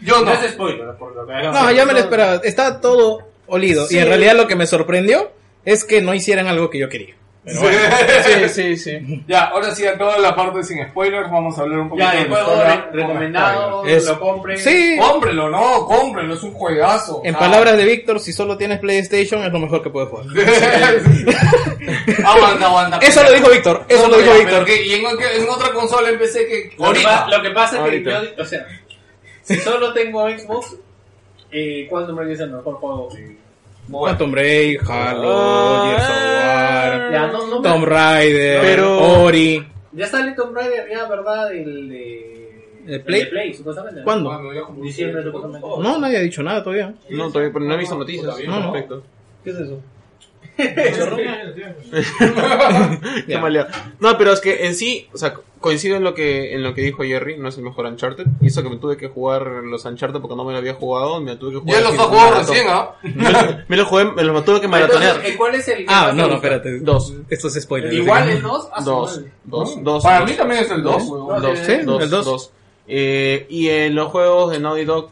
Yo 0.00 0.18
No 0.20 0.24
no. 0.26 0.32
es 0.32 0.52
spoiler, 0.52 0.94
por 0.96 1.14
lo 1.14 1.26
que 1.26 1.32
No, 1.34 1.70
ya 1.70 1.84
me 1.84 1.92
lo 1.92 1.98
esperaba. 1.98 2.40
Está 2.44 2.80
todo 2.80 3.28
olido. 3.46 3.86
Y 3.90 3.98
en 3.98 4.06
realidad 4.08 4.34
lo 4.36 4.46
que 4.46 4.56
me 4.56 4.66
sorprendió 4.66 5.30
es 5.64 5.84
que 5.84 6.00
no 6.02 6.14
hicieran 6.14 6.46
algo 6.46 6.70
que 6.70 6.78
yo 6.78 6.88
quería. 6.88 7.14
Pero 7.46 7.60
bueno. 7.60 7.78
Sí, 8.24 8.48
sí, 8.48 8.76
sí. 8.76 9.24
Ya, 9.28 9.44
ahora 9.44 9.72
sí, 9.72 9.86
a 9.86 9.96
toda 9.96 10.18
la 10.18 10.34
parte 10.34 10.64
sin 10.64 10.84
spoilers, 10.88 11.30
vamos 11.30 11.56
a 11.56 11.62
hablar 11.62 11.78
un 11.78 11.88
poquito 11.88 12.04
Ya, 12.08 12.12
de 12.16 12.22
el 12.22 12.30
la 12.30 12.36
juego 12.36 12.50
historia 12.52 12.74
re- 12.74 12.82
con 12.82 12.92
recomendado, 12.98 13.84
Es- 13.86 14.04
lo 14.06 14.18
compren. 14.20 14.58
Sí, 14.58 14.96
Cómprelo, 14.98 15.48
no, 15.48 15.86
cómprelo, 15.86 16.34
es 16.34 16.42
un 16.42 16.52
juegazo. 16.54 17.20
en 17.24 17.36
Ah. 17.36 17.38
palabras 17.38 17.76
de 17.76 17.84
Víctor, 17.84 18.18
si 18.18 18.32
solo 18.32 18.56
tienes 18.58 18.80
PlayStation 18.80 19.44
es 19.44 19.52
lo 19.52 19.60
mejor 19.60 19.80
que 19.80 19.90
puedes 19.90 20.08
jugar. 20.08 20.26
aguanta, 22.24 22.66
aguanta. 22.66 22.98
Eso 22.98 23.22
lo 23.22 23.32
dijo 23.32 23.48
Víctor, 23.50 23.84
eso 23.88 24.02
No, 24.02 24.08
lo 24.08 24.18
dijo 24.18 24.32
ya, 24.32 24.38
Víctor. 24.38 24.68
y 24.68 24.94
en, 24.94 25.04
en 25.06 25.48
otra 25.48 25.72
consola 25.72 26.08
empecé 26.08 26.46
que 26.46 26.72
Lo 26.76 26.78
que, 26.78 26.84
ahorita. 26.84 27.26
pa- 27.26 27.36
lo 27.36 27.42
que 27.42 27.50
pasa 27.50 27.86
es 27.86 27.90
que 27.92 28.02
yo, 28.02 28.42
o 28.42 28.44
sea, 28.44 28.66
si 29.42 29.54
solo 29.60 29.92
tengo 29.92 30.28
Xbox, 30.28 30.76
eh, 31.52 31.86
¿cuál 31.88 32.08
número 32.08 32.30
es 32.30 32.40
el 32.40 32.50
mejor 32.50 32.74
juego? 32.74 33.08
De- 33.86 33.92
Quantum 33.92 34.30
Break, 34.32 34.82
Halo, 34.88 35.32
Ah. 35.32 35.84
Gears 35.86 36.10
of 36.10 36.16
War, 37.02 37.12
Ya, 37.12 37.26
no, 37.32 37.46
no 37.46 37.60
me- 37.60 37.68
Tomb 37.68 37.84
Raider, 37.84 38.60
Pero- 38.62 39.22
Ori. 39.22 39.66
Ya 39.92 40.06
sale 40.06 40.32
Tomb 40.32 40.54
Raider, 40.54 40.88
ya, 40.90 41.08
¿verdad? 41.08 41.52
El 41.52 41.88
de... 41.88 42.32
¿El 42.86 43.02
Play? 43.02 43.20
de 43.24 43.26
Play, 43.26 43.54
supuestamente. 43.54 44.02
¿Cuándo? 44.04 44.30
Bueno, 44.30 44.76
Diciembre, 44.82 45.22
supuestamente. 45.24 45.66
No, 45.66 45.98
nadie 45.98 46.18
ha 46.18 46.20
dicho 46.20 46.42
nada 46.42 46.62
todavía. 46.62 46.94
No, 47.10 47.28
todavía, 47.32 47.52
pero 47.52 47.64
no 47.64 47.74
he 47.74 47.78
visto 47.78 47.96
noticias 47.98 48.28
al 48.36 48.46
No, 48.46 48.60
no. 48.60 48.72
respecto. 48.72 49.02
¿Qué 49.42 49.50
es 49.50 49.56
eso? 49.56 49.80
No, 54.00 54.18
pero 54.18 54.32
es 54.32 54.40
que 54.40 54.66
en 54.66 54.74
sí, 54.74 55.08
o 55.12 55.18
sea, 55.18 55.34
coincido 55.60 55.96
en 55.96 56.04
lo 56.04 56.14
que 56.14 56.54
en 56.54 56.62
lo 56.62 56.74
que 56.74 56.82
dijo 56.82 57.02
Jerry, 57.02 57.38
no 57.38 57.48
es 57.48 57.56
el 57.58 57.64
mejor 57.64 57.86
Uncharted. 57.86 58.26
Hizo 58.40 58.62
que 58.62 58.70
me 58.70 58.76
tuve 58.76 58.96
que 58.96 59.08
jugar 59.08 59.46
los 59.64 59.84
Uncharted 59.84 60.20
porque 60.20 60.36
no 60.36 60.44
me 60.44 60.52
lo 60.52 60.58
había 60.58 60.74
jugado, 60.74 61.20
me 61.20 61.32
lo 61.32 61.38
tuve 61.38 61.52
que 61.52 61.58
jugar. 61.58 61.82
Ya 61.82 61.90
los 61.90 61.98
has 61.98 62.06
jugado 62.06 62.34
recién, 62.38 62.66
¿ah? 62.68 62.90
Me 63.02 63.30
lo, 63.30 63.38
me 63.68 63.76
lo 63.76 63.84
jugué, 63.86 64.04
me 64.12 64.22
lo 64.22 64.44
tuve 64.44 64.60
que 64.60 64.68
maratonear. 64.68 65.10
Entonces, 65.16 65.32
¿eh, 65.32 65.36
¿cuál 65.36 65.54
es 65.54 65.68
el 65.68 65.78
que 65.78 65.84
Ah, 65.88 66.12
no, 66.14 66.28
no, 66.28 66.34
espérate. 66.36 66.78
Dos. 66.80 67.14
Esto 67.28 67.48
es 67.48 67.62
spoiler. 67.62 67.92
Igual 67.92 68.28
el 68.28 68.42
2 68.42 68.68
a 68.72 68.82
su 68.82 68.90
Dos, 68.90 69.20
dos, 69.44 69.82
dos. 69.84 70.02
Para 70.02 70.20
dos. 70.20 70.30
mí 70.30 70.36
también 70.36 70.62
es 70.62 70.70
el 70.70 70.82
2. 70.82 71.08
No, 71.08 71.40
Dos, 71.40 71.58
sí, 71.58 71.76
dos, 71.84 72.02
el 72.02 72.10
dos. 72.10 72.24
dos. 72.24 72.50
Eh, 72.88 73.46
y 73.50 73.68
en 73.68 73.94
los 73.94 74.10
juegos 74.12 74.52
de 74.52 74.60
Naughty 74.60 74.84
Dog, 74.84 75.10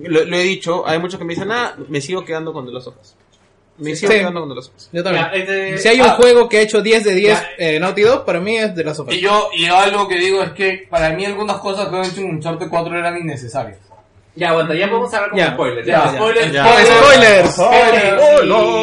lo, 0.00 0.24
lo 0.24 0.36
he 0.36 0.42
dicho, 0.42 0.86
hay 0.86 0.98
muchos 1.00 1.18
que 1.18 1.24
me 1.24 1.34
dicen, 1.34 1.50
ah, 1.50 1.74
me 1.88 2.00
sigo 2.00 2.24
quedando 2.24 2.52
con 2.52 2.66
The 2.66 2.72
Last 2.72 2.86
of 2.88 2.94
Us. 3.00 3.16
Me 3.78 3.94
sigo 3.94 4.10
Sí. 4.12 4.18
quedando 4.18 4.40
con 4.40 4.48
The 4.48 4.54
Last 4.54 4.68
of 4.70 4.76
Us. 4.76 4.90
Yo 4.92 5.02
también. 5.04 5.24
Ya, 5.26 5.32
este- 5.32 5.78
Si 5.78 5.88
hay 5.88 6.00
un 6.00 6.06
Ah. 6.06 6.10
juego 6.14 6.48
que 6.48 6.58
ha 6.58 6.60
hecho 6.62 6.80
10 6.80 7.04
de 7.04 7.14
10 7.14 7.38
Ya. 7.40 7.48
eh, 7.58 7.78
Naughty 7.78 8.02
Dog, 8.02 8.24
para 8.24 8.40
mí 8.40 8.56
es 8.56 8.74
de 8.74 8.84
las 8.84 8.96
sofás. 8.96 9.14
Y 9.14 9.20
yo, 9.20 9.50
y 9.54 9.66
algo 9.66 10.08
que 10.08 10.16
digo 10.16 10.42
es 10.42 10.50
que 10.52 10.86
para 10.88 11.10
mí 11.10 11.24
algunas 11.26 11.58
cosas 11.58 11.88
que 11.88 11.96
han 11.96 12.04
hecho 12.04 12.20
en 12.20 12.30
Uncharted 12.36 12.68
4 12.70 12.98
eran 12.98 13.18
innecesarias. 13.18 13.78
Ya, 14.34 14.52
bueno, 14.52 14.74
ya 14.74 14.86
podemos 14.90 15.12
hablar 15.14 15.30
con 15.30 15.38
Ya. 15.38 15.52
spoilers. 15.52 15.86
Ya, 15.86 16.04
Ya, 16.04 16.12
spoilers. 16.12 16.52
ya. 16.52 16.66
¡Spoilers! 16.66 17.58
Oh, 17.58 17.64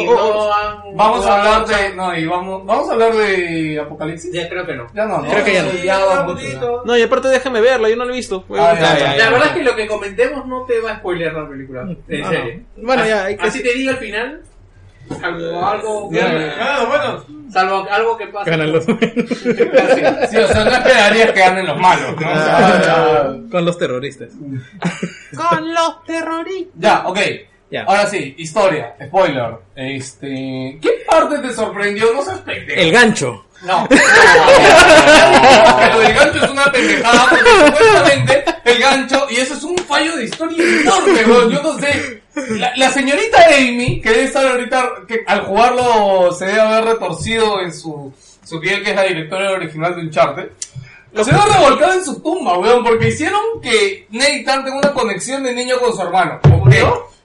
oh, 0.08 0.52
han 0.52 0.96
Vamos 0.96 1.26
a 1.26 1.38
hablar 1.38 1.66
de. 1.66 1.94
No, 1.94 2.16
y 2.16 2.24
vamos, 2.26 2.66
vamos 2.66 2.88
a 2.88 2.92
hablar 2.92 3.14
de 3.14 3.80
Apocalipsis. 3.80 4.32
Ya 4.32 4.48
creo 4.48 4.66
que 4.66 4.74
no. 4.74 4.86
Ya 4.94 5.04
no, 5.06 5.18
no. 5.18 5.30
Creo 5.30 5.44
que 5.44 5.52
ya 5.54 5.62
no. 5.62 5.72
Ya. 5.72 5.98
No, 6.84 6.96
y 6.96 7.02
aparte 7.02 7.28
déjame 7.28 7.60
verla, 7.60 7.88
yo 7.88 7.96
no 7.96 8.04
la 8.04 8.12
he 8.12 8.16
visto. 8.16 8.44
Ah, 8.50 8.74
ya, 8.78 8.98
ya, 8.98 9.16
La 9.16 9.30
verdad 9.30 9.48
es 9.48 9.52
que 9.54 9.62
lo 9.62 9.76
que 9.76 9.86
comentemos 9.86 10.46
no 10.46 10.64
te 10.64 10.80
va 10.80 10.92
a 10.92 10.96
spoilear 10.98 11.34
la 11.34 11.48
película. 11.48 11.82
En 12.08 12.24
Ah, 12.24 12.30
serio. 12.30 12.60
Bueno, 12.76 13.06
ya, 13.06 13.24
hay 13.26 13.36
que- 13.36 13.42
Así 13.46 13.62
te 13.62 13.74
digo 13.74 13.90
al 13.90 13.96
final. 13.98 14.42
Salvo 15.20 15.66
algo. 15.66 16.10
Ah, 16.60 16.84
bueno. 16.88 17.24
Salvo 17.52 17.86
algo 17.90 18.16
que 18.16 18.26
pase. 18.28 18.50
Ganan 18.50 18.72
los- 18.72 18.84
Sí, 18.84 20.36
o 20.38 20.48
sea, 20.48 20.64
no 20.64 20.70
esperarías 20.72 21.32
que 21.32 21.40
ganen 21.40 21.66
los 21.66 21.78
malos, 21.78 22.20
¿no? 22.20 22.30
O 22.30 22.34
sea, 22.34 22.82
ya- 22.82 23.34
con 23.50 23.64
los 23.64 23.78
terroristas. 23.78 24.28
Con 25.36 25.74
los 25.74 26.04
terroristas. 26.04 26.72
Ya, 26.76 27.02
ok. 27.06 27.18
Ya. 27.70 27.82
Ahora 27.84 28.06
sí, 28.06 28.34
historia, 28.38 28.94
spoiler. 29.04 29.54
Este, 29.74 30.78
¿qué 30.80 30.90
parte 31.08 31.38
te 31.38 31.52
sorprendió? 31.52 32.12
No 32.14 32.22
seas 32.22 32.38
pendejo. 32.40 32.80
El 32.80 32.92
gancho. 32.92 33.44
No. 33.64 33.86
Pero 33.88 34.02
el 36.02 36.12
gancho 36.14 36.44
es 36.44 36.50
una 36.50 36.70
pendejada 36.70 37.26
porque 37.30 37.44
supuestamente 37.50 38.44
el 38.64 38.78
gancho, 38.78 39.26
y 39.30 39.36
eso 39.36 39.54
es 39.54 39.62
un 39.64 39.78
fallo 39.78 40.16
de 40.16 40.24
historia 40.24 40.62
enorme, 40.82 41.24
weón. 41.24 41.50
Yo 41.50 41.62
no 41.62 41.78
sé. 41.78 42.22
La, 42.34 42.72
la 42.76 42.90
señorita 42.90 43.38
Amy, 43.56 44.00
que 44.00 44.10
debe 44.10 44.24
estar 44.24 44.46
ahorita, 44.46 44.90
que 45.06 45.22
al 45.26 45.42
jugarlo 45.42 46.32
se 46.32 46.46
debe 46.46 46.60
haber 46.60 46.84
retorcido 46.84 47.60
en 47.60 47.72
su, 47.72 48.12
su 48.44 48.60
piel, 48.60 48.82
que 48.82 48.90
es 48.90 48.96
la 48.96 49.04
directora 49.04 49.52
original 49.52 49.94
de 49.94 50.02
Uncharted. 50.02 50.48
Lo 51.12 51.24
se 51.24 51.32
ve 51.32 51.38
revolcado 51.38 51.92
en 51.92 52.04
su 52.04 52.20
tumba, 52.20 52.58
weón, 52.58 52.82
porque 52.82 53.08
hicieron 53.08 53.40
que 53.62 54.08
Nathan 54.10 54.64
tenga 54.64 54.78
una 54.78 54.92
conexión 54.92 55.44
de 55.44 55.54
niño 55.54 55.78
con 55.78 55.94
su 55.94 56.02
hermano. 56.02 56.40
¿ok? 56.42 56.74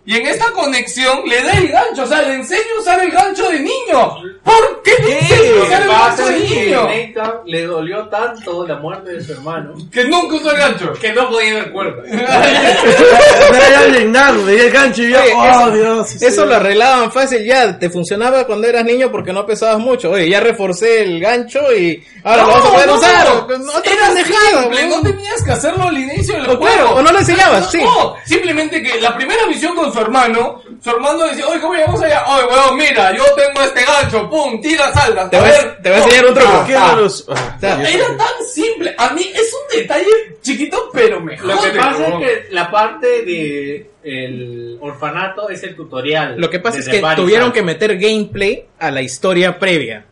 Y 0.06 0.16
en 0.16 0.26
esta 0.26 0.52
conexión 0.54 1.22
le 1.28 1.44
da 1.44 1.52
el 1.54 1.68
gancho, 1.68 2.04
o 2.04 2.08
sea, 2.08 2.22
le 2.24 2.34
enseña 2.36 2.62
a 2.78 2.82
usar 2.82 3.00
el 3.04 3.12
gancho 3.12 3.48
de 3.50 3.60
niño. 3.60 4.16
¿Por 4.44 4.82
qué 4.84 4.92
le 5.04 5.20
enseña 5.20 5.60
a 5.60 5.64
usar 5.64 5.82
el 5.84 5.88
gancho 5.88 6.26
de 6.26 6.40
niño? 6.40 6.84
Nathan 6.90 7.32
le 7.46 7.64
dolió 7.66 8.08
tanto 8.08 8.66
la 8.66 8.78
muerte 8.78 9.12
de 9.12 9.24
su 9.24 9.34
hermano 9.34 9.74
Que 9.92 10.06
nunca 10.06 10.36
usó 10.38 10.52
el 10.52 10.58
gancho. 10.58 10.94
que 10.94 11.14
no 11.14 11.30
podía 11.30 11.54
ver 11.56 11.72
cuerda. 11.72 12.02
Era 12.10 13.70
ya 13.70 13.88
indignado, 13.88 14.46
veía 14.46 14.64
el 14.64 14.72
gancho 14.72 15.04
y 15.04 15.12
yo, 15.12 15.20
Oye, 15.22 15.34
oh 15.36 15.50
eso- 15.68 15.72
Dios. 15.72 16.10
sí, 16.10 16.26
Eso 16.26 16.42
sí. 16.44 16.48
lo 16.50 16.56
arreglaban 16.56 17.12
fácil 17.12 17.46
ya, 17.46 17.78
te 17.78 17.90
funcionaba 17.90 18.46
cuando 18.46 18.68
eras 18.68 18.86
niño 18.86 19.12
porque 19.12 19.34
no 19.34 19.46
pesabas 19.46 19.80
mucho. 19.80 20.12
Oye, 20.12 20.30
ya 20.30 20.40
reforcé 20.40 21.04
el 21.04 21.20
gancho 21.20 21.60
y 21.78 22.04
ahora 22.24 22.44
lo 22.44 22.48
vas 22.50 22.66
a 22.66 22.70
poder 22.72 22.88
no, 22.88 22.96
usar. 22.96 23.28
no, 23.28 23.58
No, 23.58 23.72
Era 23.84 24.08
pendejada, 24.08 24.62
simple, 24.64 24.88
no 24.88 25.02
tenías 25.02 25.44
que 25.44 25.52
hacerlo 25.52 25.84
al 25.84 25.98
inicio 25.98 26.34
del 26.36 26.44
O 26.50 26.58
juego. 26.58 26.66
claro, 26.66 26.96
o 26.96 27.02
no 27.02 27.12
lo 27.12 27.20
enseñabas, 27.20 27.62
No, 27.66 27.70
sí. 27.72 27.78
No, 27.84 28.16
simplemente 28.26 28.82
que 28.82 29.00
la 29.02 29.16
primera 29.16 29.46
misión 29.48 29.76
con 29.76 29.89
su 29.92 30.00
hermano, 30.00 30.62
su 30.84 30.90
hermano 30.90 31.26
decía, 31.26 31.48
oye, 31.48 31.60
¿cómo 31.62 31.74
llegamos 31.74 32.02
allá? 32.02 32.24
Oye, 32.28 32.46
weón, 32.48 32.78
mira, 32.78 33.16
yo 33.16 33.24
tengo 33.36 33.62
este 33.62 33.84
gancho, 33.86 34.30
pum, 34.30 34.60
tira, 34.62 34.92
salta. 34.94 35.30
Te 35.30 35.40
voy 35.40 35.50
a- 35.50 35.82
te 35.82 35.90
voy 35.90 36.00
a 36.00 36.04
enseñar. 36.04 36.66
¿Qué 36.68 36.76
Ah, 36.76 36.96
los- 36.98 37.26
ah, 37.30 37.58
sea, 37.60 37.82
Era 37.90 38.08
tan 38.18 38.46
simple. 38.54 38.96
A 38.98 39.10
mí 39.14 39.22
es 39.34 39.54
un 39.54 39.78
detalle 39.80 40.08
chiquito, 40.42 40.90
pero 40.94 41.20
mejor. 41.22 41.48
Lo 41.56 41.62
que 41.62 41.70
pasa 41.78 42.08
es 42.08 42.14
que 42.16 42.48
la 42.54 42.72
parte 42.72 43.08
de 43.24 43.90
el 44.04 44.78
orfanato 44.82 45.50
es 45.50 45.62
el 45.64 45.76
tutorial. 45.76 46.36
Lo 46.38 46.50
que 46.50 46.60
pasa 46.60 46.80
es 46.80 46.88
que 46.88 47.02
tuvieron 47.16 47.52
que 47.52 47.62
meter 47.64 47.98
gameplay 47.98 48.66
a 48.80 48.92
la 48.92 49.02
historia 49.02 49.60
previa. 49.60 50.06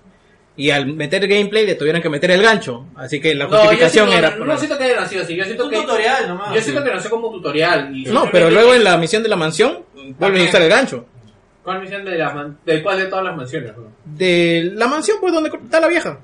Y 0.60 0.72
al 0.72 0.88
meter 0.88 1.28
gameplay 1.28 1.66
le 1.68 1.76
tuvieron 1.76 2.02
que 2.02 2.10
meter 2.10 2.32
el 2.32 2.42
gancho. 2.42 2.88
Así 2.96 3.22
que 3.22 3.36
la 3.36 3.46
No, 3.46 3.52
yo 3.52 3.58
justificación 3.60 4.10
siento- 4.10 4.28
era... 4.28 4.36
no, 4.38 4.46
no 4.46 4.58
siento 4.58 4.78
que 4.78 4.84
haya 4.86 4.96
nacido 5.02 5.22
así, 5.22 5.36
yo 5.36 5.44
siento 5.44 5.66
Un 5.66 5.70
que 5.70 5.78
tutorial 5.78 6.28
nomás. 6.28 6.56
yo 6.56 6.62
siento 6.62 6.84
que 6.84 6.90
nació 6.92 7.10
como 7.12 7.32
tutorial 7.32 7.96
y 7.96 8.06
No, 8.06 8.28
pero 8.32 8.50
luego 8.50 8.74
en 8.74 8.84
la 8.84 8.98
misión 8.98 9.22
de 9.24 9.30
la 9.30 9.36
mansión 9.36 9.84
vuelven 10.18 10.42
a 10.42 10.46
usar 10.50 10.62
el 10.64 10.70
gancho. 10.70 11.06
¿Cuál 11.64 11.82
misión 11.82 12.04
de 12.06 12.18
la 12.18 12.34
man- 12.34 12.58
de 12.66 12.82
cuál 12.82 12.98
de 12.98 13.06
todas 13.06 13.26
las 13.26 13.36
mansiones? 13.38 13.72
De 14.06 14.72
la 14.74 14.88
mansión, 14.88 15.18
pues, 15.22 15.32
donde 15.34 15.50
está 15.50 15.80
la 15.80 15.88
vieja. 15.90 16.18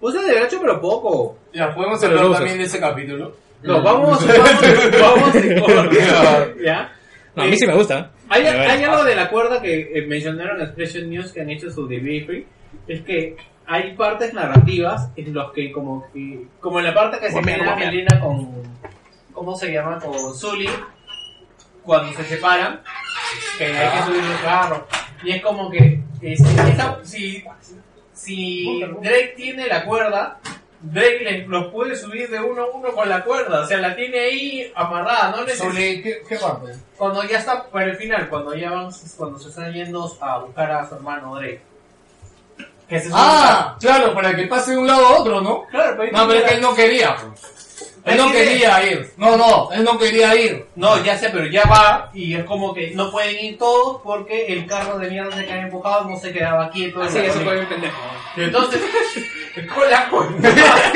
Usa 0.00 0.22
de 0.22 0.34
gancho 0.34 0.58
pero 0.60 0.80
poco. 0.80 1.38
Ya, 1.52 1.74
podemos 1.74 2.00
Pero 2.00 2.12
hablar 2.12 2.26
usas. 2.26 2.38
también 2.38 2.58
de 2.58 2.64
ese 2.64 2.80
capítulo. 2.80 3.36
No, 3.62 3.82
vamos, 3.82 4.26
vamos, 4.26 4.60
vamos 5.00 5.34
orden, 5.34 6.56
¿Ya? 6.64 6.90
No, 7.36 7.42
a 7.42 7.46
mí 7.46 7.56
sí 7.58 7.66
me 7.66 7.74
gusta. 7.74 8.10
Hay, 8.30 8.42
Pero 8.44 8.92
algo 8.92 9.04
de 9.04 9.14
la 9.16 9.28
cuerda 9.28 9.60
que 9.60 9.90
eh, 9.94 10.06
mencionaron 10.06 10.56
en 10.56 10.62
Expression 10.66 11.10
News 11.10 11.32
que 11.32 11.40
han 11.42 11.50
hecho 11.50 11.70
su 11.70 11.86
debriefing, 11.86 12.46
es 12.86 13.02
que 13.02 13.36
hay 13.66 13.94
partes 13.94 14.34
narrativas 14.34 15.10
en 15.16 15.32
los 15.32 15.52
que 15.52 15.70
como 15.72 16.10
que, 16.12 16.46
como 16.60 16.78
en 16.80 16.86
la 16.86 16.94
parte 16.94 17.18
que 17.20 17.26
se 17.28 17.32
Guamea, 17.34 17.54
queda 17.56 17.64
guamea. 17.66 17.86
Melina 17.90 18.20
con, 18.20 18.50
¿cómo 19.32 19.56
se 19.56 19.72
llama? 19.72 19.98
Con 20.00 20.34
Zully, 20.34 20.68
cuando 21.82 22.12
se 22.16 22.24
separan, 22.24 22.80
que 23.58 23.64
hay 23.66 23.98
que 23.98 24.04
subir 24.06 24.24
el 24.24 24.40
carro. 24.42 24.86
Y 25.22 25.30
es 25.32 25.42
como 25.42 25.70
que, 25.70 26.00
este, 26.20 26.48
esa- 26.70 26.98
si, 27.04 27.44
si 28.12 28.82
Drake 29.02 29.34
tiene 29.36 29.66
la 29.66 29.84
cuerda, 29.84 30.38
Drake 30.82 31.20
le- 31.20 31.46
los 31.46 31.66
puede 31.68 31.94
subir 31.94 32.30
de 32.30 32.40
uno 32.40 32.62
a 32.62 32.70
uno 32.70 32.90
con 32.92 33.08
la 33.08 33.22
cuerda, 33.22 33.60
o 33.60 33.66
sea, 33.66 33.76
la 33.78 33.94
tiene 33.94 34.18
ahí 34.18 34.72
amarrada, 34.74 35.30
no 35.30 35.44
necesita 35.44 35.68
Sobre, 35.70 36.02
¿qué, 36.02 36.22
qué 36.28 36.36
parte? 36.36 36.72
cuando 36.96 37.22
ya 37.24 37.38
está 37.38 37.64
para 37.70 37.84
el 37.86 37.96
final, 37.96 38.28
cuando 38.30 38.54
ya 38.54 38.70
van, 38.70 38.88
cuando 39.16 39.38
se 39.38 39.50
están 39.50 39.72
yendo 39.72 40.10
a 40.22 40.38
buscar 40.38 40.70
a 40.72 40.88
su 40.88 40.94
hermano 40.94 41.36
Drake. 41.36 41.60
Que 42.90 43.00
se 43.00 43.08
Ah, 43.12 43.76
claro, 43.80 44.12
para 44.12 44.34
que 44.34 44.46
pase 44.46 44.72
de 44.72 44.78
un 44.78 44.86
lado 44.86 45.06
a 45.06 45.18
otro, 45.20 45.40
¿no? 45.40 45.64
claro, 45.70 45.94
pero, 45.96 46.12
No, 46.12 46.26
pero 46.26 46.40
es 46.40 46.44
que 46.44 46.54
él 46.56 46.60
no 46.60 46.74
quería. 46.74 47.16
Él 48.04 48.16
no 48.16 48.32
quería 48.32 48.86
ir. 48.86 49.12
No, 49.16 49.36
no, 49.36 49.70
él 49.72 49.84
no 49.84 49.98
quería 49.98 50.34
ir. 50.34 50.66
No, 50.74 51.02
ya 51.04 51.16
sé, 51.16 51.28
pero 51.30 51.46
ya 51.46 51.64
va 51.64 52.10
y 52.12 52.34
es 52.34 52.44
como 52.44 52.74
que 52.74 52.90
no 52.92 53.10
pueden 53.10 53.44
ir 53.44 53.58
todos 53.58 54.00
porque 54.02 54.46
el 54.46 54.66
carro 54.66 54.98
de 54.98 55.08
mierda 55.08 55.36
se 55.36 55.46
queda 55.46 55.60
empujado, 55.60 56.04
no 56.08 56.18
se 56.18 56.32
quedaba 56.32 56.70
quieto. 56.70 57.00
Así, 57.02 57.18
eso 57.18 57.40
fue 57.40 57.54
bien 57.54 57.68
pendejo. 57.68 57.98
Entonces, 58.36 58.80
con 59.74 59.90
la 59.90 60.08
cuerda 60.08 60.92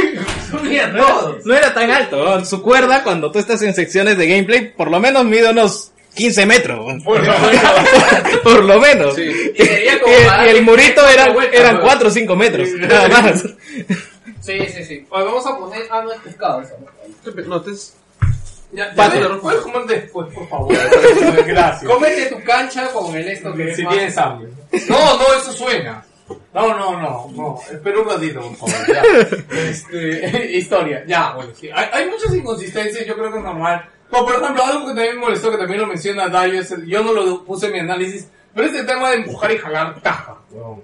todos. 0.96 1.46
No 1.46 1.54
era 1.54 1.74
tan 1.74 1.90
alto. 1.90 2.24
¿no? 2.24 2.44
Su 2.44 2.62
cuerda, 2.62 3.02
cuando 3.02 3.30
tú 3.30 3.38
estás 3.38 3.62
en 3.62 3.74
secciones 3.74 4.16
de 4.16 4.26
gameplay, 4.26 4.72
por 4.72 4.90
lo 4.90 4.98
menos 5.00 5.24
mide 5.24 5.50
unos 5.50 5.92
15 6.14 6.46
metros. 6.46 7.02
Por 7.02 8.64
lo 8.64 8.80
menos. 8.80 9.18
Y 9.18 10.48
el 10.48 10.62
murito 10.62 11.02
una 11.02 11.12
eran, 11.12 11.32
vuelta, 11.34 11.56
eran 11.56 11.74
pues. 11.80 11.86
4 11.92 12.08
o 12.08 12.10
5 12.10 12.36
metros. 12.36 12.68
Nada 12.74 13.08
más. 13.08 13.42
Sí, 14.40 14.58
sí, 14.72 14.84
sí. 14.84 15.06
Oye, 15.10 15.24
vamos 15.24 15.46
a 15.46 15.56
poner. 15.58 15.82
Ah, 15.90 16.02
no 16.02 16.12
es 16.12 16.20
pescado 16.20 16.60
eso. 16.62 16.74
No, 17.46 17.60
te 17.62 17.70
es- 17.70 17.94
Ya, 18.72 18.92
ya 18.94 19.08
ves, 19.08 19.26
puedes 19.40 19.60
comer 19.62 19.84
después, 19.86 20.34
por 20.34 20.48
favor. 20.48 20.74
Gracias. 21.46 21.90
Cómete 21.90 22.26
tu 22.26 22.42
cancha 22.44 22.88
con 22.92 23.14
el 23.14 23.28
esto 23.28 23.54
que 23.54 23.70
es 23.70 23.76
Si 23.76 23.82
más- 23.82 23.94
tienes 23.94 24.18
hambre. 24.18 24.48
No, 24.88 25.16
no, 25.18 25.24
eso 25.38 25.52
suena. 25.52 26.04
No, 26.52 26.68
no, 26.76 27.00
no, 27.00 27.30
no. 27.34 27.60
Espera 27.70 28.00
un 28.00 28.08
ratito, 28.08 28.40
por 28.58 28.68
favor. 28.70 28.86
Ya. 28.94 29.02
Este, 29.58 30.52
historia. 30.56 31.04
Ya, 31.06 31.32
bueno, 31.34 31.52
sí. 31.58 31.68
Hay, 31.74 31.86
hay 31.92 32.08
muchas 32.10 32.34
inconsistencias, 32.34 33.06
yo 33.06 33.14
creo 33.14 33.30
que 33.32 33.38
es 33.38 33.44
normal. 33.44 33.84
Como 34.10 34.26
por 34.26 34.34
ejemplo, 34.36 34.64
algo 34.64 34.80
que 34.80 34.94
también 34.94 35.14
me 35.16 35.20
molestó, 35.22 35.50
que 35.50 35.56
también 35.58 35.80
lo 35.80 35.86
menciona 35.86 36.28
Dario, 36.28 36.60
es 36.60 36.70
el- 36.70 36.86
yo 36.86 37.02
no 37.02 37.12
lo 37.12 37.44
puse 37.44 37.66
en 37.66 37.72
mi 37.72 37.78
análisis, 37.80 38.28
pero 38.54 38.66
es 38.66 38.74
el 38.74 38.86
tema 38.86 39.10
de 39.10 39.16
empujar 39.16 39.50
y 39.50 39.58
jalar 39.58 40.00
caja, 40.02 40.36
weón. 40.50 40.82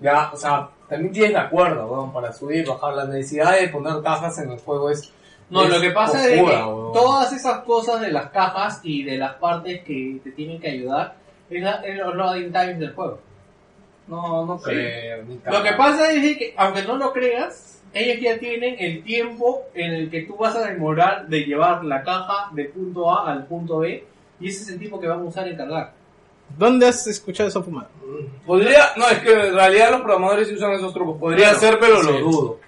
Ya, 0.00 0.30
o 0.32 0.36
sea, 0.36 0.68
también 0.88 1.12
tienes 1.12 1.32
la 1.32 1.48
cuerda, 1.48 1.86
weón, 1.86 2.12
para 2.12 2.32
subir, 2.32 2.66
bajar. 2.66 2.94
La 2.94 3.04
necesidad 3.06 3.58
de 3.58 3.68
poner 3.68 4.02
cajas 4.02 4.38
en 4.38 4.50
el 4.50 4.58
juego 4.58 4.90
es... 4.90 5.12
No, 5.48 5.62
es 5.62 5.70
lo 5.70 5.80
que 5.80 5.90
pasa 5.90 6.26
es 6.26 6.34
que 6.34 6.42
weón. 6.42 6.92
todas 6.92 7.32
esas 7.32 7.60
cosas 7.60 8.00
de 8.00 8.10
las 8.10 8.30
cajas 8.30 8.80
y 8.82 9.04
de 9.04 9.16
las 9.16 9.34
partes 9.34 9.84
que 9.84 10.18
te 10.24 10.32
tienen 10.32 10.60
que 10.60 10.70
ayudar 10.70 11.14
es, 11.48 11.62
la, 11.62 11.76
es 11.84 11.96
los 11.96 12.14
loading 12.16 12.52
times 12.52 12.80
del 12.80 12.92
juego. 12.94 13.20
No, 14.08 14.44
no 14.44 14.58
creo, 14.58 15.22
ni 15.24 15.40
Lo 15.44 15.62
que 15.62 15.72
pasa 15.74 16.12
es 16.12 16.36
que, 16.36 16.54
aunque 16.56 16.82
no 16.82 16.96
lo 16.96 17.12
creas, 17.12 17.75
ellos 17.98 18.22
ya 18.22 18.38
tienen 18.38 18.76
el 18.78 19.02
tiempo 19.02 19.62
en 19.74 19.92
el 19.92 20.10
que 20.10 20.22
tú 20.22 20.36
vas 20.36 20.54
a 20.56 20.66
demorar 20.68 21.26
de 21.28 21.40
llevar 21.44 21.84
la 21.84 22.02
caja 22.02 22.50
de 22.52 22.64
punto 22.66 23.10
A 23.10 23.30
al 23.32 23.46
punto 23.46 23.78
B 23.78 24.04
y 24.40 24.48
ese 24.48 24.62
es 24.64 24.68
el 24.70 24.78
tiempo 24.78 25.00
que 25.00 25.06
van 25.08 25.20
a 25.20 25.24
usar 25.24 25.48
en 25.48 25.56
cargar. 25.56 25.92
¿Dónde 26.56 26.86
has 26.86 27.06
escuchado 27.06 27.48
eso 27.48 27.62
fumar? 27.62 27.88
Podría, 28.46 28.84
no, 28.96 29.08
es 29.08 29.18
que 29.20 29.32
en 29.32 29.54
realidad 29.54 29.90
los 29.90 30.02
programadores 30.02 30.52
usan 30.52 30.72
esos 30.72 30.92
trucos. 30.94 31.18
Podría 31.18 31.46
Claro. 31.50 31.58
ser, 31.60 31.78
pero 31.80 32.00
Sí. 32.02 32.06
lo 32.06 32.18
dudo. 32.20 32.60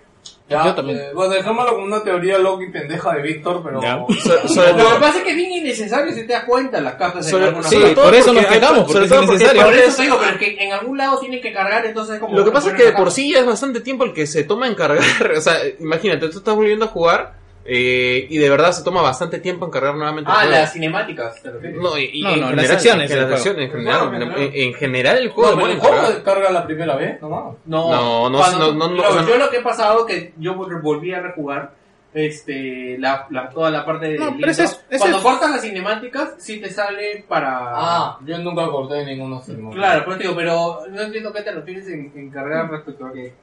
Ya, 0.49 0.65
Yo 0.65 0.75
también. 0.75 0.99
eh, 0.99 1.11
bueno, 1.15 1.35
dejémoslo 1.35 1.75
como 1.75 1.85
una 1.85 2.03
teoría 2.03 2.39
loca 2.39 2.65
y 2.65 2.71
pendeja 2.71 3.13
de 3.15 3.23
Víctor, 3.23 3.61
pero... 3.63 3.81
So- 4.49 4.63
Lo 4.77 4.91
que 4.95 4.99
pasa 5.01 5.19
es 5.19 5.25
que 5.25 5.31
es 5.31 5.37
bien 5.37 5.53
innecesario 5.53 6.13
si 6.15 6.27
te 6.27 6.33
das 6.33 6.45
cuenta 6.45 6.81
las 6.81 6.95
cajas 6.95 7.25
de 7.27 7.31
Sobre- 7.31 7.45
alguna 7.49 7.69
Sí, 7.69 7.77
por 7.95 8.15
eso 8.15 8.33
nos 8.33 8.47
quejamos, 8.47 8.91
porque 8.91 9.05
es 9.05 9.13
innecesario. 9.13 9.63
Por 9.65 9.75
eso 9.75 9.97
te 9.97 10.03
digo, 10.05 10.17
pero 10.19 10.31
es 10.33 10.39
que 10.39 10.65
en 10.65 10.73
algún 10.73 10.97
lado 10.97 11.19
tienen 11.19 11.41
que 11.43 11.53
cargar, 11.53 11.85
entonces 11.85 12.15
es 12.15 12.21
como... 12.21 12.37
Lo 12.37 12.45
que 12.45 12.51
pasa 12.51 12.71
es 12.71 12.77
que 12.77 12.85
de 12.85 12.93
por 12.93 13.11
sí 13.11 13.33
ya 13.33 13.41
es 13.41 13.47
bastante 13.47 13.81
tiempo 13.81 14.05
el 14.05 14.13
que 14.15 14.27
se 14.27 14.45
toma 14.45 14.67
en 14.67 14.75
cargar. 14.75 14.99
O 15.37 15.41
sea, 15.41 15.57
imagínate, 15.79 16.29
tú 16.29 16.39
estás 16.39 16.55
volviendo 16.55 16.87
a 16.87 16.89
jugar 16.89 17.38
eh, 17.71 18.27
y 18.31 18.39
de 18.39 18.49
verdad 18.49 18.73
se 18.73 18.83
toma 18.83 19.03
bastante 19.03 19.41
tiempo 19.41 19.67
en 19.67 19.71
cargar 19.71 19.95
nuevamente. 19.95 20.31
el 20.31 20.37
Ah, 20.37 20.41
juego. 20.41 20.53
las 20.53 20.73
cinemáticas, 20.73 21.43
¿te 21.43 21.51
refieres? 21.51 21.79
No, 21.79 21.99
y- 21.99 22.11
y 22.15 22.23
No, 22.23 22.31
en 22.31 22.41
no, 22.41 22.47
las 22.47 22.51
general, 22.57 22.69
secciones 22.81 23.11
en 23.11 23.29
secciones, 23.29 23.65
en 23.67 23.71
general, 23.71 24.15
en, 24.15 24.23
en- 24.43 24.51
en 24.55 24.75
general 24.75 25.19
el 25.19 25.29
juego 25.29 25.55
No, 25.57 25.67
el 25.67 25.79
juego 25.79 26.09
descarga 26.09 26.51
la 26.51 26.65
primera 26.67 26.97
vez, 26.97 27.21
no 27.21 27.29
más. 27.29 27.43
No, 27.67 27.91
No, 27.91 28.31
no, 28.31 28.39
cuando- 28.39 28.73
no, 28.73 28.89
no, 28.89 28.95
no, 28.97 29.09
o 29.09 29.13
sea, 29.13 29.27
yo 29.27 29.37
lo 29.37 29.51
que 29.51 29.59
he 29.59 29.63
pasado 29.63 30.07
que 30.07 30.33
yo 30.39 30.55
vol- 30.55 30.81
volví 30.81 31.13
a 31.13 31.21
rejugar 31.21 31.73
este 32.15 32.97
la, 32.99 33.27
la- 33.31 33.51
toda 33.51 33.71
la 33.71 33.85
parte 33.85 34.09
de 34.09 34.19
No, 34.19 34.27
del 34.31 34.37
pero 34.41 34.51
ese 34.51 34.65
es- 34.65 34.81
ese 34.89 34.99
cuando 34.99 35.19
es- 35.19 35.23
cortas 35.23 35.51
las 35.51 35.61
cinemáticas 35.61 36.35
sí 36.39 36.59
te 36.61 36.71
sale 36.71 37.25
para 37.29 37.49
Ah, 37.61 38.19
yo 38.25 38.39
nunca 38.39 38.67
corté 38.69 39.05
ninguno 39.05 39.43
claro 39.73 40.03
pero, 40.07 40.17
te 40.17 40.23
digo, 40.23 40.35
pero 40.35 40.81
no 40.91 41.03
entiendo 41.03 41.33
qué 41.33 41.43
te 41.43 41.53
refieres 41.53 41.87
en, 41.89 42.11
en 42.17 42.31
cargar 42.31 42.71
respecto 42.71 43.07
a 43.07 43.13
que 43.13 43.35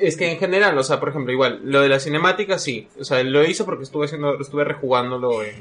Es 0.00 0.16
que 0.16 0.30
en 0.32 0.38
general, 0.38 0.76
o 0.78 0.82
sea, 0.82 0.98
por 0.98 1.10
ejemplo, 1.10 1.32
igual, 1.32 1.60
lo 1.64 1.82
de 1.82 1.88
la 1.88 2.00
cinemática 2.00 2.58
sí. 2.58 2.88
O 2.98 3.04
sea, 3.04 3.22
lo 3.22 3.44
hice 3.44 3.64
porque 3.64 3.84
estuve 3.84 4.06
haciendo, 4.06 4.40
estuve 4.40 4.64
rejugándolo 4.64 5.42
en, 5.44 5.54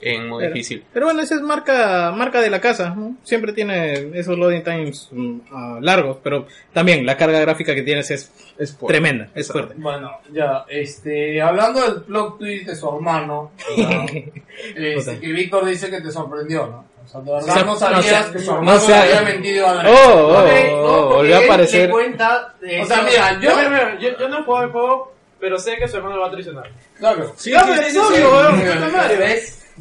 en 0.00 0.28
modo 0.28 0.40
Pero- 0.40 0.52
difícil. 0.54 0.84
Pero 0.92 1.06
bueno, 1.06 1.20
esa 1.22 1.34
es 1.34 1.42
marca, 1.42 2.12
marca 2.16 2.40
de 2.40 2.50
la 2.50 2.60
casa, 2.60 2.94
¿no? 2.94 3.16
Siempre 3.24 3.52
tiene 3.52 4.10
esos 4.18 4.38
loading 4.38 4.62
times 4.62 5.10
ah, 5.52 5.78
largos, 5.82 6.18
pero 6.22 6.46
también 6.72 7.04
la 7.04 7.16
carga 7.16 7.40
gráfica 7.40 7.74
que 7.74 7.82
tienes 7.82 8.10
es, 8.10 8.32
Es 8.58 8.72
fuerte. 8.76 8.86
tremenda, 8.98 9.28
es 9.34 9.48
fuerte. 9.50 9.74
Bueno, 9.76 10.10
ya, 10.32 10.64
este, 10.68 11.42
hablando 11.42 11.80
del 11.82 12.02
plot 12.02 12.38
twist 12.38 12.66
de 12.68 12.76
su 12.76 12.88
hermano, 12.94 13.50
este, 14.74 15.18
que 15.18 15.32
Víctor 15.32 15.66
dice 15.66 15.90
que 15.90 16.00
te 16.00 16.10
sorprendió, 16.10 16.66
¿no? 16.66 16.84
Sea, 17.10 17.20
de 17.20 17.32
verdad 17.32 17.64
no 17.64 17.76
sabías 17.76 18.26
que 18.26 18.38
sé- 18.38 18.44
su 18.44 18.50
hermano 18.52 18.72
no 18.72 18.80
sé- 18.80 18.88
le 18.92 18.96
había 18.96 19.22
mentido 19.22 19.66
a. 19.66 19.84
Oh, 19.88 20.28
oh, 20.28 20.82
oh, 20.84 21.08
volvió 21.16 21.36
a 21.36 21.44
aparecer. 21.44 21.86
le 21.86 21.90
cuenta 21.90 22.54
de 22.60 22.82
O 22.82 22.86
sea, 22.86 23.02
mira, 23.02 23.32
yo... 23.40 23.50
Yo, 23.50 23.56
mira, 23.56 23.68
mira, 23.70 23.98
yo, 23.98 24.18
yo 24.18 24.28
no 24.28 24.44
juego, 24.44 25.12
pero 25.40 25.58
sé 25.58 25.76
que 25.76 25.88
su 25.88 25.96
hermano 25.96 26.16
lo 26.16 26.22
va 26.22 26.28
a 26.28 26.30
traicionar. 26.30 26.70
Claro. 26.98 27.32
Sí, 27.36 27.52
sí, 27.52 27.90
sí, 27.90 27.98
sí, 28.14 28.22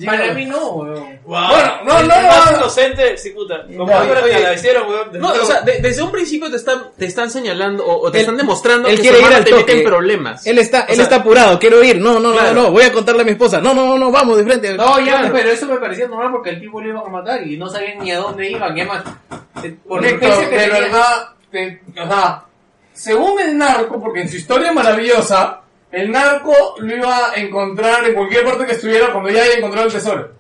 para 0.06 0.34
mí 0.34 0.46
no 0.46 0.70
weón. 0.72 1.20
Bueno, 1.26 1.72
no, 1.86 2.00
El 2.00 2.08
no, 2.08 2.16
más 2.16 2.52
no. 2.52 2.58
inocente, 2.58 3.18
sí, 3.18 3.32
puta. 3.32 3.64
Como 3.66 3.86
No, 3.86 3.94
ahora 3.94 4.22
oye, 4.24 4.34
te 4.36 4.40
la 4.42 4.54
hicieron, 4.54 4.88
weón. 4.90 5.10
No, 5.20 5.32
o 5.34 5.46
sea, 5.46 5.62
de- 5.62 5.80
desde 5.80 6.02
un 6.04 6.12
principio 6.12 6.50
te 6.50 6.56
están, 6.58 6.84
te 6.98 7.06
están 7.06 7.30
señalando 7.30 7.86
o, 7.86 8.08
o 8.08 8.12
te 8.12 8.20
están 8.22 8.38
demostrando 8.38 8.88
él 8.88 8.96
que 8.96 9.02
quiere 9.02 9.18
su 9.20 9.26
ir 9.28 9.34
al 9.34 9.44
te 9.44 9.50
toque. 9.52 9.62
mete 9.64 9.78
en 9.80 9.84
problemas. 9.84 10.46
Él 10.48 10.58
está, 10.60 10.82
O 10.82 10.88
él 10.90 10.96
sea, 10.96 11.04
está 11.04 11.16
apurado, 11.18 11.60
quiero 11.60 11.84
ir, 11.84 12.00
no, 12.00 12.20
no, 12.20 12.32
Claro. 12.34 12.54
no, 12.54 12.64
no, 12.64 12.72
voy 12.72 12.84
a 12.84 12.92
contarle 12.92 13.22
a 13.22 13.26
mi 13.26 13.32
esposa, 13.32 13.60
no, 13.62 13.74
no, 13.74 13.86
no, 13.86 13.98
no, 13.98 14.12
vamos 14.12 14.38
de 14.38 14.44
frente. 14.44 14.74
No, 14.76 15.00
ya, 15.00 15.20
Claro. 15.20 15.30
pero 15.34 15.50
eso 15.52 15.66
me 15.68 15.78
parecía 15.78 16.08
normal 16.08 16.32
porque 16.32 16.52
el 16.52 16.60
tipo 16.60 16.82
lo 16.82 16.90
iban 16.90 17.04
a 17.06 17.10
matar 17.10 17.46
y 17.46 17.58
no 17.58 17.70
sabían 17.70 18.00
ni 18.00 18.12
a 18.12 18.18
dónde 18.20 18.50
iban. 18.50 18.78
Y 18.78 18.82
además, 18.82 19.04
eh, 19.64 19.76
por 19.88 20.02
que 20.02 20.14
de 20.18 20.70
verdad, 20.70 21.30
te- 21.52 21.82
o 22.02 22.08
sea, 22.08 22.44
según 22.94 23.40
el 23.40 23.58
narco, 23.58 24.00
porque 24.02 24.22
en 24.22 24.30
su 24.30 24.38
historia 24.38 24.72
maravillosa, 24.74 25.62
el 25.92 26.12
narco 26.12 26.76
lo 26.80 26.96
iba 26.96 27.32
a 27.32 27.36
encontrar 27.36 28.06
en 28.06 28.14
cualquier 28.14 28.46
parte 28.46 28.66
que 28.66 28.74
estuviera 28.74 29.12
cuando 29.12 29.30
ya 29.30 29.44
haya 29.44 29.54
encontrado 29.56 29.88
el 29.88 29.94
tesoro. 29.94 30.32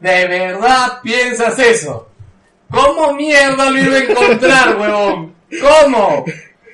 ¿De 0.00 0.26
verdad 0.26 1.00
piensas 1.02 1.58
eso? 1.58 2.08
¿Cómo 2.70 3.12
mierda 3.14 3.70
lo 3.70 3.78
iba 3.78 3.96
a 3.96 3.98
encontrar, 3.98 4.76
huevón? 4.80 5.34
¿Cómo? 5.60 6.24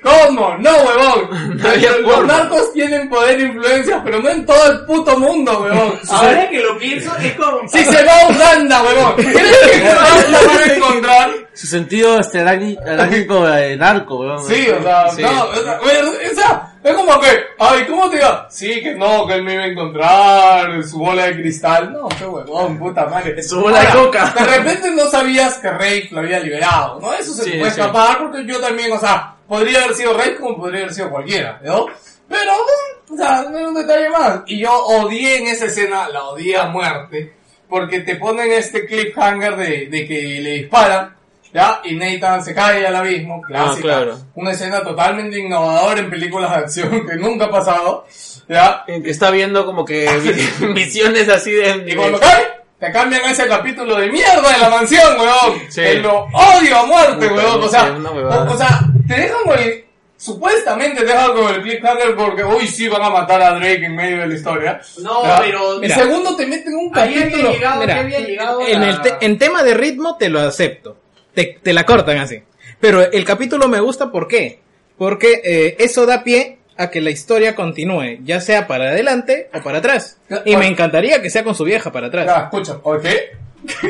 ¿Cómo? 0.03 0.55
No, 0.59 0.69
huevón. 0.77 1.59
había 1.65 1.91
Los 1.97 2.13
forma. 2.13 2.33
narcos 2.37 2.71
tienen 2.71 3.09
poder 3.09 3.39
e 3.39 3.43
influencia, 3.43 4.01
pero 4.05 4.21
no 4.21 4.29
en 4.29 4.45
todo 4.45 4.71
el 4.71 4.85
puto 4.85 5.17
mundo, 5.19 5.59
huevón. 5.59 5.99
Ahora 6.09 6.47
que 6.49 6.59
lo 6.59 6.77
pienso, 6.77 7.11
es 7.17 7.33
como. 7.35 7.67
Si 7.67 7.83
se 7.83 8.03
va 8.03 8.11
a 8.21 8.27
Uganda, 8.29 8.83
huevón, 8.83 9.13
¿crees 9.15 9.57
que 9.57 9.81
Uganda 9.81 10.39
van 10.47 10.69
a 10.69 10.73
encontrar? 10.73 11.29
Su 11.53 11.67
sentido 11.67 12.19
este 12.19 12.39
arácnico 12.41 13.45
de 13.47 13.75
narco, 13.75 14.19
weón. 14.19 14.45
Sí, 14.45 14.67
o 14.69 14.81
sea, 14.83 15.09
Sí. 15.09 15.23
no, 15.23 15.45
o 15.45 15.55
sea, 15.55 15.79
o 15.81 16.35
sea, 16.35 16.73
es 16.89 16.95
como 16.95 17.19
que, 17.19 17.27
ay, 17.59 17.85
¿cómo 17.87 18.09
te 18.09 18.17
diga? 18.17 18.47
Sí, 18.49 18.81
que 18.81 18.93
no, 18.95 19.25
que 19.27 19.33
él 19.35 19.43
me 19.43 19.53
iba 19.55 19.63
a 19.63 19.67
encontrar 19.67 20.83
su 20.83 20.99
bola 20.99 21.25
de 21.25 21.33
cristal. 21.41 21.91
No, 21.93 22.07
qué 22.09 22.25
huevón, 22.25 22.77
puta 22.79 23.05
madre. 23.05 23.41
Su 23.43 23.61
bola 23.61 23.81
de 23.81 23.87
coca. 23.93 24.33
De 24.37 24.45
repente 24.45 24.91
no 24.91 25.07
sabías 25.09 25.55
que 25.59 25.69
Rey 25.71 26.07
lo 26.11 26.19
había 26.21 26.39
liberado, 26.39 26.99
¿no? 27.01 27.13
Eso 27.13 27.33
se 27.33 27.43
Sí, 27.43 27.51
te 27.51 27.59
puede 27.59 27.71
sí. 27.71 27.79
escapar 27.79 28.19
porque 28.19 28.45
yo 28.45 28.59
también, 28.59 28.91
o 28.91 28.99
sea, 28.99 29.35
podría 29.47 29.83
haber 29.83 29.95
sido 29.95 30.13
Rey 30.17 30.35
como 30.39 30.57
podría 30.57 30.81
haber 30.81 30.93
sido 30.93 31.09
cualquiera, 31.09 31.59
¿no? 31.63 31.87
Pero, 32.29 32.51
o 33.13 33.17
sea, 33.17 33.43
no 33.49 33.57
es 33.57 33.65
un 33.67 33.73
detalle 33.75 34.09
más. 34.09 34.39
Y 34.47 34.59
yo 34.59 34.71
odié 34.85 35.37
en 35.37 35.47
esa 35.47 35.65
escena, 35.65 36.07
la 36.09 36.23
odié 36.25 36.57
a 36.57 36.65
muerte, 36.67 37.33
porque 37.69 38.01
te 38.01 38.15
ponen 38.15 38.51
este 38.51 38.85
cliffhanger 38.85 39.55
de, 39.57 39.85
de 39.87 40.07
que 40.07 40.21
le 40.41 40.51
disparan, 40.51 41.15
¿ya? 41.57 41.81
Y 41.83 41.95
Nathan 41.95 42.43
se 42.43 42.53
cae 42.53 42.85
al 42.85 42.95
abismo, 42.95 43.41
clásica. 43.41 43.81
claro. 43.81 44.17
Una 44.35 44.51
escena 44.51 44.81
totalmente 44.81 45.39
innovadora 45.39 45.99
en 45.99 46.09
películas 46.09 46.51
de 46.51 46.57
acción 46.57 47.07
que 47.07 47.15
nunca 47.15 47.45
ha 47.45 47.49
pasado, 47.51 48.05
¿ya? 48.47 48.83
Está 48.87 49.31
viendo 49.31 49.65
como 49.65 49.83
que 49.83 50.07
vi- 50.59 50.67
visiones 50.73 51.27
así 51.29 51.51
de... 51.51 51.83
Y 51.87 51.95
cuando 51.95 52.19
cae, 52.19 52.45
te 52.79 52.91
cambian 52.91 53.25
ese 53.25 53.47
capítulo 53.47 53.95
de 53.95 54.11
mierda 54.11 54.51
de 54.53 54.57
la 54.59 54.69
mansión, 54.69 55.19
weón. 55.19 55.59
Sí. 55.69 55.81
Que 55.81 55.95
lo 55.95 56.25
odio 56.31 56.77
a 56.77 56.85
muerte, 56.85 57.27
Puta, 57.27 57.41
weón. 57.41 57.55
O 57.55 57.57
no 57.63 57.67
sea, 57.69 57.91
huevada. 58.13 58.43
o, 58.51 58.53
o 58.53 58.57
sea, 58.57 58.79
te 59.07 59.13
dejan 59.15 59.43
con 59.45 59.57
el, 59.59 59.85
supuestamente 60.15 61.01
te 61.01 61.07
dejan 61.07 61.33
con 61.33 61.55
el 61.55 61.61
cliffhanger 61.61 62.15
porque, 62.15 62.43
uy, 62.43 62.67
sí 62.67 62.87
van 62.87 63.01
a 63.03 63.09
matar 63.09 63.41
a 63.41 63.51
Drake 63.55 63.85
en 63.85 63.95
medio 63.95 64.19
de 64.19 64.27
la 64.27 64.33
historia. 64.35 64.81
No, 65.01 65.23
Ya. 65.23 65.39
pero. 65.39 65.77
Y 65.77 65.79
Mira. 65.81 65.95
segundo 65.95 66.35
te 66.35 66.45
meten 66.45 66.75
un 66.75 66.91
Ahí 66.97 67.13
había 67.15 67.21
capítulo. 67.29 67.51
llegado, 67.51 67.79
Mira, 67.81 67.99
había 67.99 68.19
llegado. 68.19 68.61
en, 68.61 68.81
la- 68.81 68.89
el 68.89 69.01
te- 69.01 69.17
en 69.25 69.37
tema 69.39 69.63
de 69.63 69.73
ritmo 69.73 70.17
te 70.17 70.29
lo 70.29 70.39
acepto. 70.41 70.97
Te, 71.37 71.59
te 71.61 71.71
la 71.71 71.85
cortan 71.85 72.17
así. 72.17 72.41
Pero 72.79 73.11
el 73.11 73.23
capítulo 73.23 73.67
me 73.67 73.79
gusta, 73.79 74.11
¿por 74.11 74.27
qué? 74.27 74.59
Porque 74.97 75.39
eh, 75.43 75.75
eso 75.77 76.07
da 76.07 76.23
pie 76.23 76.57
a 76.75 76.89
que 76.89 76.99
la 76.99 77.11
historia 77.11 77.53
continúe, 77.53 78.23
ya 78.23 78.41
sea 78.41 78.65
para 78.65 78.85
adelante 78.85 79.47
o 79.53 79.61
para 79.61 79.77
atrás. 79.77 80.17
Y 80.45 80.55
me 80.55 80.65
encantaría 80.65 81.21
que 81.21 81.29
sea 81.29 81.43
con 81.43 81.53
su 81.53 81.63
vieja 81.63 81.91
para 81.91 82.07
atrás. 82.07 82.25
Ya, 82.25 82.43
escucha, 82.45 82.79
¿o 82.81 82.99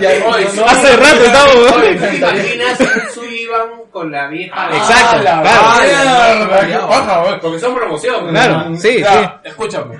qué? 0.00 0.22
Oye, 0.26 0.48
no, 0.56 0.64
Hace 0.66 0.96
no, 0.96 1.02
rato 1.02 1.76
oye, 1.78 1.94
¿Te 1.94 2.16
imaginas 2.16 2.80
un 2.80 3.12
Sullivan 3.14 3.68
con 3.90 4.10
la 4.10 4.28
vieja 4.28 4.68
Exacto, 4.72 5.16
Ah, 5.16 5.22
la 5.22 5.42
claro. 6.66 6.88
paja. 6.88 7.38
Porque 7.40 7.58
son 7.58 7.74
promoción. 7.74 8.28
Claro, 8.30 8.76
sí, 8.76 9.00
Ya, 9.00 9.40
escúchame. 9.44 9.96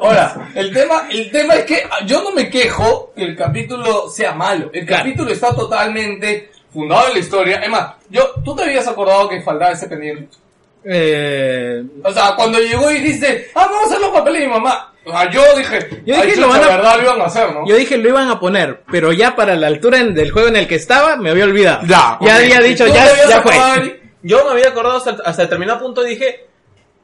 Ahora, 0.00 0.50
el 0.54 0.72
tema, 0.72 1.06
el 1.10 1.30
tema 1.30 1.54
es 1.54 1.64
que 1.64 1.82
yo 2.06 2.22
no 2.22 2.32
me 2.32 2.48
quejo 2.50 3.12
que 3.16 3.24
el 3.24 3.36
capítulo 3.36 4.08
sea 4.10 4.32
malo. 4.32 4.70
El 4.72 4.84
Claro. 4.86 5.04
capítulo 5.04 5.30
está 5.32 5.54
totalmente 5.54 6.50
fundado 6.72 7.08
en 7.08 7.12
la 7.14 7.18
historia. 7.18 7.56
Es 7.60 7.70
más, 7.70 7.92
yo, 8.10 8.30
¿tú 8.44 8.54
te 8.54 8.64
habías 8.64 8.86
acordado 8.86 9.28
que 9.28 9.40
faltaba 9.42 9.72
ese 9.72 9.88
pendiente? 9.88 10.36
Eh, 10.84 11.82
O 12.04 12.12
sea, 12.12 12.34
cuando 12.36 12.58
llegó 12.58 12.90
y 12.90 12.98
dice, 13.00 13.48
ah, 13.54 13.66
vamos 13.66 13.84
a 13.84 13.86
hacer 13.86 14.00
los 14.00 14.10
papeles 14.10 14.40
de 14.42 14.46
mi 14.48 14.52
mamá. 14.54 14.92
O 15.08 15.10
sea, 15.12 15.30
yo 15.30 15.42
dije, 15.56 16.02
Yo 16.04 16.22
dije, 16.22 16.40
lo 16.40 16.48
van 16.48 16.62
a- 16.62 16.66
verdad 16.68 16.96
lo 16.98 17.02
iban 17.04 17.20
a 17.22 17.24
hacer, 17.24 17.52
¿no? 17.54 17.66
yo 17.66 17.76
dije 17.76 17.96
lo 17.96 18.08
iban 18.08 18.28
a 18.28 18.38
poner, 18.38 18.82
pero 18.90 19.12
ya 19.12 19.34
para 19.34 19.56
la 19.56 19.66
altura 19.68 19.98
en- 19.98 20.14
del 20.14 20.30
juego 20.30 20.48
en 20.48 20.56
el 20.56 20.68
que 20.68 20.74
estaba 20.74 21.16
me 21.16 21.30
había 21.30 21.44
olvidado. 21.44 21.80
Ya, 21.86 22.18
ya 22.20 22.36
había 22.36 22.60
dicho, 22.60 22.84
¿Tú 22.86 22.92
ya, 22.92 23.40
fue. 23.42 24.00
Yo 24.22 24.44
me 24.44 24.50
había 24.50 24.68
acordado 24.68 24.96
hasta, 24.98 25.10
hasta 25.24 25.42
determinado 25.42 25.78
punto 25.80 26.04
y 26.06 26.10
dije, 26.10 26.46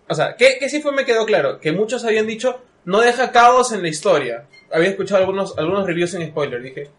o 0.08 0.14
sea, 0.14 0.36
que, 0.36 0.58
que 0.58 0.68
sí 0.68 0.80
fue 0.82 0.92
me 0.92 1.04
quedó 1.04 1.24
claro, 1.24 1.58
que 1.60 1.72
muchos 1.72 2.04
habían 2.04 2.26
dicho, 2.26 2.60
no 2.84 3.00
deja 3.00 3.30
cabos 3.32 3.72
en 3.72 3.82
la 3.82 3.88
historia. 3.88 4.44
Había 4.72 4.90
escuchado 4.90 5.20
algunos, 5.20 5.56
algunos 5.56 5.86
reviews 5.86 6.12
en 6.14 6.26
spoiler, 6.28 6.60
dije, 6.60 6.90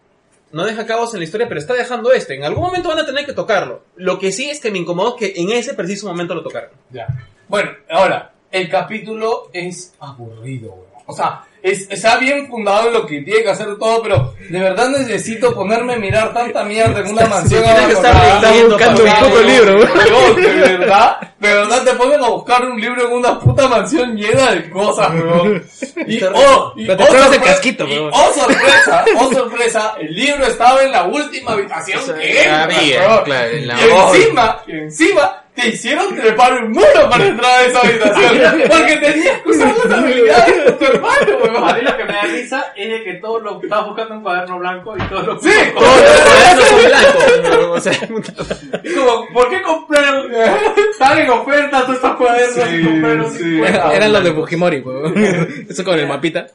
no 0.52 0.64
deja 0.64 0.86
cabos 0.86 1.12
en 1.14 1.20
la 1.20 1.24
historia, 1.24 1.46
pero 1.46 1.60
está 1.60 1.74
dejando 1.74 2.12
este. 2.12 2.34
En 2.34 2.44
algún 2.44 2.64
momento 2.64 2.88
van 2.88 2.98
a 3.00 3.06
tener 3.06 3.26
que 3.26 3.32
tocarlo. 3.34 3.82
Lo 3.96 4.18
que 4.18 4.32
sí 4.32 4.48
es 4.50 4.58
que 4.58 4.70
me 4.70 4.78
incomodó 4.78 5.14
que 5.16 5.34
en 5.36 5.50
ese 5.52 5.74
preciso 5.74 6.06
momento 6.08 6.34
lo 6.34 6.42
tocaron. 6.42 6.70
Ya. 6.90 7.06
Bueno, 7.46 7.70
ahora, 7.90 8.32
el 8.50 8.68
capítulo 8.70 9.50
es 9.52 9.94
aburrido, 10.00 10.70
weón. 10.72 10.85
O 11.06 11.12
sea, 11.14 11.42
es, 11.62 11.88
está 11.90 12.16
bien 12.18 12.48
fundado 12.48 12.88
en 12.88 12.94
lo 12.94 13.06
que 13.06 13.22
tiene 13.22 13.42
que 13.42 13.50
hacer 13.50 13.76
todo, 13.78 14.02
pero 14.02 14.34
de 14.48 14.60
verdad 14.60 14.88
necesito 14.88 15.54
ponerme 15.54 15.94
a 15.94 15.96
mirar 15.96 16.32
tanta 16.32 16.62
mierda 16.64 17.00
en 17.00 17.08
una 17.12 17.26
mansión 17.26 17.62
Tienes 17.62 17.86
que 17.86 17.92
estar 17.92 18.16
abandonada. 18.16 18.50
leyendo 18.50 18.76
buscando 18.76 19.04
un 19.04 19.10
poco 19.10 19.38
el 19.40 19.46
libro, 19.46 19.76
weón. 19.76 20.36
De 20.36 20.78
verdad, 20.78 21.20
de 21.38 21.54
verdad 21.54 21.84
te 21.84 21.92
ponen 21.94 22.24
a 22.24 22.28
buscar 22.28 22.64
un 22.64 22.80
libro 22.80 23.06
en 23.06 23.12
una 23.14 23.38
puta 23.40 23.68
mansión 23.68 24.16
llena 24.16 24.50
de 24.52 24.70
cosas, 24.70 25.10
weón. 25.14 25.64
Y, 26.06 26.22
oh, 26.22 26.72
y, 26.76 26.86
Pero 26.86 26.98
te 26.98 27.04
oh, 27.04 27.06
pones 27.06 27.32
el 27.32 27.42
casquito, 27.42 27.84
y, 27.84 27.98
weón. 27.98 28.10
oh, 28.12 28.32
sorpresa, 28.32 29.04
oh, 29.16 29.32
sorpresa, 29.32 29.94
el 29.98 30.14
libro 30.14 30.46
estaba 30.46 30.82
en 30.82 30.92
la 30.92 31.04
última 31.04 31.52
habitación 31.52 31.98
O 31.98 32.02
sea, 32.02 32.14
que 32.14 32.42
entras, 32.42 32.76
había, 32.76 33.24
claro, 33.24 33.50
en 33.50 33.66
la 33.66 33.74
y 33.74 33.90
encima, 33.90 34.62
y 34.66 34.72
encima, 34.72 35.42
te 35.56 35.68
hicieron 35.68 36.14
trepar 36.14 36.52
un 36.62 36.70
muro 36.70 37.08
para 37.10 37.26
entrar 37.26 37.50
a 37.50 37.62
esa 37.64 37.80
habitación, 37.80 38.60
porque 38.68 38.96
tenías 38.98 39.40
que 39.42 39.48
usar 39.50 39.74
las 39.86 39.98
habilidades 39.98 40.64
de 40.66 40.72
tu 40.72 40.84
hermano, 40.84 41.16
A 41.18 41.60
weón. 41.62 41.74
mí 41.76 41.82
lo 41.82 41.96
que 41.96 42.04
me 42.04 42.12
da 42.12 42.22
risa 42.22 42.72
es 42.76 42.88
de 42.90 43.02
que 43.04 43.14
todo 43.14 43.40
lo 43.40 43.60
estás 43.62 43.84
buscando 43.86 44.14
un 44.14 44.22
cuaderno 44.22 44.58
blanco 44.58 44.94
y 44.96 45.02
todo 45.08 45.22
lo 45.22 45.38
Sí, 45.40 45.50
Todos 45.74 46.00
los 46.02 46.20
cuadernos 46.22 46.68
son 46.68 46.84
blancos. 46.84 47.66
O 47.70 47.80
sea, 47.80 47.92
Es 48.84 48.94
como, 48.94 49.28
¿por 49.32 49.48
qué 49.50 49.62
compraron? 49.62 50.30
Están 50.90 51.18
en 51.20 51.30
oferta 51.30 51.80
todos 51.82 51.94
estos 51.96 52.16
cuadernos 52.16 52.72
y 52.72 52.84
compraron 52.84 53.32
sí. 53.32 53.38
50. 53.38 53.94
Eran 53.96 54.12
los 54.12 54.24
de 54.24 54.32
Fujimori, 54.32 54.78
weón. 54.80 55.14
Eso 55.70 55.84
con 55.84 55.98
el 55.98 56.06
mapita. 56.06 56.46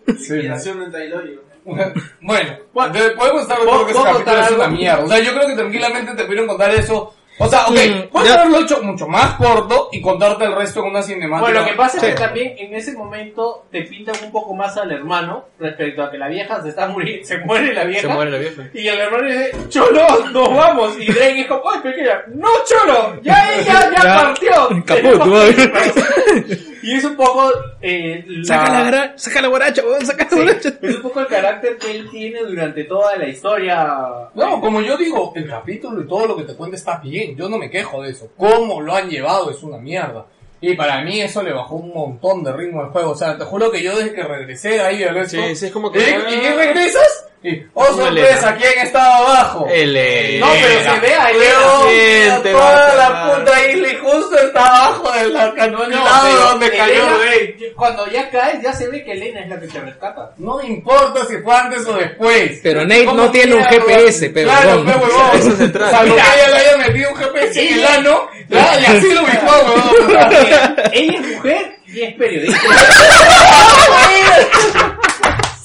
Bueno, 1.64 2.58
entonces 2.76 3.12
podemos 3.18 3.42
estar 3.44 3.58
de 3.60 3.66
¿Puedo- 3.66 3.82
acuerdo 3.82 3.86
que 3.86 3.92
ese 3.92 4.04
capítulo 4.04 4.14
contar 4.26 4.44
es 4.44 4.52
una 4.52 4.68
mierda. 4.68 5.04
O 5.04 5.08
sea, 5.08 5.20
yo 5.20 5.34
creo 5.34 5.48
que 5.48 5.56
tranquilamente 5.56 6.14
te 6.16 6.24
pudieron 6.24 6.48
contar 6.48 6.72
eso. 6.72 7.14
O 7.38 7.48
sea, 7.48 7.66
ok, 7.66 7.72
Mm, 7.72 8.10
puedes 8.12 8.30
ya. 8.30 8.36
haberlo 8.42 8.60
hecho 8.60 8.84
mucho 8.84 9.08
más 9.08 9.34
corto 9.36 9.90
y 9.92 10.00
contarte 10.02 10.44
el 10.46 10.54
resto 10.56 10.82
en 10.82 10.88
una 10.88 11.02
cinemática. 11.02 11.42
Bueno, 11.50 11.60
lo 11.62 11.66
que 11.66 11.74
pasa 11.74 12.00
Sí. 12.00 12.06
es 12.06 12.14
que 12.14 12.20
también 12.22 12.54
en 12.58 12.76
ese 12.76 12.94
momento 12.94 13.66
te 13.72 13.82
pintan 13.84 14.16
un 14.24 14.32
poco 14.32 14.54
más 14.54 14.78
al 14.78 14.92
hermano 14.92 15.46
respecto 15.60 16.04
a 16.04 16.12
que 16.12 16.18
la 16.20 16.28
vieja 16.28 16.62
se 16.62 16.70
está 16.70 16.88
muriendo, 16.88 17.26
se 17.26 17.40
muere 17.40 17.74
la 17.74 17.84
vieja. 17.86 18.02
se 18.02 18.08
muere 18.14 18.32
la 18.32 18.38
vieja. 18.38 18.64
Y 18.74 18.88
el 18.88 19.00
hermano 19.00 19.24
dice, 19.28 19.52
Cholo, 19.70 20.08
nos 20.32 20.56
vamos. 20.56 20.94
Y 21.00 21.12
Drake 21.12 21.48
como, 21.48 21.64
ay, 21.72 21.80
pequeña, 21.82 22.22
no, 22.36 22.50
Cholo, 22.66 23.20
ya 23.24 23.54
ella 23.56 23.90
ya 23.92 24.04
Ya. 24.04 24.22
partió. 24.22 24.52
Caput, 24.52 24.86
Tenemos 24.86 25.28
madre. 25.28 25.56
que 25.56 25.62
irnos". 25.64 26.68
Y 26.82 26.92
Y 26.92 26.96
es 26.96 27.04
un 27.06 27.16
poco. 27.16 27.52
Eh, 27.82 28.26
Saca 28.44 28.72
la, 28.72 28.90
gra- 28.92 29.14
saca 29.18 29.42
la 29.42 29.48
guaracha, 29.48 29.84
weón, 29.86 30.06
saca 30.06 30.24
la 30.26 30.30
Sí, 30.30 30.36
guaracha. 30.36 30.70
es 30.82 30.96
un 30.96 31.02
poco 31.02 31.20
el 31.22 31.28
carácter 31.28 31.78
que 31.78 31.92
él 31.92 32.10
tiene 32.12 32.42
durante 32.44 32.84
toda 32.86 33.16
la 33.18 33.28
historia. 33.28 33.98
No, 34.34 34.62
como 34.62 34.82
yo 34.82 34.98
digo, 34.98 35.34
el 35.36 35.48
capítulo 35.48 36.02
y 36.02 36.08
todo 36.08 36.28
lo 36.28 36.36
que 36.38 36.44
te 36.44 36.56
cuenta 36.56 36.76
está 36.78 36.98
bien. 36.98 37.36
Yo 37.36 37.50
no 37.50 37.58
me 37.58 37.70
quejo 37.70 38.02
de 38.04 38.12
eso. 38.12 38.30
Cómo 38.38 38.82
lo 38.82 38.96
han 38.96 39.10
llevado 39.10 39.52
es 39.52 39.62
una 39.64 39.78
mierda. 39.78 40.26
Y 40.64 40.76
para 40.76 41.02
mí 41.02 41.20
eso 41.20 41.42
le 41.42 41.54
bajó 41.54 41.76
un 41.76 41.92
montón 41.92 42.44
de 42.44 42.54
ritmo 42.54 42.82
al 42.82 42.90
juego. 42.92 43.12
O 43.12 43.16
sea, 43.16 43.36
te 43.38 43.46
juro 43.46 43.72
que 43.72 43.82
yo 43.82 43.98
desde 43.98 44.14
que 44.14 44.22
regresé 44.24 44.70
de 44.70 44.82
ahí 44.82 45.04
al 45.04 45.16
resto... 45.16 45.38
Sí, 45.42 45.56
sí, 45.56 45.66
es 45.66 45.72
como 45.72 45.92
que- 45.92 46.00
¿Eh? 46.00 46.18
¿Y 46.30 46.40
qué 46.40 46.54
regresas? 46.56 47.28
Y, 47.44 47.60
oh, 47.74 47.86
sorpresa. 47.86 48.56
¿quién 48.56 48.86
estaba 48.86 49.18
abajo? 49.18 49.66
El 49.68 50.40
No, 50.40 50.46
pero 50.62 50.94
se 50.94 51.00
ve 51.00 51.14
a 51.16 51.32
Elena. 51.32 52.40
Toda 52.44 52.96
la 52.96 53.36
puta 53.36 53.68
isla 53.68 53.88
y 53.88 53.96
justo 53.96 54.38
está 54.38 54.64
abajo 54.66 55.12
del 55.12 55.36
acantilado 55.36 56.22
pero 56.24 56.40
donde 56.50 56.70
cayó 56.70 56.84
Elena, 56.94 57.18
Rey. 57.18 57.74
Cuando 57.76 58.08
ya 58.12 58.30
caes, 58.30 58.62
ya 58.62 58.72
se 58.74 58.88
ve 58.90 59.04
que 59.04 59.14
Elena 59.14 59.40
es 59.42 59.50
la 59.50 59.60
que 59.60 59.66
te 59.68 59.80
rescata. 59.80 60.32
No 60.38 60.62
importa 60.62 61.26
si 61.26 61.38
fue 61.38 61.56
antes 61.56 61.84
o 61.88 61.94
después. 61.94 62.60
Pero 62.62 62.84
Nate 62.84 63.06
no 63.06 63.32
tiene 63.32 63.56
un 63.56 63.64
GPS, 63.64 64.30
pero 64.30 64.48
Claro, 64.50 64.84
pero 64.86 65.00
huevón. 65.00 65.32
Eso 65.34 65.56
se 65.58 65.68
trata. 65.70 65.98
Salvo 65.98 66.16
que 66.16 66.22
ella 66.22 66.48
le 66.48 66.56
haya 66.56 66.78
metido 66.78 67.10
un 67.10 67.16
GPS 67.16 67.68
en 67.68 67.74
el 67.80 67.86
ano, 67.88 68.28
y 68.50 68.56
así 68.86 69.14
lo 69.14 69.24
ubicó, 69.24 69.48
huevón. 69.48 70.12
Ella 70.94 71.14
es 71.20 71.28
mujer 71.36 71.76
y 71.88 72.02
es 72.02 72.14
periodista. 72.16 72.62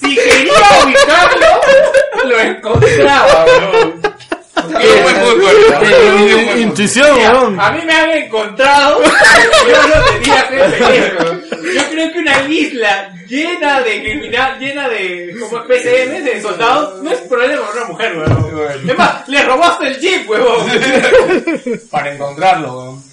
si 0.01 0.15
quería 0.15 0.53
ubicarlo, 0.85 1.56
lo 2.25 2.41
encontraba, 2.41 3.45
weón. 3.45 4.03
Qué. 4.81 6.61
Intuición, 6.61 7.19
weón. 7.19 7.61
A 7.61 7.71
mí 7.73 7.81
me 7.85 7.93
han 7.93 8.11
encontrado, 8.11 9.03
yo 9.03 9.89
no 9.89 10.05
tenía 10.05 10.49
weón. 10.51 11.45
Yo 11.75 11.83
creo 11.91 12.13
que 12.13 12.19
una 12.19 12.43
isla 12.49 13.13
llena 13.29 13.81
de 13.83 14.03
criminal, 14.03 14.59
llena 14.59 14.89
de 14.89 15.37
como 15.41 15.65
PCM, 15.65 16.25
de 16.25 16.43
soldados, 16.43 17.03
no 17.03 17.11
es 17.11 17.19
problema 17.21 17.63
para 17.67 17.83
una 17.83 17.85
mujer, 17.93 18.17
weón. 18.17 18.91
Es 18.91 18.99
más, 18.99 19.29
le 19.29 19.43
robaste 19.43 19.89
el 19.89 20.01
jeep, 20.01 20.29
weón. 20.29 20.71
Para 21.91 22.13
encontrarlo, 22.13 22.79
weón. 22.79 23.05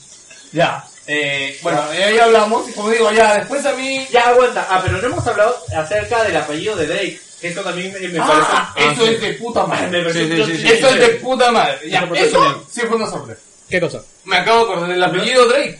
Ya. 0.51 0.83
Eh, 1.05 1.59
bueno, 1.61 1.81
ya, 1.93 2.11
ya 2.11 2.23
hablamos, 2.23 2.69
y 2.69 2.73
como 2.73 2.89
digo, 2.89 3.11
ya, 3.11 3.35
después 3.35 3.65
a 3.65 3.73
mí... 3.73 4.07
Ya 4.09 4.29
aguanta, 4.29 4.65
ah, 4.69 4.79
pero 4.81 4.99
no 4.99 5.07
hemos 5.07 5.27
hablado 5.27 5.57
acerca 5.75 6.23
del 6.23 6.37
apellido 6.37 6.77
de 6.77 6.87
Drake. 6.87 7.19
Que 7.43 7.49
eso 7.49 7.59
también 7.61 7.91
me, 7.91 7.99
me 8.07 8.19
Ah, 8.21 8.73
parece. 8.73 8.93
eso 8.93 9.05
es 9.11 9.19
de 9.21 9.33
puta 9.33 9.65
madre. 9.65 9.87
Me 9.89 9.99
parece 10.01 10.19
Sí, 10.27 10.33
sí, 10.33 10.41
un- 10.41 10.47
sí, 10.47 10.57
sí. 10.59 10.67
Eso 10.71 10.87
es 10.87 10.99
de 10.99 11.07
puta 11.15 11.51
madre. 11.51 11.89
Ya, 11.89 12.09
Eso 12.15 12.63
sí 12.71 12.81
fue 12.87 12.95
una 12.95 13.07
sorpresa. 13.09 13.41
¿Qué 13.69 13.81
cosa? 13.81 14.01
Me 14.23 14.37
acabo 14.37 14.59
de 14.59 14.63
acordar 14.71 14.89
del 14.89 15.03
apellido 15.03 15.45
Drake. 15.49 15.79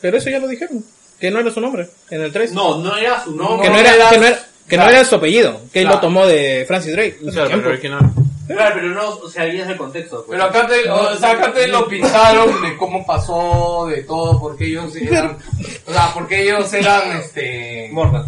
Pero 0.00 0.16
eso 0.18 0.30
ya 0.30 0.38
lo 0.38 0.46
dijeron. 0.46 0.84
Que 1.18 1.28
no 1.32 1.40
era 1.40 1.50
su 1.50 1.60
nombre, 1.60 1.88
en 2.08 2.22
el 2.22 2.32
3. 2.32 2.52
No, 2.52 2.78
no 2.78 2.96
era 2.96 3.22
su 3.24 3.34
nombre. 3.34 3.66
que 3.66 3.68
no, 3.68 3.74
no 3.74 3.80
era, 3.80 4.10
que 4.10 4.18
no 4.18 4.26
que 4.68 4.76
no 4.76 5.04
su 5.04 5.14
apellido. 5.16 5.60
Que 5.72 5.80
él 5.80 5.88
lo 5.88 5.98
tomó 5.98 6.24
de 6.24 6.64
Francis 6.68 6.92
Drake. 6.92 7.18
Claro, 7.32 7.50
pero 7.50 7.68
original. 7.70 8.12
Claro, 8.46 8.74
pero 8.76 8.88
no, 8.90 9.08
o 9.10 9.28
sea, 9.28 9.42
ahí 9.42 9.60
es 9.60 9.66
el 9.68 9.76
contexto. 9.76 10.24
pues. 10.24 10.38
Pero 10.38 10.44
acá 10.48 10.66
te, 10.68 10.88
o 10.88 11.16
sea, 11.16 11.32
acá 11.32 11.52
te 11.52 11.66
lo 11.66 11.86
pintaron 11.88 12.62
de 12.62 12.76
cómo 12.76 13.04
pasó, 13.04 13.86
de 13.90 14.02
todo, 14.04 14.38
porque 14.40 14.66
ellos 14.66 14.94
eran, 14.96 15.36
o 15.86 15.92
sea, 15.92 16.10
porque 16.14 16.42
ellos 16.42 16.72
eran, 16.72 17.16
este, 17.18 17.88
Morgan. 17.92 18.24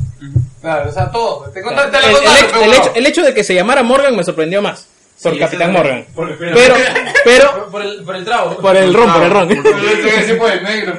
Claro, 0.63 0.89
o 0.89 0.93
sea, 0.93 1.11
todo. 1.11 1.51
Te 1.51 1.59
El, 1.61 1.65
contaste 1.67 1.99
el 1.99 2.05
hecho, 2.17 2.63
el 2.65 2.73
hecho- 2.73 2.93
el 2.95 3.07
hecho 3.07 3.23
de 3.23 3.35
que 3.35 3.45
se 3.45 3.55
llamara 3.55 3.83
Morgan 3.83 4.17
me 4.17 4.25
sorprendió 4.25 4.63
más. 4.63 4.89
Por 5.23 5.35
Sí, 5.35 5.39
Capitán 5.39 5.73
Morgan. 5.73 6.05
Pero, 6.17 6.75
pero, 7.25 7.71
Por 7.71 7.83
el, 7.83 8.03
por 8.03 8.17
el 8.17 8.25
trago. 8.25 8.57
por 8.57 8.77
el 8.77 8.93
ron, 8.93 9.13
por 9.13 9.23
el 9.23 9.31
ron. 9.31 9.49
Sí, 9.51 10.33
por 10.35 10.51
el 10.51 10.63
negro. 10.65 10.99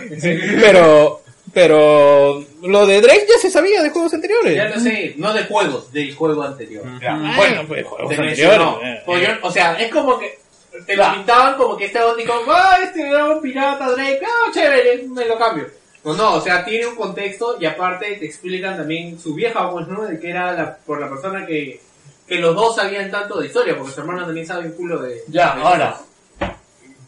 Pero, 0.61 1.22
pero, 1.53 2.44
lo 2.64 2.85
de 2.88 3.02
Drake 3.02 3.26
ya 3.27 3.38
se 3.41 3.49
sabía 3.52 3.81
de 3.84 3.90
juegos 3.90 4.14
anteriores. 4.14 4.56
Ya 4.56 4.65
lo 4.69 4.80
sé, 4.80 5.14
no 5.18 5.34
de 5.34 5.44
juegos, 5.44 5.91
del 5.91 6.15
juego 6.15 6.44
anterior. 6.44 6.84
Ya, 7.02 7.15
Bueno, 7.15 7.34
Bueno, 7.35 7.64
pues 7.68 7.85
juegos 7.85 8.11
anteriores. 8.11 8.38
mencionó. 8.40 8.80
eh. 8.81 9.40
O 9.41 9.52
sea, 9.52 9.73
es 9.80 9.91
como 9.91 10.18
que 10.18 10.40
te 10.85 10.95
lo 10.95 11.14
pintaban 11.14 11.56
como 11.56 11.76
que 11.76 11.85
este 11.85 11.99
dijo, 12.18 12.34
ah, 12.49 12.77
este 12.81 13.07
era 13.07 13.26
un 13.26 13.41
pirata 13.41 13.90
Drake, 13.91 14.22
ah, 14.26 14.52
chévere, 14.53 15.03
me 15.10 15.26
lo 15.26 15.38
cambio. 15.38 15.65
No, 16.05 16.13
no, 16.13 16.34
o 16.35 16.41
sea, 16.41 16.65
tiene 16.65 16.85
un 16.88 16.95
contexto 16.95 17.55
y 17.59 17.65
aparte 17.65 18.15
te 18.15 18.25
explican 18.25 18.75
también 18.77 19.17
su 19.19 19.34
vieja 19.34 19.65
voz, 19.67 19.88
¿no? 19.88 20.03
De 20.03 20.19
que 20.19 20.30
era 20.30 20.51
la, 20.51 20.75
por 20.75 20.99
la 20.99 21.09
persona 21.09 21.45
que, 21.45 21.80
que 22.27 22.35
los 22.35 22.53
dos 22.55 22.75
sabían 22.75 23.09
tanto 23.09 23.39
de 23.39 23.47
historia, 23.47 23.75
porque 23.77 23.93
su 23.93 24.01
hermano 24.01 24.25
también 24.25 24.45
sabe 24.45 24.65
un 24.65 24.73
culo 24.73 25.01
de... 25.01 25.23
ya, 25.27 25.55
de 25.55 25.61
ahora. 25.61 25.97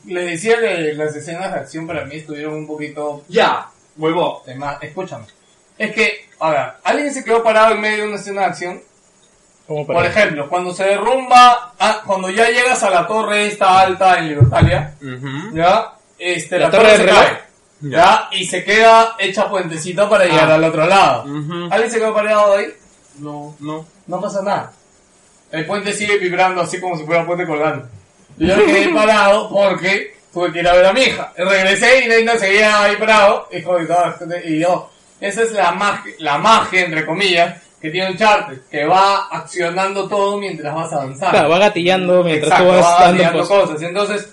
Le 0.05 0.23
decía 0.23 0.59
que 0.59 0.93
las 0.93 1.15
escenas 1.15 1.51
de 1.51 1.59
acción 1.59 1.87
para 1.87 2.05
mí 2.05 2.17
estuvieron 2.17 2.53
un 2.53 2.67
poquito 2.67 3.23
Ya, 3.27 3.67
huevo. 3.97 4.43
de 4.45 4.55
más. 4.55 4.81
Escúchame. 4.81 5.25
Es 5.77 5.93
que, 5.93 6.29
a 6.39 6.49
ver, 6.51 6.65
alguien 6.83 7.13
se 7.13 7.23
quedó 7.23 7.43
parado 7.43 7.73
en 7.73 7.81
medio 7.81 8.03
de 8.03 8.07
una 8.09 8.17
escena 8.17 8.41
de 8.41 8.47
acción. 8.47 8.81
Por 9.67 10.05
ejemplo, 10.05 10.47
cuando 10.47 10.73
se 10.73 10.83
derrumba, 10.83 11.73
ah, 11.79 12.01
cuando 12.05 12.29
ya 12.29 12.49
llegas 12.49 12.83
a 12.83 12.91
la 12.91 13.07
torre 13.07 13.47
esta 13.47 13.79
alta 13.79 14.19
en 14.19 14.29
Libertalia. 14.29 14.93
¿ya? 15.53 15.91
Este, 16.19 16.59
la, 16.59 16.65
¿La 16.65 16.71
torre, 16.71 16.83
torre 16.83 16.97
se 16.97 17.05
cae? 17.05 17.37
¿Ya? 17.81 18.29
Y 18.31 18.45
se 18.45 18.63
queda 18.63 19.15
hecha 19.19 19.49
puentecito 19.49 20.09
para 20.09 20.25
llegar 20.25 20.51
Ah. 20.51 20.55
al 20.55 20.63
otro 20.63 20.85
lado. 20.87 21.23
¿Alguien 21.71 21.91
se 21.91 21.99
quedó 21.99 22.13
parado 22.13 22.55
ahí? 22.57 22.67
No, 23.19 23.55
no. 23.59 23.85
No 24.07 24.21
pasa 24.21 24.41
nada. 24.41 24.71
El 25.51 25.65
puente 25.65 25.93
sigue 25.93 26.17
vibrando 26.17 26.61
así 26.61 26.79
como 26.79 26.97
si 26.97 27.03
fuera 27.05 27.21
un 27.21 27.27
puente 27.27 27.45
colgando. 27.45 27.87
Y 28.37 28.47
yo 28.47 28.57
me 28.57 28.65
quedé 28.65 28.89
parado 28.93 29.49
porque 29.49 30.15
tuve 30.33 30.51
que 30.51 30.59
ir 30.59 30.67
a 30.67 30.73
ver 30.73 30.85
a 30.85 30.93
mi 30.93 31.01
hija. 31.01 31.31
Regresé 31.37 32.03
y 32.03 32.07
Nena 32.09 32.37
seguía 32.37 32.83
ahí 32.83 32.97
parado. 32.97 33.47
Y, 33.51 33.57
y 34.53 34.59
yo, 34.59 34.89
esa 35.21 35.41
es 35.43 35.51
la 35.53 35.71
magia, 35.71 36.13
la 36.19 36.37
magia, 36.37 36.81
entre 36.85 37.05
comillas, 37.05 37.61
que 37.81 37.89
tiene 37.91 38.11
un 38.11 38.17
charter, 38.17 38.61
que 38.69 38.85
va 38.85 39.27
accionando 39.31 40.07
todo 40.09 40.37
mientras 40.37 40.73
vas 40.73 40.91
avanzando. 40.91 41.31
Claro, 41.31 41.49
va 41.49 41.59
gatillando 41.59 42.23
mientras 42.23 42.51
Exacto, 42.51 42.73
tú 42.73 42.79
vas 42.81 42.85
va 43.01 43.11
dando 43.13 43.39
pos- 43.39 43.47
cosas. 43.47 43.81
Entonces, 43.81 44.29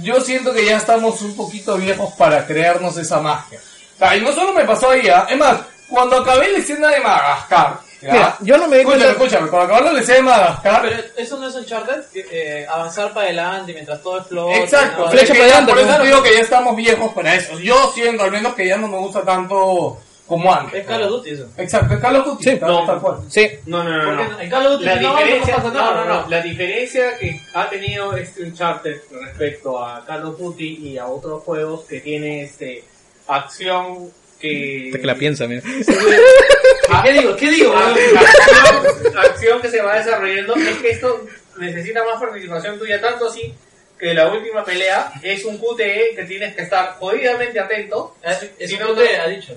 yo 0.00 0.20
siento 0.20 0.52
que 0.52 0.64
ya 0.64 0.76
estamos 0.76 1.20
un 1.22 1.36
poquito 1.36 1.76
viejos 1.76 2.12
para 2.14 2.46
crearnos 2.46 2.96
esa 2.96 3.20
magia. 3.20 3.58
O 3.94 3.98
sea, 3.98 4.16
y 4.16 4.20
no 4.20 4.32
solo 4.32 4.52
me 4.52 4.64
pasó 4.64 4.90
ahí, 4.90 5.08
¿ah? 5.08 5.26
es 5.28 5.36
más, 5.36 5.60
cuando 5.88 6.16
acabé 6.18 6.50
la 6.50 6.58
escena 6.58 6.88
de 6.88 7.00
Madagascar, 7.00 7.80
¿ya? 8.00 8.12
Mira, 8.12 8.36
yo 8.40 8.56
no 8.56 8.66
me 8.68 8.76
di 8.76 8.82
escúchame, 8.82 9.04
cuenta. 9.04 9.24
escúchame, 9.24 9.48
cuando 9.50 9.74
acabé 9.74 9.92
la 9.92 10.00
escena 10.00 10.16
de 10.16 10.22
Madagascar, 10.22 10.82
Pero 10.82 11.02
eso 11.16 11.38
no 11.38 11.48
es 11.48 11.54
Uncharted, 11.54 12.04
que, 12.12 12.26
eh, 12.30 12.66
avanzar 12.66 13.12
para 13.12 13.26
adelante 13.26 13.72
mientras 13.74 14.02
todo 14.02 14.18
explota. 14.18 14.56
exacto, 14.56 15.04
¿no? 15.04 15.10
Flecha 15.10 15.34
para 15.34 15.44
adelante, 15.44 15.72
por 15.72 15.78
eso 15.80 15.88
claro. 15.88 16.04
digo 16.04 16.22
que 16.22 16.34
ya 16.34 16.40
estamos 16.40 16.76
viejos 16.76 17.12
para 17.12 17.34
eso. 17.34 17.58
Yo 17.58 17.92
siento 17.94 18.24
al 18.24 18.30
menos 18.32 18.54
que 18.54 18.66
ya 18.66 18.76
no 18.76 18.88
me 18.88 18.98
gusta 18.98 19.22
tanto 19.22 19.98
como 20.32 20.54
antes. 20.54 20.80
Es 20.80 20.86
Call 20.86 21.02
of 21.02 21.10
Duty 21.10 21.30
eso. 21.30 21.48
Exacto, 21.58 21.94
es 21.94 22.00
Call 22.00 22.16
of 22.16 22.26
Duty, 22.26 22.44
Sí. 22.44 22.56
tal, 22.56 22.70
No. 22.70 22.86
tal 22.86 23.00
cual. 23.00 23.16
Sí, 23.28 23.50
No, 23.66 23.84
no, 23.84 23.90
no, 23.90 24.12
no. 24.14 24.40
en 24.40 24.48
Call 24.50 24.66
of 24.66 24.72
Duty 24.72 24.84
La 24.84 24.96
no, 24.96 25.16
diferencia, 25.16 25.56
no 25.58 25.62
no, 25.64 25.74
nada. 25.74 26.04
no, 26.06 26.22
no, 26.22 26.28
la 26.30 26.40
diferencia 26.40 27.18
que 27.18 27.40
ha 27.52 27.68
tenido 27.68 28.16
este 28.16 28.42
Uncharted 28.44 28.96
respecto 29.10 29.84
a 29.84 30.04
Call 30.06 30.24
of 30.24 30.38
Duty 30.38 30.78
y 30.88 30.96
a 30.98 31.06
otros 31.06 31.42
juegos 31.42 31.84
que 31.84 32.00
tiene 32.00 32.44
este 32.44 32.82
acción 33.28 34.10
que 34.40 34.86
hasta 34.88 34.98
que 35.00 35.06
la 35.06 35.14
piensa, 35.14 35.46
mira. 35.46 35.62
Ah, 36.88 37.02
¿Qué 37.04 37.12
digo? 37.12 37.36
¿Qué 37.36 37.50
digo? 37.50 37.72
acción, 37.76 39.16
acción 39.18 39.60
que 39.62 39.68
se 39.70 39.80
va 39.82 39.96
desarrollando 39.98 40.54
es 40.56 40.76
que 40.78 40.90
esto 40.90 41.24
necesita 41.58 42.04
más 42.04 42.20
participación 42.20 42.78
tuya, 42.78 43.00
tanto 43.00 43.28
así 43.28 43.54
que 43.98 44.12
la 44.14 44.32
última 44.32 44.64
pelea 44.64 45.12
es 45.22 45.44
un 45.44 45.58
QTE 45.58 46.14
que 46.16 46.24
tienes 46.24 46.56
que 46.56 46.62
estar 46.62 46.96
jodidamente 46.98 47.60
atento. 47.60 48.16
Es 48.58 48.68
Si 48.68 48.74
un 48.74 48.80
no, 48.80 48.94
QTE, 48.94 49.16
ha 49.16 49.28
dicho. 49.28 49.54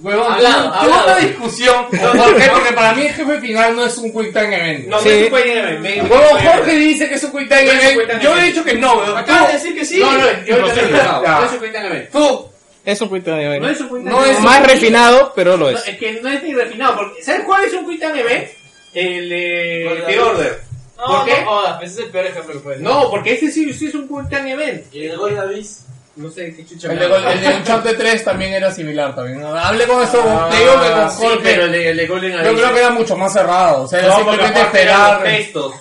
Huevón, 0.00 0.32
Hablado, 0.32 0.72
hablado. 0.74 1.04
una 1.06 1.16
discusión. 1.16 1.86
¿Por 1.90 2.36
qué? 2.36 2.48
Porque 2.52 2.72
para 2.72 2.94
mí 2.94 3.02
el 3.06 3.12
jefe 3.14 3.40
final 3.40 3.74
no 3.76 3.84
es 3.86 3.98
un 3.98 4.12
quick 4.12 4.32
time 4.32 4.54
event. 4.56 4.86
No, 4.86 5.00
Sí. 5.00 5.08
no 5.08 5.14
se 5.14 5.26
puede 5.30 5.48
ir, 5.56 5.78
me- 5.80 5.96
me- 5.96 6.02
Huevón, 6.02 6.38
Jorge 6.40 6.76
dice 6.76 7.08
que 7.08 7.14
es 7.16 7.24
un 7.24 7.32
quick 7.32 7.48
time 7.48 7.64
es 7.64 7.72
un 7.72 7.78
event. 7.80 7.98
quick 7.98 8.08
time 8.08 8.22
Yo 8.22 8.34
le 8.34 8.40
he 8.40 8.44
event. 8.44 8.54
dicho 8.54 8.64
que 8.64 8.74
no, 8.74 8.92
huevón. 8.98 9.16
Acabas 9.18 9.46
de 9.48 9.52
decir 9.54 9.74
que 9.74 9.84
sí. 9.84 9.98
No, 10.00 10.12
no, 10.12 10.18
yo 10.44 10.58
No 10.58 10.66
es 10.68 11.52
un 11.52 11.58
quick 11.60 11.72
time 11.72 11.86
event. 11.86 12.10
Tú, 12.10 12.48
Es 12.84 13.00
un 13.02 13.10
quick 13.10 13.24
time 13.24 13.44
event. 13.44 13.62
No 13.62 13.68
es 13.68 13.80
un 13.80 13.88
quick 13.88 13.98
time 13.98 14.10
No 14.10 14.22
event. 14.24 14.38
es 14.38 14.44
Más 14.44 14.66
refinado, 14.66 15.32
pero 15.34 15.56
lo 15.56 15.70
No, 15.70 15.76
es. 15.78 15.88
es 15.88 15.98
que 15.98 16.20
no 16.22 16.28
es 16.30 16.42
ni 16.42 16.54
refinado. 16.54 16.96
Porque, 16.96 17.22
¿Sabes 17.22 17.42
cuál 17.44 17.64
es 17.64 17.72
un 17.74 17.86
quick 17.90 18.00
time 18.00 18.20
event? 18.20 18.48
El 18.94 19.28
de 19.28 20.02
The 20.06 20.20
Order. 20.20 20.60
No, 20.96 21.04
¿Por 21.06 21.24
qué? 21.26 21.42
no 21.44 21.80
ese 21.82 21.84
es 21.92 21.98
el 21.98 22.10
peor 22.10 22.26
ejemplo 22.26 22.54
que 22.54 22.60
puedes 22.60 22.80
No, 22.80 23.10
porque 23.10 23.34
este 23.34 23.50
sí, 23.52 23.72
sí 23.74 23.86
es 23.88 23.94
un 23.94 24.08
quick 24.08 24.28
time 24.30 24.52
event. 24.52 24.84
Y 24.94 25.04
el 25.06 25.16
gol 25.18 25.34
de 25.34 25.40
Avis. 25.40 25.84
No 26.18 26.30
sé 26.30 26.54
qué 26.54 26.66
chucha. 26.66 26.92
el 26.92 26.98
de, 26.98 27.04
el 27.06 27.40
de 27.40 27.48
Uncharted 27.58 27.96
3 27.96 28.24
también 28.24 28.52
era 28.52 28.70
similar 28.72 29.14
también. 29.14 29.42
Hablé 29.44 29.86
con 29.86 30.02
eso, 30.02 30.22
Ah, 30.26 30.48
te 30.50 30.58
digo 30.58 30.72
que 30.80 30.90
con 30.90 31.10
sí, 31.10 31.16
Jorge. 31.20 31.38
pero 31.44 31.64
el 31.66 31.72
de, 31.72 31.88
el 31.90 31.96
de 31.96 32.06
Golden 32.06 32.32
yo 32.32 32.38
Abyss- 32.40 32.54
creo 32.60 32.74
que 32.74 32.80
era 32.80 32.90
mucho 32.90 33.16
más 33.16 33.32
cerrado. 33.32 33.82
O 33.82 33.88
sea, 33.88 34.00
era 34.00 34.08
No, 34.08 34.14
porque 34.24 34.30
simplemente 34.32 34.60
aparte 34.60 34.82
eran 34.82 35.26
esperar. 35.26 35.26
los 35.54 35.72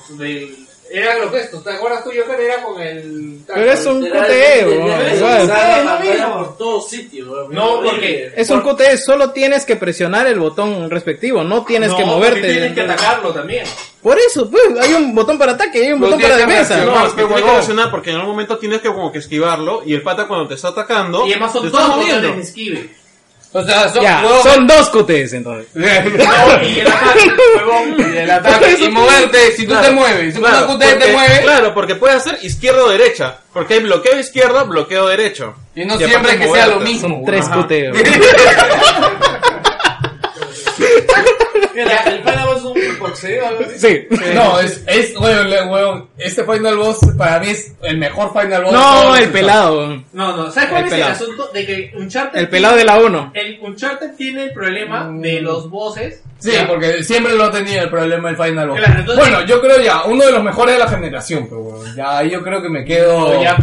Eran 0.90 1.22
los 1.22 1.32
gestos. 1.32 1.64
¿Te 1.64 1.72
acuerdas 1.72 2.04
tú, 2.04 2.12
Joker? 2.18 2.40
Era 2.40 2.62
con 2.64 2.82
el... 2.82 3.40
Pero 3.46 3.72
es 3.72 3.86
un 3.86 4.08
pantalla 4.10 6.00
mismo. 6.02 6.34
por 6.38 6.58
todos 6.58 6.90
sitios. 6.90 7.28
No, 7.50 7.82
porque- 7.82 8.32
Es 8.36 8.50
un 8.50 8.62
QTE, 8.62 8.98
solo 8.98 9.32
tienes 9.32 9.66
que 9.66 9.76
presionar 9.76 10.28
el 10.28 10.40
botón 10.40 10.90
respectivo, 10.90 11.44
no 11.44 11.66
tienes 11.66 11.92
No, 11.92 11.98
que 11.98 12.06
moverte. 12.06 12.42
Tienes 12.42 12.74
que 12.74 12.82
atacarlo 12.82 13.34
también. 13.34 13.66
Por 14.02 14.18
eso, 14.20 14.50
pues, 14.50 14.64
hay 14.80 14.94
un 14.94 15.14
botón 15.14 15.38
para 15.38 15.54
ataque 15.54 15.80
y 15.80 15.88
hay 15.88 15.94
un 15.94 16.00
botón 16.00 16.22
para 16.22 16.38
defensa. 16.38 16.78
No, 16.86 17.06
es 17.08 17.14
que 17.14 17.24
tienes 17.24 17.42
que 17.44 17.50
reaccionar 17.52 17.92
porque 17.92 18.10
en 18.12 18.16
algún 18.18 18.32
momento 18.32 18.58
tienes 18.58 18.82
que 18.82 18.88
como 18.90 19.12
que 19.12 19.20
esquivarlo 19.20 19.82
y 19.86 19.94
el 19.94 20.02
pata 20.02 20.28
cuando 20.28 20.48
te 20.48 20.54
está 20.54 20.70
atacando 20.70 21.26
Y 21.28 21.32
además 21.32 21.52
son 21.54 21.70
moviendo. 21.72 21.96
botones 21.98 22.36
de 22.36 22.42
esquive. 22.42 22.90
O 23.60 23.64
sea, 23.64 23.90
son, 23.90 24.04
Ya, 24.04 24.24
son 24.44 24.68
dos 24.68 24.90
QTs 24.90 25.34
entonces. 25.34 25.68
No, 25.74 25.84
y 26.64 26.80
el 26.80 26.88
ataque, 26.88 27.32
huevón. 27.56 27.96
y 28.14 28.18
el 28.18 28.30
ataque 28.30 28.78
y 28.80 28.90
moverte, 28.92 29.52
si 29.54 29.66
tú 29.66 29.74
te 29.82 29.90
mueves, 29.92 30.36
si 30.36 30.40
Claro, 30.40 30.66
una 30.66 30.76
QT 30.76 30.80
te 30.80 30.96
porque- 30.96 31.12
mueve, 31.14 31.40
claro, 31.42 31.74
porque 31.74 31.96
puede 31.96 32.14
hacer 32.16 32.38
izquierda 32.44 32.84
o 32.84 32.90
derecha. 32.90 33.38
Porque 33.54 33.74
hay 33.76 33.80
bloqueo 33.80 34.20
izquierdo, 34.20 34.66
bloqueo 34.68 35.08
derecho. 35.08 35.56
y 35.76 35.86
no 35.86 35.96
Y 35.96 36.06
siempre 36.06 36.38
que 36.38 36.48
sea 36.50 36.68
lo 36.68 36.80
mismo. 36.82 37.24
Tres 37.26 37.46
huevón. 37.48 37.64
QT. 37.68 37.74
Mira, 41.74 42.04
el 42.06 42.20
Final 42.24 42.48
Boss 42.48 42.64
algo 43.26 43.60
así. 43.66 43.80
Sí. 43.80 44.08
No, 44.34 44.60
es, 44.60 44.84
es, 44.88 45.16
weón, 45.18 45.50
le- 45.50 45.64
weón, 45.66 46.10
este 46.18 46.44
Final 46.44 46.78
Boss 46.78 46.98
para 47.18 47.40
mí 47.40 47.50
es 47.50 47.74
el 47.84 47.98
mejor 47.98 48.32
Final 48.34 48.64
Boss. 48.64 48.74
No, 48.74 49.16
el 49.16 49.30
pelado. 49.30 49.88
No, 50.14 50.36
no, 50.38 50.52
¿sabes 50.52 50.70
cuál 50.70 50.82
El 50.82 50.88
es 50.88 50.94
pelado. 50.94 51.12
el 51.12 51.16
asunto? 51.16 51.50
De 51.54 51.66
que 51.66 51.92
Uncharted. 51.96 52.40
El 52.40 52.50
pelado 52.50 52.76
de 52.76 52.86
la 52.86 52.98
1. 52.98 53.32
El 53.34 53.60
Uncharted 53.62 54.12
tiene 54.16 54.44
el 54.46 54.52
problema 54.54 55.10
de 55.12 55.42
los 55.42 55.70
bosses. 55.70 56.22
Sí, 56.40 56.52
Ya. 56.52 56.68
porque 56.68 57.04
siempre 57.04 57.34
lo 57.36 57.46
ha 57.46 57.52
tenido 57.52 57.82
el 57.84 57.90
problema 57.90 58.30
del 58.32 58.38
Final 58.38 58.70
Boss. 58.70 58.78
Claro, 58.80 59.00
entonces- 59.00 59.26
bueno, 59.30 59.46
yo 59.46 59.60
creo 59.62 59.80
ya, 59.82 60.04
uno 60.04 60.24
de 60.26 60.32
los 60.32 60.44
mejores 60.44 60.76
de 60.76 60.80
la 60.80 60.88
generación, 60.88 61.48
pero 61.50 61.62
weón, 61.62 61.96
ya 61.96 62.18
ahí 62.20 62.30
yo 62.30 62.44
creo 62.44 62.62
que 62.62 62.70
me 62.70 62.86
quedo... 62.86 63.34
No, 63.34 63.44
ya, 63.44 63.58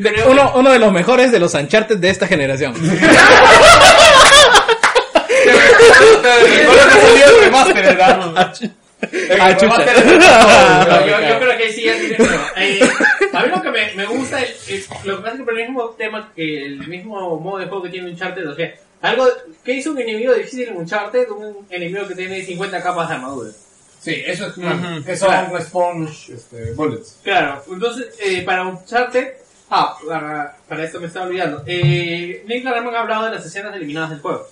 creo- 0.00 0.30
Uno, 0.30 0.52
uno 0.54 0.70
de 0.70 0.78
los 0.78 0.92
mejores 0.92 1.32
de 1.32 1.40
los 1.40 1.52
Uncharted 1.54 1.96
de 1.98 2.10
esta 2.10 2.26
generación. 2.28 2.74
Recuerdo 5.42 6.88
que 6.88 7.00
salió 7.00 7.26
el 7.26 7.44
remaster, 7.44 7.84
¿verdad? 7.96 8.52
Ah, 9.40 9.56
chucha. 9.56 9.84
No, 10.88 11.06
yo, 11.06 11.20
yo 11.28 11.38
creo 11.40 11.58
que 11.58 11.72
sí. 11.72 11.88
Eh, 11.88 12.80
a 13.32 13.42
mí 13.42 13.48
lo 13.48 13.62
que 13.62 13.70
me, 13.70 13.94
me 13.94 14.06
gusta 14.06 14.40
es, 14.42 14.68
es- 14.68 14.88
lo 15.04 15.16
que 15.16 15.22
pasa 15.22 15.32
es 15.34 15.38
que 15.40 15.44
por 15.44 15.58
el 15.58 15.66
mismo 15.66 15.88
tema 15.90 16.32
que 16.34 16.64
el 16.66 16.86
mismo 16.86 17.38
modo 17.40 17.58
de 17.58 17.66
juego 17.66 17.82
que 17.82 17.90
tiene 17.90 18.10
Uncharted, 18.10 18.48
o 18.48 18.54
sea, 18.54 18.72
algo 19.00 19.26
que 19.64 19.72
hizo 19.74 19.90
un 19.90 19.98
enemigo 20.00 20.32
difícil 20.34 20.68
en 20.68 20.76
Uncharted, 20.76 21.28
un 21.30 21.66
enemigo 21.70 22.06
que 22.06 22.14
tiene 22.14 22.44
50 22.44 22.82
capas 22.82 23.08
de 23.08 23.14
armadura. 23.16 23.50
Sí, 24.00 24.22
eso 24.26 24.46
es 24.48 24.56
Ujú. 24.58 25.04
que 25.04 25.16
son 25.16 25.28
Claro. 25.28 25.60
sponge 25.64 26.32
este, 26.34 26.72
bullets. 26.72 27.18
Claro, 27.22 27.64
entonces 27.70 28.14
eh, 28.20 28.42
para 28.42 28.62
Uncharted, 28.66 29.28
ah, 29.70 29.96
para, 30.06 30.56
para 30.68 30.84
esto 30.84 31.00
me 31.00 31.06
estaba 31.08 31.26
olvidando, 31.26 31.62
eh, 31.66 32.44
Nick 32.46 32.64
Larman 32.64 32.94
ha 32.94 33.00
hablado 33.00 33.24
de 33.26 33.32
las 33.32 33.46
escenas 33.46 33.74
eliminadas 33.76 34.10
del 34.10 34.20
juego, 34.20 34.46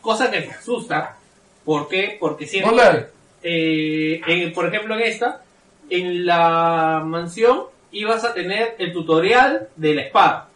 cosa 0.00 0.30
que 0.30 0.40
me 0.40 0.52
asusta, 0.52 1.16
¿por 1.64 1.88
qué? 1.88 2.16
Porque 2.20 2.46
siempre... 2.46 3.16
Eh, 3.42 4.20
en- 4.26 4.52
por 4.52 4.66
ejemplo 4.66 4.94
en 4.94 5.02
esta, 5.02 5.42
en 5.90 6.26
la 6.26 7.02
mansión 7.04 7.62
ibas 7.92 8.24
a 8.24 8.34
tener 8.34 8.74
el 8.78 8.92
tutorial 8.92 9.68
de 9.76 9.94
la 9.94 10.02
espada. 10.02 10.48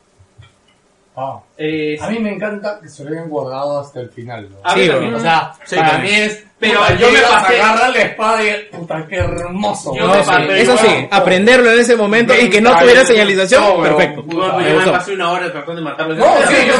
Ah. 1.17 1.41
Eh, 1.59 1.99
A 2.01 2.09
mí 2.11 2.19
me 2.19 2.33
encanta 2.35 2.81
que 2.81 2.89
se 2.89 3.05
lo 3.05 3.11
hayan 3.11 3.29
guardado 3.29 3.79
hasta 3.81 4.01
el 4.01 4.09
final. 4.11 4.49
¿no? 4.51 4.57
a 4.65 4.75
mí 4.75 4.83
Sí, 4.85 4.89
también. 4.89 5.15
O 5.15 5.21
sea, 5.21 5.55
Sí, 5.65 5.77
para 5.77 5.91
también. 5.93 6.15
mí 6.15 6.21
es... 6.23 6.45
Pero 6.63 6.79
puta, 6.81 6.95
yo 6.97 7.11
me 7.11 7.19
pasé- 7.21 7.61
agarras 7.61 7.93
la 7.93 8.01
espada 8.03 8.43
y... 8.45 8.51
Puta, 8.71 9.07
qué 9.09 9.17
hermoso. 9.17 9.93
Yo 9.97 10.07
pasé- 10.13 10.47
Sí, 10.47 10.61
Eso 10.61 10.77
sí, 10.79 10.87
Bueno, 10.87 11.09
aprenderlo 11.11 11.73
en 11.73 11.81
ese 11.81 11.97
momento 11.97 12.33
y 12.41 12.49
que 12.49 12.61
no 12.61 12.77
tuviera 12.79 13.01
no, 13.01 13.07
señalización, 13.09 13.63
no, 13.65 13.83
perfecto. 13.83 14.23
puta, 14.25 14.69
yo 14.69 14.79
me 14.79 14.87
pasé 14.93 15.13
una 15.13 15.33
hora 15.33 15.51
tratando 15.51 15.75
de 15.75 15.81
matarlo. 15.83 16.15
No, 16.15 16.25
sí, 16.49 16.55
yo 16.69 16.75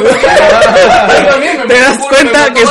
también 1.29 1.57
me 1.61 1.65
Te 1.67 1.79
das 1.79 1.97
cuenta 1.97 2.53
que 2.53 2.65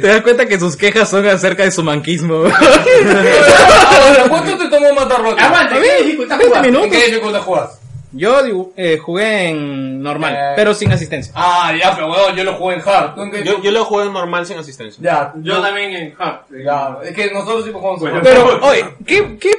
te 0.00 0.06
das 0.08 0.22
cuenta 0.22 0.46
que 0.46 0.58
sus 0.58 0.74
quejas 0.76 1.10
son 1.10 1.28
acerca 1.28 1.64
de 1.64 1.70
su 1.70 1.82
manquismo. 1.82 2.44
¿Cuánto 4.28 4.56
te 4.58 4.68
tomó 4.68 4.92
matarlo? 4.94 5.36
Aguanta, 5.38 5.76
¿qué 5.80 6.02
dificultad 6.04 6.38
20 6.38 6.46
jugar? 6.48 6.64
¿En 6.66 6.72
minutos. 6.72 6.90
qué 6.98 7.06
dificultad? 7.06 7.68
Yo 8.16 8.70
eh, 8.76 8.98
jugué 8.98 9.48
en 9.48 10.02
normal, 10.02 10.34
Eh. 10.34 10.52
pero 10.56 10.72
sin 10.74 10.92
asistencia. 10.92 11.32
Ah, 11.36 11.72
ya, 11.78 11.94
pero 11.94 12.10
weón, 12.10 12.34
yo 12.36 12.44
lo 12.44 12.54
jugué 12.54 12.76
en 12.76 12.82
hard. 12.88 13.14
¿Tú 13.14 13.22
en 13.22 13.44
Yo, 13.44 13.60
yo 13.62 13.70
lo 13.70 13.84
jugué 13.84 14.04
normal 14.06 14.46
sin 14.46 14.58
asistencia. 14.58 15.02
Ya, 15.02 15.32
Yo 15.42 15.60
también 15.60 15.90
en 15.94 16.14
Hard. 16.18 16.40
ya. 16.64 16.96
Es 17.04 17.14
que 17.14 17.30
nosotros 17.32 17.64
sí 17.64 17.70
jugamos 17.72 18.02
en 18.02 18.08
hard. 18.16 18.22
Pero, 18.22 18.60
oye, 18.62 18.84
¿qué, 19.06 19.36
qué? 19.38 19.50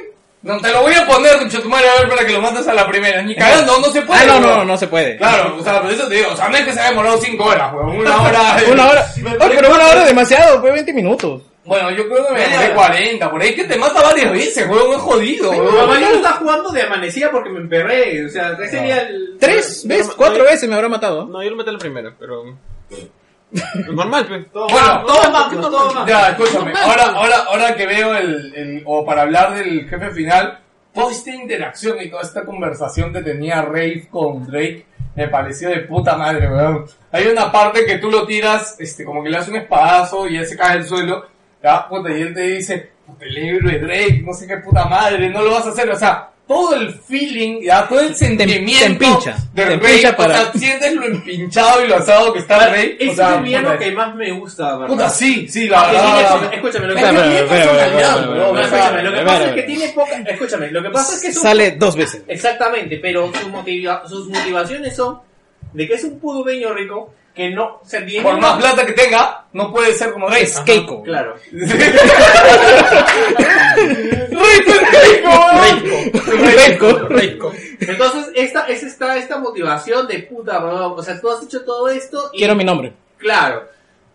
No, 0.42 0.60
te 0.60 0.70
lo 0.70 0.82
voy 0.82 0.94
a 0.94 1.04
poner, 1.06 1.38
conchetumare, 1.38 1.88
a 1.88 2.00
ver 2.02 2.08
para 2.08 2.24
que 2.24 2.32
lo 2.32 2.40
mates 2.40 2.68
a 2.68 2.72
la 2.74 2.86
primera. 2.86 3.20
Ni 3.22 3.34
cagando, 3.34 3.80
no 3.80 3.86
se 3.90 4.02
puede. 4.02 4.20
Ah, 4.22 4.26
no, 4.26 4.40
no, 4.40 4.46
weón. 4.48 4.66
no 4.68 4.76
se 4.76 4.86
puede. 4.86 5.16
Claro, 5.16 5.56
o 5.58 5.62
sea, 5.64 5.82
por 5.82 5.90
eso 5.90 6.06
te 6.06 6.14
digo, 6.14 6.28
o 6.32 6.36
sea, 6.36 6.48
no 6.48 6.56
es 6.56 6.64
que 6.64 6.72
se 6.72 6.78
haya 6.80 6.90
demorado 6.90 7.18
5 7.18 7.44
horas, 7.44 7.72
weón. 7.74 7.96
Una 7.98 8.22
hora. 8.22 8.56
Una 8.72 8.86
hora. 8.90 9.06
Oye, 9.40 9.54
pero 9.56 9.74
una 9.74 9.86
hora 9.88 10.00
es 10.02 10.06
demasiado, 10.06 10.60
fue 10.60 10.70
20 10.70 10.92
minutos. 10.92 11.42
Bueno, 11.66 11.90
yo 11.90 12.08
creo 12.08 12.26
que 12.26 12.32
me 12.32 12.40
demoré 12.40 12.66
hora. 12.66 12.74
40, 12.74 13.30
por 13.30 13.42
ahí 13.42 13.54
que 13.54 13.64
te 13.64 13.76
mata 13.76 14.02
varias 14.02 14.32
veces, 14.32 14.68
weón, 14.68 14.92
es 14.94 14.98
jodido, 15.00 15.52
Mi 15.52 15.58
weón. 15.60 15.76
mamá 15.76 16.00
ya 16.00 16.10
está 16.12 16.32
jugando 16.34 16.70
de 16.70 16.82
amanecida 16.82 17.30
porque 17.30 17.50
me 17.50 17.60
emperré. 17.60 18.24
O 18.24 18.28
sea, 18.28 18.52
ese 18.62 18.80
día 18.80 19.02
el... 19.02 19.36
Tres 19.40 19.86
veces, 19.86 20.14
cuatro 20.16 20.44
veces 20.44 20.68
me 20.68 20.74
habrá 20.76 20.88
matado. 20.88 21.26
No, 21.26 21.42
yo 21.42 21.50
lo 21.50 21.56
metí 21.56 21.68
en 21.68 21.74
la 21.74 21.80
primera, 21.80 22.14
pero... 22.18 22.56
Normal, 23.92 24.26
pues. 24.26 24.46
Bueno, 24.52 25.04
todo 25.06 25.30
más, 25.30 25.50
todo 25.50 25.92
más. 25.92 26.06
Ya, 26.06 26.30
escúchame, 26.30 26.72
ahora, 26.76 27.04
ahora, 27.04 27.36
ahora 27.48 27.76
que 27.76 27.86
veo 27.86 28.14
el, 28.16 28.54
el, 28.54 28.82
o 28.84 29.04
para 29.04 29.22
hablar 29.22 29.54
del 29.54 29.88
jefe 29.88 30.10
final, 30.10 30.58
toda 30.92 31.12
esta 31.12 31.30
interacción 31.30 31.96
y 32.00 32.10
toda 32.10 32.22
esta 32.22 32.44
conversación 32.44 33.12
que 33.12 33.22
tenía 33.22 33.62
Rafe 33.62 34.08
con 34.10 34.46
Drake, 34.46 34.86
me 35.14 35.28
pareció 35.28 35.68
de 35.70 35.80
puta 35.80 36.16
madre, 36.16 36.48
weón. 36.48 36.86
Hay 37.12 37.26
una 37.28 37.50
parte 37.50 37.86
que 37.86 37.98
tú 37.98 38.10
lo 38.10 38.26
tiras, 38.26 38.76
este, 38.78 39.04
como 39.04 39.22
que 39.22 39.30
le 39.30 39.38
das 39.38 39.48
un 39.48 39.56
espadazo 39.56 40.26
y 40.26 40.36
él 40.36 40.46
se 40.46 40.56
cae 40.56 40.72
al 40.72 40.84
suelo, 40.86 41.24
ya, 41.66 41.88
puta, 41.88 42.10
y 42.16 42.22
él 42.22 42.32
te 42.32 42.42
dice, 42.42 42.90
puta, 43.04 43.24
el 43.24 43.36
héroe 43.38 43.78
Drake, 43.80 44.22
no 44.24 44.32
sé 44.32 44.46
qué 44.46 44.58
puta 44.58 44.84
madre, 44.84 45.28
no 45.30 45.42
lo 45.42 45.50
vas 45.50 45.66
a 45.66 45.70
hacer, 45.70 45.90
o 45.90 45.96
sea, 45.98 46.30
todo 46.46 46.76
el 46.76 46.94
feeling, 46.94 47.60
ya, 47.64 47.88
todo 47.88 47.98
el 47.98 48.14
sentimiento 48.14 48.78
te 48.78 48.84
empincha, 48.86 49.36
de 49.52 49.62
te 49.64 49.64
Rey, 49.64 49.74
empincha 49.74 50.10
o 50.10 50.16
para- 50.16 50.38
sea, 50.42 50.52
sientes 50.52 50.94
lo 50.94 51.04
empinchado 51.06 51.84
y 51.84 51.88
lo 51.88 51.96
asado 51.96 52.32
que 52.32 52.38
está 52.38 52.68
Rey, 52.68 52.96
Ese 53.00 53.10
o 53.10 53.14
sea, 53.16 53.30
es 53.30 53.36
el 53.38 53.42
villano 53.42 53.76
que 53.76 53.90
más 53.90 54.14
me 54.14 54.30
gusta, 54.30 54.76
¿verdad? 54.76 54.86
Puta, 54.94 55.10
sí, 55.10 55.48
sí, 55.48 55.66
la 55.68 55.86
verdad. 55.90 56.52
escúchame, 56.54 56.86
lo 56.86 56.94
que 56.94 57.00
pasa 59.24 59.42
o 59.42 59.46
es 59.46 59.52
que 59.54 59.62
tiene 59.64 59.88
poca... 59.88 60.16
Escúchame, 60.24 60.70
lo 60.70 60.82
que 60.82 60.90
pasa 60.90 61.16
es 61.16 61.22
que 61.22 61.32
Sale 61.32 61.72
dos 61.72 61.96
veces. 61.96 62.22
Exactamente, 62.28 62.98
pero 63.02 63.32
sus 64.06 64.28
motivaciones 64.28 64.94
son 64.94 65.18
de 65.76 65.86
que 65.86 65.94
es 65.94 66.04
un 66.04 66.18
pudubeño 66.18 66.72
rico 66.72 67.12
que 67.34 67.50
no 67.50 67.82
se 67.84 68.00
tiene 68.00 68.22
Por 68.22 68.40
más 68.40 68.56
plata 68.58 68.86
que 68.86 68.94
tenga, 68.94 69.44
no 69.52 69.70
puede 69.70 69.92
ser 69.92 70.10
como 70.10 70.26
Rey. 70.26 70.44
Es 70.44 70.58
Keiko. 70.60 71.02
Claro. 71.02 71.36
Keiko. 76.64 77.08
Rico. 77.10 77.52
Entonces, 77.78 78.32
esta 78.34 78.66
es 78.68 78.82
esta, 78.82 79.18
esta 79.18 79.38
motivación 79.38 80.08
de 80.08 80.20
puta, 80.20 80.58
bro. 80.60 80.94
O 80.94 81.02
sea, 81.02 81.20
tú 81.20 81.30
has 81.30 81.42
hecho 81.44 81.62
todo 81.62 81.90
esto 81.90 82.30
y... 82.32 82.38
Quiero 82.38 82.54
mi 82.54 82.64
nombre. 82.64 82.94
Claro. 83.18 83.68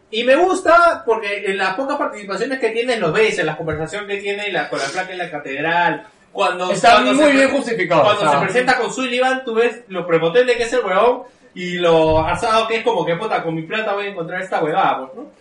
Y 0.10 0.24
me 0.24 0.36
gusta 0.36 1.04
porque 1.06 1.46
en 1.46 1.60
las 1.60 1.76
pocas 1.76 1.98
participaciones 1.98 2.60
que 2.60 2.72
tiene 2.72 2.98
los 2.98 3.14
ves, 3.14 3.38
en 3.38 3.46
la 3.46 3.56
conversación 3.56 4.08
que 4.08 4.18
tiene 4.18 4.52
la, 4.52 4.68
con 4.68 4.80
la 4.80 4.86
placa 4.86 5.12
en 5.12 5.20
la 5.20 5.30
catedral, 5.30 6.08
cuando, 6.32 6.72
Está 6.72 6.94
cuando 6.94 7.14
muy 7.14 7.26
se, 7.26 7.32
bien 7.34 7.52
justificado. 7.52 8.04
cuando 8.04 8.22
o 8.22 8.30
sea, 8.30 8.40
se 8.40 8.46
presenta 8.46 8.78
con 8.78 8.92
Sullivan, 8.92 9.44
tú 9.46 9.54
ves 9.54 9.82
lo 9.90 10.08
prepotente 10.08 10.58
que 10.58 10.64
es 10.64 10.74
el 10.74 10.84
huevón 10.84 11.24
y 11.54 11.74
lo 11.78 12.20
asado 12.26 12.68
que 12.68 12.78
es 12.78 12.84
como 12.84 13.06
que 13.06 13.16
puta, 13.16 13.44
con 13.44 13.56
mi 13.56 13.64
plata 13.64 13.94
voy 13.94 14.08
a 14.08 14.10
encontrar 14.10 14.42
esta 14.42 14.64
huevada, 14.64 15.00
pues, 15.00 15.12
¿no? 15.16 15.32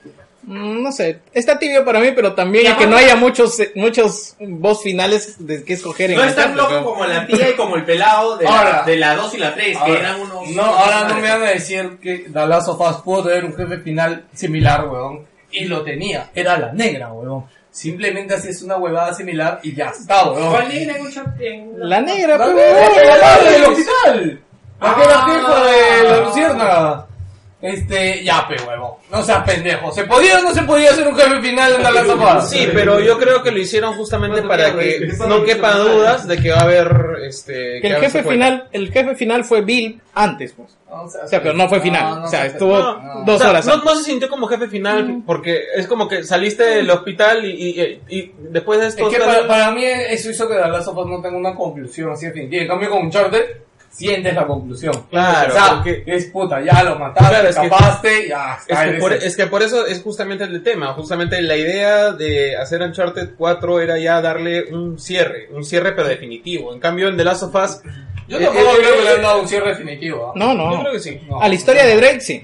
Mm, 0.42 0.82
No 0.82 0.90
sé, 0.90 1.20
está 1.34 1.58
tibio 1.58 1.84
para 1.84 2.00
mí, 2.00 2.12
pero 2.14 2.32
también 2.34 2.66
es 2.66 2.74
que 2.76 2.86
no 2.86 2.96
haya 2.96 3.14
muchos 3.14 3.60
eh, 3.60 3.72
muchos 3.74 4.36
boss 4.40 4.82
finales 4.82 5.36
de 5.38 5.62
que 5.64 5.74
escoger 5.74 6.12
en 6.12 6.16
No 6.16 6.24
es 6.24 6.34
tan 6.34 6.56
loco 6.56 6.68
pero- 6.70 6.84
como 6.84 7.04
la 7.04 7.26
tía 7.26 7.50
y 7.50 7.52
como 7.54 7.76
el 7.76 7.84
pelado 7.84 8.38
de, 8.38 8.46
Ahora. 8.46 8.78
la, 8.78 8.82
de 8.84 8.96
la 8.96 9.14
2 9.16 9.34
y 9.34 9.38
la 9.38 9.54
3, 9.54 9.78
que 9.84 9.92
eran 9.92 10.18
unos... 10.20 10.48
no, 10.48 10.62
ahora 10.62 11.08
no 11.08 11.14
me 11.16 11.28
van 11.28 11.42
a 11.42 11.50
decir 11.50 11.98
que 12.02 12.20
The 12.32 12.46
Last 12.46 12.68
of 12.68 12.80
Us 12.80 12.96
pudo 13.02 13.24
tener 13.24 13.44
un 13.44 13.54
jefe 13.54 13.78
final 13.78 14.24
similar, 14.32 14.88
weón. 14.88 15.26
Y 15.52 15.64
lo 15.66 15.82
tenía. 15.82 16.30
Era 16.34 16.56
la 16.58 16.72
negra, 16.72 17.12
weón. 17.12 17.44
Simplemente 17.70 18.34
hacías 18.34 18.62
una 18.62 18.76
huevada 18.78 19.12
similar 19.12 19.60
y 19.62 19.74
ya 19.74 19.90
está, 19.90 20.30
weón. 20.30 20.50
¿Cuál 20.50 20.68
negra 20.70 20.96
en 21.40 21.72
La 21.88 22.00
negra, 22.00 22.38
La 22.38 22.44
pues, 22.46 22.74
la 23.06 23.16
la 23.18 23.50
del 23.50 23.64
hospital. 23.64 24.40
La 24.80 24.94
que 24.94 25.02
era 25.02 25.14
Ah, 25.14 25.26
jefa 25.26 25.64
de 25.64 26.08
la 26.10 26.20
luciérnaga. 26.26 27.06
Este, 27.62 28.24
ya, 28.24 28.48
pe, 28.48 28.56
huevo. 28.66 29.00
No 29.10 29.22
seas 29.22 29.44
pendejo. 29.44 29.92
¿Se 29.92 30.04
podía 30.04 30.38
o 30.38 30.42
no 30.42 30.54
se 30.54 30.62
podía 30.62 30.90
hacer 30.90 31.06
un 31.06 31.14
jefe 31.14 31.42
final 31.42 31.74
en 31.74 32.10
of 32.10 32.38
Us? 32.38 32.48
Sí, 32.48 32.66
pero 32.72 33.00
yo 33.00 33.18
creo 33.18 33.42
que 33.42 33.50
lo 33.50 33.58
hicieron 33.58 33.94
justamente 33.94 34.42
para 34.42 34.74
que 34.74 35.10
no 35.28 35.44
quepa 35.44 35.74
dudas 35.76 36.26
de 36.26 36.38
que 36.38 36.50
va 36.52 36.60
a 36.60 36.62
haber 36.62 37.18
este 37.26 37.80
Que 37.82 37.88
el 37.88 37.96
jefe 37.96 38.22
final, 38.22 38.68
el 38.72 38.90
jefe 38.90 39.14
final 39.14 39.44
fue 39.44 39.60
Bill 39.60 40.00
antes, 40.14 40.54
pues. 40.56 40.70
O 40.88 41.02
O 41.02 41.08
sea, 41.28 41.42
pero 41.42 41.52
no 41.54 41.68
fue 41.68 41.80
final. 41.80 42.24
o 42.24 42.28
sea, 42.28 42.46
estuvo 42.46 42.78
dos 42.78 43.36
o 43.36 43.38
sea, 43.38 43.50
horas. 43.50 43.66
No, 43.66 43.76
no 43.76 43.94
se 43.94 44.04
sintió 44.04 44.28
como 44.30 44.46
jefe 44.46 44.66
final 44.66 45.22
porque 45.26 45.60
es 45.76 45.86
como 45.86 46.08
que 46.08 46.24
saliste 46.24 46.64
del 46.64 46.90
hospital 46.90 47.44
y, 47.44 47.50
y, 47.50 48.00
y 48.08 48.32
después 48.38 48.80
de 48.80 48.86
esto 48.86 49.06
Es 49.08 49.14
que 49.18 49.22
para, 49.22 49.46
para 49.46 49.70
mí 49.72 49.84
eso 49.84 50.30
hizo 50.30 50.48
que 50.48 50.54
The 50.54 50.66
Last 50.68 50.88
no 50.94 51.20
tenga 51.20 51.36
una 51.36 51.54
conclusión 51.54 52.10
así 52.12 52.24
definitiva. 52.26 52.62
En 52.62 52.68
cambio 52.68 52.88
con 52.90 53.02
Uncharted 53.04 53.44
sientes 53.90 54.34
la 54.34 54.46
conclusión. 54.46 54.94
Claro, 55.10 55.50
O 55.50 55.52
sea, 55.52 55.74
porque- 55.74 56.02
es 56.06 56.26
puta, 56.26 56.60
ya 56.62 56.82
lo 56.84 56.96
mataste, 56.98 57.28
Claro, 57.28 57.48
es 57.48 57.56
que- 57.56 57.66
escapaste, 57.66 58.28
ya 58.28 58.58
Es 58.66 58.78
que, 58.78 58.92
por, 58.98 59.12
es 59.12 59.36
que 59.36 59.46
por 59.46 59.62
eso 59.62 59.86
es 59.86 60.00
justamente 60.02 60.44
el 60.44 60.62
tema. 60.62 60.94
Justamente 60.94 61.42
la 61.42 61.56
idea 61.56 62.12
de 62.12 62.56
hacer 62.56 62.80
Uncharted 62.82 63.30
4 63.36 63.80
era 63.80 63.98
ya 63.98 64.20
darle 64.22 64.72
un 64.72 64.98
cierre, 64.98 65.48
un 65.52 65.64
cierre 65.64 65.92
pero 65.92 66.08
definitivo. 66.08 66.72
En 66.72 66.80
cambio, 66.80 67.08
en 67.08 67.16
The 67.16 67.24
Last 67.24 67.42
of 67.42 67.54
Us. 67.54 67.80
Yo 68.28 68.38
eh, 68.38 68.44
tampoco 68.44 68.68
eh, 68.70 68.76
creo 68.78 68.94
que 68.96 69.02
le 69.02 69.10
eh, 69.10 69.14
han 69.16 69.22
dado 69.22 69.40
un 69.40 69.48
cierre 69.48 69.68
definitivo. 69.70 70.28
¿ah? 70.30 70.32
No, 70.36 70.52
Yo 70.54 70.54
no. 70.76 70.80
creo 70.80 70.92
que 70.92 71.00
sí. 71.00 71.20
No. 71.28 71.40
A 71.42 71.48
la 71.48 71.54
historia 71.54 71.84
de 71.84 71.96
Drake, 71.96 72.20
sí. 72.20 72.42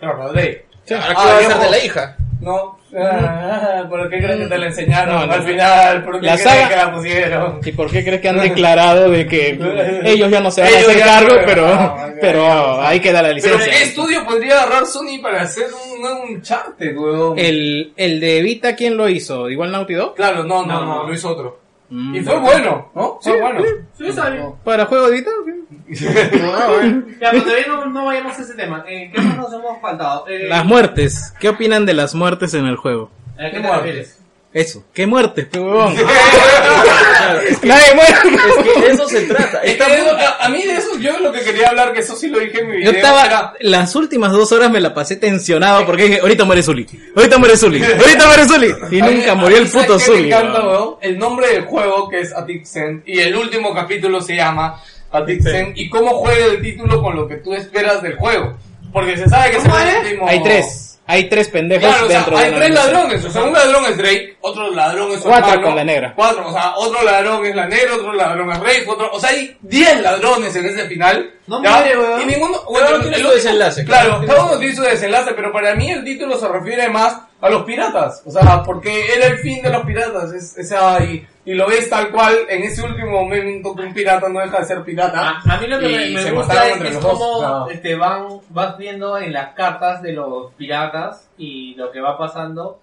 Claro, 0.00 0.32
Drake. 0.32 0.66
Ahora, 0.90 1.06
¿qué 1.06 1.14
Ah, 1.16 1.24
va 1.24 1.32
a 1.34 1.38
hacer 1.38 1.58
de 1.60 1.70
la 1.70 1.84
hija? 1.84 2.16
No. 2.40 2.78
Ah, 2.98 3.84
¿Por 3.88 4.08
qué 4.10 4.18
crees 4.18 4.36
que 4.40 4.46
te 4.46 4.58
la 4.58 4.66
enseñaron 4.66 5.14
No, 5.14 5.26
no. 5.26 5.32
al 5.32 5.42
final? 5.42 6.04
¿Por 6.04 6.20
qué 6.20 6.26
La 6.26 6.32
crees 6.32 6.48
saga- 6.48 6.68
que 6.68 6.76
la 6.76 6.92
pusieron? 6.94 7.60
¿Y 7.64 7.72
por 7.72 7.90
qué 7.90 8.02
crees 8.04 8.20
que 8.20 8.28
han 8.28 8.40
declarado 8.40 9.10
de 9.10 9.26
que 9.26 9.50
ellos 10.04 10.30
ya 10.30 10.40
no 10.40 10.50
se 10.50 10.62
van 10.62 10.72
a 10.74 10.78
hacer 10.78 10.98
cargo, 11.00 11.34
no- 11.36 11.42
pero, 11.46 11.96
pero 12.20 12.80
ahí 12.82 12.98
queda 13.00 13.22
la 13.22 13.28
Pero 13.28 13.34
licencia? 13.34 13.70
¿qué 13.72 13.82
estudio 13.84 14.24
podría 14.24 14.62
agarrar 14.62 14.86
Sony 14.86 15.20
para 15.22 15.42
hacer 15.42 15.66
un, 15.92 16.30
un 16.34 16.42
charte, 16.42 16.92
weón? 16.96 17.38
El, 17.38 17.92
el 17.96 18.18
de 18.20 18.42
Vita, 18.42 18.74
¿quién 18.74 18.96
lo 18.96 19.08
hizo? 19.08 19.48
¿Igual 19.48 19.70
Naughty 19.70 19.94
Dog? 19.94 20.14
Claro, 20.16 20.42
no, 20.44 20.64
no, 20.64 20.80
No, 20.80 20.84
no, 20.84 20.94
no. 21.02 21.06
lo 21.08 21.14
hizo 21.14 21.28
otro. 21.30 21.60
Mm. 21.90 22.14
Y 22.16 22.20
fue 22.20 22.38
bueno, 22.38 22.90
¿no? 22.94 23.18
Fue 23.20 23.40
bueno. 23.40 23.62
Sí, 23.98 24.04
bien. 24.04 24.52
¿Para 24.64 24.86
juego 24.86 25.08
de 25.10 25.16
Vita? 25.16 25.30
Ya, 27.20 27.30
pero 27.32 27.42
todavía 27.42 27.66
no, 27.68 27.86
no 27.86 28.04
vayamos 28.06 28.38
a 28.38 28.42
ese 28.42 28.54
tema. 28.54 28.84
Eh, 28.88 29.10
¿Qué 29.14 29.20
más 29.20 29.36
nos 29.36 29.52
hemos 29.52 29.80
faltado? 29.80 30.26
Eh, 30.28 30.46
Las 30.48 30.64
muertes. 30.64 31.34
¿Qué 31.40 31.48
opinan 31.48 31.84
de 31.86 31.94
las 31.94 32.14
muertes 32.14 32.54
en 32.54 32.66
el 32.66 32.76
juego? 32.76 33.10
¿A 33.38 33.50
qué 33.50 33.56
¿Qué 33.56 33.60
te 33.60 33.70
refieres? 33.76 34.16
Eso. 34.52 34.84
¿Qué 34.92 35.06
muertes, 35.06 35.46
pe 35.46 35.60
huevón? 35.60 35.94
Nadie 37.62 37.94
muere. 37.94 38.10
Es 38.12 38.64
que 38.74 38.80
de 38.80 38.90
eso 38.92 39.08
se 39.08 39.20
trata. 39.22 39.58
Es 39.58 39.60
que 39.62 39.70
Está 39.72 39.86
eso- 39.96 40.16
a, 40.16 40.46
a 40.46 40.48
mí 40.48 40.62
de 40.62 40.72
eso 40.74 40.98
yo 40.98 41.18
lo 41.20 41.30
que 41.32 41.40
quería 41.42 41.68
hablar, 41.68 41.92
que 41.92 42.00
eso 42.00 42.16
sí 42.16 42.28
lo 42.28 42.40
dije 42.40 42.60
en 42.60 42.66
mi 42.68 42.72
Yo 42.84 42.90
video, 42.90 42.92
estaba, 42.92 43.26
era- 43.26 43.52
las 43.60 43.94
últimas 43.94 44.32
dos 44.32 44.50
horas 44.52 44.70
me 44.70 44.80
la 44.80 44.92
pasé 44.92 45.14
tensionado 45.16 45.86
porque 45.86 46.04
dije, 46.04 46.20
ahorita 46.20 46.44
muere 46.44 46.62
Zully, 46.64 46.86
ahorita 47.14 47.38
muere 47.38 47.56
Zully, 47.56 47.80
ahorita 47.82 48.26
muere 48.26 48.44
Zully. 48.48 48.74
Y 48.90 49.02
nunca 49.02 49.34
murió 49.36 49.58
el 49.58 49.68
puto 49.68 49.98
¿sabes 49.98 50.04
qué 50.04 50.10
Zully. 50.10 50.22
Me 50.22 50.28
encanta, 50.28 50.60
weón. 50.66 50.96
El 51.00 51.18
nombre 51.18 51.46
del 51.48 51.64
juego 51.66 52.08
que 52.08 52.20
es 52.20 52.34
Atixen 52.34 53.02
y 53.06 53.20
el 53.20 53.36
último 53.36 53.72
capítulo 53.74 54.20
se 54.20 54.34
llama 54.34 54.82
Atixen 55.12 55.72
y 55.76 55.88
cómo 55.88 56.10
juega 56.18 56.46
el 56.46 56.62
título 56.62 57.02
con 57.02 57.16
lo 57.16 57.26
que 57.26 57.36
tú 57.36 57.54
esperas 57.54 58.02
del 58.02 58.16
juego. 58.16 58.56
Porque 58.92 59.16
se 59.16 59.28
sabe 59.28 59.52
que 59.52 59.60
se 59.60 59.68
va 59.68 59.88
el 59.88 60.04
último... 60.04 60.26
Hay 60.28 60.42
tres, 60.42 61.00
hay 61.06 61.28
tres 61.28 61.48
pendejos 61.48 61.88
Claro, 61.88 62.06
o 62.06 62.08
sea, 62.08 62.18
dentro 62.18 62.38
hay 62.38 62.50
de 62.50 62.56
tres 62.56 62.74
ladrones. 62.74 63.24
O 63.24 63.30
sea, 63.30 63.42
un 63.42 63.52
ladrón 63.52 63.84
es 63.86 63.96
Drake, 63.96 64.36
otro 64.40 64.70
ladrón 64.70 65.12
es 65.12 65.20
Cuatro 65.20 65.50
hermano, 65.50 65.66
con 65.66 65.76
la 65.76 65.84
negra. 65.84 66.12
Cuatro, 66.16 66.48
o 66.48 66.52
sea, 66.52 66.74
otro 66.76 67.02
ladrón 67.04 67.46
es 67.46 67.54
la 67.54 67.66
negra, 67.66 67.94
otro 67.94 68.12
ladrón 68.12 68.52
es 68.52 68.60
Drake, 68.60 68.84
otro... 68.88 69.10
O 69.12 69.20
sea, 69.20 69.30
hay 69.30 69.56
diez 69.60 70.00
ladrones 70.00 70.54
en 70.56 70.66
ese 70.66 70.86
final. 70.88 71.30
No 71.46 71.62
¿ya? 71.62 71.70
muere, 71.70 71.98
weón. 71.98 72.20
Y 72.22 72.24
ninguno... 72.26 72.62
Bueno, 72.68 72.88
uno 72.90 73.00
tiene 73.00 73.16
el 73.16 73.22
su 73.22 73.30
desenlace, 73.30 73.84
Claro, 73.84 74.08
cada 74.08 74.18
uno 74.18 74.26
cada 74.26 74.38
tiene 74.38 74.50
uno 74.50 74.58
tiene 74.60 74.76
su 74.76 74.82
desenlace, 74.82 75.32
pero 75.34 75.52
para 75.52 75.74
mí 75.74 75.90
el 75.90 76.04
título 76.04 76.38
se 76.38 76.48
refiere 76.48 76.88
más 76.88 77.16
a 77.40 77.48
los 77.48 77.64
piratas. 77.64 78.22
O 78.26 78.30
sea, 78.30 78.62
porque 78.62 79.14
era 79.14 79.26
el 79.26 79.38
fin 79.38 79.62
de 79.62 79.70
los 79.70 79.84
piratas. 79.84 80.32
Es, 80.32 80.58
esa, 80.58 81.02
y, 81.04 81.26
y 81.50 81.54
lo 81.54 81.66
ves 81.66 81.90
tal 81.90 82.10
cual 82.10 82.34
en 82.48 82.62
ese 82.62 82.82
último 82.82 83.10
momento 83.22 83.74
que 83.74 83.82
un 83.82 83.92
pirata 83.94 84.28
no 84.28 84.40
deja 84.40 84.60
de 84.60 84.64
ser 84.66 84.82
pirata. 84.84 85.40
A, 85.44 85.54
a 85.54 85.60
mí 85.60 85.66
lo 85.66 85.78
que 85.80 85.86
me, 85.88 86.06
Y 86.06 86.14
me 86.14 86.22
se 86.22 86.30
gusta 86.30 86.68
es, 86.68 86.80
es 86.80 86.98
cómo 86.98 87.42
No. 87.42 87.68
este, 87.68 87.94
van, 87.96 88.26
vas 88.50 88.76
viendo 88.78 89.18
en 89.18 89.32
las 89.32 89.52
cartas 89.54 90.00
de 90.02 90.12
los 90.12 90.52
piratas 90.54 91.28
y 91.38 91.74
lo 91.74 91.90
que 91.90 92.00
va 92.00 92.16
pasando, 92.16 92.80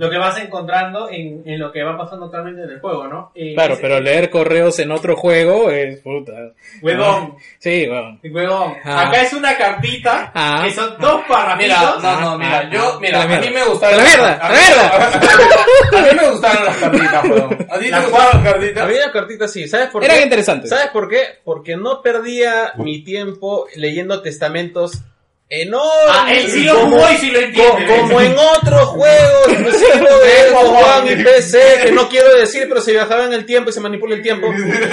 lo 0.00 0.08
que 0.08 0.16
vas 0.16 0.38
encontrando 0.38 1.10
en, 1.10 1.42
en 1.44 1.58
lo 1.60 1.70
que 1.70 1.82
va 1.82 1.94
pasando 1.98 2.24
actualmente 2.24 2.62
en 2.62 2.70
el 2.70 2.80
juego, 2.80 3.06
¿no? 3.06 3.32
Eh, 3.34 3.52
Claro, 3.52 3.74
ese- 3.74 3.82
pero 3.82 4.00
leer 4.00 4.30
correos 4.30 4.78
en 4.78 4.90
otro 4.92 5.14
juego 5.14 5.70
es 5.70 6.00
puta. 6.00 6.32
Huevón, 6.80 7.36
Sí, 7.58 7.86
weón. 7.86 8.18
huevón. 8.24 8.74
Ah. 8.82 9.02
Acá 9.08 9.20
es 9.20 9.32
una 9.34 9.56
cartita 9.58 10.32
Ah. 10.34 10.62
que 10.64 10.70
son 10.72 10.96
dos 10.98 11.16
Mira, 11.16 11.28
parrafitos. 11.28 12.02
no, 12.02 12.20
no, 12.22 12.38
mira, 12.38 12.58
Ah, 12.60 12.70
yo, 12.72 12.92
ah, 12.94 12.98
mira, 12.98 13.18
a 13.18 13.22
a 13.22 13.26
mí 13.26 13.34
mierda. 13.38 13.50
me 13.50 13.64
gustaron. 13.66 14.00
A 14.00 14.02
la 14.02 14.08
mierda, 14.08 14.32
a 14.40 14.46
a 14.46 14.50
mí- 14.50 14.56
la 14.74 15.98
A 15.98 16.02
mí 16.02 16.18
me 16.18 16.30
gustaron 16.30 16.64
las 16.64 16.76
cartitas, 16.78 17.24
weón. 17.24 17.66
¿A 17.70 17.78
ti 17.78 17.84
te 17.84 17.90
Las 17.90 18.04
gustaron 18.04 18.42
las 18.44 18.52
cartitas? 18.52 18.82
Había 18.84 19.12
cartitas 19.12 19.52
sí, 19.52 19.68
¿sabes 19.68 19.88
por 19.88 20.02
Eran 20.02 20.16
qué? 20.16 20.22
interesantes. 20.22 20.70
¿Sabes 20.70 20.86
por 20.88 21.08
qué? 21.10 21.24
Porque 21.44 21.76
no 21.76 22.00
perdía 22.00 22.72
mi 22.78 23.04
tiempo 23.04 23.66
leyendo 23.76 24.22
testamentos 24.22 25.02
enormes. 25.50 25.90
Ah, 26.16 26.32
él 26.32 26.48
sí 26.50 26.62
lo 26.62 26.74
como- 26.80 26.96
jugó 26.96 27.10
y 27.12 27.16
sí 27.16 27.30
lo 27.30 27.40
entiende. 27.40 27.86
co- 27.86 27.96
Como 28.02 28.20
en 28.20 28.38
otros 28.38 28.82
juegos 28.88 29.48
exclusivos 29.48 30.20
de 30.22 30.48
Xbox 30.48 30.84
One 30.96 31.12
y 31.12 31.24
PC, 31.24 31.58
que 31.84 31.92
no 31.92 32.08
quiero 32.08 32.34
decir, 32.36 32.66
pero 32.68 32.80
se 32.80 32.92
viajaba 32.92 33.24
en 33.24 33.32
el 33.32 33.44
tiempo 33.44 33.70
y 33.70 33.72
se 33.72 33.80
manipula 33.80 34.14
el 34.14 34.22
tiempo, 34.22 34.46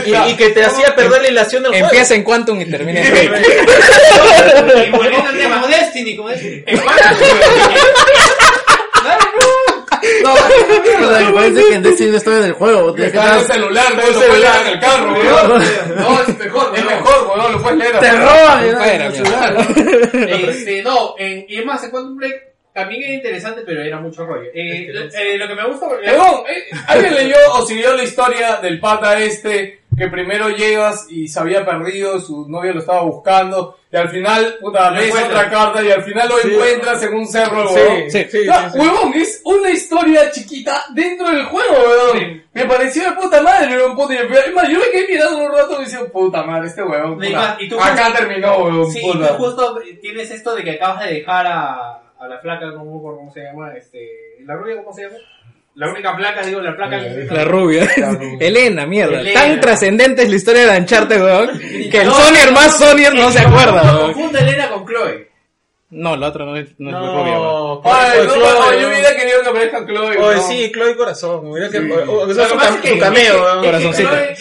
y, 0.06 0.32
y 0.32 0.36
que 0.36 0.50
te 0.50 0.64
hacía 0.64 0.96
perder 0.96 1.22
la 1.22 1.28
ilación 1.30 1.64
del 1.64 1.72
juego. 1.74 1.86
Empieza 1.86 2.16
en 2.16 2.24
Quantum 2.24 2.60
y 2.60 2.66
termina 2.66 3.02
en 3.02 3.14
Drake. 3.14 3.32
Y 4.88 4.92
volviendo 4.92 5.30
al 5.30 5.38
tema, 5.38 5.62
Como 5.62 5.68
Destiny, 5.68 6.16
como 6.18 6.30
Destiny. 6.30 6.64
en 6.66 6.78
cuanto- 6.80 7.04
No, 10.24 10.34
pero 11.00 11.26
me 11.26 11.34
parece 11.34 11.64
que 11.70 11.76
en 11.76 11.84
Destiny 11.84 12.12
no 12.12 12.18
estaba 12.18 12.38
en 12.38 12.44
el 12.46 12.54
juego. 12.54 12.94
Que 12.96 13.06
Está 13.08 13.34
en 13.34 13.40
el 13.40 13.46
celular, 13.46 13.86
no 13.96 14.02
lo 14.08 14.14
puedes 14.14 14.40
leer 14.40 14.54
en 14.62 14.68
el 14.74 14.80
carro, 14.80 15.14
weón. 15.14 15.64
No, 15.98 16.22
es 16.22 16.38
mejor, 16.38 16.72
es 16.76 16.86
mejor, 16.86 17.28
weón, 17.38 17.52
lo 17.54 17.62
puedes 17.62 17.78
leer. 17.78 18.00
Te 18.00 18.12
roban, 18.12 18.72
¿no? 19.54 19.60
Este, 20.50 20.82
no, 20.84 21.16
en- 21.18 21.46
y 21.48 21.60
es 21.60 21.66
más, 21.66 21.84
en 21.84 21.92
Quantum 21.92 22.18
Break 22.18 22.48
también 22.74 23.04
era 23.04 23.14
interesante, 23.14 23.62
pero 23.66 23.82
era 23.82 24.00
mucho 24.00 24.24
rollo. 24.26 24.50
Eh, 24.54 24.88
lo, 24.94 25.02
eh, 25.02 25.38
lo 25.38 25.48
que 25.48 25.56
me 25.56 25.68
gusta... 25.68 25.88
Eh, 26.04 26.16
¿alguien 26.88 27.16
leyó 27.16 27.36
o 27.54 27.66
siguió 27.66 27.96
la 27.96 28.04
historia 28.04 28.58
del 28.58 28.80
pata 28.80 29.20
este 29.20 29.82
que 29.98 30.08
primero 30.10 30.50
llegas 30.50 31.08
y 31.10 31.28
se 31.28 31.40
había 31.40 31.66
perdido, 31.66 32.20
su 32.22 32.48
novia 32.48 32.72
lo 32.74 32.80
estaba 32.82 33.02
buscando, 33.02 33.78
y 33.92 33.96
al 33.96 34.10
final, 34.10 34.58
puta, 34.62 34.92
ves 34.92 35.14
otra 35.26 35.50
carta 35.50 35.82
y 35.82 35.90
al 35.92 36.04
final 36.04 36.30
lo 36.30 36.40
encuentras 36.40 37.02
en 37.04 37.14
un 37.16 37.26
cerro, 37.28 37.68
Sí, 37.70 37.76
weón. 37.76 38.12
Sí. 38.12 38.26
sí, 38.30 38.46
Ya, 38.46 38.70
sí, 38.70 38.74
sí. 38.74 38.80
Huevón, 38.80 39.14
es 39.16 39.42
una 39.46 39.70
historia 39.72 40.30
chiquita 40.32 40.84
dentro 40.94 41.28
del 41.30 41.46
juego, 41.46 41.74
weón. 41.74 42.20
Sí. 42.20 42.42
Me 42.54 42.66
pareció 42.66 43.04
de 43.10 43.12
puta 43.16 43.42
madre, 43.42 43.76
weón. 43.76 43.96
Puta, 43.96 44.14
y 44.14 44.18
es 44.18 44.54
más, 44.54 44.70
yo 44.70 44.80
me 44.80 44.90
quedé 44.92 45.08
mirando 45.08 45.38
un 45.38 45.52
rato 45.52 45.82
y 45.82 45.86
decía, 45.86 46.06
puta 46.06 46.44
madre, 46.44 46.68
este 46.68 46.84
weón. 46.84 47.24
Y 47.24 47.28
puta, 47.30 47.58
y 47.60 47.70
tú 47.70 47.80
acá 47.80 48.06
justo- 48.06 48.18
terminó, 48.20 48.58
weón. 48.58 48.92
Sí, 48.92 49.00
y 49.00 49.12
puta. 49.12 49.28
tú 49.38 49.44
justo 49.46 49.80
tienes 50.02 50.30
esto 50.32 50.56
de 50.56 50.64
que 50.64 50.72
acabas 50.72 51.06
de 51.06 51.14
dejar 51.16 51.48
a, 51.48 52.02
a 52.20 52.28
la 52.28 52.38
flaca, 52.40 52.72
¿cómo, 52.76 53.02
¿cómo 53.02 53.32
se 53.34 53.42
llama? 53.42 53.74
Este, 53.76 54.08
¿La 54.46 54.56
rubia 54.56 54.78
cómo 54.78 54.94
se 54.94 55.04
llama? 55.04 55.16
La 55.78 55.92
única 55.92 56.16
placa, 56.16 56.44
digo, 56.44 56.60
la 56.60 56.76
placa... 56.76 56.98
La 56.98 57.44
rubia. 57.44 57.88
Elena, 58.40 58.88
mierda. 58.88 59.20
Elena. 59.20 59.42
Tan 59.42 59.60
trascendente 59.62 60.24
es 60.24 60.30
la 60.30 60.36
historia 60.36 60.66
de 60.66 60.80
Uncharted, 60.80 61.22
weón, 61.22 61.60
que 61.92 62.02
el 62.02 62.08
No, 62.08 62.18
no, 62.18 62.52
más 62.52 62.80
Sonyer 62.80 63.14
no 63.14 63.32
se 63.32 63.42
acuerda, 63.42 63.84
weón. 63.84 64.14
Confunde 64.14 64.40
Elena 64.40 64.70
con 64.70 64.88
Chloe. 64.88 65.27
No, 65.90 66.18
la 66.18 66.28
otra 66.28 66.44
no 66.44 66.58
es, 66.58 66.68
no 66.80 66.90
es 66.90 66.96
rubia, 66.98 67.40
weón. 67.40 67.80
Ay, 67.86 68.20
no, 68.28 68.34
Chloe, 68.34 68.50
no, 68.60 68.74
yo 68.78 68.88
hubiera 68.90 69.16
querido 69.16 69.42
que 69.42 69.48
aparezca 69.50 69.86
Chloe. 69.86 70.18
Oye, 70.18 70.36
¿no? 70.36 70.42
sí, 70.48 70.70
Chloe 70.74 70.98
Corazón. 70.98 71.50
Mira 71.50 71.70
que, 71.70 71.78
o- 71.78 72.12
o- 72.12 72.30
eso 72.30 72.42
es 72.44 72.50
su, 72.50 72.56
cam- 72.56 72.82
su 72.94 73.00
cameo, 73.00 73.22
es 73.22 73.32
que- 73.32 73.38
weón. 73.42 73.64
Corazoncito. 73.64 74.10
Chloe- 74.10 74.36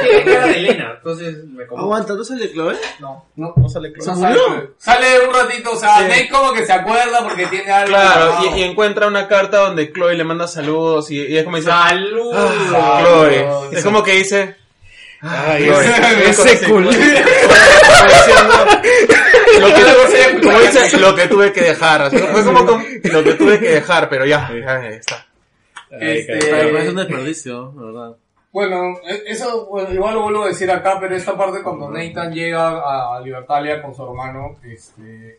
tiene 0.00 0.24
cara 0.24 0.46
de 0.46 0.56
Elena, 0.58 0.94
entonces 0.98 1.44
me 1.44 1.66
confundo. 1.66 1.82
Aguanta, 1.92 2.14
¿no 2.14 2.22
sale 2.22 2.52
Chloe? 2.52 2.76
No. 3.00 3.26
No, 3.34 3.52
no 3.56 3.68
sale 3.68 3.92
Chloe. 3.94 4.04
¿Se 4.04 4.20
Sale, 4.20 4.38
sale 4.78 5.26
un 5.28 5.34
ratito, 5.34 5.72
o 5.72 5.76
sea, 5.76 6.02
Nate 6.02 6.28
como 6.28 6.52
que 6.52 6.64
se 6.64 6.72
acuerda 6.72 7.18
porque 7.24 7.46
tiene 7.46 7.72
algo. 7.72 7.88
Claro, 7.88 8.34
y, 8.54 8.60
y 8.60 8.62
encuentra 8.62 9.08
una 9.08 9.26
carta 9.26 9.56
donde 9.58 9.92
Chloe 9.92 10.14
le 10.14 10.22
manda 10.22 10.46
saludos 10.46 11.10
y, 11.10 11.16
y 11.20 11.36
es 11.36 11.42
como 11.42 11.56
dice, 11.56 11.68
¡Salud! 11.70 12.32
"Ah, 12.32 13.00
Chloe. 13.02 13.46
Es 13.72 13.82
como 13.84 14.04
que 14.04 14.12
dice, 14.12 14.54
Ay, 15.20 15.64
Chloe. 15.64 15.80
ese, 15.84 16.30
Es 16.30 16.38
ese 16.38 16.64
como 16.70 16.74
culo. 16.86 16.90
lo 19.60 19.66
que, 19.66 20.40
como 20.42 20.60
dice, 20.60 20.98
lo 20.98 21.14
que 21.14 21.28
tuve 21.28 21.52
que 21.52 21.60
dejar. 21.62 22.02
así, 22.02 22.18
Fue 22.18 22.44
como 22.44 22.64
con- 22.66 22.84
lo 23.04 23.24
que 23.24 23.34
tuve 23.34 23.58
que 23.58 23.68
dejar, 23.68 24.08
pero 24.08 24.26
ya, 24.26 24.50
ya 24.52 24.88
está. 24.88 25.26
Este, 25.90 26.38
Pero 26.38 26.72
parece 26.72 26.90
un 26.90 26.96
desperdicio, 26.96 27.74
la 27.76 27.82
verdad. 27.82 28.16
Bueno, 28.52 28.98
e- 29.06 29.24
eso 29.26 29.66
bueno, 29.66 29.92
igual 29.92 30.14
lo 30.14 30.22
vuelvo 30.22 30.44
a 30.44 30.48
decir 30.48 30.70
acá, 30.70 30.98
pero 30.98 31.14
esta 31.14 31.36
parte 31.36 31.62
cuando 31.62 31.90
Nathan 31.90 32.32
llega 32.32 33.14
a, 33.14 33.20
Libertalia 33.20 33.82
con 33.82 33.94
su 33.94 34.02
hermano, 34.02 34.56
este, 34.64 35.38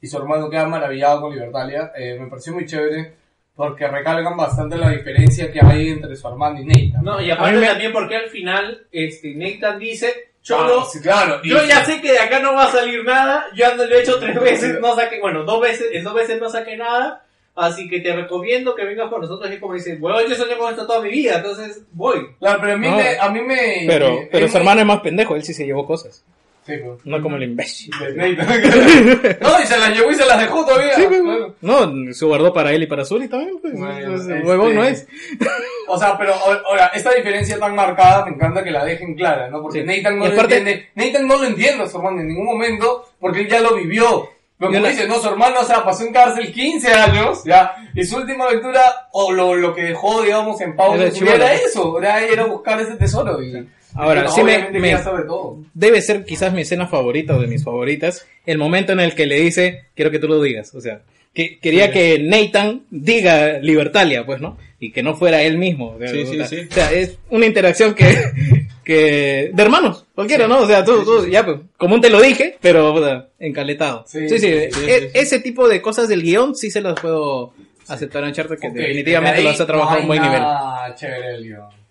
y 0.00 0.06
su 0.06 0.16
hermano 0.16 0.48
queda 0.48 0.66
maravillado 0.66 1.20
con 1.20 1.34
Libertalia, 1.34 1.92
eh, 1.96 2.16
me 2.18 2.26
pareció 2.26 2.52
muy 2.54 2.66
chévere 2.66 3.12
porque 3.54 3.86
recalcan 3.86 4.36
bastante 4.36 4.76
la 4.76 4.90
diferencia 4.90 5.52
que 5.52 5.60
hay 5.64 5.90
entre 5.90 6.16
su 6.16 6.26
hermano 6.26 6.60
y 6.60 6.64
Nathan. 6.64 7.04
No, 7.04 7.20
y 7.20 7.30
aparte 7.30 7.60
también 7.60 7.92
porque 7.92 8.16
al 8.16 8.28
final 8.28 8.86
este, 8.90 9.34
Nathan 9.34 9.78
dice, 9.78 10.32
Cholo, 10.44 10.82
Ah, 10.82 10.86
sí, 10.92 11.00
claro. 11.00 11.40
yo 11.42 11.64
ya 11.64 11.84
sé 11.84 12.00
que 12.02 12.12
de 12.12 12.18
acá 12.20 12.38
no 12.38 12.54
va 12.54 12.64
a 12.64 12.70
salir 12.70 13.02
nada, 13.02 13.46
yo 13.56 13.66
ando 13.66 13.86
lo 13.86 13.96
he 13.96 14.02
hecho 14.02 14.18
tres 14.20 14.38
veces, 14.40 14.78
no 14.78 14.94
saqué, 14.94 15.18
bueno, 15.18 15.42
dos 15.44 15.60
veces, 15.60 15.86
en 15.92 16.04
dos 16.04 16.12
veces 16.14 16.38
no 16.40 16.48
saqué 16.50 16.76
nada, 16.76 17.24
así 17.56 17.88
que 17.88 18.00
te 18.00 18.14
recomiendo 18.14 18.74
que 18.74 18.84
vengas 18.84 19.08
con 19.08 19.22
nosotros 19.22 19.50
y 19.50 19.58
como 19.58 19.72
dice, 19.74 19.96
bueno, 19.96 20.20
yo 20.20 20.36
soñé 20.36 20.56
con 20.58 20.70
esto 20.70 20.86
toda 20.86 21.00
mi 21.00 21.08
vida, 21.08 21.36
entonces 21.36 21.82
voy. 21.92 22.28
Claro, 22.38 22.58
pero 22.60 22.74
a 22.74 22.76
mí 22.76 22.88
No. 22.88 22.96
me... 22.96 23.18
A 23.18 23.28
mí 23.30 23.40
me 23.40 23.84
Pero, 23.86 24.10
me- 24.20 24.28
pero 24.30 24.46
su 24.46 24.52
muy- 24.52 24.58
hermano 24.60 24.80
es 24.82 24.86
más 24.86 25.00
pendejo, 25.00 25.34
él 25.34 25.42
sí 25.44 25.54
se 25.54 25.64
llevó 25.64 25.86
cosas. 25.86 26.22
Sí, 26.66 26.72
pues. 26.82 26.98
No 27.04 27.20
como 27.22 27.36
el 27.36 27.42
imbécil. 27.42 27.90
No, 29.40 29.60
y 29.62 29.66
se 29.66 29.78
las 29.78 29.90
llevó 29.96 30.10
y 30.10 30.14
se 30.14 30.24
las 30.26 30.40
dejó 30.40 30.64
todavía. 30.64 30.94
Sí, 30.94 31.04
pues, 31.08 31.20
Claro. 31.22 31.54
No, 31.60 32.12
se 32.14 32.24
guardó 32.24 32.52
para 32.52 32.72
él 32.72 32.82
y 32.82 32.86
para 32.86 33.04
Zully 33.04 33.28
también, 33.28 33.58
pues. 33.60 33.74
Bueno, 33.78 34.14
este- 34.16 34.40
huevón 34.42 34.74
no 34.74 34.84
es. 34.84 35.06
O 35.86 35.98
sea, 35.98 36.16
pero 36.16 36.32
ahora, 36.32 36.86
esta 36.94 37.12
diferencia 37.12 37.58
tan 37.58 37.74
marcada 37.74 38.24
me 38.24 38.32
encanta 38.32 38.64
que 38.64 38.70
la 38.70 38.84
dejen 38.86 39.14
clara, 39.14 39.50
¿no? 39.50 39.60
Porque 39.60 39.80
Sí. 39.80 39.84
Nathan 39.86 40.18
no 40.18 40.26
lo 40.28 40.40
entiende. 40.40 40.88
Nathan 40.94 41.26
no 41.28 41.36
lo 41.36 41.44
entiende 41.44 41.84
a 41.84 41.88
su 41.88 41.98
hermano 41.98 42.20
en 42.22 42.28
ningún 42.28 42.46
momento 42.46 43.04
porque 43.20 43.40
él 43.40 43.48
ya 43.48 43.60
lo 43.60 43.74
vivió. 43.74 44.26
Pero 44.58 44.70
como 44.70 44.82
la- 44.82 44.88
dice, 44.88 45.06
no, 45.06 45.16
su 45.18 45.28
hermano, 45.28 45.60
o 45.60 45.64
sea, 45.64 45.84
pasó 45.84 46.04
en 46.04 46.12
cárcel 46.14 46.50
15 46.52 46.90
años, 46.94 47.42
ya, 47.44 47.74
y 47.94 48.02
su 48.04 48.16
última 48.16 48.44
aventura, 48.46 48.80
o 49.12 49.30
lo, 49.32 49.54
lo 49.54 49.74
que 49.74 49.82
dejó, 49.82 50.22
digamos, 50.22 50.58
en 50.62 50.74
pausa, 50.74 51.04
Era 51.04 51.34
era 51.34 51.52
eso, 51.54 51.98
era, 51.98 52.20
era 52.22 52.44
buscar 52.46 52.80
ese 52.80 52.94
tesoro. 52.96 53.42
Y, 53.42 53.68
Ahora, 53.94 54.28
sí 54.28 54.42
me- 54.42 54.58
me- 54.58 54.72
quería 54.72 54.98
saber 55.02 55.26
todo. 55.26 55.58
Debe 55.74 56.02
ser 56.02 56.24
quizás 56.24 56.52
mi 56.52 56.62
escena 56.62 56.86
favorita 56.86 57.36
o 57.36 57.40
de 57.40 57.46
mis 57.46 57.62
favoritas. 57.64 58.26
El 58.46 58.58
momento 58.58 58.92
en 58.92 59.00
el 59.00 59.14
que 59.14 59.26
le 59.26 59.36
dice, 59.40 59.86
quiero 59.94 60.10
que 60.10 60.18
tú 60.18 60.28
lo 60.28 60.40
digas. 60.42 60.74
O 60.74 60.80
sea, 60.80 61.02
que 61.32 61.58
quería 61.58 61.90
que 61.90 62.18
Nathan 62.20 62.82
diga 62.90 63.58
Libertalia, 63.58 64.24
pues, 64.26 64.40
¿no? 64.40 64.56
Y 64.78 64.92
que 64.92 65.02
no 65.02 65.14
fuera 65.16 65.42
él 65.42 65.58
mismo. 65.58 65.96
Sí, 66.00 66.26
sí, 66.26 66.32
o 66.32 66.34
sea, 66.34 66.46
sí. 66.46 66.56
O 66.70 66.74
sea, 66.74 66.92
es 66.92 67.18
una 67.30 67.46
interacción 67.46 67.94
que, 67.94 68.04
que, 68.84 69.50
de 69.52 69.62
hermanos, 69.62 70.06
cualquiera, 70.14 70.46
¿no? 70.46 70.58
O 70.60 70.66
sea, 70.66 70.84
tú, 70.84 71.02
tú, 71.04 71.26
ya, 71.28 71.44
pues, 71.44 71.58
común 71.76 72.00
te 72.00 72.10
lo 72.10 72.20
dije, 72.20 72.56
pero, 72.60 72.92
o 72.94 73.02
sea, 73.04 73.28
encaletado. 73.38 74.04
Sí, 74.06 74.28
sí, 74.28 74.46
e- 74.46 75.10
ese 75.14 75.40
tipo 75.40 75.66
de 75.68 75.80
cosas 75.80 76.08
del 76.08 76.22
guion 76.22 76.54
sí 76.54 76.70
se 76.70 76.80
las 76.80 76.98
puedo 77.00 77.52
aceptar 77.88 78.22
en 78.22 78.28
Uncharted, 78.30 78.58
que 78.58 78.68
Ok, 78.68 78.74
definitivamente 78.74 79.40
de 79.40 79.46
ahí 79.46 79.52
los 79.52 79.60
ha 79.60 79.66
trabajado 79.66 79.98
a 79.98 80.02
un 80.02 80.06
buen 80.08 80.22
nivel. 80.22 80.40
nada 80.40 80.94
chévere 80.94 81.34
el 81.36 81.44
guion. 81.44 81.83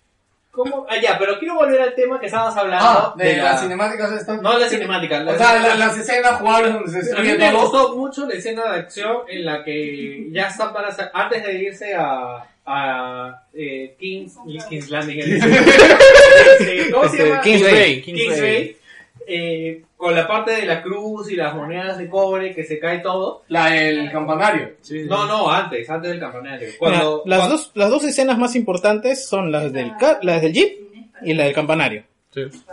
¿Cómo? 0.54 0.86
Ah, 0.88 0.94
ya, 1.02 1.18
pero 1.18 1.38
quiero 1.38 1.56
volver 1.56 1.80
al 1.80 1.94
tema 1.94 2.20
que 2.20 2.26
estabas 2.26 2.56
hablando. 2.56 2.84
Ah, 2.86 3.14
de, 3.16 3.36
las 3.38 3.60
cinemáticas 3.60 4.12
estas. 4.12 4.40
No 4.40 4.54
de 4.54 4.60
las 4.60 4.70
cinemáticas. 4.70 5.26
O 5.26 5.36
sea, 5.36 5.58
la- 5.60 5.74
las 5.74 5.98
escenas 5.98 6.38
jugables 6.40 6.72
donde 6.74 7.02
se 7.02 7.16
A 7.16 7.20
mí 7.20 7.32
me 7.36 7.52
gustó 7.52 7.96
mucho 7.96 8.26
la 8.26 8.34
escena 8.34 8.62
de 8.72 8.78
acción 8.80 9.16
en 9.28 9.44
la 9.44 9.64
que 9.64 10.28
ya 10.30 10.46
está 10.48 10.72
para 10.72 10.92
sa- 10.92 11.10
antes 11.12 11.42
de 11.44 11.54
irse 11.54 11.94
a, 11.94 12.46
a 12.66 13.42
eh, 13.52 13.96
Kings, 13.98 14.36
Kings 14.68 14.90
Landing. 14.90 15.40
¿Cómo 16.92 17.08
se 17.08 17.16
Este, 17.16 17.28
llama? 17.28 17.40
Kings 17.42 17.62
Bay. 17.62 18.02
Kings 18.02 18.40
Bay. 18.40 18.76
Eh, 19.26 19.82
con 19.96 20.14
la 20.14 20.26
parte 20.26 20.52
de 20.52 20.66
la 20.66 20.82
cruz 20.82 21.30
y 21.30 21.36
las 21.36 21.54
monedas 21.54 21.98
de 21.98 22.08
cobre 22.08 22.54
que 22.54 22.64
se 22.64 22.78
cae 22.78 22.98
todo. 22.98 23.42
La 23.48 23.70
del 23.70 24.10
campanario. 24.10 24.72
No, 25.08 25.26
no, 25.26 25.50
antes, 25.50 25.88
antes 25.90 26.10
del 26.10 26.20
campanario. 26.20 26.66
Mira, 26.66 26.78
Cuando, 26.78 27.22
las, 27.26 27.38
cuando- 27.40 27.56
dos, 27.56 27.70
las 27.74 27.90
dos 27.90 28.04
escenas 28.04 28.38
más 28.38 28.54
importantes 28.56 29.26
son 29.26 29.50
las 29.52 29.72
del, 29.72 29.92
las 30.22 30.42
del 30.42 30.52
Jeep 30.52 30.78
y 31.22 31.34
la 31.34 31.44
del 31.44 31.54
campanario. 31.54 32.04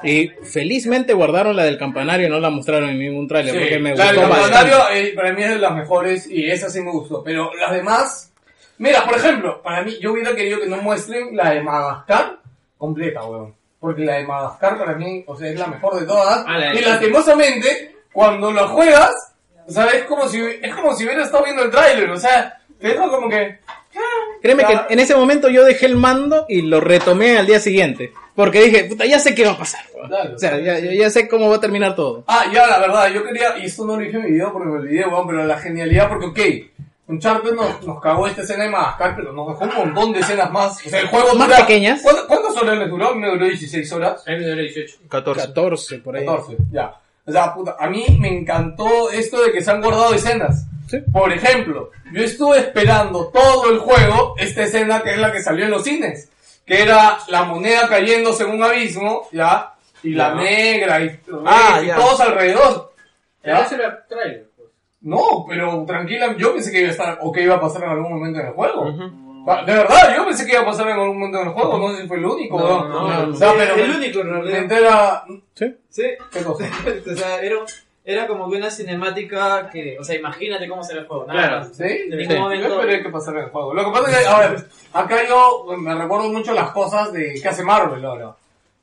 Y 0.04 0.30
felizmente 0.44 1.14
guardaron 1.14 1.56
la 1.56 1.64
del 1.64 1.78
campanario 1.78 2.26
y 2.28 2.30
no 2.32 2.40
la 2.40 2.50
mostraron 2.50 2.90
en 2.90 2.98
ningún 3.00 3.28
tráiler 3.28 3.54
Sí, 3.54 3.60
porque 3.60 3.80
me 3.80 3.96
la 3.96 4.06
del 4.12 4.16
gustó 4.16 4.30
campanario 4.32 4.76
eh, 4.92 5.14
para 5.16 5.34
mí 5.34 5.44
es 5.44 5.50
de 5.50 5.60
las 5.60 5.76
mejores 5.76 6.28
y 6.30 6.50
esa 6.50 6.70
sí 6.70 6.82
me 6.82 6.92
gustó. 6.92 7.24
Pero 7.24 7.52
las 7.56 7.72
demás. 7.72 8.34
Mira, 8.80 9.06
por 9.06 9.16
ejemplo, 9.16 9.62
para 9.62 9.84
mí, 9.84 10.00
yo 10.02 10.14
hubiera 10.14 10.36
querido 10.36 10.60
que 10.60 10.66
no 10.68 10.78
muestren 10.82 11.36
la 11.38 11.52
de 11.52 11.62
Madagascar 11.62 12.40
completa, 12.80 13.24
weón. 13.24 13.54
Porque 13.82 14.06
la 14.06 14.14
de 14.18 14.24
Madagascar 14.26 14.78
para 14.78 14.94
mí, 14.94 15.24
o 15.28 15.36
sea, 15.36 15.50
es 15.50 15.60
la 15.60 15.68
mejor 15.68 16.00
de 16.00 16.06
todas. 16.06 16.46
Ah, 16.48 16.58
la 16.58 16.74
y 16.74 16.82
lastimosamente, 16.82 17.96
cuando 18.14 18.52
la 18.54 18.68
juegas, 18.68 19.12
o 19.68 19.72
sea, 19.72 19.88
es 19.88 20.04
como 20.04 20.28
si, 20.28 20.40
es 20.40 20.74
como 20.76 20.94
si 20.96 21.04
hubiera 21.04 21.24
estado 21.24 21.44
viendo 21.44 21.64
el 21.64 21.72
tráiler, 21.72 22.10
o 22.12 22.18
sea, 22.18 22.62
te 22.80 22.88
deja 22.90 23.10
como 23.10 23.28
que. 23.28 23.60
Créeme 24.42 24.64
que 24.66 24.80
en 24.94 25.00
ese 25.00 25.16
momento 25.16 25.50
yo 25.50 25.66
dejé 25.66 25.86
el 25.88 25.98
mando 25.98 26.46
y 26.48 26.62
lo 26.62 26.80
retomé 26.80 27.38
al 27.38 27.46
día 27.46 27.60
siguiente. 27.60 28.14
Porque 28.36 28.62
dije, 28.62 28.86
puta, 28.86 29.06
ya 29.06 29.20
sé 29.20 29.36
qué 29.36 29.46
va 29.46 29.52
a 29.52 29.58
pasar. 29.58 29.82
Claro. 30.08 30.36
O 30.36 30.40
sea, 30.40 30.58
ya, 30.60 30.80
ya- 30.80 30.94
ya 30.94 31.10
sé 31.10 31.28
cómo 31.28 31.50
va 31.50 31.58
a 31.58 31.60
terminar 31.60 31.96
todo. 31.96 32.24
Ah, 32.28 32.46
ya, 32.52 32.66
la 32.66 32.80
verdad, 32.80 33.08
yo 33.12 33.24
quería, 33.24 33.58
y 33.58 33.66
esto 33.66 33.86
no 33.86 33.98
lo 33.98 34.04
dije 34.04 34.16
en 34.18 34.24
mi 34.24 34.32
video 34.32 34.54
porque 34.54 34.70
me 34.70 34.78
olvidé, 34.78 35.06
weón, 35.06 35.28
pero 35.28 35.44
la 35.44 35.58
genialidad, 35.60 36.08
porque 36.08 36.26
ok, 36.28 36.71
Uncharted 37.12 37.54
nos, 37.54 37.84
nos 37.86 38.02
cagó 38.02 38.28
esta 38.28 38.42
escena 38.42 38.64
de 38.64 38.70
Madagascar, 38.70 39.16
pero 39.16 39.34
nos 39.34 39.48
dejó 39.50 39.64
un 39.66 39.76
montón 39.76 40.14
de 40.14 40.20
escenas 40.22 40.52
más. 40.52 40.86
O 40.86 40.90
sea, 40.90 41.00
el 41.02 41.08
juego 41.08 41.36
Más 41.36 41.48
dura- 41.48 41.60
pequeñas. 41.60 42.02
¿Cuántas, 42.02 42.26
cuántas 42.26 42.58
horas 42.58 42.78
les 42.80 42.90
duró? 42.90 43.14
Me 43.16 43.28
duró 43.30 43.46
16 43.46 43.92
horas. 43.94 44.24
A 44.28 44.32
mí 44.32 44.38
me 44.38 44.48
duró 44.48 44.62
18. 44.62 44.98
14. 45.10 45.48
14 45.48 45.98
por 46.00 46.16
ahí. 46.16 46.26
14, 46.26 46.58
ya. 46.72 46.96
O 47.26 47.32
sea, 47.32 47.54
puta, 47.54 47.76
a 47.80 47.88
mí 47.90 48.06
me 48.20 48.30
encantó 48.30 49.12
esto 49.12 49.44
de 49.44 49.52
que 49.52 49.62
se 49.64 49.70
han 49.72 49.82
guardado 49.82 50.14
escenas. 50.14 50.66
Sí. 50.90 50.98
Por 51.14 51.32
ejemplo, 51.32 51.92
yo 52.12 52.24
estuve 52.24 52.60
esperando 52.60 53.28
todo 53.28 53.70
el 53.72 53.80
juego 53.80 54.36
esta 54.38 54.64
escena 54.64 55.02
que 55.02 55.12
es 55.12 55.20
la 55.20 55.32
que 55.32 55.42
salió 55.42 55.66
en 55.66 55.72
los 55.72 55.84
cines, 55.84 56.30
que 56.66 56.82
era 56.82 57.20
la 57.30 57.44
moneda 57.44 57.88
cayéndose 57.88 58.44
en 58.44 58.52
un 58.52 58.64
abismo, 58.64 59.28
ya, 59.32 59.74
y 60.04 60.10
la 60.16 60.30
Ya. 60.30 60.36
negra 60.36 61.02
y, 61.04 61.20
Ah, 61.46 61.82
y 61.86 61.88
todos 61.92 62.20
alrededor. 62.20 62.92
¿Ya? 63.44 63.62
ese 63.62 63.76
era 63.76 64.06
trailer. 64.08 64.50
No, 65.02 65.46
pero 65.48 65.84
tranquila, 65.86 66.36
yo 66.38 66.54
pensé 66.54 66.72
que 66.72 66.80
iba 66.82 66.90
a 66.90 66.92
estar, 66.92 67.18
o 67.22 67.32
que 67.32 67.42
iba 67.44 67.56
a 67.56 67.60
pasar 67.62 67.84
en 67.84 67.90
algún 67.90 68.14
momento 68.14 68.40
en 68.40 68.48
el 68.48 68.54
juego. 68.54 68.86
Va, 69.48 69.64
De 69.64 69.74
verdad, 69.74 70.16
yo 70.16 70.26
pensé 70.26 70.46
que 70.46 70.52
iba 70.52 70.62
a 70.62 70.66
pasar 70.66 70.88
en 70.88 70.94
algún 70.94 71.18
momento 71.18 71.42
en 71.42 71.48
el 71.48 71.54
juego, 71.54 71.78
no 71.80 71.96
sé 71.96 72.02
si 72.04 72.08
fue 72.08 72.18
el 72.18 72.26
único, 72.26 72.60
No, 72.60 72.66
weón. 72.66 72.90
no, 72.90 73.26
no. 73.28 73.34
O 73.34 73.36
sea, 73.36 73.54
pero 73.58 73.76
el 73.76 73.90
único 73.96 74.20
en 74.20 74.42
me 74.44 74.58
entera... 74.58 75.24
Sí. 75.56 75.76
Sí. 75.90 76.04
¿Qué 76.32 76.44
cosa? 76.44 76.66
o 77.12 77.16
sea, 77.16 77.40
era, 77.42 77.56
era 78.06 78.28
como 78.28 78.50
que 78.52 78.58
una 78.58 78.70
cinemática 78.70 79.68
que, 79.72 79.98
o 80.00 80.04
sea, 80.04 80.16
imagínate 80.16 80.68
cómo 80.70 80.84
será 80.84 81.02
el 81.02 81.08
juego. 81.08 81.26
Nada 81.26 81.40
Claro. 81.42 81.58
más. 81.62 81.76
¿Sí? 81.76 81.84
De 81.84 82.28
Yo 82.28 82.40
momento. 82.40 82.68
esperé 82.82 83.02
que 83.02 83.10
pasara 83.10 83.40
en 83.40 83.46
el 83.46 83.50
juego. 83.52 83.74
Lo 83.74 83.86
que 83.86 83.92
pasa 83.92 84.12
es 84.12 84.18
que, 84.20 84.28
a 84.28 84.40
ver, 84.40 84.66
acá 84.94 85.16
yo 85.28 85.66
me 85.78 85.96
recuerdo 85.96 86.30
mucho 86.30 86.54
las 86.54 86.70
cosas 86.70 87.12
de 87.12 87.34
que 87.42 87.48
hace 87.50 87.64
Marvel 87.64 88.06
ahora. 88.06 88.36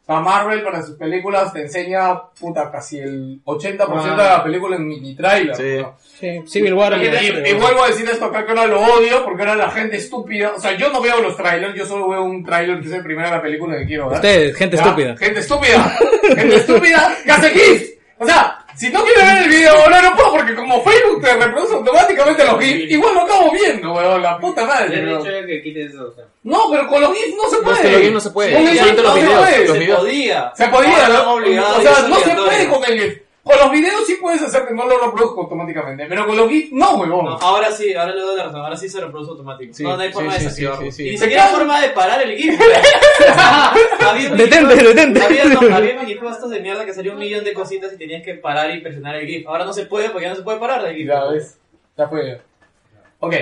Sea, 0.09 0.21
Marvel 0.21 0.63
para 0.63 0.83
sus 0.83 0.97
películas 0.97 1.53
te 1.53 1.61
enseña, 1.61 2.19
puta, 2.41 2.71
casi 2.71 2.99
el 2.99 3.41
80% 3.45 4.03
de 4.11 4.17
la 4.17 4.43
película 4.43 4.77
en 4.77 4.87
mini 4.89 5.15
trailer. 5.15 5.55
Sí. 5.55 5.85
Sí, 6.19 6.43
Civil 6.47 6.73
War. 6.73 6.95
Y, 6.97 7.07
y- 7.07 7.51
y 7.51 7.53
vuelvo 7.53 7.85
a 7.85 7.89
decir 7.89 8.09
esto 8.09 8.25
acá 8.25 8.45
que 8.47 8.53
ahora 8.53 8.67
lo 8.67 8.81
odio 8.81 9.23
porque 9.25 9.43
ahora 9.43 9.55
la 9.57 9.71
gente 9.71 9.99
estúpida, 9.99 10.53
o 10.57 10.59
sea, 10.61 10.73
yo 10.79 10.91
no 10.91 11.03
veo 11.03 11.21
los 11.21 11.37
trailers, 11.37 11.75
yo 11.75 11.85
solo 11.85 12.09
veo 12.09 12.23
un 12.25 12.43
trailer 12.43 12.81
que 12.81 12.87
es 12.89 12.95
el 12.95 13.03
primero 13.03 13.29
de 13.29 13.37
la 13.37 13.43
película 13.43 13.77
que 13.79 13.85
quiero 13.87 14.09
ver. 14.09 14.17
Ustedes, 14.17 14.57
gente 14.57 14.77
¿Ya? 14.79 14.83
estúpida. 14.83 15.17
Gente 15.19 15.41
estúpida. 15.41 15.99
gente 16.37 16.57
estúpida 16.57 17.15
que 17.25 17.31
hace 17.31 17.51
GIF. 17.51 17.91
O 18.19 18.25
sea, 18.27 18.59
si 18.79 18.91
no 18.91 19.03
quiero 19.03 19.21
ver 19.21 19.43
el 19.43 19.49
video 19.49 19.73
ahora 19.73 20.03
no 20.03 20.15
puedo 20.15 20.33
porque 20.33 20.55
como 20.55 20.83
Facebook 20.85 21.21
te 21.21 21.35
reproduce 21.35 21.75
automáticamente 21.75 22.45
los 22.45 22.61
GIF, 22.61 22.91
igual 22.91 23.15
lo 23.15 23.21
acabo 23.23 23.51
viendo, 23.51 23.93
weón, 23.93 24.23
la 24.23 24.39
puta 24.39 24.65
madre. 24.65 24.89
Le 24.89 24.97
han 24.97 25.07
weón. 25.07 25.19
dicho 25.25 25.47
que 25.47 25.63
quites 25.63 25.95
eso. 25.95 26.15
No, 26.45 26.71
pero 26.71 26.87
con 26.87 27.01
los 27.01 27.13
GIF 27.13 27.35
no 27.37 27.51
se 27.51 27.57
puede. 27.59 27.83
que 27.83 27.91
los 27.91 28.01
GIF 28.01 28.13
no 28.13 28.21
se 28.21 28.31
puede. 28.31 28.53
Con 28.53 28.69
el 28.69 28.79
GIF 28.79 29.03
no 29.03 29.15
se 29.15 29.27
puede. 29.27 29.67
Se 29.67 29.95
podía. 29.95 30.53
Se 30.55 30.69
podía, 30.69 31.09
¿no? 31.09 31.35
O 31.35 31.81
sea, 31.83 32.09
no 32.09 32.17
se 32.21 32.31
puede 32.31 32.69
con 32.69 32.85
el 32.85 33.01
GIF. 33.01 33.28
Con 33.49 33.59
los 33.59 33.71
videos 33.71 34.07
sí 34.07 34.17
puedes 34.21 34.43
hacer 34.43 34.67
que 34.67 34.75
no 34.75 34.85
lo 34.85 35.07
reproduzca 35.07 35.41
automáticamente, 35.41 36.05
pero 36.07 36.27
con 36.27 36.37
los 36.37 36.51
GIF 36.51 36.71
no, 36.71 36.97
huevón. 36.99 37.25
No, 37.25 37.39
ahora 37.39 37.73
sí, 37.73 37.95
ahora 37.95 38.15
le 38.15 38.21
doy 38.21 38.37
la 38.37 38.45
razón, 38.45 38.61
ahora 38.61 38.77
sí 38.77 38.91
se 38.91 39.01
reproduce 39.01 39.31
automático. 39.31 39.73
Sí, 39.73 39.85
no, 39.85 39.97
no 39.97 40.03
hay 40.03 40.13
forma 40.13 40.33
sí, 40.33 40.35
de 40.35 40.41
sí, 40.41 40.45
desactivarlo. 40.45 40.93
sí. 40.93 41.09
Y 41.09 41.11
ni 41.13 41.17
siquiera 41.17 41.47
hay 41.47 41.55
forma 41.55 41.81
de 41.81 41.89
parar 41.89 42.21
el 42.21 42.37
GIF. 42.37 42.61
Detente, 44.37 44.75
detente. 44.77 45.23
Había, 45.23 45.45
no, 45.47 45.75
había 45.75 45.95
minipostos 45.99 46.51
de 46.51 46.61
mierda 46.61 46.85
que 46.85 46.93
salía 46.93 47.13
un 47.13 47.19
millón 47.19 47.43
de 47.43 47.55
cositas 47.55 47.91
y 47.95 47.97
tenías 47.97 48.23
que 48.23 48.35
parar 48.35 48.71
y 48.77 48.83
presionar 48.83 49.17
el 49.17 49.27
GIF. 49.27 49.47
Ahora 49.49 49.65
no 49.65 49.73
se 49.73 49.87
puede 49.87 50.11
porque 50.11 50.25
ya 50.27 50.31
no 50.31 50.37
se 50.37 50.43
puede 50.43 50.59
parar 50.59 50.85
el 50.87 50.95
GIF. 50.95 51.07
Ya 51.07 51.25
ves, 51.25 51.59
ya 51.97 52.07
fue. 52.07 52.43
Ok, 53.21 53.35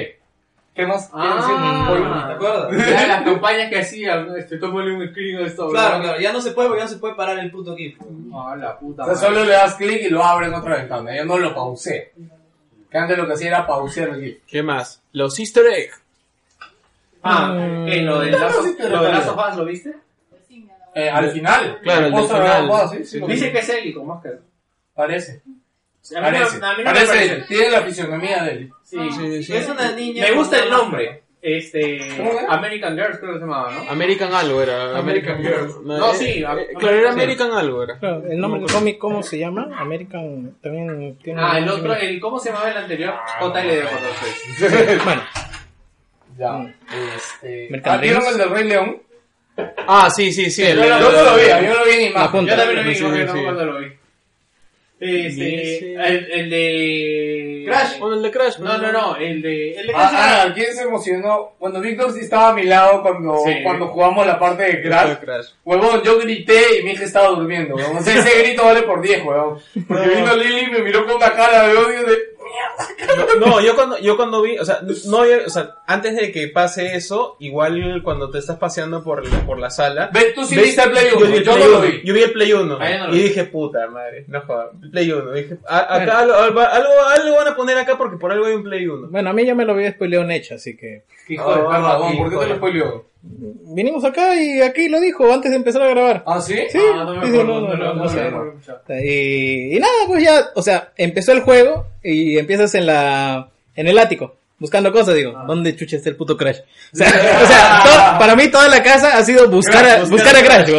¿qué 0.77 0.87
más? 0.87 1.11
Ah. 1.13 1.87
¿Qué 1.89 1.95
¿Te 1.95 2.01
más? 2.09 2.31
acuerdas? 2.31 2.87
Ya 2.87 3.07
las 3.09 3.23
campañas 3.23 3.69
que 3.71 3.79
hacían, 3.81 4.29
¿no? 4.29 4.37
este, 4.37 4.59
tómale 4.59 4.93
un 4.93 5.09
screen 5.09 5.39
de 5.39 5.45
esto. 5.47 5.69
Claro, 5.71 6.03
claro, 6.03 6.21
ya 6.21 6.33
no 6.33 6.41
se 6.41 6.53
puede 6.53 6.69
porque 6.69 6.81
ya 6.83 6.85
no 6.87 6.91
se 6.93 6.99
puede 6.99 7.15
parar 7.15 7.39
el 7.39 7.51
puto 7.51 7.75
GIF. 7.77 7.99
Ah, 8.35 8.55
la 8.57 8.79
puta. 8.79 9.03
O 9.03 9.07
sea, 9.07 9.15
madre. 9.15 9.27
solo 9.29 9.45
le 9.45 9.53
das 9.53 9.75
clic 9.75 10.03
y 10.03 10.11
lo 10.11 10.23
abre 10.23 10.47
en 10.47 10.55
otra 10.55 10.77
ventana. 10.77 11.17
Yo 11.17 11.25
no 11.25 11.39
lo 11.39 11.55
pausé. 11.55 12.13
Que 12.91 12.99
antes 12.99 13.19
lo 13.19 13.27
que 13.27 13.33
hacía 13.33 13.49
era 13.49 13.67
pausear 13.67 14.11
el 14.11 14.21
GIF. 14.23 14.39
¿Qué 14.47 14.63
más? 14.63 15.03
Los 15.13 15.39
Easter 15.41 15.65
egg. 15.67 15.91
Ah, 17.23 17.55
¿qué? 17.87 18.03
¿Lo 18.03 18.21
del 18.21 18.33
Lazo 18.33 18.63
lo 18.63 19.03
del. 19.03 19.13
Lazo 19.13 19.57
lo 19.57 19.65
viste? 19.65 19.95
Eh, 20.95 21.11
al 21.11 21.31
final. 21.31 21.79
Claro, 21.83 22.07
el 22.07 22.13
del 22.15 22.25
final. 22.25 22.69
la 22.69 22.89
sí, 22.89 23.05
sí, 23.05 23.19
lo 23.21 23.27
Dice 23.27 23.47
vi. 23.47 23.53
que 23.53 23.59
es 23.59 23.69
él 23.69 23.87
y 23.87 23.93
con 23.95 24.07
máscara. 24.07 24.37
Parece. 24.95 25.43
A 26.17 26.21
mí 26.21 26.39
no- 26.39 26.39
Parece. 26.39 26.57
a 26.57 26.59
mí 26.59 26.63
no 26.63 26.77
me 26.79 26.85
Parece 26.85 27.07
parece. 27.07 27.37
Tiene 27.49 27.71
la 27.71 27.83
fisionomía 27.83 28.43
de 28.45 28.51
él. 28.53 28.73
Sí. 28.87 28.97
Sí, 29.11 29.43
sí. 29.43 29.53
Es 29.55 29.69
una 29.69 29.93
niña. 29.93 30.23
Me 30.25 30.33
gusta 30.33 30.63
el 30.63 30.71
nombre. 30.71 31.23
Este. 31.43 31.99
American 32.49 32.97
Girls 32.97 33.19
creo 33.19 33.35
que 33.35 33.39
se 33.41 33.45
llamaba, 33.45 33.71
¿no? 33.73 33.91
American 33.91 34.33
algo 34.33 34.63
era. 34.63 34.97
American 34.99 35.43
Girl. 35.43 35.69
No, 35.85 35.99
No, 35.99 36.11
eh, 36.13 36.17
sí, 36.17 36.25
eh, 36.41 36.47
American 36.47 36.81
claro, 36.81 36.97
era. 36.97 37.11
American 37.13 37.53
algo 37.53 37.83
era. 37.85 37.99
Claro, 37.99 38.23
el 38.29 38.39
nombre 38.39 38.61
del 38.63 38.71
cómic, 38.73 38.99
¿cómo 38.99 39.23
se 39.23 39.39
llama? 39.39 39.69
American 39.79 40.57
también 40.63 41.19
tiene. 41.23 41.41
Ah, 41.43 41.59
el 41.59 41.69
otro, 41.69 41.95
el, 41.95 42.19
¿cómo 42.21 42.39
se 42.41 42.49
llamaba 42.51 42.71
el 42.71 42.77
anterior? 42.79 43.15
JLD 43.41 43.85
Bueno, 45.05 45.23
Ya. 46.39 46.75
Este. 47.17 47.69
Mercado 47.71 47.99
Ah, 47.99 48.01
¿Vieron 48.01 48.23
el 48.27 48.39
del 48.39 48.51
Rey 48.51 48.65
León? 48.65 49.03
Ah, 49.87 50.09
sí, 50.11 50.33
sí, 50.33 50.51
sí. 50.51 50.63
el- 50.65 50.79
Yo 50.79 50.99
no 50.99 51.11
lo 51.11 51.37
vi, 51.37 51.43
yo 51.47 51.75
no 51.75 51.79
lo 51.81 51.85
vi 51.87 52.05
imagen. 52.07 52.31
punta. 52.31 52.53
Yo 52.53 52.59
también 52.63 52.83
lo 52.85 52.89
vi, 52.91 52.95
Sí, 52.97 53.03
no 53.05 53.33
sí, 53.33 53.43
cuándo 53.43 53.65
lo 53.67 53.79
vi. 53.79 53.87
Este, 54.99 55.79
Sí. 55.79 55.95
el, 55.95 56.31
el 56.33 56.51
de... 56.51 57.65
Crash. 57.67 57.99
Bueno, 57.99 58.17
el 58.17 58.23
de 58.23 58.31
Crash. 58.31 58.59
No, 58.61 58.79
no, 58.79 58.93
no, 58.93 59.17
el 59.17 59.43
de... 59.43 59.73
El 59.75 59.87
de 59.89 59.93
Crash 59.93 60.11
Ah, 60.15 60.45
ah, 60.49 60.53
¿quién 60.55 60.75
se 60.75 60.83
emocionó? 60.85 61.53
Bueno, 61.61 61.81
Víctor 61.81 62.13
sí 62.13 62.21
estaba 62.21 62.49
a 62.49 62.55
mi 62.55 62.63
lado 62.65 63.03
cuando, 63.03 63.37
Sí. 63.45 63.57
cuando 63.63 63.89
jugamos 63.89 64.27
la 64.27 64.39
parte 64.39 64.63
de 64.63 64.83
Crash. 64.83 65.09
de 65.11 65.19
Crash. 65.19 65.47
Huevón, 65.65 66.03
yo 66.03 66.19
grité 66.19 66.81
y 66.81 66.85
mi 66.85 66.93
hija 66.93 67.05
estaba 67.05 67.29
durmiendo, 67.29 67.75
huevón. 67.77 67.99
Ese 67.99 68.43
grito 68.43 68.65
vale 68.65 68.83
por 68.83 69.03
10, 69.03 69.23
huevón. 69.25 69.59
Porque 69.87 70.09
vino 70.09 70.35
Lily 70.37 70.61
y 70.61 70.71
me 70.71 70.79
miró 70.83 71.05
con 71.07 71.17
una 71.17 71.33
cara 71.35 71.69
de 71.69 71.77
odio 71.77 72.03
de... 72.05 72.17
No, 73.39 73.47
no, 73.47 73.61
yo 73.61 73.75
cuando, 73.75 73.99
yo 73.99 74.17
cuando 74.17 74.43
vi, 74.43 74.59
o 74.59 74.65
sea, 74.65 74.81
no, 75.07 75.19
había- 75.21 75.47
o 75.47 75.51
sea, 75.51 75.77
antes 75.87 76.17
de 76.17 76.33
que 76.33 76.49
pase 76.49 76.97
eso, 76.97 77.37
igual 77.41 78.01
cuando 78.03 78.31
te 78.31 78.39
estás 78.39 78.57
paseando 78.59 79.03
por 79.03 79.27
la, 79.27 79.41
por 79.47 79.59
la 79.59 79.71
sala. 79.71 80.11
Ve, 80.13 80.33
tú 80.35 80.45
sí 80.45 80.57
¿ves? 80.57 80.67
viste 80.67 80.83
el 80.83 80.91
Play 80.91 81.09
Yo 81.11 81.17
1, 81.19 81.27
vi 81.27 81.37
el 81.37 81.45
yo, 81.45 81.53
Play 81.53 81.65
no 81.65 81.71
lo 81.71 81.79
uno, 81.79 81.87
vi. 81.87 82.03
Yo 82.05 82.15
vi 82.15 82.23
el 82.23 82.33
Play 82.33 82.53
1 82.53 82.79
Ah, 82.81 82.91
yo 82.91 82.99
no 82.99 83.07
lo 83.09 83.15
y 83.15 83.17
vi. 83.19 83.23
dije, 83.25 83.45
puta 83.45 83.87
madre, 83.89 84.25
no 84.29 84.41
jodas, 84.43 84.69
Play 84.91 85.11
1. 85.13 85.33
Dije, 85.33 85.57
a- 85.69 85.97
acá 85.97 86.19
algo, 86.21 86.35
algo, 86.35 86.61
algo 86.61 87.37
van 87.37 87.49
a 87.49 87.57
poner 87.57 87.79
acá 87.79 87.97
porque 87.99 88.17
por 88.17 88.33
algo 88.33 88.47
hay 88.47 88.55
un 88.55 88.63
Play 88.65 88.87
1. 88.87 89.09
bueno, 89.11 89.31
a 89.31 89.33
mí 89.33 89.45
ya 89.45 89.55
me 89.55 89.65
lo 89.65 89.73
había 89.73 89.93
spoileado 89.93 90.25
Necha, 90.25 90.57
así 90.57 90.77
que. 90.77 91.05
Hijo 91.29 91.51
de 91.51 91.57
perra, 91.63 91.99
huevón, 91.99 92.17
¿por 92.19 92.31
qué 92.31 92.37
te 92.37 92.47
lo 92.47 92.57
spoileó? 92.57 93.07
Vinimos 93.29 94.05
acá 94.05 94.41
y 94.41 94.61
aquí 94.63 94.89
lo 94.89 95.01
dijo 95.01 95.33
antes 95.33 95.51
de 95.51 95.57
empezar 95.57 95.83
a 95.83 95.89
grabar. 95.91 96.23
¿Ah, 96.27 96.41
sí? 96.41 96.55
Sí, 96.71 96.79
Ah, 96.95 97.05
no 97.05 97.13
me 97.15 97.19
acuerdo, 97.19 97.61
no, 97.61 97.75
no, 97.77 97.95
no. 97.95 98.95
Y, 99.03 99.77
y 99.77 99.81
nada, 99.81 99.93
pues 100.07 100.23
ya, 100.25 100.47
o 100.55 100.63
sea, 100.63 100.93
empezó 100.97 101.33
el 101.33 101.41
juego 101.41 101.87
y 102.03 102.39
empiezas 102.39 102.75
en 102.75 102.87
la 102.87 103.49
En 103.75 103.87
el 103.89 103.99
ático. 103.99 104.37
Buscando 104.59 104.91
cosas, 104.91 105.15
digo, 105.15 105.35
¿dónde 105.47 105.77
chucha 105.77 105.97
está 105.97 106.09
el 106.09 106.17
puto 106.17 106.37
Crash? 106.37 106.61
O 106.93 106.97
sea, 106.97 107.09
o 107.09 107.47
sea, 107.47 107.81
to- 107.85 108.19
para 108.19 108.35
mí 108.37 108.49
toda 108.49 108.69
la 108.69 108.83
casa 108.83 109.19
ha 109.19 109.23
sido 109.25 109.49
buscar 109.51 109.85
a, 109.87 110.05
buscar 110.05 110.35
a 110.35 110.43
Crash, 110.43 110.71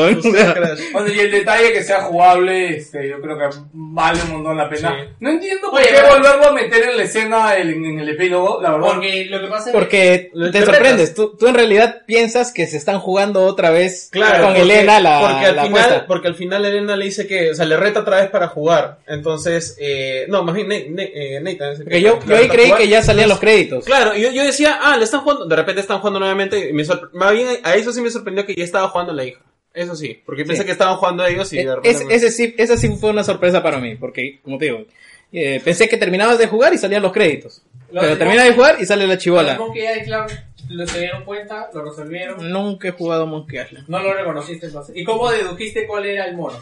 Bueno, 0.94 1.14
y 1.14 1.20
el 1.20 1.30
detalle 1.32 1.72
que 1.74 1.84
sea 1.84 2.02
jugable, 2.04 2.78
este, 2.78 3.08
yo 3.10 3.22
creo 3.22 3.38
que 3.38 3.46
vale 3.74 4.20
un 4.24 4.32
montón 4.32 4.58
la 4.58 4.68
pena. 4.70 4.96
Sí. 4.98 5.10
No 5.20 5.30
entiendo 5.30 5.70
por 5.70 5.80
Oye, 5.80 5.90
qué 5.90 6.02
volverlo 6.10 6.48
a 6.48 6.52
meter 6.54 6.90
en 6.90 6.98
la 6.98 7.04
escena 7.04 7.56
el- 7.56 7.70
en 7.74 8.00
el 8.00 8.10
epílogo, 8.10 8.60
la 8.62 8.72
verdad. 8.72 8.88
Porque 8.94 9.26
lo 9.30 9.42
que 9.42 9.48
pasa 9.48 9.60
es 9.60 9.66
que 9.66 9.72
Porque 9.74 10.32
te 10.34 10.38
interpretas. 10.40 10.66
sorprendes. 10.76 11.14
Tú, 11.14 11.36
tú 11.38 11.48
en 11.48 11.54
realidad 11.56 12.02
piensas 12.08 12.52
que 12.52 12.66
se 12.66 12.78
están 12.78 13.00
jugando 13.00 13.44
otra 13.46 13.70
vez 13.70 14.10
Claro, 14.12 14.38
con 14.46 14.46
porque- 14.56 14.62
Elena 14.62 15.00
la, 15.00 15.20
porque 15.20 15.46
al 15.46 15.56
la 15.56 15.64
final, 15.66 15.84
apuesta. 15.84 16.08
porque 16.08 16.28
al 16.30 16.36
final 16.36 16.66
Elena 16.66 16.96
le 16.96 17.06
dice 17.06 17.28
que, 17.28 17.52
o 17.52 17.54
sea, 17.54 17.66
le 17.66 17.78
reta 17.78 18.00
otra 18.00 18.22
vez 18.22 18.30
para 18.32 18.48
jugar. 18.48 19.00
Entonces, 19.08 19.78
eh, 19.80 20.26
no, 20.30 20.42
más 20.44 20.56
bien 20.56 20.72
eh, 20.72 21.40
Nathan. 21.44 21.74
es 21.74 21.80
el 21.80 21.84
Porque 21.86 22.02
yo, 22.02 22.20
yo 22.26 22.36
ahí 22.38 22.48
creí 22.48 22.66
jugar. 22.68 22.82
que 22.82 22.88
ya 22.88 23.02
salían 23.04 23.30
los 23.30 23.40
créditos. 23.40 23.67
Claro, 23.86 24.16
yo, 24.16 24.32
yo 24.32 24.44
decía, 24.44 24.80
ah, 24.82 24.98
le 24.98 25.04
están 25.04 25.22
jugando, 25.22 25.46
de 25.46 25.56
repente 25.56 25.82
están 25.82 26.00
jugando 26.00 26.20
nuevamente, 26.20 26.70
y 26.70 26.74
me 26.74 26.84
sorpre- 26.84 27.10
más 27.14 27.32
bien 27.34 27.48
a 27.64 27.76
eso 27.76 27.92
sí 27.92 28.02
me 28.02 28.10
sorprendió 28.10 28.46
que 28.46 28.56
ya 28.56 28.64
estaba 28.64 28.88
jugando 28.90 29.14
la 29.14 29.24
hija. 29.26 29.40
Eso 29.74 29.96
sí, 29.96 30.22
porque 30.26 30.44
pensé 30.44 30.64
Sí. 30.64 30.66
que 30.66 30.72
estaban 30.72 30.98
jugando 30.98 31.26
ellos 31.26 31.52
y 31.54 31.58
de 31.58 31.62
Eh, 31.64 31.76
repente... 31.76 32.16
ese 32.16 32.32
sí, 32.32 32.56
esa 32.58 32.78
sí 32.78 32.90
fue 33.00 33.12
una 33.12 33.24
sorpresa 33.24 33.62
para 33.62 33.78
mí, 33.80 33.96
porque, 33.96 34.40
como 34.42 34.58
te 34.58 34.66
digo, 34.66 34.86
eh, 35.32 35.62
pensé 35.64 35.88
que 35.88 35.98
terminabas 35.98 36.38
de 36.40 36.48
jugar 36.48 36.74
y 36.74 36.78
salían 36.78 37.04
los 37.04 37.12
créditos. 37.14 37.62
Lo 37.92 38.02
pero 38.02 38.14
de- 38.14 38.18
terminas 38.20 38.46
de 38.46 38.54
jugar 38.54 38.78
y 38.80 38.86
sale 38.86 39.06
la 39.08 39.18
chivola. 39.18 39.56
Monkey 39.58 39.84
Island 40.02 40.32
lo 40.70 40.88
se 40.88 41.00
dieron 41.00 41.24
cuenta, 41.24 41.70
lo 41.74 41.84
resolvieron. 41.86 42.52
Nunca 42.52 42.88
he 42.90 42.92
jugado 42.92 43.26
Monkey 43.28 43.60
Island. 43.62 43.88
No 43.88 44.00
lo 44.02 44.14
reconociste 44.14 44.66
entonces. 44.66 44.96
¿Y 44.98 45.04
cómo 45.04 45.30
dedujiste 45.30 45.86
cuál 45.88 46.06
era 46.06 46.26
el 46.26 46.36
mono? 46.36 46.58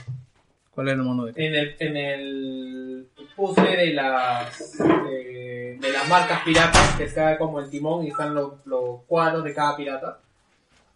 ¿Cuál 0.75 0.89
era 0.89 0.97
el 0.97 1.03
mono 1.03 1.25
de 1.25 1.31
En 1.35 1.55
el, 1.55 1.75
en 1.79 1.97
el 1.97 3.07
puzzle 3.35 3.77
de 3.77 3.93
las 3.93 4.77
de, 4.77 5.77
de 5.79 5.91
las 5.93 6.09
marcas 6.09 6.43
piratas, 6.43 6.95
que 6.97 7.05
está 7.05 7.37
como 7.37 7.61
el 7.61 7.69
timón 7.69 8.05
y 8.05 8.09
están 8.09 8.35
los, 8.35 8.53
los 8.65 9.01
cuadros 9.07 9.45
de 9.45 9.53
cada 9.53 9.77
pirata. 9.77 10.19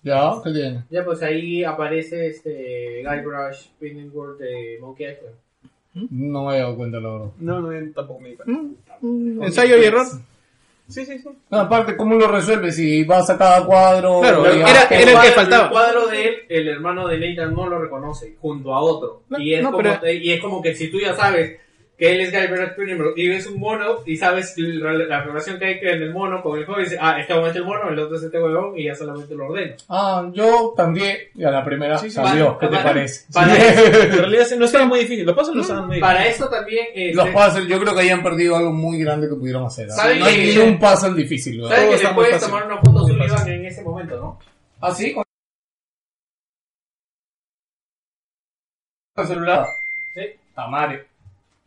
Ya, 0.03 0.33
¿qué 0.43 0.51
tiene? 0.51 0.83
Ya 0.89 1.03
pues 1.03 1.21
ahí 1.23 1.63
aparece 1.63 2.27
este 2.27 3.03
Guybrush 3.03 3.67
World 4.13 4.39
de 4.39 4.77
Monkey 4.81 5.07
Island. 5.11 5.35
No 6.11 6.45
me 6.45 6.55
he 6.55 6.59
dado 6.59 6.75
cuenta, 6.75 6.99
la 6.99 7.09
verdad. 7.09 7.31
No, 7.39 7.61
no, 7.61 7.93
tampoco 7.93 8.19
me 8.19 8.29
di 8.29 8.35
cuenta. 8.35 9.45
Ensayo 9.45 9.77
y 9.77 9.85
error. 9.85 10.05
Sí, 10.89 11.05
sí, 11.05 11.19
sí. 11.19 11.29
No, 11.51 11.59
aparte, 11.59 11.95
¿cómo 11.95 12.15
lo 12.15 12.27
resuelves? 12.27 12.75
Si 12.75 13.03
vas 13.03 13.29
a 13.29 13.37
cada 13.37 13.63
cuadro... 13.63 14.21
Claro, 14.21 14.43
digamos, 14.43 14.71
era- 14.71 14.87
que- 14.89 14.95
era 14.95 15.03
el 15.03 15.07
que 15.07 15.13
cuadro- 15.13 15.33
faltaba. 15.35 15.63
El 15.65 15.69
cuadro 15.71 16.07
de 16.07 16.25
él, 16.27 16.35
el 16.49 16.67
hermano 16.67 17.07
de 17.07 17.19
Nathan 17.19 17.53
no 17.53 17.69
lo 17.69 17.79
reconoce, 17.79 18.35
junto 18.41 18.73
a 18.73 18.81
otro. 18.81 19.21
No, 19.29 19.39
y, 19.39 19.53
es 19.53 19.61
no, 19.63 19.71
como, 19.71 19.83
pero- 19.83 20.11
y 20.11 20.31
es 20.31 20.41
como 20.41 20.61
que 20.61 20.73
si 20.75 20.89
tú 20.89 20.99
ya 20.99 21.13
sabes 21.15 21.59
que 21.99 22.13
él 22.13 22.21
es 22.21 22.29
Spinning 22.29 22.97
World 22.97 23.17
y 23.17 23.27
ves 23.27 23.45
un 23.47 23.59
mono 23.59 23.97
y 24.05 24.15
sabes 24.15 24.53
la, 24.57 24.93
la 24.93 25.21
relación 25.21 25.59
que 25.59 25.65
hay 25.65 25.79
en 25.81 26.01
el 26.01 26.13
mono 26.13 26.41
con 26.41 26.57
el 26.57 26.65
juego 26.65 26.79
y 26.79 26.85
dices, 26.85 26.97
ah, 27.01 27.19
este 27.19 27.33
momento 27.33 27.51
es 27.51 27.55
el 27.57 27.65
mono, 27.65 27.89
el 27.89 27.99
otro 27.99 28.15
es 28.15 28.23
este 28.23 28.41
huevón 28.41 28.79
y 28.79 28.85
ya 28.85 28.95
solamente 28.95 29.35
lo 29.35 29.47
ordeno. 29.47 29.75
Ah, 29.89 30.29
yo 30.33 30.73
también, 30.77 31.17
y 31.35 31.43
a 31.43 31.51
la 31.51 31.63
primera 31.63 31.97
Sí, 31.97 32.07
sí, 32.09 32.15
salió. 32.15 32.57
para- 32.57 32.59
¿Qué 32.59 32.67
te 32.67 32.71
para- 32.81 32.83
parece? 32.89 33.25
para- 33.33 33.55
En 34.05 34.17
realidad 34.17 34.47
no 34.57 34.65
estaba 34.65 34.85
muy 34.85 34.99
difícil, 35.01 35.25
los 35.25 35.35
pasos 35.35 35.53
no 35.55 35.61
estaban 35.61 35.87
muy 35.87 35.99
Para 35.99 36.25
eso 36.25 36.47
también... 36.47 36.87
eh, 36.95 37.11
Los 37.13 37.27
puzzles, 37.29 37.67
yo 37.67 37.79
creo 37.81 37.93
que 37.93 37.99
ahí 38.01 38.09
han 38.09 38.23
perdido 38.23 38.55
algo 38.55 38.71
muy 38.71 38.97
grande 38.99 39.27
que 39.27 39.35
pudieron 39.35 39.65
hacer. 39.65 39.89
¿ah? 39.91 39.95
¿Saben 39.95 40.19
No 40.19 40.25
hay 40.25 40.35
que- 40.35 40.55
ni 40.55 40.57
un 40.59 40.79
puzzle 40.79 41.13
difícil. 41.15 41.61
¿Sabes 41.67 41.99
que 42.01 42.07
le 42.07 42.13
puedes 42.13 42.31
fácil. 42.35 42.47
tomar 42.49 42.65
una 42.65 42.77
foto 42.77 43.07
Sullivan 43.07 43.47
en 43.49 43.65
ese 43.65 43.83
momento, 43.83 44.15
no? 44.17 44.39
¿Ah, 44.79 44.93
sí? 44.95 45.13
¿Con 45.13 45.23
el 49.17 49.27
celular? 49.27 49.65
Sí. 50.13 50.21
Tamario. 50.55 50.99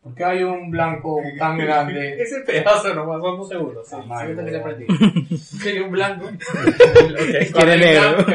¿Por 0.03 0.13
qué 0.15 0.23
hay 0.25 0.43
un 0.43 0.69
blanco 0.69 1.21
tan 1.39 1.57
grande? 1.57 2.17
Ese 2.21 2.41
pedazo 2.41 2.93
nomás, 2.93 3.21
vamos 3.21 3.47
seguros. 3.47 3.87
Sí, 3.87 3.95
Ah, 4.09 4.25
sí, 4.27 4.35
que. 4.35 5.37
Sí, 5.37 5.79
un 5.79 5.91
blanco. 5.91 6.29
Quiere 7.53 7.77
negro. 7.77 8.25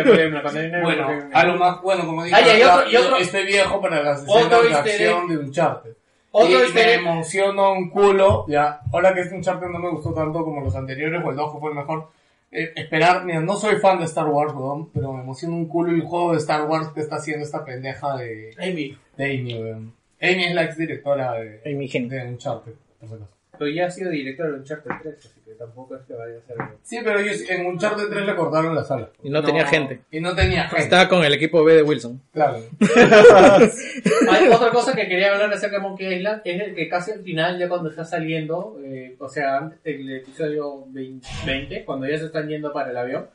Bueno, 0.83 1.09
algo 1.33 1.57
más, 1.59 1.83
bueno, 1.83 2.07
como 2.07 2.25
dije, 2.25 2.37
ya, 2.45 2.59
y 2.59 2.63
ahora, 2.63 2.77
otro- 2.77 2.91
y 2.91 2.97
otro- 2.97 3.17
este 3.19 3.43
viejo 3.45 3.81
para 3.81 4.03
las 4.03 4.23
escenas 4.23 4.51
de 4.63 4.75
acción 4.75 5.29
de 5.29 5.37
Uncharted. 5.39 5.91
Otro 6.31 6.65
y 6.67 6.73
me 6.73 6.81
egg. 6.95 7.01
emociona 7.01 7.69
un 7.71 7.91
culo, 7.91 8.45
ya, 8.49 8.81
ahora 8.93 9.15
que 9.15 9.21
este 9.21 9.35
Uncharted 9.35 9.67
no 9.69 9.79
me 9.79 9.91
gustó 9.91 10.13
tanto 10.13 10.45
como 10.45 10.61
los 10.61 10.75
anteriores, 10.75 11.23
o 11.25 11.31
el 11.31 11.37
2 11.37 11.53
que 11.55 11.59
fue 11.61 11.71
el 11.71 11.77
mejor, 11.77 12.09
eh, 12.53 12.73
esperar, 12.77 13.25
mira, 13.25 13.41
no 13.41 13.57
soy 13.57 13.77
fan 13.77 13.99
de 13.99 14.05
Star 14.05 14.27
Wars, 14.27 14.53
weón, 14.55 14.91
pero 14.91 15.13
me 15.13 15.23
emociona 15.23 15.55
un 15.55 15.67
culo 15.69 15.91
el 15.91 16.03
juego 16.03 16.33
de 16.33 16.39
Star 16.39 16.65
Wars 16.67 16.89
que 16.95 17.01
está 17.01 17.17
haciendo 17.17 17.45
esta 17.45 17.65
pendeja 17.65 18.17
de, 18.17 18.55
Amy. 18.59 18.97
de 19.17 19.25
Amy, 19.25 19.55
weón. 19.63 19.95
Amy 20.21 20.45
es 20.45 20.55
la 20.55 20.65
ex 20.65 20.77
directora 20.77 21.33
de, 21.35 21.89
gente. 21.89 22.17
de 22.17 22.29
Uncharted, 22.29 22.73
por 22.99 23.09
si 23.09 23.15
acaso. 23.15 23.39
Pero 23.59 23.71
ya 23.73 23.87
ha 23.87 23.91
sido 23.91 24.11
director 24.11 24.53
de 24.53 24.59
Uncharted 24.59 24.91
3, 25.03 25.15
así 25.19 25.41
que 25.45 25.53
tampoco 25.55 25.97
es 25.97 26.03
que 26.03 26.15
vaya 26.15 26.39
a 26.39 26.41
ser... 26.43 26.57
Sí, 26.83 26.99
pero 27.03 27.19
ellos 27.19 27.43
en 27.51 27.67
Uncharted 27.67 28.09
3 28.09 28.27
le 28.27 28.37
cortaron 28.37 28.75
la 28.75 28.85
sala. 28.85 29.11
Y 29.23 29.31
no 29.31 29.43
tenía 29.43 29.67
gente. 29.67 30.01
Y 30.13 30.21
no 30.21 30.35
tenía 30.37 30.69
gente, 30.69 30.85
Estaba 30.85 31.09
con 31.09 31.25
el 31.25 31.35
equipo 31.35 31.65
B 31.65 31.75
de 31.75 31.83
Wilson. 31.83 32.23
claro. 32.33 32.63
Hay 34.31 34.49
otra 34.49 34.71
cosa 34.71 34.95
que 34.95 35.09
quería 35.09 35.33
hablar 35.33 35.53
acerca 35.53 35.77
de 35.77 35.83
Monkey 35.83 36.15
Island 36.15 36.43
es 36.45 36.61
el 36.63 36.75
que 36.75 36.89
casi 36.89 37.11
al 37.11 37.23
final, 37.23 37.59
ya 37.59 37.69
cuando 37.69 37.91
está 37.91 38.05
saliendo, 38.05 38.79
eh, 38.85 39.17
o 39.19 39.29
sea, 39.29 39.59
antes 39.59 39.83
del 39.83 40.19
episodio 40.19 40.87
20, 40.89 41.85
cuando 41.85 42.07
ya 42.07 42.19
se 42.19 42.27
están 42.27 42.49
yendo 42.49 42.73
para 42.73 42.91
el 42.91 42.97
avión, 42.97 43.27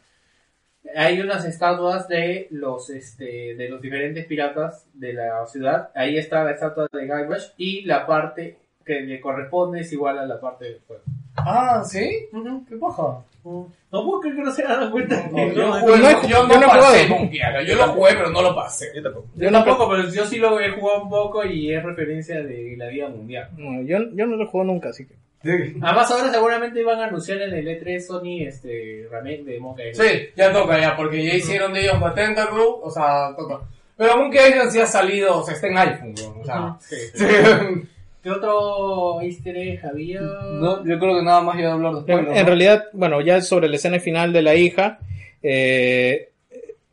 hay 0.95 1.20
unas 1.22 1.45
estatuas 1.45 2.08
de 2.08 2.48
los 2.52 2.90
este 2.90 3.56
de 3.56 3.70
los 3.70 3.82
diferentes 3.82 4.26
piratas 4.26 4.86
de 4.94 5.14
la 5.14 5.45
ciudad. 5.48 5.90
Ahí 5.95 6.18
está 6.18 6.44
la 6.44 6.52
estatua 6.52 6.88
de 6.92 7.06
Guybrush 7.06 7.50
y 7.58 7.84
la 7.86 8.06
parte 8.06 8.58
que 8.86 9.02
le 9.02 9.22
corresponde 9.22 9.80
es 9.82 9.92
igual 9.94 10.20
a 10.20 10.26
la 10.26 10.40
parte 10.40 10.66
del 10.66 10.82
juego. 10.86 11.03
Ah, 11.38 11.82
¿sí? 11.86 12.28
¿Qué 12.70 12.76
paja? 12.78 13.24
No 13.45 13.68
puedo 14.06 14.22
creer 14.22 14.36
que 14.38 14.42
no 14.44 14.52
se 14.52 14.64
hayan 14.64 14.90
cuenta. 14.92 15.28
No, 15.32 15.52
yo, 15.52 15.68
no, 15.68 15.74
jugué- 15.82 15.98
no 15.98 16.22
yo 16.28 16.28
yo 16.30 16.48
no 16.48 16.64
he 16.64 16.68
pasé. 16.68 17.08
Yo 17.68 17.76
lo 17.76 17.88
jugué, 17.94 18.14
pero 18.16 18.30
no 18.30 18.42
lo 18.42 18.56
pasé. 18.56 18.92
Yo 18.95 19.03
tampoco. 19.03 19.28
Yo 19.36 19.52
tampoco, 19.52 19.90
pero 19.90 20.10
yo 20.10 20.26
sí 20.26 20.38
lo 20.38 20.60
he 20.60 20.70
jugado 20.72 21.03
un 21.03 21.10
poco 21.10 21.44
y 21.45 21.74
es 21.74 21.84
referencia 21.84 22.42
de 22.42 22.76
la 22.78 22.88
vida 22.88 23.10
mundial. 23.10 23.50
No, 23.58 23.82
yo, 23.82 23.98
yo 24.14 24.26
no 24.26 24.36
lo 24.38 24.48
juego 24.48 24.66
nunca, 24.66 24.90
así 24.90 25.06
que. 25.06 25.16
Además 25.44 26.10
ahora 26.10 26.32
seguramente 26.32 26.80
iban 26.80 27.00
a 27.00 27.06
anunciar 27.08 27.42
en 27.42 27.54
el 27.54 27.68
E3 27.68 28.00
Sony 28.00 28.48
este 28.48 29.08
remake 29.12 29.44
de 29.44 29.60
Monkey 29.60 29.90
Island. 29.90 30.10
Sí, 30.10 30.20
ya 30.38 30.54
toca 30.54 30.80
ya, 30.80 30.96
porque 30.96 31.24
ya 31.24 31.34
hicieron 31.34 31.74
de 31.74 31.82
ellos 31.82 32.00
la 32.00 32.14
Tentacle, 32.14 32.62
o 32.82 32.90
sea, 32.90 33.36
toca. 33.36 33.60
Pero 33.98 34.18
Monkey 34.18 34.40
Island 34.50 34.72
sí 34.72 34.80
ha 34.80 34.86
salido, 34.86 35.40
o 35.40 35.44
sea, 35.46 35.54
está 35.56 35.68
en 35.68 35.78
iPhone, 35.78 36.16
o 36.42 36.46
sea. 36.46 36.76
Sí. 36.80 36.96
sí. 37.14 37.26
¿Qué 38.24 38.32
otro 38.32 39.22
easter 39.22 39.58
egg 39.58 39.86
había? 39.86 40.22
No, 40.22 40.86
yo 40.86 40.98
creo 40.98 41.18
que 41.18 41.24
nada 41.24 41.42
más 41.42 41.60
iba 41.60 41.72
a 41.72 41.74
hablar 41.74 41.94
después. 41.96 42.20
En, 42.20 42.26
¿no? 42.26 42.34
en 42.34 42.46
realidad, 42.46 42.86
bueno, 42.94 43.20
ya 43.20 43.42
sobre 43.42 43.68
la 43.68 43.76
escena 43.76 44.00
final 44.00 44.32
de 44.32 44.42
la 44.42 44.56
hija, 44.56 45.00
eh, 45.42 46.30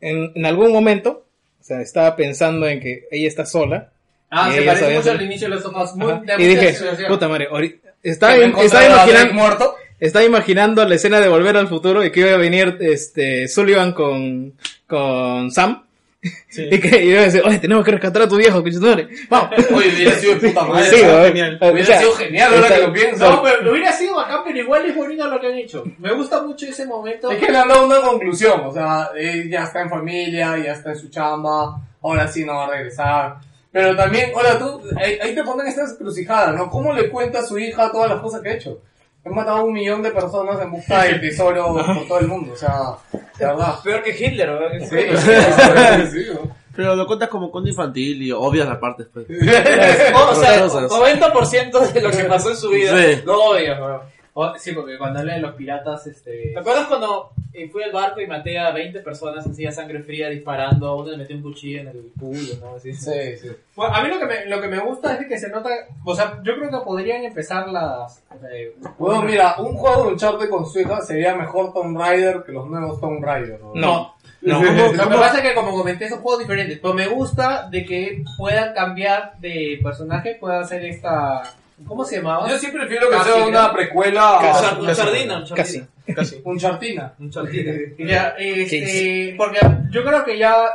en, 0.01 0.33
en 0.35 0.45
algún 0.45 0.73
momento, 0.73 1.25
o 1.57 1.63
sea, 1.63 1.79
estaba 1.79 2.17
pensando 2.17 2.67
en 2.67 2.81
que 2.81 3.07
ella 3.11 3.29
está 3.29 3.45
sola. 3.45 3.91
Ah, 4.29 4.49
Y 4.49 4.55
se 4.59 4.61
parece 4.63 4.95
mucho 4.95 5.11
al 5.11 5.21
inicio 5.21 5.49
de 5.49 5.55
los. 5.55 5.95
Muy, 5.95 6.13
de 6.25 6.33
Y 6.37 6.47
dije, 6.47 6.75
puta 7.07 7.29
madre, 7.29 7.47
ahorita- 7.49 7.90
estaba, 8.03 8.35
estaba 8.35 8.85
imaginando, 8.85 9.33
muerto. 9.33 9.75
estaba 9.99 10.25
imaginando 10.25 10.85
la 10.87 10.95
escena 10.95 11.19
de 11.19 11.27
Volver 11.29 11.57
al 11.57 11.67
Futuro 11.67 12.03
y 12.03 12.11
que 12.11 12.21
iba 12.21 12.31
a 12.31 12.37
venir 12.37 12.77
este 12.81 13.47
Sullivan 13.47 13.93
con, 13.93 14.53
con 14.87 15.51
Sam. 15.51 15.83
Y 16.55 16.79
que 16.79 17.03
iba 17.03 17.21
a 17.21 17.23
decir, 17.23 17.41
oye, 17.43 17.57
tenemos 17.57 17.83
que 17.83 17.91
rescatar 17.91 18.21
a 18.21 18.27
tu 18.27 18.35
viejo, 18.35 18.61
conchetumare. 18.61 19.07
Vamos. 19.27 19.49
Oye, 19.73 19.87
hubiera 19.95 20.11
sido 20.19 20.35
de 20.35 20.49
puta 20.49 20.63
madre. 20.65 20.97
Genial. 20.97 21.57
O 21.59 21.67
Hubiera 21.71 21.85
sea, 21.87 21.99
sido 21.99 22.13
genial 22.13 22.53
ahora 22.53 22.67
está- 22.67 22.75
que 22.79 22.87
lo 22.87 22.93
pienso. 22.93 23.31
No, 23.31 23.41
pero 23.41 23.71
hubiera 23.71 23.91
sido 23.91 24.15
bacán, 24.17 24.41
pero 24.45 24.59
igual 24.59 24.85
es 24.85 24.95
bonito 24.95 25.27
lo 25.27 25.39
que 25.41 25.47
han 25.47 25.55
hecho. 25.55 25.83
Me 25.97 26.13
gusta 26.13 26.43
mucho 26.43 26.67
ese 26.67 26.85
momento. 26.85 27.31
Es 27.31 27.39
que 27.39 27.51
le 27.51 27.57
han 27.57 27.67
dado 27.67 27.87
una 27.87 28.01
conclusión, 28.01 28.61
o 28.65 28.71
sea, 28.71 29.09
él 29.17 29.49
ya 29.49 29.63
está 29.63 29.81
en 29.81 29.89
familia, 29.89 30.59
ya 30.63 30.73
está 30.73 30.91
en 30.91 30.97
su 30.99 31.09
chamba, 31.09 31.81
ahora 32.03 32.27
sí 32.27 32.45
no 32.45 32.53
va 32.55 32.65
a 32.67 32.69
regresar. 32.69 33.35
Pero 33.71 33.95
también, 33.95 34.31
hola 34.35 34.59
tú, 34.59 34.81
ahí, 34.97 35.17
ahí 35.21 35.33
te 35.33 35.43
ponen 35.43 35.67
esta 35.67 35.83
encrucijada, 35.83 36.51
¿no? 36.51 36.69
¿Cómo 36.69 36.91
le 36.93 37.09
cuenta 37.09 37.39
a 37.39 37.43
su 37.43 37.57
hija 37.57 37.91
todas 37.91 38.09
las 38.09 38.21
cosas 38.21 38.41
que 38.41 38.49
ha 38.49 38.53
hecho? 38.53 38.81
He 39.23 39.29
matado 39.29 39.57
a 39.59 39.63
un 39.63 39.73
millón 39.73 40.01
de 40.01 40.11
personas 40.11 40.59
en 40.61 40.71
busca 40.71 41.03
del 41.03 41.21
tesoro 41.21 41.75
por 41.75 42.07
todo 42.07 42.19
el 42.19 42.27
mundo, 42.27 42.53
o 42.53 42.57
sea, 42.57 42.95
de 43.11 43.45
verdad. 43.45 43.75
Peor 43.83 44.03
que 44.03 44.11
Hitler, 44.11 44.49
¿verdad? 44.49 44.87
Sí, 44.89 46.11
sí, 46.11 46.23
sí, 46.23 46.31
¿no? 46.33 46.61
Pero 46.75 46.95
lo 46.95 47.05
cuentas 47.05 47.29
como 47.29 47.51
cuento 47.51 47.69
infantil 47.69 48.21
y 48.23 48.31
obvias 48.31 48.67
las 48.67 48.77
partes, 48.77 49.07
pues. 49.13 49.25
o 49.29 50.35
sea, 50.35 50.61
Cosas. 50.61 50.89
90% 50.89 51.91
de 51.91 52.01
lo 52.01 52.11
que 52.11 52.23
pasó 52.23 52.49
en 52.49 52.57
su 52.57 52.69
vida. 52.69 52.97
Sí. 52.97 53.21
No 53.25 53.33
odias, 53.33 53.79
weón. 53.79 54.01
Oh, 54.33 54.53
sí, 54.57 54.71
porque 54.71 54.97
cuando 54.97 55.19
habla 55.19 55.33
de 55.35 55.41
los 55.41 55.55
piratas, 55.55 56.07
este... 56.07 56.51
¿Te 56.53 56.59
acuerdas 56.59 56.87
cuando 56.87 57.31
eh, 57.53 57.67
fui 57.67 57.83
al 57.83 57.91
barco 57.91 58.21
y 58.21 58.27
maté 58.27 58.57
a 58.57 58.71
20 58.71 59.01
personas 59.01 59.45
así 59.45 59.65
a 59.65 59.71
sangre 59.73 60.01
fría 60.03 60.29
disparando? 60.29 60.87
A 60.87 60.95
uno 60.95 61.11
le 61.11 61.17
metí 61.17 61.33
un 61.33 61.41
cuchillo 61.41 61.81
en 61.81 61.87
el 61.89 62.11
culo, 62.17 62.39
¿no? 62.61 62.75
Así. 62.75 62.93
Sí, 62.93 63.37
sí. 63.41 63.49
Bueno, 63.75 63.93
a 63.93 64.01
mí 64.01 64.07
lo 64.09 64.19
que, 64.19 64.25
me, 64.25 64.45
lo 64.45 64.61
que 64.61 64.67
me 64.69 64.79
gusta 64.79 65.15
es 65.17 65.27
que 65.27 65.37
se 65.37 65.49
nota... 65.49 65.69
O 66.05 66.15
sea, 66.15 66.39
yo 66.43 66.55
creo 66.55 66.69
que 66.69 66.77
podrían 66.85 67.23
empezar 67.25 67.67
las... 67.67 68.23
eh, 68.53 68.73
Bueno, 68.97 69.21
mira, 69.23 69.55
un 69.59 69.73
juego 69.75 70.05
de 70.05 70.11
Uncharted 70.13 70.49
con 70.49 70.65
su 70.65 70.79
hija 70.79 71.01
sería 71.01 71.35
mejor 71.35 71.73
Tomb 71.73 71.97
Raider 71.97 72.43
que 72.45 72.53
los 72.53 72.67
nuevos 72.69 73.01
Tomb 73.01 73.21
Raider, 73.21 73.59
¿no? 73.59 73.73
No. 73.75 74.15
No, 74.41 74.63
lo 74.63 74.91
que 74.91 74.97
pasa 75.17 75.37
es 75.37 75.41
que 75.43 75.53
como 75.53 75.71
comenté 75.71 76.07
son 76.09 76.21
juegos 76.21 76.39
diferentes, 76.39 76.79
pero 76.79 76.93
me 76.93 77.07
gusta 77.07 77.67
de 77.69 77.85
que 77.85 78.23
puedan 78.37 78.73
cambiar 78.73 79.33
de 79.39 79.79
personaje, 79.83 80.37
puedan 80.39 80.61
hacer 80.63 80.83
esta 80.85 81.43
¿Cómo 81.87 82.05
se 82.05 82.17
llamaba? 82.17 82.47
Yo 82.49 82.57
sí 82.57 82.67
prefiero 82.67 83.09
que 83.09 83.19
sea 83.19 83.45
una 83.45 83.67
¿no? 83.67 83.73
precuela. 83.73 84.37
Casi. 84.41 84.95
Sardina, 84.95 85.43
Casi. 85.55 85.83
Casi. 86.15 86.41
Un 86.43 86.57
chartina. 86.59 87.13
Un. 87.19 87.31
Ya, 87.99 88.35
este, 88.37 89.35
porque 89.37 89.59
yo 89.89 90.03
creo 90.03 90.23
que 90.25 90.37
ya 90.37 90.65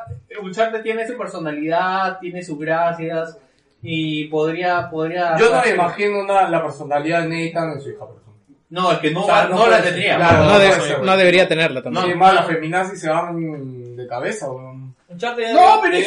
Uncharted 0.43 0.83
tiene 0.83 1.07
su 1.07 1.17
personalidad, 1.17 2.18
tiene 2.20 2.43
sus 2.43 2.59
gracias 2.59 3.36
y 3.83 4.25
podría, 4.25 4.89
podría. 4.91 5.36
Yo 5.39 5.51
no 5.51 5.60
me 5.62 5.70
imagino 5.70 6.20
una, 6.20 6.49
la 6.49 6.62
personalidad 6.62 7.23
de 7.23 7.28
Nathan 7.28 7.73
en 7.73 7.81
su 7.81 7.91
hija, 7.91 8.01
por 8.01 8.17
ejemplo. 8.17 8.33
No, 8.68 8.93
es 8.93 8.99
que 8.99 9.10
no, 9.12 9.23
O 9.23 9.26
sea, 9.26 9.44
no 9.44 9.57
no, 9.57 9.68
la 9.68 9.83
tendría. 9.83 10.17
Claro, 10.17 10.39
No, 10.44 10.51
no 10.52 10.59
de- 10.59 10.99
no 11.05 11.17
debería 11.17 11.47
tenerla 11.49 11.83
tampoco. 11.83 12.07
Sí, 12.07 12.15
más 12.15 12.35
las 12.35 12.47
feminazis 12.47 13.01
se 13.01 13.09
van 13.09 13.97
de 13.97 14.07
cabeza, 14.07 14.51
weón. 14.51 14.94
Uncharted 15.09 15.52
No, 15.55 15.81
pero 15.83 15.97
es, 15.97 16.05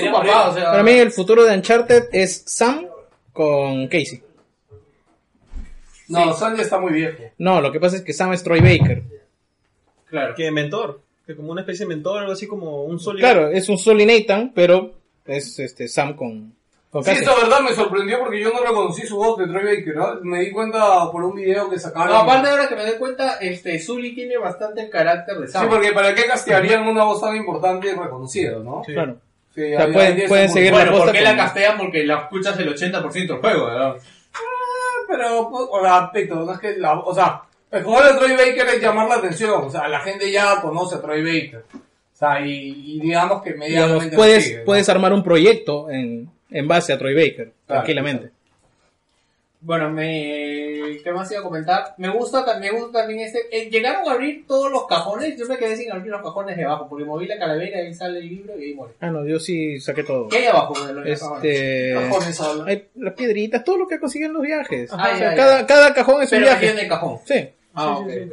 su- 0.00 0.06
papá, 0.06 0.18
o 0.18 0.46
morir. 0.48 0.60
sea. 0.62 0.70
Para 0.72 0.82
mí 0.82 0.92
el 0.92 1.12
futuro 1.12 1.44
de 1.44 1.54
Uncharted 1.54 2.08
es 2.12 2.42
Sam 2.46 2.86
con 3.32 3.86
Casey. 3.86 4.22
No, 6.10 6.32
Sanji 6.34 6.62
está 6.62 6.78
muy 6.78 6.92
viejo. 6.92 7.22
No, 7.38 7.60
lo 7.60 7.70
que 7.72 7.80
pasa 7.80 7.96
es 7.96 8.02
que 8.02 8.12
Sam 8.12 8.32
es 8.32 8.42
Troy 8.42 8.60
Baker. 8.60 9.02
Claro. 10.08 10.34
Que 10.34 10.50
mentor. 10.50 11.00
Que 11.26 11.36
como 11.36 11.52
una 11.52 11.60
especie 11.60 11.86
de 11.86 11.94
mentor, 11.94 12.18
algo 12.20 12.32
así 12.32 12.46
como 12.46 12.84
un 12.84 12.98
sólido. 12.98 13.20
Claro, 13.28 13.48
es 13.50 13.68
un 13.68 13.78
Sully 13.78 14.04
Nathan, 14.04 14.52
pero 14.54 14.94
es 15.24 15.58
este 15.60 15.86
Sam 15.86 16.14
con, 16.16 16.52
con 16.90 17.04
Sí, 17.04 17.12
esta 17.12 17.32
verdad 17.36 17.60
me 17.60 17.72
sorprendió 17.72 18.18
porque 18.18 18.40
yo 18.40 18.50
no 18.52 18.60
reconocí 18.64 19.06
su 19.06 19.16
voz 19.16 19.38
de 19.38 19.46
Troy 19.46 19.62
Baker, 19.64 19.94
¿no? 19.94 20.18
Me 20.22 20.40
di 20.40 20.50
cuenta 20.50 21.08
por 21.12 21.22
un 21.22 21.36
video 21.36 21.70
que 21.70 21.78
sacaron. 21.78 22.08
No, 22.08 22.16
aparte 22.22 22.48
ahora 22.50 22.68
que 22.68 22.74
me 22.74 22.82
doy 22.84 22.98
cuenta, 22.98 23.36
este, 23.40 23.78
Zully 23.78 24.12
tiene 24.16 24.38
bastante 24.38 24.80
el 24.82 24.90
carácter 24.90 25.36
de 25.38 25.46
Sí, 25.46 25.52
Sam. 25.52 25.68
porque 25.68 25.92
para 25.92 26.12
qué 26.16 26.24
castearían 26.24 26.88
una 26.88 27.04
voz 27.04 27.20
tan 27.20 27.36
importante 27.36 27.88
y 27.88 27.92
reconocida, 27.92 28.58
¿no? 28.58 28.82
Claro. 28.82 29.18
Sí, 29.54 29.72
O 29.72 29.76
sea, 29.76 29.92
pueden- 29.92 30.48
seguir 30.50 30.72
Bueno, 30.72 30.90
la 30.92 30.98
¿por 30.98 31.12
qué 31.12 31.20
la 31.20 31.36
castean? 31.36 31.76
Porque 31.78 32.04
la 32.04 32.22
escuchas 32.22 32.58
el 32.58 32.68
80% 32.74 33.34
del 33.34 33.40
juego, 33.42 33.66
¿verdad? 33.66 33.96
Pero, 35.10 35.50
pues, 35.50 35.64
o 35.70 35.82
sea, 35.82 36.10
no 36.34 36.52
es 36.52 36.58
que 36.60 36.76
la, 36.76 36.98
o 37.00 37.14
sea, 37.14 37.42
el 37.70 37.82
jugar 37.82 38.12
de 38.12 38.18
Troy 38.18 38.32
Baker 38.32 38.68
es 38.68 38.80
llamar 38.80 39.08
la 39.08 39.16
atención, 39.16 39.64
o 39.64 39.70
sea, 39.70 39.88
la 39.88 40.00
gente 40.00 40.30
ya 40.30 40.60
conoce 40.60 40.96
a 40.96 41.00
Troy 41.00 41.22
Baker. 41.22 41.64
O 41.74 42.16
sea, 42.16 42.40
y, 42.40 42.96
y 42.96 43.00
digamos 43.00 43.42
que 43.42 43.54
medianamente 43.54 44.14
puedes, 44.16 44.36
lo 44.36 44.42
sigue, 44.42 44.58
¿no? 44.58 44.64
puedes 44.66 44.88
armar 44.88 45.12
un 45.12 45.22
proyecto 45.24 45.90
en, 45.90 46.30
en 46.50 46.68
base 46.68 46.92
a 46.92 46.98
Troy 46.98 47.14
Baker, 47.14 47.52
tranquilamente. 47.66 48.30
Bueno, 49.62 49.90
me... 49.90 50.98
¿qué 51.04 51.12
más 51.12 51.30
iba 51.30 51.40
a 51.40 51.44
comentar? 51.44 51.94
Me 51.98 52.08
gusta, 52.08 52.44
me 52.58 52.70
gusta 52.70 53.00
también 53.00 53.20
este... 53.20 53.40
eh, 53.52 53.68
llegaron 53.70 54.08
a 54.08 54.12
abrir 54.12 54.46
todos 54.46 54.70
los 54.72 54.86
cajones, 54.86 55.36
yo 55.38 55.46
me 55.46 55.58
quedé 55.58 55.76
sin 55.76 55.92
abrir 55.92 56.10
los 56.10 56.22
cajones 56.22 56.56
de 56.56 56.64
abajo, 56.64 56.88
porque 56.88 57.04
moví 57.04 57.26
la 57.26 57.38
calavera 57.38 57.82
y 57.82 57.86
ahí 57.88 57.94
sale 57.94 58.20
el 58.20 58.28
libro 58.28 58.58
y 58.58 58.64
ahí 58.64 58.74
muere. 58.74 58.94
Ah, 59.00 59.10
no, 59.10 59.26
yo 59.26 59.38
sí 59.38 59.78
saqué 59.78 60.02
todo. 60.02 60.28
¿Qué 60.28 60.38
hay 60.38 60.46
abajo 60.46 60.72
de 60.86 60.94
los 60.94 61.20
cajones? 61.20 61.44
Este, 61.44 61.94
Cajones 61.94 62.40
hablan. 62.40 62.68
hay 62.68 62.88
las 62.96 63.14
piedritas, 63.14 63.62
todo 63.64 63.76
lo 63.76 63.86
que 63.86 64.00
consiguen 64.00 64.32
los 64.32 64.42
viajes. 64.42 64.90
Ah, 64.92 65.10
O 65.12 65.16
sea, 65.16 65.30
ya, 65.30 65.36
cada, 65.36 65.60
ya. 65.60 65.66
cada 65.66 65.94
cajón 65.94 66.22
es 66.22 66.32
un 66.32 66.38
Pero 66.38 66.46
viaje. 66.50 66.64
viene 66.66 66.80
el 66.82 66.88
cajón. 66.88 67.18
Sí. 67.26 67.48
Ah, 67.74 67.98
ok. 67.98 68.06
ok. 68.08 68.32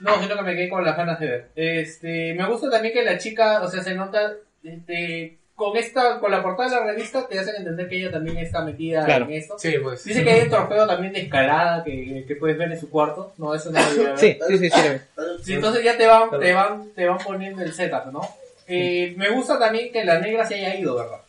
No, 0.00 0.22
sino 0.22 0.36
que 0.36 0.42
me 0.42 0.54
quedé 0.56 0.68
con 0.68 0.84
las 0.84 0.96
ganas 0.96 1.18
de 1.20 1.26
ver. 1.26 1.48
Este, 1.54 2.34
me 2.34 2.46
gusta 2.48 2.68
también 2.68 2.92
que 2.92 3.04
la 3.04 3.16
chica, 3.18 3.62
o 3.62 3.68
sea, 3.70 3.82
se 3.82 3.94
nota, 3.94 4.32
este, 4.62 5.38
con 5.56 5.74
esta, 5.76 6.20
con 6.20 6.30
la 6.30 6.42
portada 6.42 6.68
de 6.68 6.76
la 6.76 6.92
revista 6.92 7.26
te 7.26 7.38
hacen 7.38 7.56
entender 7.56 7.88
que 7.88 7.96
ella 7.98 8.10
también 8.10 8.36
está 8.36 8.60
metida 8.62 9.04
Claro. 9.06 9.24
en 9.24 9.32
esto. 9.32 9.58
Sí, 9.58 9.74
pues. 9.82 10.04
Dice 10.04 10.22
que 10.22 10.30
hay 10.30 10.42
un 10.42 10.50
trofeo 10.50 10.86
también 10.86 11.12
de 11.14 11.20
escalada 11.22 11.82
que, 11.82 12.24
que 12.28 12.36
puedes 12.36 12.58
ver 12.58 12.70
en 12.70 12.78
su 12.78 12.90
cuarto. 12.90 13.32
No, 13.38 13.54
eso 13.54 13.70
no 13.72 13.80
lo 13.80 13.86
voy 13.96 14.04
a 14.04 14.08
ver. 14.10 14.18
Sí, 14.18 14.38
sí, 14.48 14.58
sí, 14.58 14.70
sí. 14.70 14.80
lo 14.86 14.92
vi. 14.92 15.44
Sí, 15.44 15.54
entonces 15.54 15.82
ya 15.82 15.96
te 15.96 16.06
van, 16.06 16.28
te 16.38 16.52
van, 16.52 16.90
te 16.94 17.06
van 17.06 17.18
poniendo 17.18 17.62
el 17.62 17.72
setup, 17.72 18.12
¿no? 18.12 18.20
Eh, 18.68 19.14
me 19.16 19.30
gusta 19.30 19.58
también 19.58 19.90
que 19.90 20.04
la 20.04 20.18
negra 20.20 20.44
se 20.46 20.56
haya 20.56 20.74
ido, 20.76 20.94
¿verdad? 20.96 21.20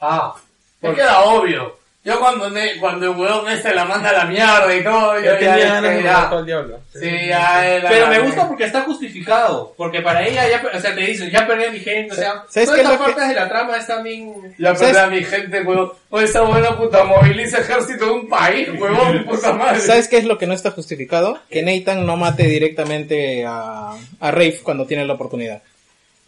Ah, 0.00 0.34
es 0.80 0.94
que 0.94 1.00
era 1.00 1.22
obvio. 1.24 1.76
Yo 2.04 2.20
cuando, 2.20 2.50
cuando 2.80 3.06
el 3.12 3.16
weón 3.18 3.48
este 3.48 3.74
la 3.74 3.86
manda 3.86 4.10
a 4.10 4.12
la 4.12 4.24
mierda 4.26 4.76
y 4.76 4.84
todo, 4.84 5.18
yo 5.18 5.24
Ya 5.24 5.38
tenía 5.38 5.58
ya, 5.58 5.66
ganas 5.74 5.96
de 5.96 6.02
ya, 6.02 6.28
al 6.28 6.44
diablo. 6.44 6.80
Sí, 6.92 7.08
ya 7.28 7.66
era- 7.66 7.88
Pero 7.88 8.08
me 8.08 8.18
gusta 8.20 8.46
porque 8.46 8.64
está 8.64 8.82
justificado. 8.82 9.72
Porque 9.74 10.02
para 10.02 10.22
ella, 10.22 10.46
ya, 10.46 10.62
o 10.76 10.78
sea, 10.80 10.94
te 10.94 11.00
dice, 11.00 11.30
ya 11.30 11.46
perdí 11.46 11.64
a 11.64 11.70
mi 11.70 11.80
gente, 11.80 12.12
o 12.12 12.14
sea, 12.14 12.44
¿Sabes 12.50 12.68
todas 12.68 12.80
estas 12.80 12.98
que- 12.98 13.04
partes 13.04 13.28
de 13.28 13.34
la 13.34 13.48
trama 13.48 13.76
están 13.78 14.02
bien... 14.02 14.54
Ya 14.58 14.74
perdí 14.74 14.98
a 14.98 15.06
mi 15.06 15.24
gente, 15.24 15.62
weón. 15.62 15.92
Oye, 16.10 16.26
esa 16.26 16.42
buena 16.42 16.76
puta 16.76 17.04
moviliza 17.04 17.60
ejército 17.60 18.04
de 18.04 18.10
un 18.10 18.28
país, 18.28 18.68
weón, 18.78 19.24
puta 19.24 19.54
madre. 19.54 19.80
¿Sabes 19.80 20.06
qué 20.06 20.18
es 20.18 20.24
lo 20.26 20.36
que 20.36 20.46
no 20.46 20.52
está 20.52 20.72
justificado? 20.72 21.38
Que 21.48 21.62
Nathan 21.62 22.04
no 22.04 22.18
mate 22.18 22.42
directamente 22.42 23.46
a, 23.46 23.92
a 24.20 24.30
Rafe 24.30 24.60
cuando 24.62 24.84
tiene 24.86 25.06
la 25.06 25.14
oportunidad. 25.14 25.62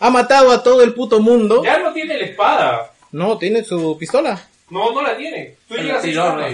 Ha 0.01 0.09
matado 0.09 0.53
a 0.53 0.63
todo 0.63 0.83
el 0.83 0.95
puto 0.95 1.21
mundo. 1.21 1.63
Ya 1.63 1.79
no 1.81 1.93
tiene 1.93 2.17
la 2.17 2.25
espada. 2.25 2.91
No, 3.13 3.37
tiene 3.37 3.63
su 3.63 3.99
pistola. 3.99 4.41
No, 4.71 4.93
no 4.93 5.03
la 5.03 5.17
tiene. 5.17 5.57
Tú 5.69 5.75
Pero 5.75 5.83
llegas 5.85 6.03
sí, 6.03 6.11
y 6.11 6.15
no, 6.15 6.37
no. 6.37 6.47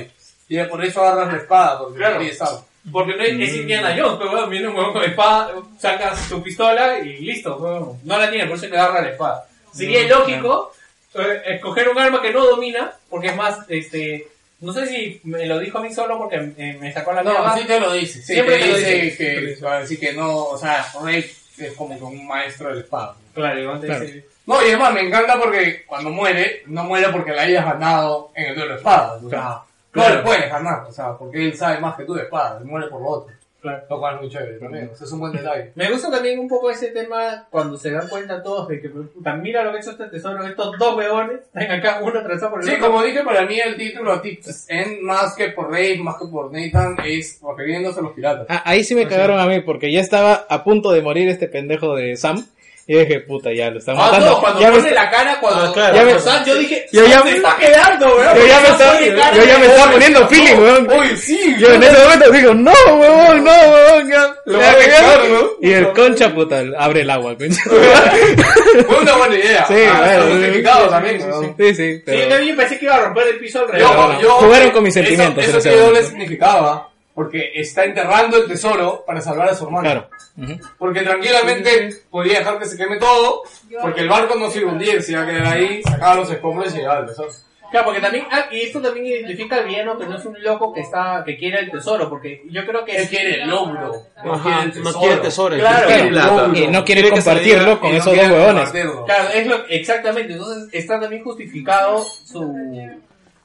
Y 0.48 0.62
por 0.64 0.84
eso 0.84 1.02
agarras 1.02 1.32
la 1.32 1.38
espada, 1.38 1.78
porque 1.78 1.98
Claro. 1.98 2.20
no. 2.20 2.66
Porque 2.92 3.14
no 3.16 3.22
es, 3.22 3.48
es 3.48 3.56
Indiana 3.56 3.94
Jones, 3.96 4.16
pero 4.18 4.30
bueno, 4.32 4.48
viene 4.48 4.66
un 4.68 4.74
huevón 4.76 4.92
con 4.92 5.04
espada, 5.04 5.52
sacas 5.78 6.28
tu 6.28 6.42
pistola 6.42 6.98
y 6.98 7.18
listo. 7.18 7.96
No 8.02 8.18
la 8.18 8.28
tiene, 8.30 8.46
por 8.46 8.56
eso 8.56 8.66
le 8.66 8.76
agarra 8.76 9.02
la 9.02 9.10
espada. 9.10 9.46
Sería 9.72 10.02
ilógico 10.02 10.72
eh, 11.14 11.42
escoger 11.46 11.88
un 11.88 11.98
arma 11.98 12.20
que 12.20 12.32
no 12.32 12.44
domina, 12.44 12.92
porque 13.08 13.28
es 13.28 13.36
más, 13.36 13.60
este... 13.68 14.28
No 14.60 14.72
sé 14.72 14.86
si 14.86 15.20
me 15.24 15.44
lo 15.46 15.58
dijo 15.58 15.78
a 15.78 15.82
mí 15.82 15.92
solo 15.92 16.16
porque 16.18 16.36
eh, 16.56 16.76
me 16.80 16.92
sacó 16.92 17.12
la 17.12 17.22
No, 17.24 17.30
mierda. 17.30 17.56
sí 17.58 17.64
te 17.66 17.80
lo 17.80 17.92
dice. 17.94 18.20
Sí, 18.22 18.32
Siempre 18.34 18.58
te 18.58 18.62
te 18.62 18.68
lo 18.68 18.76
dice 18.76 18.94
dice. 19.00 19.16
que, 19.58 19.64
va 19.64 19.76
a 19.76 19.80
decir 19.80 19.98
que 19.98 20.12
no, 20.12 20.36
o 20.44 20.56
sea, 20.58 20.86
Rey 21.02 21.28
es 21.58 21.72
como 21.72 21.96
que 21.98 22.04
un 22.04 22.26
maestro 22.28 22.68
de 22.68 22.74
la 22.76 22.80
espada. 22.82 23.16
Claro, 23.34 23.58
igual 23.60 23.80
te 23.80 23.86
Claro. 23.88 24.04
dice- 24.04 24.26
No, 24.46 24.60
y 24.62 24.68
además 24.68 24.94
me 24.94 25.02
encanta 25.06 25.38
porque 25.38 25.84
cuando 25.86 26.10
muere, 26.10 26.62
no 26.66 26.84
muere 26.84 27.08
porque 27.10 27.32
la 27.32 27.42
hayas 27.42 27.64
ganado 27.64 28.30
en 28.34 28.46
el 28.50 28.54
duelo 28.56 28.72
de 28.72 28.76
espadas. 28.78 29.22
O 29.22 29.30
sea, 29.30 29.40
no 29.48 29.62
Claro. 29.92 30.16
le 30.16 30.22
puedes 30.22 30.50
ganar, 30.50 30.84
o 30.88 30.92
sea, 30.92 31.12
porque 31.16 31.44
él 31.44 31.54
sabe 31.56 31.78
más 31.78 31.96
que 31.96 32.04
tú 32.04 32.14
de 32.14 32.22
espadas, 32.22 32.60
él 32.60 32.66
muere 32.66 32.88
por 32.88 33.00
lo 33.00 33.08
otro. 33.08 33.34
Claro. 33.60 33.84
Lo 33.88 34.00
cual 34.00 34.16
es 34.16 34.20
muy 34.22 34.30
chévere 34.30 34.58
también, 34.58 34.90
o 34.92 34.96
sea, 34.96 35.06
es 35.06 35.12
un 35.12 35.20
buen 35.20 35.30
detalle. 35.32 35.70
Me 35.76 35.88
gusta 35.88 36.10
también 36.10 36.36
un 36.40 36.48
poco 36.48 36.68
ese 36.68 36.88
tema 36.88 37.46
cuando 37.48 37.76
se 37.78 37.92
dan 37.92 38.08
cuenta 38.08 38.42
todos 38.42 38.66
de 38.66 38.80
que, 38.80 38.88
puta, 38.88 39.34
mira 39.34 39.62
lo 39.62 39.70
que 39.70 39.78
hecho 39.78 39.92
este 39.92 40.06
tesoro, 40.08 40.44
estos 40.44 40.76
dos 40.76 40.96
weones, 40.96 41.42
están 41.42 41.70
acá 41.70 42.00
uno 42.02 42.20
tras 42.24 42.42
por 42.42 42.60
el 42.60 42.66
Sí, 42.66 42.74
otro. 42.74 42.86
como 42.88 43.04
dije, 43.04 43.22
para 43.22 43.42
mí 43.46 43.60
el 43.60 43.76
título 43.76 44.20
Tips 44.20 44.68
en 44.68 45.04
más 45.04 45.36
que 45.36 45.50
por 45.50 45.70
Rey, 45.70 45.96
más 46.02 46.16
que 46.16 46.26
por 46.26 46.50
Nathan, 46.50 46.96
es 47.06 47.38
refiriéndose 47.40 48.00
a 48.00 48.02
los 48.02 48.12
piratas. 48.14 48.46
Ah, 48.48 48.62
ahí 48.64 48.82
sí 48.82 48.96
me 48.96 49.06
cagaron 49.06 49.38
a 49.38 49.46
mí 49.46 49.60
porque 49.60 49.92
ya 49.92 50.00
estaba 50.00 50.44
a 50.48 50.64
punto 50.64 50.90
de 50.90 51.02
morir 51.02 51.28
este 51.28 51.46
pendejo 51.46 51.94
de 51.94 52.16
Sam. 52.16 52.44
Y 52.84 52.96
dije, 52.98 53.20
puta, 53.20 53.52
ya 53.52 53.70
lo 53.70 53.78
están 53.78 53.94
Ah, 53.96 54.06
matando. 54.06 54.26
no, 54.26 54.40
cuando 54.40 54.60
ya 54.60 54.70
me 54.70 54.76
pone 54.76 54.88
está- 54.88 55.04
la 55.04 55.10
cara, 55.10 55.38
cuando, 55.40 55.62
Ah, 55.62 55.72
claro. 55.72 55.94
ya 55.94 56.02
me 56.04 56.12
está- 56.12 56.44
yo 56.44 56.54
dije, 56.56 56.86
Yo 56.92 57.06
ya 57.06 57.18
se 57.18 57.24
me- 57.24 57.36
está 57.36 57.56
quedando, 57.56 58.06
weón. 58.16 58.36
yo 58.36 58.46
ya 58.46 58.60
me 58.60 58.68
pone 58.68 59.14
cara 59.16 59.36
yo 59.36 59.44
ya 59.44 59.58
me 59.58 59.66
estaba 59.66 59.92
poniendo 59.92 60.28
feeling, 60.28 60.56
weón. 60.58 60.90
Uy, 60.90 61.16
sí, 61.16 61.54
Yo 61.58 61.72
en 61.74 61.82
ese 61.82 62.02
momento 62.02 62.30
digo, 62.32 62.54
no, 62.54 62.72
weón, 62.96 63.44
no, 63.44 63.52
weón, 63.52 64.10
ya. 64.10 64.34
Lo 64.46 64.58
va 64.58 64.68
a 64.70 64.78
ya- 64.80 65.28
¿no? 65.28 65.48
Y 65.60 65.72
el 65.72 65.92
concha, 65.92 66.34
puta, 66.34 66.62
abre 66.76 67.02
el 67.02 67.10
agua, 67.10 67.36
concha. 67.38 67.60
fue 68.86 68.98
una 69.00 69.16
buena 69.16 69.34
idea. 69.36 69.64
Sí, 69.66 69.74
Ah, 69.88 69.98
bueno, 69.98 70.12
está 70.12 70.26
sí, 70.26 70.32
justificado 70.32 70.84
sí, 70.84 70.90
también, 70.90 71.20
sí, 71.20 71.26
weón. 71.28 71.54
Sí, 71.56 71.74
sí, 71.74 71.74
Sí, 71.94 72.02
pero... 72.04 72.18
yo 72.18 72.28
también 72.28 72.56
pensé 72.56 72.78
que 72.78 72.84
iba 72.84 72.94
a 72.96 73.00
romper 73.00 73.26
el 73.28 73.38
piso 73.38 73.60
alrededor. 73.60 73.88
jugaron 73.94 74.70
con 74.70 74.72
eso- 74.72 74.82
mis 74.82 74.94
sentimientos 74.94 75.44
en 75.44 75.50
Eso, 75.50 75.58
tiene 75.60 75.76
doble 75.76 76.04
significado, 76.04 76.91
porque 77.14 77.52
está 77.54 77.84
enterrando 77.84 78.38
el 78.38 78.48
tesoro 78.48 79.04
para 79.06 79.20
salvar 79.20 79.48
a 79.50 79.54
su 79.54 79.64
hermano. 79.64 79.82
Claro. 79.84 80.08
Ujú. 80.36 80.58
Porque 80.78 81.02
tranquilamente 81.02 82.02
podría 82.10 82.38
dejar 82.38 82.58
que 82.58 82.66
se 82.66 82.76
queme 82.76 82.96
todo, 82.98 83.42
porque 83.80 84.00
el 84.00 84.08
barco 84.08 84.34
no 84.36 84.50
se 84.50 84.60
iba 84.60 84.70
a 84.70 84.72
hundir, 84.72 85.02
se 85.02 85.12
iba 85.12 85.22
a 85.22 85.26
quedar 85.26 85.46
ahí, 85.46 85.82
sacaba 85.82 86.14
los 86.16 86.30
escombros 86.30 86.74
y 86.74 86.78
llegaba 86.78 86.98
al 87.00 87.06
tesoro. 87.06 87.30
Claro, 87.70 87.86
porque 87.86 88.02
también, 88.02 88.26
ah, 88.30 88.44
y 88.50 88.60
esto 88.60 88.82
también 88.82 89.06
identifica 89.06 89.56
al 89.56 89.64
villano 89.64 89.98
que 89.98 90.04
no 90.04 90.18
es 90.18 90.24
un 90.26 90.42
loco 90.42 90.74
que 90.74 90.80
está, 90.80 91.22
que 91.24 91.38
quiere 91.38 91.58
el 91.58 91.70
tesoro, 91.70 92.06
porque 92.10 92.42
yo 92.50 92.66
creo 92.66 92.84
que 92.84 92.96
Él 92.96 93.08
quiere 93.08 93.42
el 93.42 93.48
logro, 93.48 93.94
no 94.22 94.34
Ajá, 94.34 94.42
quiere 94.42 94.62
el 94.64 94.72
tesoro. 94.72 94.90
no 94.92 94.98
quiere 95.00 95.14
el 95.14 95.20
tesoro, 95.22 95.56
Claro, 95.56 95.86
quiere 95.86 96.08
plata. 96.08 96.50
Y 96.54 96.66
no 96.68 96.84
quiere 96.84 97.00
Quiere 97.00 97.10
compartirlo 97.16 97.80
con 97.80 97.92
no 97.92 97.96
esos 97.96 98.14
dos 98.14 98.26
huevones. 98.28 98.70
Claro, 98.70 99.28
es 99.34 99.46
lo, 99.46 99.66
exactamente, 99.68 100.34
entonces 100.34 100.68
está 100.72 101.00
también 101.00 101.24
justificado 101.24 102.04
su... 102.04 102.90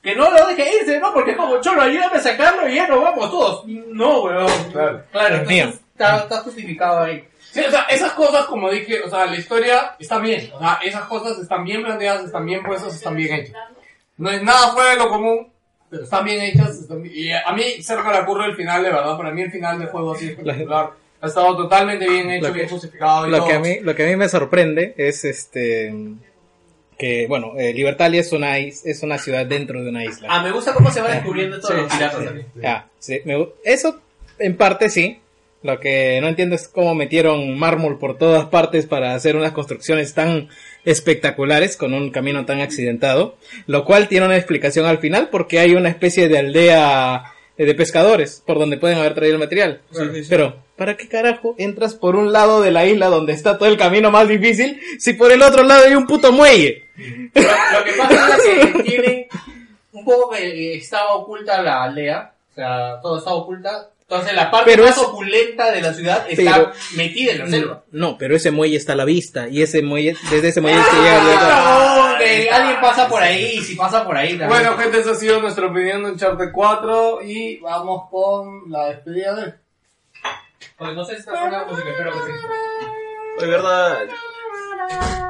Que 0.07 0.15
no 0.15 0.31
lo 0.31 0.47
deje 0.47 0.69
irse, 0.81 0.99
¿no? 1.01 1.13
Porque 1.13 1.31
es 1.31 1.37
como, 1.37 1.59
cholo, 1.59 1.81
ayúdame 1.81 2.15
a 2.15 2.21
sacarlo 2.21 2.67
y 2.69 2.75
ya 2.75 2.87
nos 2.87 3.01
vamos 3.01 3.29
todos. 3.29 3.65
No, 3.67 4.21
weón. 4.23 4.47
Claro. 4.71 5.03
Claro, 5.11 5.35
entonces 5.35 5.81
está, 5.91 6.17
está 6.19 6.37
justificado 6.37 7.03
ahí. 7.03 7.27
Sí, 7.51 7.59
o 7.59 7.69
sea, 7.71 7.81
esas 7.89 8.13
cosas, 8.13 8.45
como 8.45 8.69
dije, 8.71 9.01
o 9.01 9.09
sea, 9.09 9.25
la 9.25 9.35
historia 9.35 9.95
está 9.99 10.19
bien. 10.19 10.49
O 10.53 10.59
sea, 10.59 10.79
esas 10.81 11.01
cosas 11.07 11.37
están 11.39 11.65
bien 11.65 11.83
planteadas, 11.83 12.23
están 12.23 12.45
bien 12.45 12.63
puestas, 12.63 12.95
están 12.95 13.15
bien 13.17 13.33
hechas. 13.33 13.55
No 14.17 14.29
es 14.31 14.41
nada 14.43 14.69
fuera 14.71 14.91
de 14.91 14.95
lo 14.95 15.09
común, 15.09 15.51
pero 15.89 16.03
están 16.03 16.23
bien 16.23 16.41
hechas. 16.41 16.77
están 16.79 17.01
bien- 17.03 17.13
Y 17.15 17.31
a 17.33 17.51
mí, 17.51 17.83
cerca 17.83 18.09
la 18.11 18.25
curva 18.25 18.45
el 18.45 18.55
final, 18.55 18.83
de 18.83 18.89
verdad, 18.91 19.17
para 19.17 19.31
mí 19.31 19.41
el 19.41 19.51
final 19.51 19.77
del 19.77 19.89
juego 19.89 20.13
así 20.13 20.27
espectacular. 20.29 20.91
Ha 21.19 21.27
estado 21.27 21.57
totalmente 21.57 22.07
bien 22.07 22.29
hecho, 22.31 22.47
Lo 22.47 22.53
que- 22.53 22.59
bien 22.59 22.69
justificado 22.69 23.27
y 23.27 23.31
Lo 23.31 23.37
todo. 23.39 23.47
que, 23.47 23.53
a 23.55 23.59
mí, 23.59 23.79
lo 23.81 23.93
que 23.95 24.03
a 24.03 24.07
mí 24.07 24.15
me 24.15 24.29
sorprende 24.29 24.93
es 24.97 25.25
este 25.25 25.91
que, 26.97 27.27
bueno, 27.27 27.53
eh, 27.57 27.73
Libertalia 27.73 28.21
es 28.21 28.31
una, 28.31 28.59
is- 28.59 28.85
es 28.85 29.03
una 29.03 29.17
ciudad 29.17 29.45
dentro 29.45 29.83
de 29.83 29.89
una 29.89 30.03
isla. 30.03 30.27
Ah, 30.31 30.41
me 30.41 30.51
gusta 30.51 30.73
cómo 30.73 30.89
se 30.91 31.01
va 31.01 31.09
descubriendo 31.11 31.59
todos 31.59 31.75
los 31.75 31.93
piratas 31.93 32.23
también. 32.25 32.47
Ya, 32.61 32.87
sí, 32.99 33.19
me 33.25 33.37
gu- 33.37 33.51
eso 33.63 33.99
en 34.39 34.55
parte 34.57 34.89
sí, 34.89 35.19
Lo 35.63 35.79
que 35.79 36.19
no 36.21 36.27
entiendo 36.27 36.55
es 36.55 36.67
cómo 36.67 36.93
metieron 36.93 37.57
mármol 37.57 37.97
por 37.97 38.17
todas 38.17 38.45
partes 38.45 38.85
para 38.85 39.15
hacer 39.15 39.35
unas 39.35 39.51
construcciones 39.53 40.13
tan 40.13 40.49
espectaculares 40.85 41.75
con 41.77 41.93
un 41.95 42.11
camino 42.11 42.45
tan 42.45 42.61
accidentado. 42.61 43.35
Lo 43.65 43.83
cual 43.83 44.07
tiene 44.07 44.27
una 44.27 44.37
explicación 44.37 44.85
al 44.85 44.99
final 44.99 45.29
porque 45.29 45.59
hay 45.59 45.73
una 45.73 45.89
especie 45.89 46.27
de 46.29 46.37
aldea 46.37 47.23
de 47.65 47.75
pescadores 47.75 48.43
por 48.45 48.59
donde 48.59 48.77
pueden 48.77 48.97
haber 48.97 49.15
traído 49.15 49.35
el 49.35 49.39
material. 49.39 49.81
Pero, 50.29 50.63
¿para 50.75 50.95
qué 50.95 51.07
carajo 51.07 51.55
entras 51.57 51.95
por 51.95 52.15
un 52.15 52.31
lado 52.31 52.61
de 52.61 52.71
la 52.71 52.85
isla 52.85 53.07
donde 53.07 53.33
está 53.33 53.57
todo 53.57 53.69
el 53.69 53.77
camino 53.77 54.11
más 54.11 54.27
difícil 54.27 54.79
si 54.99 55.13
por 55.13 55.31
el 55.31 55.41
otro 55.41 55.63
lado 55.63 55.85
hay 55.85 55.95
un 55.95 56.05
puto 56.05 56.31
muelle? 56.31 56.83
Lo, 56.95 57.41
lo 57.41 57.85
que 57.85 57.93
pasa 57.97 58.37
es 58.37 58.73
que 58.73 58.83
tienen 58.83 59.27
un 59.91 60.05
poco 60.05 60.31
que 60.31 60.75
estaba 60.75 61.15
oculta 61.15 61.61
la 61.61 61.83
aldea, 61.83 62.33
o 62.51 62.55
sea, 62.55 62.99
todo 63.01 63.17
está 63.17 63.31
oculta. 63.31 63.89
Entonces 64.09 64.33
la 64.35 64.49
parte 64.49 64.71
Pero 64.71 64.83
más 64.85 64.95
es- 64.97 65.03
opulenta 65.03 65.69
de 65.69 65.81
la 65.81 65.93
ciudad 65.93 66.25
está 66.29 66.53
Pero- 66.55 66.71
metida 66.95 67.33
en 67.33 67.39
la 67.39 67.47
selva. 67.49 67.83
No, 67.91 68.17
pero 68.17 68.37
ese 68.37 68.51
muelle 68.51 68.77
está 68.77 68.93
a 68.93 68.95
la 68.95 69.03
vista 69.03 69.49
y 69.49 69.61
ese 69.61 69.81
muelle, 69.81 70.15
desde 70.31 70.47
ese 70.47 70.61
muelle 70.61 70.79
es 70.79 70.85
que 70.87 70.95
llega 70.95 71.19
Ah, 71.19 72.15
que 72.17 72.49
alguien 72.49 72.79
pasa 72.79 73.09
por 73.09 73.21
ahí 73.21 73.57
y 73.57 73.61
si 73.61 73.75
pasa 73.75 74.05
por 74.05 74.15
ahí 74.15 74.29
también. 74.37 74.47
Bueno, 74.49 74.77
gente, 74.77 74.99
esa 74.99 75.11
ha 75.11 75.15
sido 75.15 75.41
nuestra 75.41 75.65
opinión 75.67 76.03
de 76.03 76.11
Uncharted 76.11 76.51
4 76.53 77.21
y 77.21 77.57
vamos 77.57 78.09
con 78.09 78.71
la 78.71 78.85
despedida 78.91 79.35
de... 79.35 79.53
Pues 80.77 80.93
no 80.93 81.03
sé 81.03 81.13
si 81.15 81.19
está 81.19 81.31
sonando 81.33 81.57
la 81.57 81.65
música, 81.65 81.89
espero 81.89 82.11
que 82.13 82.19
sí. 82.19 83.41
De 83.41 83.47
verdad. 83.47 83.97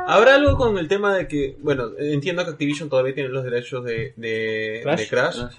¿Habrá 0.08 0.36
algo 0.36 0.56
con 0.56 0.78
el 0.78 0.88
tema 0.88 1.16
de 1.16 1.28
que, 1.28 1.56
bueno, 1.60 1.90
entiendo 1.98 2.46
que 2.46 2.52
Activision 2.52 2.90
todavía 2.90 3.14
tiene 3.16 3.30
los 3.30 3.44
derechos 3.44 3.84
de, 3.84 4.14
de 4.18 4.82
Crash. 4.84 5.00
de 5.00 5.08
Crash, 5.08 5.36
Crash, 5.36 5.52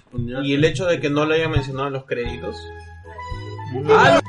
y 0.45 0.53
el 0.53 0.63
hecho 0.63 0.85
de 0.85 0.99
que 1.01 1.09
no 1.09 1.25
lo 1.25 1.33
hayan 1.35 1.51
mencionado 1.51 1.87
en 1.87 1.93
los 1.93 2.05
créditos? 2.05 2.55
Oye, 3.73 4.21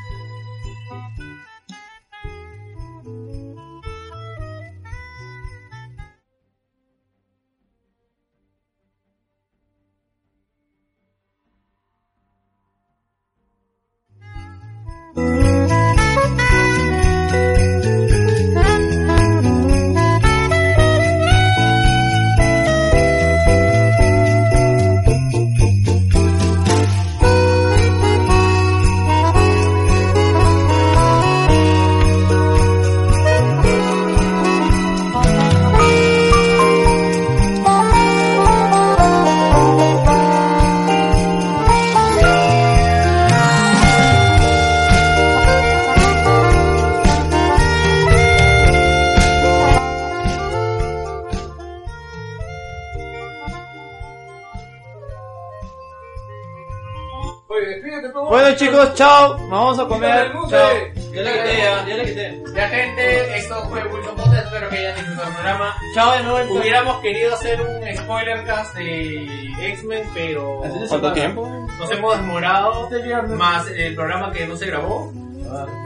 chao. 59.00 59.38
Nos 59.38 59.50
vamos 59.50 59.78
a 59.78 59.84
comer. 59.86 60.32
Chao. 60.32 60.50
Chao. 60.50 60.70
Ya 61.14 61.22
le 61.22 61.32
quité, 61.32 61.56
ya, 61.58 61.86
ya 61.88 61.96
le 61.96 62.04
quité. 62.04 62.42
Ya 62.54 62.68
gente, 62.68 63.38
esto 63.38 63.68
fue 63.68 63.82
Wilson 63.84 64.16
Podcast, 64.16 64.46
espero 64.46 64.68
que 64.68 64.76
hayan 64.76 64.96
disfrutado 64.96 65.28
el 65.28 65.34
programa. 65.34 65.76
Chao 65.94 66.12
de 66.12 66.22
nuevo. 66.22 66.54
Hubiéramos 66.54 67.00
querido 67.00 67.34
hacer 67.34 67.60
un 67.60 67.96
spoiler 67.96 68.44
cast 68.44 68.74
de 68.76 69.48
X-Men, 69.72 70.02
pero 70.14 70.62
¿Cuánto 70.88 71.12
tiempo? 71.12 71.68
nos 71.78 71.90
hemos 71.90 72.16
demorado, 72.16 72.90
más 73.36 73.66
el 73.68 73.94
programa 73.94 74.32
que 74.32 74.46
no 74.46 74.56
se 74.56 74.66
grabó. 74.66 75.12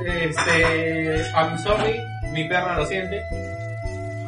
Este, 0.05 1.25
I'm 1.35 1.59
sorry, 1.59 1.99
mi 2.33 2.47
perra 2.49 2.77
lo 2.77 2.85
siente. 2.87 3.23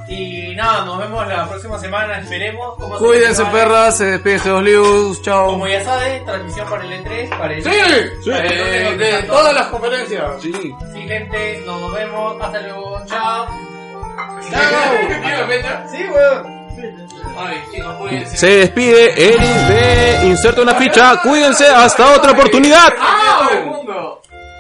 Y 0.08 0.54
nada, 0.54 0.84
nos 0.84 0.98
vemos 0.98 1.26
la 1.26 1.48
próxima 1.48 1.78
semana, 1.78 2.18
esperemos. 2.20 2.76
cómo 2.76 2.98
se 2.98 3.04
Cuídense, 3.04 3.44
perras. 3.46 3.98
Se 3.98 4.04
despide 4.18 4.62
Lius. 4.62 5.20
Chao. 5.22 5.46
Como 5.50 5.66
ya 5.66 5.82
saben, 5.84 6.24
transmisión 6.24 6.68
para 6.68 6.84
el 6.84 7.04
E3, 7.04 7.28
para 7.30 7.54
el 7.54 7.64
Sí, 7.64 7.70
Sí. 8.24 8.30
Eh, 8.32 8.94
de 8.96 9.22
todas 9.24 9.52
las 9.54 9.66
conferencias. 9.66 10.42
Sí. 10.42 10.52
Sí, 10.52 11.00
gente, 11.08 11.62
nos 11.66 11.92
vemos, 11.92 12.40
hasta 12.40 12.60
luego, 12.60 13.02
chao. 13.06 13.46
Sí, 15.90 16.04
weón. 16.12 16.56
Se 18.26 18.46
despide 18.46 19.12
Eric 19.28 19.40
de 19.40 20.26
Inserta 20.26 20.62
una 20.62 20.74
ficha. 20.74 21.20
Cuídense, 21.22 21.66
hasta 21.68 22.14
otra 22.14 22.32
oportunidad. 22.32 22.92
¡Ah! 22.98 23.48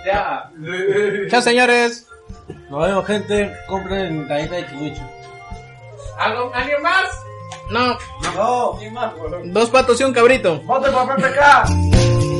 Ya. 0.04 0.50
Chao 1.30 1.40
señores. 1.42 2.06
Nos 2.70 2.86
vemos, 2.86 3.06
gente. 3.06 3.52
Compren 3.68 4.26
galleta 4.28 4.56
de 4.56 4.66
kiwicho. 4.66 5.02
¿Algo, 6.18 6.50
¿Alguien 6.54 6.82
más? 6.82 7.24
No, 7.68 7.98
No. 8.34 8.78
dos 9.44 9.70
patos 9.70 10.00
y 10.00 10.04
un 10.04 10.12
cabrito. 10.12 10.60
¡Voten 10.60 10.92
por 10.92 11.16
PPK! 11.16 12.35